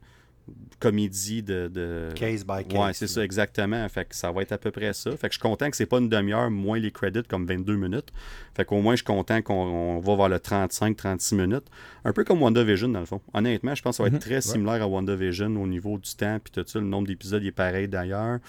comédie 0.80 1.44
de, 1.44 1.68
de... 1.68 2.10
Case 2.16 2.44
by 2.46 2.66
case. 2.68 2.80
Ouais, 2.80 2.94
c'est 2.94 3.08
ça, 3.08 3.24
exactement. 3.24 3.88
Fait 3.90 4.06
que 4.06 4.16
ça 4.16 4.32
va 4.32 4.42
être 4.42 4.52
à 4.52 4.58
peu 4.58 4.72
près 4.72 4.94
ça. 4.94 5.12
Fait 5.12 5.28
que 5.28 5.34
je 5.34 5.40
suis 5.40 5.42
content 5.42 5.70
que 5.70 5.76
c'est 5.78 5.86
pas 5.86 6.00
une 6.00 6.10
demi-heure 6.10 6.50
moins 6.50 6.80
les 6.80 6.92
crédits 6.92 7.22
comme 7.24 7.46
22 7.46 7.76
minutes. 7.76 8.10
Fait 8.56 8.66
qu'au 8.66 8.82
moins, 8.82 8.94
je 8.94 8.98
suis 8.98 9.06
content 9.06 9.42
qu'on 9.42 9.54
on 9.54 10.00
va 10.00 10.16
vers 10.16 10.30
le 10.30 10.38
35-36 10.38 11.36
minutes. 11.36 11.66
Un 12.04 12.14
peu 12.14 12.24
comme 12.24 12.42
WandaVision, 12.42 12.90
dans 12.90 13.00
le 13.00 13.06
fond. 13.06 13.22
Honnêtement, 13.34 13.76
je 13.76 13.82
pense 13.82 13.94
que 13.94 13.98
ça 13.98 14.04
va 14.04 14.08
être 14.08 14.14
Mhm, 14.14 14.20
très 14.20 14.36
ouais. 14.36 14.42
similaire 14.42 14.82
à 14.82 14.88
WandaVision 14.88 15.56
au 15.62 15.68
niveau 15.68 15.98
du 15.98 16.10
temps, 16.16 16.40
puis 16.44 16.52
tout 16.52 16.68
ça. 16.68 16.80
Le 16.80 16.86
nombre 16.86 17.08
d'épisodes 17.08 17.44
est 17.44 17.52
pareil 17.52 17.88
d'ailleurs. 17.88 18.40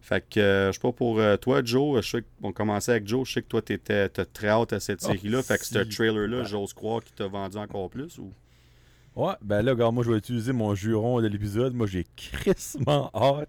Fait 0.00 0.24
que, 0.28 0.40
euh, 0.40 0.68
je 0.68 0.72
sais 0.72 0.80
pas 0.80 0.92
pour 0.92 1.18
euh, 1.18 1.36
toi, 1.36 1.60
Joe, 1.62 2.02
je 2.02 2.10
sais 2.18 2.24
qu'on 2.40 2.52
commençait 2.52 2.92
avec 2.92 3.06
Joe, 3.06 3.26
je 3.28 3.34
sais 3.34 3.42
que 3.42 3.48
toi, 3.48 3.60
t'étais 3.60 4.08
t'as 4.08 4.24
très 4.24 4.48
hâte 4.48 4.72
à 4.72 4.80
cette 4.80 5.00
Oh, 5.02 5.06
série-là. 5.08 5.42
fait 5.42 5.58
que 5.58 5.66
ce 5.66 5.78
trailer-là, 5.80 6.38
Ouais. 6.38 6.44
j'ose 6.44 6.72
croire 6.72 7.02
qu'il 7.04 7.14
t'a 7.14 7.26
vendu 7.26 7.58
encore 7.58 7.90
plus. 7.90 8.16
Ou... 8.18 8.32
Ouais, 9.18 9.32
ben 9.42 9.62
là, 9.62 9.72
regarde, 9.72 9.92
moi, 9.94 10.04
je 10.04 10.10
vais 10.12 10.18
utiliser 10.18 10.52
mon 10.52 10.74
juron 10.76 11.20
de 11.20 11.26
l'épisode. 11.26 11.74
Moi, 11.74 11.86
j'ai 11.88 12.06
crissement 12.16 13.10
hâte. 13.14 13.48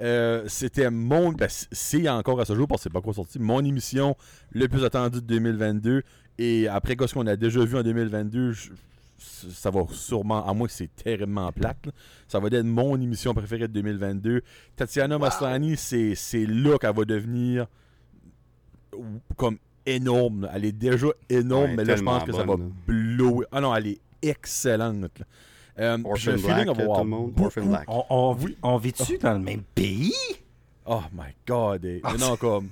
Euh, 0.00 0.44
C'était 0.46 0.90
mon. 0.90 1.32
Ben, 1.32 1.48
c'est 1.50 2.06
encore 2.08 2.38
à 2.40 2.44
ce 2.44 2.54
jour, 2.54 2.68
parce 2.68 2.80
que 2.80 2.82
c'est 2.84 2.92
pas 2.92 3.00
quoi 3.00 3.14
sorti. 3.14 3.38
Mon 3.38 3.64
émission 3.64 4.14
le 4.52 4.68
plus 4.68 4.84
attendue 4.84 5.22
de 5.22 5.26
2022. 5.26 6.02
Et 6.38 6.68
après, 6.68 6.94
ce 7.06 7.14
qu'on 7.14 7.26
a 7.26 7.34
déjà 7.34 7.64
vu 7.64 7.78
en 7.78 7.82
2022, 7.82 8.52
je- 8.52 8.70
ça 9.18 9.70
va 9.70 9.84
sûrement, 9.90 10.46
à 10.46 10.52
moins 10.52 10.66
que 10.66 10.72
c'est 10.74 10.94
terriblement 10.94 11.50
plate, 11.50 11.86
là, 11.86 11.92
ça 12.28 12.38
va 12.38 12.48
être 12.48 12.62
mon 12.66 13.00
émission 13.00 13.32
préférée 13.32 13.68
de 13.68 13.72
2022. 13.72 14.42
Tatiana 14.76 15.18
Maslany, 15.18 15.78
c'est 15.78 16.14
c'est 16.14 16.44
là 16.44 16.76
qu'elle 16.78 16.94
va 16.94 17.04
devenir 17.06 17.66
comme 19.36 19.56
énorme. 19.86 20.42
là. 20.42 20.50
Elle 20.54 20.66
est 20.66 20.72
déjà 20.72 21.06
énorme, 21.30 21.70
Ouais, 21.70 21.76
mais 21.76 21.84
là, 21.84 21.96
je 21.96 22.02
pense 22.02 22.24
que 22.24 22.32
ça 22.32 22.44
va 22.44 22.56
blower. 22.86 23.46
Ah 23.52 23.60
non, 23.62 23.74
elle 23.74 23.86
est 23.88 24.00
excellente. 24.22 25.18
là. 25.18 25.24
Euh, 25.78 25.98
Orphan 26.04 26.36
Black, 26.38 26.64
tout 26.66 26.70
avoir 26.80 27.04
le 27.04 27.10
monde. 27.10 27.32
beaucoup- 27.32 27.44
Orphan 27.46 27.66
Black. 27.66 27.84
On, 27.88 28.04
on, 28.08 28.32
vit- 28.32 28.56
on 28.62 28.76
vit-tu 28.78 29.18
dans 29.18 29.34
le 29.34 29.40
même 29.40 29.62
pays? 29.74 30.12
Oh 30.86 31.02
my 31.12 31.34
god. 31.46 31.84
non, 32.18 32.36
comme. 32.36 32.70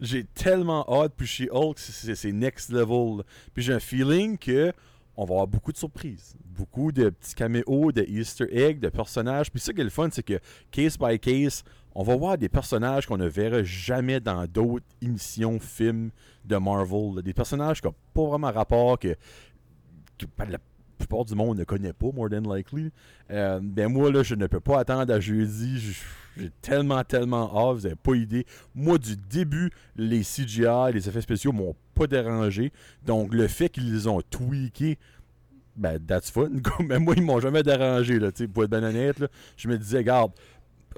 J'ai 0.00 0.24
tellement 0.24 0.84
hâte, 0.88 1.12
puis 1.16 1.26
chez 1.26 1.48
Hulk, 1.50 1.78
c'est- 1.78 2.32
next 2.32 2.70
level. 2.70 3.18
là. 3.18 3.22
Puis 3.54 3.62
j'ai 3.62 3.72
un 3.72 3.80
feeling 3.80 4.36
que 4.38 4.72
on 5.16 5.24
va 5.24 5.34
avoir 5.34 5.46
beaucoup 5.46 5.72
de 5.72 5.76
surprises. 5.76 6.34
Beaucoup 6.44 6.90
de 6.92 7.10
petits 7.10 7.34
caméos, 7.34 7.92
de 7.92 8.02
Easter 8.02 8.46
eggs, 8.50 8.80
de 8.80 8.88
personnages. 8.88 9.50
Puis 9.50 9.60
ça 9.60 9.72
qui 9.72 9.80
est 9.80 9.84
le 9.84 9.90
fun, 9.90 10.08
c'est 10.12 10.24
que 10.24 10.38
case 10.72 10.98
by 10.98 11.18
case, 11.18 11.62
on 11.94 12.02
va 12.02 12.16
voir 12.16 12.36
des 12.36 12.48
personnages 12.48 13.06
qu'on 13.06 13.16
ne 13.16 13.28
verra 13.28 13.62
jamais 13.62 14.18
dans 14.20 14.44
d'autres 14.46 14.84
émissions, 15.00 15.58
films 15.60 16.10
de 16.44 16.56
Marvel. 16.56 17.14
là. 17.16 17.22
Des 17.22 17.32
personnages 17.34 17.80
qui 17.80 17.86
n'ont 17.86 17.94
pas 18.12 18.26
vraiment 18.26 18.50
rapport, 18.52 18.98
que, 18.98 19.16
que 20.18 20.26
la 20.48 20.58
plupart 21.06 21.24
du 21.24 21.34
monde 21.34 21.58
ne 21.58 21.64
connaît 21.64 21.92
pas, 21.92 22.08
more 22.12 22.28
than 22.30 22.42
likely. 22.54 22.90
Euh, 23.30 23.60
ben 23.62 23.88
moi, 23.88 24.10
là, 24.12 24.22
je 24.22 24.34
ne 24.34 24.46
peux 24.46 24.60
pas 24.60 24.80
attendre 24.80 25.12
à 25.12 25.20
jeudi. 25.20 25.78
Je- 25.80 25.92
J'ai 26.36 26.50
tellement, 26.62 27.04
tellement 27.04 27.44
hâte, 27.56 27.76
vous 27.76 27.82
n'avez 27.82 27.94
pas 27.94 28.14
idée. 28.16 28.44
Moi, 28.74 28.98
du 28.98 29.14
début, 29.16 29.70
les 29.94 30.24
CGI, 30.24 30.92
les 30.92 31.08
effets 31.08 31.20
spéciaux 31.20 31.52
m'ont 31.52 31.76
pas 31.94 32.08
dérangé. 32.08 32.72
Donc, 33.06 33.32
le 33.32 33.46
fait 33.46 33.68
qu'ils 33.68 33.92
les 33.92 34.08
ont 34.08 34.20
tweakés, 34.30 34.98
ben, 35.76 35.98
that's 36.04 36.30
fun. 36.32 36.50
Mais 36.80 36.98
moi, 36.98 37.14
ils 37.16 37.22
m'ont 37.22 37.38
jamais 37.38 37.62
dérangé, 37.62 38.18
là, 38.18 38.32
tu 38.32 38.48
pour 38.48 38.64
être 38.64 38.70
bien 38.70 38.82
honnête. 38.82 39.22
Je 39.56 39.68
me 39.68 39.78
disais, 39.78 39.98
regarde, 39.98 40.32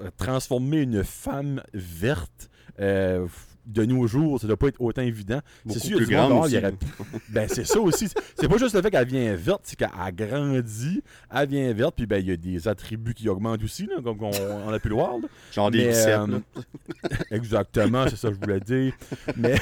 euh, 0.01 0.09
transformer 0.17 0.81
une 0.81 1.03
femme 1.03 1.61
verte 1.73 2.49
euh, 2.79 3.27
de 3.67 3.85
nos 3.85 4.07
jours, 4.07 4.39
ça 4.39 4.47
doit 4.47 4.57
pas 4.57 4.67
être 4.69 4.81
autant 4.81 5.01
évident. 5.01 5.41
C'est 5.67 5.79
sûr, 5.79 5.97
plus 5.97 6.07
grande 6.07 6.29
dehors, 6.31 6.47
il 6.47 6.55
y 6.55 6.57
aurait 6.57 6.73
ben, 7.29 7.47
c'est 7.47 7.65
ça 7.65 7.79
aussi. 7.79 8.07
C'est 8.39 8.47
pas 8.47 8.57
juste 8.57 8.73
le 8.75 8.81
fait 8.81 8.89
qu'elle 8.89 9.07
vient 9.07 9.35
verte, 9.35 9.61
c'est 9.63 9.75
qu'elle 9.75 9.89
grandit, 10.15 11.03
elle 11.33 11.49
vient 11.49 11.73
verte, 11.73 11.95
puis 11.95 12.05
ben, 12.05 12.17
il 12.17 12.27
y 12.27 12.31
a 12.31 12.37
des 12.37 12.67
attributs 12.67 13.13
qui 13.13 13.29
augmentent 13.29 13.63
aussi, 13.63 13.85
là, 13.85 13.95
comme 14.03 14.23
on, 14.23 14.31
on 14.67 14.69
a 14.73 14.79
pu 14.79 14.89
le 14.89 14.95
voir. 14.95 15.17
là. 15.17 15.27
Genre 15.51 15.69
des 15.69 15.87
biceps. 15.89 16.07
euh. 16.29 16.39
Exactement, 17.31 18.05
c'est 18.07 18.15
ça 18.15 18.29
que 18.29 18.35
je 18.35 18.39
voulais 18.39 18.59
dire. 18.59 18.93
Mais. 19.35 19.55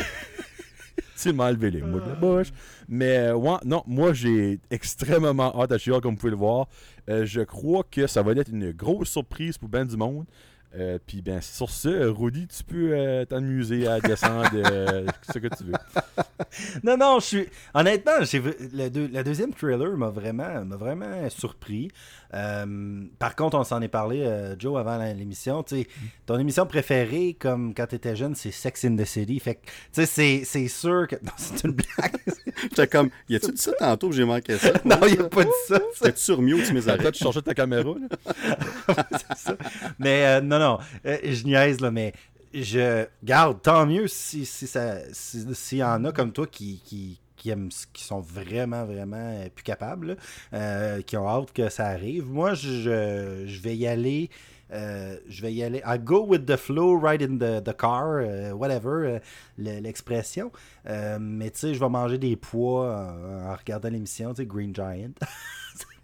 tu 1.21 1.33
m'as 1.33 1.49
enlevé 1.49 1.71
les 1.71 1.81
mots 1.81 1.99
de 1.99 2.09
la 2.09 2.15
bouche. 2.15 2.51
Mais, 2.87 3.17
euh, 3.17 3.35
ouais, 3.35 3.57
non, 3.65 3.83
moi, 3.87 4.13
j'ai 4.13 4.59
extrêmement 4.69 5.59
hâte 5.59 5.71
à 5.71 5.77
She-Hulk, 5.77 6.01
comme 6.03 6.13
vous 6.13 6.19
pouvez 6.19 6.31
le 6.31 6.37
voir. 6.37 6.67
Euh, 7.09 7.25
je 7.25 7.41
crois 7.41 7.83
que 7.89 8.05
ça 8.07 8.21
va 8.21 8.33
être 8.33 8.49
une 8.51 8.71
grosse 8.71 9.09
surprise 9.09 9.57
pour 9.57 9.69
ben 9.69 9.85
du 9.85 9.97
monde. 9.97 10.25
Euh, 10.77 10.97
Puis, 11.05 11.21
ben, 11.21 11.39
sur 11.41 11.69
ce, 11.69 12.07
Rudy, 12.07 12.47
tu 12.47 12.63
peux 12.63 12.91
euh, 12.93 13.23
t'amuser 13.25 13.87
à 13.87 13.99
descendre 14.01 14.49
euh, 14.53 15.05
ce 15.33 15.39
que 15.39 15.47
tu 15.55 15.63
veux. 15.63 15.73
Non, 16.83 16.97
non, 16.97 17.19
je 17.19 17.25
suis. 17.25 17.45
Honnêtement, 17.73 18.11
j'ai 18.21 18.39
vu- 18.39 18.53
le, 18.73 18.89
deux- 18.89 19.07
le 19.13 19.23
deuxième 19.23 19.53
trailer 19.53 19.97
m'a 19.97 20.09
vraiment, 20.09 20.63
m'a 20.65 20.75
vraiment 20.75 21.29
surpris. 21.29 21.89
Euh, 22.33 23.03
par 23.19 23.35
contre, 23.35 23.57
on 23.57 23.63
s'en 23.63 23.81
est 23.81 23.87
parlé, 23.89 24.21
euh, 24.23 24.55
Joe, 24.59 24.77
avant 24.79 24.97
l'émission. 25.13 25.63
Tu 25.63 25.81
sais, 25.83 25.87
ton 26.25 26.37
émission 26.39 26.65
préférée, 26.65 27.35
comme 27.39 27.73
quand 27.73 27.87
tu 27.87 27.95
étais 27.95 28.15
jeune, 28.15 28.35
c'est 28.35 28.51
Sex 28.51 28.85
in 28.85 28.95
the 28.95 29.05
City. 29.05 29.39
Fait 29.39 29.55
que, 29.55 29.65
tu 29.65 29.71
sais, 29.93 30.05
c'est- 30.05 30.41
c'est 30.45 30.67
sûr 30.67 31.07
que. 31.07 31.15
Non, 31.23 31.31
c'est 31.37 31.63
une 31.63 31.71
blague. 31.71 32.15
J'étais 32.63 32.87
comme, 32.87 33.09
y 33.29 33.35
a-tu 33.35 33.51
dit 33.51 33.61
ça 33.61 33.71
tantôt 33.73 34.09
que 34.09 34.15
j'ai 34.15 34.25
manqué 34.25 34.57
ça? 34.57 34.71
non, 34.85 34.97
il 35.07 35.19
a 35.19 35.23
pas 35.29 35.43
dit 35.43 35.49
ça. 35.67 35.79
T'es-tu 36.01 36.19
sur 36.21 36.41
mute 36.41 36.71
mes 36.71 36.81
Toi, 36.81 36.93
oreilles? 36.93 37.11
tu 37.11 37.23
cherchais 37.23 37.41
ta 37.41 37.53
caméra, 37.53 37.93
là? 38.87 38.95
C'est 39.11 39.37
ça. 39.37 39.55
Mais 39.99 40.25
euh, 40.25 40.41
non, 40.41 40.59
non, 40.65 40.79
euh, 41.05 41.17
je 41.23 41.43
niaise, 41.45 41.79
là, 41.81 41.91
mais 41.91 42.13
je 42.53 43.05
garde, 43.23 43.61
tant 43.61 43.85
mieux 43.85 44.07
si 44.07 44.45
si 44.45 44.65
ça 44.67 44.97
si- 45.11 45.45
s'il 45.53 45.77
y 45.79 45.83
en 45.83 46.03
a 46.05 46.11
comme 46.11 46.31
toi 46.31 46.47
qui, 46.47 46.81
qui, 46.85 47.19
qui 47.35 47.49
aiment 47.49 47.69
qui 47.93 48.03
sont 48.03 48.19
vraiment, 48.21 48.85
vraiment 48.85 49.17
euh, 49.17 49.49
plus 49.53 49.63
capables, 49.63 50.15
euh, 50.53 51.01
qui 51.01 51.17
ont 51.17 51.27
hâte 51.27 51.51
que 51.53 51.69
ça 51.69 51.87
arrive. 51.87 52.25
Moi, 52.29 52.53
je, 52.53 53.43
je 53.45 53.61
vais 53.61 53.75
y 53.75 53.85
aller. 53.87 54.29
je 54.71 55.41
vais 55.41 55.53
y 55.53 55.63
aller. 55.63 55.81
I 55.85 55.97
go 55.99 56.25
with 56.25 56.45
the 56.45 56.55
flow, 56.57 56.97
right 56.97 57.21
in 57.21 57.37
the, 57.37 57.75
car, 57.77 58.21
whatever, 58.57 59.19
le- 59.57 59.79
l'expression. 59.81 60.51
Mais 60.85 61.51
tu 61.51 61.59
sais, 61.59 61.73
je 61.73 61.79
vais 61.79 61.89
manger 61.89 62.17
des 62.17 62.35
pois 62.37 63.13
en 63.51 63.55
regardant 63.55 63.89
l'émission, 63.89 64.33
tu 64.33 64.41
sais, 64.41 64.45
Green 64.45 64.73
Giant. 64.73 65.11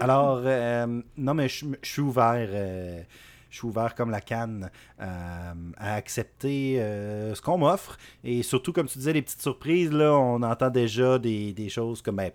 Alors, 0.00 0.40
euh, 0.44 1.02
non, 1.16 1.34
mais 1.34 1.48
je 1.48 1.66
suis 1.82 2.02
ouvert. 2.02 2.48
euh, 2.50 3.02
je 3.50 3.58
suis 3.58 3.66
ouvert 3.66 3.94
comme 3.94 4.10
la 4.10 4.22
canne 4.22 4.70
euh, 4.98 5.52
à 5.76 5.94
accepter 5.94 6.76
ce 6.78 7.40
qu'on 7.42 7.58
m'offre. 7.58 7.98
Et 8.24 8.42
surtout, 8.42 8.72
comme 8.72 8.86
tu 8.86 8.96
disais, 8.96 9.12
les 9.12 9.20
petites 9.20 9.42
surprises, 9.42 9.92
là, 9.92 10.14
on 10.14 10.42
entend 10.42 10.70
déjà 10.70 11.18
des, 11.18 11.52
des 11.52 11.68
choses 11.68 12.00
comme 12.00 12.16
ben, 12.16 12.30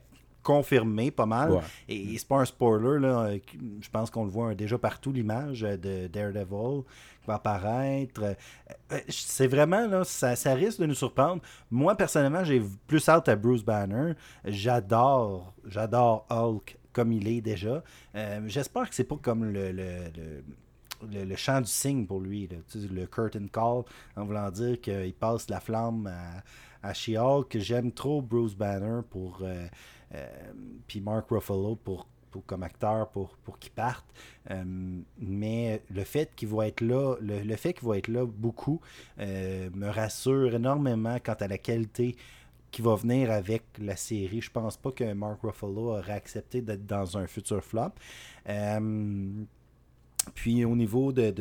confirmées 0.47 1.11
pas 1.11 1.25
mal. 1.25 1.51
Ouais. 1.51 1.61
Et 1.89 2.17
c'est 2.17 2.27
pas 2.27 2.37
un 2.37 2.45
spoiler, 2.45 2.99
là. 3.01 3.23
euh, 3.25 3.39
Je 3.81 3.89
pense 3.89 4.09
qu'on 4.09 4.23
le 4.23 4.29
voit 4.31 4.55
déjà 4.55 4.77
partout, 4.77 5.11
l'image 5.11 5.63
euh, 5.65 5.75
de 5.75 6.07
Daredevil 6.07 6.83
qui 7.21 7.27
va 7.27 7.35
apparaître. 7.35 8.21
Euh, 8.23 8.99
C'est 9.09 9.47
vraiment, 9.47 9.85
là, 9.87 10.03
ça, 10.05 10.37
ça 10.37 10.53
risque 10.53 10.79
de 10.79 10.85
nous 10.85 10.95
surprendre. 10.95 11.41
Moi, 11.69 11.95
personnellement, 11.95 12.45
j'ai 12.45 12.61
plus 12.87 13.07
hâte 13.09 13.27
à 13.27 13.35
Bruce 13.35 13.63
Banner. 13.63 14.13
J'adore, 14.45 15.53
j'adore 15.65 16.25
Hulk 16.29 16.77
comme 16.93 17.11
il 17.11 17.27
est 17.27 17.41
déjà. 17.41 17.83
Euh, 18.15 18.41
J'espère 18.47 18.89
que 18.89 18.95
c'est 18.95 19.03
pas 19.03 19.17
comme 19.21 19.43
le, 19.43 19.71
le, 19.71 19.89
le- 20.15 20.43
le- 21.11 21.25
le 21.25 21.35
chant 21.35 21.61
du 21.61 21.67
cygne 21.69 22.07
pour 22.07 22.21
lui, 22.21 22.47
là. 22.47 22.57
Le 22.91 23.05
curtain 23.05 23.47
call, 23.53 23.83
en 24.15 24.25
voulant 24.25 24.49
dire 24.49 24.81
qu'il 24.81 25.13
passe 25.13 25.47
la 25.49 25.59
flamme 25.59 26.07
à, 26.07 26.89
à 26.89 26.93
She-Hulk. 26.93 27.55
J'aime 27.59 27.91
trop 27.91 28.21
Bruce 28.21 28.55
Banner 28.55 29.01
pour... 29.09 29.39
euh, 29.43 29.67
puis 30.88 31.01
Mark 31.01 31.27
Ruffalo 31.29 31.75
pour, 31.75 32.07
pour- 32.31 32.45
comme 32.45 32.63
acteur 32.63 33.09
pour, 33.09 33.35
pour 33.43 33.57
qu'il 33.59 33.71
parte. 33.71 34.05
Euh, 34.51 34.63
mais 35.19 35.81
le 35.89 36.03
fait 36.03 36.31
qu'il 36.35 36.49
va 36.49 36.67
être 36.67 36.81
là, 36.81 37.15
le, 37.19 37.39
le 37.41 37.55
fait 37.55 37.73
qu'il 37.73 37.88
va 37.88 37.97
être 37.97 38.07
là 38.09 38.25
beaucoup 38.25 38.79
euh, 39.19 39.69
me 39.73 39.88
rassure 39.89 40.53
énormément 40.53 41.17
quant 41.23 41.34
à 41.39 41.47
la 41.47 41.57
qualité 41.57 42.15
qui 42.69 42.81
va 42.81 42.95
venir 42.95 43.31
avec 43.31 43.63
la 43.79 43.95
série. 43.95 44.41
Je 44.41 44.51
pense 44.51 44.77
pas 44.77 44.91
que 44.91 45.13
Mark 45.13 45.39
Ruffalo 45.41 45.91
aurait 45.97 46.13
accepté 46.13 46.61
d'être 46.61 46.85
dans 46.85 47.17
un 47.17 47.25
futur 47.25 47.63
flop. 47.63 47.91
Euh, 48.49 49.29
puis 50.35 50.65
au 50.65 50.75
niveau 50.75 51.11
de, 51.13 51.31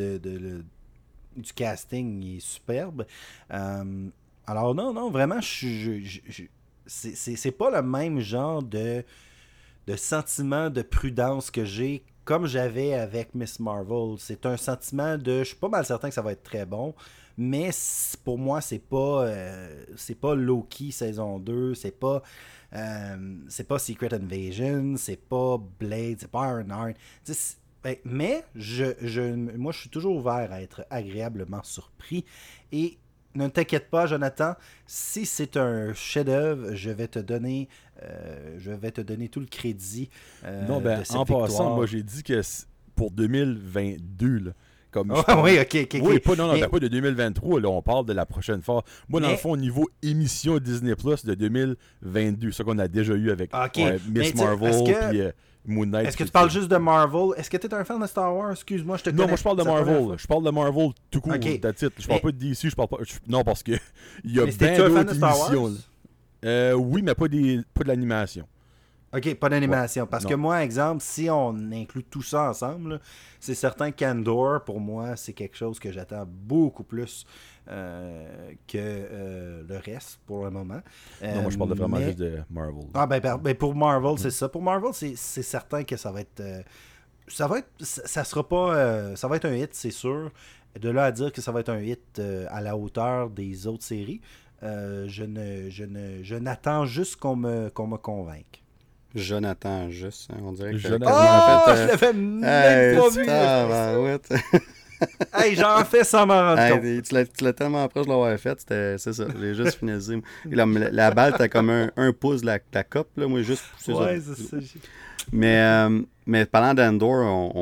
du 1.36 1.52
casting, 1.52 2.22
il 2.22 2.36
est 2.36 2.40
superbe. 2.40 3.04
Euh, 3.52 4.08
alors 4.46 4.74
non, 4.74 4.92
non, 4.92 5.10
vraiment, 5.10 5.40
je- 5.40 6.44
c'est- 6.86 7.50
pas 7.52 7.70
le 7.70 7.82
même 7.82 8.20
genre 8.20 8.62
de, 8.62 9.04
de 9.86 9.96
sentiment 9.96 10.70
de 10.70 10.82
prudence 10.82 11.50
que 11.50 11.64
j'ai 11.64 12.04
comme 12.24 12.46
j'avais 12.46 12.94
avec 12.94 13.34
Miss 13.34 13.60
Marvel. 13.60 14.16
C'est 14.18 14.46
un 14.46 14.56
sentiment 14.56 15.16
de, 15.16 15.40
je 15.40 15.44
suis 15.44 15.56
pas 15.56 15.68
mal 15.68 15.84
certain 15.86 16.08
que 16.08 16.14
ça 16.14 16.22
va 16.22 16.32
être 16.32 16.42
très 16.42 16.66
bon, 16.66 16.94
mais 17.38 17.70
pour 18.24 18.38
moi 18.38 18.60
c'est 18.60 18.80
pas 18.80 19.24
euh, 19.26 19.84
c'est 19.96 20.16
pas 20.16 20.34
Loki 20.34 20.90
saison 20.92 21.38
2, 21.38 21.74
c'est 21.74 21.92
pas 21.98 22.22
euh, 22.74 23.36
c'est 23.48 23.68
pas 23.68 23.78
Secret 23.78 24.12
Invasion, 24.14 24.94
c'est 24.96 25.16
pas 25.28 25.58
Blade, 25.78 26.16
c'est 26.20 26.30
pas 26.30 26.48
Iron 26.48 26.68
Heart. 26.70 26.96
Tu 27.24 27.32
sais, 27.32 27.34
c'est- 27.34 27.56
ben, 27.84 27.96
mais 28.04 28.44
je, 28.56 28.86
je, 29.00 29.22
moi 29.56 29.70
je 29.72 29.78
suis 29.80 29.90
toujours 29.90 30.16
ouvert 30.16 30.50
à 30.50 30.60
être 30.62 30.84
agréablement 30.90 31.62
surpris 31.62 32.24
et 32.72 32.98
ne 33.36 33.48
t'inquiète 33.48 33.90
pas, 33.90 34.06
Jonathan. 34.06 34.54
Si 34.86 35.26
c'est 35.26 35.56
un 35.56 35.92
chef-d'œuvre, 35.94 36.74
je 36.74 36.90
vais 36.90 37.08
te 37.08 37.18
donner, 37.18 37.68
euh, 38.02 38.56
je 38.58 38.70
vais 38.72 38.90
te 38.90 39.00
donner 39.00 39.28
tout 39.28 39.40
le 39.40 39.46
crédit. 39.46 40.10
euh, 40.44 40.66
non, 40.66 40.80
ben, 40.80 41.00
de 41.00 41.04
cette 41.04 41.16
en 41.16 41.24
passant, 41.24 41.46
victoire. 41.46 41.74
moi, 41.76 41.86
j'ai 41.86 42.02
dit 42.02 42.22
que 42.22 42.40
pour 42.94 43.10
2022, 43.10 44.38
là, 44.38 44.50
comme 44.90 45.12
je 45.14 45.20
Ah, 45.20 45.24
parle- 45.24 45.44
oui, 45.44 45.58
ok, 45.60 45.76
ok. 45.94 46.00
Oui, 46.02 46.18
pas, 46.20 46.36
non, 46.36 46.46
non, 46.46 46.54
Mais- 46.54 46.60
ben, 46.60 46.68
pas 46.70 46.78
de 46.80 46.88
2023, 46.88 47.60
là, 47.60 47.68
on 47.68 47.82
parle 47.82 48.06
de 48.06 48.12
la 48.14 48.24
prochaine 48.24 48.62
fois. 48.62 48.82
Moi, 49.08 49.20
dans 49.20 49.26
Mais- 49.26 49.32
le 49.34 49.38
fond, 49.38 49.50
au 49.52 49.56
niveau 49.56 49.86
émission 50.02 50.58
Disney 50.58 50.94
Plus 50.94 51.24
de 51.24 51.34
2022, 51.34 52.50
ce 52.52 52.62
qu'on 52.62 52.78
a 52.78 52.88
déjà 52.88 53.14
eu 53.14 53.30
avec 53.30 53.52
ouais, 53.54 53.98
Miss 54.08 54.34
Marvel 54.34 54.84
puis 55.10 55.20
euh, 55.20 55.32
Moon 55.66 55.86
Knight. 55.86 56.06
Est-ce 56.08 56.16
que 56.16 56.24
tu 56.24 56.30
parles 56.30 56.50
juste 56.50 56.68
de 56.68 56.76
Marvel? 56.76 57.30
Est-ce 57.36 57.50
que 57.50 57.56
tu 57.56 57.66
es 57.66 57.74
un 57.74 57.84
fan 57.84 58.00
de 58.00 58.06
Star 58.06 58.34
Wars? 58.34 58.52
Excuse-moi, 58.52 58.96
je 58.98 59.04
te 59.04 59.10
Non, 59.10 59.26
moi 59.26 59.36
je 59.36 59.42
parle 59.42 59.58
de 59.58 59.62
Marvel. 59.64 60.14
Je 60.18 60.26
parle 60.26 60.44
de 60.44 60.50
Marvel 60.50 60.90
tout 61.10 61.20
court. 61.20 61.34
Ok. 61.34 61.60
that's 61.60 61.82
it. 61.82 61.92
Je 61.98 62.06
parle 62.06 62.20
Mais- 62.24 62.32
pas 62.32 62.32
de 62.32 62.38
DC, 62.38 62.68
je 62.70 62.74
parle 62.74 62.88
pas. 62.88 62.98
Non, 63.26 63.42
parce 63.44 63.62
que 63.62 63.72
il 64.24 64.34
y 64.36 64.40
a 64.40 64.44
bien 64.44 64.52
c'était-tu 64.52 64.80
un 64.82 64.84
fan 64.86 64.94
d'autres 64.94 65.10
de 65.10 65.14
Star 65.16 65.38
Wars? 65.38 65.52
émissions. 65.52 65.82
Euh, 66.44 66.72
oui, 66.74 67.02
mais 67.02 67.14
pas, 67.14 67.28
des, 67.28 67.60
pas 67.74 67.82
de 67.82 67.88
l'animation. 67.88 68.46
Ok, 69.14 69.34
pas 69.36 69.48
d'animation. 69.48 70.06
Parce 70.06 70.24
non. 70.24 70.30
que 70.30 70.34
moi, 70.34 70.62
exemple, 70.62 71.02
si 71.02 71.30
on 71.30 71.54
inclut 71.72 72.04
tout 72.04 72.22
ça 72.22 72.50
ensemble, 72.50 73.00
c'est 73.40 73.54
certain 73.54 73.90
qu'Andor, 73.90 74.62
pour 74.64 74.78
moi, 74.80 75.16
c'est 75.16 75.32
quelque 75.32 75.56
chose 75.56 75.78
que 75.78 75.90
j'attends 75.90 76.26
beaucoup 76.28 76.82
plus 76.84 77.24
euh, 77.68 78.52
que 78.68 78.76
euh, 78.78 79.62
le 79.68 79.76
reste 79.78 80.18
pour 80.26 80.44
le 80.44 80.50
moment. 80.50 80.80
non, 81.22 81.42
moi 81.42 81.50
je 81.50 81.58
parle 81.58 81.70
de 81.70 81.74
vraiment 81.74 81.96
Euh, 81.96 82.00
mais- 82.00 82.06
juste 82.06 82.18
de 82.18 82.38
Marvel. 82.50 82.84
Ah 82.94 83.06
ben, 83.06 83.20
ben, 83.20 83.36
ben, 83.38 83.54
pour 83.54 83.74
Marvel, 83.74 84.18
c'est 84.18 84.30
ça. 84.30 84.48
Pour 84.48 84.62
Marvel, 84.62 84.90
c'est 84.92 85.16
certain 85.42 85.82
que 85.84 85.96
ça 85.96 86.12
va 86.12 86.20
être. 86.20 86.40
euh, 86.40 86.62
ça 87.28 87.46
va 87.48 87.58
être. 87.58 87.68
Ça, 87.80 88.22
sera 88.24 88.46
pas. 88.48 88.74
euh, 88.76 89.16
ça 89.16 89.26
va 89.28 89.36
être 89.36 89.46
un 89.46 89.54
hit, 89.54 89.70
c'est 89.74 89.90
sûr. 89.90 90.30
De 90.80 90.90
là 90.90 91.04
à 91.06 91.12
dire 91.12 91.32
que 91.32 91.40
ça 91.40 91.52
va 91.52 91.60
être 91.60 91.70
un 91.70 91.80
hit 91.80 92.18
euh, 92.18 92.46
à 92.50 92.60
la 92.60 92.76
hauteur 92.76 93.30
des 93.30 93.66
autres 93.66 93.82
séries, 93.84 94.20
euh, 94.62 95.06
je 95.08 95.24
ne 95.24 95.70
je 95.70 95.84
ne 95.84 96.22
je 96.22 96.34
n'attends 96.36 96.84
juste 96.84 97.16
qu'on 97.16 97.34
me 97.36 97.70
qu'on 97.70 97.86
me 97.86 97.96
convainque. 97.96 98.62
Jonathan, 99.14 99.88
juste, 99.88 100.30
hein, 100.30 100.40
on 100.44 100.52
dirait 100.52 100.72
que... 100.72 100.76
Jonathan. 100.78 101.10
Oh, 101.10 101.70
en 101.70 101.74
fait, 101.74 101.82
je 101.82 101.86
l'avais 101.88 102.12
même 102.12 102.44
Hey, 102.44 102.98
pas 102.98 103.08
vu. 103.08 103.24
Hey, 105.34 105.54
j'en 105.54 105.84
fais 105.84 106.04
sans 106.04 106.26
m'en 106.26 106.34
rendre. 106.40 106.58
Hey, 106.58 107.02
tu 107.02 107.14
l'as 107.14 107.24
tu 107.26 107.44
l'as 107.44 107.52
tellement 107.52 107.86
proche 107.88 108.06
de 108.06 108.10
l'avoir 108.10 108.38
fait, 108.38 108.58
c'était- 108.60 108.96
c'est 108.98 109.12
ça. 109.12 109.26
J'ai 109.38 109.54
juste 109.54 109.74
finalisé. 109.78 110.22
La, 110.50 110.64
la 110.66 111.10
balle, 111.10 111.34
t'as 111.36 111.48
comme 111.48 111.70
un, 111.70 111.90
un 111.96 112.12
pouce 112.12 112.40
de 112.40 112.46
la, 112.46 112.58
la 112.72 112.84
coupe, 112.84 113.08
là. 113.16 113.26
Moi, 113.28 113.42
juste. 113.42 113.64
Ouais, 113.88 114.20
c'est 114.20 114.34
ça. 114.42 114.56
Mais, 115.32 115.60
euh, 115.60 116.02
mais 116.26 116.46
parlant 116.46 116.72
d'Andor, 116.74 117.24
on, 117.26 117.52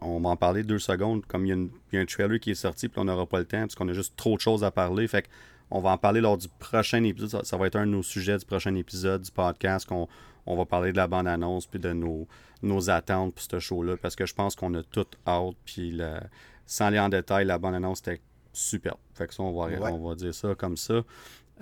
on, 0.00 0.06
on 0.16 0.20
va 0.20 0.28
en 0.30 0.36
parler 0.36 0.62
deux 0.62 0.78
secondes. 0.78 1.24
Comme 1.26 1.46
il 1.46 1.48
y, 1.48 1.52
a 1.52 1.54
une- 1.56 1.70
il 1.92 1.96
y 1.96 1.98
a 1.98 2.02
un 2.02 2.06
trailer 2.06 2.38
qui 2.38 2.52
est 2.52 2.54
sorti, 2.54 2.88
puis 2.88 3.00
on 3.00 3.04
n'aura 3.04 3.26
pas 3.26 3.38
le 3.38 3.44
temps, 3.46 3.60
parce 3.60 3.74
qu'on 3.74 3.88
a 3.88 3.92
juste 3.92 4.14
trop 4.16 4.36
de 4.36 4.40
choses 4.40 4.62
à 4.64 4.70
parler. 4.70 5.08
Fait 5.08 5.26
on 5.70 5.80
va 5.80 5.90
en 5.90 5.98
parler 5.98 6.20
lors 6.20 6.38
du 6.38 6.48
prochain 6.58 7.02
épisode. 7.04 7.30
Ça, 7.30 7.40
ça 7.44 7.56
va 7.56 7.66
être 7.66 7.76
un 7.76 7.86
de 7.86 7.90
nos 7.92 8.02
sujets 8.02 8.38
du 8.38 8.44
prochain 8.46 8.74
épisode 8.74 9.22
du 9.22 9.30
podcast. 9.30 9.86
qu'on 9.86 10.08
on 10.46 10.56
va 10.56 10.64
parler 10.64 10.92
de 10.92 10.96
la 10.96 11.06
bande-annonce, 11.08 11.66
puis 11.66 11.78
de 11.78 11.92
nos, 11.92 12.26
nos 12.62 12.88
attentes 12.88 13.34
pour 13.34 13.42
ce 13.44 13.58
show-là, 13.58 13.96
parce 14.00 14.16
que 14.16 14.24
je 14.24 14.32
pense 14.34 14.54
qu'on 14.56 14.72
a 14.74 14.82
tout 14.82 15.04
hâte. 15.26 15.54
Puis 15.66 15.90
le- 15.90 16.20
sans 16.68 16.84
aller 16.86 17.00
en 17.00 17.08
détail, 17.08 17.46
la 17.46 17.58
bande-annonce 17.58 17.98
était 18.00 18.20
super. 18.52 18.94
Fait 19.14 19.26
que 19.26 19.34
ça, 19.34 19.42
on 19.42 19.52
va, 19.52 19.66
Ouais. 19.66 19.90
on 19.90 20.08
va 20.08 20.14
dire 20.14 20.32
ça 20.34 20.54
comme 20.54 20.76
ça. 20.76 21.02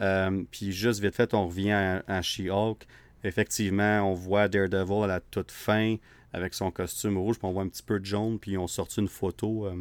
Euh, 0.00 0.42
puis 0.50 0.72
juste 0.72 1.00
vite 1.00 1.14
fait, 1.14 1.32
on 1.32 1.46
revient 1.46 1.70
à, 1.72 2.02
à 2.06 2.20
She-Hulk. 2.20 2.86
Effectivement, 3.24 4.02
on 4.10 4.12
voit 4.12 4.48
Daredevil 4.48 5.04
à 5.04 5.06
la 5.06 5.20
toute 5.20 5.50
fin 5.50 5.96
avec 6.32 6.52
son 6.52 6.70
costume 6.70 7.16
rouge, 7.16 7.38
puis 7.38 7.46
on 7.48 7.52
voit 7.52 7.62
un 7.62 7.68
petit 7.68 7.82
peu 7.82 7.98
de 7.98 8.04
jaune, 8.04 8.38
puis 8.38 8.58
ont 8.58 8.66
sorti 8.66 9.00
une 9.00 9.08
photo 9.08 9.66
euh, 9.66 9.74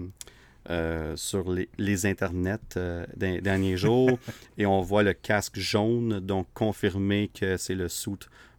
euh, 0.70 1.16
sur 1.18 1.52
les, 1.52 1.68
les 1.78 2.06
internets 2.06 2.58
des 3.18 3.42
derniers 3.42 3.78
jours, 3.86 4.18
et 4.58 4.66
on 4.66 4.82
voit 4.82 5.04
le 5.04 5.14
casque 5.14 5.60
jaune, 5.60 6.20
donc 6.22 6.48
confirmé 6.54 7.30
que 7.34 7.58
c'est 7.58 7.76
le 7.76 7.90
suit 7.90 8.14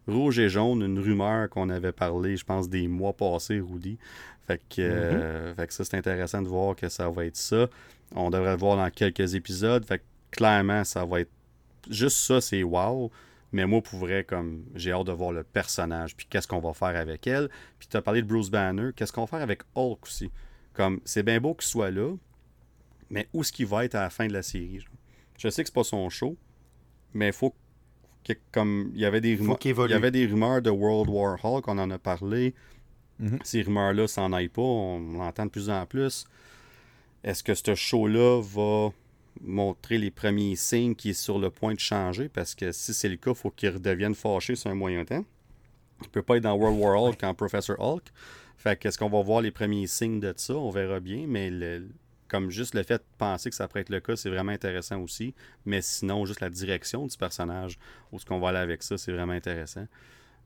rouge 0.07 0.39
et 0.39 0.47
jaune, 0.47 0.83
une 0.83 0.99
rumeur 0.99 1.49
qu'on 1.49 1.69
avait 1.69 1.91
parlé, 1.91 2.37
je 2.37 2.45
pense, 2.45 2.69
des 2.69 2.87
mois 2.87 3.11
passés, 3.13 3.59
Rudy. 3.59 3.97
Fait 4.47 4.61
que, 4.69 4.81
euh, 4.81 5.55
fait 5.55 5.67
que 5.67 5.73
ça, 5.73 5.83
c'est 5.83 5.97
intéressant 5.97 6.41
de 6.41 6.47
voir 6.47 6.75
que 6.75 6.87
ça 6.87 7.09
va 7.09 7.25
être 7.25 7.35
ça. 7.35 7.67
On 8.15 8.29
devrait 8.29 8.51
le 8.51 8.57
voir 8.57 8.77
dans 8.77 8.89
quelques 8.89 9.35
épisodes. 9.35 9.85
Fait 9.85 9.99
que 9.99 10.03
clairement, 10.31 10.83
ça 10.85 11.05
va 11.05 11.21
être. 11.21 11.31
Juste 11.89 12.17
ça, 12.17 12.39
c'est 12.39 12.63
wow. 12.63 13.11
Mais 13.51 13.65
moi, 13.65 13.81
pour 13.81 13.99
vrai, 13.99 14.23
comme 14.23 14.63
j'ai 14.75 14.91
hâte 14.91 15.07
de 15.07 15.11
voir 15.11 15.31
le 15.31 15.43
personnage, 15.43 16.15
puis 16.15 16.27
qu'est-ce 16.29 16.47
qu'on 16.47 16.59
va 16.59 16.73
faire 16.73 16.95
avec 16.99 17.27
elle. 17.27 17.49
Puis 17.79 17.87
tu 17.89 17.97
as 17.97 18.01
parlé 18.01 18.21
de 18.21 18.27
Bruce 18.27 18.49
Banner, 18.49 18.91
qu'est-ce 18.95 19.13
qu'on 19.13 19.21
va 19.21 19.27
faire 19.27 19.41
avec 19.41 19.61
Hulk 19.75 20.03
aussi? 20.03 20.31
Comme, 20.73 20.99
c'est 21.05 21.23
bien 21.23 21.39
beau 21.39 21.53
qu'il 21.53 21.67
soit 21.67 21.91
là, 21.91 22.13
mais 23.09 23.27
où 23.33 23.41
est-ce 23.41 23.51
qu'il 23.51 23.65
va 23.65 23.85
être 23.85 23.95
à 23.95 24.01
la 24.01 24.09
fin 24.09 24.27
de 24.27 24.33
la 24.33 24.43
série? 24.43 24.79
genre? 24.79 24.91
Je 25.37 25.49
sais 25.49 25.63
que 25.63 25.69
c'est 25.69 25.73
pas 25.73 25.83
son 25.83 26.09
show, 26.09 26.35
mais 27.13 27.27
il 27.27 27.33
faut 27.33 27.55
que, 28.23 28.33
comme, 28.51 28.91
il 28.93 28.99
y 28.99 29.05
avait 29.05 29.21
des 29.21 29.35
rumeurs, 29.35 29.57
il 29.61 29.91
y 29.91 29.93
avait 29.93 30.11
des 30.11 30.25
rumeurs 30.25 30.61
de 30.61 30.69
World 30.69 31.09
War 31.09 31.43
Hulk, 31.43 31.67
on 31.67 31.77
en 31.77 31.89
a 31.89 31.97
parlé. 31.97 32.53
Mhm. 33.19 33.39
Ces 33.43 33.61
rumeurs-là 33.63 34.07
s'en 34.07 34.31
aillent 34.33 34.47
pas, 34.49 34.61
on 34.61 34.99
l'entend 35.13 35.45
de 35.45 35.51
plus 35.51 35.69
en 35.69 35.85
plus. 35.85 36.25
Est-ce 37.23 37.43
que 37.43 37.53
ce 37.55 37.75
show-là 37.75 38.41
va 38.41 38.91
montrer 39.41 39.97
les 39.97 40.11
premiers 40.11 40.55
signes 40.55 40.95
qui 40.95 41.09
est 41.11 41.13
sur 41.13 41.39
le 41.39 41.49
point 41.49 41.73
de 41.73 41.79
changer? 41.79 42.29
Parce 42.29 42.55
que 42.55 42.71
si 42.71 42.93
c'est 42.93 43.09
le 43.09 43.17
cas, 43.17 43.31
il 43.31 43.35
faut 43.35 43.49
qu'il 43.51 43.69
redevienne 43.69 44.15
fâché 44.15 44.55
sur 44.55 44.69
un 44.69 44.75
moyen 44.75 45.03
temps. 45.03 45.25
Il 46.03 46.09
peut 46.09 46.21
pas 46.21 46.37
être 46.37 46.43
dans 46.43 46.53
World 46.55 46.79
War 46.79 47.01
Hulk 47.01 47.23
en 47.23 47.33
Professor 47.33 47.75
Hulk. 47.79 48.03
Fait 48.57 48.77
qu'est-ce 48.77 48.97
qu'on 48.97 49.09
va 49.09 49.21
voir 49.21 49.41
les 49.41 49.51
premiers 49.51 49.87
signes 49.87 50.19
de 50.19 50.33
ça? 50.37 50.55
On 50.55 50.69
verra 50.69 50.99
bien, 50.99 51.25
mais 51.27 51.49
le- 51.49 51.87
comme 52.27 52.49
juste 52.51 52.75
le 52.75 52.83
fait 52.83 52.97
de 52.97 53.03
penser 53.17 53.49
que 53.49 53.55
ça 53.55 53.67
pourrait 53.67 53.81
être 53.81 53.89
le 53.89 53.99
cas, 53.99 54.15
c'est 54.15 54.29
vraiment 54.29 54.51
intéressant 54.51 54.99
aussi. 55.01 55.33
Mais 55.65 55.81
sinon, 55.81 56.25
juste 56.25 56.41
la 56.41 56.49
direction 56.49 57.05
du 57.07 57.17
personnage, 57.17 57.79
où 58.11 58.17
est-ce 58.17 58.25
qu'on 58.25 58.39
va 58.39 58.49
aller 58.49 58.57
avec 58.59 58.83
ça, 58.83 58.97
c'est 58.97 59.11
vraiment 59.11 59.33
intéressant. 59.33 59.87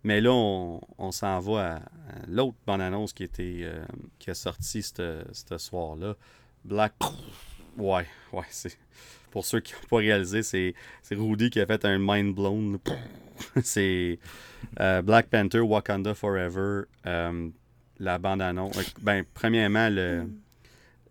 Mais 0.03 0.19
là, 0.19 0.31
on, 0.31 1.11
s'en 1.11 1.39
va 1.39 1.75
à, 1.75 1.81
l'autre 2.27 2.57
bande-annonce 2.65 3.13
qui, 3.13 3.23
était, 3.23 3.61
euh, 3.63 3.83
qui 4.17 4.31
a 4.31 4.33
sorti 4.33 4.81
ce 4.81 5.57
soir-là. 5.57 6.15
Black. 6.65 6.93
Ouais, 7.77 8.05
ouais, 8.33 8.45
c'est. 8.49 8.77
Pour 9.29 9.45
ceux 9.45 9.61
qui 9.61 9.73
n'ont 9.73 9.87
pas 9.89 9.97
réalisé, 9.97 10.43
c'est 10.43 10.75
Rudy 11.11 11.49
qui 11.49 11.61
a 11.61 11.65
fait 11.65 11.85
un 11.85 11.97
mind 11.99 12.35
blown. 12.35 12.79
c'est 13.63 14.19
euh, 14.79 15.01
Black 15.01 15.27
Panther 15.27 15.59
Wakanda 15.61 16.13
Forever. 16.13 16.83
euh, 17.05 17.49
la 17.99 18.17
bande-annonce. 18.17 18.93
Ben, 19.01 19.23
premièrement, 19.33 19.87
le. 19.89 20.27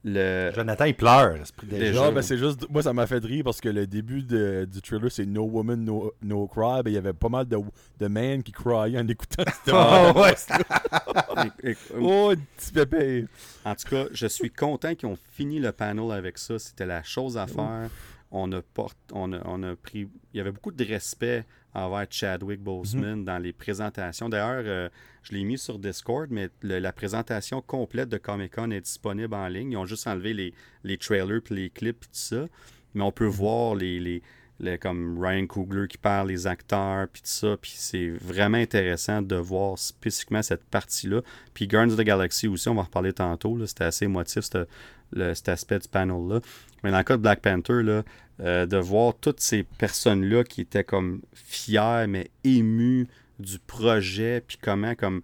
Le 0.03 0.51
Jonathan, 0.55 0.85
il 0.87 0.95
pleure. 0.95 1.35
l'esprit 1.37 1.67
déjà. 1.67 2.11
Ben 2.11 2.23
c'est 2.23 2.39
juste. 2.39 2.67
Moi, 2.71 2.83
ça 2.83 2.93
m'a 2.93 3.07
fait 3.07 3.23
rire 3.23 3.45
parce 3.45 3.61
que 3.61 3.69
le 3.69 3.87
début 3.87 4.23
de- 4.23 4.67
du 4.71 4.81
trailer, 4.81 5.11
c'est 5.13 5.27
No 5.27 5.43
Woman, 5.45 5.85
No, 5.85 6.13
no 6.23 6.47
Cry. 6.49 6.83
Ben, 6.83 6.91
il 6.91 6.95
y 6.95 6.97
avait 6.99 7.13
pas 7.13 7.29
mal 7.29 7.47
de, 7.47 7.59
de 7.99 8.07
men 8.09 8.43
qui 8.43 8.53
criaient 8.53 8.99
en 8.99 9.07
écoutant 9.09 9.45
cette 9.47 9.75
Oh, 9.75 10.13
ouais. 10.21 11.77
Oh, 12.01 12.33
petit 12.57 12.73
pépé. 12.73 13.27
En 13.65 13.75
tout 13.75 13.89
cas, 13.89 14.05
je 14.13 14.27
suis 14.27 14.51
content 14.51 14.95
qu'ils 14.95 15.09
ont 15.09 15.19
fini 15.33 15.59
le 15.59 15.73
panel 15.73 16.11
avec 16.13 16.39
ça. 16.39 16.59
C'était 16.59 16.87
la 16.87 17.03
chose 17.03 17.37
à 17.37 17.47
faire. 17.47 17.91
On 18.31 18.51
a, 18.53 18.63
port- 18.63 18.93
on, 19.13 19.33
a, 19.33 19.41
on 19.45 19.63
a 19.65 19.75
pris. 19.77 20.09
Il 20.33 20.39
y 20.39 20.41
avait 20.41 20.53
beaucoup 20.53 20.71
de 20.71 20.85
respect 20.85 21.45
envers 21.75 22.07
Chadwick 22.11 22.61
Boseman 22.61 23.25
dans 23.25 23.39
les 23.39 23.53
présentations. 23.53 24.29
D'ailleurs, 24.29 24.63
euh, 24.67 24.89
je 25.23 25.33
l'ai 25.33 25.45
mis 25.45 25.59
sur 25.59 25.79
Discord, 25.79 26.29
mais 26.31 26.49
le- 26.63 26.79
la 26.79 26.93
présentation 26.93 27.61
complète 27.63 28.09
de 28.09 28.17
Comic 28.19 28.55
Con 28.55 28.71
est 28.71 28.81
disponible 28.81 29.35
en 29.35 29.49
ligne. 29.49 29.73
Ils 29.73 29.77
ont 29.77 29.87
juste 29.87 30.07
enlevé 30.07 30.33
les, 30.35 30.55
les 30.85 30.97
trailers 30.99 31.41
puis 31.43 31.55
les 31.55 31.71
clips 31.71 32.03
et 32.05 32.07
tout 32.07 32.11
ça. 32.13 32.47
Mais 32.95 33.03
on 33.03 33.13
peut 33.13 33.27
voir 33.27 33.75
les, 33.77 34.01
les, 34.01 34.23
les- 34.59 34.79
comme 34.79 35.23
Ryan 35.23 35.47
Coogler 35.47 35.87
qui 35.89 35.99
parle, 35.99 36.29
les 36.29 36.47
acteurs 36.47 37.07
puis 37.09 37.23
tout 37.23 37.29
ça. 37.29 37.57
Puis 37.61 37.73
c'est 37.77 38.09
vraiment 38.09 38.59
intéressant 38.59 39.23
de 39.23 39.37
voir 39.37 39.79
spécifiquement 39.79 40.43
cette 40.43 40.65
partie-là. 40.65 41.23
Puis 41.55 41.69
Guardians 41.69 41.93
of 41.95 42.01
the 42.01 42.05
Galaxy 42.05 42.49
aussi, 42.49 42.69
on 42.69 42.75
va 42.75 42.81
en 42.81 42.85
reparler 42.85 43.13
tantôt. 43.13 43.65
C'était 43.67 43.85
assez 43.85 44.07
émotif, 44.07 44.43
cet 44.43 45.49
aspect 45.49 45.79
du 45.79 45.89
panel-là. 45.89 46.41
Mais 46.83 46.91
dans 46.91 46.99
le 46.99 47.05
cas 47.05 47.17
de 47.17 47.23
Black 47.23 47.41
Panther, 47.41 47.83
là, 47.83 48.03
euh, 48.41 48.67
de 48.67 48.77
voir 48.77 49.15
toutes 49.21 49.41
ces 49.41 49.65
personnes-là 49.65 50.45
qui 50.45 50.63
étaient 50.63 50.85
comme 50.85 51.21
fières, 51.35 52.07
mais 52.09 52.31
émues 52.45 53.07
du 53.39 53.59
projet, 53.59 54.43
puis 54.47 54.59
comment, 54.61 54.95
comme, 54.95 55.23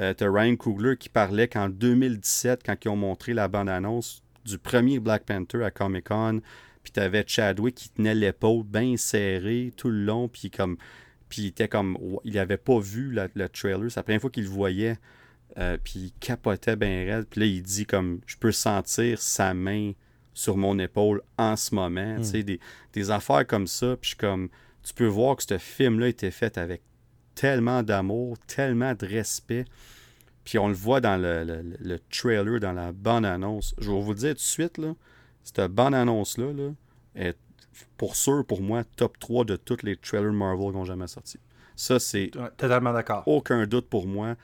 euh, 0.00 0.14
t'as 0.14 0.30
Ryan 0.30 0.56
Coogler 0.56 0.96
qui 0.96 1.08
parlait 1.08 1.48
qu'en 1.48 1.68
2017, 1.68 2.62
quand 2.64 2.76
ils 2.84 2.88
ont 2.88 2.96
montré 2.96 3.32
la 3.34 3.48
bande-annonce 3.48 4.22
du 4.44 4.58
premier 4.58 5.00
Black 5.00 5.24
Panther 5.24 5.64
à 5.64 5.70
Comic-Con, 5.70 6.40
puis 6.82 6.92
t'avais 6.92 7.24
Chadwick 7.26 7.74
qui 7.74 7.90
tenait 7.90 8.14
l'épaule 8.14 8.64
bien 8.64 8.96
serrée 8.96 9.72
tout 9.76 9.88
le 9.88 10.04
long, 10.04 10.28
puis 10.28 10.50
comme, 10.50 10.76
puis 11.28 11.42
il 11.42 11.46
était 11.48 11.68
comme, 11.68 11.98
il 12.24 12.38
avait 12.38 12.56
pas 12.56 12.78
vu 12.78 13.12
le 13.12 13.48
trailer, 13.48 13.90
c'est 13.90 14.00
la 14.00 14.04
première 14.04 14.20
fois 14.20 14.30
qu'il 14.30 14.44
le 14.44 14.50
voyait, 14.50 14.98
euh, 15.58 15.76
puis 15.82 15.98
il 15.98 16.12
capotait 16.20 16.76
bien 16.76 17.04
raide, 17.04 17.26
puis 17.28 17.40
là 17.40 17.46
il 17.46 17.62
dit 17.62 17.86
comme, 17.86 18.20
je 18.26 18.36
peux 18.36 18.52
sentir 18.52 19.20
sa 19.20 19.54
main 19.54 19.92
sur 20.38 20.56
mon 20.56 20.78
épaule 20.78 21.20
en 21.36 21.56
ce 21.56 21.74
moment, 21.74 22.16
tu 22.18 22.24
sais, 22.24 22.42
des, 22.44 22.60
des 22.92 23.10
affaires 23.10 23.44
comme 23.46 23.66
ça, 23.66 23.96
puis 23.96 24.02
je 24.02 24.08
suis 24.10 24.16
comme, 24.16 24.48
tu 24.84 24.94
peux 24.94 25.06
voir 25.06 25.34
que 25.36 25.42
ce 25.42 25.58
film-là 25.58 26.06
était 26.08 26.30
fait 26.30 26.56
avec 26.58 26.80
tellement 27.34 27.82
d'amour, 27.82 28.36
tellement 28.46 28.94
de 28.94 29.04
respect. 29.04 29.64
Puis 30.44 30.58
on 30.58 30.68
le 30.68 30.74
voit 30.74 31.00
dans 31.00 31.20
le, 31.20 31.44
le- 31.44 31.62
le- 31.62 31.76
le 31.80 31.98
trailer, 32.10 32.60
dans 32.60 32.72
la 32.72 32.92
bande-annonce. 32.92 33.74
Je 33.78 33.90
vais 33.90 34.00
vous 34.00 34.12
le 34.12 34.18
dire 34.18 34.30
tout 34.30 34.34
de 34.34 34.38
suite, 34.40 34.78
là, 34.78 34.94
cette 35.42 35.60
bande-annonce-là, 35.72 36.52
là, 36.52 36.70
est 37.16 37.36
pour 37.96 38.14
sûr, 38.14 38.44
pour 38.46 38.62
moi, 38.62 38.84
top 38.96 39.18
3 39.18 39.44
de 39.44 39.56
tous 39.56 39.82
les 39.82 39.96
trailers 39.96 40.32
Marvel 40.32 40.70
qui 40.70 40.76
ont 40.76 40.84
jamais 40.84 41.08
sorti. 41.08 41.38
Ça, 41.74 41.98
c'est 41.98 42.30
totalement 42.56 42.92
d'accord. 42.92 43.24
aucun 43.26 43.66
doute 43.66 43.88
pour 43.88 44.06
moi. 44.06 44.36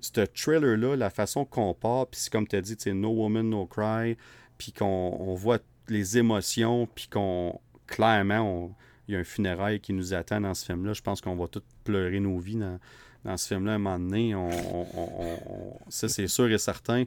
Ce 0.00 0.20
trailer-là, 0.20 0.94
la 0.96 1.10
façon 1.10 1.44
qu'on 1.44 1.74
part, 1.74 2.06
puis 2.06 2.20
c'est 2.20 2.30
comme 2.32 2.46
tu 2.46 2.54
as 2.56 2.60
dit, 2.60 2.76
c'est 2.78 2.92
No 2.94 3.08
Woman, 3.10 3.48
No 3.50 3.66
Cry, 3.66 4.16
puis 4.58 4.72
qu'on 4.72 5.16
on 5.20 5.34
voit 5.34 5.58
les 5.88 6.18
émotions, 6.18 6.88
puis 6.94 7.08
qu'on, 7.08 7.60
clairement, 7.86 8.40
on- 8.40 8.74
il 9.08 9.14
y 9.14 9.16
a 9.16 9.20
un 9.20 9.24
funérail 9.24 9.78
qui 9.80 9.92
nous 9.92 10.14
attend 10.14 10.40
dans 10.40 10.54
ce 10.54 10.64
film-là. 10.64 10.92
Je 10.92 11.02
pense 11.02 11.20
qu'on 11.20 11.36
va 11.36 11.46
tous 11.46 11.62
pleurer 11.84 12.18
nos 12.18 12.38
vies 12.38 12.56
dans, 12.56 12.78
dans 13.24 13.36
ce 13.36 13.46
film-là 13.48 13.72
à 13.72 13.74
un 13.76 13.78
moment 13.78 13.98
donné. 13.98 14.34
On- 14.34 14.48
on- 14.50 14.86
on- 14.94 15.38
on- 15.48 15.78
ça, 15.88 16.08
c'est 16.08 16.26
sûr 16.26 16.50
et 16.50 16.58
certain. 16.58 17.04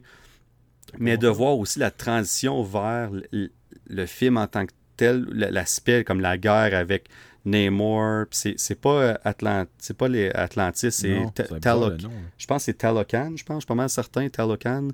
Mais 0.98 1.16
de 1.18 1.28
voir 1.28 1.58
aussi 1.58 1.78
la 1.78 1.90
transition 1.90 2.62
vers 2.62 3.10
le, 3.32 3.50
le 3.86 4.06
film 4.06 4.38
en 4.38 4.46
tant 4.46 4.64
que 4.66 4.72
tel, 4.96 5.24
l'aspect 5.30 6.02
comme 6.04 6.20
la 6.20 6.36
guerre 6.38 6.74
avec 6.74 7.08
Namor, 7.44 8.26
c'est 8.32 8.54
c'est 8.58 8.74
pas 8.78 9.18
Atlant 9.24 9.64
c'est 9.78 9.96
pas 9.96 10.08
les 10.08 10.30
Atlantis, 10.30 10.90
c'est 10.92 11.20
Non, 11.20 11.28
Ta- 11.30 11.44
c'est 11.46 11.54
bizarre, 11.54 11.60
Taloc- 11.80 11.96
le 11.96 12.02
nom, 12.02 12.08
là. 12.10 12.14
je 12.36 12.46
pense 12.46 12.58
que 12.62 12.64
c'est 12.66 12.74
Talocan, 12.78 13.32
je 13.36 13.44
pense, 13.44 13.56
je 13.56 13.60
suis 13.60 13.66
pas 13.66 13.74
mal 13.74 13.88
certain, 13.88 14.28
Talocan. 14.28 14.88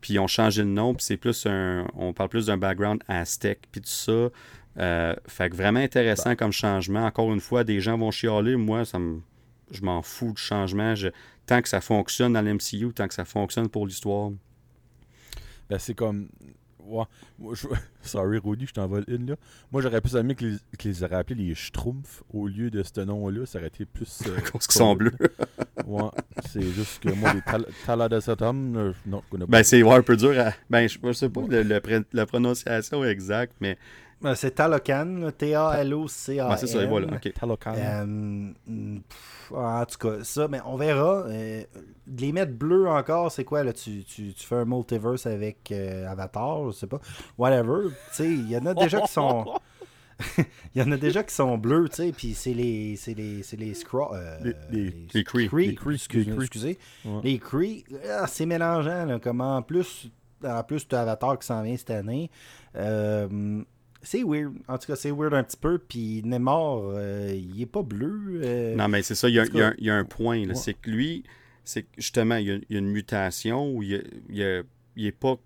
Puis 0.00 0.14
ils 0.14 0.18
ont 0.18 0.26
changé 0.26 0.62
le 0.62 0.68
nom, 0.68 0.94
puis 0.94 1.04
c'est 1.04 1.16
plus 1.16 1.46
un. 1.46 1.86
On 1.94 2.12
parle 2.12 2.28
plus 2.28 2.46
d'un 2.46 2.56
background 2.58 3.02
aztèque, 3.08 3.62
puis 3.72 3.80
tout 3.80 3.88
ça. 3.88 4.28
Euh, 4.78 5.14
fait 5.26 5.48
que 5.50 5.56
vraiment 5.56 5.80
intéressant 5.80 6.30
Bah. 6.30 6.36
comme 6.36 6.52
changement. 6.52 7.04
Encore 7.06 7.32
une 7.32 7.40
fois, 7.40 7.64
des 7.64 7.80
gens 7.80 7.96
vont 7.96 8.10
chialer. 8.10 8.56
Moi, 8.56 8.84
ça 8.84 8.98
me, 8.98 9.20
je 9.70 9.80
m'en 9.82 10.02
fous 10.02 10.32
du 10.34 10.40
changement. 10.42 10.94
Je- 10.94 11.08
tant 11.46 11.62
que 11.62 11.68
ça 11.68 11.80
fonctionne 11.80 12.34
dans 12.34 12.42
l'MCU, 12.42 12.92
tant 12.94 13.08
que 13.08 13.14
ça 13.14 13.24
fonctionne 13.24 13.68
pour 13.68 13.86
l'histoire. 13.86 14.30
Ben, 15.70 15.78
c'est 15.78 15.94
comme. 15.94 16.28
Ouais. 16.86 17.04
Moi, 17.38 17.54
je- 17.54 17.66
Sorry, 18.02 18.38
Rudy, 18.38 18.66
je 18.66 18.72
t'envole 18.72 19.04
une 19.08 19.30
là. 19.30 19.36
Moi, 19.72 19.82
j'aurais 19.82 20.00
plus 20.00 20.14
aimé 20.16 20.34
qu'ils 20.36 20.58
qu'ils 20.78 21.02
auraient 21.04 21.16
appelé 21.16 21.44
les 21.48 21.54
Schtroumpfs 21.54 22.22
au 22.32 22.46
lieu 22.46 22.70
de 22.70 22.82
ce 22.82 23.00
nom-là. 23.00 23.44
Ça 23.46 23.58
aurait 23.58 23.68
été 23.68 23.84
plus. 23.84 24.22
euh, 24.26 24.36
Parce 24.52 24.66
qu'ils 24.66 24.78
sont 24.78 24.94
bleus. 24.94 25.12
Ouais. 25.86 26.02
C'est 26.48 26.62
juste 26.62 27.00
que 27.02 27.10
moi, 27.12 27.32
les 27.32 27.42
tal 27.42 27.66
Taladasatum, 27.86 28.74
là, 28.74 28.92
je- 28.92 29.10
non, 29.10 29.22
je 29.26 29.30
connais 29.30 29.44
pas. 29.46 29.50
Ben, 29.50 29.62
c'est 29.64 29.82
ouais, 29.82 29.94
un 29.94 30.02
peu 30.02 30.16
dur 30.16 30.38
à. 30.38 30.52
Ben, 30.70 30.88
je, 30.88 30.98
je 31.02 31.12
sais 31.12 31.28
pas 31.28 31.42
le- 31.48 31.62
le 31.62 31.80
pré- 31.80 32.04
la 32.12 32.26
prononciation 32.26 33.04
exacte, 33.04 33.54
mais. 33.60 33.76
Euh, 34.24 34.34
C'est 34.34 34.52
Talocan, 34.52 35.30
T-A-L-O-C-A-N. 35.36 36.50
Ouais, 36.50 36.56
c'est 36.56 36.66
ça, 36.66 36.82
et 36.82 36.86
voilà. 36.86 37.08
ok. 37.14 37.32
Talocan. 37.34 37.74
Euh, 37.76 38.52
pff, 39.08 39.52
en 39.52 39.84
tout 39.84 39.98
cas, 39.98 40.24
ça, 40.24 40.48
mais 40.48 40.60
on 40.64 40.76
verra. 40.76 41.24
Euh, 41.26 41.62
de 42.06 42.20
les 42.22 42.32
mettre 42.32 42.52
bleus 42.52 42.88
encore, 42.88 43.30
c'est 43.30 43.44
quoi 43.44 43.62
là 43.64 43.72
tu, 43.72 44.04
tu, 44.04 44.32
tu 44.32 44.46
fais 44.46 44.54
un 44.56 44.64
multiverse 44.64 45.26
avec 45.26 45.70
euh, 45.72 46.06
Avatar, 46.08 46.70
je 46.70 46.76
sais 46.76 46.86
pas. 46.86 47.00
Whatever. 47.36 47.88
Tu 47.90 47.94
sais, 48.12 48.26
il 48.28 48.50
y 48.50 48.56
en 48.56 48.64
a 48.66 48.74
déjà 48.74 49.00
qui 49.02 49.12
sont. 49.12 49.44
Il 50.74 50.80
y 50.80 50.82
en 50.82 50.90
a 50.92 50.96
déjà 50.96 51.22
qui 51.22 51.34
sont 51.34 51.58
bleus, 51.58 51.90
tu 51.90 51.96
sais, 51.96 52.10
puis 52.10 52.32
c'est 52.32 52.54
les 52.54 52.96
c'est 52.96 53.12
les 53.12 53.42
c'est 53.42 53.58
les 53.58 53.74
euh, 53.94 54.38
Les- 54.42 54.54
les- 54.70 54.84
les. 54.84 54.90
Les 55.12 55.20
excusez, 55.20 55.42
les 55.44 55.76
Kree. 56.32 56.40
excusez. 56.40 56.78
Ouais. 57.04 57.20
Les 57.22 57.38
Kree, 57.38 57.84
ah, 58.10 58.26
c'est 58.26 58.46
mélangeant 58.46 59.04
là, 59.04 59.18
comme 59.18 59.42
en 59.42 59.60
plus 59.60 60.10
en 60.42 60.62
plus 60.62 60.88
tu 60.88 60.94
as 60.94 61.02
Avatar 61.02 61.38
qui 61.38 61.46
s'en 61.46 61.60
vient 61.62 61.76
cette 61.76 61.90
année. 61.90 62.30
Euh, 62.76 63.62
c'est 64.06 64.22
weird. 64.22 64.54
En 64.68 64.78
tout 64.78 64.86
cas, 64.86 64.96
c'est 64.96 65.10
weird 65.10 65.34
un 65.34 65.42
petit 65.44 65.56
peu. 65.56 65.78
Puis 65.78 66.22
Nemor, 66.24 66.92
euh, 66.94 67.32
il 67.34 67.60
est 67.60 67.66
pas 67.66 67.82
bleu. 67.82 68.40
euh, 68.42 68.74
Non, 68.76 68.88
mais 68.88 69.02
c'est 69.02 69.14
ça, 69.14 69.28
il 69.28 69.34
y 69.34 69.40
a, 69.40 69.44
il 69.46 69.54
y 69.56 69.60
a 69.62 69.68
un- 69.68 69.74
il 69.78 69.84
y 69.84 69.90
a 69.90 69.96
un 69.96 70.04
point. 70.04 70.46
ouais. 70.46 70.54
C'est 70.54 70.74
que 70.74 70.90
lui, 70.90 71.24
c'est 71.64 71.82
que 71.82 71.88
justement, 71.98 72.36
il 72.36 72.46
y, 72.46 72.50
a, 72.52 72.54
il 72.54 72.64
y 72.70 72.76
a 72.76 72.78
une 72.78 72.90
mutation 72.90 73.70
où 73.74 73.82
il, 73.82 73.90
y 73.90 73.94
a- 73.96 74.02
il 74.30 74.36
y 74.36 74.44
a- 74.44 74.62
il 74.96 75.06
est 75.06 75.12
pas. 75.12 75.36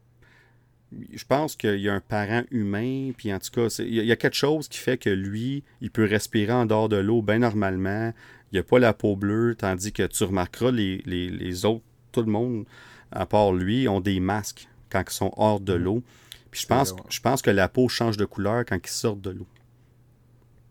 Je 1.13 1.25
pense 1.25 1.55
qu'il 1.55 1.77
y 1.79 1.89
a 1.89 1.95
un 1.95 2.01
parent 2.01 2.43
humain, 2.51 3.13
puis 3.17 3.33
en 3.33 3.39
tout 3.39 3.51
cas, 3.53 3.69
il 3.79 3.95
y, 3.95 4.11
a, 4.11 4.17
quelque 4.17 4.35
chose 4.37 4.67
qui 4.69 4.79
fait 4.79 4.99
que 4.99 5.09
lui, 5.11 5.63
il 5.81 5.91
peut 5.93 6.05
respirer 6.05 6.53
en 6.53 6.67
dehors 6.67 6.89
de 6.89 6.97
l'eau 6.97 7.23
bien 7.23 7.39
normalement. 7.39 8.13
Il 8.53 8.57
n'a 8.57 8.65
pas 8.65 8.81
la 8.81 8.93
peau 8.93 9.15
bleue, 9.15 9.55
tandis 9.57 9.93
que 9.93 10.05
tu 10.09 10.25
remarqueras 10.25 10.73
les, 10.73 11.01
les, 11.07 11.31
les 11.31 11.65
autres, 11.65 11.85
tout 12.11 12.23
le 12.23 12.33
monde, 12.33 12.65
à 13.13 13.25
part 13.25 13.53
lui, 13.53 13.87
ont 13.87 14.01
des 14.01 14.19
masques 14.19 14.69
quand 14.91 15.05
ils 15.09 15.13
sont 15.15 15.33
hors 15.37 15.61
de 15.61 15.75
Mhm. 15.75 15.83
l'eau. 15.85 16.03
Puis 16.51 16.63
je 16.63 16.67
pense, 16.67 16.91
vrai, 16.93 17.01
ouais. 17.01 17.07
je 17.11 17.21
pense 17.21 17.43
que 17.43 17.51
la 17.51 17.69
peau 17.69 17.89
change 17.89 18.17
de 18.17 18.25
couleur 18.25 18.65
quand 18.67 18.77
ils 18.83 18.89
sortent 18.91 19.21
de 19.21 19.31
l'eau. 19.31 19.47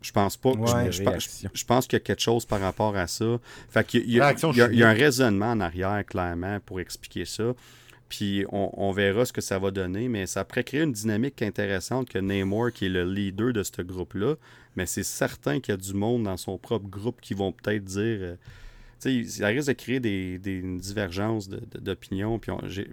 Je 0.01 0.11
pense 0.11 0.37
pas. 0.37 0.51
je- 0.53 0.57
Ouais. 0.59 0.91
je, 0.91 1.03
pense- 1.03 1.09
Réaction. 1.09 1.49
je 1.53 1.65
pense 1.65 1.87
qu'il 1.87 1.97
y 1.97 2.01
a 2.01 2.03
quelque 2.03 2.21
chose 2.21 2.45
par 2.45 2.61
rapport 2.61 2.95
à 2.95 3.07
ça. 3.07 3.37
Fait 3.69 3.85
qu'il 3.85 4.09
y 4.09 4.21
a- 4.21 4.33
il 4.33 4.57
y 4.57 4.61
a, 4.61 4.71
il 4.71 4.79
y 4.79 4.83
un 4.83 4.93
raisonnement 4.93 5.51
en 5.51 5.59
arrière, 5.59 6.05
clairement, 6.05 6.59
pour 6.65 6.79
expliquer 6.79 7.25
ça. 7.25 7.53
Puis 8.07 8.45
on, 8.51 8.71
on 8.75 8.91
verra 8.91 9.25
ce 9.25 9.33
que 9.33 9.41
ça 9.41 9.59
va 9.59 9.71
donner, 9.71 10.07
mais 10.07 10.25
ça 10.25 10.43
pourrait 10.45 10.63
créer 10.63 10.81
une 10.81 10.93
dynamique 10.93 11.41
intéressante 11.41 12.09
que 12.09 12.17
Namor, 12.17 12.71
qui 12.71 12.85
est 12.85 12.89
le 12.89 13.03
leader 13.03 13.53
de 13.53 13.61
ce 13.61 13.81
groupe-là, 13.81 14.35
mais 14.75 14.85
c'est 14.85 15.03
certain 15.03 15.59
qu'il 15.59 15.73
y 15.73 15.75
a 15.75 15.77
du 15.77 15.93
monde 15.93 16.23
dans 16.23 16.37
son 16.37 16.57
propre 16.57 16.87
groupe 16.87 17.19
qui 17.21 17.33
vont 17.33 17.51
peut-être 17.51 17.83
dire... 17.83 18.37
ça 18.99 19.47
risque 19.47 19.67
de 19.69 19.73
créer 19.73 19.99
des, 19.99 20.37
des 20.39 20.55
une 20.57 20.77
divergence 20.77 21.47
de- 21.47 21.61
de- 21.71 21.79
d'opinion. 21.79 22.39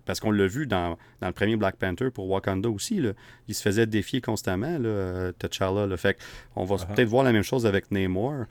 parce 0.04 0.20
qu'on 0.20 0.30
l'a 0.30 0.46
vu 0.46 0.66
dans, 0.66 0.96
dans 1.20 1.26
le 1.26 1.32
premier 1.32 1.56
Black 1.56 1.76
Panther 1.76 2.10
pour 2.10 2.28
Wakanda 2.30 2.68
aussi. 2.70 3.00
Là, 3.00 3.12
il 3.48 3.54
se 3.54 3.62
faisait 3.62 3.86
défier 3.86 4.20
constamment, 4.20 4.78
là, 4.78 4.88
euh, 4.88 5.32
T'Challa. 5.32 5.86
là. 5.86 5.96
Fait 5.96 6.16
on 6.54 6.64
va 6.64 6.76
Uh-huh. 6.76 6.94
peut-être 6.94 7.08
voir 7.08 7.24
la 7.24 7.32
même 7.32 7.42
chose 7.42 7.66
avec 7.66 7.90
Namor 7.90 8.44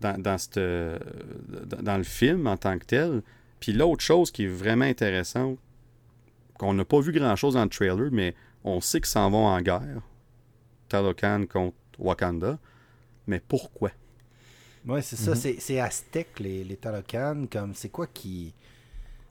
dans, 0.00 0.20
dans, 0.20 0.38
cette, 0.38 0.58
euh, 0.58 0.98
dans- 1.66 1.82
dans 1.82 1.96
le 1.96 2.04
film 2.04 2.46
en 2.46 2.56
tant 2.56 2.78
que 2.78 2.84
tel. 2.84 3.22
Puis 3.60 3.72
l'autre 3.72 4.02
chose 4.02 4.30
qui 4.30 4.44
est 4.44 4.48
vraiment 4.48 4.84
intéressante, 4.84 5.58
qu'on 6.58 6.74
n'a 6.74 6.84
pas 6.84 7.00
vu 7.00 7.12
grand-chose 7.12 7.54
dans 7.54 7.64
le 7.64 7.68
trailer, 7.68 8.10
mais 8.12 8.34
on 8.64 8.80
sait 8.80 9.00
qu'ils 9.00 9.06
s'en 9.08 9.28
vont 9.30 9.46
en 9.46 9.60
guerre. 9.60 10.02
Talocan 10.88 11.46
contre 11.50 11.74
Wakanda. 11.98 12.58
Mais 13.26 13.40
pourquoi? 13.40 13.90
Ouais, 14.86 15.02
c'est 15.02 15.16
ça. 15.16 15.30
Mhm. 15.30 15.36
C'est, 15.36 15.56
c'est 15.60 15.80
Aztèque, 15.80 16.40
les, 16.40 16.64
les 16.64 16.76
Talocan. 16.76 17.46
Comme, 17.50 17.74
c'est 17.74 17.88
quoi 17.90 18.06
qui. 18.06 18.52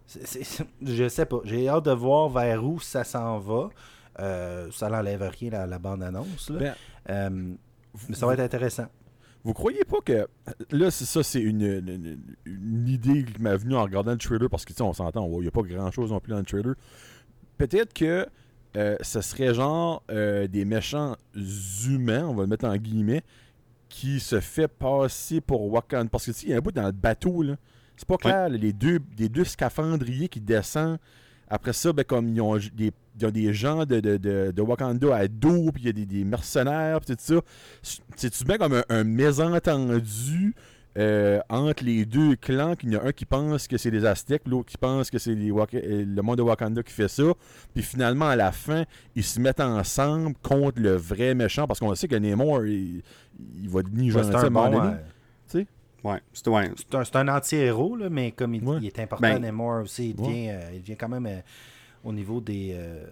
c'est- 0.06 0.64
je 0.82 1.10
sais 1.10 1.26
pas. 1.26 1.40
J'ai 1.44 1.68
hâte 1.68 1.86
de 1.86 1.92
voir 1.92 2.30
vers 2.30 2.64
où 2.64 2.80
ça 2.80 3.04
s'en 3.04 3.40
va. 3.40 3.70
Euh, 4.20 4.70
ça 4.72 4.90
n'enlève 4.90 5.22
rien 5.40 5.50
la, 5.52 5.66
la 5.68 5.80
bande-annonce. 5.80 6.52
Ben, 6.52 6.76
Euh, 7.10 7.30
mais 8.10 8.16
ça 8.16 8.26
va 8.26 8.34
être 8.34 8.40
intéressant. 8.42 8.86
Vous 9.44 9.54
croyez 9.54 9.84
pas 9.86 10.00
que. 10.06 10.28
Là, 10.70 10.92
c'est 10.92 11.06
ça, 11.06 11.24
c'est 11.24 11.40
une, 11.42 11.62
une- 11.64 12.20
une 12.46 12.88
idée 12.88 13.26
qui 13.26 13.42
m'est 13.42 13.58
venue 13.58 13.76
en 13.76 13.84
regardant 13.84 14.12
le 14.12 14.18
trailer 14.18 14.50
parce 14.50 14.64
que, 14.66 14.72
tu 14.74 14.78
sais, 14.78 14.84
on 14.84 14.94
s'entend, 14.94 15.28
il 15.34 15.42
n'y 15.42 15.48
a 15.48 15.52
pas 15.52 15.64
grand 15.64 15.90
chose 15.92 16.12
non 16.12 16.20
plus 16.20 16.32
dans 16.32 16.38
le 16.40 16.46
trailer. 16.46 16.76
Peut-être 17.58 17.92
que 17.94 18.28
euh, 18.78 18.96
ce 19.02 19.20
serait 19.22 19.54
genre 19.54 20.04
des 20.08 20.64
méchants 20.66 21.16
humains, 21.88 22.26
on 22.28 22.36
va 22.36 22.44
le 22.44 22.48
mettre 22.48 22.66
en 22.66 22.76
guillemets, 22.78 23.24
qui 23.92 24.22
se 24.22 24.40
fait 24.40 24.70
passer 24.70 25.42
pour 25.42 25.72
Wakanda. 25.72 26.10
Parce 26.10 26.26
que, 26.26 26.32
tu 26.32 26.40
sais, 26.40 26.48
il 26.48 26.50
y 26.52 26.54
a 26.54 26.58
un 26.58 26.62
bout 26.62 26.72
dans 26.72 26.86
le 26.86 26.94
bateau, 26.94 27.44
là. 27.44 27.58
C'est 27.98 28.08
pas 28.08 28.18
clair, 28.18 28.50
là, 28.50 28.58
les 28.58 28.74
deux, 28.74 29.00
les 29.20 29.30
deux 29.30 29.44
scaphandriers 29.44 30.30
qui 30.30 30.40
descendent. 30.40 30.98
Après 31.48 31.74
ça, 31.74 31.92
ben, 31.92 32.04
comme 32.04 32.30
ils 32.30 32.42
ont 32.42 32.58
des, 32.58 32.92
ils 33.20 33.26
ont 33.26 33.30
des 33.30 33.54
gens 33.54 33.86
de, 33.86 34.00
de, 34.00 34.18
de, 34.18 34.52
de 34.56 34.62
Wakanda 34.62 35.16
à 35.16 35.28
dos, 35.28 35.72
puis 35.74 35.84
il 35.84 35.86
y 35.86 35.90
a 35.90 35.92
des, 35.92 36.06
des 36.06 36.24
mercenaires, 36.24 37.02
puis 37.02 37.16
tout 37.16 37.22
ça. 37.22 37.42
C'est-tu 38.16 38.46
bien 38.46 38.58
comme 38.58 38.74
un, 38.74 38.84
un 38.90 39.04
mésentendu 39.04 40.56
euh, 40.98 41.40
entre 41.50 41.84
les 41.86 42.06
deux 42.06 42.36
clans, 42.36 42.76
qu'il 42.76 42.92
y 42.92 42.98
en 42.98 43.00
a 43.00 43.08
un 43.08 43.12
qui 43.12 43.26
pense 43.26 43.68
que 43.68 43.78
c'est 43.78 43.92
des 43.92 44.06
Aztèques, 44.06 44.44
l'autre 44.46 44.70
qui 44.70 44.78
pense 44.78 45.10
que 45.10 45.18
c'est 45.20 45.34
les 45.36 45.50
euh, 45.52 46.06
le 46.06 46.22
monde 46.22 46.38
de 46.38 46.42
Wakanda 46.42 46.84
qui 46.84 46.92
fait 46.94 47.08
ça. 47.08 47.24
Puis 47.74 47.84
finalement, 47.84 48.28
à 48.28 48.36
la 48.36 48.52
fin, 48.52 48.84
ils 49.16 49.24
se 49.24 49.40
mettent 49.40 49.62
ensemble 49.62 50.36
contre 50.42 50.82
le 50.82 50.96
vrai 50.96 51.34
méchant, 51.34 51.66
parce 51.68 51.80
qu'on 51.80 51.94
sait 51.96 52.08
que 52.08 52.16
Namor, 52.16 52.66
il, 52.66 53.02
il 53.62 53.70
va 53.70 53.84
devenir 53.84 54.16
Ouais, 54.16 54.22
gentil 54.24 54.32
c'est 54.38 54.44
à 54.44 54.48
un 54.48 54.50
moment 54.50 54.70
donné. 54.70 54.94
euh, 54.96 55.64
Ouais, 56.04 56.20
c'est 56.34 56.48
ouais, 56.50 56.68
un, 56.68 57.04
c'est 57.06 57.16
un 57.16 57.28
anti-héros, 57.28 57.96
là, 57.96 58.10
mais 58.10 58.32
comme 58.32 58.56
il, 58.56 58.64
Ouais. 58.64 58.78
il 58.82 58.88
est 58.88 58.98
important, 59.00 59.22
Ben, 59.22 59.40
Namor 59.40 59.84
aussi, 59.84 60.10
il 60.10 60.20
ouais. 60.20 60.28
devient, 60.28 60.50
euh, 60.50 60.70
il 60.74 60.82
devient 60.82 60.96
quand 60.98 61.10
même 61.10 61.28
euh, 61.28 61.40
au 62.04 62.12
niveau 62.12 62.42
des. 62.42 62.72
euh, 62.74 63.06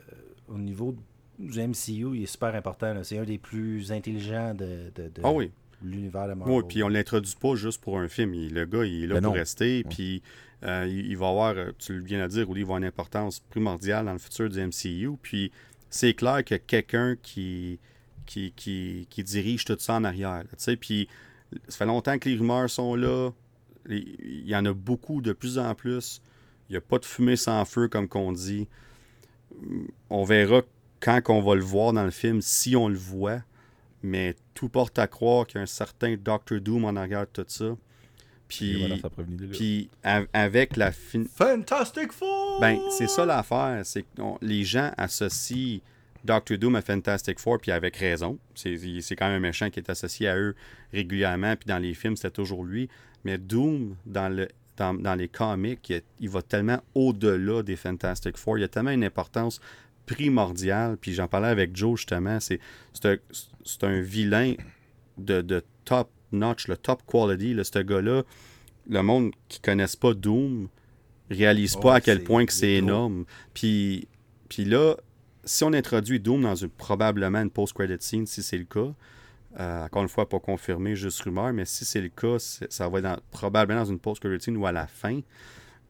au 0.47 0.57
niveau 0.57 0.95
du 1.37 1.59
MCU, 1.61 2.15
il 2.17 2.23
est 2.23 2.25
super 2.25 2.55
important. 2.55 2.95
C'est 3.03 3.19
un 3.19 3.23
des 3.25 3.37
plus 3.37 3.91
intelligents 3.91 4.55
de, 4.55 4.91
de, 4.95 5.03
de 5.03 5.21
Ah 5.23 5.31
oui. 5.31 5.51
L'univers 5.83 6.27
de 6.27 6.33
Marvel. 6.33 6.55
Oui, 6.55 6.63
puis 6.67 6.83
on 6.83 6.87
l'introduit 6.89 7.35
pas 7.39 7.55
juste 7.55 7.81
pour 7.81 7.99
un 7.99 8.07
film. 8.07 8.33
Il- 8.33 8.53
le 8.53 8.65
gars, 8.65 8.85
il 8.85 9.03
est 9.03 9.07
là 9.07 9.15
Ben 9.15 9.21
pour 9.23 9.33
non. 9.33 9.39
rester. 9.39 9.83
Puis 9.83 10.21
euh, 10.63 10.85
il, 10.89 11.07
il 11.07 11.17
va 11.17 11.29
avoir, 11.29 11.53
euh, 11.55 11.71
tu 11.77 11.93
le 11.93 12.03
viens 12.03 12.21
de 12.23 12.27
dire, 12.31 12.41
il 12.49 12.53
va 12.55 12.61
avoir 12.61 12.77
une 12.79 12.85
importance 12.85 13.39
primordiale 13.39 14.05
dans 14.05 14.13
le 14.13 14.19
futur 14.19 14.49
du 14.49 14.59
MCU. 14.59 15.11
Puis 15.21 15.51
c'est 15.89 16.13
clair 16.13 16.43
que 16.43 16.55
quelqu'un 16.55 17.15
qui, 17.21 17.79
qui, 18.25 18.51
qui, 18.55 19.07
qui 19.09 19.23
dirige 19.23 19.65
tout 19.65 19.77
ça 19.79 19.95
en 19.95 20.03
arrière. 20.03 20.43
tu 20.49 20.55
sais. 20.57 20.75
Puis 20.75 21.07
ça 21.67 21.77
fait 21.77 21.85
longtemps 21.85 22.17
que 22.19 22.29
les 22.29 22.35
rumeurs 22.35 22.69
sont 22.69 22.95
là. 22.95 23.31
Il 23.87 24.45
y 24.47 24.55
en 24.55 24.65
a 24.65 24.73
beaucoup, 24.73 25.21
de 25.21 25.31
plus 25.33 25.57
en 25.57 25.73
plus. 25.73 26.21
Il 26.69 26.73
n'y 26.73 26.77
a 26.77 26.81
pas 26.81 26.99
de 26.99 27.05
fumée 27.05 27.35
sans 27.37 27.65
feu, 27.65 27.87
comme 27.87 28.07
qu'on 28.07 28.31
dit. 28.31 28.67
On 30.09 30.23
verra 30.23 30.61
quand 30.99 31.21
on 31.29 31.41
va 31.41 31.55
le 31.55 31.61
voir 31.61 31.93
dans 31.93 32.03
le 32.03 32.11
film, 32.11 32.41
si 32.41 32.75
on 32.75 32.87
le 32.89 32.97
voit. 32.97 33.41
Mais 34.03 34.35
tout 34.53 34.69
porte 34.69 34.97
à 34.99 35.07
croire 35.07 35.45
qu'il 35.45 35.57
y 35.57 35.59
a 35.59 35.63
un 35.63 35.65
certain 35.65 36.15
Doctor 36.15 36.59
Doom 36.61 36.85
en 36.85 36.95
arrière 36.95 37.21
de 37.27 37.43
tout 37.43 37.45
ça. 37.47 37.75
Puis, 38.47 38.79
voilà, 38.79 38.97
ça 38.97 39.09
puis 39.51 39.89
a- 40.03 40.23
avec 40.33 40.75
la 40.75 40.91
fin... 40.91 41.23
Fantastic 41.35 42.11
Four! 42.11 42.59
Ben, 42.61 42.79
c'est 42.97 43.07
ça 43.07 43.25
l'affaire. 43.25 43.81
C'est 43.83 44.01
que 44.03 44.21
on- 44.21 44.37
les 44.41 44.63
gens 44.63 44.91
associent 44.97 45.81
Doctor 46.23 46.57
Doom 46.57 46.75
à 46.75 46.81
Fantastic 46.81 47.39
Four, 47.39 47.59
puis 47.59 47.71
avec 47.71 47.95
raison. 47.97 48.39
C'est 48.55 48.77
c'est 49.01 49.15
quand 49.15 49.27
même 49.27 49.37
un 49.43 49.47
méchant 49.47 49.69
qui 49.69 49.79
est 49.79 49.89
associé 49.89 50.27
à 50.27 50.37
eux 50.37 50.55
régulièrement, 50.91 51.55
puis 51.55 51.67
dans 51.67 51.77
les 51.77 51.93
films, 51.93 52.15
c'était 52.15 52.31
toujours 52.31 52.63
lui. 52.65 52.89
Mais 53.23 53.37
Doom, 53.37 53.95
dans, 54.05 54.29
le, 54.29 54.47
dans, 54.77 54.93
dans 54.95 55.15
les 55.15 55.27
comics, 55.27 55.87
il, 55.89 56.01
il 56.19 56.29
va 56.29 56.41
tellement 56.41 56.79
au-delà 56.95 57.61
des 57.63 57.75
Fantastic 57.75 58.35
Four. 58.37 58.57
Il 58.57 58.63
a 58.63 58.67
tellement 58.67 58.91
une 58.91 59.03
importance 59.03 59.61
primordiale. 60.05 60.97
Puis 60.99 61.13
j'en 61.13 61.27
parlais 61.27 61.49
avec 61.49 61.75
Joe, 61.75 61.97
justement. 61.99 62.39
C'est 62.39 62.59
c'est 62.93 63.05
un, 63.05 63.17
c'est 63.69 63.85
un 63.85 64.01
vilain 64.01 64.53
de, 65.17 65.41
de 65.41 65.63
top 65.85 66.09
notch, 66.31 66.67
le 66.67 66.77
top 66.77 67.01
quality. 67.05 67.53
Là, 67.53 67.63
ce 67.63 67.79
gars-là, 67.79 68.23
le 68.89 69.01
monde 69.01 69.31
qui 69.47 69.59
connaisse 69.59 69.95
pas 69.95 70.13
Doom 70.13 70.67
réalise 71.29 71.75
Oh, 71.77 71.81
pas 71.81 71.95
à 71.95 72.01
quel 72.01 72.23
point 72.23 72.45
que 72.45 72.53
c'est 72.53 72.73
énorme. 72.73 73.25
Puis, 73.53 74.07
puis 74.49 74.65
là, 74.65 74.95
si 75.43 75.63
on 75.63 75.73
introduit 75.73 76.19
Doom 76.19 76.41
dans 76.41 76.55
une, 76.55 76.69
probablement 76.69 77.39
une 77.41 77.51
post-credit 77.51 77.97
scene, 77.99 78.25
si 78.25 78.41
c'est 78.43 78.57
le 78.57 78.65
cas, 78.65 78.93
euh, 79.59 79.85
encore 79.85 80.03
une 80.03 80.09
fois, 80.09 80.27
pas 80.29 80.39
confirmé, 80.39 80.95
juste 80.95 81.21
rumeur, 81.21 81.51
mais 81.53 81.65
si 81.65 81.85
c'est 81.85 82.01
le 82.01 82.09
cas, 82.09 82.37
ça 82.39 82.87
va 82.89 82.99
être 82.99 83.03
dans- 83.03 83.19
probablement 83.31 83.81
dans 83.81 83.89
une 83.91 83.99
post-credit 83.99 84.43
scene 84.43 84.57
ou 84.57 84.65
à 84.65 84.71
la 84.71 84.87
fin. 84.87 85.21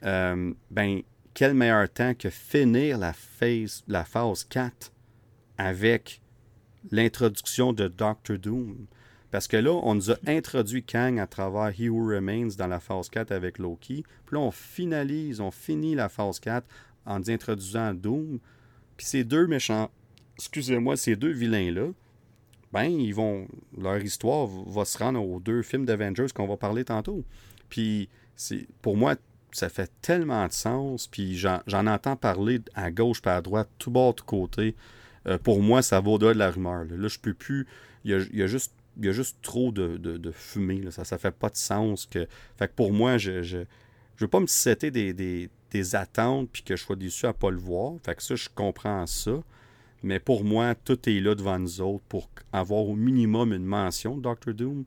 Euh, 0.04 0.54
ben, 0.72 1.02
quel 1.34 1.54
meilleur 1.54 1.90
temps 1.90 2.14
que 2.14 2.30
finir 2.30 2.98
la 2.98 3.14
phase, 3.14 3.84
la 3.88 4.04
phase 4.06 4.44
4 4.46 4.92
avec 5.58 6.22
l'introduction 6.92 7.74
de 7.74 7.88
Doctor 7.88 8.38
Doom. 8.38 8.88
Parce 9.32 9.48
que 9.48 9.58
là, 9.58 9.72
on 9.84 9.96
nous 9.96 10.12
a 10.12 10.16
introduit 10.26 10.84
Kang 10.84 11.20
à 11.20 11.28
travers 11.28 11.80
He 11.80 11.90
Who 11.90 12.08
Remains 12.08 12.50
dans 12.58 12.68
la 12.68 12.80
phase 12.80 13.10
4 13.10 13.32
avec 13.32 13.60
Loki. 13.60 14.04
Puis 14.26 14.36
là, 14.36 14.40
on 14.40 14.52
finalise, 14.52 15.40
on 15.40 15.52
finit 15.52 15.94
la 15.94 16.10
phase 16.10 16.40
4 16.40 16.66
en 17.06 17.22
introduisant 17.28 17.94
Doom. 17.94 18.40
Puis 18.98 19.06
ces 19.06 19.24
deux 19.24 19.46
méchants, 19.46 19.92
excusez-moi, 20.38 20.98
ces 20.98 21.16
deux 21.16 21.32
vilains-là, 21.32 21.90
ben, 22.72 22.84
ils 22.84 23.14
vont. 23.14 23.48
Leur 23.78 24.02
histoire 24.04 24.48
va 24.48 24.86
se 24.86 24.98
rendre 24.98 25.24
aux 25.24 25.40
deux 25.40 25.64
films 25.64 25.86
d'Avengers 25.86 26.28
qu'on 26.34 26.48
va 26.48 26.58
parler 26.58 26.86
tantôt. 26.86 27.24
Puis, 27.68 28.10
pour 28.82 28.96
moi, 28.96 29.16
ça 29.52 29.70
fait 29.70 29.92
tellement 30.02 30.46
de 30.46 30.52
sens. 30.52 31.08
Puis, 31.08 31.36
j'en 31.36 31.88
entends 31.88 32.16
parler 32.16 32.62
à 32.76 32.92
gauche 32.92 33.22
pas 33.22 33.38
à 33.38 33.42
droite, 33.42 33.70
tout 33.80 33.92
bord, 33.92 34.16
tout 34.16 34.26
côté. 34.26 34.76
Euh, 35.30 35.38
pour 35.38 35.62
moi, 35.62 35.82
ça 35.82 36.02
va 36.02 36.10
au-delà 36.10 36.34
de 36.34 36.40
la 36.40 36.52
rumeur. 36.52 36.86
Là, 36.86 36.98
Là, 36.98 37.08
je 37.08 37.20
peux 37.20 37.34
plus. 37.34 37.68
Il 38.04 38.12
y 38.12 38.44
a, 38.44 38.48
juste. 38.48 38.74
Il 38.98 39.06
y 39.06 39.10
a 39.10 39.12
juste 39.12 39.38
trop 39.42 39.72
de, 39.72 40.32
fumée. 40.34 40.82
là. 40.82 40.92
Ça 40.92 41.04
ne 41.04 41.20
fait 41.20 41.32
pas 41.32 41.50
de 41.50 41.56
sens. 41.56 42.08
Fait 42.12 42.28
que 42.60 42.74
pour 42.76 42.92
moi, 42.92 43.18
je 43.18 43.44
je, 43.44 43.60
je 44.16 44.26
veux 44.26 44.28
pas 44.28 44.40
me 44.40 44.48
setter 44.48 44.92
des, 44.92 45.14
des, 45.14 45.50
des 45.72 45.96
attentes 45.96 46.50
puis 46.52 46.64
que 46.64 46.76
je 46.76 46.84
sois 46.84 46.96
déçu 46.96 47.26
à 47.26 47.34
pas 47.34 47.52
le 47.52 47.58
voir. 47.58 47.94
Fait 48.04 48.16
que 48.16 48.24
ça, 48.24 48.36
je 48.36 48.50
comprends 48.54 49.06
ça. 49.06 49.42
Mais 50.02 50.20
pour 50.20 50.44
moi, 50.44 50.76
tout 50.76 50.98
est 51.10 51.20
là 51.20 51.36
devant 51.36 51.60
nous 51.60 51.82
autres 51.82 52.04
pour 52.08 52.30
avoir 52.52 52.82
au 52.82 52.96
minimum 52.96 53.54
une 53.54 53.66
mention 53.66 54.18
de 54.18 54.22
Doctor 54.22 54.54
Doom. 54.54 54.86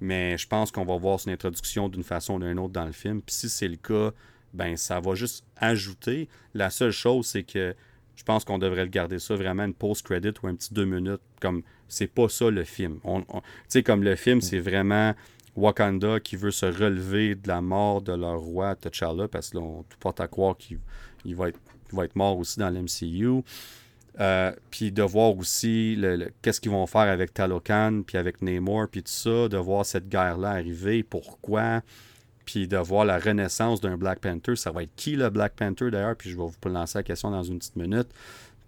Mais 0.00 0.36
je 0.36 0.48
pense 0.48 0.70
qu'on 0.70 0.84
va 0.84 0.96
voir 0.96 1.20
son 1.20 1.30
introduction 1.30 1.88
d'une 1.88 2.02
façon 2.02 2.34
ou 2.34 2.38
d'une 2.40 2.58
autre 2.58 2.72
dans 2.72 2.86
le 2.86 2.92
film. 2.92 3.22
Puis 3.22 3.34
si 3.34 3.48
c'est 3.48 3.68
le 3.68 3.76
cas, 3.76 4.12
ben 4.52 4.76
ça 4.76 5.00
va 5.00 5.14
juste 5.14 5.44
ajouter. 5.56 6.28
La 6.54 6.70
seule 6.70 6.90
chose, 6.90 7.26
c'est 7.26 7.44
que 7.44 7.74
je 8.16 8.24
pense 8.24 8.44
qu'on 8.44 8.58
devrait 8.58 8.84
le 8.84 8.90
garder 8.90 9.18
ça 9.18 9.34
vraiment 9.34 9.64
une 9.64 9.74
post-credit 9.74 10.32
ou 10.42 10.48
un 10.48 10.54
petit 10.54 10.72
deux 10.72 10.84
minutes. 10.84 11.20
Comme 11.40 11.62
c'est 11.88 12.06
pas 12.06 12.28
ça 12.28 12.50
le 12.50 12.64
film. 12.64 12.98
On, 13.04 13.20
tu 13.22 13.26
sais, 13.68 13.82
comme 13.82 14.02
le 14.02 14.16
film, 14.16 14.40
c'est 14.40 14.60
vraiment 14.60 15.14
Wakanda 15.56 16.20
qui 16.20 16.36
veut 16.36 16.50
se 16.50 16.66
relever 16.66 17.34
de 17.34 17.48
la 17.48 17.60
mort 17.60 18.00
de 18.00 18.12
leur 18.12 18.40
roi 18.40 18.74
T'Challa, 18.76 19.28
parce 19.28 19.50
que 19.50 19.58
tout 19.58 19.98
porte 20.00 20.20
à 20.20 20.28
croire 20.28 20.56
qu'il 20.56 20.78
il 21.24 21.36
va, 21.36 21.48
être, 21.48 21.60
va 21.92 22.04
être 22.04 22.16
mort 22.16 22.38
aussi 22.38 22.58
dans 22.58 22.70
l'MCU. 22.70 23.42
Euh, 24.20 24.52
puis 24.70 24.92
de 24.92 25.02
voir 25.02 25.36
aussi 25.38 25.96
le- 25.96 26.30
qu'est-ce 26.42 26.60
qu'ils 26.60 26.70
vont 26.70 26.86
faire 26.86 27.02
avec 27.02 27.32
Talocan, 27.32 28.02
puis 28.06 28.18
avec 28.18 28.42
Namor, 28.42 28.88
puis 28.88 29.02
tout 29.02 29.10
ça, 29.10 29.48
de 29.48 29.56
voir 29.56 29.86
cette 29.86 30.08
guerre-là 30.08 30.50
arriver, 30.50 31.02
pourquoi, 31.02 31.80
puis 32.44 32.66
de 32.68 32.76
voir 32.76 33.04
la 33.04 33.18
renaissance 33.18 33.80
d'un 33.80 33.96
Black 33.96 34.18
Panther. 34.20 34.56
Ça 34.56 34.70
va 34.72 34.82
être 34.82 34.94
qui 34.96 35.16
le 35.16 35.30
Black 35.30 35.54
Panther 35.54 35.90
d'ailleurs, 35.90 36.16
puis 36.16 36.30
je 36.30 36.36
vais 36.36 36.42
vous 36.44 36.68
lancer 36.68 36.98
la 36.98 37.02
question 37.02 37.30
dans 37.30 37.42
une 37.42 37.58
petite 37.58 37.76
minute. 37.76 38.08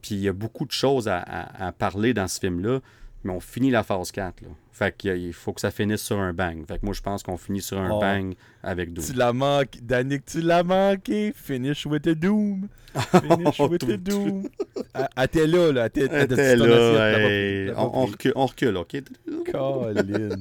Puis 0.03 0.15
il 0.17 0.21
y 0.21 0.29
a 0.29 0.33
beaucoup 0.33 0.67
de 0.67 0.73
choses 0.73 1.09
à, 1.09 1.19
à- 1.19 1.67
à 1.69 1.73
parler 1.73 2.13
dans 2.15 2.29
ce 2.29 2.39
film-là, 2.41 2.81
mais 3.25 3.33
on 3.33 3.41
finit 3.41 3.71
la 3.71 3.83
phase 3.83 4.13
4. 4.13 4.43
Là. 4.43 4.49
Fait 4.71 4.95
qu'il 4.97 5.33
faut 5.33 5.53
que 5.53 5.61
ça 5.61 5.71
finisse 5.71 6.03
sur 6.03 6.19
un 6.19 6.33
bang. 6.33 6.67
Fait 6.67 6.79
que 6.79 6.85
moi, 6.85 6.95
je 6.95 7.01
pense 7.01 7.23
qu'on 7.23 7.37
finit 7.37 7.63
sur 7.63 7.79
un 7.79 7.91
Oh. 7.93 8.01
bang 8.01 8.35
avec 8.63 8.93
Doom. 8.93 9.05
Tu 9.05 9.13
l'as 9.15 9.33
manqué, 9.33 9.79
Danick, 9.81 10.25
tu 10.27 10.41
l'as 10.41 10.63
manqué. 10.65 11.33
Finish 11.35 11.87
with 11.87 12.03
the 12.03 12.09
doom. 12.11 12.69
Finish 13.13 13.59
with 13.61 13.81
the 13.87 13.97
doom. 13.97 14.49
Elle 14.95 15.25
était 15.25 15.47
là, 15.47 15.73
là. 15.73 15.89
Elle 15.95 16.03
était- 16.03 16.57
là, 16.57 17.75
on 17.79 18.07
recule, 18.47 18.77
OK? 18.77 18.97
Colin. 19.51 20.37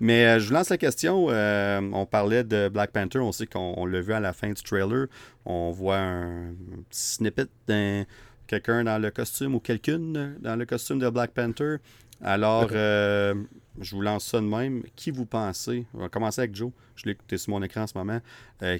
Mais 0.00 0.26
euh, 0.26 0.38
je 0.40 0.48
vous 0.48 0.54
lance 0.54 0.70
la 0.70 0.78
question. 0.78 1.26
euh, 1.30 1.80
on 1.92 2.06
parlait 2.06 2.44
de 2.44 2.68
Black 2.68 2.90
Panther. 2.92 3.18
On 3.18 3.32
sait 3.32 3.46
qu'on 3.46 3.74
on 3.76 3.86
l'a 3.86 4.00
vu 4.00 4.12
à 4.12 4.20
la 4.20 4.32
fin 4.32 4.48
du 4.48 4.62
trailer. 4.62 5.06
On 5.44 5.70
voit 5.70 5.98
un, 5.98 6.50
un 6.50 6.82
petit 6.88 7.00
snippet 7.00 7.46
d'un 7.66 8.04
quelqu'un 8.46 8.84
dans 8.84 9.00
le 9.00 9.10
costume 9.10 9.54
ou 9.54 9.60
quelqu'une 9.60 10.36
dans 10.40 10.56
le 10.56 10.66
costume 10.66 10.98
de 10.98 11.08
Black 11.08 11.30
Panther. 11.32 11.76
Alors, 12.22 12.68
euh, 12.72 13.34
je 13.80 13.94
vous 13.96 14.00
lance 14.02 14.24
ça 14.26 14.40
de 14.40 14.46
même. 14.46 14.82
Qui 14.96 15.10
vous 15.10 15.26
pensez? 15.26 15.84
On 15.94 15.98
va 16.00 16.08
commencer 16.08 16.40
avec 16.42 16.54
Joe. 16.54 16.70
Je 16.96 17.06
l'ai 17.06 17.12
écouté 17.12 17.36
sur 17.38 17.50
mon 17.50 17.62
écran 17.62 17.82
en 17.82 17.86
ce 17.86 17.98
moment. 17.98 18.20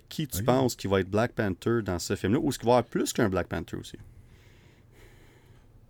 Qui 0.08 0.26
tu 0.28 0.38
Oui. 0.38 0.44
penses 0.44 0.76
qui 0.76 0.86
va 0.86 1.00
être 1.00 1.10
Black 1.10 1.32
Panther 1.32 1.80
dans 1.82 1.98
ce 1.98 2.14
film-là? 2.16 2.38
Ou 2.38 2.48
est-ce 2.50 2.58
qu'il 2.58 2.66
va 2.66 2.72
y 2.74 2.76
avoir 2.78 2.84
plus 2.84 3.12
qu'un 3.12 3.28
Black 3.28 3.48
Panther 3.48 3.76
aussi? 3.76 3.98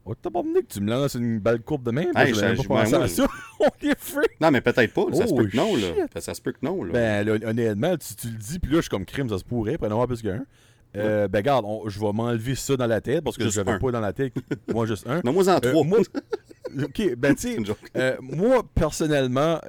Oh, 0.07 0.15
t'as 0.15 0.31
pas 0.31 0.42
que 0.42 0.60
tu 0.68 0.81
me 0.81 0.91
lances 0.91 1.15
une 1.15 1.39
balle 1.39 1.60
courbe 1.60 1.84
de 1.84 1.91
même? 1.91 2.10
Hey, 2.15 2.34
je 2.34 2.41
même 2.41 2.57
pas 2.57 2.62
pensé 2.65 2.94
à 2.94 3.08
ça. 3.08 3.26
On 3.60 3.86
est 3.89 3.99
freak. 3.99 4.39
Non, 4.41 4.50
mais 4.50 4.60
peut-être 4.60 4.92
pas. 4.92 5.07
Ça 5.15 5.26
se 5.26 5.33
Oh, 5.33 5.36
peut 5.36 5.47
que 5.47 5.57
non. 5.57 5.74
Là. 5.76 6.07
Ça 6.20 6.34
se 6.34 6.42
peut 6.42 6.52
que 6.52 6.58
non. 6.62 6.84
Là. 6.84 6.92
Ben, 6.92 7.26
là, 7.26 7.49
honnêtement, 7.49 7.97
tu, 7.97 8.15
tu 8.15 8.26
le 8.28 8.34
dis, 8.36 8.58
puis 8.58 8.70
là, 8.70 8.76
je 8.78 8.83
suis 8.83 8.91
comme 8.91 9.07
crime, 9.07 9.31
ça 9.31 9.39
se 9.39 9.44
pourrait, 9.44 9.78
pour 9.78 9.89
en 9.89 9.92
avoir 9.92 10.07
plus 10.07 10.20
qu'un. 10.20 10.44
Euh, 10.97 11.28
ben, 11.28 11.39
regarde, 11.39 11.64
on- 11.66 11.89
je 11.89 11.98
vais 12.00 12.12
m'enlever 12.12 12.55
ça 12.55 12.76
dans 12.76 12.86
la 12.86 13.00
tête, 13.00 13.23
parce 13.24 13.36
que 13.36 13.42
Juste 13.44 13.56
j'avais 13.56 13.73
un. 13.73 13.78
pas 13.78 13.90
dans 13.90 14.00
la 14.00 14.12
tête. 14.12 14.32
Moi, 14.73 14.86
juste 14.86 15.06
un. 15.08 15.20
non, 15.24 15.32
moi, 15.32 15.48
en 15.48 15.56
Euh, 15.56 15.60
trois. 15.60 15.84
moi- 15.84 15.98
ok, 16.82 17.14
ben, 17.16 17.34
tu. 17.34 17.56
Euh, 17.97 18.16
moi, 18.20 18.62
personnellement, 18.74 19.60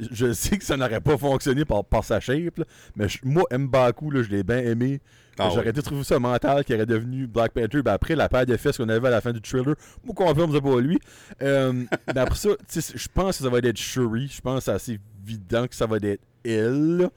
je 0.00 0.32
sais 0.32 0.58
que 0.58 0.64
ça 0.64 0.76
n'aurait 0.76 1.00
pas 1.00 1.16
fonctionné 1.18 1.64
par, 1.64 1.84
par 1.84 2.04
sa 2.04 2.18
shape, 2.20 2.58
là, 2.58 2.64
mais 2.96 3.08
je- 3.08 3.18
moi, 3.22 3.44
M'Baku, 3.56 4.10
là, 4.10 4.22
je 4.22 4.28
l'ai 4.30 4.42
bien 4.42 4.58
aimé. 4.58 5.00
Ah 5.38 5.48
J'aurais 5.48 5.64
ouais. 5.64 5.70
été 5.70 5.80
trouvé 5.80 6.04
ça 6.04 6.18
mental 6.18 6.62
qui 6.62 6.74
aurait 6.74 6.84
devenu 6.84 7.26
Black 7.26 7.52
Panther. 7.52 7.80
Ben 7.82 7.92
après, 7.92 8.14
la 8.14 8.28
paire 8.28 8.44
de 8.44 8.54
fesses 8.58 8.76
qu'on 8.76 8.88
avait 8.90 9.08
à 9.08 9.10
la 9.10 9.20
fin 9.22 9.32
du 9.32 9.40
trailer, 9.40 9.74
moi, 10.04 10.14
confirme, 10.14 10.52
c'est 10.52 10.60
pas 10.60 10.78
lui. 10.80 10.98
Mais 11.40 11.86
après 12.20 12.34
ça, 12.34 12.50
je 12.70 13.08
pense 13.14 13.38
que 13.38 13.44
ça 13.44 13.48
va 13.48 13.58
être 13.58 13.76
Shuri. 13.78 14.28
Je 14.28 14.40
pense 14.42 14.58
que 14.58 14.64
c'est 14.66 14.72
assez 14.72 14.98
évident 15.26 15.66
que 15.66 15.74
ça 15.74 15.86
va 15.86 15.96
être 16.02 16.20
elle. 16.44 17.08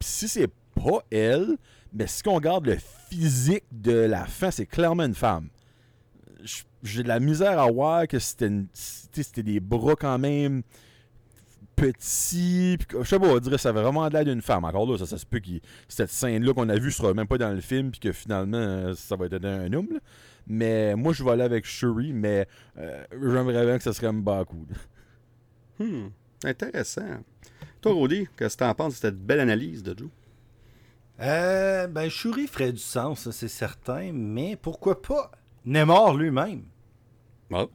Si 0.00 0.28
c'est 0.28 0.50
pas 0.74 0.98
elle, 1.10 1.56
mais 1.92 2.06
si 2.06 2.22
on 2.26 2.34
regarde 2.34 2.66
le 2.66 2.76
physique 3.08 3.64
de 3.72 3.92
la 3.92 4.26
fin, 4.26 4.50
c'est 4.50 4.66
clairement 4.66 5.04
une 5.04 5.14
femme 5.14 5.48
j'ai 6.86 7.02
de 7.02 7.08
la 7.08 7.20
misère 7.20 7.58
à 7.58 7.70
voir 7.70 8.06
que 8.06 8.18
c'était 8.18 9.42
des 9.42 9.60
bras 9.60 9.94
quand 9.96 10.18
même 10.18 10.62
petits. 11.74 12.78
je 12.90 13.04
sais 13.04 13.18
pas, 13.18 13.26
on 13.26 13.38
dirait 13.38 13.58
ça 13.58 13.68
avait 13.68 13.82
vraiment 13.82 14.08
l'air 14.08 14.24
d'une 14.24 14.40
femme. 14.40 14.64
Encore 14.64 14.90
là, 14.90 14.96
ça, 14.96 15.04
ça 15.06 15.18
se 15.18 15.26
peut 15.26 15.40
que 15.40 15.50
cette 15.88 16.10
scène-là 16.10 16.54
qu'on 16.54 16.68
a 16.70 16.78
vue 16.78 16.90
sera 16.90 17.12
même 17.12 17.26
pas 17.26 17.36
dans 17.36 17.52
le 17.52 17.60
film, 17.60 17.90
puis 17.90 18.00
que 18.00 18.12
finalement, 18.12 18.56
euh, 18.56 18.94
ça 18.94 19.16
va 19.16 19.26
être 19.26 19.44
un 19.44 19.70
homme. 19.72 20.00
Mais 20.46 20.94
moi, 20.94 21.12
je 21.12 21.22
vais 21.22 21.32
aller 21.32 21.42
avec 21.42 21.66
Shuri, 21.66 22.12
mais 22.12 22.48
euh, 22.78 23.04
j'aimerais 23.12 23.66
bien 23.66 23.76
que 23.76 23.84
ce 23.84 23.92
serait 23.92 24.10
Mbaku. 24.10 24.66
Hmm, 25.78 26.06
intéressant. 26.44 27.18
Toi, 27.82 27.92
Rodi, 27.92 28.26
qu'est-ce 28.38 28.56
que 28.56 28.64
t'en 28.64 28.74
penses 28.74 28.94
de 28.94 28.98
cette 28.98 29.18
belle 29.18 29.40
analyse 29.40 29.82
de 29.82 29.94
Joe? 29.98 30.08
Euh, 31.20 31.86
ben, 31.86 32.08
Shuri 32.10 32.46
ferait 32.46 32.72
du 32.72 32.78
sens, 32.78 33.20
ça, 33.20 33.32
c'est 33.32 33.48
certain, 33.48 34.10
mais 34.12 34.56
pourquoi 34.56 35.00
pas 35.00 35.30
Nemor 35.64 36.14
lui-même? 36.14 36.64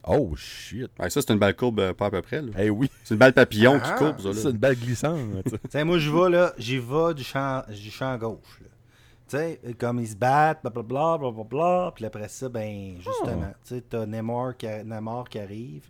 Oh 0.06 0.34
shit. 0.36 0.90
Ouais, 0.98 1.08
ça, 1.08 1.22
c'est 1.22 1.32
une 1.32 1.38
balle 1.38 1.56
courbe 1.56 1.80
euh, 1.80 1.94
pas 1.94 2.06
à 2.06 2.10
peu 2.10 2.20
près. 2.22 2.42
là. 2.42 2.52
Eh 2.58 2.68
oui, 2.70 2.90
C'est 3.04 3.14
une 3.14 3.18
balle 3.18 3.32
papillon 3.32 3.80
Ah, 3.82 3.88
qui 3.90 3.94
courbe, 4.04 4.20
ça. 4.20 4.34
c'est 4.34 4.50
une 4.50 4.58
balle 4.58 4.76
glissante. 4.76 5.20
T'sais, 5.68 5.82
moi, 5.84 5.98
je 5.98 6.10
vais 6.10 6.28
là, 6.30 6.52
j'y 6.58 6.78
vais 6.78 7.14
du 7.14 7.24
champ, 7.24 7.62
du 7.68 7.90
champ 7.90 8.16
gauche. 8.18 8.60
là. 8.60 8.66
Tu 9.28 9.36
sais, 9.38 9.60
comme 9.78 9.98
ils 10.00 10.08
se 10.08 10.14
battent, 10.16 10.62
blablabla, 10.62 11.16
blablabla, 11.18 11.92
puis 11.94 12.04
après 12.04 12.28
ça, 12.28 12.50
ben, 12.50 12.96
justement, 12.98 13.52
tu 13.64 13.76
sais, 13.76 13.80
t'as 13.80 14.04
Namor 14.04 14.56
qui, 14.58 14.66
Namor 14.84 15.26
qui 15.30 15.38
arrive, 15.38 15.84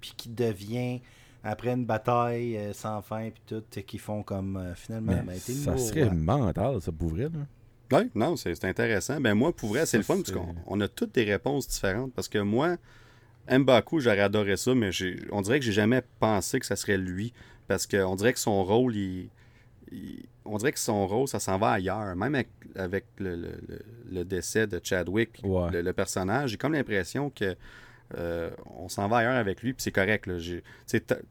puis 0.00 0.12
qui 0.16 0.28
devient, 0.28 1.00
après 1.46 1.72
une 1.72 1.84
bataille 1.86 2.56
euh, 2.56 2.72
sans 2.72 3.00
fin, 3.02 3.30
puis 3.30 3.42
tout, 3.46 3.62
qui 3.86 3.98
font 3.98 4.22
comme, 4.22 4.56
euh, 4.56 4.74
finalement, 4.74 5.12
Mais 5.26 5.34
ben, 5.34 5.38
ça 5.38 5.72
nouveau 5.72 5.78
serait 5.86 6.04
roi. 6.04 6.12
mental, 6.14 6.80
ça 6.82 6.92
pourrait. 6.92 7.22
Là. 7.30 7.46
Oui, 7.92 8.10
non, 8.14 8.34
c'est 8.36 8.64
intéressant. 8.64 9.20
Ben 9.20 9.34
moi, 9.34 9.54
pour 9.54 9.68
vrai, 9.70 9.86
c'est 9.86 9.96
le 9.96 10.02
fun 10.02 10.16
parce 10.16 10.32
qu'on 10.32 10.54
on 10.66 10.80
a 10.80 10.88
toutes 10.88 11.14
des 11.14 11.24
réponses 11.24 11.68
différentes. 11.68 12.12
Parce 12.14 12.28
que 12.28 12.38
moi, 12.38 12.76
Mbaku, 13.48 14.00
j'aurais 14.00 14.20
adoré 14.20 14.56
ça, 14.56 14.74
mais 14.74 14.90
j'ai- 14.90 15.20
on 15.30 15.40
dirait 15.40 15.60
que 15.60 15.64
j'ai 15.64 15.72
jamais 15.72 16.02
pensé 16.18 16.58
que 16.58 16.66
ça 16.66 16.74
serait 16.76 16.98
lui. 16.98 17.32
Parce 17.68 17.86
qu'on 17.86 18.16
dirait 18.16 18.32
que 18.32 18.38
son 18.40 18.64
rôle, 18.64 18.96
il, 18.96 19.28
il- 19.92 20.24
on 20.44 20.56
dirait 20.58 20.72
que 20.72 20.78
son 20.80 21.06
rôle, 21.06 21.28
ça 21.28 21.38
s'en 21.38 21.58
va 21.58 21.70
ailleurs. 21.72 22.16
Même 22.16 22.34
avec, 22.34 22.48
avec 22.74 23.04
le, 23.18 23.36
le- 23.36 23.60
le- 23.68 23.82
le 24.12 24.24
décès 24.24 24.66
de 24.66 24.80
Chadwick, 24.82 25.40
Ouais. 25.44 25.70
le, 25.70 25.82
le 25.82 25.92
personnage, 25.92 26.50
j'ai 26.50 26.56
comme 26.56 26.72
l'impression 26.72 27.30
que 27.30 27.54
euh, 28.16 28.50
on 28.78 28.88
s'en 28.88 29.08
va 29.08 29.18
ailleurs 29.18 29.34
avec 29.36 29.62
lui, 29.62 29.72
puis 29.72 29.82
c'est 29.82 29.90
correct. 29.92 30.26
Là. 30.26 30.36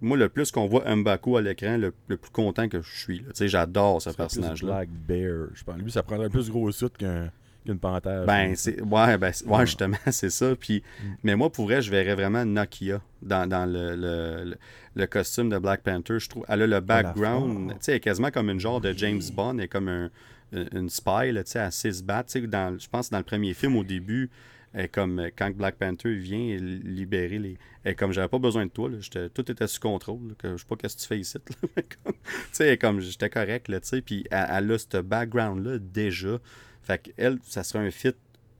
Moi, 0.02 0.18
le 0.18 0.30
plus 0.30 0.52
qu'on 0.52 0.66
voit 0.68 0.84
M'Baku 0.96 1.38
à 1.38 1.42
l'écran, 1.42 1.78
le, 1.78 1.94
le 2.08 2.18
plus 2.18 2.32
content 2.32 2.68
que 2.68 2.82
je 2.82 2.98
suis. 2.98 3.24
J'adore 3.40 4.02
ce 4.02 4.10
personnage-là. 4.10 4.68
Black 4.86 4.90
Bear. 4.90 5.48
Je 5.54 5.64
pense. 5.64 5.78
Lui, 5.78 5.92
ça 5.92 6.04
prendrait 6.04 6.30
plus 6.30 6.50
gros 6.50 6.70
suite 6.72 6.98
qu'un- 6.98 7.32
qu'une 7.66 7.80
panthère. 7.80 8.26
Ben, 8.26 8.52
je 8.52 8.56
c'est. 8.56 8.82
Ouais, 8.82 9.18
ben, 9.18 9.32
ouais, 9.46 9.52
Ouais. 9.58 9.66
justement, 9.66 9.98
c'est 10.12 10.30
ça. 10.30 10.56
Puis, 10.56 10.84
Mm. 11.04 11.08
mais 11.24 11.36
moi, 11.36 11.50
pour 11.52 11.66
vrai, 11.66 11.82
je 11.82 11.90
verrais 11.90 12.16
vraiment 12.16 12.44
Nokia 12.46 13.02
dans, 13.22 13.48
dans 13.48 13.66
le, 13.66 13.96
le, 13.96 14.44
le- 14.44 14.58
le 14.96 15.08
costume 15.08 15.50
de 15.50 15.58
Black 15.58 15.82
Panther. 15.82 16.20
Je 16.20 16.30
trouve. 16.30 16.46
Elle 16.50 16.62
a 16.64 16.68
le 16.68 16.80
background. 16.82 17.54
forme. 17.54 17.70
Tu 17.72 17.78
sais, 17.82 17.92
elle 17.94 17.98
est 17.98 18.02
quasiment 18.02 18.32
comme 18.32 18.50
une 18.50 18.60
genre 18.60 18.82
de 18.82 18.92
James 18.94 19.22
Bond. 19.34 19.58
Est 19.60 19.68
comme 19.70 19.88
un, 19.88 20.10
une 20.52 20.68
une 20.74 20.90
spy, 20.90 21.32
là, 21.32 21.44
tu 21.44 21.52
sais, 21.52 21.60
à 21.60 21.72
six 21.72 22.04
battes. 22.04 22.32
Je 22.36 22.88
pense 22.90 23.08
que 23.08 23.12
dans 23.14 23.18
le 23.20 23.24
premier 23.24 23.54
film, 23.54 23.76
au 23.78 23.84
début, 23.84 24.30
est 24.76 24.88
comme 24.88 25.20
euh, 25.20 25.30
quand 25.36 25.52
Black 25.56 25.76
Panther 25.76 26.14
vient 26.14 26.58
libérer 26.58 27.40
les. 27.40 27.58
Est 27.86 27.96
comme 27.96 28.12
j'avais 28.12 28.28
pas 28.28 28.40
besoin 28.40 28.66
de 28.66 28.72
toi, 28.72 28.90
là, 28.90 28.98
tout 29.34 29.52
était 29.52 29.68
sous 29.68 29.80
contrôle. 29.80 30.36
je 30.44 30.58
sais 30.58 30.66
pas 30.68 30.76
qu'est-ce 30.76 30.96
que 30.98 31.02
tu 31.02 31.08
fais 31.08 31.20
ici. 31.20 31.38
tu 31.76 32.14
sais, 32.52 32.78
comme 32.78 33.00
j'étais 33.00 33.30
correct, 33.30 33.68
tu 33.68 33.78
sais. 33.84 34.02
Puis 34.02 34.26
elle, 34.32 34.72
a 34.72 34.78
ce 34.78 34.98
background-là 35.02 35.78
déjà. 35.80 36.40
Fait 36.82 37.00
qu'elle, 37.02 37.38
ça 37.44 37.64
serait 37.64 37.86
un 37.86 37.92
fit 37.92 38.14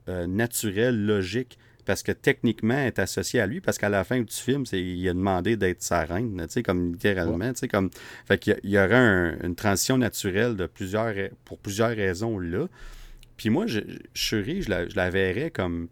euh, 0.08 0.26
naturel, 0.26 1.04
logique, 1.06 1.58
parce 1.84 2.02
que 2.02 2.12
techniquement, 2.12 2.74
elle 2.74 2.86
est 2.88 2.98
associée 2.98 3.40
à 3.40 3.46
lui, 3.46 3.60
parce 3.60 3.78
qu'à 3.78 3.88
la 3.88 4.04
fin 4.04 4.20
du 4.20 4.32
film, 4.32 4.64
il 4.72 5.08
a 5.08 5.12
demandé 5.12 5.56
d'être 5.56 5.82
sa 5.82 6.04
reine, 6.04 6.36
tu 6.46 6.52
sais, 6.52 6.62
comme 6.62 6.92
littéralement, 6.92 7.52
tu 7.52 7.60
sais, 7.60 7.68
comme... 7.68 7.90
Fait 8.26 8.38
qu'il 8.38 8.58
y 8.64 8.78
aurait 8.78 8.94
un- 8.94 9.38
une 9.42 9.54
transition 9.54 9.98
naturelle 9.98 10.56
de 10.56 10.66
plusieurs, 10.66 11.14
pour 11.44 11.58
plusieurs 11.58 11.90
raisons 11.90 12.38
là. 12.38 12.68
Puis 13.36 13.50
moi, 13.50 13.66
je 13.66 13.80
la, 13.80 14.88
je 14.88 14.96
la 14.96 15.10
verrais 15.10 15.50
comme 15.50 15.88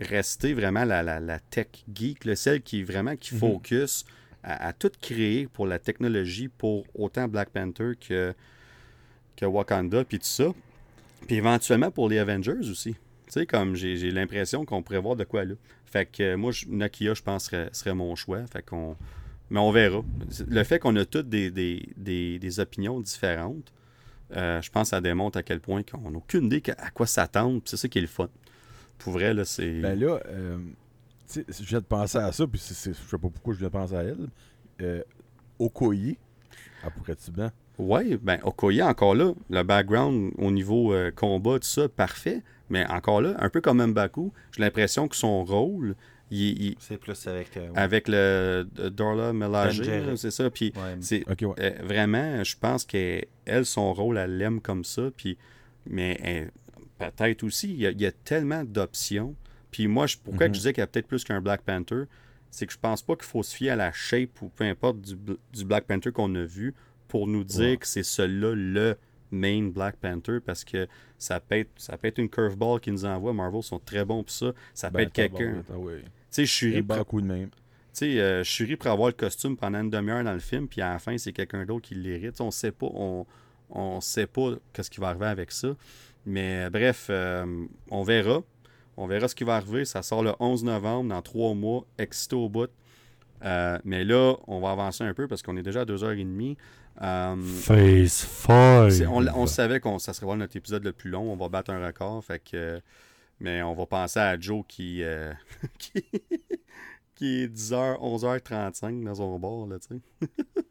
rester 0.00 0.52
vraiment 0.54 0.84
la, 0.84 1.02
la, 1.02 1.20
la 1.20 1.38
tech 1.38 1.68
geek, 1.94 2.24
là, 2.24 2.36
celle 2.36 2.62
qui 2.62 2.82
vraiment 2.82 3.16
qui 3.16 3.34
Mhm. 3.34 3.40
focus 3.40 4.04
à, 4.42 4.68
à 4.68 4.72
tout 4.72 4.90
créer 5.00 5.46
pour 5.48 5.66
la 5.66 5.78
technologie, 5.78 6.48
pour 6.48 6.84
autant 6.94 7.28
Black 7.28 7.50
Panther 7.50 7.92
que, 8.00 8.34
que 9.36 9.44
Wakanda, 9.46 10.04
puis 10.04 10.18
tout 10.18 10.24
ça. 10.26 10.48
Puis 11.26 11.36
éventuellement 11.36 11.90
pour 11.90 12.08
les 12.08 12.18
Avengers 12.18 12.68
aussi. 12.70 12.92
Tu 12.94 12.98
sais, 13.32 13.46
comme 13.46 13.74
j'ai 13.74 13.96
j'ai 13.96 14.10
l'impression 14.10 14.64
qu'on 14.64 14.82
pourrait 14.82 15.00
voir 15.00 15.16
de 15.16 15.24
quoi 15.24 15.44
là. 15.44 15.54
Fait 15.86 16.06
que 16.06 16.22
euh, 16.22 16.36
moi, 16.36 16.52
je- 16.52 16.66
Nokia, 16.68 17.14
je 17.14 17.22
pense, 17.22 17.46
serait, 17.46 17.70
serait 17.72 17.94
mon 17.94 18.14
choix. 18.14 18.46
Fait 18.46 18.62
qu'on. 18.62 18.96
Mais 19.50 19.58
on 19.60 19.70
verra. 19.72 20.02
Le 20.48 20.64
fait 20.64 20.78
qu'on 20.78 20.94
a 20.96 21.04
toutes 21.04 21.28
des, 21.28 21.50
des, 21.50 21.88
des, 21.96 22.38
des 22.38 22.60
opinions 22.60 23.00
différentes, 23.00 23.72
euh, 24.36 24.60
je 24.60 24.70
pense 24.70 24.88
que 24.88 24.90
ça 24.90 25.00
démontre 25.00 25.38
à 25.38 25.42
quel 25.42 25.60
point 25.60 25.82
qu'on 25.82 26.10
n'a 26.10 26.18
aucune 26.18 26.46
idée 26.46 26.62
à 26.78 26.90
quoi 26.90 27.06
s'attendre. 27.06 27.60
C'est 27.64 27.76
ça 27.76 27.88
qui 27.88 27.98
est 27.98 28.02
le 28.02 28.06
fun. 28.08 28.28
Pour 28.98 29.12
vrai, 29.14 29.34
là, 29.34 29.44
c'est. 29.44 29.80
Ben 29.80 29.98
là, 29.98 30.20
euh, 30.26 30.58
tu 31.30 31.42
sais, 31.42 31.44
je 31.48 31.64
viens 31.64 31.80
de 31.80 31.84
penser 31.84 32.18
à 32.18 32.32
ça, 32.32 32.46
puis 32.46 32.58
c'est- 32.60 32.92
je 32.92 32.98
sais 32.98 33.18
pas 33.18 33.28
pourquoi 33.28 33.54
je 33.54 33.58
viens 33.58 33.68
de 33.68 33.72
penser 33.72 33.94
à 33.96 34.02
elle. 34.02 34.28
Euh, 34.82 35.02
Okoye, 35.58 36.18
elle 36.84 36.90
pourrait-tu 36.92 37.30
bien? 37.30 37.50
Oui, 37.78 38.16
ben 38.22 38.38
Okoye, 38.42 38.82
encore 38.82 39.14
là, 39.14 39.32
le 39.50 39.62
background 39.62 40.32
au 40.38 40.50
niveau 40.50 40.92
euh, 40.94 41.10
combat, 41.10 41.58
tout 41.58 41.66
ça, 41.66 41.88
parfait. 41.88 42.42
Mais 42.70 42.86
encore 42.86 43.20
là, 43.20 43.34
un 43.38 43.48
peu 43.48 43.60
comme 43.60 43.84
Mbaku, 43.84 44.32
j'ai 44.56 44.62
l'impression 44.62 45.06
que 45.08 45.14
son 45.16 45.44
rôle, 45.44 45.94
il, 46.30 46.62
il- 46.62 46.76
C'est 46.80 46.96
plus 46.96 47.26
avec. 47.28 47.56
euh, 47.56 47.68
ouais. 47.70 47.78
avec 47.78 48.08
le 48.08 48.66
Dorla 48.90 49.32
Melage, 49.32 49.78
Tangerine. 49.78 50.06
là, 50.06 50.16
c'est 50.16 50.30
ça. 50.32 50.50
Puis 50.50 50.72
Ouais. 50.74 50.96
c'est 51.00 51.28
ouais. 51.28 51.54
euh, 51.60 51.70
vraiment, 51.84 52.42
je 52.42 52.56
pense 52.58 52.84
qu'elle, 52.84 53.26
elle, 53.44 53.64
son 53.66 53.92
rôle, 53.92 54.18
elle 54.18 54.36
l'aime 54.36 54.60
comme 54.60 54.82
ça. 54.84 55.10
Puis, 55.16 55.36
mais 55.88 56.18
elle- 56.22 56.50
peut-être 56.98 57.42
aussi, 57.44 57.68
il 57.72 57.80
y, 57.80 57.86
a, 57.86 57.90
il 57.90 58.00
y 58.00 58.06
a 58.06 58.12
tellement 58.12 58.64
d'options. 58.64 59.34
Puis 59.70 59.86
moi, 59.88 60.06
je, 60.06 60.16
pourquoi 60.16 60.46
Mhm. 60.46 60.52
que 60.52 60.54
je 60.56 60.60
disais 60.60 60.72
qu'il 60.72 60.80
y 60.80 60.84
a 60.84 60.86
peut-être 60.86 61.06
plus 61.08 61.24
qu'un 61.24 61.40
Black 61.40 61.62
Panther, 61.62 62.04
c'est 62.50 62.66
que 62.66 62.72
je 62.72 62.78
pense 62.78 63.02
pas 63.02 63.14
qu'il 63.16 63.24
faut 63.26 63.42
se 63.42 63.54
fier 63.54 63.70
à 63.70 63.76
la 63.76 63.92
shape 63.92 64.40
ou 64.40 64.48
peu 64.48 64.64
importe 64.64 65.00
du, 65.00 65.14
du 65.52 65.64
Black 65.64 65.84
Panther 65.84 66.12
qu'on 66.12 66.34
a 66.34 66.44
vu 66.44 66.74
pour 67.08 67.26
nous 67.26 67.44
dire 67.44 67.60
Ouais. 67.70 67.76
que 67.76 67.86
c'est 67.86 68.02
celui-là 68.02 68.54
le 68.54 68.96
main 69.30 69.68
Black 69.68 69.96
Panther 69.96 70.38
parce 70.44 70.64
que 70.64 70.86
ça 71.18 71.40
peut 71.40 71.56
être, 71.58 71.70
ça 71.76 71.98
peut 71.98 72.08
être 72.08 72.18
une 72.18 72.30
curveball 72.30 72.80
qu'ils 72.80 72.92
nous 72.94 73.04
envoient. 73.04 73.34
Marvel 73.34 73.62
sont 73.62 73.78
très 73.80 74.04
bons 74.04 74.22
pour 74.22 74.30
ça. 74.32 74.52
Ça 74.72 74.90
peut 74.90 74.98
Ben, 74.98 75.02
être 75.08 75.12
quelqu'un. 75.12 75.62
ah. 75.68 75.74
Tu 75.74 76.02
sais, 76.30 76.46
je 76.46 76.52
suis 76.52 76.82
beaucoup 76.82 77.20
de 77.20 77.26
même. 77.26 77.50
tu 77.50 77.56
sais, 77.92 78.20
euh, 78.20 78.44
Shuri 78.44 78.76
pour 78.76 78.90
avoir 78.90 79.08
le 79.08 79.14
costume 79.14 79.56
pendant 79.56 79.80
une 79.80 79.90
demi-heure 79.90 80.22
dans 80.24 80.32
le 80.32 80.38
film, 80.38 80.68
puis 80.68 80.80
à 80.82 80.92
la 80.94 80.98
fin, 80.98 81.16
c'est 81.18 81.32
quelqu'un 81.32 81.64
d'autre 81.66 81.86
qui 81.88 81.94
l'hérite. 81.94 82.40
On 82.40 82.50
sait 82.50 82.70
pas, 82.72 82.86
on, 82.92 83.26
on 83.70 84.00
sait 84.00 84.26
pas 84.26 84.52
qu'est-ce 84.72 84.90
qui 84.90 85.00
va 85.00 85.08
arriver 85.08 85.26
avec 85.26 85.50
ça. 85.50 85.74
Mais 86.26 86.64
euh, 86.66 86.70
bref, 86.70 87.06
euh, 87.10 87.64
on 87.90 88.02
verra. 88.02 88.42
On 88.96 89.06
verra 89.06 89.28
ce 89.28 89.34
qui 89.34 89.44
va 89.44 89.56
arriver. 89.56 89.84
Ça 89.84 90.02
sort 90.02 90.22
le 90.22 90.32
11 90.40 90.64
novembre, 90.64 91.10
dans 91.10 91.22
trois 91.22 91.54
mois, 91.54 91.86
excité 91.98 92.34
au 92.36 92.48
bout. 92.48 92.70
Euh, 93.44 93.78
mais 93.84 94.04
là, 94.04 94.34
on 94.46 94.60
va 94.60 94.70
avancer 94.70 95.04
un 95.04 95.12
peu 95.14 95.28
parce 95.28 95.42
qu'on 95.42 95.56
est 95.56 95.62
déjà 95.62 95.82
à 95.82 95.84
2h30. 95.84 96.56
Euh, 97.02 97.36
Phase 97.42 98.12
5. 98.12 98.90
c'est- 98.90 99.06
on, 99.06 99.18
on 99.36 99.46
savait 99.46 99.80
que 99.80 99.98
ça 99.98 100.14
serait 100.14 100.34
notre 100.36 100.56
épisode 100.56 100.82
le 100.84 100.92
plus 100.92 101.10
long. 101.10 101.30
On 101.32 101.36
va 101.36 101.48
battre 101.48 101.70
un 101.70 101.84
record. 101.86 102.24
Fait 102.24 102.38
que, 102.42 102.80
mais 103.38 103.62
on 103.62 103.74
va 103.74 103.84
penser 103.86 104.18
à 104.18 104.40
Joe 104.40 104.64
qui, 104.66 105.02
euh, 105.02 105.30
qui, 105.78 106.02
qui 107.14 107.42
est 107.42 107.48
10h, 107.48 107.98
11h35 108.00 109.04
dans 109.04 109.14
son 109.16 109.38
bar, 109.38 109.66
là, 109.66 109.78
tu 109.78 109.96
sais. 109.96 110.28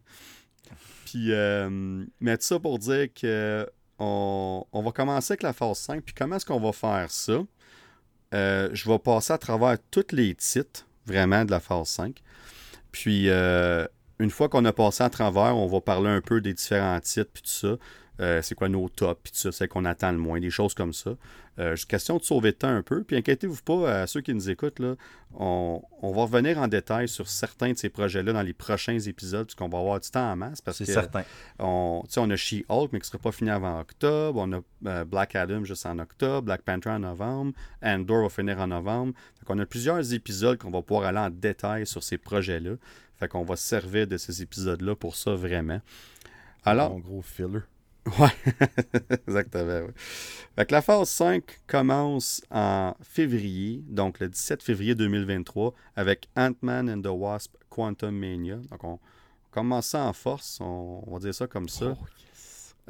Puis, 1.06 1.32
euh, 1.32 2.04
mais 2.20 2.38
tout 2.38 2.44
ça 2.46 2.60
pour 2.60 2.80
dire 2.80 3.08
que 3.14 3.70
on, 4.00 4.66
va 4.74 4.92
commencer 4.92 5.34
avec 5.34 5.44
la 5.44 5.54
phase 5.54 5.78
5. 5.80 6.02
Puis 6.04 6.14
comment 6.14 6.36
est-ce 6.36 6.46
qu'on 6.46 6.60
va 6.60 6.72
faire 6.72 7.10
ça? 7.10 7.44
Euh, 8.34 8.70
je 8.74 8.90
vais 8.90 9.00
passer 9.00 9.34
à 9.34 9.38
travers 9.38 9.78
tous 9.92 10.12
les 10.12 10.36
titres, 10.36 10.86
vraiment, 11.06 11.46
de 11.46 11.52
la 11.52 11.60
phase 11.60 11.88
5. 11.90 12.22
Puis, 12.92 13.30
euh, 13.30 13.86
une 14.20 14.30
fois 14.30 14.50
qu'on 14.50 14.66
a 14.66 14.74
passé 14.74 15.04
à 15.04 15.10
travers, 15.10 15.56
on 15.56 15.68
va 15.68 15.82
parler 15.82 16.10
un 16.10 16.22
peu 16.22 16.42
des 16.42 16.54
différents 16.54 17.00
titres, 17.00 17.32
puis 17.34 17.44
tout 17.44 17.50
ça. 17.50 17.78
Euh, 18.22 18.42
c'est 18.42 18.56
quoi 18.56 18.70
nos 18.70 18.88
tops, 18.88 19.20
puis 19.24 19.32
tout 19.34 19.40
ça, 19.40 19.52
c'est 19.52 19.68
qu'on 19.68 19.84
attend 19.86 20.12
le 20.12 20.18
moins, 20.18 20.40
des 20.40 20.50
choses 20.50 20.74
comme 20.74 20.94
ça. 20.94 21.12
Euh, 21.58 21.76
juste 21.76 21.90
question 21.90 22.18
de 22.18 22.24
sauver 22.24 22.50
le 22.50 22.56
temps 22.56 22.70
un 22.70 22.82
peu. 22.82 23.04
Puis 23.04 23.16
inquiétez-vous 23.16 23.62
pas, 23.64 24.02
à 24.02 24.08
ceux 24.08 24.22
qui 24.22 24.34
nous 24.34 24.50
écoutent, 24.50 24.80
là, 24.80 24.96
on, 25.34 25.82
on 26.02 26.12
va 26.14 26.24
revenir 26.24 26.58
en 26.58 26.68
détail 26.68 27.08
sur 27.08 27.28
certains 27.28 27.72
de 27.72 27.78
ces 27.78 27.90
projets-là 27.90 28.34
dans 28.34 28.42
les 28.42 28.54
prochains 28.54 29.00
épisodes, 29.00 29.46
puisqu'on 29.46 29.70
va 29.70 29.80
avoir 29.80 30.00
du 30.00 30.10
temps 30.10 30.32
en 30.32 30.36
masse. 30.36 30.62
Parce 30.62 30.78
C'est 30.78 30.86
que 30.86 30.92
certain. 30.92 31.24
on, 31.60 32.04
tu 32.06 32.14
sais, 32.14 32.20
on 32.20 32.30
a 32.30 32.36
She-Hulk, 32.36 32.92
mais 32.94 33.00
qui 33.00 33.06
ne 33.06 33.08
sera 33.08 33.20
pas 33.20 33.32
fini 33.32 33.50
avant 33.50 33.80
octobre. 33.80 34.40
On 34.42 34.52
a 34.54 34.60
euh, 34.88 35.06
Black 35.06 35.36
Adam 35.36 35.64
juste 35.64 35.86
en 35.86 35.98
octobre, 36.00 36.42
Black 36.44 36.62
Panther 36.62 36.90
en 36.90 37.00
novembre, 37.00 37.54
Andor 37.82 38.24
va 38.24 38.30
finir 38.30 38.60
en 38.60 38.68
novembre. 38.68 39.14
Fait 39.40 39.46
qu'on 39.46 39.60
a 39.60 39.66
plusieurs 39.66 40.14
épisodes 40.14 40.58
qu'on 40.58 40.72
va 40.72 40.82
pouvoir 40.82 41.08
aller 41.08 41.20
en 41.20 41.30
détail 41.30 41.86
sur 41.88 42.04
ces 42.04 42.18
projets-là. 42.18 42.72
Fait 43.18 43.30
qu'on 43.30 43.44
va 43.44 43.56
se 43.56 43.66
servir 43.66 44.08
de 44.08 44.18
ces 44.18 44.42
épisodes-là 44.42 44.96
pour 44.96 45.16
ça 45.16 45.36
vraiment. 45.36 45.80
Alors, 46.66 46.94
En 46.94 47.00
gros 47.00 47.22
filler. 47.22 47.60
Ouais, 48.20 48.30
exactement. 49.28 49.86
ouais. 49.88 49.94
Fait 50.56 50.66
que 50.66 50.72
la 50.72 50.82
phase 50.82 51.10
5 51.10 51.44
commence 51.68 52.42
en 52.52 52.96
février, 53.02 53.84
donc 53.88 54.20
le 54.20 54.30
17 54.30 54.62
février 54.62 54.94
2023, 54.96 55.74
avec 55.96 56.30
Ant-Man 56.38 56.90
and 56.90 57.02
the 57.02 57.08
Wasp 57.08 57.56
Quantum 57.70 58.16
Mania. 58.16 58.58
Donc 58.70 58.84
on 58.84 59.00
commence 59.52 59.88
ça 59.88 60.04
en 60.06 60.14
force, 60.14 60.60
on, 60.62 61.04
on 61.08 61.14
va 61.14 61.20
dire 61.20 61.34
ça 61.34 61.48
comme 61.48 61.68
ça. 61.70 61.96
Oh, 62.00 62.06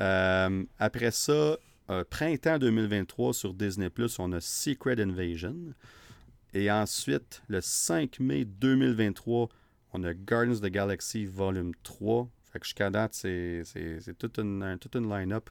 Euh, 0.02 0.66
après 0.78 1.12
ça, 1.12 1.58
euh, 1.90 2.04
printemps 2.10 2.60
2023 2.60 3.34
sur 3.34 3.54
Disney 3.54 3.90
Plus, 3.90 4.20
on 4.20 4.34
a 4.34 4.42
Secret 4.42 5.00
Invasion. 5.00 5.56
Et 6.54 6.70
ensuite, 6.70 7.42
le 7.48 7.62
5 7.62 8.20
mai 8.20 8.44
2023, 8.44 9.48
on 9.94 10.04
a 10.04 10.14
Guardians 10.14 10.56
of 10.56 10.62
the 10.62 10.70
Galaxy 10.70 11.26
Volume 11.26 11.72
3. 11.84 12.28
Jusqu'à 12.64 12.90
date, 12.90 13.14
c'est 13.14 13.64
toute 14.18 14.38
une 14.40 15.10
line-up. 15.10 15.50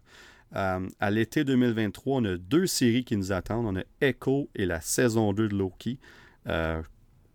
Euh, 0.57 0.89
à 1.01 1.11
l'été 1.11 1.45
2023, 1.45 2.21
on 2.21 2.25
a 2.25 2.37
deux 2.37 2.67
séries 2.67 3.05
qui 3.05 3.17
nous 3.17 3.33
attendent. 3.33 3.67
On 3.67 3.77
a 3.79 3.85
Echo 4.01 4.49
et 4.55 4.67
la 4.67 4.81
saison 4.81 5.33
2 5.33 5.49
de 5.49 5.57
Loki. 5.57 5.99
Euh, 6.47 6.83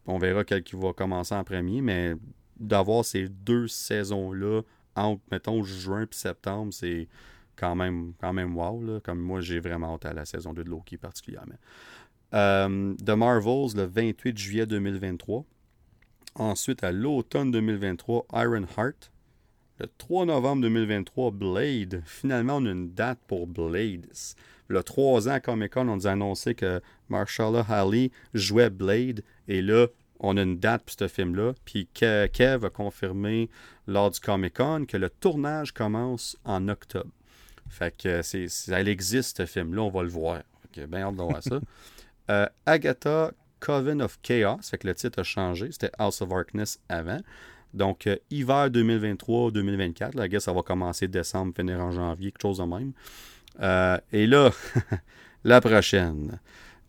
on 0.05 0.17
verra 0.17 0.43
quel 0.43 0.63
qui 0.63 0.75
va 0.75 0.93
commencer 0.93 1.35
en 1.35 1.43
premier, 1.43 1.81
mais 1.81 2.15
d'avoir 2.59 3.03
ces 3.03 3.27
deux 3.27 3.67
saisons-là 3.67 4.61
entre, 4.95 5.21
mettons, 5.31 5.63
juin 5.63 6.03
et 6.03 6.07
septembre, 6.11 6.73
c'est 6.73 7.07
quand 7.55 7.75
même, 7.75 8.13
quand 8.19 8.33
même 8.33 8.55
wow. 8.55 8.81
là. 8.83 8.99
Comme 9.01 9.19
moi, 9.19 9.41
j'ai 9.41 9.59
vraiment 9.59 9.95
hâte 9.95 10.05
à 10.05 10.13
la 10.13 10.25
saison 10.25 10.53
2 10.53 10.63
de 10.63 10.69
Loki 10.69 10.97
particulièrement. 10.97 11.57
Euh, 12.33 12.93
The 12.95 13.11
Marvels, 13.11 13.75
le 13.75 13.83
28 13.83 14.37
juillet 14.37 14.65
2023. 14.65 15.45
Ensuite, 16.35 16.83
à 16.83 16.91
l'automne 16.91 17.51
2023, 17.51 18.27
Iron 18.33 18.65
Heart. 18.77 19.11
Le 19.79 19.87
3 19.97 20.25
novembre 20.25 20.63
2023, 20.63 21.31
Blade. 21.31 22.01
Finalement, 22.05 22.57
on 22.57 22.65
a 22.65 22.71
une 22.71 22.91
date 22.91 23.19
pour 23.27 23.47
Blade. 23.47 24.07
Le 24.67 24.83
3 24.83 25.29
ans 25.29 25.31
à 25.31 25.39
Comic 25.39 25.71
Con, 25.71 25.87
on 25.87 25.95
nous 25.95 26.05
a 26.05 26.11
annoncé 26.11 26.53
que 26.53 26.81
Marshala 27.07 27.65
Ali 27.69 28.11
jouait 28.33 28.69
Blade. 28.69 29.23
Et 29.47 29.61
là, 29.61 29.87
on 30.19 30.35
a 30.35 30.41
une 30.41 30.59
date 30.59 30.83
pour 30.83 30.95
ce 30.99 31.07
film-là. 31.07 31.53
Puis 31.63 31.87
Kev 31.93 32.65
a 32.65 32.69
confirmé 32.69 33.49
lors 33.87 34.11
du 34.11 34.19
Comic 34.19 34.57
Con 34.57 34.83
que 34.85 34.97
le 34.97 35.09
tournage 35.09 35.73
commence 35.73 36.37
en 36.43 36.67
octobre. 36.67 37.11
Fait 37.69 37.95
que 37.95 38.21
c'est, 38.21 38.47
elle 38.69 38.89
existe, 38.89 39.37
ce 39.37 39.45
film-là, 39.45 39.83
on 39.83 39.89
va 39.89 40.03
le 40.03 40.09
voir. 40.09 40.41
Fait 40.73 40.87
bien 40.87 41.03
hâte 41.03 41.15
de 41.15 41.21
voir 41.21 41.41
ça. 41.41 41.59
Euh, 42.29 42.45
Agatha 42.67 43.31
Coven 43.59 44.03
of 44.03 44.19
Chaos, 44.21 44.59
fait 44.61 44.77
que 44.77 44.85
le 44.85 44.93
titre 44.93 45.21
a 45.21 45.23
changé. 45.23 45.71
C'était 45.71 45.89
House 45.97 46.21
of 46.21 46.29
Darkness 46.29 46.79
avant. 46.87 47.21
Donc, 47.73 48.07
euh, 48.07 48.15
hiver 48.29 48.69
2023-2024. 48.69 50.15
La 50.15 50.27
guess 50.27 50.43
ça 50.43 50.53
va 50.53 50.61
commencer 50.61 51.07
décembre, 51.07 51.53
finir 51.55 51.79
en 51.79 51.91
janvier, 51.91 52.31
quelque 52.31 52.41
chose 52.41 52.57
de 52.57 52.63
même. 52.63 52.93
Euh, 53.61 53.97
et 54.11 54.25
là, 54.25 54.51
la 55.43 55.61
prochaine, 55.61 56.39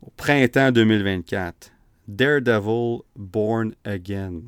au 0.02 0.10
printemps 0.16 0.72
2024, 0.72 1.72
Daredevil 2.08 3.00
Born 3.16 3.74
Again. 3.84 4.40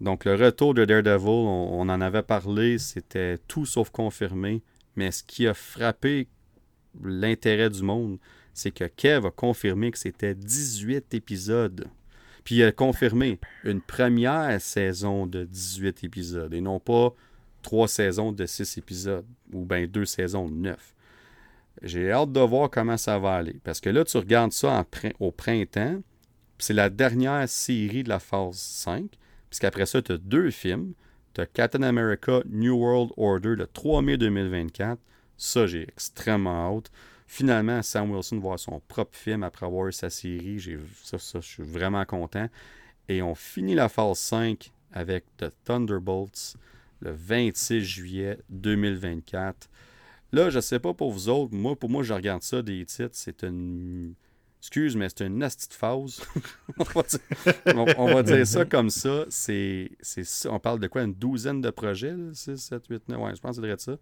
Donc, 0.00 0.24
le 0.26 0.34
retour 0.34 0.74
de 0.74 0.84
Daredevil, 0.84 1.28
on, 1.28 1.88
en 1.88 2.00
avait 2.00 2.22
parlé, 2.22 2.78
c'était 2.78 3.38
tout 3.48 3.64
sauf 3.64 3.90
confirmé. 3.90 4.62
Mais 4.94 5.10
ce 5.10 5.22
qui 5.22 5.46
a 5.46 5.54
frappé 5.54 6.28
l'intérêt 7.02 7.70
du 7.70 7.82
monde, 7.82 8.18
c'est 8.52 8.70
que 8.70 8.84
Kev 8.84 9.26
a 9.26 9.30
confirmé 9.30 9.90
que 9.90 9.98
c'était 9.98 10.34
18 10.34 11.14
épisodes. 11.14 11.86
Puis 12.46 12.54
il 12.54 12.62
a 12.62 12.70
confirmé 12.70 13.40
une 13.64 13.80
première 13.80 14.60
saison 14.60 15.26
de 15.26 15.42
18 15.42 16.04
épisodes 16.04 16.54
et 16.54 16.60
non 16.60 16.78
pas 16.78 17.12
trois 17.60 17.88
saisons 17.88 18.30
de 18.30 18.46
6 18.46 18.78
épisodes 18.78 19.26
ou 19.52 19.64
bien 19.64 19.88
deux 19.88 20.04
saisons 20.04 20.48
de 20.48 20.54
9. 20.54 20.94
J'ai 21.82 22.12
hâte 22.12 22.30
de 22.30 22.38
voir 22.38 22.70
comment 22.70 22.96
ça 22.96 23.18
va 23.18 23.34
aller. 23.34 23.56
Parce 23.64 23.80
que 23.80 23.90
là, 23.90 24.04
tu 24.04 24.16
regardes 24.16 24.52
ça 24.52 24.86
au 25.18 25.32
printemps, 25.32 26.00
c'est 26.58 26.72
la 26.72 26.88
dernière 26.88 27.48
série 27.48 28.04
de 28.04 28.08
la 28.08 28.20
phase 28.20 28.58
5. 28.58 29.10
Puisqu'après 29.50 29.84
ça, 29.84 30.00
tu 30.00 30.12
as 30.12 30.18
deux 30.18 30.52
films. 30.52 30.92
Tu 31.34 31.40
as 31.40 31.46
Captain 31.46 31.82
America 31.82 32.42
New 32.48 32.76
World 32.76 33.10
Order 33.16 33.56
le 33.56 33.66
3 33.66 34.02
mai 34.02 34.18
2024. 34.18 35.00
Ça, 35.36 35.66
j'ai 35.66 35.82
extrêmement 35.82 36.76
hâte. 36.76 36.92
Finalement, 37.26 37.82
Sam 37.82 38.12
Wilson 38.12 38.36
va 38.36 38.42
voir 38.42 38.58
son 38.58 38.80
propre 38.86 39.16
film 39.16 39.42
après 39.42 39.66
avoir 39.66 39.88
eu 39.88 39.92
sa 39.92 40.10
série. 40.10 40.60
Ça, 41.02 41.18
ça, 41.18 41.40
je 41.40 41.46
suis 41.46 41.62
vraiment 41.62 42.04
content. 42.04 42.48
Et 43.08 43.22
on 43.22 43.34
finit 43.34 43.74
la 43.74 43.88
phase 43.88 44.18
5 44.18 44.72
avec 44.92 45.24
The 45.36 45.46
Thunderbolts 45.64 46.56
le 47.00 47.12
26 47.12 47.84
juillet 47.84 48.38
2024. 48.50 49.68
Là, 50.32 50.50
je 50.50 50.60
sais 50.60 50.78
pas 50.78 50.94
pour 50.94 51.12
vous 51.12 51.28
autres, 51.28 51.54
moi, 51.54 51.76
pour 51.76 51.90
moi, 51.90 52.02
je 52.02 52.12
regarde 52.12 52.42
ça 52.42 52.62
des 52.62 52.84
titres, 52.84 53.10
c'est 53.12 53.42
une. 53.42 54.14
Excuse, 54.60 54.96
mais 54.96 55.08
c'est 55.08 55.24
une 55.26 55.38
nasty 55.38 55.68
phase. 55.70 56.20
on, 57.98 58.06
va 58.06 58.22
dire, 58.24 58.44
ça 58.44 58.64
comme 58.64 58.90
ça. 58.90 59.24
C'est, 59.28 59.90
ça. 60.00 60.50
On 60.50 60.58
parle 60.58 60.80
de 60.80 60.88
quoi? 60.88 61.02
Une 61.02 61.14
douzaine 61.14 61.60
de 61.60 61.70
projets 61.70 62.14
6, 62.32 62.56
7, 62.56 62.86
8, 62.88 63.08
9. 63.08 63.20
Ouais, 63.20 63.34
je 63.36 63.40
pense 63.40 63.60
que 63.60 63.68
c'est 63.68 63.80
ça. 63.80 63.96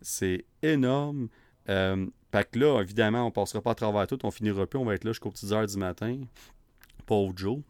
C'est 0.00 0.44
énorme. 0.62 1.28
Euh, 1.68 2.06
que 2.30 2.58
là, 2.58 2.80
évidemment, 2.80 3.26
on 3.26 3.30
passera 3.30 3.60
pas 3.62 3.72
à 3.72 3.74
travers 3.74 4.06
tout. 4.06 4.18
On 4.24 4.30
finira 4.30 4.66
plus. 4.66 4.78
On 4.78 4.84
va 4.84 4.94
être 4.94 5.04
là 5.04 5.12
jusqu'aux 5.12 5.30
petites 5.30 5.52
heures 5.52 5.66
du 5.66 5.76
matin 5.76 6.18
pauvre 7.08 7.32
Joe, 7.34 7.60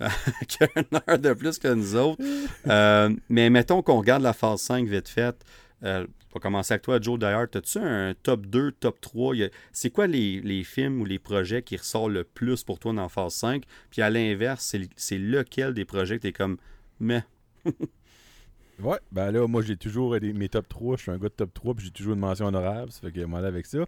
qui 0.48 0.64
a 0.64 0.68
une 0.74 0.98
heure 1.08 1.18
de 1.18 1.34
plus 1.34 1.58
que 1.58 1.68
nous 1.68 1.94
autres. 1.94 2.22
Euh, 2.68 3.14
mais 3.28 3.48
mettons 3.48 3.80
qu'on 3.82 3.98
regarde 3.98 4.22
la 4.22 4.32
phase 4.32 4.60
5 4.62 4.88
vite 4.88 5.08
faite. 5.08 5.44
Euh, 5.84 6.04
on 6.30 6.38
va 6.38 6.40
commencer 6.40 6.72
avec 6.72 6.82
toi, 6.82 6.98
Joe, 7.00 7.16
d'ailleurs. 7.18 7.46
As-tu 7.54 7.78
un 7.78 8.14
top 8.14 8.46
2, 8.46 8.72
top 8.72 9.00
3 9.00 9.34
C'est 9.72 9.90
quoi 9.90 10.08
les, 10.08 10.64
films 10.64 11.00
ou 11.00 11.04
les 11.04 11.20
projets 11.20 11.62
qui 11.62 11.76
ressortent 11.76 12.10
le 12.10 12.24
plus 12.24 12.64
pour 12.64 12.80
toi 12.80 12.92
dans 12.92 13.02
la 13.02 13.08
phase 13.08 13.34
5 13.34 13.62
Puis 13.90 14.02
à 14.02 14.10
l'inverse, 14.10 14.74
c'est 14.96 15.18
lequel 15.18 15.74
des 15.74 15.84
projets 15.84 16.16
que 16.16 16.22
tu 16.22 16.28
es 16.28 16.32
comme, 16.32 16.56
mais. 16.98 17.22
Ouais, 18.82 18.98
ben 19.10 19.30
là, 19.30 19.46
moi, 19.46 19.62
j'ai 19.62 19.76
toujours 19.76 20.14
mes 20.20 20.48
top 20.50 20.68
3. 20.68 20.96
Je 20.96 21.02
suis 21.02 21.10
un 21.10 21.16
gars 21.16 21.28
de 21.28 21.34
top 21.34 21.54
3, 21.54 21.74
puis 21.74 21.86
j'ai 21.86 21.90
toujours 21.90 22.12
une 22.12 22.20
mention 22.20 22.46
honorable. 22.46 22.92
Ça 22.92 23.00
fait 23.00 23.10
que 23.10 23.24
moi, 23.24 23.38
avec 23.40 23.64
ça. 23.64 23.78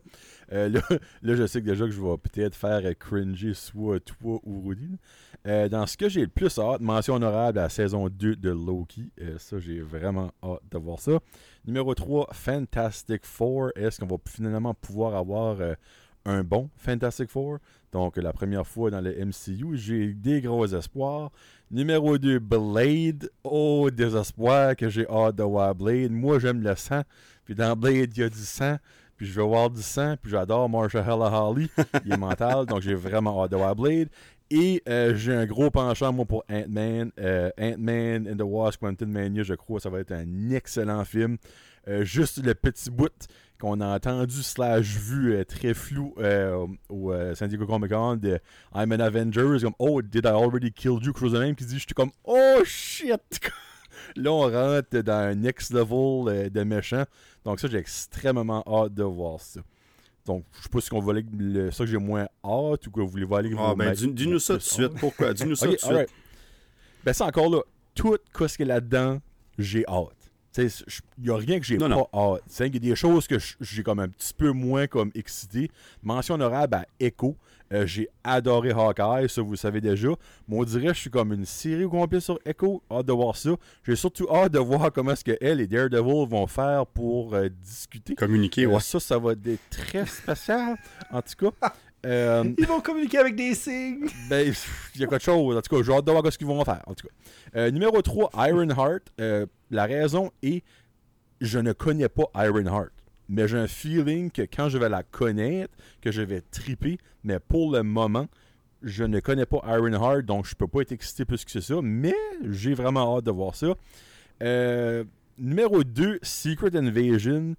Euh, 0.53 0.69
là, 0.71 0.81
là, 1.23 1.35
je 1.35 1.47
sais 1.47 1.61
que 1.61 1.67
déjà 1.67 1.85
que 1.85 1.91
je 1.91 2.01
vais 2.01 2.17
peut-être 2.17 2.55
faire 2.55 2.81
euh, 2.85 2.95
cringy 2.95 3.55
soit 3.55 4.01
toi 4.01 4.41
ou 4.45 4.67
Rudy. 4.67 4.99
Euh, 5.47 5.69
dans 5.69 5.87
ce 5.87 5.99
que 5.99 6.09
j'ai 6.09 6.23
le 6.23 6.29
plus 6.29 6.59
hâte, 6.59 6.81
mention 6.81 7.15
honorable 7.15 7.59
à 7.59 7.63
la 7.63 7.69
saison 7.69 8.09
2 8.09 8.37
de 8.37 8.51
Loki. 8.51 9.13
ça, 9.37 9.59
j'ai 9.59 9.81
vraiment 9.81 10.33
hâte 10.43 10.63
de 10.71 10.79
voir 10.79 11.01
ça. 11.01 11.19
Numéro 11.67 11.95
3, 11.95 12.29
Fantastic 12.33 13.27
Four. 13.27 13.73
Est-ce 13.77 14.01
qu'on 14.01 14.07
va 14.07 14.17
finalement 14.27 14.73
pouvoir 14.73 15.17
avoir 15.17 15.59
un 16.29 16.45
bon 16.45 16.71
Fantastic 16.77 17.31
Four? 17.31 17.59
Donc, 17.93 18.17
la 18.17 18.33
première 18.33 18.67
fois 18.67 18.91
dans 18.91 19.01
le 19.01 19.15
MCU, 19.25 19.77
j'ai 19.77 20.13
des 20.13 20.41
gros 20.41 20.67
espoirs. 20.67 21.31
Numéro 21.71 22.19
2, 22.19 22.39
Blade. 22.39 23.31
Oh, 23.45 23.89
désespoir 23.91 24.77
que 24.77 24.89
j'ai 24.89 25.09
hâte 25.09 25.37
de 25.37 25.43
voir 25.43 25.75
Blade. 25.75 26.13
Moi, 26.13 26.39
j'aime 26.39 26.63
le 26.63 26.77
sang. 26.77 27.03
Puis 27.45 27.55
dans 27.55 27.75
Blade, 27.75 28.17
il 28.17 28.21
y 28.21 28.23
a 28.23 28.29
du 28.29 28.39
sang. 28.39 28.77
Puis 29.17 29.27
je 29.27 29.41
veux 29.41 29.47
voir 29.47 29.71
du 29.71 29.83
sang. 29.83 30.17
Puis 30.21 30.31
j'adore 30.31 30.69
Marshall 30.69 31.05
Holly. 31.09 31.71
Il 32.05 32.13
est 32.13 32.17
mental. 32.17 32.67
donc 32.67 32.83
j'ai 32.83 32.95
vraiment 32.95 33.43
hâte 33.43 33.51
de 33.51 33.57
voir 33.57 33.75
Blade. 33.75 34.09
Et 34.51 34.83
euh, 34.89 35.15
j'ai 35.15 35.35
un 35.35 35.45
gros 35.45 35.71
penchant, 35.71 36.13
moi, 36.13 36.25
pour 36.25 36.45
Ant-Man. 36.51 37.11
Euh, 37.19 37.51
Ant-Man 37.61 38.29
and 38.31 38.37
the 38.37 38.47
Wasp 38.47 38.81
Quantum 38.81 39.11
Mania, 39.11 39.43
je 39.43 39.55
crois, 39.55 39.81
ça 39.81 39.91
va 39.91 40.01
être 40.01 40.13
un 40.13 40.51
excellent 40.51 41.05
film. 41.05 41.37
Euh, 41.89 42.05
juste 42.05 42.45
le 42.45 42.55
petit 42.55 42.91
bout 42.91 43.13
qu'on 43.59 43.81
a 43.81 43.87
entendu 43.87 44.43
slash 44.43 44.97
vu 44.97 45.35
euh, 45.35 45.45
très 45.45 45.73
flou 45.73 46.15
euh, 46.19 46.67
au 46.89 47.13
San 47.35 47.49
Diego 47.49 47.67
Comic 47.67 47.91
Con 47.91 48.17
de 48.17 48.39
I'm 48.75 48.93
an 48.93 49.01
Avenger, 49.01 49.57
comme 49.63 49.75
Oh, 49.79 50.03
did 50.03 50.27
I 50.27 50.29
already 50.29 50.71
kill 50.71 50.99
you? 51.03 51.13
Cruise 51.13 51.33
même 51.33 51.57
qui 51.57 51.65
dit 51.65 51.79
J'étais 51.79 51.95
comme 51.95 52.11
Oh 52.25 52.63
shit! 52.65 53.41
Là, 54.17 54.33
on 54.33 54.43
rentre 54.43 54.99
dans 55.01 55.13
un 55.13 55.35
next 55.35 55.73
level 55.73 56.51
de 56.51 56.63
méchant. 56.63 57.05
Donc, 57.45 57.59
ça, 57.59 57.69
j'ai 57.69 57.79
extrêmement 57.79 58.63
hâte 58.67 58.95
de 58.95 59.03
voir 59.03 59.41
ça. 59.41 59.61
Donc, 60.25 60.45
je 60.57 60.63
sais 60.63 60.69
pas 60.69 60.81
si 60.81 60.93
on 60.95 61.01
va 61.01 61.13
aller 61.13 61.71
ça 61.73 61.85
que 61.85 61.91
j'ai 61.91 61.99
moins 61.99 62.29
hâte 62.45 62.87
ou 62.87 62.91
que 62.91 63.01
vous 63.01 63.09
voulez 63.09 63.25
voir 63.25 63.41
aller. 63.41 63.55
Ah, 63.59 63.75
ben, 63.77 63.93
dis-nous 63.93 64.39
ça 64.39 64.55
tout 64.55 64.61
de 64.61 64.65
suite. 64.65 64.95
Pourquoi? 65.01 65.35
Dis-nous 65.35 65.57
ça 65.57 65.67
tout 65.67 65.73
de 65.73 65.79
suite. 65.79 66.09
Ben, 67.05 67.13
c'est 67.13 67.25
encore 67.25 67.51
là. 67.51 67.61
Tout 67.95 68.17
ce 68.47 68.57
qu'il 68.57 68.69
y 68.69 68.71
a 68.71 68.75
là-dedans, 68.75 69.21
j'ai 69.59 69.85
hâte. 69.89 70.18
Il 70.59 71.25
n'y 71.25 71.31
a 71.31 71.37
rien 71.37 71.59
que 71.59 71.67
j'ai 71.67 71.79
pas 71.79 71.87
hâte. 71.87 72.43
Il 72.61 72.75
y 72.75 72.77
a 72.77 72.81
des 72.81 72.97
choses 72.97 73.27
que 73.27 73.37
j'ai 73.61 73.83
comme 73.83 74.01
un 74.01 74.09
petit 74.09 74.35
peu 74.35 74.51
moins 74.51 74.87
comme 74.87 75.11
excité. 75.15 75.71
Mention 76.03 76.35
honorable 76.35 76.75
à 76.75 76.87
Echo. 77.01 77.37
Euh, 77.73 77.87
j'ai 77.87 78.09
adoré 78.25 78.71
Hawkeye, 78.71 79.29
ça 79.29 79.43
vous 79.43 79.51
le 79.51 79.57
savez 79.57 79.81
déjà. 79.81 80.09
Mais 80.49 80.57
on 80.57 80.65
dirait 80.65 80.89
que 80.89 80.95
je 80.95 81.01
suis 81.01 81.11
comme 81.11 81.33
une 81.33 81.45
série 81.45 81.87
complète 81.87 82.23
sur 82.23 82.39
Echo. 82.47 82.83
Hâte 82.91 83.07
de 83.07 83.13
voir 83.13 83.37
ça. 83.37 83.51
J'ai 83.87 83.97
surtout 83.97 84.27
hâte 84.31 84.53
de 84.53 84.59
voir 84.59 84.91
comment 84.93 85.13
est-ce 85.13 85.25
que 85.25 85.37
elle 85.41 85.61
et 85.61 85.67
Daredevil 85.67 86.27
vont 86.29 86.47
faire 86.47 86.87
pour 86.87 87.35
euh, 87.35 87.49
discuter. 87.63 88.15
Communiquer, 88.15 88.65
euh, 88.65 88.69
ouais. 88.69 88.81
Ça, 88.81 89.01
ça 89.01 89.19
va 89.19 89.33
être 89.33 89.71
très 89.71 90.07
spécial. 90.07 90.77
en 91.11 91.21
tout 91.23 91.51
cas. 91.51 91.73
Ils 92.05 92.67
vont 92.67 92.81
communiquer 92.81 93.19
avec 93.19 93.35
des 93.37 93.55
signes. 93.55 94.07
Ben, 94.31 94.55
il 94.95 95.01
y 95.01 95.05
a 95.05 95.07
quelque 95.07 95.25
chose. 95.25 95.57
En 95.57 95.61
tout 95.61 95.77
cas, 95.77 95.83
j'ai 95.83 95.93
hâte 95.93 96.05
de 96.05 96.11
voir 96.11 96.33
ce 96.33 96.39
qu'ils 96.39 96.47
vont 96.47 96.65
faire. 96.65 96.83
En 96.87 96.95
tout 96.95 97.07
cas. 97.07 97.71
numéro 97.71 98.01
3, 98.01 98.31
Ironheart. 98.49 99.03
La 99.71 99.85
raison 99.85 100.31
est, 100.43 100.65
je 101.41 101.59
ne 101.59 101.73
connais 101.73 102.09
pas 102.09 102.25
Ironheart. 102.35 102.93
Mais 103.29 103.47
j'ai 103.47 103.59
un 103.59 103.67
feeling 103.67 104.31
que 104.31 104.43
quand 104.43 104.69
je 104.69 104.79
vais 104.79 104.89
la 104.89 105.03
connaître, 105.03 105.75
que 106.01 106.11
je 106.11 106.23
vais 106.23 106.41
triper. 106.41 106.99
Mais 107.25 107.39
pour 107.39 107.73
le 107.73 107.83
moment, 107.83 108.27
je 108.83 109.05
ne 109.05 109.21
connais 109.21 109.45
pas 109.45 109.61
Ironheart, 109.67 110.25
donc 110.25 110.47
je 110.47 110.55
peux 110.55 110.67
pas 110.67 110.81
être 110.81 110.93
excité 110.93 111.25
plus 111.25 111.45
que 111.45 111.61
ça. 111.61 111.81
Mais 111.83 112.15
j'ai 112.49 112.75
vraiment 112.75 113.17
hâte 113.17 113.25
de 113.25 113.31
voir 113.31 113.55
ça. 113.55 113.75
Euh, 114.43 115.05
numéro 115.37 115.85
2, 115.85 116.21
Secret 116.23 116.75
Invasion. 116.75 117.55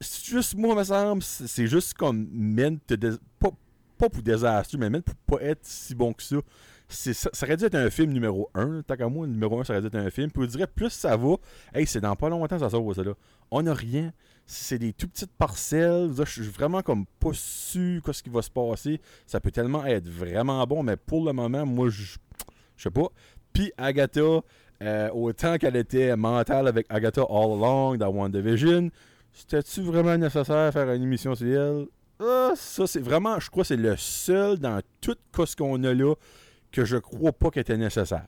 Juste, 0.00 0.56
moi, 0.56 0.74
me 0.74 0.84
semble, 0.84 1.22
c'est 1.22 1.66
juste 1.66 1.94
comme 1.94 2.26
pas, 3.38 3.50
pas 3.98 4.08
pour 4.08 4.22
désastre, 4.22 4.76
mais 4.78 4.90
même 4.90 5.02
pour 5.02 5.14
pas 5.38 5.44
être 5.44 5.64
si 5.64 5.94
bon 5.94 6.12
que 6.12 6.22
ça 6.22 6.36
ça, 6.92 7.30
aurait 7.42 7.56
dû 7.56 7.64
être 7.64 7.74
un 7.74 7.90
film 7.90 8.12
numéro 8.12 8.50
1. 8.54 8.82
Tant 8.82 8.96
qu'à 8.96 9.08
moi, 9.08 9.26
numéro 9.26 9.60
1, 9.60 9.64
ça 9.64 9.72
aurait 9.72 9.82
dû 9.82 9.86
être 9.88 9.96
un 9.96 10.10
film. 10.10 10.30
Puis 10.30 10.40
vous 10.40 10.46
dirait, 10.46 10.66
plus 10.66 10.90
ça 10.90 11.16
va, 11.16 11.36
hey, 11.74 11.86
c'est 11.86 12.00
dans 12.00 12.16
pas 12.16 12.28
longtemps 12.28 12.58
ça 12.58 12.70
sort, 12.70 12.94
ça 12.94 13.02
là. 13.02 13.14
On 13.50 13.62
n'a 13.62 13.74
rien. 13.74 14.12
C'est 14.46 14.78
des 14.78 14.92
tout 14.92 15.08
petites 15.08 15.32
parcelles. 15.32 16.10
Je 16.16 16.24
suis 16.24 16.42
vraiment 16.42 16.82
comme 16.82 17.06
pas 17.20 17.32
sûr 17.32 18.02
ce 18.12 18.22
qui 18.22 18.30
va 18.30 18.42
se 18.42 18.50
passer. 18.50 19.00
Ça 19.26 19.40
peut 19.40 19.50
tellement 19.50 19.84
être 19.86 20.08
vraiment 20.08 20.64
bon, 20.66 20.82
mais 20.82 20.96
pour 20.96 21.24
le 21.24 21.32
moment, 21.32 21.64
moi, 21.64 21.88
je 21.88 22.16
sais 22.76 22.90
pas. 22.90 23.08
Puis 23.52 23.72
Agatha, 23.76 24.40
euh, 24.82 25.10
autant 25.10 25.58
qu'elle 25.58 25.76
était 25.76 26.16
mentale 26.16 26.66
avec 26.66 26.86
Agatha 26.88 27.22
All 27.22 27.52
Along 27.52 27.96
dans 27.98 28.08
WandaVision, 28.08 28.90
c'était-tu 29.32 29.82
vraiment 29.82 30.16
nécessaire 30.16 30.66
de 30.66 30.70
faire 30.72 30.90
une 30.92 31.02
émission 31.02 31.34
sur 31.34 31.46
elle? 31.46 31.86
Ah, 32.20 32.52
ça, 32.54 32.86
c'est 32.86 33.00
vraiment, 33.00 33.40
je 33.40 33.50
crois, 33.50 33.64
c'est 33.64 33.76
le 33.76 33.96
seul 33.96 34.58
dans 34.58 34.80
tout 35.00 35.16
ce 35.44 35.56
qu'on 35.56 35.82
a 35.84 35.92
là 35.92 36.14
que 36.72 36.84
je 36.84 36.96
crois 36.96 37.32
pas 37.32 37.50
qu'elle 37.50 37.60
était 37.60 37.76
nécessaire. 37.76 38.26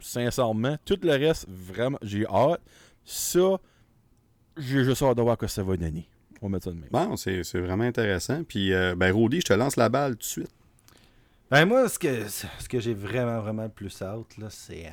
Sincèrement, 0.00 0.76
tout 0.84 0.98
le 1.02 1.12
reste, 1.12 1.46
vraiment, 1.48 1.98
j'ai 2.02 2.26
hâte. 2.26 2.60
Ça, 3.04 3.58
j'ai 4.56 4.84
juste 4.84 5.02
hâte 5.02 5.16
de 5.16 5.22
voir 5.22 5.38
que 5.38 5.46
ça 5.46 5.62
va 5.62 5.76
donner. 5.76 6.08
On 6.42 6.46
va 6.46 6.52
mettre 6.52 6.64
ça 6.64 6.70
de 6.72 6.76
même. 6.76 6.90
Bon, 6.90 7.16
c'est 7.16 7.40
vraiment 7.54 7.84
intéressant. 7.84 8.44
Puis, 8.44 8.74
euh, 8.74 8.94
ben, 8.94 9.14
Rudy, 9.14 9.40
je 9.40 9.46
te 9.46 9.52
lance 9.54 9.76
la 9.76 9.88
balle 9.88 10.12
tout 10.12 10.18
de 10.18 10.24
suite. 10.24 10.50
Ben 11.50 11.64
moi, 11.66 11.88
ce 11.88 11.98
que, 11.98 12.28
ce 12.28 12.68
que 12.68 12.80
j'ai 12.80 12.94
vraiment, 12.94 13.40
vraiment 13.40 13.62
le 13.62 13.68
plus 13.68 14.02
hâte, 14.02 14.36
là, 14.38 14.48
c'est... 14.50 14.90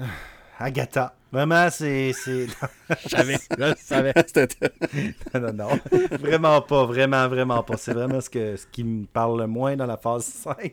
euh, 0.00 0.04
Agatha. 0.58 1.14
Vraiment, 1.30 1.68
c'est... 1.70 2.12
c'est- 2.14 2.46
Je 3.04 3.08
savais, 3.08 3.36
je 3.58 3.74
savais. 3.78 4.12
C'était- 4.26 4.70
non, 5.34 5.40
non, 5.40 5.52
non. 5.52 5.68
Vraiment 6.18 6.60
pas, 6.62 6.84
vraiment, 6.86 7.28
vraiment 7.28 7.62
pas. 7.62 7.76
C'est 7.76 7.92
vraiment 7.92 8.20
ce, 8.20 8.30
que, 8.30 8.56
ce 8.56 8.66
qui 8.66 8.82
me 8.82 9.04
parle 9.06 9.40
le 9.40 9.46
moins 9.46 9.76
dans 9.76 9.86
la 9.86 9.96
phase 9.98 10.24
5. 10.24 10.72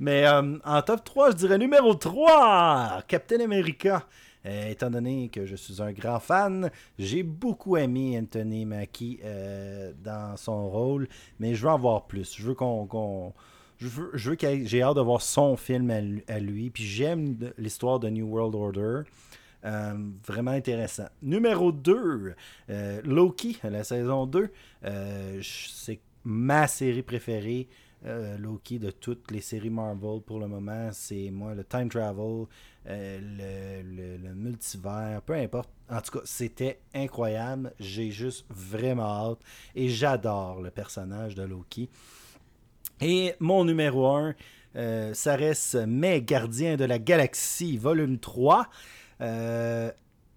Mais 0.00 0.26
euh, 0.26 0.56
en 0.64 0.80
top 0.82 1.04
3, 1.04 1.32
je 1.32 1.36
dirais 1.36 1.58
numéro 1.58 1.94
3, 1.94 3.02
Captain 3.06 3.40
America. 3.40 4.04
Euh, 4.44 4.70
étant 4.70 4.90
donné 4.90 5.28
que 5.28 5.46
je 5.46 5.54
suis 5.54 5.80
un 5.80 5.92
grand 5.92 6.18
fan, 6.18 6.68
j'ai 6.98 7.22
beaucoup 7.22 7.76
aimé 7.76 8.18
Anthony 8.20 8.64
Mackie 8.64 9.20
euh, 9.24 9.92
dans 10.02 10.36
son 10.36 10.68
rôle, 10.68 11.06
mais 11.38 11.54
je 11.54 11.62
veux 11.62 11.70
en 11.70 11.78
voir 11.78 12.06
plus. 12.06 12.34
Je 12.36 12.42
veux 12.42 12.54
qu'on... 12.54 12.86
qu'on- 12.86 13.32
je 13.82 13.88
veux, 13.88 14.64
j'ai 14.64 14.82
hâte 14.82 14.96
de 14.96 15.00
voir 15.00 15.22
son 15.22 15.56
film 15.56 15.90
à, 16.28 16.38
lui-. 16.38 16.70
Puis 16.70 16.84
j'aime 16.84 17.36
l'histoire 17.58 17.98
de 17.98 18.08
New 18.08 18.26
World 18.26 18.54
Order. 18.54 19.02
Euh, 19.64 19.94
vraiment 20.26 20.50
intéressant. 20.52 21.08
Numéro 21.22 21.70
2, 21.72 22.34
euh, 22.70 23.00
Loki, 23.04 23.58
la 23.62 23.84
saison 23.84 24.26
2. 24.26 24.50
Euh, 24.84 25.40
c'est 25.42 26.00
ma 26.24 26.66
série 26.68 27.02
préférée, 27.02 27.68
Loki, 28.38 28.80
de 28.80 28.90
toutes 28.90 29.30
les 29.30 29.40
séries 29.40 29.70
Marvel 29.70 30.20
pour 30.26 30.40
le 30.40 30.48
moment. 30.48 30.90
C'est 30.92 31.30
moi, 31.30 31.54
le 31.54 31.62
time 31.64 31.88
travel, 31.88 32.46
le- 32.86 34.16
le 34.16 34.34
multivers, 34.34 35.22
peu 35.22 35.34
importe. 35.34 35.70
En 35.88 36.00
tout 36.00 36.18
cas, 36.18 36.24
c'était 36.24 36.80
incroyable. 36.94 37.72
J'ai 37.78 38.10
juste 38.10 38.44
vraiment 38.50 39.30
hâte. 39.30 39.38
Et 39.76 39.88
j'adore 39.88 40.60
le 40.60 40.70
personnage 40.70 41.34
de 41.36 41.42
Loki. 41.44 41.88
Et 43.02 43.34
mon 43.40 43.64
numéro 43.64 44.06
1, 44.06 44.34
ça 45.12 45.36
reste 45.36 45.74
Mes 45.74 46.22
Gardiens 46.22 46.76
de 46.76 46.84
la 46.84 46.98
Galaxie, 46.98 47.76
volume 47.76 48.18
3. 48.18 48.68
Euh, 49.20 49.90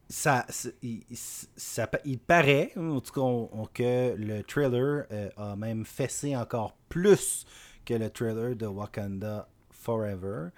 ça, 0.09 0.45
il, 0.81 1.03
ça- 1.13 1.89
il 2.05 2.19
paraît, 2.19 2.71
en 2.77 2.99
tout 3.01 3.13
cas, 3.13 3.67
que 3.73 4.15
le 4.15 4.41
trailer 4.43 5.05
euh, 5.11 5.29
a 5.37 5.55
même 5.55 5.85
fessé 5.85 6.35
encore 6.35 6.75
plus 6.89 7.45
que 7.85 7.93
le 7.93 8.09
trailer 8.09 8.55
de 8.55 8.65
Wakanda 8.65 9.47
Forever. 9.71 10.49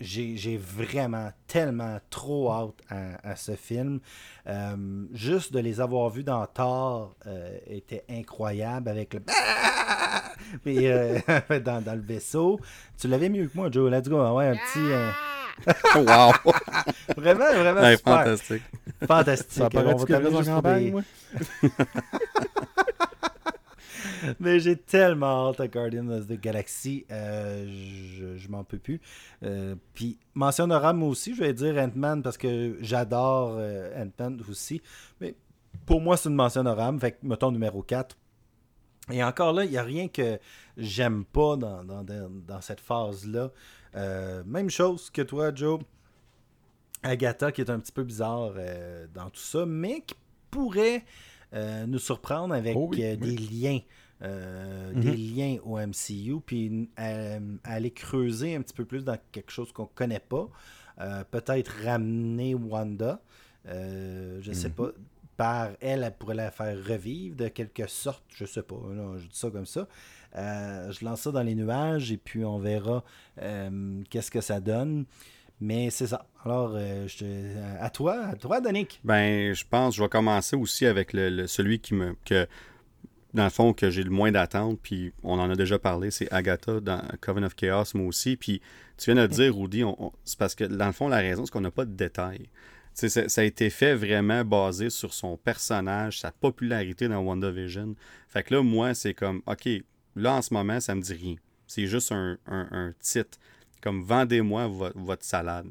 J'ai 0.00 0.56
vraiment 0.56 1.30
tellement 1.46 1.98
trop 2.08 2.50
hâte 2.50 2.74
à, 2.88 3.30
à 3.32 3.36
ce 3.36 3.54
film. 3.54 4.00
Euh, 4.46 5.04
juste 5.12 5.52
de 5.52 5.58
les 5.60 5.80
avoir 5.80 6.08
vus 6.10 6.24
dans 6.24 6.46
Thor 6.46 7.14
euh, 7.26 7.58
était 7.66 8.04
incroyable 8.08 8.88
avec 8.88 9.12
le 9.14 9.20
Puis, 10.64 10.86
euh, 10.88 11.18
dans, 11.64 11.82
dans 11.84 11.94
le 11.94 12.00
vaisseau. 12.00 12.58
Tu 12.98 13.08
l'avais 13.08 13.28
mieux 13.28 13.46
que 13.46 13.56
moi, 13.56 13.68
Joe. 13.70 13.90
Let's 13.90 14.08
go. 14.08 14.36
Ouais, 14.36 14.46
un 14.48 14.56
petit. 14.56 14.78
euh, 14.78 15.10
wow! 15.96 16.32
Vraiment, 17.16 17.52
vraiment 17.52 17.80
Ouais, 17.82 17.96
super. 17.98 18.14
fantastique. 18.24 18.62
Fantastique. 19.06 19.52
Ça 19.52 19.66
On 19.66 19.68
paraît 19.68 19.94
va 19.94 19.94
que 19.94 20.04
terminer 20.04 20.36
reste 20.36 20.36
en 20.36 20.38
juste 20.38 20.50
pour 20.50 20.62
campagne, 20.62 20.84
des- 20.84 20.90
moi. 20.90 21.02
Mais 24.40 24.60
j'ai 24.60 24.76
tellement 24.76 25.48
hâte 25.50 25.60
à 25.60 25.68
Guardians 25.68 26.08
of 26.08 26.26
the 26.26 26.40
Galaxy. 26.40 27.04
euh, 27.10 27.66
je 27.66 28.36
je 28.36 28.48
m'en 28.48 28.64
peux 28.64 28.78
plus. 28.78 29.00
Euh, 29.42 29.74
Puis, 29.94 30.18
mention 30.34 30.64
honorable, 30.64 30.98
moi 30.98 31.08
aussi, 31.08 31.34
je 31.34 31.40
vais 31.42 31.52
dire 31.52 31.76
Ant-Man 31.76 32.22
parce 32.22 32.36
que 32.38 32.76
j'adore 32.80 33.56
euh, 33.58 34.02
Ant-Man 34.04 34.40
aussi. 34.48 34.80
Mais 35.20 35.34
pour 35.86 36.00
moi, 36.00 36.16
c'est 36.16 36.28
une 36.28 36.34
mention 36.34 36.60
honorable. 36.62 37.00
Fait 37.00 37.12
que, 37.12 37.18
mettons 37.26 37.50
numéro 37.50 37.82
4. 37.82 38.16
Et 39.12 39.24
encore 39.24 39.52
là, 39.52 39.64
il 39.64 39.70
n'y 39.70 39.76
a 39.78 39.82
rien 39.82 40.08
que 40.08 40.38
j'aime 40.76 41.24
pas 41.24 41.56
dans, 41.56 41.82
dans, 41.84 42.04
dans- 42.04 42.60
cette 42.60 42.80
phase-là. 42.80 43.50
Même 44.46 44.70
chose 44.70 45.10
que 45.10 45.22
toi, 45.22 45.52
Joe. 45.54 45.80
Agatha, 47.02 47.50
qui 47.50 47.60
est 47.62 47.70
un 47.70 47.78
petit 47.80 47.92
peu 47.92 48.04
bizarre 48.04 48.52
dans 49.14 49.30
tout 49.30 49.40
ça, 49.40 49.64
mais 49.66 50.02
qui 50.02 50.14
pourrait 50.50 51.04
euh, 51.54 51.86
nous 51.86 51.98
surprendre 51.98 52.54
avec 52.54 52.76
Oh 52.76 52.88
oui, 52.90 53.02
euh, 53.02 53.16
oui. 53.20 53.34
des 53.34 53.36
liens. 53.36 53.80
Euh, 54.22 54.92
Mhm. 54.92 55.00
des 55.00 55.16
liens 55.16 55.56
au 55.64 55.78
MCU, 55.78 56.40
puis 56.44 56.88
euh, 56.98 57.38
aller 57.64 57.90
creuser 57.90 58.54
un 58.54 58.62
petit 58.62 58.74
peu 58.74 58.84
plus 58.84 59.04
dans 59.04 59.16
quelque 59.32 59.50
chose 59.50 59.72
qu'on 59.72 59.86
connaît 59.86 60.20
pas. 60.20 60.48
Euh, 61.00 61.24
Peut-être 61.30 61.72
ramener 61.84 62.54
Wanda. 62.54 63.20
Je 63.66 64.50
sais 64.52 64.68
Mhm. 64.68 64.74
pas. 64.74 64.88
Par 65.36 65.70
elle, 65.80 66.02
elle 66.02 66.14
pourrait 66.18 66.34
la 66.34 66.50
faire 66.50 66.76
revivre 66.84 67.34
de 67.36 67.48
quelque 67.48 67.86
sorte. 67.86 68.22
Je 68.34 68.44
sais 68.44 68.62
pas. 68.62 68.76
là, 68.94 69.16
je 69.16 69.22
dis 69.26 69.38
ça 69.38 69.48
comme 69.50 69.64
ça. 69.66 69.88
Je 70.34 71.04
lance 71.04 71.22
ça 71.22 71.32
dans 71.32 71.42
les 71.42 71.54
nuages 71.54 72.12
et 72.12 72.18
puis 72.18 72.44
on 72.44 72.58
verra 72.58 73.02
qu'est-ce 74.10 74.30
que 74.30 74.40
ça 74.42 74.60
donne. 74.60 75.06
Mais 75.62 75.90
c'est 75.90 76.06
ça. 76.06 76.24
Alors, 76.42 76.72
euh, 76.74 77.06
je 77.06 77.18
te- 77.18 77.82
à 77.82 77.90
toi, 77.90 78.24
à 78.28 78.34
toi, 78.34 78.62
Danick. 78.62 78.98
Ben, 79.04 79.52
je 79.52 79.62
pense 79.68 79.90
que 79.94 79.98
je 79.98 80.02
vais 80.02 80.08
commencer 80.08 80.56
aussi 80.56 80.86
avec 80.86 81.12
le, 81.12 81.28
le- 81.28 81.46
celui 81.46 81.80
qui 81.80 81.92
me. 81.92 82.16
que 82.24 82.46
dans 83.34 83.44
le 83.44 83.50
fond, 83.50 83.72
que 83.72 83.90
j'ai 83.90 84.02
le 84.02 84.10
moins 84.10 84.32
d'attente, 84.32 84.78
puis 84.82 85.12
on 85.22 85.38
en 85.38 85.48
a 85.50 85.54
déjà 85.54 85.78
parlé, 85.78 86.10
c'est 86.10 86.30
Agatha 86.32 86.80
dans 86.80 87.02
Coven 87.20 87.44
of 87.44 87.54
Chaos, 87.54 87.84
moi 87.94 88.06
aussi. 88.06 88.36
Puis 88.36 88.60
tu 88.98 89.12
viens 89.12 89.22
de 89.22 89.26
dire, 89.28 89.56
Rudy, 89.56 89.84
c'est 90.24 90.38
parce 90.38 90.54
que 90.54 90.64
dans 90.64 90.86
le 90.86 90.92
fond, 90.92 91.08
la 91.08 91.18
raison, 91.18 91.44
c'est 91.46 91.52
qu'on 91.52 91.60
n'a 91.60 91.70
pas 91.70 91.84
de 91.84 91.94
détails. 91.94 92.48
Ça, 92.92 93.08
ça 93.28 93.40
a 93.40 93.44
été 93.44 93.70
fait 93.70 93.94
vraiment 93.94 94.44
basé 94.44 94.90
sur 94.90 95.14
son 95.14 95.36
personnage, 95.36 96.18
sa 96.20 96.32
popularité 96.32 97.08
dans 97.08 97.20
WandaVision. 97.20 97.94
Fait 98.28 98.42
que 98.42 98.54
là, 98.54 98.62
moi, 98.62 98.94
c'est 98.94 99.14
comme, 99.14 99.42
OK, 99.46 99.68
là, 100.16 100.34
en 100.34 100.42
ce 100.42 100.52
moment, 100.52 100.80
ça 100.80 100.94
me 100.94 101.00
dit 101.00 101.14
rien. 101.14 101.36
C'est 101.68 101.86
juste 101.86 102.10
un, 102.12 102.36
un- 102.46 102.68
un 102.72 102.94
titre. 102.98 103.38
Comme, 103.80 104.02
vendez-moi 104.02 104.66
vo- 104.66 104.90
votre 104.96 105.24
salade. 105.24 105.68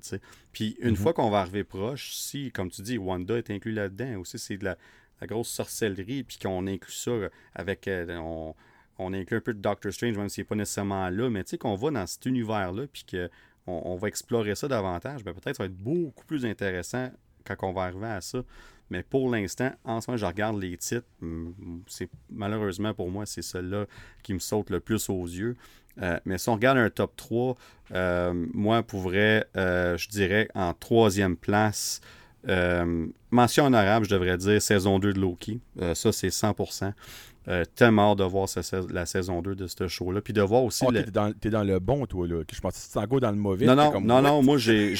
Puis 0.53 0.77
une 0.79 0.95
fois 0.95 1.13
qu'on 1.13 1.29
va 1.29 1.41
arriver 1.41 1.63
proche, 1.63 2.13
si, 2.15 2.51
comme 2.51 2.71
tu 2.71 2.81
dis, 2.81 2.97
Wanda 2.97 3.37
est 3.37 3.51
inclus 3.51 3.73
là-dedans, 3.73 4.19
aussi, 4.21 4.39
c'est 4.39 4.57
de 4.57 4.65
la, 4.65 4.77
la 5.21 5.27
grosse 5.27 5.49
sorcellerie, 5.49 6.23
puis 6.23 6.37
qu'on 6.37 6.67
inclut 6.67 6.93
ça 6.93 7.11
avec. 7.55 7.87
euh, 7.87 8.17
on, 8.17 8.55
on 8.99 9.13
inclut 9.13 9.37
un 9.37 9.41
peu 9.41 9.53
de 9.53 9.59
Doctor 9.59 9.91
Strange, 9.91 10.17
même 10.17 10.29
s'il 10.29 10.41
n'est 10.41 10.47
pas 10.47 10.55
nécessairement 10.55 11.09
là, 11.09 11.29
mais 11.29 11.43
tu 11.43 11.51
sais, 11.51 11.57
qu'on 11.57 11.75
va 11.75 11.89
dans 11.89 12.05
cet 12.05 12.25
univers-là, 12.25 12.83
puis 12.91 13.05
qu'on 13.09 13.29
on 13.71 13.95
va 13.95 14.09
explorer 14.09 14.55
ça 14.55 14.67
davantage, 14.67 15.23
ben 15.23 15.33
peut-être 15.33 15.55
ça 15.55 15.63
va 15.63 15.67
être 15.67 15.77
beaucoup 15.77 16.25
plus 16.25 16.45
intéressant 16.45 17.09
quand 17.45 17.55
on 17.63 17.71
va 17.71 17.83
arriver 17.83 18.07
à 18.07 18.21
ça. 18.21 18.43
Mais 18.89 19.03
pour 19.03 19.29
l'instant, 19.29 19.71
en 19.83 20.01
ce 20.01 20.09
moment, 20.09 20.17
je 20.17 20.25
regarde 20.25 20.59
les 20.59 20.75
titres. 20.75 21.07
C'est 21.87 22.09
malheureusement 22.29 22.93
pour 22.93 23.09
moi, 23.09 23.25
c'est 23.25 23.41
celle-là 23.41 23.85
qui 24.23 24.33
me 24.33 24.39
saute 24.39 24.69
le 24.69 24.79
plus 24.79 25.09
aux 25.09 25.25
yeux. 25.25 25.55
Euh, 26.01 26.19
mais 26.25 26.37
si 26.37 26.49
on 26.49 26.55
regarde 26.55 26.77
un 26.77 26.89
top 26.89 27.15
3, 27.15 27.55
euh, 27.91 28.33
moi, 28.53 28.83
pour 28.83 29.01
vrai, 29.01 29.45
euh, 29.55 29.97
je 29.97 30.07
dirais 30.07 30.47
en 30.55 30.73
troisième 30.73 31.35
place, 31.35 32.01
euh, 32.47 33.07
mention 33.31 33.65
honorable, 33.65 34.05
je 34.05 34.11
devrais 34.11 34.37
dire, 34.37 34.61
saison 34.61 34.99
2 34.99 35.13
de 35.13 35.19
Loki. 35.19 35.59
Euh, 35.81 35.93
ça, 35.95 36.11
c'est 36.11 36.29
100%. 36.29 36.93
Euh, 37.47 37.63
tellement 37.73 38.11
hâte 38.11 38.19
de 38.19 38.23
voir 38.25 38.47
la 38.91 39.05
saison 39.07 39.41
2 39.41 39.55
de 39.55 39.65
ce 39.65 39.87
show-là. 39.87 40.21
Puis 40.21 40.33
de 40.33 40.41
voir 40.41 40.63
aussi. 40.63 40.83
Oh, 40.87 40.91
le- 40.91 41.03
t'es, 41.03 41.09
dans, 41.11 41.33
dans 41.51 41.63
le 41.63 41.79
bon, 41.79 42.05
toi, 42.05 42.27
là. 42.27 42.43
Je 42.51 42.59
pensais 42.59 42.87
que 42.87 42.91
tu 42.93 42.99
encore 42.99 43.19
dans 43.21 43.31
le 43.31 43.37
mauvais. 43.37 43.65
non, 43.65 43.75
non, 43.75 43.91
comme, 43.91 44.05
non, 44.05 44.21
non, 44.21 44.43
moi, 44.43 44.57
j'ai. 44.57 44.93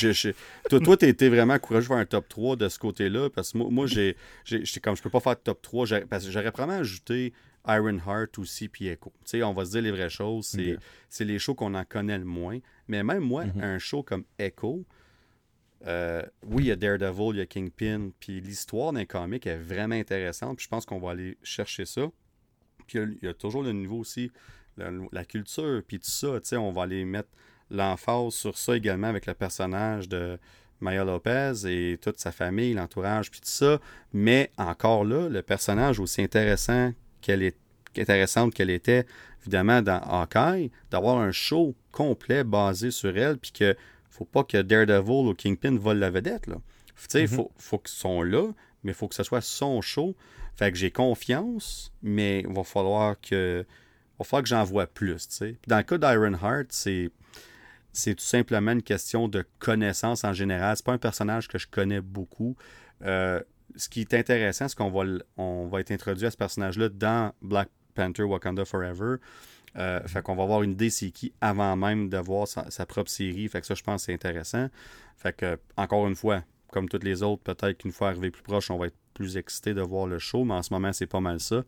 Toi, 0.69 0.97
t'as 0.97 1.07
été 1.07 1.29
vraiment 1.29 1.59
courageux 1.59 1.83
de 1.83 1.87
faire 1.89 1.97
un 1.97 2.05
top 2.05 2.27
3 2.27 2.55
de 2.55 2.67
ce 2.67 2.79
côté-là. 2.79 3.29
Parce 3.29 3.51
que 3.51 3.57
moi, 3.59 3.67
moi 3.69 3.85
j'ai. 3.87 4.15
comme 4.81 4.95
je 4.95 5.01
peux 5.03 5.09
pas 5.11 5.19
faire 5.19 5.35
de 5.35 5.41
top 5.41 5.61
3. 5.61 5.85
j'ai- 5.85 6.01
Parce 6.01 6.25
que 6.25 6.31
j'aurais 6.31 6.51
probablement 6.51 6.79
ajouté 6.81 7.33
Ironheart 7.67 8.39
aussi, 8.39 8.67
puis 8.67 8.87
Echo. 8.87 9.11
Tu 9.25 9.31
sais, 9.37 9.43
on 9.43 9.53
va 9.53 9.65
se 9.65 9.71
dire 9.71 9.81
les 9.83 9.91
vraies 9.91 10.09
choses. 10.09 10.55
C'est, 11.09 11.25
les 11.25 11.37
shows 11.39 11.53
qu'on 11.55 11.75
en 11.75 11.83
connaît 11.83 12.17
le 12.17 12.25
moins. 12.25 12.57
Mais 12.87 13.03
même 13.03 13.21
moi, 13.23 13.45
Mhm. 13.45 13.61
un 13.63 13.79
show 13.79 14.01
comme 14.01 14.23
Echo. 14.39 14.83
Euh, 15.87 16.21
oui, 16.43 16.63
il 16.63 16.67
y 16.67 16.71
a 16.71 16.75
Daredevil, 16.75 17.31
il 17.35 17.37
y 17.37 17.41
a 17.41 17.45
Kingpin, 17.45 18.09
puis 18.19 18.41
l'histoire 18.41 18.91
d'un 18.91 19.05
comic 19.05 19.47
est 19.47 19.57
vraiment 19.57 19.95
intéressante, 19.95 20.57
puis 20.57 20.65
je 20.65 20.69
pense 20.69 20.85
qu'on 20.85 20.99
va 20.99 21.11
aller 21.11 21.37
chercher 21.43 21.85
ça. 21.85 22.09
Puis 22.87 22.99
il 22.99 23.17
y 23.21 23.27
a- 23.27 23.33
toujours 23.33 23.63
le 23.63 23.71
niveau 23.71 23.97
aussi, 23.99 24.31
la, 24.77 24.89
la 25.11 25.25
culture, 25.25 25.81
puis 25.87 25.99
tout 25.99 26.09
ça, 26.09 26.39
tu 26.41 26.49
sais, 26.49 26.57
on 26.57 26.71
va 26.71 26.83
aller 26.83 27.05
mettre 27.05 27.29
l'emphase 27.69 28.33
sur 28.33 28.57
ça 28.57 28.75
également 28.75 29.07
avec 29.07 29.25
le 29.25 29.33
personnage 29.33 30.09
de 30.09 30.37
Maya 30.81 31.03
Lopez 31.03 31.53
et 31.65 31.97
toute 32.01 32.19
sa 32.19 32.31
famille, 32.31 32.73
l'entourage, 32.73 33.29
puis 33.29 33.41
tout 33.41 33.47
ça. 33.47 33.79
Mais 34.13 34.51
encore 34.57 35.03
là, 35.05 35.29
le 35.29 35.41
personnage 35.43 35.99
aussi 35.99 36.21
intéressant 36.21 36.93
qu'elle 37.21 37.43
est 37.43 37.57
intéressante 37.97 38.53
qu'elle 38.53 38.69
était, 38.69 39.05
évidemment, 39.41 39.81
dans 39.81 39.99
Hawkeye, 39.99 40.71
d'avoir 40.91 41.17
un 41.17 41.31
show 41.31 41.75
complet 41.91 42.43
basé 42.43 42.91
sur 42.91 43.17
elle, 43.17 43.37
puis 43.37 43.51
que 43.51 43.75
faut 44.19 44.25
pas 44.25 44.43
que 44.43 44.61
Daredevil 44.61 45.29
ou 45.29 45.33
Kingpin 45.33 45.77
volent 45.77 45.99
la 45.99 46.09
vedette. 46.09 46.47
Là. 46.47 46.57
Mhm. 47.15 47.27
faut, 47.27 47.51
faut 47.57 47.79
qu'ils 47.79 47.97
sont 47.97 48.21
là, 48.21 48.51
mais 48.83 48.91
il 48.91 48.95
faut 48.95 49.07
que 49.07 49.15
ce 49.15 49.23
soit 49.23 49.41
son 49.41 49.81
show. 49.81 50.15
Fait 50.55 50.71
que 50.71 50.77
j'ai 50.77 50.91
confiance, 50.91 51.93
mais 52.03 52.41
il 52.41 52.53
va 52.53 52.63
falloir 52.63 53.19
que 53.21 53.65
va 54.19 54.25
falloir 54.25 54.43
que 54.43 54.49
j'en 54.49 54.63
vois 54.65 54.87
plus. 54.87 55.29
Dans 55.67 55.77
le 55.77 55.83
cas 55.83 55.97
d'Ironheart, 55.97 56.67
c'est 56.69 57.11
c'est 57.93 58.15
tout 58.15 58.23
simplement 58.23 58.73
une 58.73 58.83
question 58.83 59.29
de 59.29 59.45
connaissance 59.57 60.23
en 60.25 60.33
général. 60.33 60.75
C'est 60.75 60.85
pas 60.85 60.93
un 60.93 60.97
personnage 60.99 61.47
que 61.47 61.57
je 61.57 61.67
connais 61.67 62.01
beaucoup. 62.01 62.55
Euh, 63.03 63.41
ce 63.75 63.87
qui 63.87 64.01
est 64.01 64.13
intéressant, 64.13 64.67
c'est 64.67 64.77
qu'on 64.77 64.91
va, 64.91 65.05
on 65.37 65.67
va 65.67 65.79
être 65.79 65.91
introduit 65.91 66.25
à 66.27 66.31
ce 66.31 66.37
personnage-là 66.37 66.89
dans 66.89 67.33
Black 67.41 67.69
Panther 67.95 68.23
Wakanda 68.23 68.65
Forever. 68.65 69.15
Euh, 69.77 69.99
fait 70.07 70.21
qu'on 70.21 70.35
va 70.35 70.43
avoir 70.43 70.63
une 70.63 70.71
idée 70.71 70.89
avant 71.41 71.75
même 71.75 72.09
de 72.09 72.17
voir 72.17 72.47
sa, 72.47 72.85
propre 72.85 73.09
série. 73.09 73.47
Fait 73.47 73.61
que 73.61 73.67
ça, 73.67 73.75
je 73.75 73.83
pense 73.83 74.03
c'est 74.03 74.13
intéressant. 74.13 74.67
Fait 75.17 75.35
que, 75.35 75.59
encore 75.77 76.07
une 76.07 76.15
fois, 76.15 76.43
comme 76.71 76.89
toutes 76.89 77.03
les 77.03 77.23
autres, 77.23 77.43
peut-être 77.43 77.77
qu'une 77.77 77.91
fois 77.91 78.09
arrivé 78.09 78.31
plus 78.31 78.41
proche, 78.41 78.71
on 78.71 78.77
va 78.77 78.87
être 78.87 78.97
plus 79.13 79.37
excité 79.37 79.73
de 79.73 79.81
voir 79.81 80.07
le 80.07 80.17
show, 80.19 80.43
mais 80.43 80.53
en 80.55 80.63
ce 80.63 80.73
moment, 80.73 80.93
c'est 80.93 81.07
pas 81.07 81.19
mal 81.19 81.39
ça. 81.39 81.63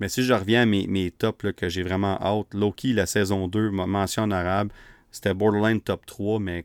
Mais 0.00 0.08
si 0.08 0.22
je 0.22 0.32
reviens 0.32 0.62
à 0.62 0.66
mes, 0.66 0.86
mes 0.86 1.10
tops 1.10 1.52
que 1.56 1.68
j'ai 1.68 1.82
vraiment 1.82 2.18
hâte, 2.20 2.54
Loki, 2.54 2.92
la 2.92 3.06
saison 3.06 3.48
2, 3.48 3.68
m- 3.68 3.84
mention 3.86 4.24
en 4.24 4.30
arabe, 4.30 4.70
c'était 5.10 5.34
borderline 5.34 5.80
top 5.80 6.06
3, 6.06 6.38
mais 6.40 6.64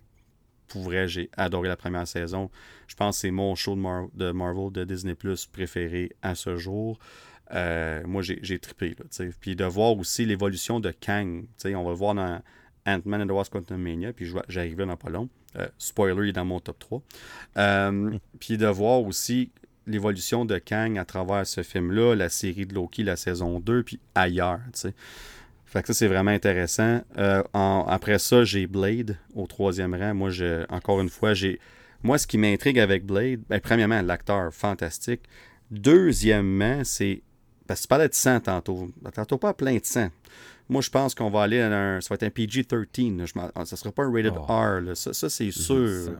pour 0.68 0.84
vrai, 0.84 1.08
j'ai 1.08 1.30
adoré 1.38 1.68
la 1.68 1.78
première 1.78 2.08
saison. 2.08 2.50
Je 2.88 2.96
pense 2.96 3.18
que 3.18 3.22
c'est 3.22 3.32
mon 3.32 3.56
show 3.56 3.76
de, 3.76 4.18
de 4.18 4.32
Marvel, 4.32 4.72
de 4.72 4.84
Disney 4.84 5.16
Plus 5.16 5.46
préféré 5.46 6.12
à 6.22 6.36
ce 6.36 6.58
jour. 6.58 6.98
Euh, 7.54 8.02
moi, 8.06 8.22
j'ai 8.24 8.60
trippé. 8.60 8.96
Là, 8.98 9.26
puis 9.40 9.56
de 9.56 9.66
voir 9.66 9.96
aussi 9.98 10.26
l'évolution 10.26 10.80
de 10.80 10.92
Kang. 10.92 11.46
On 11.66 11.84
va 11.84 11.90
le 11.90 11.96
voir 11.96 12.16
dans 12.16 12.42
Ant-Man 12.88 13.22
and 13.24 13.28
the 13.28 13.32
Wasp 13.32 13.52
Quantumania, 13.54 14.14
puis 14.14 14.26
je 14.26 14.34
vais- 14.36 14.44
j'arrive 14.48 14.80
là 14.80 14.86
dans 14.86 14.98
pas 14.98 15.10
long. 15.10 15.30
Euh, 15.58 15.68
spoiler, 15.78 16.24
il 16.26 16.30
est 16.30 16.34
dans 16.34 16.46
mon 16.46 16.60
top 16.60 16.78
3. 16.80 17.02
Euh, 17.58 18.12
Puis 18.40 18.58
de 18.58 18.68
voir 18.68 19.02
aussi 19.04 19.52
l'évolution 19.88 20.44
de 20.46 20.58
Kang 20.58 20.98
à 20.98 21.06
travers 21.06 21.48
ce 21.48 21.64
film-là, 21.64 22.14
la 22.16 22.28
série 22.30 22.66
de 22.66 22.74
Loki, 22.76 23.04
la 23.04 23.16
saison 23.16 23.60
2, 23.60 23.84
puis 23.84 24.00
ailleurs. 24.16 24.60
tu 24.74 24.80
sais. 24.82 24.94
Fait 25.66 25.82
que 25.82 25.88
ça, 25.88 25.94
c'est 25.94 26.08
vraiment 26.08 26.32
intéressant. 26.32 27.02
En- 27.54 27.86
après 27.88 28.20
ça, 28.20 28.44
j'ai 28.44 28.66
Blade 28.68 29.18
au 29.34 29.46
troisième 29.48 29.94
rang. 29.96 30.14
Moi, 30.14 30.30
je, 30.30 30.66
encore 30.72 31.00
une 31.02 31.10
fois, 31.10 31.34
j'ai. 31.34 31.60
Moi, 32.04 32.18
ce 32.18 32.28
qui 32.28 32.38
m'intrigue 32.38 32.80
avec 32.80 33.06
Blade, 33.06 33.42
ben, 33.50 33.60
premièrement, 33.60 34.02
l'acteur 34.02 34.54
fantastique. 34.54 35.22
Deuxièmement, 35.72 36.84
c'est. 36.84 37.22
Parce 37.68 37.80
que 37.82 37.84
tu 37.84 37.88
parlais 37.88 38.08
de 38.10 38.14
sang 38.14 38.40
tantôt. 38.40 38.90
Tantôt 39.14 39.38
pas 39.38 39.54
plein 39.54 39.76
de 39.78 39.86
sang. 39.86 40.10
Moi, 40.68 40.82
je 40.82 40.90
pense 40.90 41.14
qu'on 41.14 41.30
va 41.30 41.44
aller 41.44 41.60
dans 41.60 41.72
un. 41.72 42.02
Ça 42.02 42.08
va 42.10 42.16
être 42.16 42.24
un 42.24 42.30
PG-13. 42.30 43.18
là. 43.18 43.26
Je 43.26 43.34
m'en- 43.36 43.66
Ça 43.66 43.76
sera 43.76 43.92
pas 43.92 44.04
un 44.04 44.12
rated 44.12 44.34
Oh. 44.36 44.42
R. 44.48 44.82
là. 44.82 44.96
Ça, 44.96 45.14
ça, 45.14 45.30
c'est 45.30 45.52
sûr. 45.52 46.18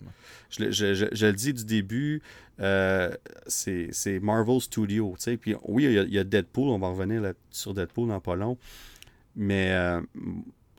Je, 0.50 0.64
le- 0.64 0.72
je- 0.72 0.94
je- 0.94 1.06
je 1.12 1.26
le 1.26 1.34
dis 1.34 1.54
du 1.54 1.66
début, 1.66 2.22
euh, 2.60 3.12
c'est 3.48 4.20
Marvel 4.22 4.62
Studio. 4.62 5.14
tu 5.18 5.24
sais. 5.24 5.38
Puis 5.38 5.56
oui, 5.64 5.86
il 5.86 5.92
y, 5.94 6.00
a, 6.00 6.04
il 6.04 6.14
y 6.14 6.20
a 6.20 6.24
Deadpool, 6.24 6.70
on 6.70 6.78
va 6.80 6.90
revenir 6.90 7.22
là- 7.22 7.34
sur 7.50 7.74
Deadpool 7.74 8.10
dans 8.10 8.20
pas 8.20 8.36
long. 8.36 8.58
Mais 9.36 9.72
euh, 9.72 10.02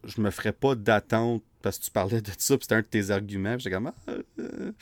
je 0.04 0.20
me 0.20 0.30
ferais 0.30 0.52
pas 0.52 0.74
d'attente 0.76 1.42
parce 1.62 1.78
que 1.78 1.84
tu 1.84 1.90
parlais 1.90 2.20
de 2.20 2.30
ça, 2.38 2.56
c'était 2.60 2.74
un 2.76 2.80
de 2.80 2.86
tes 2.86 3.10
arguments. 3.10 3.58
J'étais 3.58 3.74
comme, 3.74 3.88
ah, 4.06 4.12
euh, 4.38 4.72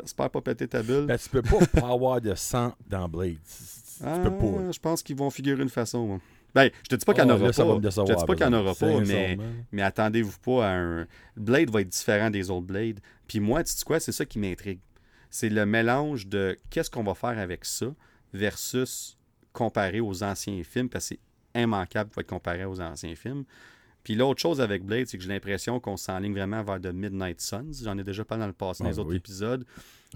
j'espère 0.00 0.28
pas 0.30 0.40
péter 0.42 0.68
ta 0.68 0.82
bulle. 0.82 1.06
Ben, 1.06 1.18
tu 1.18 1.28
peux 1.30 1.42
pas 1.42 1.58
pas 1.80 1.88
avoir 1.90 2.20
de 2.20 2.34
sang 2.34 2.74
dans 2.88 3.08
Blade. 3.08 3.38
Tu 3.98 4.04
Ah, 4.06 4.18
peux 4.22 4.30
pas. 4.30 4.70
je 4.72 4.78
pense 4.78 5.02
qu'ils 5.02 5.16
vont 5.16 5.30
figurer 5.30 5.62
une 5.62 5.68
façon. 5.68 6.06
moi. 6.06 6.20
Ben, 6.54 6.70
je 6.84 6.88
te 6.88 6.94
dis 6.96 7.04
pas 7.04 7.12
qu'il 7.12 7.24
n'y 7.24 7.30
en 7.30 7.34
Ah, 7.34 7.36
aura 7.36 7.46
là, 7.48 7.52
pas. 7.52 7.90
Je 7.90 8.12
te 8.12 8.18
dis 8.18 8.24
pas 8.26 8.34
qu'il 8.34 8.46
n'y 8.46 8.54
en 8.54 8.58
aura 8.60 8.74
pas, 8.74 8.86
mais, 9.00 9.04
Sincèrement. 9.04 9.44
mais 9.72 9.82
attendez-vous 9.82 10.38
pas 10.38 10.66
à 10.68 10.72
un. 10.76 11.06
Blade 11.36 11.70
va 11.70 11.82
être 11.82 11.88
différent 11.88 12.30
des 12.30 12.50
autres 12.50 12.66
Blades. 12.66 13.00
Puis 13.28 13.40
moi, 13.40 13.62
tu 13.62 13.72
sais 13.72 13.84
quoi, 13.84 14.00
c'est 14.00 14.12
ça 14.12 14.24
qui 14.24 14.38
m'intrigue. 14.38 14.78
C'est 15.30 15.48
le 15.50 15.66
mélange 15.66 16.26
de 16.28 16.56
qu'est-ce 16.70 16.90
qu'on 16.90 17.02
va 17.02 17.14
faire 17.14 17.38
avec 17.38 17.64
ça 17.66 17.86
versus 18.32 19.16
comparer 19.52 20.00
aux 20.00 20.22
anciens 20.22 20.62
films, 20.64 20.88
parce 20.88 21.08
que 21.10 21.16
c'est 21.54 21.62
immanquable 21.62 22.10
pour 22.10 22.20
être 22.20 22.28
comparé 22.28 22.64
aux 22.64 22.80
anciens 22.80 23.14
films. 23.14 23.44
Puis 24.02 24.14
l'autre 24.14 24.40
chose 24.40 24.60
avec 24.60 24.84
Blade, 24.84 25.06
c'est 25.08 25.16
que 25.18 25.24
j'ai 25.24 25.28
l'impression 25.30 25.80
qu'on 25.80 25.96
s'enligne 25.96 26.32
vraiment 26.32 26.62
vers 26.62 26.78
de 26.78 26.90
Midnight 26.92 27.40
Suns. 27.40 27.72
J'en 27.82 27.98
ai 27.98 28.04
déjà 28.04 28.24
parlé 28.24 28.42
dans 28.42 28.46
le 28.46 28.52
passé 28.52 28.82
dans 28.84 28.88
Ah, 28.88 28.92
les 28.92 28.98
autres 28.98 29.10
oui. 29.10 29.16
épisodes. 29.16 29.64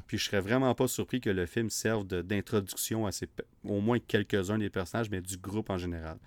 Puis 0.07 0.19
je 0.19 0.25
serais 0.25 0.41
vraiment 0.41 0.75
pas 0.75 0.89
surpris 0.89 1.21
que 1.21 1.31
le 1.31 1.47
film 1.47 1.71
serve 1.71 2.07
d'introduction 2.07 3.07
à 3.07 3.11
au 3.65 3.81
moins 3.81 3.99
quelques-uns 3.99 4.59
des 4.59 4.71
personnages, 4.71 5.11
mais 5.11 5.21
du 5.21 5.37
groupe 5.37 5.71
en 5.71 5.79
général. 5.79 6.19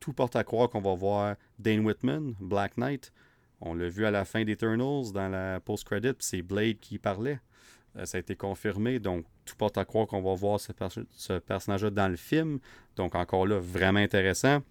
Tout 0.00 0.12
porte 0.12 0.36
à 0.36 0.44
croire 0.44 0.70
qu'on 0.70 0.80
va 0.80 0.94
voir 0.94 1.36
Dane 1.58 1.80
Whitman, 1.80 2.34
Black 2.40 2.76
Knight. 2.76 3.12
On 3.60 3.74
l'a 3.74 3.88
vu 3.88 4.06
à 4.06 4.10
la 4.10 4.24
fin 4.24 4.44
d'Eternals 4.44 5.12
dans 5.12 5.28
la 5.28 5.60
post-credit, 5.60 6.14
c'est 6.20 6.42
Blade 6.42 6.78
qui 6.78 6.98
parlait. 6.98 7.40
Euh, 7.96 8.04
ça 8.04 8.18
a 8.18 8.20
été 8.20 8.36
confirmé, 8.36 9.00
donc 9.00 9.24
tout 9.44 9.56
porte 9.56 9.78
à 9.78 9.84
croire 9.84 10.06
qu'on 10.06 10.22
va 10.22 10.34
voir 10.34 10.60
ce 10.60 11.38
personnage-là 11.38 11.90
dans 11.90 12.08
le 12.08 12.16
film. 12.16 12.60
Donc 12.96 13.14
encore 13.14 13.46
là, 13.46 13.58
vraiment 13.58 13.98
intéressant. 13.98 14.62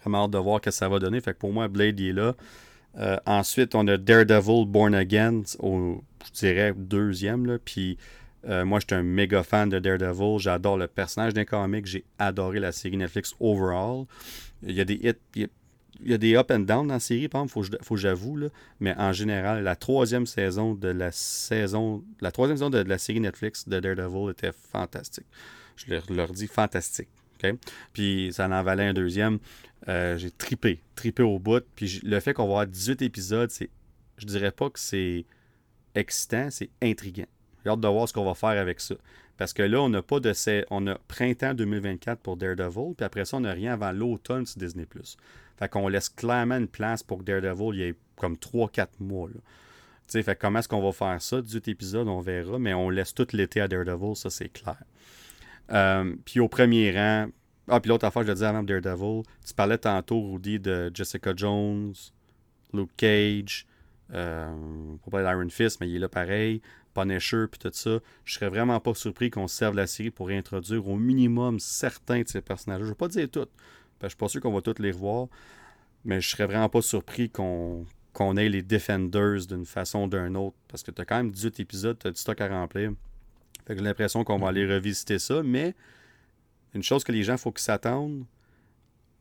Vraiment 0.00 0.24
hâte 0.24 0.30
de 0.30 0.38
voir 0.38 0.58
ce 0.58 0.62
que 0.62 0.70
ça 0.70 0.88
va 0.88 0.98
donner. 0.98 1.20
Fait 1.20 1.34
que 1.34 1.38
pour 1.38 1.52
moi, 1.52 1.68
Blade 1.68 1.98
il 1.98 2.10
est 2.10 2.12
là. 2.12 2.34
Euh, 2.98 3.16
ensuite, 3.26 3.74
on 3.74 3.86
a 3.88 3.96
Daredevil 3.96 4.66
Born 4.66 4.94
Again, 4.94 5.42
au, 5.58 6.02
je 6.26 6.32
dirais, 6.32 6.72
deuxième. 6.76 7.46
Là. 7.46 7.58
Puis 7.64 7.98
euh, 8.46 8.64
moi, 8.64 8.80
j'étais 8.80 8.94
un 8.94 9.02
méga 9.02 9.42
fan 9.42 9.68
de 9.68 9.78
Daredevil. 9.78 10.38
J'adore 10.38 10.76
le 10.76 10.86
personnage 10.86 11.34
d'un 11.34 11.44
comic. 11.44 11.86
J'ai 11.86 12.04
adoré 12.18 12.60
la 12.60 12.72
série 12.72 12.96
Netflix 12.96 13.34
overall. 13.40 14.04
Il 14.62 14.74
y 14.74 14.80
a 14.80 14.84
des 14.84 14.94
hits, 14.94 15.12
il 15.34 16.10
y 16.10 16.14
a, 16.14 16.18
des 16.18 16.36
up 16.36 16.50
and 16.50 16.60
down 16.60 16.86
dans 16.86 16.94
la 16.94 17.00
série, 17.00 17.28
par 17.28 17.42
exemple, 17.42 17.66
faut, 17.66 17.76
faut 17.82 17.96
j'avoue. 17.96 18.38
Mais 18.80 18.94
en 18.96 19.12
général, 19.12 19.62
la 19.62 19.76
troisième 19.76 20.26
saison 20.26 20.74
de 20.74 20.88
la 20.88 21.12
saison, 21.12 22.04
la 22.20 22.30
troisième 22.32 22.56
saison 22.56 22.70
de, 22.70 22.78
la 22.78 22.98
série 22.98 23.20
Netflix 23.20 23.68
de 23.68 23.80
Daredevil 23.80 24.30
était 24.30 24.52
fantastique. 24.52 25.26
Je 25.76 25.94
leur, 26.12 26.32
dis 26.32 26.46
fantastique. 26.46 27.08
Puis 27.92 28.30
ça 28.32 28.48
en 28.48 28.62
valait 28.62 28.86
un 28.86 28.94
deuxième. 28.94 29.38
Euh, 29.88 30.16
j'ai 30.16 30.30
tripé, 30.30 30.80
tripé 30.94 31.22
au 31.22 31.38
bout. 31.38 31.64
Puis 31.76 32.00
le 32.02 32.18
fait 32.20 32.32
qu'on 32.32 32.44
va 32.44 32.50
avoir 32.50 32.66
18 32.66 33.02
épisodes, 33.02 33.50
c'est, 33.50 33.70
je 34.18 34.26
dirais 34.26 34.52
pas 34.52 34.70
que 34.70 34.78
c'est 34.78 35.26
excitant, 35.94 36.48
c'est 36.50 36.70
intriguant. 36.82 37.26
J'ai 37.64 37.70
hâte 37.70 37.80
de 37.80 37.88
voir 37.88 38.08
ce 38.08 38.12
qu'on 38.12 38.24
va 38.24 38.34
faire 38.34 38.60
avec 38.60 38.80
ça. 38.80 38.94
Parce 39.36 39.52
que 39.52 39.62
là, 39.62 39.80
on 39.80 39.88
n'a 39.88 40.02
pas 40.02 40.20
de. 40.20 40.32
On 40.70 40.86
a 40.86 40.94
printemps 41.08 41.54
2024 41.54 42.20
pour 42.20 42.36
Daredevil, 42.36 42.94
puis 42.96 43.04
après 43.04 43.24
ça, 43.24 43.36
on 43.36 43.40
n'a 43.40 43.52
rien 43.52 43.72
avant 43.72 43.92
l'automne 43.92 44.46
sur 44.46 44.58
Disney. 44.60 44.86
Fait 45.56 45.68
qu'on 45.68 45.88
laisse 45.88 46.08
clairement 46.08 46.56
une 46.56 46.68
place 46.68 47.02
pour 47.02 47.18
que 47.18 47.24
Daredevil 47.24 47.74
il 47.74 47.80
y 47.80 47.82
ait 47.84 47.94
comme 48.16 48.34
3-4 48.34 48.86
mois. 49.00 49.28
Là. 49.28 49.34
Tu 50.06 50.12
sais, 50.12 50.22
fait 50.22 50.36
comment 50.36 50.58
est-ce 50.58 50.68
qu'on 50.68 50.82
va 50.82 50.92
faire 50.92 51.20
ça? 51.20 51.40
18 51.40 51.68
épisodes, 51.68 52.06
on 52.06 52.20
verra, 52.20 52.58
mais 52.58 52.74
on 52.74 52.90
laisse 52.90 53.14
tout 53.14 53.26
l'été 53.32 53.60
à 53.60 53.68
Daredevil, 53.68 54.14
ça 54.14 54.30
c'est 54.30 54.50
clair. 54.50 54.78
Euh, 55.72 56.14
puis 56.24 56.40
au 56.40 56.48
premier 56.48 56.92
rang, 56.92 57.28
ah, 57.68 57.80
puis 57.80 57.88
l'autre 57.88 58.04
affaire, 58.04 58.22
je 58.22 58.28
le 58.28 58.34
disais 58.34 58.46
avant 58.46 58.62
Daredevil, 58.62 59.22
tu 59.46 59.54
parlais 59.54 59.78
tantôt, 59.78 60.32
Rudy, 60.32 60.58
de 60.58 60.90
Jessica 60.92 61.32
Jones, 61.34 61.94
Luke 62.72 62.90
Cage, 62.96 63.66
euh, 64.12 64.52
pour 65.02 65.10
parler 65.10 65.26
d'Iron 65.26 65.48
Fist, 65.48 65.80
mais 65.80 65.88
il 65.88 65.96
est 65.96 65.98
là 65.98 66.08
pareil, 66.08 66.60
Punisher, 66.94 67.46
puis 67.50 67.58
tout 67.58 67.70
ça. 67.72 67.98
Je 68.24 68.34
serais 68.34 68.50
vraiment 68.50 68.78
pas 68.80 68.94
surpris 68.94 69.30
qu'on 69.30 69.48
se 69.48 69.56
serve 69.56 69.76
la 69.76 69.86
série 69.86 70.10
pour 70.10 70.28
réintroduire 70.28 70.86
au 70.86 70.96
minimum 70.96 71.58
certains 71.58 72.20
de 72.20 72.28
ces 72.28 72.42
personnages. 72.42 72.82
Je 72.82 72.88
vais 72.88 72.94
pas 72.94 73.08
dire 73.08 73.28
toutes, 73.30 73.50
parce 73.98 74.00
que 74.00 74.04
je 74.04 74.08
suis 74.08 74.16
pas 74.16 74.28
sûr 74.28 74.40
qu'on 74.42 74.52
va 74.52 74.60
tous 74.60 74.80
les 74.82 74.92
revoir, 74.92 75.28
mais 76.04 76.20
je 76.20 76.28
serais 76.28 76.46
vraiment 76.46 76.68
pas 76.68 76.82
surpris 76.82 77.30
qu'on 77.30 77.86
ait 78.36 78.48
les 78.50 78.62
Defenders 78.62 79.46
d'une 79.46 79.64
façon 79.64 80.04
ou 80.04 80.08
d'une 80.08 80.36
autre, 80.36 80.56
parce 80.68 80.82
que 80.82 80.90
tu 80.90 81.00
as 81.00 81.06
quand 81.06 81.16
même 81.16 81.30
18 81.30 81.60
épisodes, 81.60 81.98
tu 81.98 82.08
as 82.08 82.10
du 82.10 82.20
stock 82.20 82.38
à 82.42 82.48
remplir. 82.48 82.92
J'ai 83.66 83.74
l'impression 83.76 84.22
qu'on 84.22 84.38
va 84.38 84.48
aller 84.48 84.66
revisiter 84.66 85.18
ça, 85.18 85.42
mais 85.42 85.74
une 86.74 86.82
chose 86.82 87.04
que 87.04 87.12
les 87.12 87.22
gens, 87.22 87.36
faut 87.36 87.52
qu'ils 87.52 87.62
s'attendent, 87.64 88.24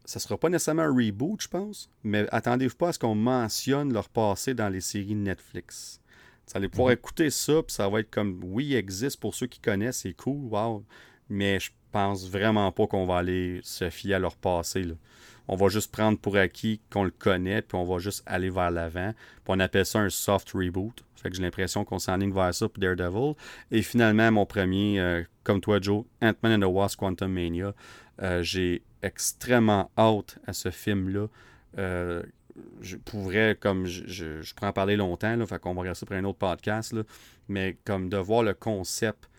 ça 0.05 0.19
sera 0.19 0.37
pas 0.37 0.49
nécessairement 0.49 0.83
un 0.83 0.93
reboot, 0.93 1.41
je 1.41 1.47
pense, 1.47 1.89
mais 2.03 2.27
attendez-vous 2.31 2.75
pas 2.75 2.89
à 2.89 2.93
ce 2.93 2.99
qu'on 2.99 3.15
mentionne 3.15 3.93
leur 3.93 4.09
passé 4.09 4.53
dans 4.53 4.69
les 4.69 4.81
séries 4.81 5.15
Netflix. 5.15 6.01
Vous 6.47 6.57
allez 6.57 6.67
pouvoir 6.67 6.91
écouter 6.91 7.29
ça, 7.29 7.63
puis 7.63 7.73
ça 7.73 7.87
va 7.87 8.01
être 8.01 8.09
comme, 8.09 8.41
oui, 8.43 8.65
il 8.65 8.75
existe 8.75 9.19
pour 9.19 9.33
ceux 9.33 9.47
qui 9.47 9.59
connaissent, 9.59 9.99
c'est 9.99 10.13
cool, 10.13 10.51
wow, 10.51 10.83
mais 11.29 11.59
je 11.59 11.71
pense 11.91 12.27
vraiment 12.29 12.71
pas 12.71 12.85
qu'on 12.87 13.05
va 13.05 13.17
aller 13.17 13.61
se 13.63 13.89
fier 13.89 14.15
à 14.15 14.19
leur 14.19 14.35
passé. 14.35 14.83
là. 14.83 14.95
On 15.47 15.55
va 15.55 15.67
juste 15.67 15.91
prendre 15.91 16.17
pour 16.17 16.37
acquis 16.37 16.79
qu'on 16.89 17.03
le 17.03 17.11
connaît, 17.11 17.61
puis 17.61 17.77
on 17.77 17.83
va 17.83 17.99
juste 17.99 18.23
aller 18.25 18.49
vers 18.49 18.71
l'avant. 18.71 19.13
On 19.47 19.59
appelle 19.59 19.85
ça 19.85 19.99
un 19.99 20.09
soft 20.09 20.51
reboot. 20.51 21.03
Fait 21.21 21.29
que 21.29 21.35
j'ai 21.35 21.41
l'impression 21.41 21.85
qu'on 21.85 21.99
s'enligne 21.99 22.33
vers 22.33 22.53
ça 22.53 22.67
pour 22.67 22.81
Daredevil. 22.81 23.35
Et 23.71 23.81
finalement, 23.81 24.31
mon 24.31 24.45
premier, 24.45 24.99
euh, 24.99 25.23
comme 25.43 25.61
toi, 25.61 25.79
Joe, 25.81 26.05
Ant-Man 26.21 26.63
and 26.63 26.67
the 26.67 26.71
Wasp 26.71 26.99
Quantum 26.99 27.31
Mania. 27.31 27.73
Euh, 28.21 28.43
j'ai 28.43 28.83
extrêmement 29.01 29.89
hâte 29.97 30.37
à 30.47 30.53
ce 30.53 30.69
film-là. 30.69 31.27
Euh, 31.77 32.23
je 32.81 32.97
pourrais, 32.97 33.57
comme 33.59 33.85
je, 33.85 34.03
je, 34.05 34.41
je 34.41 34.53
en 34.61 34.71
parler 34.73 34.95
longtemps, 34.95 35.35
là, 35.35 35.45
fait 35.45 35.59
qu'on 35.59 35.73
va 35.73 35.81
regarder 35.81 35.99
ça 35.99 36.05
pour 36.05 36.15
un 36.15 36.23
autre 36.23 36.37
podcast, 36.37 36.95
mais 37.47 37.77
comme 37.85 38.09
de 38.09 38.17
voir 38.17 38.43
le 38.43 38.53
concept, 38.53 39.29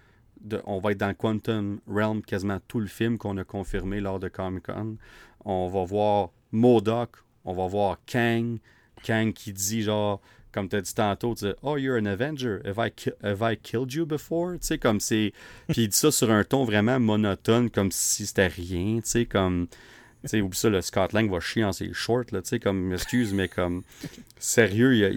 de, 0.40 0.60
on 0.64 0.78
va 0.78 0.92
être 0.92 0.98
dans 0.98 1.08
le 1.08 1.14
Quantum 1.14 1.80
Realm 1.86 2.22
quasiment 2.22 2.58
tout 2.68 2.80
le 2.80 2.86
film 2.86 3.18
qu'on 3.18 3.36
a 3.38 3.44
confirmé 3.44 4.00
lors 4.00 4.18
de 4.20 4.28
Comic 4.28 4.64
Con. 4.66 4.96
On 5.44 5.68
va 5.68 5.84
voir 5.84 6.30
Modoc, 6.52 7.10
on 7.44 7.52
va 7.54 7.66
voir 7.66 7.98
Kang, 8.06 8.58
Kang 9.02 9.32
qui 9.32 9.52
dit 9.52 9.82
genre, 9.82 10.20
comme 10.52 10.68
tu 10.68 10.76
as 10.76 10.80
dit 10.80 10.94
tantôt, 10.94 11.34
Oh, 11.62 11.76
you're 11.76 11.98
an 11.98 12.06
Avenger. 12.06 12.60
Have 12.64 12.78
I, 12.78 12.90
ki- 12.90 13.10
have 13.22 13.42
I 13.42 13.56
killed 13.56 13.92
you 13.92 14.06
before? 14.06 14.52
Tu 14.52 14.58
sais, 14.68 14.78
comme 14.78 15.00
c'est. 15.00 15.32
Puis 15.68 15.82
il 15.82 15.88
dit 15.88 15.96
ça 15.96 16.10
sur 16.12 16.30
un 16.30 16.44
ton 16.44 16.64
vraiment 16.64 17.00
monotone, 17.00 17.70
comme 17.70 17.90
si 17.90 18.26
c'était 18.26 18.46
rien, 18.46 18.96
tu 18.96 19.02
sais, 19.10 19.26
comme. 19.26 19.66
Tu 20.22 20.28
sais, 20.30 20.40
oublie 20.40 20.56
ça, 20.56 20.70
le 20.70 20.80
Scott 20.80 21.12
Lang 21.12 21.30
va 21.30 21.38
chier 21.40 21.64
en 21.64 21.72
ses 21.72 21.92
shorts, 21.92 22.24
là, 22.32 22.40
tu 22.40 22.48
sais, 22.48 22.58
comme, 22.60 22.94
excuse, 22.94 23.34
mais 23.34 23.46
comme, 23.48 23.82
sérieux, 24.38 25.12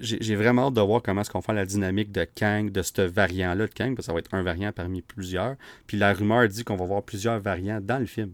j'ai 0.00 0.34
vraiment 0.36 0.68
hâte 0.68 0.74
de 0.74 0.80
voir 0.80 1.02
comment 1.02 1.20
est-ce 1.20 1.30
qu'on 1.30 1.42
fait 1.42 1.52
la 1.52 1.66
dynamique 1.66 2.10
de 2.10 2.24
Kang, 2.34 2.70
de 2.70 2.80
ce 2.80 3.02
variant-là 3.02 3.66
de 3.66 3.72
Kang, 3.72 3.94
parce 3.94 3.96
que 3.96 4.02
ça 4.06 4.12
va 4.14 4.20
être 4.20 4.32
un 4.32 4.42
variant 4.42 4.72
parmi 4.72 5.02
plusieurs. 5.02 5.56
Puis 5.86 5.98
la 5.98 6.14
rumeur 6.14 6.48
dit 6.48 6.64
qu'on 6.64 6.76
va 6.76 6.86
voir 6.86 7.02
plusieurs 7.02 7.38
variants 7.38 7.80
dans 7.82 7.98
le 7.98 8.06
film. 8.06 8.32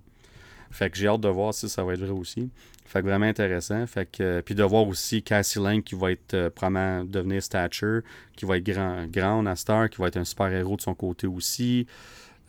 Fait 0.73 0.91
que 0.91 0.97
j'ai 0.97 1.07
hâte 1.07 1.21
de 1.21 1.29
voir 1.29 1.55
si 1.55 1.69
ça 1.69 1.85
va 1.85 1.95
être 1.95 2.01
vrai 2.01 2.11
aussi. 2.11 2.51
Fait 2.87 3.01
que 3.01 3.07
vraiment 3.07 3.27
intéressant. 3.27 3.87
Fait 3.87 4.07
que, 4.11 4.41
puis 4.41 4.55
de 4.55 4.65
voir 4.65 4.87
aussi 4.89 5.23
Cassie 5.23 5.59
Lang 5.61 5.83
qui 5.83 5.95
va 5.95 6.11
être 6.13 6.35
euh, 6.35 6.51
probablement 6.51 7.05
devenir 7.05 7.43
Stature, 7.43 8.03
qui 8.37 8.45
va 8.45 8.57
être 8.57 8.65
grand, 8.65 9.07
grand 9.07 9.47
à 9.47 9.55
Star, 9.57 9.89
qui 9.89 10.01
va 10.01 10.09
être 10.09 10.17
un 10.17 10.25
super-héros 10.25 10.77
de 10.77 10.83
son 10.83 10.95
côté 10.95 11.27
aussi. 11.27 11.87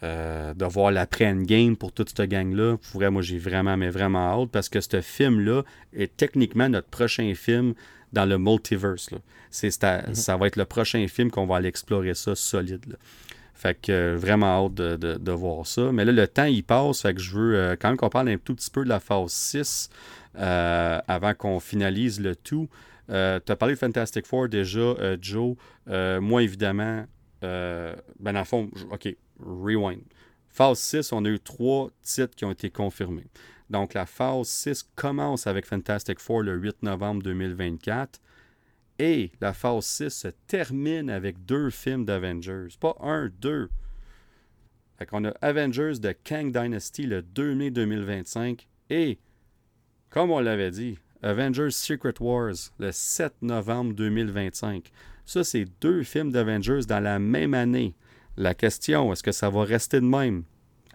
Euh, 0.02 0.54
de 0.54 0.66
voir 0.66 0.92
l'après-endgame 0.92 1.78
pour 1.78 1.94
toute 1.94 2.10
cette 2.10 2.30
gang-là. 2.30 2.76
Pour 2.76 3.00
vrai, 3.00 3.10
moi, 3.10 3.22
j'ai 3.22 3.38
vraiment, 3.38 3.78
mais 3.78 3.90
vraiment 3.90 4.42
hâte 4.42 4.50
parce 4.50 4.68
que 4.68 4.82
ce 4.82 5.00
film-là 5.00 5.64
est 5.94 6.18
techniquement 6.18 6.68
notre 6.68 6.90
prochain 6.90 7.34
film 7.36 7.74
dans 8.12 8.26
le 8.26 8.38
multiverse. 8.38 9.12
Là. 9.12 9.20
C'est, 9.50 9.70
Mhm. 9.82 10.14
Ça 10.14 10.36
va 10.36 10.48
être 10.48 10.58
le 10.58 10.66
prochain 10.66 11.08
film 11.08 11.32
qu'on 11.32 11.46
va 11.46 11.56
aller 11.56 11.70
explorer 11.70 12.16
ça 12.16 12.36
solide. 12.36 12.84
là. 12.90 12.96
Fait 13.64 13.80
que 13.82 13.94
euh, 13.94 14.18
vraiment 14.18 14.66
hâte 14.66 14.74
de, 14.74 14.98
de- 14.98 15.32
voir 15.32 15.66
ça. 15.66 15.94
Mais 15.94 16.04
là, 16.04 16.12
le 16.12 16.28
temps, 16.28 16.44
il 16.44 16.66
passe. 16.66 17.04
Fait 17.04 17.14
que 17.14 17.22
je 17.22 17.34
veux 17.34 17.56
euh, 17.56 17.76
quand 17.80 17.88
même 17.88 17.96
qu'on 17.96 18.10
parle 18.10 18.28
un 18.28 18.38
tout 18.38 18.54
petit 18.54 18.70
peu 18.70 18.84
de 18.84 18.90
la 18.90 19.00
phase 19.00 19.32
6 19.32 19.90
euh, 20.36 21.00
avant 21.08 21.34
qu'on 21.34 21.62
finalise 21.62 22.20
le 22.20 22.36
tout. 22.36 22.68
tu 23.08 23.14
as 23.16 23.56
parlé 23.58 23.76
de 23.76 23.80
Fantastic 23.80 24.28
Four 24.28 24.50
déjà, 24.50 24.96
Joe. 25.22 25.56
Moi, 25.88 26.44
évidemment, 26.44 27.06
ben 27.42 27.96
dans 28.20 28.40
le 28.40 28.44
fond, 28.44 28.70
OK, 28.92 29.16
rewind. 29.40 30.04
Phase 30.50 30.80
6, 30.80 31.14
on 31.14 31.24
a 31.24 31.30
eu 31.30 31.40
trois 31.40 31.90
titres 32.02 32.36
qui 32.36 32.44
ont 32.44 32.52
été 32.52 32.70
confirmés. 32.70 33.28
Donc, 33.70 33.94
la 33.94 34.06
phase 34.06 34.48
6 34.50 34.90
commence 34.94 35.48
avec 35.48 35.66
Fantastic 35.66 36.20
Four 36.20 36.42
le 36.42 36.56
8 36.58 36.84
novembre 36.84 37.24
2024. 37.24 38.20
Et 39.06 39.34
la 39.42 39.52
phase 39.52 39.86
6 39.86 40.10
se 40.12 40.28
termine 40.48 41.10
avec 41.10 41.44
deux 41.44 41.70
films 41.70 42.06
d'Avengers. 42.06 42.70
Pas 42.80 42.96
un, 43.02 43.30
deux. 43.42 43.70
Fait 44.98 45.06
qu'on 45.06 45.26
a 45.26 45.32
Avengers 45.42 46.00
de 46.00 46.14
Kang 46.24 46.54
Dynasty 46.54 47.06
le 47.06 47.22
2 47.22 47.54
mai 47.54 47.70
2025. 47.70 48.66
Et, 48.92 49.20
comme 50.10 50.32
on 50.32 50.40
l'avait 50.40 50.72
dit, 50.72 50.98
Avengers 51.22 51.72
Secret 51.72 52.14
Wars 52.22 52.54
le 52.80 52.94
7 52.94 53.34
novembre 53.42 53.94
2025. 53.94 54.90
Ça, 55.26 55.44
c'est 55.44 55.66
deux 55.82 56.04
films 56.04 56.32
d'Avengers 56.32 56.86
dans 56.88 57.04
la 57.04 57.20
même 57.20 57.56
année. 57.56 57.96
La 58.38 58.54
question, 58.54 59.12
est-ce 59.12 59.22
que 59.22 59.34
ça 59.34 59.50
va 59.50 59.66
rester 59.66 60.00
de 60.00 60.06
même? 60.06 60.46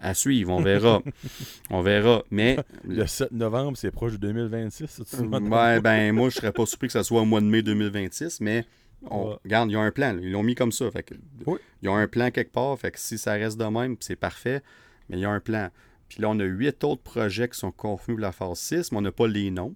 À 0.01 0.13
suivre, 0.13 0.51
on 0.53 0.61
verra. 0.61 1.01
on 1.69 1.81
verra. 1.81 2.23
Mais 2.31 2.57
Le 2.85 3.05
7 3.05 3.31
novembre, 3.31 3.77
c'est 3.77 3.91
proche 3.91 4.13
de 4.13 4.17
2026. 4.17 4.87
ça, 4.87 5.03
tu? 5.17 5.23
Ouais, 5.25 5.81
ben 5.81 6.13
moi, 6.13 6.29
je 6.29 6.35
serais 6.35 6.51
pas 6.53 6.65
surpris 6.65 6.87
que 6.87 6.93
ça 6.93 7.03
soit 7.03 7.21
au 7.21 7.25
mois 7.25 7.41
de 7.41 7.45
mai 7.47 7.61
2026, 7.61 8.39
mais 8.41 8.65
on, 9.09 9.29
Ouais. 9.29 9.35
regarde, 9.43 9.69
ils 9.71 9.77
ont 9.77 9.81
un 9.81 9.91
plan. 9.91 10.13
là. 10.13 10.19
Ils 10.21 10.31
l'ont 10.31 10.43
mis 10.43 10.55
comme 10.55 10.71
ça. 10.71 10.89
Fait 10.91 11.03
que, 11.03 11.15
Oui. 11.45 11.57
Ils 11.81 11.89
ont 11.89 11.95
un 11.95 12.07
plan 12.07 12.31
quelque 12.31 12.51
part. 12.51 12.77
Fait 12.79 12.91
que 12.91 12.99
si 12.99 13.17
ça 13.17 13.33
reste 13.33 13.57
de 13.59 13.65
même, 13.65 13.95
c'est 13.99 14.15
parfait. 14.15 14.61
Mais 15.09 15.17
il 15.17 15.21
y 15.21 15.25
a 15.25 15.29
un 15.31 15.39
plan. 15.39 15.69
Puis 16.07 16.21
là, 16.21 16.29
on 16.29 16.39
a 16.39 16.43
huit 16.45 16.83
autres 16.83 17.01
projets 17.03 17.49
qui 17.49 17.57
sont 17.59 17.71
confirmés 17.71 18.15
pour 18.15 18.21
la 18.21 18.31
phase 18.31 18.59
6, 18.59 18.91
mais 18.91 18.97
on 18.97 19.01
n'a 19.01 19.11
pas 19.11 19.27
les 19.27 19.51
noms. 19.51 19.75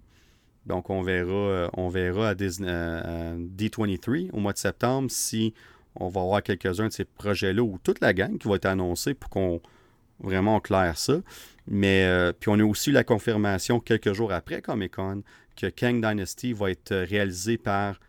Donc, 0.66 0.88
on 0.88 1.02
verra, 1.02 1.30
euh, 1.32 1.68
on 1.74 1.88
verra 1.90 2.30
à, 2.30 2.34
Disney- 2.34 2.66
euh, 2.70 3.34
à 3.34 3.36
D23 3.36 4.30
au 4.32 4.38
mois 4.40 4.52
de 4.54 4.58
septembre 4.58 5.10
si 5.10 5.52
on 5.94 6.08
va 6.08 6.22
avoir 6.22 6.42
quelques-uns 6.42 6.88
de 6.88 6.92
ces 6.92 7.04
projets-là 7.04 7.62
ou 7.62 7.78
toute 7.82 8.00
la 8.00 8.12
gang 8.14 8.38
qui 8.38 8.48
va 8.48 8.56
être 8.56 8.64
annoncée 8.66 9.14
pour 9.14 9.28
qu'on 9.30 9.60
vraiment 10.20 10.60
claire 10.60 10.96
ça. 10.96 11.20
Mais 11.66 12.04
euh, 12.04 12.32
puis 12.32 12.50
on 12.50 12.58
a 12.58 12.64
aussi 12.64 12.90
la 12.92 13.04
confirmation 13.04 13.80
quelques 13.80 14.12
jours 14.12 14.32
après 14.32 14.60
Comic 14.60 14.96
Con 14.96 15.22
que 15.56 15.66
Kang 15.68 16.06
Dynasty 16.06 16.52
va 16.52 16.70
être 16.70 16.92
euh, 16.92 17.06
réalisé 17.08 17.56
par 17.56 18.00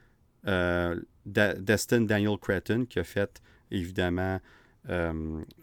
euh, 0.48 1.00
Destin 1.26 2.02
Daniel 2.02 2.38
Cretton 2.38 2.86
qui 2.86 3.00
a 3.00 3.04
fait 3.04 3.42
évidemment 3.72 4.40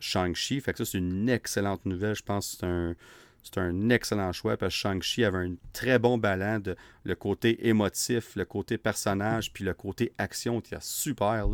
Shang-Chi. 0.01 0.61
Fait 0.61 0.73
que 0.73 0.79
ça, 0.79 0.85
c'est 0.85 0.99
une 0.99 1.29
excellente 1.29 1.87
nouvelle. 1.87 2.17
Je 2.17 2.25
pense 2.25 2.51
que 2.51 2.57
c'est 2.59 2.67
un, 2.67 2.97
c'est 3.43 3.59
un 3.59 3.91
excellent 3.91 4.33
choix 4.33 4.57
parce 4.57 4.73
que 4.73 4.81
Shang-Chi 4.81 5.25
avait 5.25 5.39
un 5.39 5.55
très 5.73 5.99
bon 5.99 6.17
ballon 6.17 6.61
de 6.61 6.77
le 7.05 7.15
côté 7.15 7.69
émotif, 7.69 8.37
le 8.37 8.45
côté 8.45 8.79
personnage, 8.79 9.53
puis 9.53 9.65
le 9.65 9.75
côté 9.75 10.13
action 10.19 10.61
qui 10.61 10.75
est 10.75 10.83
super. 10.83 11.49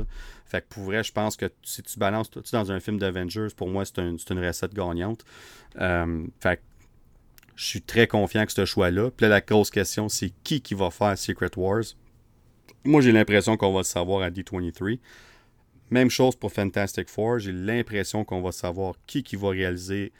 Fait 0.44 0.60
que 0.60 0.66
pour 0.68 0.84
vrai, 0.84 1.02
je 1.02 1.12
pense 1.12 1.36
que 1.36 1.46
si 1.62 1.82
tu 1.82 1.98
balances 1.98 2.30
tout 2.30 2.42
dans 2.52 2.70
un 2.70 2.80
film 2.80 2.98
d'Avengers, 2.98 3.48
pour 3.56 3.68
moi, 3.68 3.84
c'est 3.84 3.98
une 3.98 4.44
recette 4.44 4.74
gagnante. 4.74 5.24
Euh, 5.80 6.26
fait 6.40 6.56
que 6.56 6.62
je 7.56 7.64
suis 7.64 7.82
très 7.82 8.06
confiant 8.06 8.46
que 8.46 8.52
ce 8.52 8.64
choix-là. 8.64 9.10
Puis 9.10 9.24
là, 9.24 9.28
la 9.30 9.40
grosse 9.40 9.70
question, 9.70 10.08
c'est 10.08 10.32
qui 10.44 10.60
qui 10.60 10.74
va 10.74 10.90
faire 10.90 11.16
Secret 11.18 11.50
Wars? 11.56 11.84
Moi, 12.84 13.00
j'ai 13.00 13.12
l'impression 13.12 13.56
qu'on 13.56 13.72
va 13.72 13.80
le 13.80 13.84
savoir 13.84 14.22
à 14.22 14.30
D23. 14.30 14.98
Même 15.90 16.10
chose 16.10 16.36
pour 16.36 16.52
Fantastic 16.52 17.08
Four. 17.08 17.40
J'ai 17.40 17.52
l'impression 17.52 18.24
qu'on 18.24 18.42
va 18.42 18.52
savoir 18.52 18.94
qui 19.06 19.22
qui 19.22 19.36
va 19.36 19.48
réaliser 19.48 20.12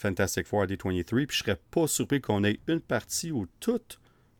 Fantastic 0.00 0.46
Four 0.46 0.62
à 0.62 0.66
D23. 0.66 1.26
Puis 1.26 1.38
je 1.38 1.44
serais 1.44 1.60
pas 1.70 1.86
surpris 1.86 2.20
qu'on 2.20 2.42
ait 2.44 2.58
une 2.66 2.80
partie 2.80 3.30
ou 3.30 3.46
tout 3.60 3.80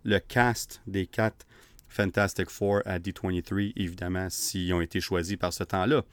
le 0.04 0.18
cast 0.18 0.80
des 0.86 1.06
quatre 1.06 1.46
Fantastic 1.88 2.48
Four 2.48 2.82
à 2.84 2.98
D23, 2.98 3.72
évidemment, 3.76 4.30
s'ils 4.30 4.72
ont 4.72 4.80
été 4.80 5.00
choisis 5.00 5.36
par 5.36 5.52
ce 5.52 5.64
temps-là. 5.64 6.04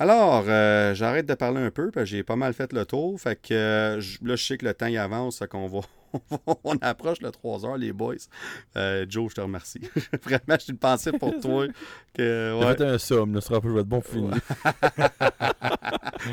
Alors, 0.00 0.44
euh, 0.46 0.94
j'arrête 0.94 1.26
de 1.26 1.34
parler 1.34 1.60
un 1.60 1.70
peu, 1.70 1.90
parce 1.90 2.04
que 2.04 2.16
j'ai 2.16 2.22
pas 2.22 2.36
mal 2.36 2.52
fait 2.54 2.72
le 2.72 2.84
tour. 2.86 3.20
Fait 3.20 3.34
que 3.34 3.52
euh, 3.52 4.00
je- 4.00 4.18
là, 4.22 4.36
je 4.36 4.44
sais 4.44 4.56
que 4.56 4.64
le 4.64 4.72
temps 4.74 4.86
y 4.86 4.96
avance, 4.96 5.42
qu'on 5.50 5.66
va. 5.68 5.80
on 6.64 6.76
approche 6.80 7.20
le 7.20 7.30
3 7.30 7.66
heures, 7.66 7.76
les 7.76 7.92
boys. 7.92 8.14
Euh, 8.76 9.04
Joe, 9.08 9.30
je 9.30 9.34
te 9.34 9.40
remercie. 9.40 9.80
Vraiment, 10.22 10.56
j'ai 10.58 10.70
une 10.72 10.78
pensée 10.78 11.10
pour 11.12 11.38
toi. 11.40 11.66
Que, 12.14 12.58
ouais, 12.60 12.76
fait 12.76 12.84
un 12.84 12.98
somme, 12.98 13.32
ne 13.32 13.40
sera 13.40 13.60
pas, 13.60 13.68
je 13.68 13.74
vais 13.74 13.80
être 13.80 13.86
bon 13.88 14.00
pour 14.00 14.10
finir. 14.12 14.34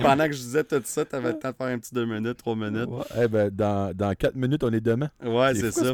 pendant 0.02 0.28
que 0.28 0.34
je 0.34 0.40
disais 0.42 0.64
tout 0.64 0.82
ça, 0.86 1.04
tu 1.06 1.16
avais 1.16 1.32
le 1.34 1.40
temps 1.40 1.50
de 1.52 1.56
faire 1.56 1.68
un 1.68 1.80
petit 1.80 1.94
2 1.94 2.06
minutes, 2.06 2.38
3 2.38 2.56
minutes. 2.56 2.88
Ouais, 2.90 3.04
eh 3.24 3.28
ben, 3.28 3.50
dans, 3.50 3.96
dans 3.96 4.14
4 4.14 4.36
minutes, 4.36 4.64
on 4.64 4.72
est 4.72 4.80
demain. 4.82 5.10
Ouais, 5.24 5.54
c'est 5.56 5.72
ça. 5.72 5.94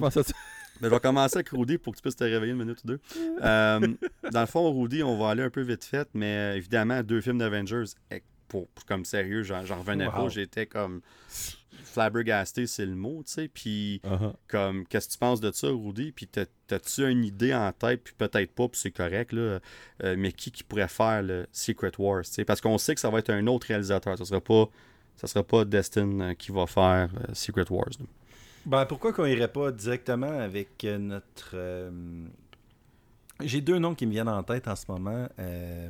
Mais 0.81 0.87
je 0.89 0.93
vais 0.93 0.99
commencer 0.99 1.37
avec 1.37 1.49
Rudy 1.49 1.77
pour 1.77 1.93
que 1.93 1.97
tu 1.97 2.01
puisses 2.01 2.15
te 2.15 2.23
réveiller 2.23 2.53
une 2.53 2.59
minute 2.59 2.79
ou 2.83 2.87
deux. 2.87 2.99
Euh, 3.43 3.79
dans 4.31 4.41
le 4.41 4.45
fond, 4.47 4.71
Rudy, 4.79 5.03
on 5.03 5.17
va 5.17 5.29
aller 5.29 5.43
un 5.43 5.49
peu 5.49 5.61
vite 5.61 5.83
fait, 5.83 6.07
mais 6.13 6.35
euh, 6.53 6.55
évidemment, 6.57 7.01
deux 7.03 7.21
films 7.21 7.37
d'Avengers, 7.37 7.83
eh, 8.11 8.21
pour, 8.47 8.67
pour- 8.69 8.85
comme 8.85 9.05
sérieux, 9.05 9.43
j'en 9.43 9.61
revenais 9.61 10.07
Wow. 10.07 10.11
pas. 10.13 10.29
J'étais 10.29 10.65
comme 10.65 11.01
flabbergasté, 11.83 12.67
c'est 12.67 12.85
le 12.85 12.95
mot, 12.95 13.23
tu 13.25 13.31
sais. 13.33 13.47
Puis, 13.47 14.01
Uh-huh. 14.03 14.33
comme, 14.47 14.85
qu'est-ce 14.87 15.07
que 15.07 15.13
tu 15.13 15.17
penses 15.19 15.41
de 15.41 15.51
ça, 15.51 15.67
Rudy? 15.67 16.11
Puis, 16.11 16.27
t'as- 16.27 16.45
t'as-tu 16.67 17.09
une 17.09 17.23
idée 17.25 17.53
en 17.53 17.71
tête? 17.71 18.01
Puis, 18.03 18.13
peut-être 18.17 18.51
pas, 18.53 18.67
puis 18.67 18.79
c'est 18.79 18.91
correct, 18.91 19.33
là. 19.33 19.59
euh, 20.03 20.15
mais 20.17 20.31
qui 20.31 20.51
qui 20.51 20.63
pourrait 20.63 20.87
faire 20.87 21.21
le 21.21 21.47
Secret 21.51 21.91
Wars, 21.97 22.23
tu 22.23 22.31
sais? 22.31 22.45
Parce 22.45 22.61
qu'on 22.61 22.77
sait 22.77 22.95
que 22.95 23.01
ça 23.01 23.09
va 23.09 23.19
être 23.19 23.29
un 23.29 23.45
autre 23.47 23.67
réalisateur. 23.67 24.17
Ça 24.17 24.25
sera 24.25 24.41
pas, 24.41 24.69
ça 25.15 25.27
sera 25.27 25.43
pas 25.43 25.65
Destin 25.65 26.33
qui 26.35 26.51
va 26.51 26.65
faire 26.67 27.09
euh, 27.29 27.33
Secret 27.33 27.65
Wars. 27.69 27.89
là. 27.99 28.05
Ben, 28.65 28.85
pourquoi 28.85 29.11
qu'on 29.13 29.25
irait 29.25 29.47
pas 29.51 29.71
directement 29.71 30.39
avec 30.39 30.83
euh, 30.83 30.97
notre. 30.97 31.51
euh, 31.55 31.89
J'ai 33.41 33.59
deux 33.61 33.79
noms 33.79 33.95
qui 33.95 34.05
me 34.05 34.11
viennent 34.11 34.29
en 34.29 34.43
tête 34.43 34.67
en 34.67 34.75
ce 34.75 34.85
moment. 34.87 35.27
Euh, 35.39 35.89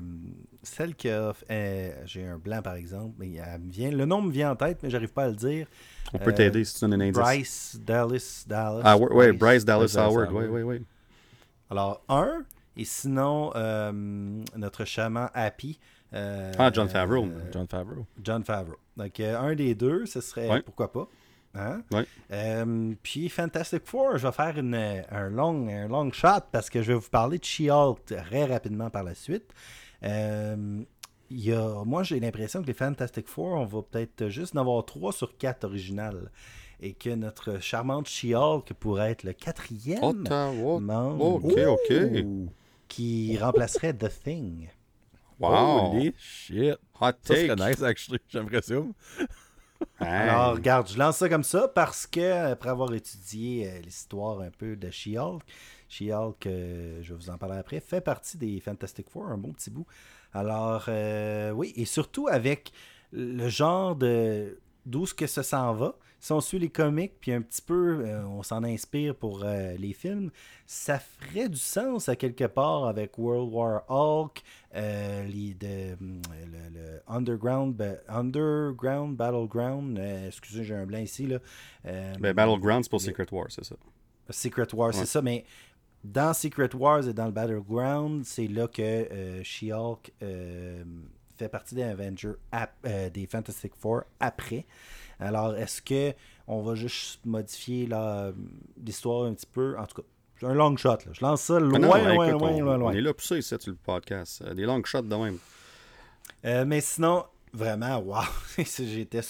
celle 0.63 0.95
qui 0.95 1.09
a. 1.09 1.33
euh, 1.49 1.91
J'ai 2.05 2.25
un 2.25 2.37
blanc 2.37 2.61
par 2.61 2.75
exemple, 2.75 3.15
mais 3.19 3.33
elle 3.33 3.59
me 3.61 3.71
vient. 3.71 3.91
Le 3.91 4.05
nom 4.05 4.21
me 4.21 4.31
vient 4.31 4.51
en 4.51 4.55
tête, 4.55 4.79
mais 4.83 4.89
j'arrive 4.89 5.11
pas 5.11 5.25
à 5.25 5.27
le 5.29 5.35
dire. 5.35 5.67
On 6.13 6.17
peut 6.17 6.31
Euh, 6.31 6.33
t'aider 6.33 6.63
si 6.63 6.75
tu 6.75 6.81
donnes 6.81 6.93
un 6.93 7.01
indice. 7.01 7.17
Bryce 7.21 7.79
Dallas 7.85 8.45
Dallas. 8.47 8.81
Ah, 8.85 8.97
ouais, 8.97 9.11
ouais, 9.13 9.31
Bryce 9.33 9.65
Dallas 9.65 9.93
Howard. 9.97 10.31
Oui, 10.31 10.45
Howard. 10.45 10.49
oui, 10.51 10.61
oui. 10.63 10.85
Alors, 11.69 12.03
un, 12.07 12.43
et 12.77 12.85
sinon, 12.85 13.51
euh, 13.55 13.91
notre 14.55 14.85
chaman 14.85 15.29
Happy. 15.33 15.77
euh, 16.13 16.51
Ah, 16.57 16.71
Jon 16.73 16.87
Favreau. 16.87 17.25
euh, 17.25 17.49
John 17.53 17.67
Favreau. 17.67 18.05
John 18.21 18.43
Favreau. 18.45 18.75
Donc, 18.97 19.19
euh, 19.19 19.37
un 19.39 19.55
des 19.55 19.75
deux, 19.75 20.05
ce 20.05 20.19
serait 20.21 20.49
Ouais. 20.49 20.61
pourquoi 20.61 20.91
pas. 20.91 21.07
Hein? 21.53 21.81
Euh, 22.31 22.93
puis 23.03 23.27
Fantastic 23.29 23.85
Four, 23.85 24.17
je 24.17 24.27
vais 24.27 24.33
faire 24.33 24.57
une, 24.57 24.73
un, 24.75 25.29
long, 25.29 25.67
un 25.67 25.87
long 25.87 26.11
shot 26.11 26.45
parce 26.51 26.69
que 26.69 26.81
je 26.81 26.93
vais 26.93 26.97
vous 26.99 27.09
parler 27.09 27.39
de 27.39 27.43
She-Hulk 27.43 28.05
très 28.05 28.45
rapidement 28.45 28.89
par 28.89 29.03
la 29.03 29.13
suite. 29.13 29.51
Euh, 30.03 30.81
y 31.29 31.51
a, 31.51 31.83
moi, 31.85 32.03
j'ai 32.03 32.19
l'impression 32.19 32.61
que 32.61 32.67
les 32.67 32.73
Fantastic 32.73 33.27
Four, 33.27 33.53
on 33.59 33.65
va 33.65 33.81
peut-être 33.81 34.29
juste 34.29 34.55
en 34.55 34.61
avoir 34.61 34.85
trois 34.85 35.11
sur 35.11 35.37
quatre 35.37 35.65
originales. 35.65 36.31
Et 36.83 36.93
que 36.93 37.11
notre 37.11 37.59
charmante 37.61 38.07
She-Hulk 38.07 38.73
pourrait 38.73 39.11
être 39.11 39.23
le 39.23 39.33
quatrième 39.33 40.03
Ottawa. 40.03 40.79
membre 40.79 41.45
Ok, 41.45 41.57
ok. 41.57 41.93
Ouh. 42.25 42.49
qui 42.87 43.37
remplacerait 43.37 43.93
The 43.93 44.09
Thing. 44.23 44.69
Wow. 45.39 45.91
Holy 45.93 46.13
shit. 46.17 46.75
Hot 46.99 47.11
Ça 47.21 47.35
take. 47.35 47.47
serait 47.47 47.69
nice, 47.69 47.83
actually. 47.83 48.19
J'aimerais 48.29 48.61
ça. 48.63 48.75
Hey. 49.99 50.29
Alors, 50.29 50.55
regarde, 50.55 50.89
je 50.89 50.97
lance 50.97 51.17
ça 51.17 51.29
comme 51.29 51.43
ça 51.43 51.67
parce 51.67 52.07
que, 52.07 52.51
après 52.51 52.69
avoir 52.69 52.93
étudié 52.93 53.69
euh, 53.69 53.79
l'histoire 53.81 54.41
un 54.41 54.49
peu 54.49 54.75
de 54.75 54.89
She-Hulk, 54.89 55.43
She-Hulk, 55.89 56.45
euh, 56.47 56.99
je 57.01 57.13
vais 57.13 57.19
vous 57.19 57.29
en 57.29 57.37
parler 57.37 57.57
après, 57.57 57.79
fait 57.79 58.01
partie 58.01 58.37
des 58.37 58.59
Fantastic 58.59 59.09
Four, 59.09 59.27
un 59.27 59.37
bon 59.37 59.53
petit 59.53 59.69
bout. 59.69 59.85
Alors, 60.33 60.85
euh, 60.87 61.51
oui, 61.51 61.73
et 61.75 61.85
surtout 61.85 62.27
avec 62.27 62.71
le 63.11 63.47
genre 63.49 63.95
de. 63.95 64.59
d'où 64.85 65.05
ce 65.05 65.13
que 65.13 65.27
ça 65.27 65.43
s'en 65.43 65.73
va. 65.73 65.95
Si 66.23 66.31
on 66.31 66.39
suit 66.39 66.59
les 66.59 66.69
comics, 66.69 67.13
puis 67.19 67.33
un 67.33 67.41
petit 67.41 67.63
peu, 67.63 68.03
euh, 68.05 68.23
on 68.27 68.43
s'en 68.43 68.63
inspire 68.63 69.15
pour 69.15 69.41
euh, 69.43 69.73
les 69.77 69.91
films, 69.91 70.29
ça 70.67 70.99
ferait 70.99 71.49
du 71.49 71.57
sens 71.57 72.07
à 72.09 72.15
quelque 72.15 72.43
part 72.45 72.85
avec 72.85 73.17
World 73.17 73.51
War 73.51 73.83
Hulk, 73.89 74.43
euh, 74.75 75.23
les, 75.25 75.55
de, 75.55 75.97
le, 75.99 76.69
le 76.75 77.01
Underground, 77.07 77.75
ba- 77.75 77.97
Underground 78.07 79.17
Battleground, 79.17 79.97
excusez, 80.27 80.63
j'ai 80.63 80.75
un 80.75 80.85
blanc 80.85 80.99
ici, 80.99 81.25
là. 81.25 81.39
Ben, 81.83 82.33
Battlegrounds 82.33 82.87
pour 82.87 82.99
le- 82.99 83.03
Secret 83.05 83.25
War, 83.31 83.47
c'est 83.49 83.65
ça. 83.65 83.75
Secret 84.29 84.67
War, 84.75 84.89
Ouais. 84.89 84.93
c'est 84.93 85.07
ça, 85.07 85.23
mais 85.23 85.43
dans 86.03 86.33
Secret 86.35 86.73
Wars 86.75 87.07
et 87.07 87.13
dans 87.13 87.25
le 87.25 87.31
Battleground, 87.31 88.25
c'est 88.25 88.47
là 88.47 88.67
que 88.67 89.41
She-Hulk 89.43 90.11
fait 91.35 91.49
partie 91.49 91.73
des 91.73 91.83
Avengers, 91.83 92.33
ap- 92.51 92.87
des 93.11 93.25
Fantastic 93.25 93.73
Four 93.75 94.03
après. 94.19 94.65
Alors, 95.21 95.55
est-ce 95.55 95.81
que 95.81 96.13
on 96.47 96.61
va 96.63 96.75
juste 96.75 97.25
modifier 97.25 97.85
la- 97.87 98.31
l'histoire 98.85 99.25
un 99.27 99.33
petit 99.33 99.45
peu? 99.45 99.77
En 99.77 99.85
tout 99.85 100.01
cas, 100.01 100.47
un 100.47 100.53
long 100.55 100.75
shot. 100.75 100.89
Là. 100.89 100.97
Je 101.13 101.21
lance 101.21 101.41
ça 101.43 101.59
loin, 101.59 101.77
loin, 101.79 101.97
écoute, 101.99 102.15
loin, 102.41 102.49
on, 102.51 102.59
loin, 102.61 102.73
on 102.75 102.77
loin. 102.77 102.91
est 102.93 103.01
là 103.01 103.13
pour 103.13 103.23
ça 103.23 103.37
ici 103.37 103.55
sur 103.59 103.71
le 103.71 103.75
podcast. 103.75 104.41
Euh, 104.45 104.53
Des 104.55 104.63
long 104.63 104.83
shots 104.83 105.03
de 105.03 105.15
même. 105.15 105.37
Euh, 106.45 106.65
mais 106.65 106.81
sinon, 106.81 107.25
vraiment, 107.53 107.99
wow. 107.99 108.21
J'étais. 108.57 109.21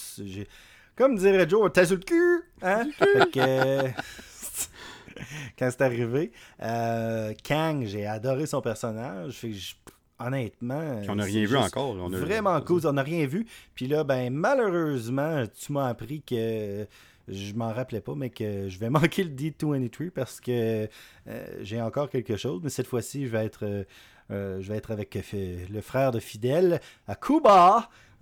Comme 0.96 1.16
dirait 1.18 1.48
Joe, 1.50 1.72
t'es 1.74 1.86
sur 1.86 1.98
le 1.98 2.04
cul. 2.04 2.44
Hein? 2.62 2.90
Fait 2.98 3.32
que, 3.32 3.40
euh, 3.40 3.88
quand 5.60 5.70
c'est 5.72 5.82
arrivé, 5.82 6.32
euh, 6.62 7.34
Kang, 7.44 7.84
j'ai 7.86 8.06
adoré 8.06 8.46
son 8.46 8.62
personnage. 8.62 9.34
Fait 9.34 9.50
que 9.50 9.56
je- 9.56 9.76
honnêtement. 10.26 11.00
Puis 11.02 11.10
on 11.10 11.16
n'a 11.16 11.24
rien 11.24 11.46
vu 11.46 11.58
encore. 11.58 11.96
On 12.00 12.12
a- 12.14 12.18
Vraiment 12.18 12.60
cool. 12.62 12.86
On 12.88 12.94
n'a 12.94 13.04
rien 13.04 13.26
vu. 13.26 13.46
Puis 13.76 13.88
là, 13.88 14.04
ben, 14.04 14.32
malheureusement, 14.34 15.44
tu 15.48 15.72
m'as 15.74 15.88
appris 15.88 16.22
que. 16.22 16.86
Je 17.28 17.54
m'en 17.54 17.72
rappelais 17.72 18.02
pas, 18.02 18.16
mais 18.16 18.30
que 18.30 18.68
je 18.68 18.80
vais 18.80 18.90
manquer 18.90 19.24
le 19.24 19.30
D23 19.30 20.10
parce 20.10 20.42
que 20.42 20.88
euh, 21.28 21.46
j'ai 21.62 21.82
encore 21.82 22.10
quelque 22.10 22.36
chose. 22.36 22.60
Mais 22.64 22.70
cette 22.70 22.88
fois-ci, 22.88 23.26
je 23.28 23.32
vais 23.32 23.46
être. 23.46 23.64
euh, 23.66 23.84
euh, 24.32 24.62
je 24.62 24.72
vais 24.72 24.78
être 24.78 24.92
avec 24.92 25.18
le 25.34 25.82
frère 25.82 26.12
de 26.12 26.20
Fidèle 26.20 26.80
à 27.08 27.16
Cuba. 27.16 27.90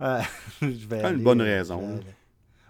Je 0.62 0.86
vais 0.88 1.02
une 1.12 1.22
bonne 1.22 1.42
raison. 1.42 2.00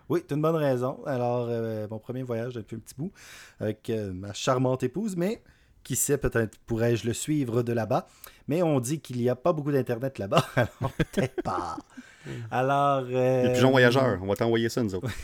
Oui, 0.08 0.20
c'est 0.28 0.34
une 0.34 0.42
bonne 0.42 0.56
raison. 0.56 0.98
Alors, 1.06 1.46
mon 1.88 1.98
premier 2.00 2.22
voyage 2.24 2.54
depuis 2.54 2.76
un 2.76 2.80
petit 2.80 2.94
bout 2.98 3.12
avec 3.60 3.90
ma 4.12 4.32
charmante 4.32 4.82
épouse, 4.82 5.16
mais 5.16 5.40
qui 5.84 5.96
sait, 5.96 6.18
peut-être 6.18 6.58
pourrais-je 6.66 7.06
le 7.06 7.12
suivre 7.12 7.62
de 7.62 7.72
là-bas. 7.72 8.06
Mais 8.48 8.62
on 8.62 8.80
dit 8.80 9.00
qu'il 9.00 9.18
n'y 9.18 9.28
a 9.28 9.36
pas 9.36 9.52
beaucoup 9.52 9.72
d'Internet 9.72 10.18
là-bas, 10.18 10.44
alors 10.56 10.92
peut-être 10.96 11.42
pas. 11.42 11.76
Alors. 12.50 13.04
euh, 13.10 13.44
Les 13.44 13.52
pigeons 13.54 13.70
voyageurs, 13.70 14.18
on 14.22 14.26
va 14.26 14.34
t'envoyer 14.36 14.68
ça, 14.68 14.82
nous 14.82 14.94
autres. 14.94 15.08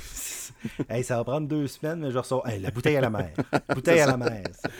Hey, 0.88 1.04
ça 1.04 1.16
va 1.16 1.24
prendre 1.24 1.46
deux 1.46 1.66
semaines, 1.66 2.00
mais 2.00 2.10
je 2.10 2.18
ressors. 2.18 2.46
Hey, 2.48 2.60
la 2.60 2.70
bouteille 2.70 2.96
à 2.96 3.00
la 3.00 3.10
mer. 3.10 3.30
Bouteille 3.74 4.00
à 4.00 4.06
la 4.06 4.16
mer. 4.16 4.42
ça. 4.52 4.70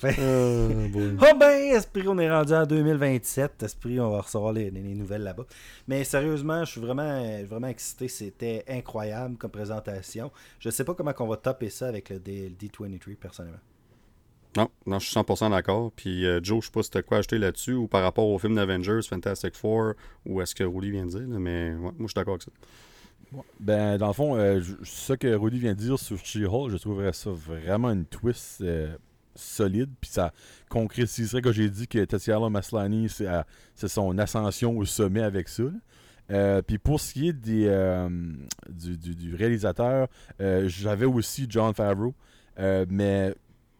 Fait- 0.00 0.16
Oh 0.20 1.36
ben, 1.38 1.74
Esprit, 1.74 2.06
on 2.06 2.18
est 2.18 2.30
rendu 2.30 2.52
en 2.54 2.64
2027. 2.64 3.62
Esprit, 3.62 3.98
on 4.00 4.10
va 4.10 4.20
recevoir 4.20 4.52
les, 4.52 4.70
les- 4.70 4.82
les 4.82 4.94
nouvelles 4.94 5.22
là-bas. 5.22 5.44
Mais 5.88 6.04
sérieusement, 6.04 6.64
je 6.64 6.70
suis 6.72 6.80
vraiment, 6.80 7.02
euh, 7.02 7.44
vraiment 7.48 7.66
excité. 7.68 8.06
C'était 8.08 8.64
incroyable 8.68 9.36
comme 9.36 9.50
présentation. 9.50 10.30
Je 10.60 10.70
sais 10.70 10.84
pas 10.84 10.94
comment 10.94 11.12
on 11.18 11.26
va 11.26 11.36
topper 11.36 11.70
ça 11.70 11.88
avec 11.88 12.10
le, 12.10 12.18
D- 12.18 12.50
le 12.60 12.68
D23, 12.68 13.16
personnellement. 13.16 13.58
Non, 14.56 14.68
non, 14.86 14.98
je 14.98 15.06
suis 15.06 15.14
100% 15.14 15.50
d'accord. 15.50 15.92
Puis 15.94 16.26
euh, 16.26 16.40
Joe, 16.42 16.60
je 16.62 16.66
sais 16.66 16.72
pas 16.72 16.82
si 16.82 16.90
t'as 16.90 17.02
quoi 17.02 17.18
acheter 17.18 17.38
là-dessus 17.38 17.74
ou 17.74 17.86
par 17.86 18.02
rapport 18.02 18.26
au 18.26 18.38
film 18.38 18.54
d'Avengers, 18.56 19.00
Fantastic 19.08 19.54
Four, 19.54 19.92
ou 20.26 20.40
est-ce 20.40 20.54
que 20.54 20.64
Rudy 20.64 20.90
vient 20.90 21.04
de 21.06 21.10
dire, 21.10 21.20
mais 21.28 21.72
moi 21.74 21.92
je 22.00 22.06
suis 22.06 22.14
d'accord 22.14 22.34
avec 22.34 22.42
ça. 22.42 22.50
Ben, 23.60 23.98
dans 23.98 24.06
le 24.06 24.12
fond, 24.14 24.36
euh, 24.36 24.60
ce 24.84 25.12
que 25.12 25.34
Rudy 25.34 25.58
vient 25.58 25.74
de 25.74 25.78
dire 25.78 25.98
sur 25.98 26.16
She-Hulk, 26.16 26.70
je 26.70 26.76
trouverais 26.78 27.12
ça 27.12 27.30
vraiment 27.30 27.90
une 27.90 28.06
twist 28.06 28.62
euh, 28.62 28.96
solide. 29.34 29.90
Puis 30.00 30.10
ça 30.10 30.32
concrétiserait 30.70 31.42
que 31.42 31.52
j'ai 31.52 31.68
dit 31.68 31.86
que 31.86 32.02
Tatiana 32.06 32.48
Maslany, 32.48 33.08
c'est 33.10 33.88
son 33.88 34.16
ascension 34.18 34.76
au 34.78 34.84
sommet 34.86 35.22
avec 35.22 35.48
ça. 35.48 35.64
Euh, 36.30 36.62
puis 36.62 36.78
pour 36.78 37.00
ce 37.00 37.12
qui 37.12 37.28
est 37.28 37.32
des, 37.34 37.68
du, 38.70 38.96
du- 38.96 39.14
du 39.14 39.34
réalisateur, 39.34 40.08
j'avais 40.38 41.06
aussi 41.06 41.46
John 41.50 41.74
Favreau. 41.74 42.14
Mais 42.58 43.34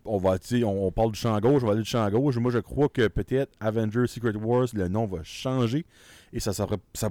on 0.08 0.18
va, 0.18 0.36
on, 0.64 0.90
parle 0.90 1.12
du 1.12 1.18
champ 1.18 1.38
gauche, 1.40 1.62
on 1.62 1.66
va 1.66 1.72
aller 1.72 1.82
du 1.82 1.88
champ 1.88 2.08
gauche. 2.10 2.36
Moi, 2.36 2.50
je 2.50 2.58
crois 2.58 2.88
que 2.88 3.08
peut-être 3.08 3.52
Avengers 3.60 4.06
Secret 4.06 4.34
Wars, 4.34 4.68
le 4.72 4.88
nom 4.88 5.06
va 5.06 5.18
changer. 5.22 5.84
Et 6.32 6.40
ça 6.40 6.52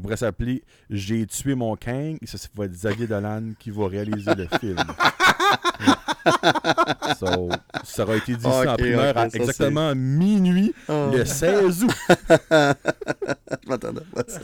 pourrait 0.02 0.18
s'appeler 0.18 0.64
J'ai 0.90 1.26
tué 1.26 1.56
mon 1.56 1.76
Kang. 1.76 2.18
Et 2.22 2.28
ça, 2.28 2.38
ça 2.38 2.50
va 2.56 2.66
être 2.66 2.72
Xavier 2.72 3.08
Dolan 3.08 3.54
qui 3.58 3.72
va 3.72 3.88
réaliser 3.88 4.36
le 4.36 4.48
film. 4.60 4.78
So, 7.20 7.50
ça 7.84 8.04
aura 8.04 8.18
été 8.18 8.36
dit 8.36 8.44
ça 8.44 8.74
en 8.74 8.76
primeur 8.76 9.18
à 9.18 9.26
exactement 9.28 9.96
minuit 9.96 10.74
le 10.90 11.24
16 11.26 11.84
août. 11.86 11.92
Je 12.52 13.68
m'attendais 13.70 14.02
pas 14.14 14.22
à 14.22 14.26
ça. 14.28 14.40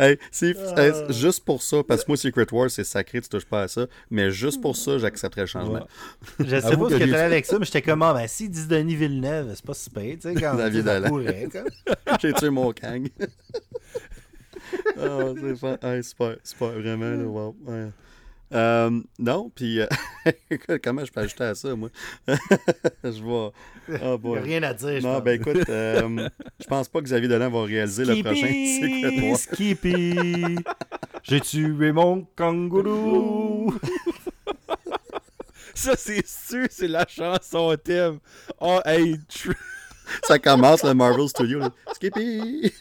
hey, 0.00 0.18
c'est- 0.30 0.56
hey, 0.76 0.92
Ah. 0.94 1.12
juste 1.12 1.44
pour 1.44 1.62
ça, 1.62 1.82
parce 1.86 2.02
que 2.04 2.10
moi, 2.10 2.16
Secret 2.16 2.46
Wars, 2.52 2.70
c'est 2.70 2.84
sacré, 2.84 3.20
tu 3.20 3.28
touches 3.28 3.44
pas 3.44 3.62
à 3.62 3.68
ça, 3.68 3.86
mais 4.10 4.30
juste 4.30 4.60
pour 4.62 4.76
ça, 4.76 4.98
j'accepterais 4.98 5.42
le 5.42 5.46
changement. 5.46 5.86
Je 6.40 6.46
sais 6.46 6.60
pas 6.62 6.88
ce 6.88 6.94
que 6.94 6.98
t'allais 6.98 7.14
avec 7.20 7.46
ça, 7.46 7.58
mais 7.58 7.64
j'étais 7.66 7.82
comme, 7.82 8.02
ah, 8.02 8.14
ben, 8.14 8.26
s'ils 8.26 8.50
disent 8.50 8.68
Denis 8.68 8.96
Villeneuve, 8.96 9.52
c'est 9.54 9.64
pas 9.64 9.74
si 9.74 9.90
pire, 9.90 10.16
tu 10.20 10.32
sais, 10.32 10.34
quand 10.40 10.54
David 10.54 10.84
comme. 11.52 11.68
J'ai 12.20 12.32
tué 12.32 12.50
mon 12.50 12.72
Kang. 12.72 13.06
oh, 14.98 15.34
c'est 15.40 15.60
pas, 15.60 15.78
hey, 15.82 16.02
super, 16.02 16.36
super, 16.42 16.70
vraiment, 16.70 17.10
là, 17.10 17.24
wow. 17.24 17.56
ouais. 17.66 17.88
Euh, 18.54 19.00
non, 19.18 19.50
puis 19.54 19.80
euh, 19.80 19.86
comment 20.82 21.04
je 21.04 21.10
peux 21.12 21.20
ajouter 21.20 21.44
à 21.44 21.54
ça, 21.56 21.74
moi? 21.74 21.88
je 23.04 23.20
vois. 23.22 23.52
Oh 23.88 23.92
Y 23.92 24.04
a 24.04 24.16
boy. 24.16 24.38
rien 24.40 24.62
à 24.62 24.72
dire, 24.74 25.00
je 25.00 25.06
Non, 25.06 25.14
pense. 25.14 25.24
ben 25.24 25.40
écoute, 25.40 25.68
euh, 25.68 26.28
je 26.60 26.66
pense 26.66 26.88
pas 26.88 27.00
que 27.00 27.04
Xavier 27.06 27.28
Dolan 27.28 27.50
va 27.50 27.64
réaliser 27.64 28.04
le 28.04 28.22
prochain 28.22 28.46
Secret 28.46 29.28
Wars. 29.28 29.38
Skippy, 29.38 30.56
j'ai 31.24 31.40
tué 31.40 31.92
mon 31.92 32.24
kangourou. 32.36 33.74
Ça, 35.74 35.94
c'est 35.96 36.26
sûr, 36.26 36.66
c'est 36.70 36.88
la 36.88 37.06
chanson 37.08 37.76
thème. 37.82 38.18
Oh, 38.60 38.80
hey, 38.84 39.18
Ça 40.22 40.38
commence 40.38 40.84
le 40.84 40.94
Marvel 40.94 41.28
Studio. 41.28 41.58
là. 41.58 41.70
Skippy! 41.94 42.72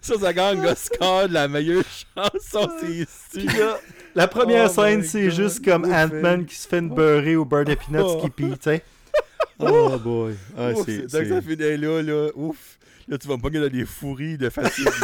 Ça, 0.00 0.18
ça 0.18 0.32
gagne 0.32 0.64
Oscar 0.66 1.28
de 1.28 1.34
la 1.34 1.48
meilleure 1.48 1.84
chanson, 1.84 2.68
c'est 2.80 3.06
Puis 3.38 3.48
sûr. 3.48 3.58
là, 3.60 3.78
la 4.14 4.28
première 4.28 4.70
Oh 4.70 4.74
scène, 4.74 5.02
c'est 5.02 5.30
juste 5.30 5.64
comme 5.64 5.84
Ant-Man 5.84 6.46
qui 6.46 6.54
se 6.56 6.66
fait 6.68 6.78
une 6.78 6.90
beurrée 6.90 7.36
au 7.36 7.44
beurre 7.44 7.64
de 7.64 7.74
peanut 7.74 8.02
Oh. 8.04 8.18
Skippy, 8.20 8.50
tu 8.50 8.56
sais. 8.62 8.82
Oh 9.58 9.96
boy. 9.98 10.34
Ah, 10.56 10.72
Ouf, 10.72 10.84
c'est, 10.86 11.08
c'est- 11.08 11.18
dès 11.18 11.22
que 11.24 11.28
ça 11.30 11.40
finit 11.42 11.76
là, 11.78 12.02
là, 12.02 12.28
ouf. 12.34 12.78
Là, 13.08 13.16
tu 13.18 13.26
vas 13.28 13.36
me 13.36 13.40
pogner 13.42 13.60
dans 13.60 13.68
des 13.68 13.84
fourries 13.86 14.36
de 14.38 14.48
fatigue. 14.50 14.88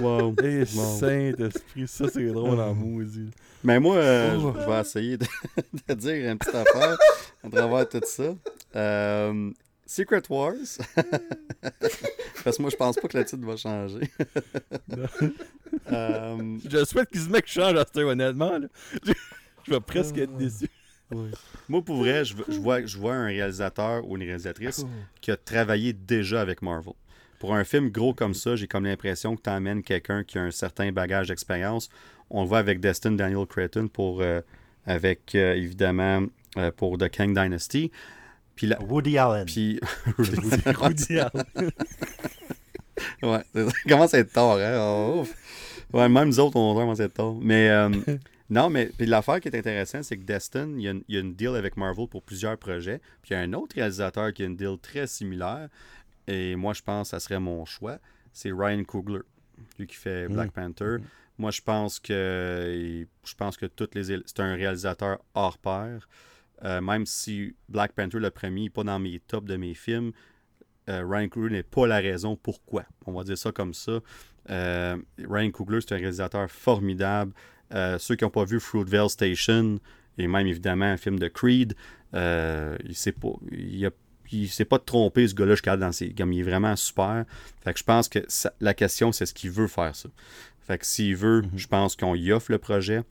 Wow. 0.00 0.34
Eh, 0.42 0.60
Wow. 0.74 0.98
Saint-Esprit, 1.00 1.86
ça, 1.86 2.06
c'est 2.12 2.26
drôle 2.28 2.58
en 2.60 2.72
maudit. 2.74 3.30
Mais 3.62 3.78
moi, 3.78 3.96
euh, 3.96 4.34
Oh. 4.38 4.54
je 4.56 4.62
je 4.62 4.66
vais 4.70 4.80
essayer 4.80 5.16
de, 5.18 5.26
de 5.88 5.94
dire 5.94 6.30
une 6.32 6.38
petite 6.38 6.54
affaire 6.54 6.96
à 7.44 7.50
travers 7.50 7.86
tout 7.88 8.00
ça. 8.06 8.34
Euh, 8.74 9.50
Secret 9.86 10.22
Wars. 10.28 10.54
Parce 12.44 12.56
que 12.56 12.62
moi, 12.62 12.70
je 12.70 12.76
pense 12.76 12.96
pas 12.96 13.08
que 13.08 13.16
le 13.18 13.24
titre 13.24 13.44
va 13.46 13.56
changer. 13.56 14.10
Euh, 15.92 16.58
Je 16.68 16.84
souhaite 16.84 17.10
qu'ils 17.10 17.22
se 17.22 17.28
mettent 17.28 17.46
change 17.46 17.76
à 17.76 17.84
ce 17.92 18.00
honnêtement. 18.00 18.58
là. 18.58 18.68
Je, 19.66 19.72
vais 19.72 19.80
presque 19.80 20.16
être 20.18 20.36
déçu. 20.36 20.68
moi, 21.68 21.82
pour 21.84 21.96
vrai, 21.96 22.24
je, 22.24 22.36
je 22.48 22.60
vois, 22.60 22.86
je 22.86 22.96
vois 22.96 23.14
un 23.14 23.26
réalisateur 23.26 24.08
ou 24.08 24.16
une 24.16 24.22
réalisatrice 24.22 24.86
qui 25.20 25.32
a 25.32 25.36
travaillé 25.36 25.92
déjà 25.92 26.40
avec 26.40 26.62
Marvel. 26.62 26.92
Pour 27.40 27.54
un 27.54 27.64
film 27.64 27.90
gros 27.90 28.14
comme 28.14 28.34
ça, 28.34 28.56
j'ai 28.56 28.66
comme 28.68 28.84
l'impression 28.84 29.36
que 29.36 29.42
tu 29.42 29.50
emmènes 29.50 29.82
quelqu'un 29.82 30.24
qui 30.24 30.38
a 30.38 30.42
un 30.42 30.50
certain 30.50 30.92
bagage 30.92 31.28
d'expérience. 31.28 31.90
On 32.30 32.42
le 32.42 32.48
voit 32.48 32.58
avec 32.58 32.80
Destin 32.80 33.12
Daniel 33.12 33.46
Cretton 33.46 33.88
pour, 33.88 34.20
euh, 34.20 34.40
avec, 34.86 35.34
euh, 35.34 35.54
évidemment, 35.54 36.22
euh, 36.56 36.70
pour 36.70 36.96
The 36.96 37.08
Kang 37.08 37.34
Dynasty. 37.34 37.90
Puis, 38.56 38.66
la, 38.66 38.82
Woody 38.82 39.18
Allen. 39.18 39.44
puis 39.44 39.78
Rudy 40.66 41.20
Allen. 41.20 41.44
ouais, 43.22 43.42
ça 43.54 43.66
commence 43.88 44.14
à 44.14 44.18
être 44.18 44.32
tard, 44.32 44.56
hein? 44.56 44.78
Oh, 44.80 45.20
ouf. 45.20 45.34
ouais, 45.92 46.08
même 46.08 46.28
nous 46.28 46.40
autres, 46.40 46.56
on 46.56 46.74
commence 46.74 47.00
à 47.00 47.04
être 47.04 47.14
tard. 47.14 47.34
Mais 47.40 47.68
euh, 47.68 47.90
non, 48.48 48.70
mais 48.70 48.86
puis 48.96 49.06
l'affaire 49.06 49.40
qui 49.40 49.48
est 49.48 49.56
intéressante, 49.56 50.04
c'est 50.04 50.16
que 50.16 50.24
Destin, 50.24 50.70
il 50.76 50.82
y, 50.82 50.88
a 50.88 50.92
une, 50.92 51.02
il 51.08 51.14
y 51.14 51.18
a 51.18 51.20
une 51.20 51.34
deal 51.34 51.54
avec 51.54 51.76
Marvel 51.76 52.08
pour 52.08 52.22
plusieurs 52.22 52.56
projets. 52.56 53.00
Puis 53.22 53.30
il 53.30 53.34
y 53.34 53.36
a 53.36 53.40
un 53.40 53.52
autre 53.52 53.76
réalisateur 53.76 54.32
qui 54.32 54.42
a 54.42 54.46
une 54.46 54.56
deal 54.56 54.78
très 54.80 55.06
similaire. 55.06 55.68
Et 56.26 56.56
moi, 56.56 56.72
je 56.72 56.82
pense 56.82 57.08
que 57.08 57.10
ça 57.10 57.20
serait 57.20 57.40
mon 57.40 57.64
choix. 57.64 57.98
C'est 58.32 58.50
Ryan 58.52 58.82
Coogler, 58.84 59.20
lui 59.78 59.86
qui 59.86 59.96
fait 59.96 60.28
Black 60.28 60.50
Panther. 60.52 60.96
Moi, 61.38 61.50
je 61.50 61.60
pense 61.60 62.00
que 62.00 63.06
je 63.24 63.34
pense 63.34 63.56
que 63.56 63.66
toutes 63.66 63.94
les 63.94 64.04
c'est 64.04 64.40
un 64.40 64.54
réalisateur 64.54 65.18
hors 65.34 65.58
pair. 65.58 66.08
Euh, 66.64 66.80
même 66.80 67.04
si 67.06 67.54
Black 67.68 67.92
Panther 67.92 68.18
le 68.18 68.30
premier 68.30 68.62
n'est 68.62 68.70
pas 68.70 68.82
dans 68.84 68.98
mes 68.98 69.20
tops 69.20 69.46
de 69.46 69.56
mes 69.56 69.74
films, 69.74 70.12
euh, 70.88 71.04
Ryan 71.06 71.28
Coogler 71.28 71.56
n'est 71.56 71.62
pas 71.62 71.86
la 71.86 71.96
raison 71.98 72.36
pourquoi. 72.36 72.84
On 73.06 73.12
va 73.12 73.24
dire 73.24 73.36
ça 73.36 73.52
comme 73.52 73.74
ça. 73.74 74.00
Euh, 74.50 74.96
Ryan 75.28 75.50
Coogler, 75.50 75.80
c'est 75.80 75.92
un 75.94 75.98
réalisateur 75.98 76.50
formidable. 76.50 77.32
Ceux 77.98 78.14
qui 78.14 78.24
n'ont 78.24 78.30
pas 78.30 78.44
vu 78.44 78.60
Fruitvale 78.60 79.10
Station, 79.10 79.78
et 80.18 80.26
même 80.28 80.46
évidemment 80.46 80.84
un 80.86 80.96
film 80.96 81.18
de 81.18 81.28
Creed, 81.28 81.74
il 82.14 82.94
s'est 82.94 83.12
pas, 83.12 83.32
il 83.50 83.84
a- 83.84 83.90
il 84.32 84.48
s'est 84.48 84.64
pas 84.64 84.78
trompé 84.78 85.26
ce 85.28 85.34
gars-là 85.34 85.52
jusqu'à 85.52 85.76
dans 85.76 85.92
ses. 85.92 86.12
Comme 86.14 86.32
il 86.32 86.40
est 86.40 86.42
vraiment 86.42 86.74
super. 86.76 87.24
Fait 87.62 87.72
que 87.72 87.78
je 87.78 87.84
pense 87.84 88.08
que 88.08 88.20
ça- 88.28 88.52
la 88.60 88.72
question, 88.74 89.12
c'est 89.12 89.26
ce 89.26 89.34
qu'il 89.34 89.50
veut 89.50 89.66
faire 89.68 89.94
ça. 89.94 90.08
Fait 90.60 90.78
que 90.78 90.86
s'il 90.86 91.14
veut, 91.16 91.42
je 91.54 91.66
pense 91.66 91.94
qu'on 91.96 92.14
y 92.14 92.32
offre 92.32 92.50
le 92.50 92.58
projet. 92.58 93.02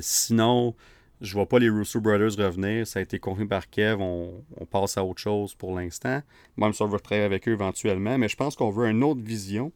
Sinon, 0.00 0.74
je 1.22 1.34
vois 1.34 1.46
pas 1.46 1.58
les 1.58 1.70
Russo 1.70 2.00
Brothers 2.00 2.36
revenir. 2.36 2.86
Ça 2.86 2.98
a 2.98 3.02
été 3.02 3.18
confirmé 3.18 3.48
par 3.48 3.70
Kev. 3.70 4.02
On, 4.02 4.42
passe 4.70 4.98
à 4.98 5.04
autre 5.04 5.20
chose 5.20 5.54
pour 5.54 5.74
l'instant. 5.74 6.20
Même 6.56 6.72
si 6.72 6.82
on 6.82 6.88
veut 6.88 6.98
travailler 6.98 7.24
avec 7.24 7.48
eux 7.48 7.52
éventuellement. 7.52 8.18
Mais 8.18 8.28
je 8.28 8.36
pense 8.36 8.56
qu'on 8.56 8.70
veut 8.70 8.88
une 8.88 9.04
autre 9.04 9.22
vision. 9.22 9.72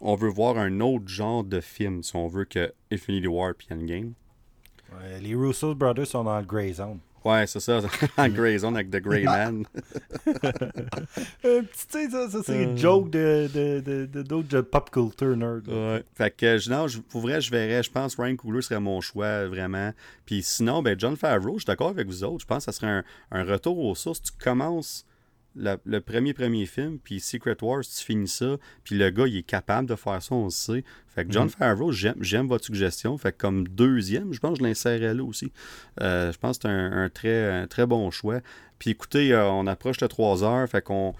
On 0.00 0.14
veut 0.14 0.28
voir 0.28 0.58
un 0.58 0.80
autre 0.80 1.08
genre 1.08 1.44
de 1.44 1.60
film 1.60 2.02
si 2.02 2.14
on 2.14 2.26
veut 2.26 2.44
que 2.44 2.72
Infinity 2.90 3.26
War 3.26 3.54
puis 3.54 3.68
Endgame. 3.70 4.12
Ouais, 4.92 5.20
les 5.20 5.34
Russo 5.34 5.74
Brothers 5.74 6.08
sont 6.08 6.24
dans 6.24 6.38
le 6.38 6.44
Grey 6.44 6.72
Zone. 6.74 6.98
Ouais, 7.24 7.46
c'est 7.46 7.60
ça. 7.60 7.80
en 8.16 8.28
Grey 8.28 8.58
Zone 8.58 8.74
avec 8.74 8.90
The 8.90 8.96
Grey 9.00 9.22
Man. 9.24 9.64
Euh, 11.44 11.62
tu 11.62 11.68
sais, 11.88 12.08
ça, 12.10 12.30
ça 12.30 12.38
c'est 12.44 12.62
une 12.62 12.78
joke 12.78 13.10
de, 13.10 13.48
de, 13.52 14.06
de, 14.06 14.22
de- 14.42 14.60
pop 14.60 14.90
culture 14.90 15.36
nerd. 15.36 15.66
Ouais. 15.68 16.02
Fait 16.14 16.30
que, 16.30 16.58
je- 16.58 16.70
non, 16.70 16.86
pour 17.10 17.22
vrai, 17.22 17.40
je 17.40 17.50
verrais. 17.50 17.82
Je 17.82 17.90
pense 17.90 18.14
que 18.16 18.22
Ryan 18.22 18.36
Coogler 18.36 18.62
serait 18.62 18.80
mon 18.80 19.00
choix, 19.00 19.46
vraiment. 19.46 19.92
Puis 20.24 20.42
sinon, 20.42 20.82
ben, 20.82 20.98
John 20.98 21.16
Favreau, 21.16 21.54
je 21.54 21.60
suis 21.60 21.66
d'accord 21.66 21.88
avec 21.88 22.06
vous 22.06 22.22
autres. 22.24 22.40
Je 22.42 22.46
pense 22.46 22.64
que 22.66 22.72
ça 22.72 22.78
serait 22.78 22.90
un, 22.92 23.04
un 23.32 23.44
retour 23.44 23.78
aux 23.78 23.94
sources. 23.94 24.22
Tu 24.22 24.32
commences 24.42 25.04
la- 25.56 25.78
le 25.84 26.00
premier 26.00 26.32
premier 26.34 26.66
film, 26.66 26.98
puis 27.02 27.20
Secret 27.20 27.56
Wars, 27.62 27.82
tu 27.82 28.04
finis 28.04 28.28
ça, 28.28 28.56
puis 28.84 28.96
le 28.96 29.10
gars, 29.10 29.26
il 29.26 29.36
est 29.38 29.42
capable 29.42 29.88
de 29.88 29.94
faire 29.96 30.22
ça, 30.22 30.34
on 30.34 30.44
le 30.44 30.50
sait. 30.50 30.84
Fait 31.08 31.24
que 31.26 31.32
John 31.32 31.48
Favreau, 31.50 31.92
j'aime, 31.92 32.14
j'aime 32.20 32.46
votre 32.46 32.64
suggestion. 32.64 33.16
Fait 33.18 33.32
que 33.32 33.36
comme 33.38 33.68
deuxième, 33.68 34.32
je 34.32 34.40
pense 34.40 34.58
que 34.58 34.64
je 34.64 34.68
l'insérerais 34.68 35.14
là 35.14 35.22
aussi. 35.24 35.52
Euh, 36.00 36.32
je 36.32 36.38
pense 36.38 36.58
que 36.58 36.62
c'est 36.62 36.68
un, 36.74 36.92
un 37.04 37.08
très, 37.10 37.50
un 37.62 37.66
très 37.66 37.86
bon 37.86 38.10
choix. 38.10 38.40
Puis 38.78 38.90
écoutez, 38.90 39.32
euh, 39.32 39.48
on 39.50 39.66
approche 39.66 39.98
de 39.98 40.06
3 40.06 40.42
heures, 40.42 40.68
fait 40.68 40.82
qu'on 40.82 41.14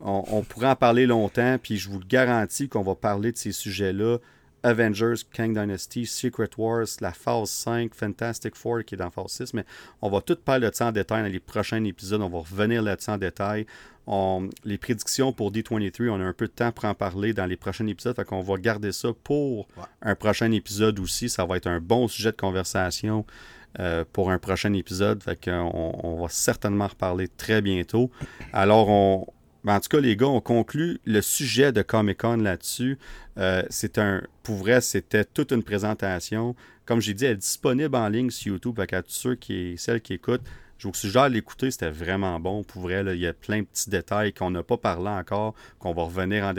on, 0.00 0.24
on 0.30 0.42
pourrait 0.42 0.68
en 0.70 0.76
parler 0.76 1.06
longtemps, 1.06 1.58
puis 1.62 1.76
je 1.76 1.88
vous 1.88 1.98
le 2.00 2.06
garantis 2.06 2.68
qu'on 2.68 2.82
va 2.82 2.94
parler 2.94 3.32
de 3.32 3.36
ces 3.38 3.52
sujets-là. 3.52 4.18
Avengers, 4.64 5.16
Kang 5.32 5.52
Dynasty, 5.54 6.06
Secret 6.06 6.50
Wars, 6.58 6.86
la 7.00 7.12
phase 7.12 7.50
5, 7.50 7.94
Fantastic 7.94 8.56
Four 8.56 8.84
qui 8.84 8.94
est 8.94 8.98
dans 8.98 9.10
phase 9.10 9.30
6, 9.32 9.54
mais 9.54 9.64
on 10.02 10.10
va 10.10 10.20
tout 10.20 10.36
parler 10.36 10.68
de 10.68 10.74
ça 10.74 10.86
en 10.88 10.92
détail 10.92 11.22
dans 11.22 11.28
les 11.28 11.38
prochains 11.40 11.84
épisodes. 11.84 12.20
On 12.22 12.28
va 12.28 12.38
revenir 12.38 12.82
là-dessus 12.82 13.10
en 13.10 13.18
détail. 13.18 13.66
On- 14.06 14.48
les 14.64 14.76
prédictions 14.78 15.32
pour 15.32 15.50
D23, 15.52 16.08
on 16.10 16.20
a 16.20 16.24
un 16.24 16.32
peu 16.32 16.46
de 16.46 16.52
temps 16.52 16.72
pour 16.72 16.84
en 16.86 16.94
parler 16.94 17.32
dans 17.32 17.46
les 17.46 17.56
prochains 17.56 17.86
épisodes, 17.86 18.16
fait 18.16 18.24
qu'on 18.24 18.42
va 18.42 18.56
garder 18.56 18.92
ça 18.92 19.08
pour 19.22 19.66
Ouais. 19.76 19.84
un 20.02 20.14
prochain 20.14 20.50
épisode 20.52 20.98
aussi. 20.98 21.28
Ça 21.28 21.44
va 21.46 21.56
être 21.56 21.66
un 21.68 21.80
bon 21.80 22.08
sujet 22.08 22.32
de 22.32 22.36
conversation 22.36 23.24
euh, 23.80 24.04
pour 24.12 24.30
un 24.30 24.38
prochain 24.38 24.72
épisode, 24.74 25.20
fait 25.22 25.42
qu'on 25.46 26.00
on 26.04 26.22
va 26.22 26.28
certainement 26.28 26.86
reparler 26.86 27.26
très 27.26 27.60
bientôt. 27.60 28.08
Alors, 28.52 28.88
on, 28.88 29.26
ben, 29.64 29.76
en 29.76 29.80
tout 29.80 29.88
cas, 29.88 30.00
les 30.00 30.14
gars, 30.14 30.26
on 30.26 30.42
conclut 30.42 31.00
le 31.06 31.22
sujet 31.22 31.72
de 31.72 31.80
Comic 31.80 32.18
Con 32.18 32.36
là-dessus. 32.36 32.98
Euh, 33.38 33.62
c'est 33.70 33.96
un, 33.98 34.22
pour 34.42 34.56
vrai, 34.56 34.82
c'était 34.82 35.24
toute 35.24 35.52
une 35.52 35.62
présentation. 35.62 36.54
Comme 36.84 37.00
j'ai 37.00 37.14
dit, 37.14 37.24
elle 37.24 37.32
est 37.32 37.36
disponible 37.36 37.96
en 37.96 38.08
ligne 38.08 38.30
sur 38.30 38.52
YouTube. 38.52 38.76
Fait 38.76 38.86
qu'à 38.86 39.02
tous 39.02 39.12
ceux 39.12 39.34
qui, 39.36 39.76
qui 40.02 40.12
écoutent, 40.12 40.42
je 40.76 40.86
vous 40.86 40.92
suggère 40.92 41.30
de 41.30 41.34
l'écouter. 41.34 41.70
C'était 41.70 41.90
vraiment 41.90 42.38
bon. 42.38 42.62
Pour 42.62 42.82
vrai, 42.82 43.02
il 43.14 43.20
y 43.20 43.26
a 43.26 43.32
plein 43.32 43.60
de 43.60 43.66
petits 43.66 43.88
détails 43.88 44.34
qu'on 44.34 44.50
n'a 44.50 44.62
pas 44.62 44.76
parlé 44.76 45.08
encore, 45.08 45.54
qu'on 45.78 45.94
va 45.94 46.02
revenir 46.02 46.52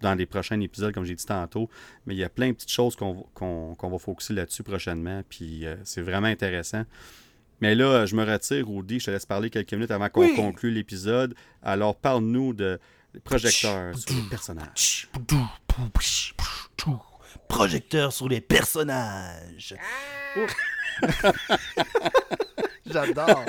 dans 0.00 0.14
les 0.14 0.26
prochains 0.26 0.60
épisodes, 0.60 0.92
comme 0.92 1.04
j'ai 1.04 1.14
dit 1.14 1.26
tantôt. 1.26 1.70
Mais 2.06 2.14
il 2.14 2.18
y 2.18 2.24
a 2.24 2.28
plein 2.28 2.48
de 2.48 2.54
petites 2.54 2.72
choses 2.72 2.96
qu'on 2.96 3.76
va 3.80 3.98
focuser 3.98 4.34
là-dessus 4.34 4.64
prochainement. 4.64 5.22
Puis 5.28 5.64
euh, 5.64 5.76
c'est 5.84 6.02
vraiment 6.02 6.26
intéressant. 6.26 6.82
Mais 7.60 7.74
là, 7.74 8.04
je 8.06 8.14
me 8.14 8.24
retire, 8.24 8.66
Rudy. 8.68 9.00
Je 9.00 9.06
te 9.06 9.10
laisse 9.10 9.26
parler 9.26 9.48
quelques 9.50 9.72
minutes 9.72 9.90
avant 9.90 10.08
qu'on 10.08 10.20
Oui. 10.22 10.34
conclue 10.36 10.70
l'épisode. 10.70 11.34
Alors, 11.62 11.96
parle-nous 11.96 12.52
de 12.52 12.78
projecteurs 13.24 13.96
sur 13.98 14.14
les 14.14 14.22
personnages. 14.28 15.08
Projecteur 17.48 18.12
sur 18.12 18.28
les 18.28 18.40
personnages. 18.40 19.74
Oh. 20.36 20.46
J'adore. 22.86 23.44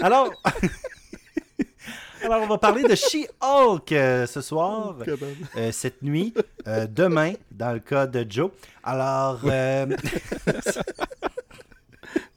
Alors, 0.00 0.30
alors, 2.24 2.42
on 2.42 2.46
va 2.46 2.58
parler 2.58 2.82
de 2.84 2.94
She-Hulk 2.94 3.92
euh, 3.92 4.26
ce 4.26 4.40
soir, 4.40 4.96
euh, 5.56 5.72
cette 5.72 6.02
nuit, 6.02 6.32
euh, 6.66 6.86
demain, 6.88 7.32
dans 7.52 7.72
le 7.72 7.80
cas 7.80 8.06
de 8.06 8.24
Joe. 8.28 8.50
Alors, 8.82 9.40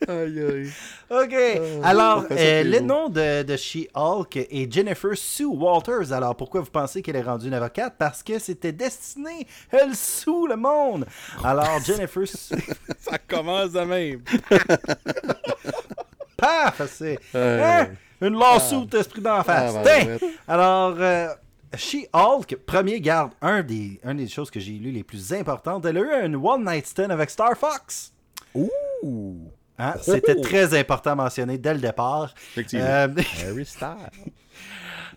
Aïe, 0.07 0.41
aïe. 0.41 0.71
OK. 1.09 1.35
on 1.80 1.83
Alors, 1.83 2.25
euh, 2.31 2.63
le 2.63 2.80
nom 2.80 3.09
de, 3.09 3.43
de 3.43 3.55
She-Hulk 3.55 4.35
est 4.38 4.71
Jennifer 4.71 5.15
Sue 5.15 5.45
Walters. 5.45 6.11
Alors, 6.11 6.35
pourquoi 6.35 6.61
vous 6.61 6.71
pensez 6.71 7.01
qu'elle 7.01 7.15
est 7.15 7.21
rendue 7.21 7.47
une 7.47 7.53
avocate? 7.53 7.95
Parce 7.97 8.23
que 8.23 8.39
c'était 8.39 8.71
destiné. 8.71 9.45
Elle 9.69 9.95
sous 9.95 10.47
le 10.47 10.55
monde. 10.55 11.05
Alors, 11.43 11.80
Jennifer 11.85 12.27
Sue... 12.27 12.55
Ça 12.99 13.17
commence 13.19 13.71
de 13.71 13.81
même. 13.81 14.21
Paf! 16.38 16.81
C'est... 16.91 17.19
Euh, 17.35 17.61
Hein? 17.83 17.89
Une 18.21 18.38
lawsuit 18.38 18.88
esprit 18.93 19.21
d'en 19.21 19.43
face. 19.43 19.73
Ah, 19.77 19.83
ben, 19.83 20.07
ouais. 20.07 20.19
Alors, 20.47 20.95
euh, 20.99 21.27
She-Hulk, 21.75 22.55
premier 22.65 22.99
garde, 23.01 23.31
un 23.41 23.63
des, 23.63 23.99
un 24.03 24.13
des 24.15 24.27
choses 24.27 24.51
que 24.51 24.59
j'ai 24.59 24.73
lues 24.73 24.91
les 24.91 25.03
plus 25.03 25.33
importantes, 25.33 25.85
elle 25.85 25.97
a 25.97 26.01
eu 26.01 26.11
un 26.25 26.33
One 26.35 26.63
Night 26.65 26.85
Stand 26.85 27.11
avec 27.11 27.30
Star 27.30 27.55
Fox. 27.57 28.13
Ouh. 28.53 29.49
Hein? 29.82 29.95
C'était 30.01 30.40
très 30.40 30.77
important 30.77 31.11
à 31.11 31.16
mentionner 31.16 31.58
dès 31.58 31.74
le 31.74 31.80
départ. 31.80 32.34
Effectivement. 32.51 32.85
Euh, 32.85 33.08
Harry 33.48 33.66
Styles. 33.66 33.88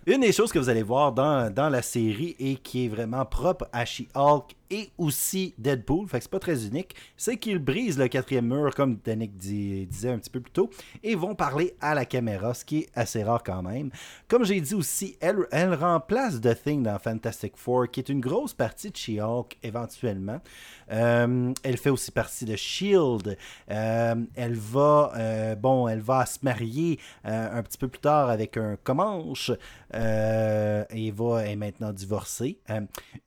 Une 0.06 0.20
des 0.20 0.32
choses 0.32 0.52
que 0.52 0.58
vous 0.58 0.68
allez 0.68 0.82
voir 0.82 1.12
dans, 1.12 1.52
dans 1.52 1.68
la 1.68 1.82
série 1.82 2.36
et 2.38 2.56
qui 2.56 2.86
est 2.86 2.88
vraiment 2.88 3.24
propre 3.24 3.68
à 3.72 3.84
She-Hulk 3.84 4.54
et 4.70 4.90
aussi 4.98 5.54
Deadpool, 5.58 6.06
c'est 6.10 6.28
pas 6.28 6.38
très 6.38 6.66
unique, 6.66 6.94
c'est 7.16 7.36
qu'ils 7.36 7.58
brisent 7.58 7.98
le 7.98 8.08
quatrième 8.08 8.46
mur, 8.46 8.74
comme 8.74 8.98
Danick 9.04 9.36
disait 9.36 10.10
un 10.10 10.18
petit 10.18 10.30
peu 10.30 10.40
plus 10.40 10.52
tôt, 10.52 10.70
et 11.02 11.14
vont 11.14 11.34
parler 11.34 11.74
à 11.80 11.94
la 11.94 12.04
caméra, 12.04 12.54
ce 12.54 12.64
qui 12.64 12.78
est 12.78 12.88
assez 12.94 13.22
rare 13.22 13.42
quand 13.42 13.62
même. 13.62 13.90
Comme 14.28 14.44
j'ai 14.44 14.60
dit 14.60 14.74
aussi, 14.74 15.16
elle, 15.20 15.74
remplace 15.74 16.40
The 16.40 16.60
Thing 16.62 16.82
dans 16.82 16.98
Fantastic 16.98 17.56
Four, 17.56 17.90
qui 17.90 18.00
est 18.00 18.08
une 18.08 18.20
grosse 18.20 18.54
partie 18.54 18.90
de 18.90 18.96
She-Hulk 18.96 19.58
éventuellement. 19.62 20.40
Euh, 20.90 21.52
elle 21.62 21.78
fait 21.78 21.90
aussi 21.90 22.10
partie 22.10 22.44
de 22.44 22.56
Shield. 22.56 23.36
Euh, 23.70 24.14
elle 24.34 24.54
va, 24.54 25.12
euh, 25.16 25.54
bon, 25.54 25.88
elle 25.88 26.00
va 26.00 26.26
se 26.26 26.38
marier 26.42 26.98
un 27.24 27.62
petit 27.62 27.78
peu 27.78 27.88
plus 27.88 28.00
tard 28.00 28.30
avec 28.30 28.56
un 28.56 28.76
Comanche 28.82 29.50
et 29.92 31.10
va 31.10 31.46
est 31.46 31.56
maintenant 31.56 31.92
divorcée. 31.92 32.58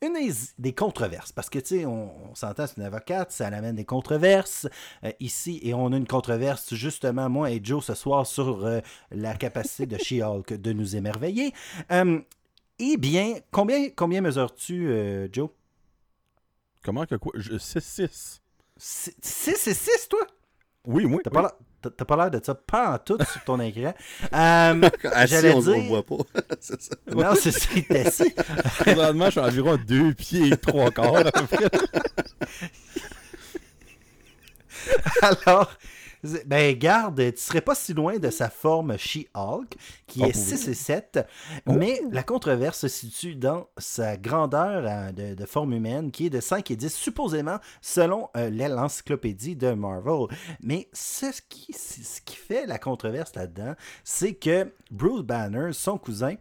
Une 0.02 0.18
des 0.58 0.74
controverses, 0.74 1.32
parce 1.38 1.52
que 1.52 1.60
tu 1.60 1.78
sais, 1.78 1.86
on, 1.86 2.32
on 2.32 2.34
s'entend, 2.34 2.66
c'est 2.66 2.78
une 2.78 2.84
avocate, 2.84 3.32
ça 3.32 3.46
amène 3.46 3.76
des 3.76 3.86
controverses 3.86 4.68
euh, 5.04 5.12
ici 5.20 5.60
et 5.62 5.76
on 5.76 5.94
a 5.94 5.96
une 5.96 6.08
controverse 6.08 6.74
justement 6.74 7.30
moi 7.30 7.52
et 7.52 7.62
Joe 7.64 7.86
ce 7.86 7.94
soir 7.94 8.26
sur 8.26 8.66
euh, 8.66 8.80
la 9.12 9.36
capacité 9.36 9.86
de 9.86 10.00
She-Hulk 10.00 10.54
de 10.60 10.74
nous 10.74 10.96
émerveiller. 10.96 11.54
Euh, 11.92 12.20
eh 12.80 12.98
bien, 12.98 13.36
combien, 13.52 13.90
combien 13.96 14.22
mesures-tu, 14.22 14.88
euh, 14.90 15.28
Joe? 15.32 15.52
Comment 16.84 17.06
que 17.06 17.14
quoi? 17.14 17.34
6-6. 17.38 18.40
6 18.76 19.68
et 19.68 19.74
6, 19.76 20.08
toi? 20.10 20.22
Oui, 20.88 21.06
oui. 21.06 21.18
T'as 21.24 21.30
pas 21.30 21.42
l'air- 21.42 21.52
t'as- 21.82 22.06
pas 22.06 22.16
l'air 22.18 22.32
de 22.32 22.40
ça 22.44 22.56
pas 22.56 22.92
en 22.94 22.98
tout 23.00 23.18
sur 23.32 23.44
ton 23.44 23.60
écran. 23.60 23.94
Euh, 24.34 24.90
Assis, 25.14 25.36
on 25.54 25.60
dire- 25.62 25.76
le 25.76 25.88
voit 25.88 26.04
pas. 26.04 26.16
c'est 26.60 26.82
ça. 26.82 26.96
non, 27.14 27.36
c'est 27.36 27.52
ça, 27.52 27.68
il 27.74 27.80
était 27.80 28.08
assis. 28.08 28.34
Présentement, 28.80 29.26
je 29.26 29.32
suis 29.32 29.40
environ 29.40 29.78
deux 29.88 30.14
pieds 30.14 30.48
et 30.54 30.58
trois 30.58 30.92
quarts 30.92 31.16
à 31.18 31.32
peu 31.32 31.46
près. 31.48 31.70
Alors, 35.22 35.72
ben 36.46 36.78
garde, 36.78 37.22
tu 37.34 37.42
serais 37.42 37.62
pas 37.62 37.76
si 37.76 37.94
loin 37.94 38.18
de 38.18 38.30
sa 38.30 38.50
forme 38.50 38.98
She-Hulk, 38.98 39.76
qui 40.08 40.22
Oh, 40.22 40.26
est 40.26 40.36
oui. 40.36 40.58
6 40.58 40.68
et 40.70 40.74
7, 40.74 41.20
mais 41.68 42.02
la 42.12 42.24
controverse 42.24 42.80
se 42.80 42.88
situe 42.88 43.36
dans 43.36 43.68
sa 43.78 44.18
grandeur 44.18 44.84
euh, 44.86 45.12
de, 45.12 45.36
de 45.36 45.46
forme 45.46 45.74
humaine, 45.74 46.12
qui 46.12 46.28
est 46.28 46.30
de 46.30 46.40
5 46.40 46.72
et 46.72 46.76
10, 46.76 46.94
supposément, 46.94 47.58
selon 47.82 48.30
euh, 48.36 48.50
l'encyclopédie 48.50 49.56
de 49.56 49.72
Marvel. 49.74 50.28
Mais 50.62 50.88
ce 50.94 51.28
qui, 51.50 51.74
ce 51.74 52.22
qui 52.22 52.36
fait 52.36 52.66
la 52.66 52.80
controverse 52.80 53.36
là-dedans, 53.36 53.76
c'est 54.04 54.34
que 54.34 54.74
Bruce 54.92 55.22
Banner, 55.24 55.72
son 55.74 55.98
cousin, 55.98 56.36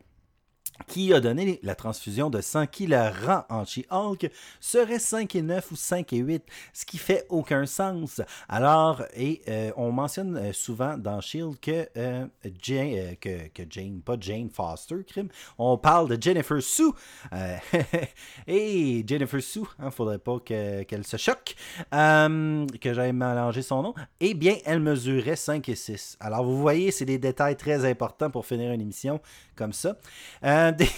qui 0.87 1.13
a 1.13 1.21
donné 1.21 1.61
la 1.63 1.75
transfusion 1.75 2.31
de 2.31 2.41
sang 2.41 2.67
qui 2.67 2.87
la 2.87 3.11
rend 3.11 3.45
en 3.49 3.65
She-Hulk 3.65 4.31
serait 4.61 4.99
5 4.99 5.35
et 5.37 5.43
9 5.43 5.71
ou 5.73 5.77
5 5.77 6.13
et 6.13 6.19
8, 6.19 6.43
ce 6.73 6.85
qui 6.85 6.99
fait 6.99 7.27
aucun 7.29 7.67
sens. 7.67 8.21
Alors, 8.49 9.03
et 9.15 9.43
euh, 9.49 9.71
on 9.77 9.93
mentionne 9.93 10.37
euh, 10.37 10.53
souvent 10.53 10.97
dans 10.97 11.21
Shield 11.21 11.59
que, 11.61 11.89
euh, 11.97 12.27
Jane, 12.63 13.17
que, 13.21 13.49
Jane, 13.69 14.01
pas 14.01 14.17
Jane 14.21 14.51
Foster, 14.51 14.97
crime, 15.07 15.29
on 15.59 15.77
parle 15.79 16.09
de 16.17 16.23
Jennifer 16.23 16.61
Sue. 16.63 16.93
Et 18.47 19.05
Jennifer 19.07 19.41
Sue, 19.43 19.61
il 19.83 19.91
faudrait 19.91 20.19
pas 20.19 20.39
que- 20.41 20.83
qu'elle 20.85 21.07
se 21.07 21.17
choque, 21.17 21.55
que 21.91 22.95
j'aille 22.95 23.13
mélanger 23.13 23.63
son 23.63 23.83
nom. 23.83 23.95
Eh 24.21 24.35
bien, 24.35 24.57
elle 24.65 24.81
mesurait 24.81 25.37
5 25.37 25.69
et 25.69 25.75
6. 25.75 26.17
Alors, 26.21 26.45
vous 26.45 26.59
voyez, 26.61 26.91
c'est 26.91 27.05
des 27.05 27.19
détails 27.19 27.57
très 27.57 27.85
importants 27.89 28.31
pour 28.31 28.47
finir 28.47 28.73
une 28.73 28.81
émission 28.81 29.21
comme 29.57 29.73
ça. 29.73 29.97
Euh, 30.45 30.71
des... 30.73 30.89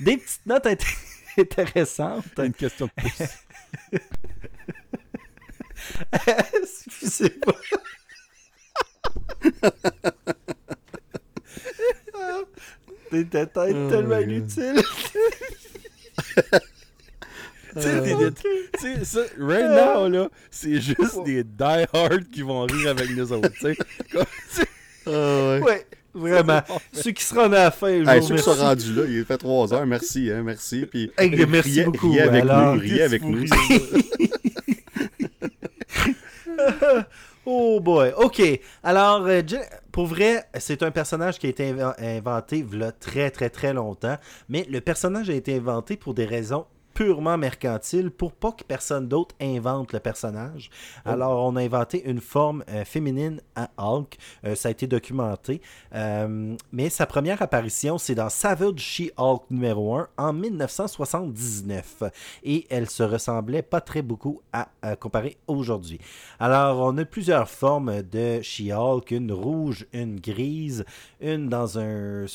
des 0.00 0.16
petites 0.18 0.46
notes 0.46 0.66
int- 0.66 0.96
intéressantes. 1.38 2.24
T'as 2.34 2.46
une 2.46 2.52
question 2.54 2.86
de 2.86 2.92
plus. 3.02 4.00
Excusez-moi. 6.62 7.54
Des 13.12 13.24
détails 13.24 13.72
Oh 13.74 13.90
tellement 13.90 14.18
inutiles. 14.18 14.82
Tu 17.76 17.80
sais, 18.78 19.04
ça, 19.04 19.20
right 19.36 19.64
now, 19.68 20.08
là, 20.08 20.28
c'est 20.48 20.80
juste 20.80 21.24
des 21.24 21.42
die-hard 21.42 22.30
qui 22.30 22.42
vont 22.42 22.62
rire 22.66 22.90
avec 22.90 23.10
nous 23.10 23.32
autres, 23.32 23.48
tu 23.48 23.58
sais. 23.58 23.76
Comme- 24.12 24.24
tu 24.24 24.60
sais, 24.60 24.68
Ah, 25.06 25.10
ouais. 25.10 25.60
Ouais, 25.60 25.86
vraiment. 26.20 26.60
Ceux 26.92 27.10
qui 27.10 27.24
se 27.24 27.34
rendent 27.34 27.54
à 27.54 27.64
la 27.64 27.70
fin, 27.70 27.88
Hey, 28.06 28.22
ceux 28.22 28.36
qui 28.36 28.42
sont 28.42 28.54
rendus 28.54 28.92
là, 28.94 29.02
il 29.08 29.24
fait 29.24 29.38
3 29.38 29.74
heures, 29.74 29.86
merci, 29.86 30.30
hein, 30.30 30.42
merci. 30.44 30.86
Puis, 30.86 31.10
Hey, 31.18 31.30
merci 31.46 31.70
riez- 31.80 31.84
beaucoup, 31.84 32.10
riez 32.10 32.22
avec 32.22 32.42
alors, 32.42 32.74
nous, 32.74 32.80
riez 32.80 33.02
avec 33.02 33.22
nous. 33.22 33.44
Oh 37.46 37.78
boy, 37.78 38.10
ok. 38.16 38.40
Alors, 38.82 39.22
euh, 39.26 39.42
pour 39.92 40.06
vrai, 40.06 40.44
c'est 40.58 40.82
un 40.82 40.90
personnage 40.90 41.38
qui 41.38 41.46
a 41.46 41.50
été 41.50 41.70
inven- 41.74 41.94
inventé 41.98 42.64
très 42.98 43.30
très 43.30 43.50
très 43.50 43.74
longtemps, 43.74 44.16
mais 44.48 44.66
le 44.70 44.80
personnage 44.80 45.28
a 45.28 45.34
été 45.34 45.54
inventé 45.54 45.96
pour 45.98 46.14
des 46.14 46.24
raisons 46.24 46.64
purement 46.94 47.36
mercantiles 47.36 48.10
pour 48.10 48.32
pas 48.32 48.52
que 48.52 48.64
personne 48.64 49.08
d'autre 49.08 49.34
invente 49.40 49.92
le 49.92 50.00
personnage. 50.00 50.70
Alors, 51.04 51.44
on 51.44 51.56
a 51.56 51.62
inventé 51.62 52.08
une 52.08 52.20
forme 52.20 52.64
euh, 52.68 52.84
féminine 52.84 53.40
à 53.56 53.68
Hulk. 53.78 54.16
Euh, 54.44 54.54
ça 54.54 54.68
a 54.68 54.70
été 54.70 54.86
documenté. 54.86 55.60
Euh, 55.94 56.54
mais 56.72 56.88
sa 56.90 57.06
première 57.06 57.42
apparition, 57.42 57.98
c'est 57.98 58.14
dans 58.14 58.28
Savage 58.30 58.78
She-Hulk 58.78 59.42
numéro 59.50 59.96
1 59.96 60.08
en 60.16 60.32
1979. 60.32 62.04
Et 62.44 62.66
elle 62.70 62.88
se 62.88 63.02
ressemblait 63.02 63.62
pas 63.62 63.80
très 63.80 64.02
beaucoup 64.02 64.40
à, 64.52 64.68
à 64.82 64.96
comparer 64.96 65.36
aujourd'hui. 65.46 65.98
Alors, 66.38 66.78
on 66.80 66.96
a 66.98 67.04
plusieurs 67.04 67.48
formes 67.48 68.02
de 68.02 68.40
She-Hulk, 68.42 69.10
une 69.10 69.32
rouge, 69.32 69.86
une 69.92 70.20
grise, 70.20 70.84
une 71.20 71.48
dans 71.48 71.78
un 71.78 72.26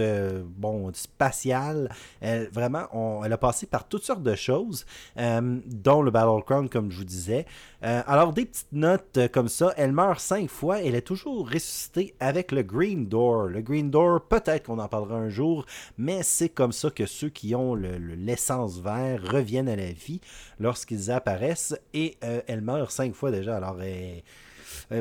euh, 0.00 0.42
bon, 0.46 0.90
spatial. 0.94 1.90
Elle, 2.20 2.48
vraiment, 2.52 2.84
on- 2.92 3.24
elle 3.24 3.32
a 3.32 3.38
passé 3.38 3.66
par 3.66 3.88
toutes 3.88 4.01
sortes 4.02 4.22
de 4.22 4.34
choses, 4.34 4.84
euh, 5.18 5.58
dont 5.66 6.02
le 6.02 6.10
Battlecrown, 6.10 6.68
comme 6.68 6.90
je 6.90 6.98
vous 6.98 7.04
disais. 7.04 7.46
Euh, 7.84 8.02
alors, 8.06 8.32
des 8.32 8.44
petites 8.44 8.72
notes 8.72 9.16
euh, 9.18 9.28
comme 9.28 9.48
ça. 9.48 9.72
Elle 9.76 9.92
meurt 9.92 10.20
cinq 10.20 10.48
fois. 10.48 10.80
Elle 10.82 10.94
est 10.94 11.00
toujours 11.06 11.48
ressuscitée 11.50 12.14
avec 12.20 12.52
le 12.52 12.62
Green 12.62 13.06
Door. 13.08 13.44
Le 13.48 13.60
Green 13.60 13.90
Door, 13.90 14.22
peut-être 14.28 14.66
qu'on 14.66 14.78
en 14.78 14.88
parlera 14.88 15.16
un 15.16 15.28
jour, 15.30 15.66
mais 15.98 16.22
c'est 16.22 16.48
comme 16.48 16.72
ça 16.72 16.90
que 16.90 17.06
ceux 17.06 17.28
qui 17.28 17.54
ont 17.54 17.74
le- 17.74 17.98
le- 17.98 18.14
l'essence 18.14 18.78
vert 18.80 19.20
reviennent 19.22 19.68
à 19.68 19.76
la 19.76 19.92
vie 19.92 20.20
lorsqu'ils 20.60 21.10
apparaissent. 21.10 21.74
Et 21.94 22.16
elle 22.46 22.60
meurt 22.60 22.90
cinq 22.90 23.14
fois 23.14 23.30
déjà. 23.30 23.56
Alors, 23.56 23.80
elle, 23.82 24.22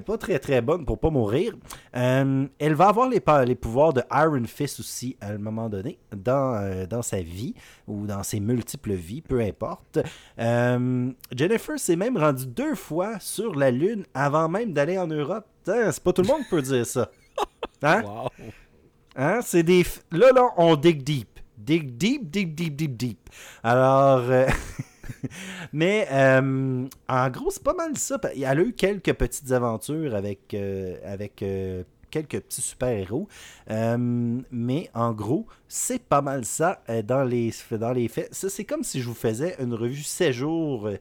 pas 0.06 0.18
très 0.18 0.40
très 0.40 0.62
bonne 0.62 0.86
pour 0.86 1.00
pas 1.00 1.10
mourir. 1.10 1.54
Euh, 1.96 2.48
elle 2.60 2.74
va 2.74 2.88
avoir 2.88 3.10
les, 3.10 3.20
pouvoirs 3.56 3.94
de 3.94 4.02
Iron 4.12 4.44
Fist 4.46 4.80
aussi 4.80 5.18
à 5.22 5.30
un 5.32 5.38
moment 5.38 5.70
donné 5.70 6.00
dans, 6.16 6.56
euh, 6.56 6.86
dans 6.86 7.02
sa 7.02 7.22
vie 7.22 7.54
ou 7.88 8.06
dans 8.06 8.24
ses 8.24 8.40
multiples 8.40 8.94
vies, 8.94 9.22
peu 9.22 9.42
importe. 9.42 10.00
Euh, 10.40 11.12
Jennifer 11.36 11.80
s'est 11.80 11.96
même 11.96 12.18
rendue 12.18 12.48
deux 12.48 12.76
fois 12.76 13.20
sur 13.20 13.56
la 13.56 13.72
Lune 13.72 14.06
avant 14.14 14.48
même 14.50 14.74
d'aller 14.74 14.98
en 14.98 15.08
Europe. 15.08 15.46
Putain, 15.64 15.92
C'est 15.92 16.04
pas 16.04 16.14
tout 16.14 16.22
le 16.22 16.28
monde 16.28 16.44
qui 16.44 16.50
peut 16.50 16.62
dire 16.62 16.86
ça. 16.86 17.10
Hein? 17.84 18.04
Wow. 18.04 18.30
Hein? 19.16 19.40
C'est 19.42 19.64
des. 19.64 19.84
Là, 20.12 20.32
là, 20.36 20.50
on 20.58 20.76
dig 20.76 21.04
deep. 21.04 21.40
Dig 21.58 21.98
deep, 21.98 22.30
deep, 22.30 22.54
deep, 22.54 22.76
deep, 22.76 22.96
deep. 22.96 23.30
Alors. 23.64 24.20
euh, 24.30 24.48
Mais 25.74 26.08
en 27.08 27.30
gros, 27.30 27.52
c'est 27.52 27.64
pas 27.64 27.74
mal 27.74 27.98
ça. 27.98 28.20
Elle 28.36 28.46
a 28.46 28.56
eu 28.56 28.74
quelques 28.74 29.14
petites 29.14 29.52
aventures 29.52 30.16
avec, 30.16 30.56
avec 31.06 31.44
quelques 32.12 32.42
petits 32.42 32.62
super-héros. 32.62 33.28
Mais 33.70 34.90
en 34.94 35.14
gros, 35.14 35.48
c'est 35.68 36.04
pas 36.04 36.22
mal 36.22 36.46
ça 36.46 36.84
dans, 37.06 37.24
les, 37.24 37.52
faits. 37.52 38.34
Ça, 38.34 38.50
c'est 38.50 38.66
comme 38.66 38.84
si 38.84 39.02
je 39.02 39.08
vous 39.08 39.16
faisais 39.16 39.56
une 39.60 39.74
revue 39.74 40.04
7 40.04 40.32
jours 40.34 40.88
euh, 40.88 40.98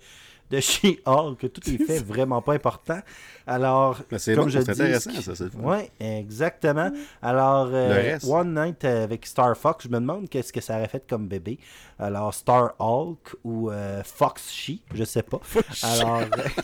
de 0.50 0.60
She-Hulk, 0.60 1.38
que 1.38 1.46
tout 1.46 1.60
est 1.70 1.78
fait 1.84 2.00
vraiment 2.00 2.42
pas 2.42 2.54
important. 2.54 3.00
Alors, 3.46 3.98
c'est 4.18 4.34
comme 4.34 4.44
bon, 4.44 4.50
je 4.50 4.60
c'est 4.60 4.72
dis, 4.72 4.82
intéressant, 4.82 5.20
ça, 5.20 5.34
c'est. 5.34 5.54
Ouais, 5.56 5.90
exactement. 6.00 6.90
Alors, 7.22 7.68
euh. 7.72 8.18
One 8.26 8.54
Night 8.54 8.84
avec 8.84 9.26
Star 9.26 9.56
Fox, 9.56 9.84
je 9.84 9.88
me 9.88 9.94
demande 10.00 10.28
qu'est-ce 10.28 10.52
que 10.52 10.60
ça 10.60 10.76
aurait 10.76 10.88
fait 10.88 11.04
comme 11.08 11.28
bébé. 11.28 11.58
Alors, 11.98 12.34
Star 12.34 12.74
Hulk 12.78 13.36
ou 13.44 13.70
euh, 13.70 14.02
Fox 14.04 14.50
She, 14.52 14.72
je 14.92 15.04
sais 15.04 15.22
pas. 15.22 15.40
Alors. 15.82 16.20
euh, 16.20 16.26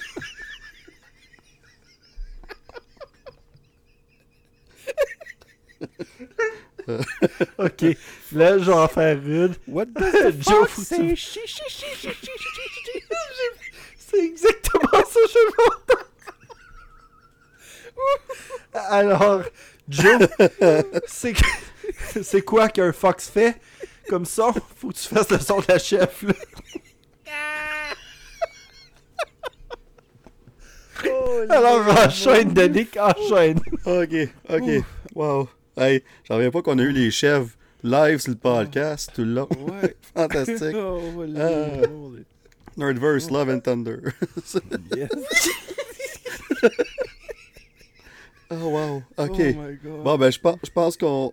ok, 7.59 7.85
là 8.33 8.59
je 8.59 8.65
vais 8.65 8.73
en 8.73 8.89
faire 8.89 9.19
une. 9.19 9.55
What 9.67 9.87
the 9.87 10.33
chi. 11.17 11.41
C'est 13.99 14.25
exactement 14.25 15.03
ça, 15.11 15.21
je. 15.33 15.39
Alors, 18.75 19.43
Joe, 19.89 20.29
c'est 22.23 22.43
quoi 22.43 22.69
qu'un 22.69 22.93
fox 22.93 23.29
fait? 23.29 23.57
Comme 24.09 24.25
ça? 24.25 24.51
Faut 24.77 24.89
que 24.89 24.95
tu 24.95 25.09
fasses 25.09 25.31
le 25.31 25.41
son 25.41 25.59
de 25.61 25.65
la 25.69 25.79
chef, 25.79 26.23
là. 26.23 26.35
Alors, 31.51 32.07
enchaîne, 32.07 32.53
Danick, 32.53 32.97
enchaîne. 32.97 33.59
Ok, 33.85 34.29
ok. 34.49 34.85
Wow. 35.15 35.49
Hey, 35.77 36.03
j'en 36.25 36.37
reviens 36.37 36.51
pas 36.51 36.63
qu'on 36.63 36.79
a 36.79 36.83
eu 36.83 36.93
les 36.93 37.11
chefs 37.11 37.57
live 37.83 38.19
sur 38.19 38.31
le 38.33 38.39
podcast 38.39 39.11
tout 39.15 39.23
le 39.25 39.33
long. 39.35 39.49
Ouais. 39.59 39.95
Fantastique. 40.17 40.75
Oh, 40.75 41.01
Ah. 41.37 41.87
Nerdverse, 42.77 43.31
Love 43.31 43.49
and 43.51 43.61
Thunder. 43.61 43.99
Yes. 44.97 45.11
oh 48.51 48.55
wow. 48.69 49.03
Ok. 49.19 49.31
Oh 49.39 49.43
my 49.43 49.77
god. 49.83 50.03
Bon, 50.05 50.19
ben, 50.19 50.31
je 50.31 50.39
pense, 50.39 50.57
je 50.65 50.71
pense 50.71 50.97
qu'on 50.97 51.31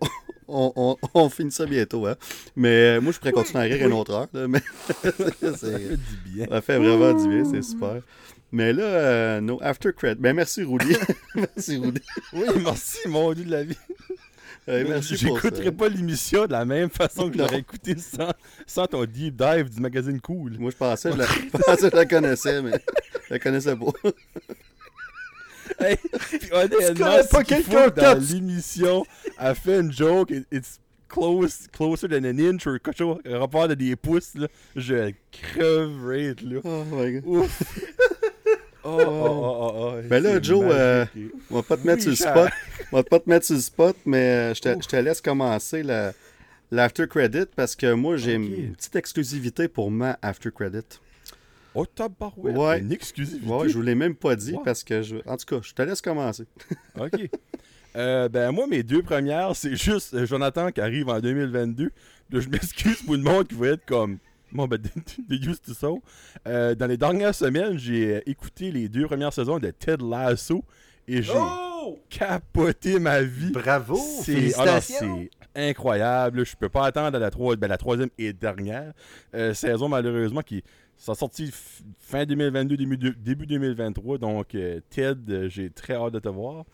on, 0.48 0.72
on, 0.76 0.96
on 1.14 1.28
finit 1.30 1.50
ça 1.52 1.66
bientôt. 1.66 2.06
Hein. 2.06 2.16
Mais 2.56 2.96
euh, 2.96 3.00
moi, 3.00 3.12
je 3.12 3.18
pourrais 3.18 3.32
continuer 3.32 3.60
à 3.60 3.62
rire 3.66 3.86
une 3.86 3.92
autre 3.92 4.12
heure. 4.12 4.28
là, 4.32 4.48
mais 4.48 4.60
Ça 5.40 5.52
fait 5.52 5.96
du 5.96 6.16
bien. 6.26 6.46
ça 6.48 6.60
fait 6.60 6.78
vraiment 6.78 7.12
du 7.14 7.28
bien, 7.28 7.44
c'est 7.50 7.62
super. 7.62 8.00
Mais 8.52 8.72
là, 8.72 8.82
euh, 8.84 9.40
no 9.40 9.58
after 9.62 9.92
credit. 9.92 10.20
Ben, 10.20 10.34
merci, 10.34 10.62
Rudy. 10.62 10.96
merci, 11.34 11.76
Rudy. 11.78 12.00
Oui, 12.32 12.44
merci, 12.62 12.98
mon 13.08 13.32
dieu 13.32 13.44
de 13.44 13.50
la 13.50 13.64
vie. 13.64 13.76
Hey, 14.66 14.84
merci 14.88 15.14
pour 15.26 15.36
ça. 15.38 15.48
J'écouterai 15.48 15.72
pas 15.72 15.88
l'émission 15.88 16.46
de 16.46 16.52
la 16.52 16.64
même 16.64 16.88
façon 16.88 17.28
que 17.30 17.36
j'aurais 17.36 17.58
écouté 17.58 17.96
sans, 17.98 18.30
sans 18.66 18.86
ton 18.86 19.04
deep 19.04 19.36
dive 19.36 19.68
du 19.68 19.80
magazine 19.80 20.20
Cool. 20.20 20.56
Moi, 20.58 20.70
je 20.70 20.76
pensais, 20.76 21.10
que 21.10 21.16
je 21.16 21.20
la, 21.20 21.26
pensais 21.26 21.90
que 21.90 21.90
je 21.90 21.96
la 21.96 22.06
connaissais, 22.06 22.62
mais 22.62 22.72
je 23.28 23.34
la 23.34 23.38
connaissais 23.38 23.76
pas. 23.76 23.92
Hey, 25.80 25.96
puis 26.40 26.50
honnêtement, 26.52 27.22
ce 27.22 27.28
pas 27.30 27.42
quelqu'un 27.42 27.88
dans 27.88 28.18
tu- 28.22 28.34
l'émission, 28.34 29.04
elle 29.40 29.54
fait 29.54 29.80
une 29.80 29.90
joke, 29.90 30.30
it- 30.30 30.46
it's 30.52 30.78
close, 31.08 31.66
closer 31.72 32.06
than 32.06 32.24
an 32.24 32.38
inch, 32.38 32.66
ou 32.66 32.72
quelque 32.78 32.96
chose, 32.96 33.18
un 33.24 33.38
rapport 33.38 33.66
de 33.66 33.74
des 33.74 33.96
pouces, 33.96 34.34
là, 34.34 34.46
je 34.76 35.10
creverais, 35.32 36.34
là. 36.42 36.60
Oh 36.64 36.84
my 36.92 37.12
god. 37.14 37.22
Ouf. 37.26 37.62
Oh, 38.84 38.98
oh, 39.00 39.04
oh, 39.08 39.72
oh. 39.76 39.92
Ben 40.08 40.22
là, 40.22 40.40
Joe, 40.42 40.64
euh. 40.68 41.06
On 41.50 41.56
va 41.56 41.62
pas 41.62 41.76
te 41.76 41.86
mettre 41.86 42.02
sur 42.02 42.10
le 42.10 42.16
spot. 42.16 42.50
On 42.92 42.96
va 42.98 43.02
pas 43.02 43.18
te 43.20 43.28
mettre 43.30 43.46
sur 43.46 43.54
le 43.54 43.60
spot, 43.60 43.96
mais 44.04 44.18
euh, 44.18 44.54
je 44.54 44.60
te, 44.60 44.68
je 44.82 44.88
te 44.88 44.96
laisse 44.96 45.20
commencer 45.20 45.82
la- 45.82 46.12
l'after 46.70 47.06
credit 47.08 47.46
parce 47.56 47.74
que 47.76 47.92
moi, 47.94 48.16
j'ai 48.16 48.34
une 48.34 48.74
petite 48.74 48.96
exclusivité 48.96 49.68
pour 49.68 49.90
ma 49.90 50.18
after 50.22 50.50
credit. 50.50 50.84
Oh, 51.74 51.86
tabarouette, 51.86 52.56
Ouais. 52.56 52.78
une 52.80 52.92
exclusivité? 52.92 53.46
Ouais, 53.50 53.68
je 53.68 53.74
vous 53.74 53.82
l'ai 53.82 53.94
même 53.96 54.14
pas 54.14 54.36
dit 54.36 54.54
parce 54.64 54.84
que 54.84 55.02
je. 55.02 55.16
En 55.26 55.36
tout 55.36 55.46
cas, 55.46 55.58
je 55.62 55.72
te 55.72 55.82
laisse 55.82 56.00
commencer. 56.00 56.44
OK. 56.98 57.28
Euh, 57.96 58.28
ben, 58.28 58.50
moi, 58.52 58.66
mes 58.66 58.82
deux 58.82 59.02
premières, 59.02 59.54
c'est 59.56 59.76
juste 59.76 60.14
euh, 60.14 60.26
Jonathan 60.26 60.70
qui 60.72 60.80
arrive 60.80 61.08
en 61.08 61.20
2022. 61.20 61.90
Là, 62.30 62.40
je 62.40 62.48
m'excuse 62.48 63.02
pour 63.02 63.14
le 63.14 63.22
monde 63.22 63.46
qui 63.48 63.54
va 63.54 63.68
être 63.68 63.84
comme. 63.86 64.18
Bon, 64.54 64.66
ben, 64.68 64.78
they 65.28 65.36
used 65.48 65.64
to 65.64 65.74
so. 65.74 66.00
Euh, 66.46 66.74
dans 66.76 66.86
les 66.86 66.96
dernières 66.96 67.34
semaines, 67.34 67.76
j'ai 67.76 68.16
euh, 68.16 68.20
écouté 68.26 68.70
les 68.70 68.88
deux 68.88 69.06
premières 69.06 69.32
saisons 69.32 69.58
de 69.58 69.70
Ted 69.70 70.02
Lasso 70.04 70.64
et 71.08 71.22
j'ai 71.22 71.32
Oh! 71.34 71.98
capoté 72.08 72.98
ma 72.98 73.20
vie. 73.20 73.50
Bravo! 73.50 73.98
C'est 74.22 74.52
ah 74.56 74.80
incroyable. 75.56 76.46
Je 76.46 76.56
peux 76.56 76.68
pas 76.68 76.86
attendre 76.86 77.16
à 77.16 77.18
la, 77.20 77.30
ben, 77.56 77.66
la 77.68 77.76
troisième 77.78 78.08
et 78.16 78.32
dernière 78.32 78.92
euh, 79.34 79.52
saison, 79.54 79.88
malheureusement, 79.88 80.40
qui 80.42 80.62
sont 80.96 81.14
sortis 81.14 81.46
f- 81.48 81.82
fin 81.98 82.24
2022, 82.24 82.76
début, 82.76 82.96
de- 82.96 83.10
début 83.10 83.46
2023. 83.46 84.18
Donc, 84.18 84.54
euh, 84.54 84.80
Ted, 84.88 85.48
j'ai 85.50 85.68
très 85.70 85.94
hâte 85.94 86.12
de 86.14 86.20
te 86.20 86.28
voir. 86.28 86.64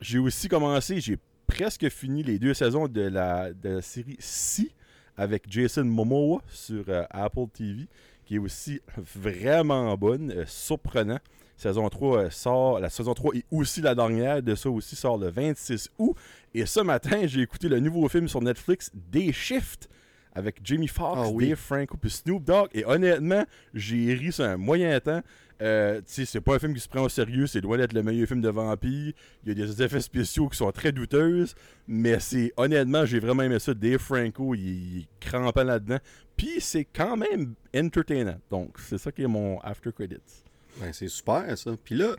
J'ai 0.00 0.18
aussi 0.18 0.48
commencé, 0.48 1.00
j'ai 1.00 1.18
presque 1.46 1.88
fini 1.88 2.22
les 2.22 2.38
deux 2.38 2.54
saisons 2.54 2.88
de 2.88 3.02
la, 3.02 3.52
de 3.52 3.68
la 3.68 3.82
série 3.82 4.16
Si 4.18 4.70
avec 5.16 5.44
Jason 5.48 5.84
Momoa 5.84 6.40
sur 6.48 6.84
euh, 6.88 7.04
Apple 7.10 7.46
TV, 7.52 7.86
qui 8.24 8.36
est 8.36 8.38
aussi 8.38 8.80
vraiment 9.14 9.96
bonne, 9.96 10.32
euh, 10.32 10.44
surprenant. 10.46 11.18
Saison 11.56 11.88
3 11.88 12.18
euh, 12.18 12.30
sort, 12.30 12.80
la 12.80 12.90
saison 12.90 13.14
3 13.14 13.36
est 13.36 13.44
aussi 13.50 13.80
la 13.80 13.94
dernière 13.94 14.42
de 14.42 14.54
ça 14.54 14.68
aussi 14.68 14.96
sort 14.96 15.18
le 15.18 15.30
26 15.30 15.90
août. 15.98 16.16
Et 16.52 16.66
ce 16.66 16.80
matin, 16.80 17.26
j'ai 17.26 17.42
écouté 17.42 17.68
le 17.68 17.78
nouveau 17.78 18.08
film 18.08 18.26
sur 18.26 18.40
Netflix, 18.40 18.90
Day 18.92 19.32
Shift, 19.32 19.88
avec 20.34 20.58
Jamie 20.64 20.88
Foxx, 20.88 21.20
Ah 21.22 21.28
oui. 21.28 21.48
Dave 21.48 21.58
Franco 21.58 21.96
puis 21.96 22.10
Snoop 22.10 22.42
Dogg. 22.42 22.68
Et 22.74 22.84
honnêtement, 22.84 23.44
j'ai 23.72 24.14
ri 24.14 24.32
sur 24.32 24.44
un 24.44 24.56
moyen 24.56 24.98
temps. 24.98 25.22
Euh, 25.62 26.00
c'est 26.06 26.40
pas 26.40 26.56
un 26.56 26.58
film 26.58 26.74
qui 26.74 26.80
se 26.80 26.88
prend 26.88 27.02
au 27.02 27.08
sérieux, 27.08 27.46
c'est 27.46 27.60
loin 27.60 27.76
d'être 27.76 27.92
le 27.92 28.02
meilleur 28.02 28.26
film 28.26 28.40
de 28.40 28.48
vampire. 28.48 29.12
Il 29.44 29.48
y 29.58 29.62
a 29.62 29.66
des 29.66 29.82
effets 29.82 30.00
spéciaux 30.00 30.48
qui 30.48 30.56
sont 30.56 30.70
très 30.72 30.92
douteuses, 30.92 31.54
mais 31.86 32.18
c'est 32.20 32.52
honnêtement, 32.56 33.04
j'ai 33.06 33.20
vraiment 33.20 33.42
aimé 33.42 33.58
ça. 33.58 33.72
Dave 33.74 33.98
Franco, 33.98 34.54
il, 34.54 35.06
est 35.22 35.64
là-dedans. 35.64 35.98
Puis 36.36 36.60
c'est 36.60 36.84
quand 36.84 37.16
même 37.16 37.54
entertainant. 37.74 38.38
Donc, 38.50 38.76
c'est 38.78 38.98
ça 38.98 39.12
qui 39.12 39.22
est 39.22 39.28
mon 39.28 39.60
after 39.60 39.92
credits. 39.92 40.44
Ben, 40.80 40.92
c'est 40.92 41.08
super, 41.08 41.56
ça. 41.56 41.70
Puis 41.84 41.94
là, 41.94 42.16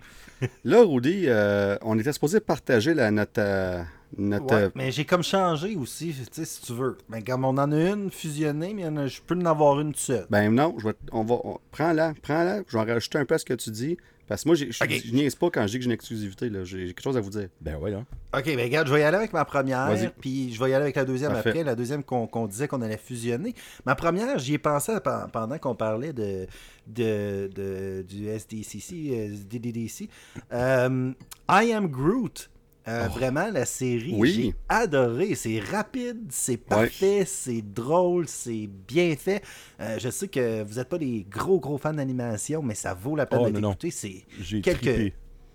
là 0.63 0.83
Rudy, 0.83 1.25
euh, 1.27 1.77
on 1.81 1.99
était 1.99 2.13
supposé 2.13 2.39
partager 2.39 2.93
la, 2.93 3.11
notre. 3.11 3.85
Notre 4.17 4.45
Ouais, 4.55 4.69
mais 4.75 4.91
j'ai 4.91 5.05
comme 5.05 5.23
changé 5.23 5.75
aussi, 5.75 6.13
tu 6.13 6.23
sais, 6.31 6.45
si 6.45 6.61
tu 6.61 6.73
veux. 6.73 6.97
Mais 7.09 7.21
comme 7.21 7.43
on 7.45 7.49
en 7.57 7.71
a 7.71 7.75
une 7.89 8.09
fusionnée, 8.11 8.73
mais 8.73 8.85
en 8.85 8.95
a- 8.97 9.07
je 9.07 9.19
peux 9.25 9.35
en 9.35 9.45
avoir 9.45 9.79
une 9.79 9.93
seule. 9.95 10.25
Ben 10.29 10.49
non, 10.53 10.75
je 10.79 10.87
vais, 10.87 10.93
on 11.11 11.23
va, 11.23 11.35
on- 11.43 11.59
prends-la, 11.71 12.13
prends-la. 12.21 12.61
Je 12.67 12.77
vais 12.77 12.83
en 12.83 12.85
rajouter 12.85 13.17
un 13.17 13.25
peu 13.25 13.35
à 13.35 13.37
ce 13.37 13.45
que 13.45 13.53
tu 13.53 13.69
dis. 13.71 13.97
Parce 14.27 14.41
que 14.41 14.49
moi, 14.49 14.55
je 14.55 14.65
Ok. 14.65 14.89
je 15.05 15.13
niaise 15.13 15.35
pas 15.35 15.51
quand 15.51 15.61
je 15.67 15.73
dis 15.73 15.77
que 15.77 15.83
j'ai 15.83 15.85
une 15.85 15.91
exclusivité. 15.91 16.49
là. 16.49 16.63
J'ai 16.63 16.87
quelque 16.87 17.03
chose 17.03 17.15
à 17.15 17.21
vous 17.21 17.29
dire. 17.29 17.47
Ben 17.61 17.77
ouais, 17.77 17.93
hein. 17.93 18.07
Ok, 18.35 18.45
ben 18.45 18.59
regarde, 18.61 18.87
je 18.87 18.93
vais 18.93 19.01
y 19.01 19.03
aller 19.03 19.17
avec 19.17 19.33
ma 19.33 19.45
première, 19.45 19.85
Vas-y. 19.87 20.09
puis 20.19 20.51
je 20.51 20.59
vais 20.63 20.71
y 20.71 20.73
aller 20.73 20.81
avec 20.85 20.95
la 20.95 21.05
deuxième 21.05 21.31
Parfait. 21.31 21.49
après, 21.49 21.63
la 21.63 21.75
deuxième 21.75 22.03
qu'on 22.03 22.25
qu'on 22.25 22.47
disait 22.47 22.67
qu'on 22.67 22.81
allait 22.81 22.97
fusionner. 22.97 23.53
Ma 23.85 23.93
première, 23.93 24.39
j'y 24.39 24.55
ai 24.55 24.57
pensé 24.57 24.93
pe- 24.99 25.29
pendant 25.31 25.59
qu'on 25.59 25.75
parlait 25.75 26.11
de, 26.11 26.47
de, 26.87 27.51
de- 27.53 28.01
du 28.07 28.27
SDCC, 28.27 29.29
DDDC. 29.47 30.09
Euh, 30.51 31.11
I 31.47 31.71
Am 31.73 31.87
Groot. 31.87 32.49
Euh, 32.87 33.07
Vraiment, 33.07 33.49
la 33.51 33.65
série, 33.65 34.13
Oui. 34.15 34.31
j'ai 34.33 34.55
adoré. 34.69 35.33
C'est 35.35 35.59
rapide, 35.59 36.27
c'est 36.29 36.57
parfait, 36.57 37.23
c'est 37.25 37.61
drôle, 37.63 38.27
c'est 38.27 38.69
bien 38.87 39.15
fait. 39.15 39.41
Euh, 39.79 39.97
je 39.99 40.09
sais 40.09 40.27
que 40.27 40.61
vous 40.63 40.75
n'êtes 40.75 40.89
pas 40.89 40.99
des 40.99 41.25
gros, 41.29 41.59
gros 41.59 41.77
fans 41.79 41.93
d'animation, 41.93 42.61
mais 42.61 42.75
ça 42.75 42.93
vaut 42.93 43.15
la 43.15 43.25
peine 43.25 43.39
Oh, 43.43 43.49
non. 43.49 43.71
écouté. 43.71 43.89
C'est 43.91 44.23
Quelques- 44.61 44.81
trippé. 44.81 45.13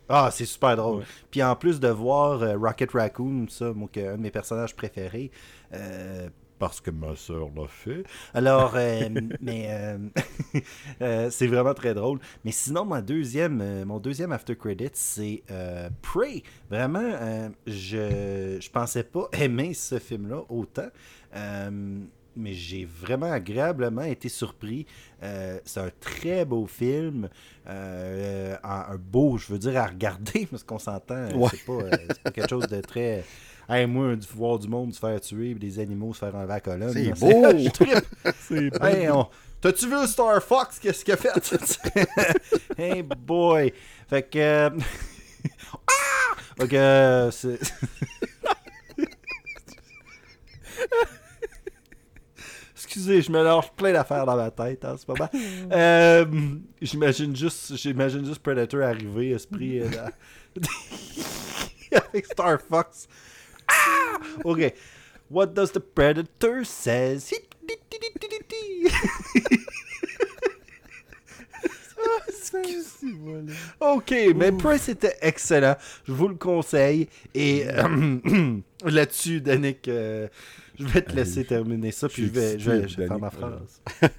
ah, 0.08 0.30
c'est 0.32 0.44
super 0.44 0.74
drôle. 0.76 0.98
Ouais. 0.98 1.04
Puis 1.30 1.40
en 1.42 1.54
plus 1.54 1.78
de 1.78 1.86
voir 1.88 2.42
euh, 2.42 2.56
Rocket 2.58 2.90
Raccoon, 2.90 3.46
ça, 3.48 3.72
moi, 3.72 3.88
un 3.96 4.16
de 4.16 4.22
mes 4.22 4.32
personnages 4.32 4.74
préférés, 4.74 5.30
euh, 5.72 6.28
parce 6.60 6.80
que 6.80 6.90
ma 6.90 7.16
soeur 7.16 7.48
l'a 7.56 7.66
fait. 7.66 8.04
Alors, 8.34 8.74
euh, 8.76 9.08
mais 9.40 9.66
euh, 9.70 9.98
euh, 11.02 11.30
c'est 11.30 11.46
vraiment 11.48 11.74
très 11.74 11.94
drôle. 11.94 12.20
Mais 12.44 12.52
sinon, 12.52 12.84
mon 12.84 13.00
deuxième, 13.00 13.84
mon 13.84 13.98
deuxième 13.98 14.30
after 14.30 14.54
credit, 14.54 14.90
c'est 14.92 15.42
Prey. 16.02 16.42
Vraiment, 16.70 17.50
je, 17.66 18.58
je 18.60 18.70
pensais 18.70 19.02
pas 19.02 19.28
aimer 19.32 19.74
ce 19.74 19.98
film-là 19.98 20.42
autant. 20.48 20.88
Mais 22.36 22.52
j'ai 22.52 22.84
vraiment 22.84 23.32
agréablement 23.32 24.02
été 24.02 24.28
surpris. 24.28 24.86
C'est 25.20 25.80
un 25.80 25.90
très 25.98 26.44
beau 26.44 26.66
film. 26.66 27.28
Un, 27.66 28.96
beau, 28.98 29.38
je 29.38 29.52
veux 29.52 29.58
dire, 29.58 29.80
à 29.80 29.86
regarder, 29.86 30.46
parce 30.46 30.62
qu'on 30.62 30.78
s'entend, 30.78 31.26
Ouais. 31.32 31.48
c'est 31.50 31.64
pas, 31.64 31.96
c'est 32.08 32.22
pas 32.22 32.30
quelque 32.30 32.50
chose 32.50 32.68
de 32.68 32.80
très. 32.82 33.24
Hey, 33.70 33.86
moi, 33.86 34.16
du 34.16 34.26
voir 34.34 34.58
du 34.58 34.66
monde 34.68 34.92
se 34.92 34.98
faire 34.98 35.20
tuer, 35.20 35.54
puis 35.54 35.60
des 35.60 35.78
animaux 35.78 36.12
se 36.12 36.18
faire 36.18 36.34
enlever 36.34 36.52
à 36.52 36.56
la 36.56 36.60
colonne. 36.60 36.92
C'est 36.92 37.10
beau! 37.20 37.44
C'est 38.48 38.70
bon. 38.70 38.84
Hey, 38.86 39.08
on- 39.10 39.28
T'as-tu 39.60 39.88
vu 39.88 40.06
Star 40.06 40.42
Fox? 40.42 40.78
Qu'est-ce 40.78 41.04
qu'il 41.04 41.12
a 41.14 41.16
fait? 41.18 41.30
hey 42.78 43.02
boy! 43.02 43.72
Fait 44.08 44.22
que. 44.22 44.38
euh, 44.38 44.70
ah! 45.86 46.34
Fait 46.58 46.68
que. 46.68 46.76
euh, 46.76 47.30
c'est- 47.30 47.58
Excusez, 52.74 53.22
je 53.22 53.30
me 53.30 53.42
lâche 53.42 53.70
plein 53.76 53.92
d'affaires 53.92 54.24
dans 54.26 54.36
ma 54.36 54.50
tête 54.50 54.84
en 54.84 54.96
ce 54.96 55.04
moment. 55.06 55.28
Euh, 55.70 56.24
j'imagine 56.80 57.36
juste, 57.36 57.76
j'imagine 57.76 58.24
juste 58.24 58.40
Predator 58.42 58.82
arriver, 58.82 59.30
esprit 59.30 59.82
avec 61.92 62.26
Star 62.26 62.58
Fox. 62.60 63.06
Ah! 63.70 64.18
Ok. 64.44 64.72
What 65.30 65.54
does 65.54 65.70
the 65.72 65.80
Predator 65.80 66.64
says? 66.64 67.30
Ok, 73.80 74.12
mais 74.34 74.52
Price 74.52 74.88
était 74.88 75.16
excellent. 75.20 75.76
Je 76.06 76.12
vous 76.12 76.28
le 76.28 76.34
conseille. 76.34 77.08
Et 77.34 77.64
euh, 77.68 78.16
là-dessus, 78.84 79.40
Danick, 79.40 79.86
euh, 79.88 80.28
je 80.78 80.84
vais 80.86 81.02
te 81.02 81.12
laisser 81.12 81.44
terminer 81.44 81.92
ça, 81.92 82.08
puis 82.08 82.26
je 82.26 82.30
vais, 82.32 82.58
je 82.58 82.70
vais- 82.70 82.88
je 82.88 82.96
vais 82.96 83.06
faire 83.06 83.18
ma 83.18 83.30
phrase. 83.30 83.80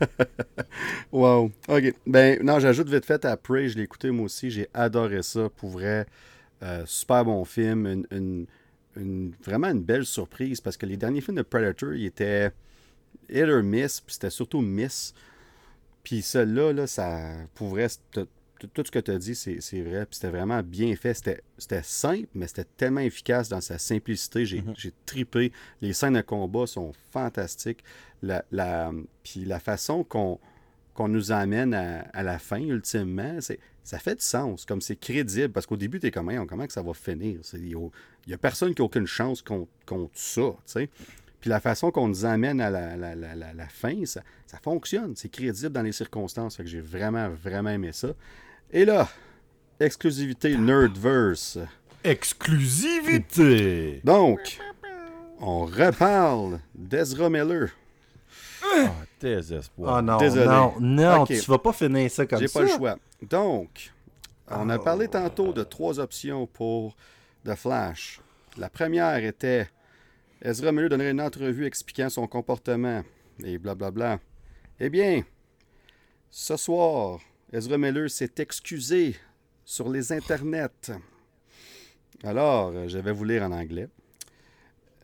Wow. 1.11 1.51
OK. 1.67 1.93
Ben, 2.07 2.39
non, 2.43 2.59
j'ajoute 2.59 2.88
vite 2.89 3.05
fait 3.05 3.25
à 3.25 3.35
Prey, 3.35 3.67
je 3.67 3.77
l'ai 3.77 3.83
écouté 3.83 4.09
moi 4.11 4.25
aussi. 4.25 4.49
J'ai 4.49 4.67
adoré 4.73 5.21
ça. 5.23 5.49
Pour 5.49 5.69
vrai, 5.71 6.05
Euh, 6.63 6.83
super 6.85 7.25
bon 7.25 7.43
film. 7.43 7.88
Une, 7.88 8.05
une- 8.11 8.45
une- 8.95 9.33
vraiment 9.43 9.67
une 9.69 9.81
belle 9.83 10.05
surprise 10.05 10.61
parce 10.61 10.77
que 10.77 10.85
les 10.85 10.97
derniers 10.97 11.21
films 11.21 11.37
de 11.37 11.41
Predator, 11.43 11.93
ils 11.93 12.05
étaient 12.05 12.51
hit 13.29 13.43
or 13.45 13.63
miss, 13.63 14.01
puis 14.01 14.13
c'était 14.13 14.29
surtout 14.29 14.61
miss. 14.61 15.13
Puis 16.03 16.21
celui-là, 16.21 16.73
là, 16.73 16.87
ça, 16.87 17.33
pour 17.53 17.69
vrai, 17.69 17.87
tout 18.11 18.83
ce 18.85 18.91
que 18.91 18.99
tu 18.99 19.11
as 19.11 19.17
dit, 19.17 19.35
c'est 19.35 19.81
vrai. 19.81 20.05
Puis 20.05 20.15
c'était 20.15 20.29
vraiment 20.29 20.61
bien 20.63 20.95
fait. 20.95 21.13
C'était 21.57 21.83
simple, 21.83 22.27
mais 22.33 22.47
c'était 22.47 22.67
tellement 22.77 23.01
efficace 23.01 23.49
dans 23.49 23.61
sa 23.61 23.77
simplicité. 23.77 24.45
J'ai 24.45 24.63
j'ai 24.77 24.93
tripé. 25.05 25.51
Les 25.81 25.93
scènes 25.93 26.13
de 26.15 26.21
combat 26.21 26.67
sont 26.67 26.91
fantastiques. 27.11 27.83
La, 28.23 28.43
la, 28.51 28.91
puis 29.23 29.45
la 29.45 29.59
façon 29.59 30.03
qu'on 30.03 30.39
nous 31.07 31.31
amène 31.31 31.73
à, 31.73 32.01
à 32.13 32.23
la 32.23 32.37
fin, 32.39 32.59
ultimement, 32.59 33.37
c'est 33.41 33.59
ça 33.83 33.99
fait 33.99 34.15
du 34.15 34.23
sens. 34.23 34.65
Comme 34.65 34.81
c'est 34.81 34.95
crédible. 34.95 35.49
Parce 35.53 35.65
qu'au 35.65 35.77
début, 35.77 35.99
tu 35.99 36.07
es 36.07 36.11
comme, 36.11 36.29
Hey, 36.31 36.39
comment 36.47 36.65
que 36.67 36.73
ça 36.73 36.81
va 36.81 36.93
finir? 36.93 37.39
Il 37.53 37.75
n'y 38.27 38.33
a, 38.33 38.37
personne 38.37 38.73
qui 38.75 38.81
a 38.81 38.85
aucune 38.85 39.07
chance 39.07 39.41
contre, 39.41 39.71
contre 39.85 40.11
ça. 40.15 40.41
tu 40.41 40.55
sais. 40.65 40.89
Puis 41.39 41.49
la 41.49 41.59
façon 41.59 41.89
qu'on 41.89 42.07
nous 42.07 42.23
amène 42.25 42.61
à 42.61 42.69
la, 42.69 42.95
la- 42.95 43.15
la- 43.15 43.33
la- 43.35 43.53
la 43.53 43.67
fin, 43.67 44.05
ça, 44.05 44.21
ça 44.45 44.59
fonctionne. 44.63 45.13
C'est 45.15 45.29
crédible 45.29 45.71
dans 45.71 45.81
les 45.81 45.91
circonstances. 45.91 46.55
Fait 46.55 46.63
que 46.63 46.69
j'ai 46.69 46.81
vraiment, 46.81 47.29
vraiment 47.29 47.71
aimé 47.71 47.91
ça. 47.93 48.09
Et 48.71 48.85
là, 48.85 49.09
exclusivité 49.79 50.55
Nerdverse. 50.55 51.57
Exclusivité! 52.03 54.01
Donc, 54.03 54.59
on 55.39 55.65
reparle 55.65 56.59
d'Ezra 56.75 57.29
Miller. 57.29 57.69
Ah, 58.74 58.91
désespoir. 59.19 59.98
Oh 59.98 60.01
non, 60.01 60.17
Désolé. 60.17 60.45
non, 60.45 60.74
non, 60.80 61.25
tu 61.25 61.35
vas 61.35 61.58
pas 61.59 61.74
finir 61.74 62.09
ça 62.09 62.25
comme 62.25 62.40
J'ai 62.40 62.48
ça. 62.48 62.59
pas 62.59 62.66
le 62.66 62.72
choix. 62.72 62.98
Donc, 63.22 63.91
on 64.50 64.69
a 64.69 64.80
parlé 64.80 65.08
tantôt 65.08 65.53
de 65.53 65.64
trois 65.64 66.00
options 66.00 66.48
pour 66.48 66.95
The 67.45 67.56
Flash. 67.56 68.19
La 68.58 68.69
première 68.69 69.24
était 69.24 69.69
Ezra 70.41 70.72
Miller 70.72 70.90
donnerait 70.90 71.11
une 71.11 71.22
entrevue 71.22 71.66
expliquant 71.66 72.09
son 72.09 72.27
comportement 72.27 73.03
et 73.43 73.58
blablabla. 73.58 74.19
Eh 74.80 74.90
bien, 74.90 75.24
ce 76.30 76.58
soir, 76.58 77.19
Ezra 77.53 77.77
Miller 77.77 78.09
s'est 78.09 78.33
excusé 78.38 79.16
sur 79.64 79.90
les 79.90 80.11
internets. 80.11 80.91
Alors, 82.24 82.72
je 82.88 82.98
vais 82.98 83.11
vous 83.11 83.24
lire 83.24 83.43
en 83.43 83.51
anglais. 83.51 83.88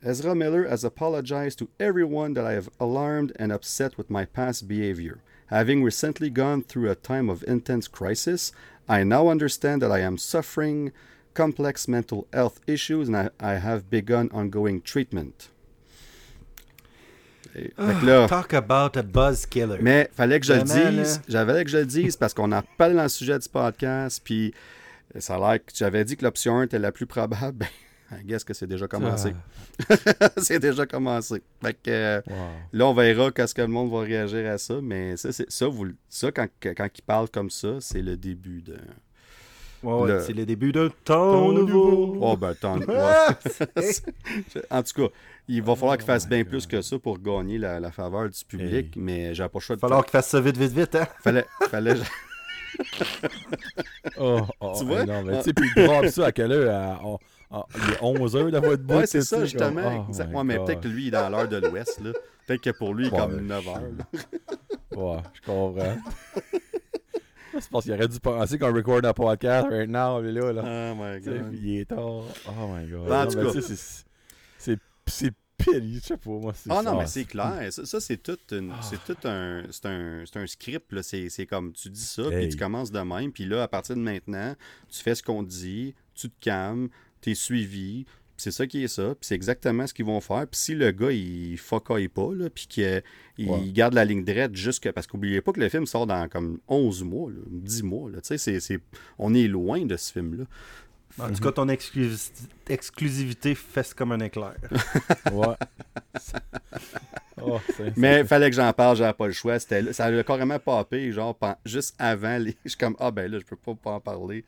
Ezra 0.02 0.34
Miller 0.34 0.68
has 0.68 0.84
apologized 0.84 1.58
to 1.58 1.68
everyone 1.80 2.34
that 2.34 2.46
I 2.46 2.52
have 2.52 2.68
alarmed 2.78 3.32
and 3.36 3.50
upset 3.52 3.98
with 3.98 4.10
my 4.10 4.24
past 4.24 4.68
behavior. 4.68 5.18
Having 5.48 5.82
recently 5.82 6.30
gone 6.30 6.62
through 6.62 6.90
a 6.90 6.94
time 6.94 7.28
of 7.28 7.42
intense 7.48 7.88
crisis, 7.88 8.52
I 8.88 9.02
now 9.02 9.28
understand 9.28 9.82
that 9.82 9.90
I 9.90 10.00
am 10.00 10.16
suffering 10.18 10.92
complex 11.34 11.88
mental 11.88 12.26
health 12.32 12.60
issues 12.66 13.08
and 13.08 13.16
I, 13.16 13.30
I 13.40 13.54
have 13.54 13.90
begun 13.90 14.30
ongoing 14.32 14.82
treatment. 14.82 15.48
Que 17.54 18.06
là, 18.06 18.28
Talk 18.28 18.52
about 18.52 18.96
a 18.96 19.02
buzz 19.02 19.44
killer. 19.46 19.78
mais 19.82 20.08
fallait 20.16 20.38
que 20.38 20.46
je 20.46 20.52
le 20.52 20.60
Vraiment, 20.64 21.02
dise. 21.02 21.16
là. 21.16 21.22
J'avais 21.28 21.64
que 21.64 21.70
je 21.70 21.78
le 21.78 21.86
dise 21.86 22.14
parce 22.16 22.32
qu'on 22.34 22.52
en 22.52 22.62
parle 22.76 22.94
dans 22.94 23.02
le 23.02 23.08
sujet 23.08 23.38
du 23.38 23.48
podcast. 23.48 24.20
Puis 24.22 24.54
ça 25.18 25.36
a 25.36 25.38
l'air 25.38 25.64
que 25.64 25.72
j'avais 25.74 26.04
dit 26.04 26.16
que 26.16 26.24
l'option 26.24 26.58
1 26.58 26.64
était 26.64 26.78
la 26.78 26.92
plus 26.92 27.06
probable. 27.06 27.66
I 28.10 28.24
guess 28.24 28.42
que 28.42 28.54
c'est 28.54 28.66
déjà 28.66 28.88
commencé. 28.88 29.34
c'est 30.38 30.58
déjà 30.58 30.86
commencé. 30.86 31.42
Fait 31.62 31.74
que 31.74 31.90
euh, 31.90 32.20
Wow. 32.26 32.34
là, 32.72 32.86
on 32.86 32.94
verra 32.94 33.30
qu'est-ce 33.30 33.54
que 33.54 33.60
le 33.62 33.68
monde 33.68 33.90
va 33.92 34.00
réagir 34.00 34.50
à 34.50 34.56
ça. 34.58 34.80
Mais 34.82 35.16
ça, 35.18 35.30
c'est 35.32 35.50
ça, 35.50 35.66
vous, 35.68 35.84
le- 35.84 35.96
ça 36.08 36.32
quand, 36.32 36.46
quand 36.62 36.88
il 36.96 37.02
parle 37.02 37.28
comme 37.28 37.50
ça, 37.50 37.76
c'est 37.80 38.00
le 38.02 38.16
début 38.16 38.62
de. 38.62 38.76
Ouais, 39.82 39.92
ouais, 39.94 40.08
le- 40.08 40.20
C'est 40.22 40.32
le 40.32 40.46
début 40.46 40.72
d'un 40.72 40.88
temps 41.04 41.52
nouveau. 41.52 42.16
Oh, 42.20 42.36
ben. 42.36 42.54
Ah, 42.62 42.74
ouais. 43.76 43.92
en 44.70 44.82
tout 44.82 45.02
cas, 45.02 45.14
il 45.46 45.62
va 45.62 45.76
falloir 45.76 45.96
qu'il 45.98 46.06
fasse 46.06 46.26
bien 46.28 46.38
God. 46.40 46.48
plus 46.48 46.66
que 46.66 46.80
ça 46.82 46.98
pour 46.98 47.18
gagner 47.18 47.58
la, 47.58 47.78
la 47.78 47.92
faveur 47.92 48.28
du 48.28 48.44
public. 48.44 48.96
Hey. 48.96 49.02
Mais 49.02 49.34
j'ai 49.34 49.44
pas 49.44 49.50
le 49.54 49.60
choix 49.60 49.74
Il 49.74 49.76
de 49.76 49.80
va 49.82 49.88
falloir 49.88 50.04
qu'il 50.04 50.12
fasse 50.12 50.28
ça 50.28 50.40
vite, 50.40 50.56
vite, 50.56 50.72
vite. 50.72 50.94
Hein? 50.94 51.06
Fallait, 51.22 51.46
fallait, 51.70 51.94
Oh, 54.18 54.40
oh, 54.60 54.74
Tu 54.78 54.84
vois? 54.84 55.04
non, 55.04 55.22
mais 55.22 55.38
tu 55.38 55.44
sais, 55.44 55.52
puis 55.52 55.68
il 55.76 55.84
drop 55.84 56.06
ça 56.06 56.26
à 56.26 56.32
quelle 56.32 56.52
heure 56.52 56.74
à- 56.74 57.00
oh, 57.04 57.18
oh, 57.50 57.64
Il 57.76 57.90
est 57.92 57.96
11h 58.00 58.48
la 58.50 58.60
voix 58.60 58.76
de 58.76 58.82
bout. 58.82 58.94
Ouais, 58.94 59.06
c'est 59.06 59.22
ça, 59.22 59.44
justement. 59.44 60.06
oh 60.10 60.12
Ouais, 60.36 60.44
mais 60.44 60.58
peut-être 60.58 60.80
que 60.80 60.88
lui, 60.88 61.04
il 61.04 61.08
est 61.08 61.10
dans 61.12 61.28
l'heure 61.28 61.48
de 61.48 61.56
l'Ouest. 61.58 62.00
Peut-être 62.46 62.62
que 62.62 62.70
pour 62.70 62.94
lui, 62.94 63.06
il 63.06 63.08
est 63.08 63.12
Ouais, 63.12 63.18
comme 63.18 63.34
ouais. 63.34 63.40
9 63.42 63.68
heures. 63.68 63.80
là. 63.98 64.04
Ouais, 64.96 65.18
je 65.34 65.40
comprends. 65.42 65.96
c'est 67.60 67.70
parce 67.70 67.84
qu'il 67.84 67.92
aurait 67.94 68.08
dû 68.08 68.18
penser 68.20 68.58
qu'on 68.58 68.72
record 68.74 69.04
un 69.04 69.12
podcast 69.12 69.68
right 69.70 69.88
now, 69.88 70.20
mais 70.22 70.32
là, 70.32 70.52
là. 70.52 70.62
Oh 70.92 70.94
my 70.96 71.20
god. 71.20 71.50
puis 71.50 71.58
il 71.62 71.78
est 71.80 71.84
tard. 71.84 72.00
Oh 72.46 72.68
my 72.74 72.86
god. 72.90 73.08
Ben, 73.08 73.20
en 73.20 73.24
Non, 73.24 73.30
tout 73.30 73.52
cas. 73.60 73.60
c'est- 75.06 75.34
pire, 75.56 75.82
je 75.92 75.98
sais 76.00 76.16
pas, 76.16 76.30
moi. 76.30 76.52
Ah 76.70 76.82
non, 76.82 76.92
ça. 76.92 76.96
mais 76.98 77.06
c'est 77.06 77.24
clair. 77.24 77.72
Ça, 77.72 77.84
ça, 77.84 78.00
c'est 78.00 78.16
tout, 78.18 78.38
une- 78.52 78.72
c'est 78.80 79.04
tout 79.04 79.16
un, 79.26 79.64
c'est 79.70 79.86
un, 79.86 80.22
c'est 80.24 80.38
un 80.38 80.46
script. 80.46 81.02
C'est 81.02 81.46
comme 81.46 81.72
tu 81.72 81.90
dis 81.90 82.00
ça, 82.00 82.22
puis 82.28 82.34
Hey. 82.36 82.48
tu 82.48 82.56
commences 82.56 82.92
de 82.92 83.00
même. 83.00 83.32
Puis 83.32 83.44
là, 83.44 83.64
à 83.64 83.68
partir 83.68 83.96
de 83.96 84.00
maintenant, 84.00 84.54
tu 84.88 85.02
fais 85.02 85.16
ce 85.16 85.22
qu'on 85.22 85.42
dit, 85.42 85.94
tu 86.14 86.30
te 86.30 86.34
calmes, 86.40 86.88
tu 87.20 87.30
es 87.30 87.34
suivi. 87.34 88.04
C'est 88.40 88.52
ça 88.52 88.68
qui 88.68 88.84
est 88.84 88.88
ça. 88.88 89.16
Puis 89.16 89.22
c'est 89.26 89.34
exactement 89.34 89.84
ce 89.88 89.92
qu'ils 89.92 90.04
vont 90.04 90.20
faire. 90.20 90.46
Puis 90.46 90.60
si 90.60 90.74
le 90.76 90.92
gars, 90.92 91.10
il 91.10 91.56
fuck 91.58 91.88
pas, 92.08 92.34
là, 92.34 92.48
puis 92.48 92.66
qu'il 92.68 93.02
Ouais. 93.40 93.70
garde 93.72 93.94
la 93.94 94.04
ligne 94.04 94.24
droite 94.24 94.54
jusque... 94.54 94.90
Parce 94.92 95.08
qu'oubliez 95.08 95.40
pas 95.40 95.50
que 95.52 95.58
le 95.58 95.68
film 95.68 95.86
sort 95.86 96.06
dans 96.06 96.28
comme 96.28 96.60
11 96.68 97.02
mois, 97.02 97.30
là, 97.32 97.40
10 97.48 97.82
mois. 97.82 98.08
Là. 98.10 98.20
Tu 98.20 98.28
sais, 98.28 98.38
c'est- 98.38 98.60
c'est- 98.60 98.80
on 99.18 99.34
est 99.34 99.48
loin 99.48 99.84
de 99.84 99.96
ce 99.96 100.12
film-là. 100.12 100.44
En 101.20 101.32
tout 101.32 101.42
cas, 101.42 101.52
ton 101.52 101.66
exclusi- 101.68 102.30
exclusivité 102.68 103.54
fesse 103.54 103.92
comme 103.94 104.12
un 104.12 104.20
éclair. 104.20 104.54
Ouais. 105.32 105.54
oh, 107.42 107.60
Mais 107.96 108.24
fallait 108.24 108.50
que 108.50 108.56
j'en 108.56 108.72
parle, 108.72 108.96
j'avais 108.96 109.12
pas 109.12 109.26
le 109.26 109.32
choix. 109.32 109.58
Ça 109.58 109.76
a 110.04 110.22
carrément 110.24 110.58
popé, 110.58 111.12
genre 111.12 111.36
juste 111.64 111.94
avant 111.98 112.38
les. 112.38 112.56
Je 112.64 112.70
suis 112.70 112.78
comme 112.78 112.96
ah 112.98 113.10
ben 113.10 113.30
là, 113.30 113.38
je 113.38 113.44
peux 113.44 113.56
pas, 113.56 113.74
pas 113.74 113.90
en 113.92 114.00
parler. 114.00 114.44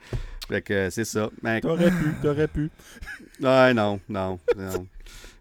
Fait 0.48 0.62
que 0.62 0.72
euh, 0.74 0.90
c'est 0.90 1.04
ça. 1.04 1.30
Mais 1.42 1.60
T'aurais 1.60 1.90
pu, 1.90 2.14
t'aurais 2.22 2.48
pu. 2.48 2.70
ouais, 3.40 3.74
non, 3.74 4.00
non, 4.08 4.38
non. 4.56 4.86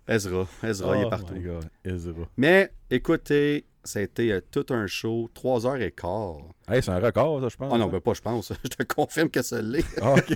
Ezra, 0.08 0.48
Ezra, 0.64 0.98
il 0.98 1.02
est 1.02 1.06
Oh 1.06 1.10
partout. 1.10 1.34
my 1.34 1.42
god, 1.42 1.70
Ezra. 1.86 2.14
Mais 2.38 2.72
écoutez, 2.90 3.66
ça 3.84 4.00
a 4.00 4.02
été 4.02 4.32
euh, 4.32 4.42
tout 4.52 4.66
un 4.70 4.88
show, 4.88 5.30
3 5.34 5.66
heures 5.68 5.76
et 5.82 5.92
quart. 5.92 6.38
Hey, 6.68 6.84
c'est 6.84 6.92
un 6.92 7.00
record, 7.00 7.42
ça, 7.42 7.50
je 7.50 7.58
pense. 7.58 7.72
Ah 7.74 7.78
non, 7.78 7.86
hein? 7.86 7.90
ben 7.92 8.00
pas 8.02 8.14
je 8.14 8.22
pense. 8.22 8.52
Je 8.64 8.70
te 8.70 8.84
confirme 8.84 9.30
que 9.30 9.42
ça 9.42 9.62
l'est. 9.62 9.84
Ah, 10.02 10.14
ok. 10.14 10.34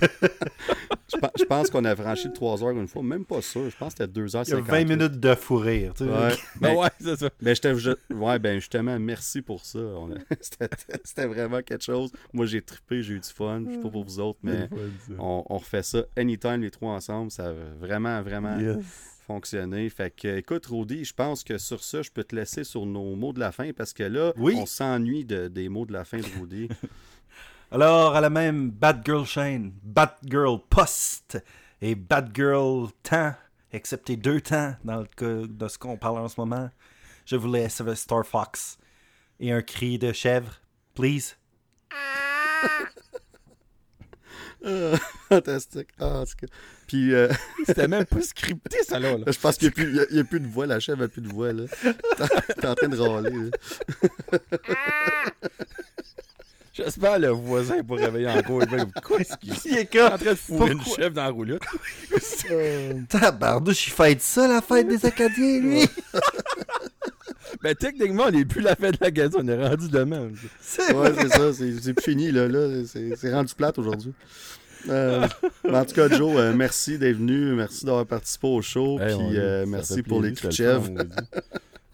Je, 1.12 1.18
pe- 1.20 1.28
je 1.38 1.44
pense 1.44 1.68
qu'on 1.70 1.84
a 1.84 1.94
franchi 1.94 2.26
le 2.28 2.32
3 2.32 2.64
heures 2.64 2.70
une 2.70 2.88
fois, 2.88 3.02
même 3.02 3.24
pas 3.26 3.40
sûr. 3.42 3.68
Je 3.70 3.76
pense 3.76 3.94
que 3.94 4.02
c'était 4.04 4.20
2h50. 4.20 4.44
Il 4.48 4.50
y 4.50 4.56
a 4.56 4.60
20 4.60 4.84
minutes 4.84 5.20
de 5.20 5.34
fou 5.34 5.56
rire. 5.56 5.92
tu 5.94 6.04
sais. 6.04 6.10
Ouais. 6.10 6.32
Ben 6.60 6.74
ouais, 6.74 6.88
c'est 7.00 7.16
ça. 7.18 7.28
Ben, 7.40 7.54
je- 7.54 8.14
ouais, 8.14 8.38
ben 8.38 8.58
justement, 8.58 8.98
merci 8.98 9.42
pour 9.42 9.64
ça. 9.64 9.78
A- 9.78 10.66
c'était 11.04 11.26
vraiment 11.26 11.60
quelque 11.62 11.84
chose. 11.84 12.10
Moi, 12.32 12.46
j'ai 12.46 12.62
trippé, 12.62 13.02
j'ai 13.02 13.14
eu 13.14 13.20
du 13.20 13.28
fun. 13.28 13.62
Je 13.68 13.74
sais 13.74 13.78
pas 13.82 13.90
pour 13.90 14.04
vous 14.04 14.18
autres, 14.18 14.38
mais 14.42 14.68
on, 15.18 15.44
on 15.48 15.58
refait 15.58 15.82
ça 15.82 16.02
anytime, 16.16 16.62
les 16.62 16.70
trois 16.70 16.92
ensemble. 16.94 17.30
Ça 17.30 17.48
a 17.48 17.52
vraiment, 17.78 18.20
vraiment 18.22 18.58
Yes. 18.58 18.78
Fonctionné. 19.24 19.88
Fait 19.90 20.10
que, 20.14 20.36
écoute, 20.38 20.66
Rudy, 20.66 21.04
je 21.04 21.12
pense 21.14 21.42
que 21.44 21.58
sur 21.58 21.82
ça, 21.82 22.02
je 22.02 22.10
peux 22.10 22.24
te 22.24 22.36
laisser 22.36 22.62
sur 22.64 22.86
nos 22.86 23.14
mots 23.16 23.32
de 23.32 23.40
la 23.40 23.52
fin 23.52 23.72
parce 23.72 23.92
que 23.92 24.02
là, 24.04 24.32
Oui. 24.36 24.54
on 24.56 24.66
s'ennuie 24.66 25.24
de- 25.24 25.48
des 25.48 25.68
mots 25.68 25.86
de 25.86 25.92
la 25.92 26.04
fin 26.04 26.18
de 26.18 26.26
Rudy. 26.40 26.68
Alors, 27.70 28.14
à 28.14 28.20
la 28.20 28.30
même 28.30 28.70
Batgirl 28.70 29.24
chaîne, 29.26 29.72
Batgirl 29.82 30.60
Post 30.70 31.42
et 31.80 31.94
Batgirl 31.94 32.88
Temps, 33.02 33.34
excepté 33.72 34.16
deux 34.16 34.40
temps 34.40 34.74
dans 34.84 35.00
le 35.00 35.06
cas 35.16 35.46
de 35.48 35.68
ce 35.68 35.76
qu'on 35.78 35.96
parle 35.96 36.18
en 36.18 36.28
ce 36.28 36.38
moment, 36.40 36.70
je 37.26 37.34
vous 37.36 37.50
laisse 37.52 37.80
avec 37.80 37.96
Star 37.96 38.24
Fox 38.24 38.78
et 39.40 39.50
un 39.50 39.62
cri 39.62 39.98
de 39.98 40.12
chèvre, 40.12 40.60
please. 40.94 41.34
Ah, 44.64 44.96
Fantastique. 45.28 45.88
Ah, 46.00 46.20
en 46.20 46.24
tout 46.24 46.32
cas. 46.40 46.46
Puis, 46.86 47.12
euh, 47.14 47.28
C'était 47.66 47.88
même 47.88 48.04
pas 48.04 48.20
scripté, 48.22 48.78
ça, 48.82 48.98
là. 48.98 49.16
là. 49.18 49.24
je 49.26 49.38
pense 49.38 49.56
qu'il 49.56 49.72
n'y 49.76 50.00
a, 50.00 50.04
il 50.10 50.16
y 50.16 50.20
a 50.20 50.24
plus 50.24 50.40
de 50.40 50.46
voix. 50.46 50.66
La 50.66 50.80
chèvre 50.80 51.00
n'a 51.00 51.08
plus 51.08 51.22
de 51.22 51.28
voix. 51.28 51.52
là. 51.52 51.64
T'es 52.60 52.66
en 52.66 52.74
train 52.74 52.88
de 52.88 52.96
râler. 52.98 53.30
là. 53.30 54.38
J'espère 56.76 57.20
le 57.20 57.28
voisin 57.28 57.84
pour 57.84 57.98
réveiller 57.98 58.28
encore. 58.28 58.62
Quoi 59.04 59.20
est-ce 59.20 59.36
qu'il 59.36 59.54
Il 59.64 59.78
est 59.78 59.94
est 59.94 60.02
en 60.02 60.18
train 60.18 60.30
de 60.32 60.34
fourrer 60.34 60.72
une 60.72 60.82
chèvre 60.82 61.14
dans 61.14 61.22
la 61.22 61.28
roulotte? 61.30 61.62
Tabarnouche, 63.08 63.86
il 63.86 63.92
fête 63.92 64.20
ça, 64.20 64.48
la 64.48 64.60
fête 64.60 64.88
des 64.88 65.06
Acadiens, 65.06 65.60
lui! 65.60 65.88
Ben, 67.62 67.74
techniquement, 67.74 68.24
on 68.28 68.30
n'est 68.30 68.44
plus 68.44 68.60
la 68.60 68.74
fête 68.76 68.92
de 68.92 69.04
la 69.04 69.10
gazette, 69.10 69.36
on 69.38 69.48
est 69.48 69.68
rendu 69.68 69.88
demain. 69.88 70.28
C'est 70.60 70.92
Ouais, 70.94 71.12
c'est 71.18 71.28
ça. 71.28 71.52
C'est 71.52 72.00
fini, 72.00 72.32
là. 72.32 72.48
là. 72.48 72.82
C'est 72.84 73.32
rendu 73.32 73.54
plate 73.54 73.78
aujourd'hui. 73.78 74.12
Euh, 74.88 75.26
mais 75.64 75.78
en 75.78 75.84
tout 75.84 75.94
cas, 75.94 76.08
Joe, 76.08 76.36
euh, 76.36 76.52
merci 76.54 76.98
d'être 76.98 77.16
venu. 77.16 77.54
Merci 77.54 77.86
d'avoir 77.86 78.06
participé 78.06 78.46
au 78.46 78.60
show. 78.60 78.98
Hey, 79.00 79.16
puis 79.16 79.38
euh, 79.38 79.64
merci 79.66 80.02
pour 80.02 80.20
les 80.20 80.32
plaisir, 80.32 80.80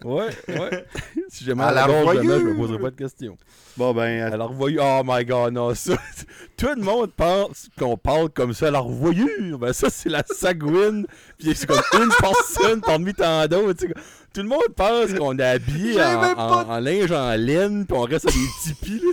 Ouais, 0.03 0.29
ouais. 0.47 0.85
si 1.29 1.43
jamais 1.43 1.63
À 1.63 1.67
à 1.67 1.71
la 1.73 1.81
la 1.81 1.87
gorge 1.87 2.15
demain, 2.17 2.23
je 2.23 2.27
me 2.27 2.33
revoyure. 2.51 2.57
poserai 2.57 2.79
pas 2.79 2.89
de 2.91 2.95
questions. 2.95 3.37
Bon, 3.77 3.93
ben, 3.93 4.21
à- 4.23 4.33
Alors, 4.33 4.51
voyez, 4.53 4.79
oh 4.81 5.01
my 5.05 5.23
god, 5.25 5.53
non, 5.53 5.73
ça. 5.75 5.95
Tout 6.57 6.69
le 6.75 6.81
monde 6.81 7.11
pense 7.15 7.67
qu'on 7.77 7.97
parle 7.97 8.29
comme 8.29 8.53
ça. 8.53 8.67
Alors, 8.67 8.89
voyure, 8.89 9.59
ben 9.59 9.73
ça, 9.73 9.89
c'est 9.89 10.09
la 10.09 10.23
sagouine. 10.25 11.05
Puis 11.37 11.53
c'est 11.55 11.67
comme 11.67 11.81
une 12.01 12.09
personne 12.19 12.81
parmi 12.81 13.13
tant 13.13 13.45
d'autres. 13.47 13.85
Tout 14.33 14.41
le 14.41 14.47
monde 14.49 14.69
pense 14.75 15.13
qu'on 15.13 15.37
est 15.37 15.43
habillé 15.43 16.01
en, 16.01 16.23
en- 16.37 16.69
en 16.69 16.79
linge 16.79 17.11
en 17.11 17.33
laine, 17.35 17.85
puis 17.85 17.97
on 17.97 18.01
reste 18.03 18.27
à 18.27 18.31
des 18.31 18.47
tipis, 18.63 18.99
là. 18.99 19.11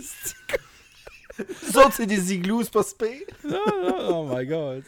Nous 1.38 1.78
autres, 1.78 1.92
c'est 1.92 2.06
des 2.06 2.32
igloos, 2.34 2.64
c'est 2.64 2.72
pas 2.72 2.82
si 2.82 2.94
pire. 2.94 3.52
Oh 4.08 4.26
my 4.28 4.44
god. 4.46 4.82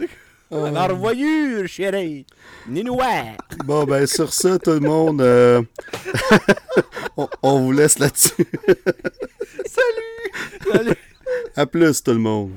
Tu 0.51 0.57
sais. 0.57 0.77
Alors, 0.77 0.97
voyure, 0.97 1.67
chérie. 1.69 2.27
Ninouais. 2.69 3.37
bon, 3.65 3.85
ben, 3.85 4.07
sur 4.07 4.33
ça, 4.33 4.59
tout 4.59 4.73
le 4.73 4.81
monde, 4.81 5.21
euh, 5.21 5.63
on, 7.17 7.29
on 7.43 7.61
vous 7.61 7.73
laisse 7.73 7.99
là-dessus. 7.99 8.47
Salut! 9.67 10.73
Salut. 10.73 10.97
À 11.57 11.67
plus, 11.67 12.03
tout 12.03 12.13
le 12.13 12.19
monde. 12.19 12.51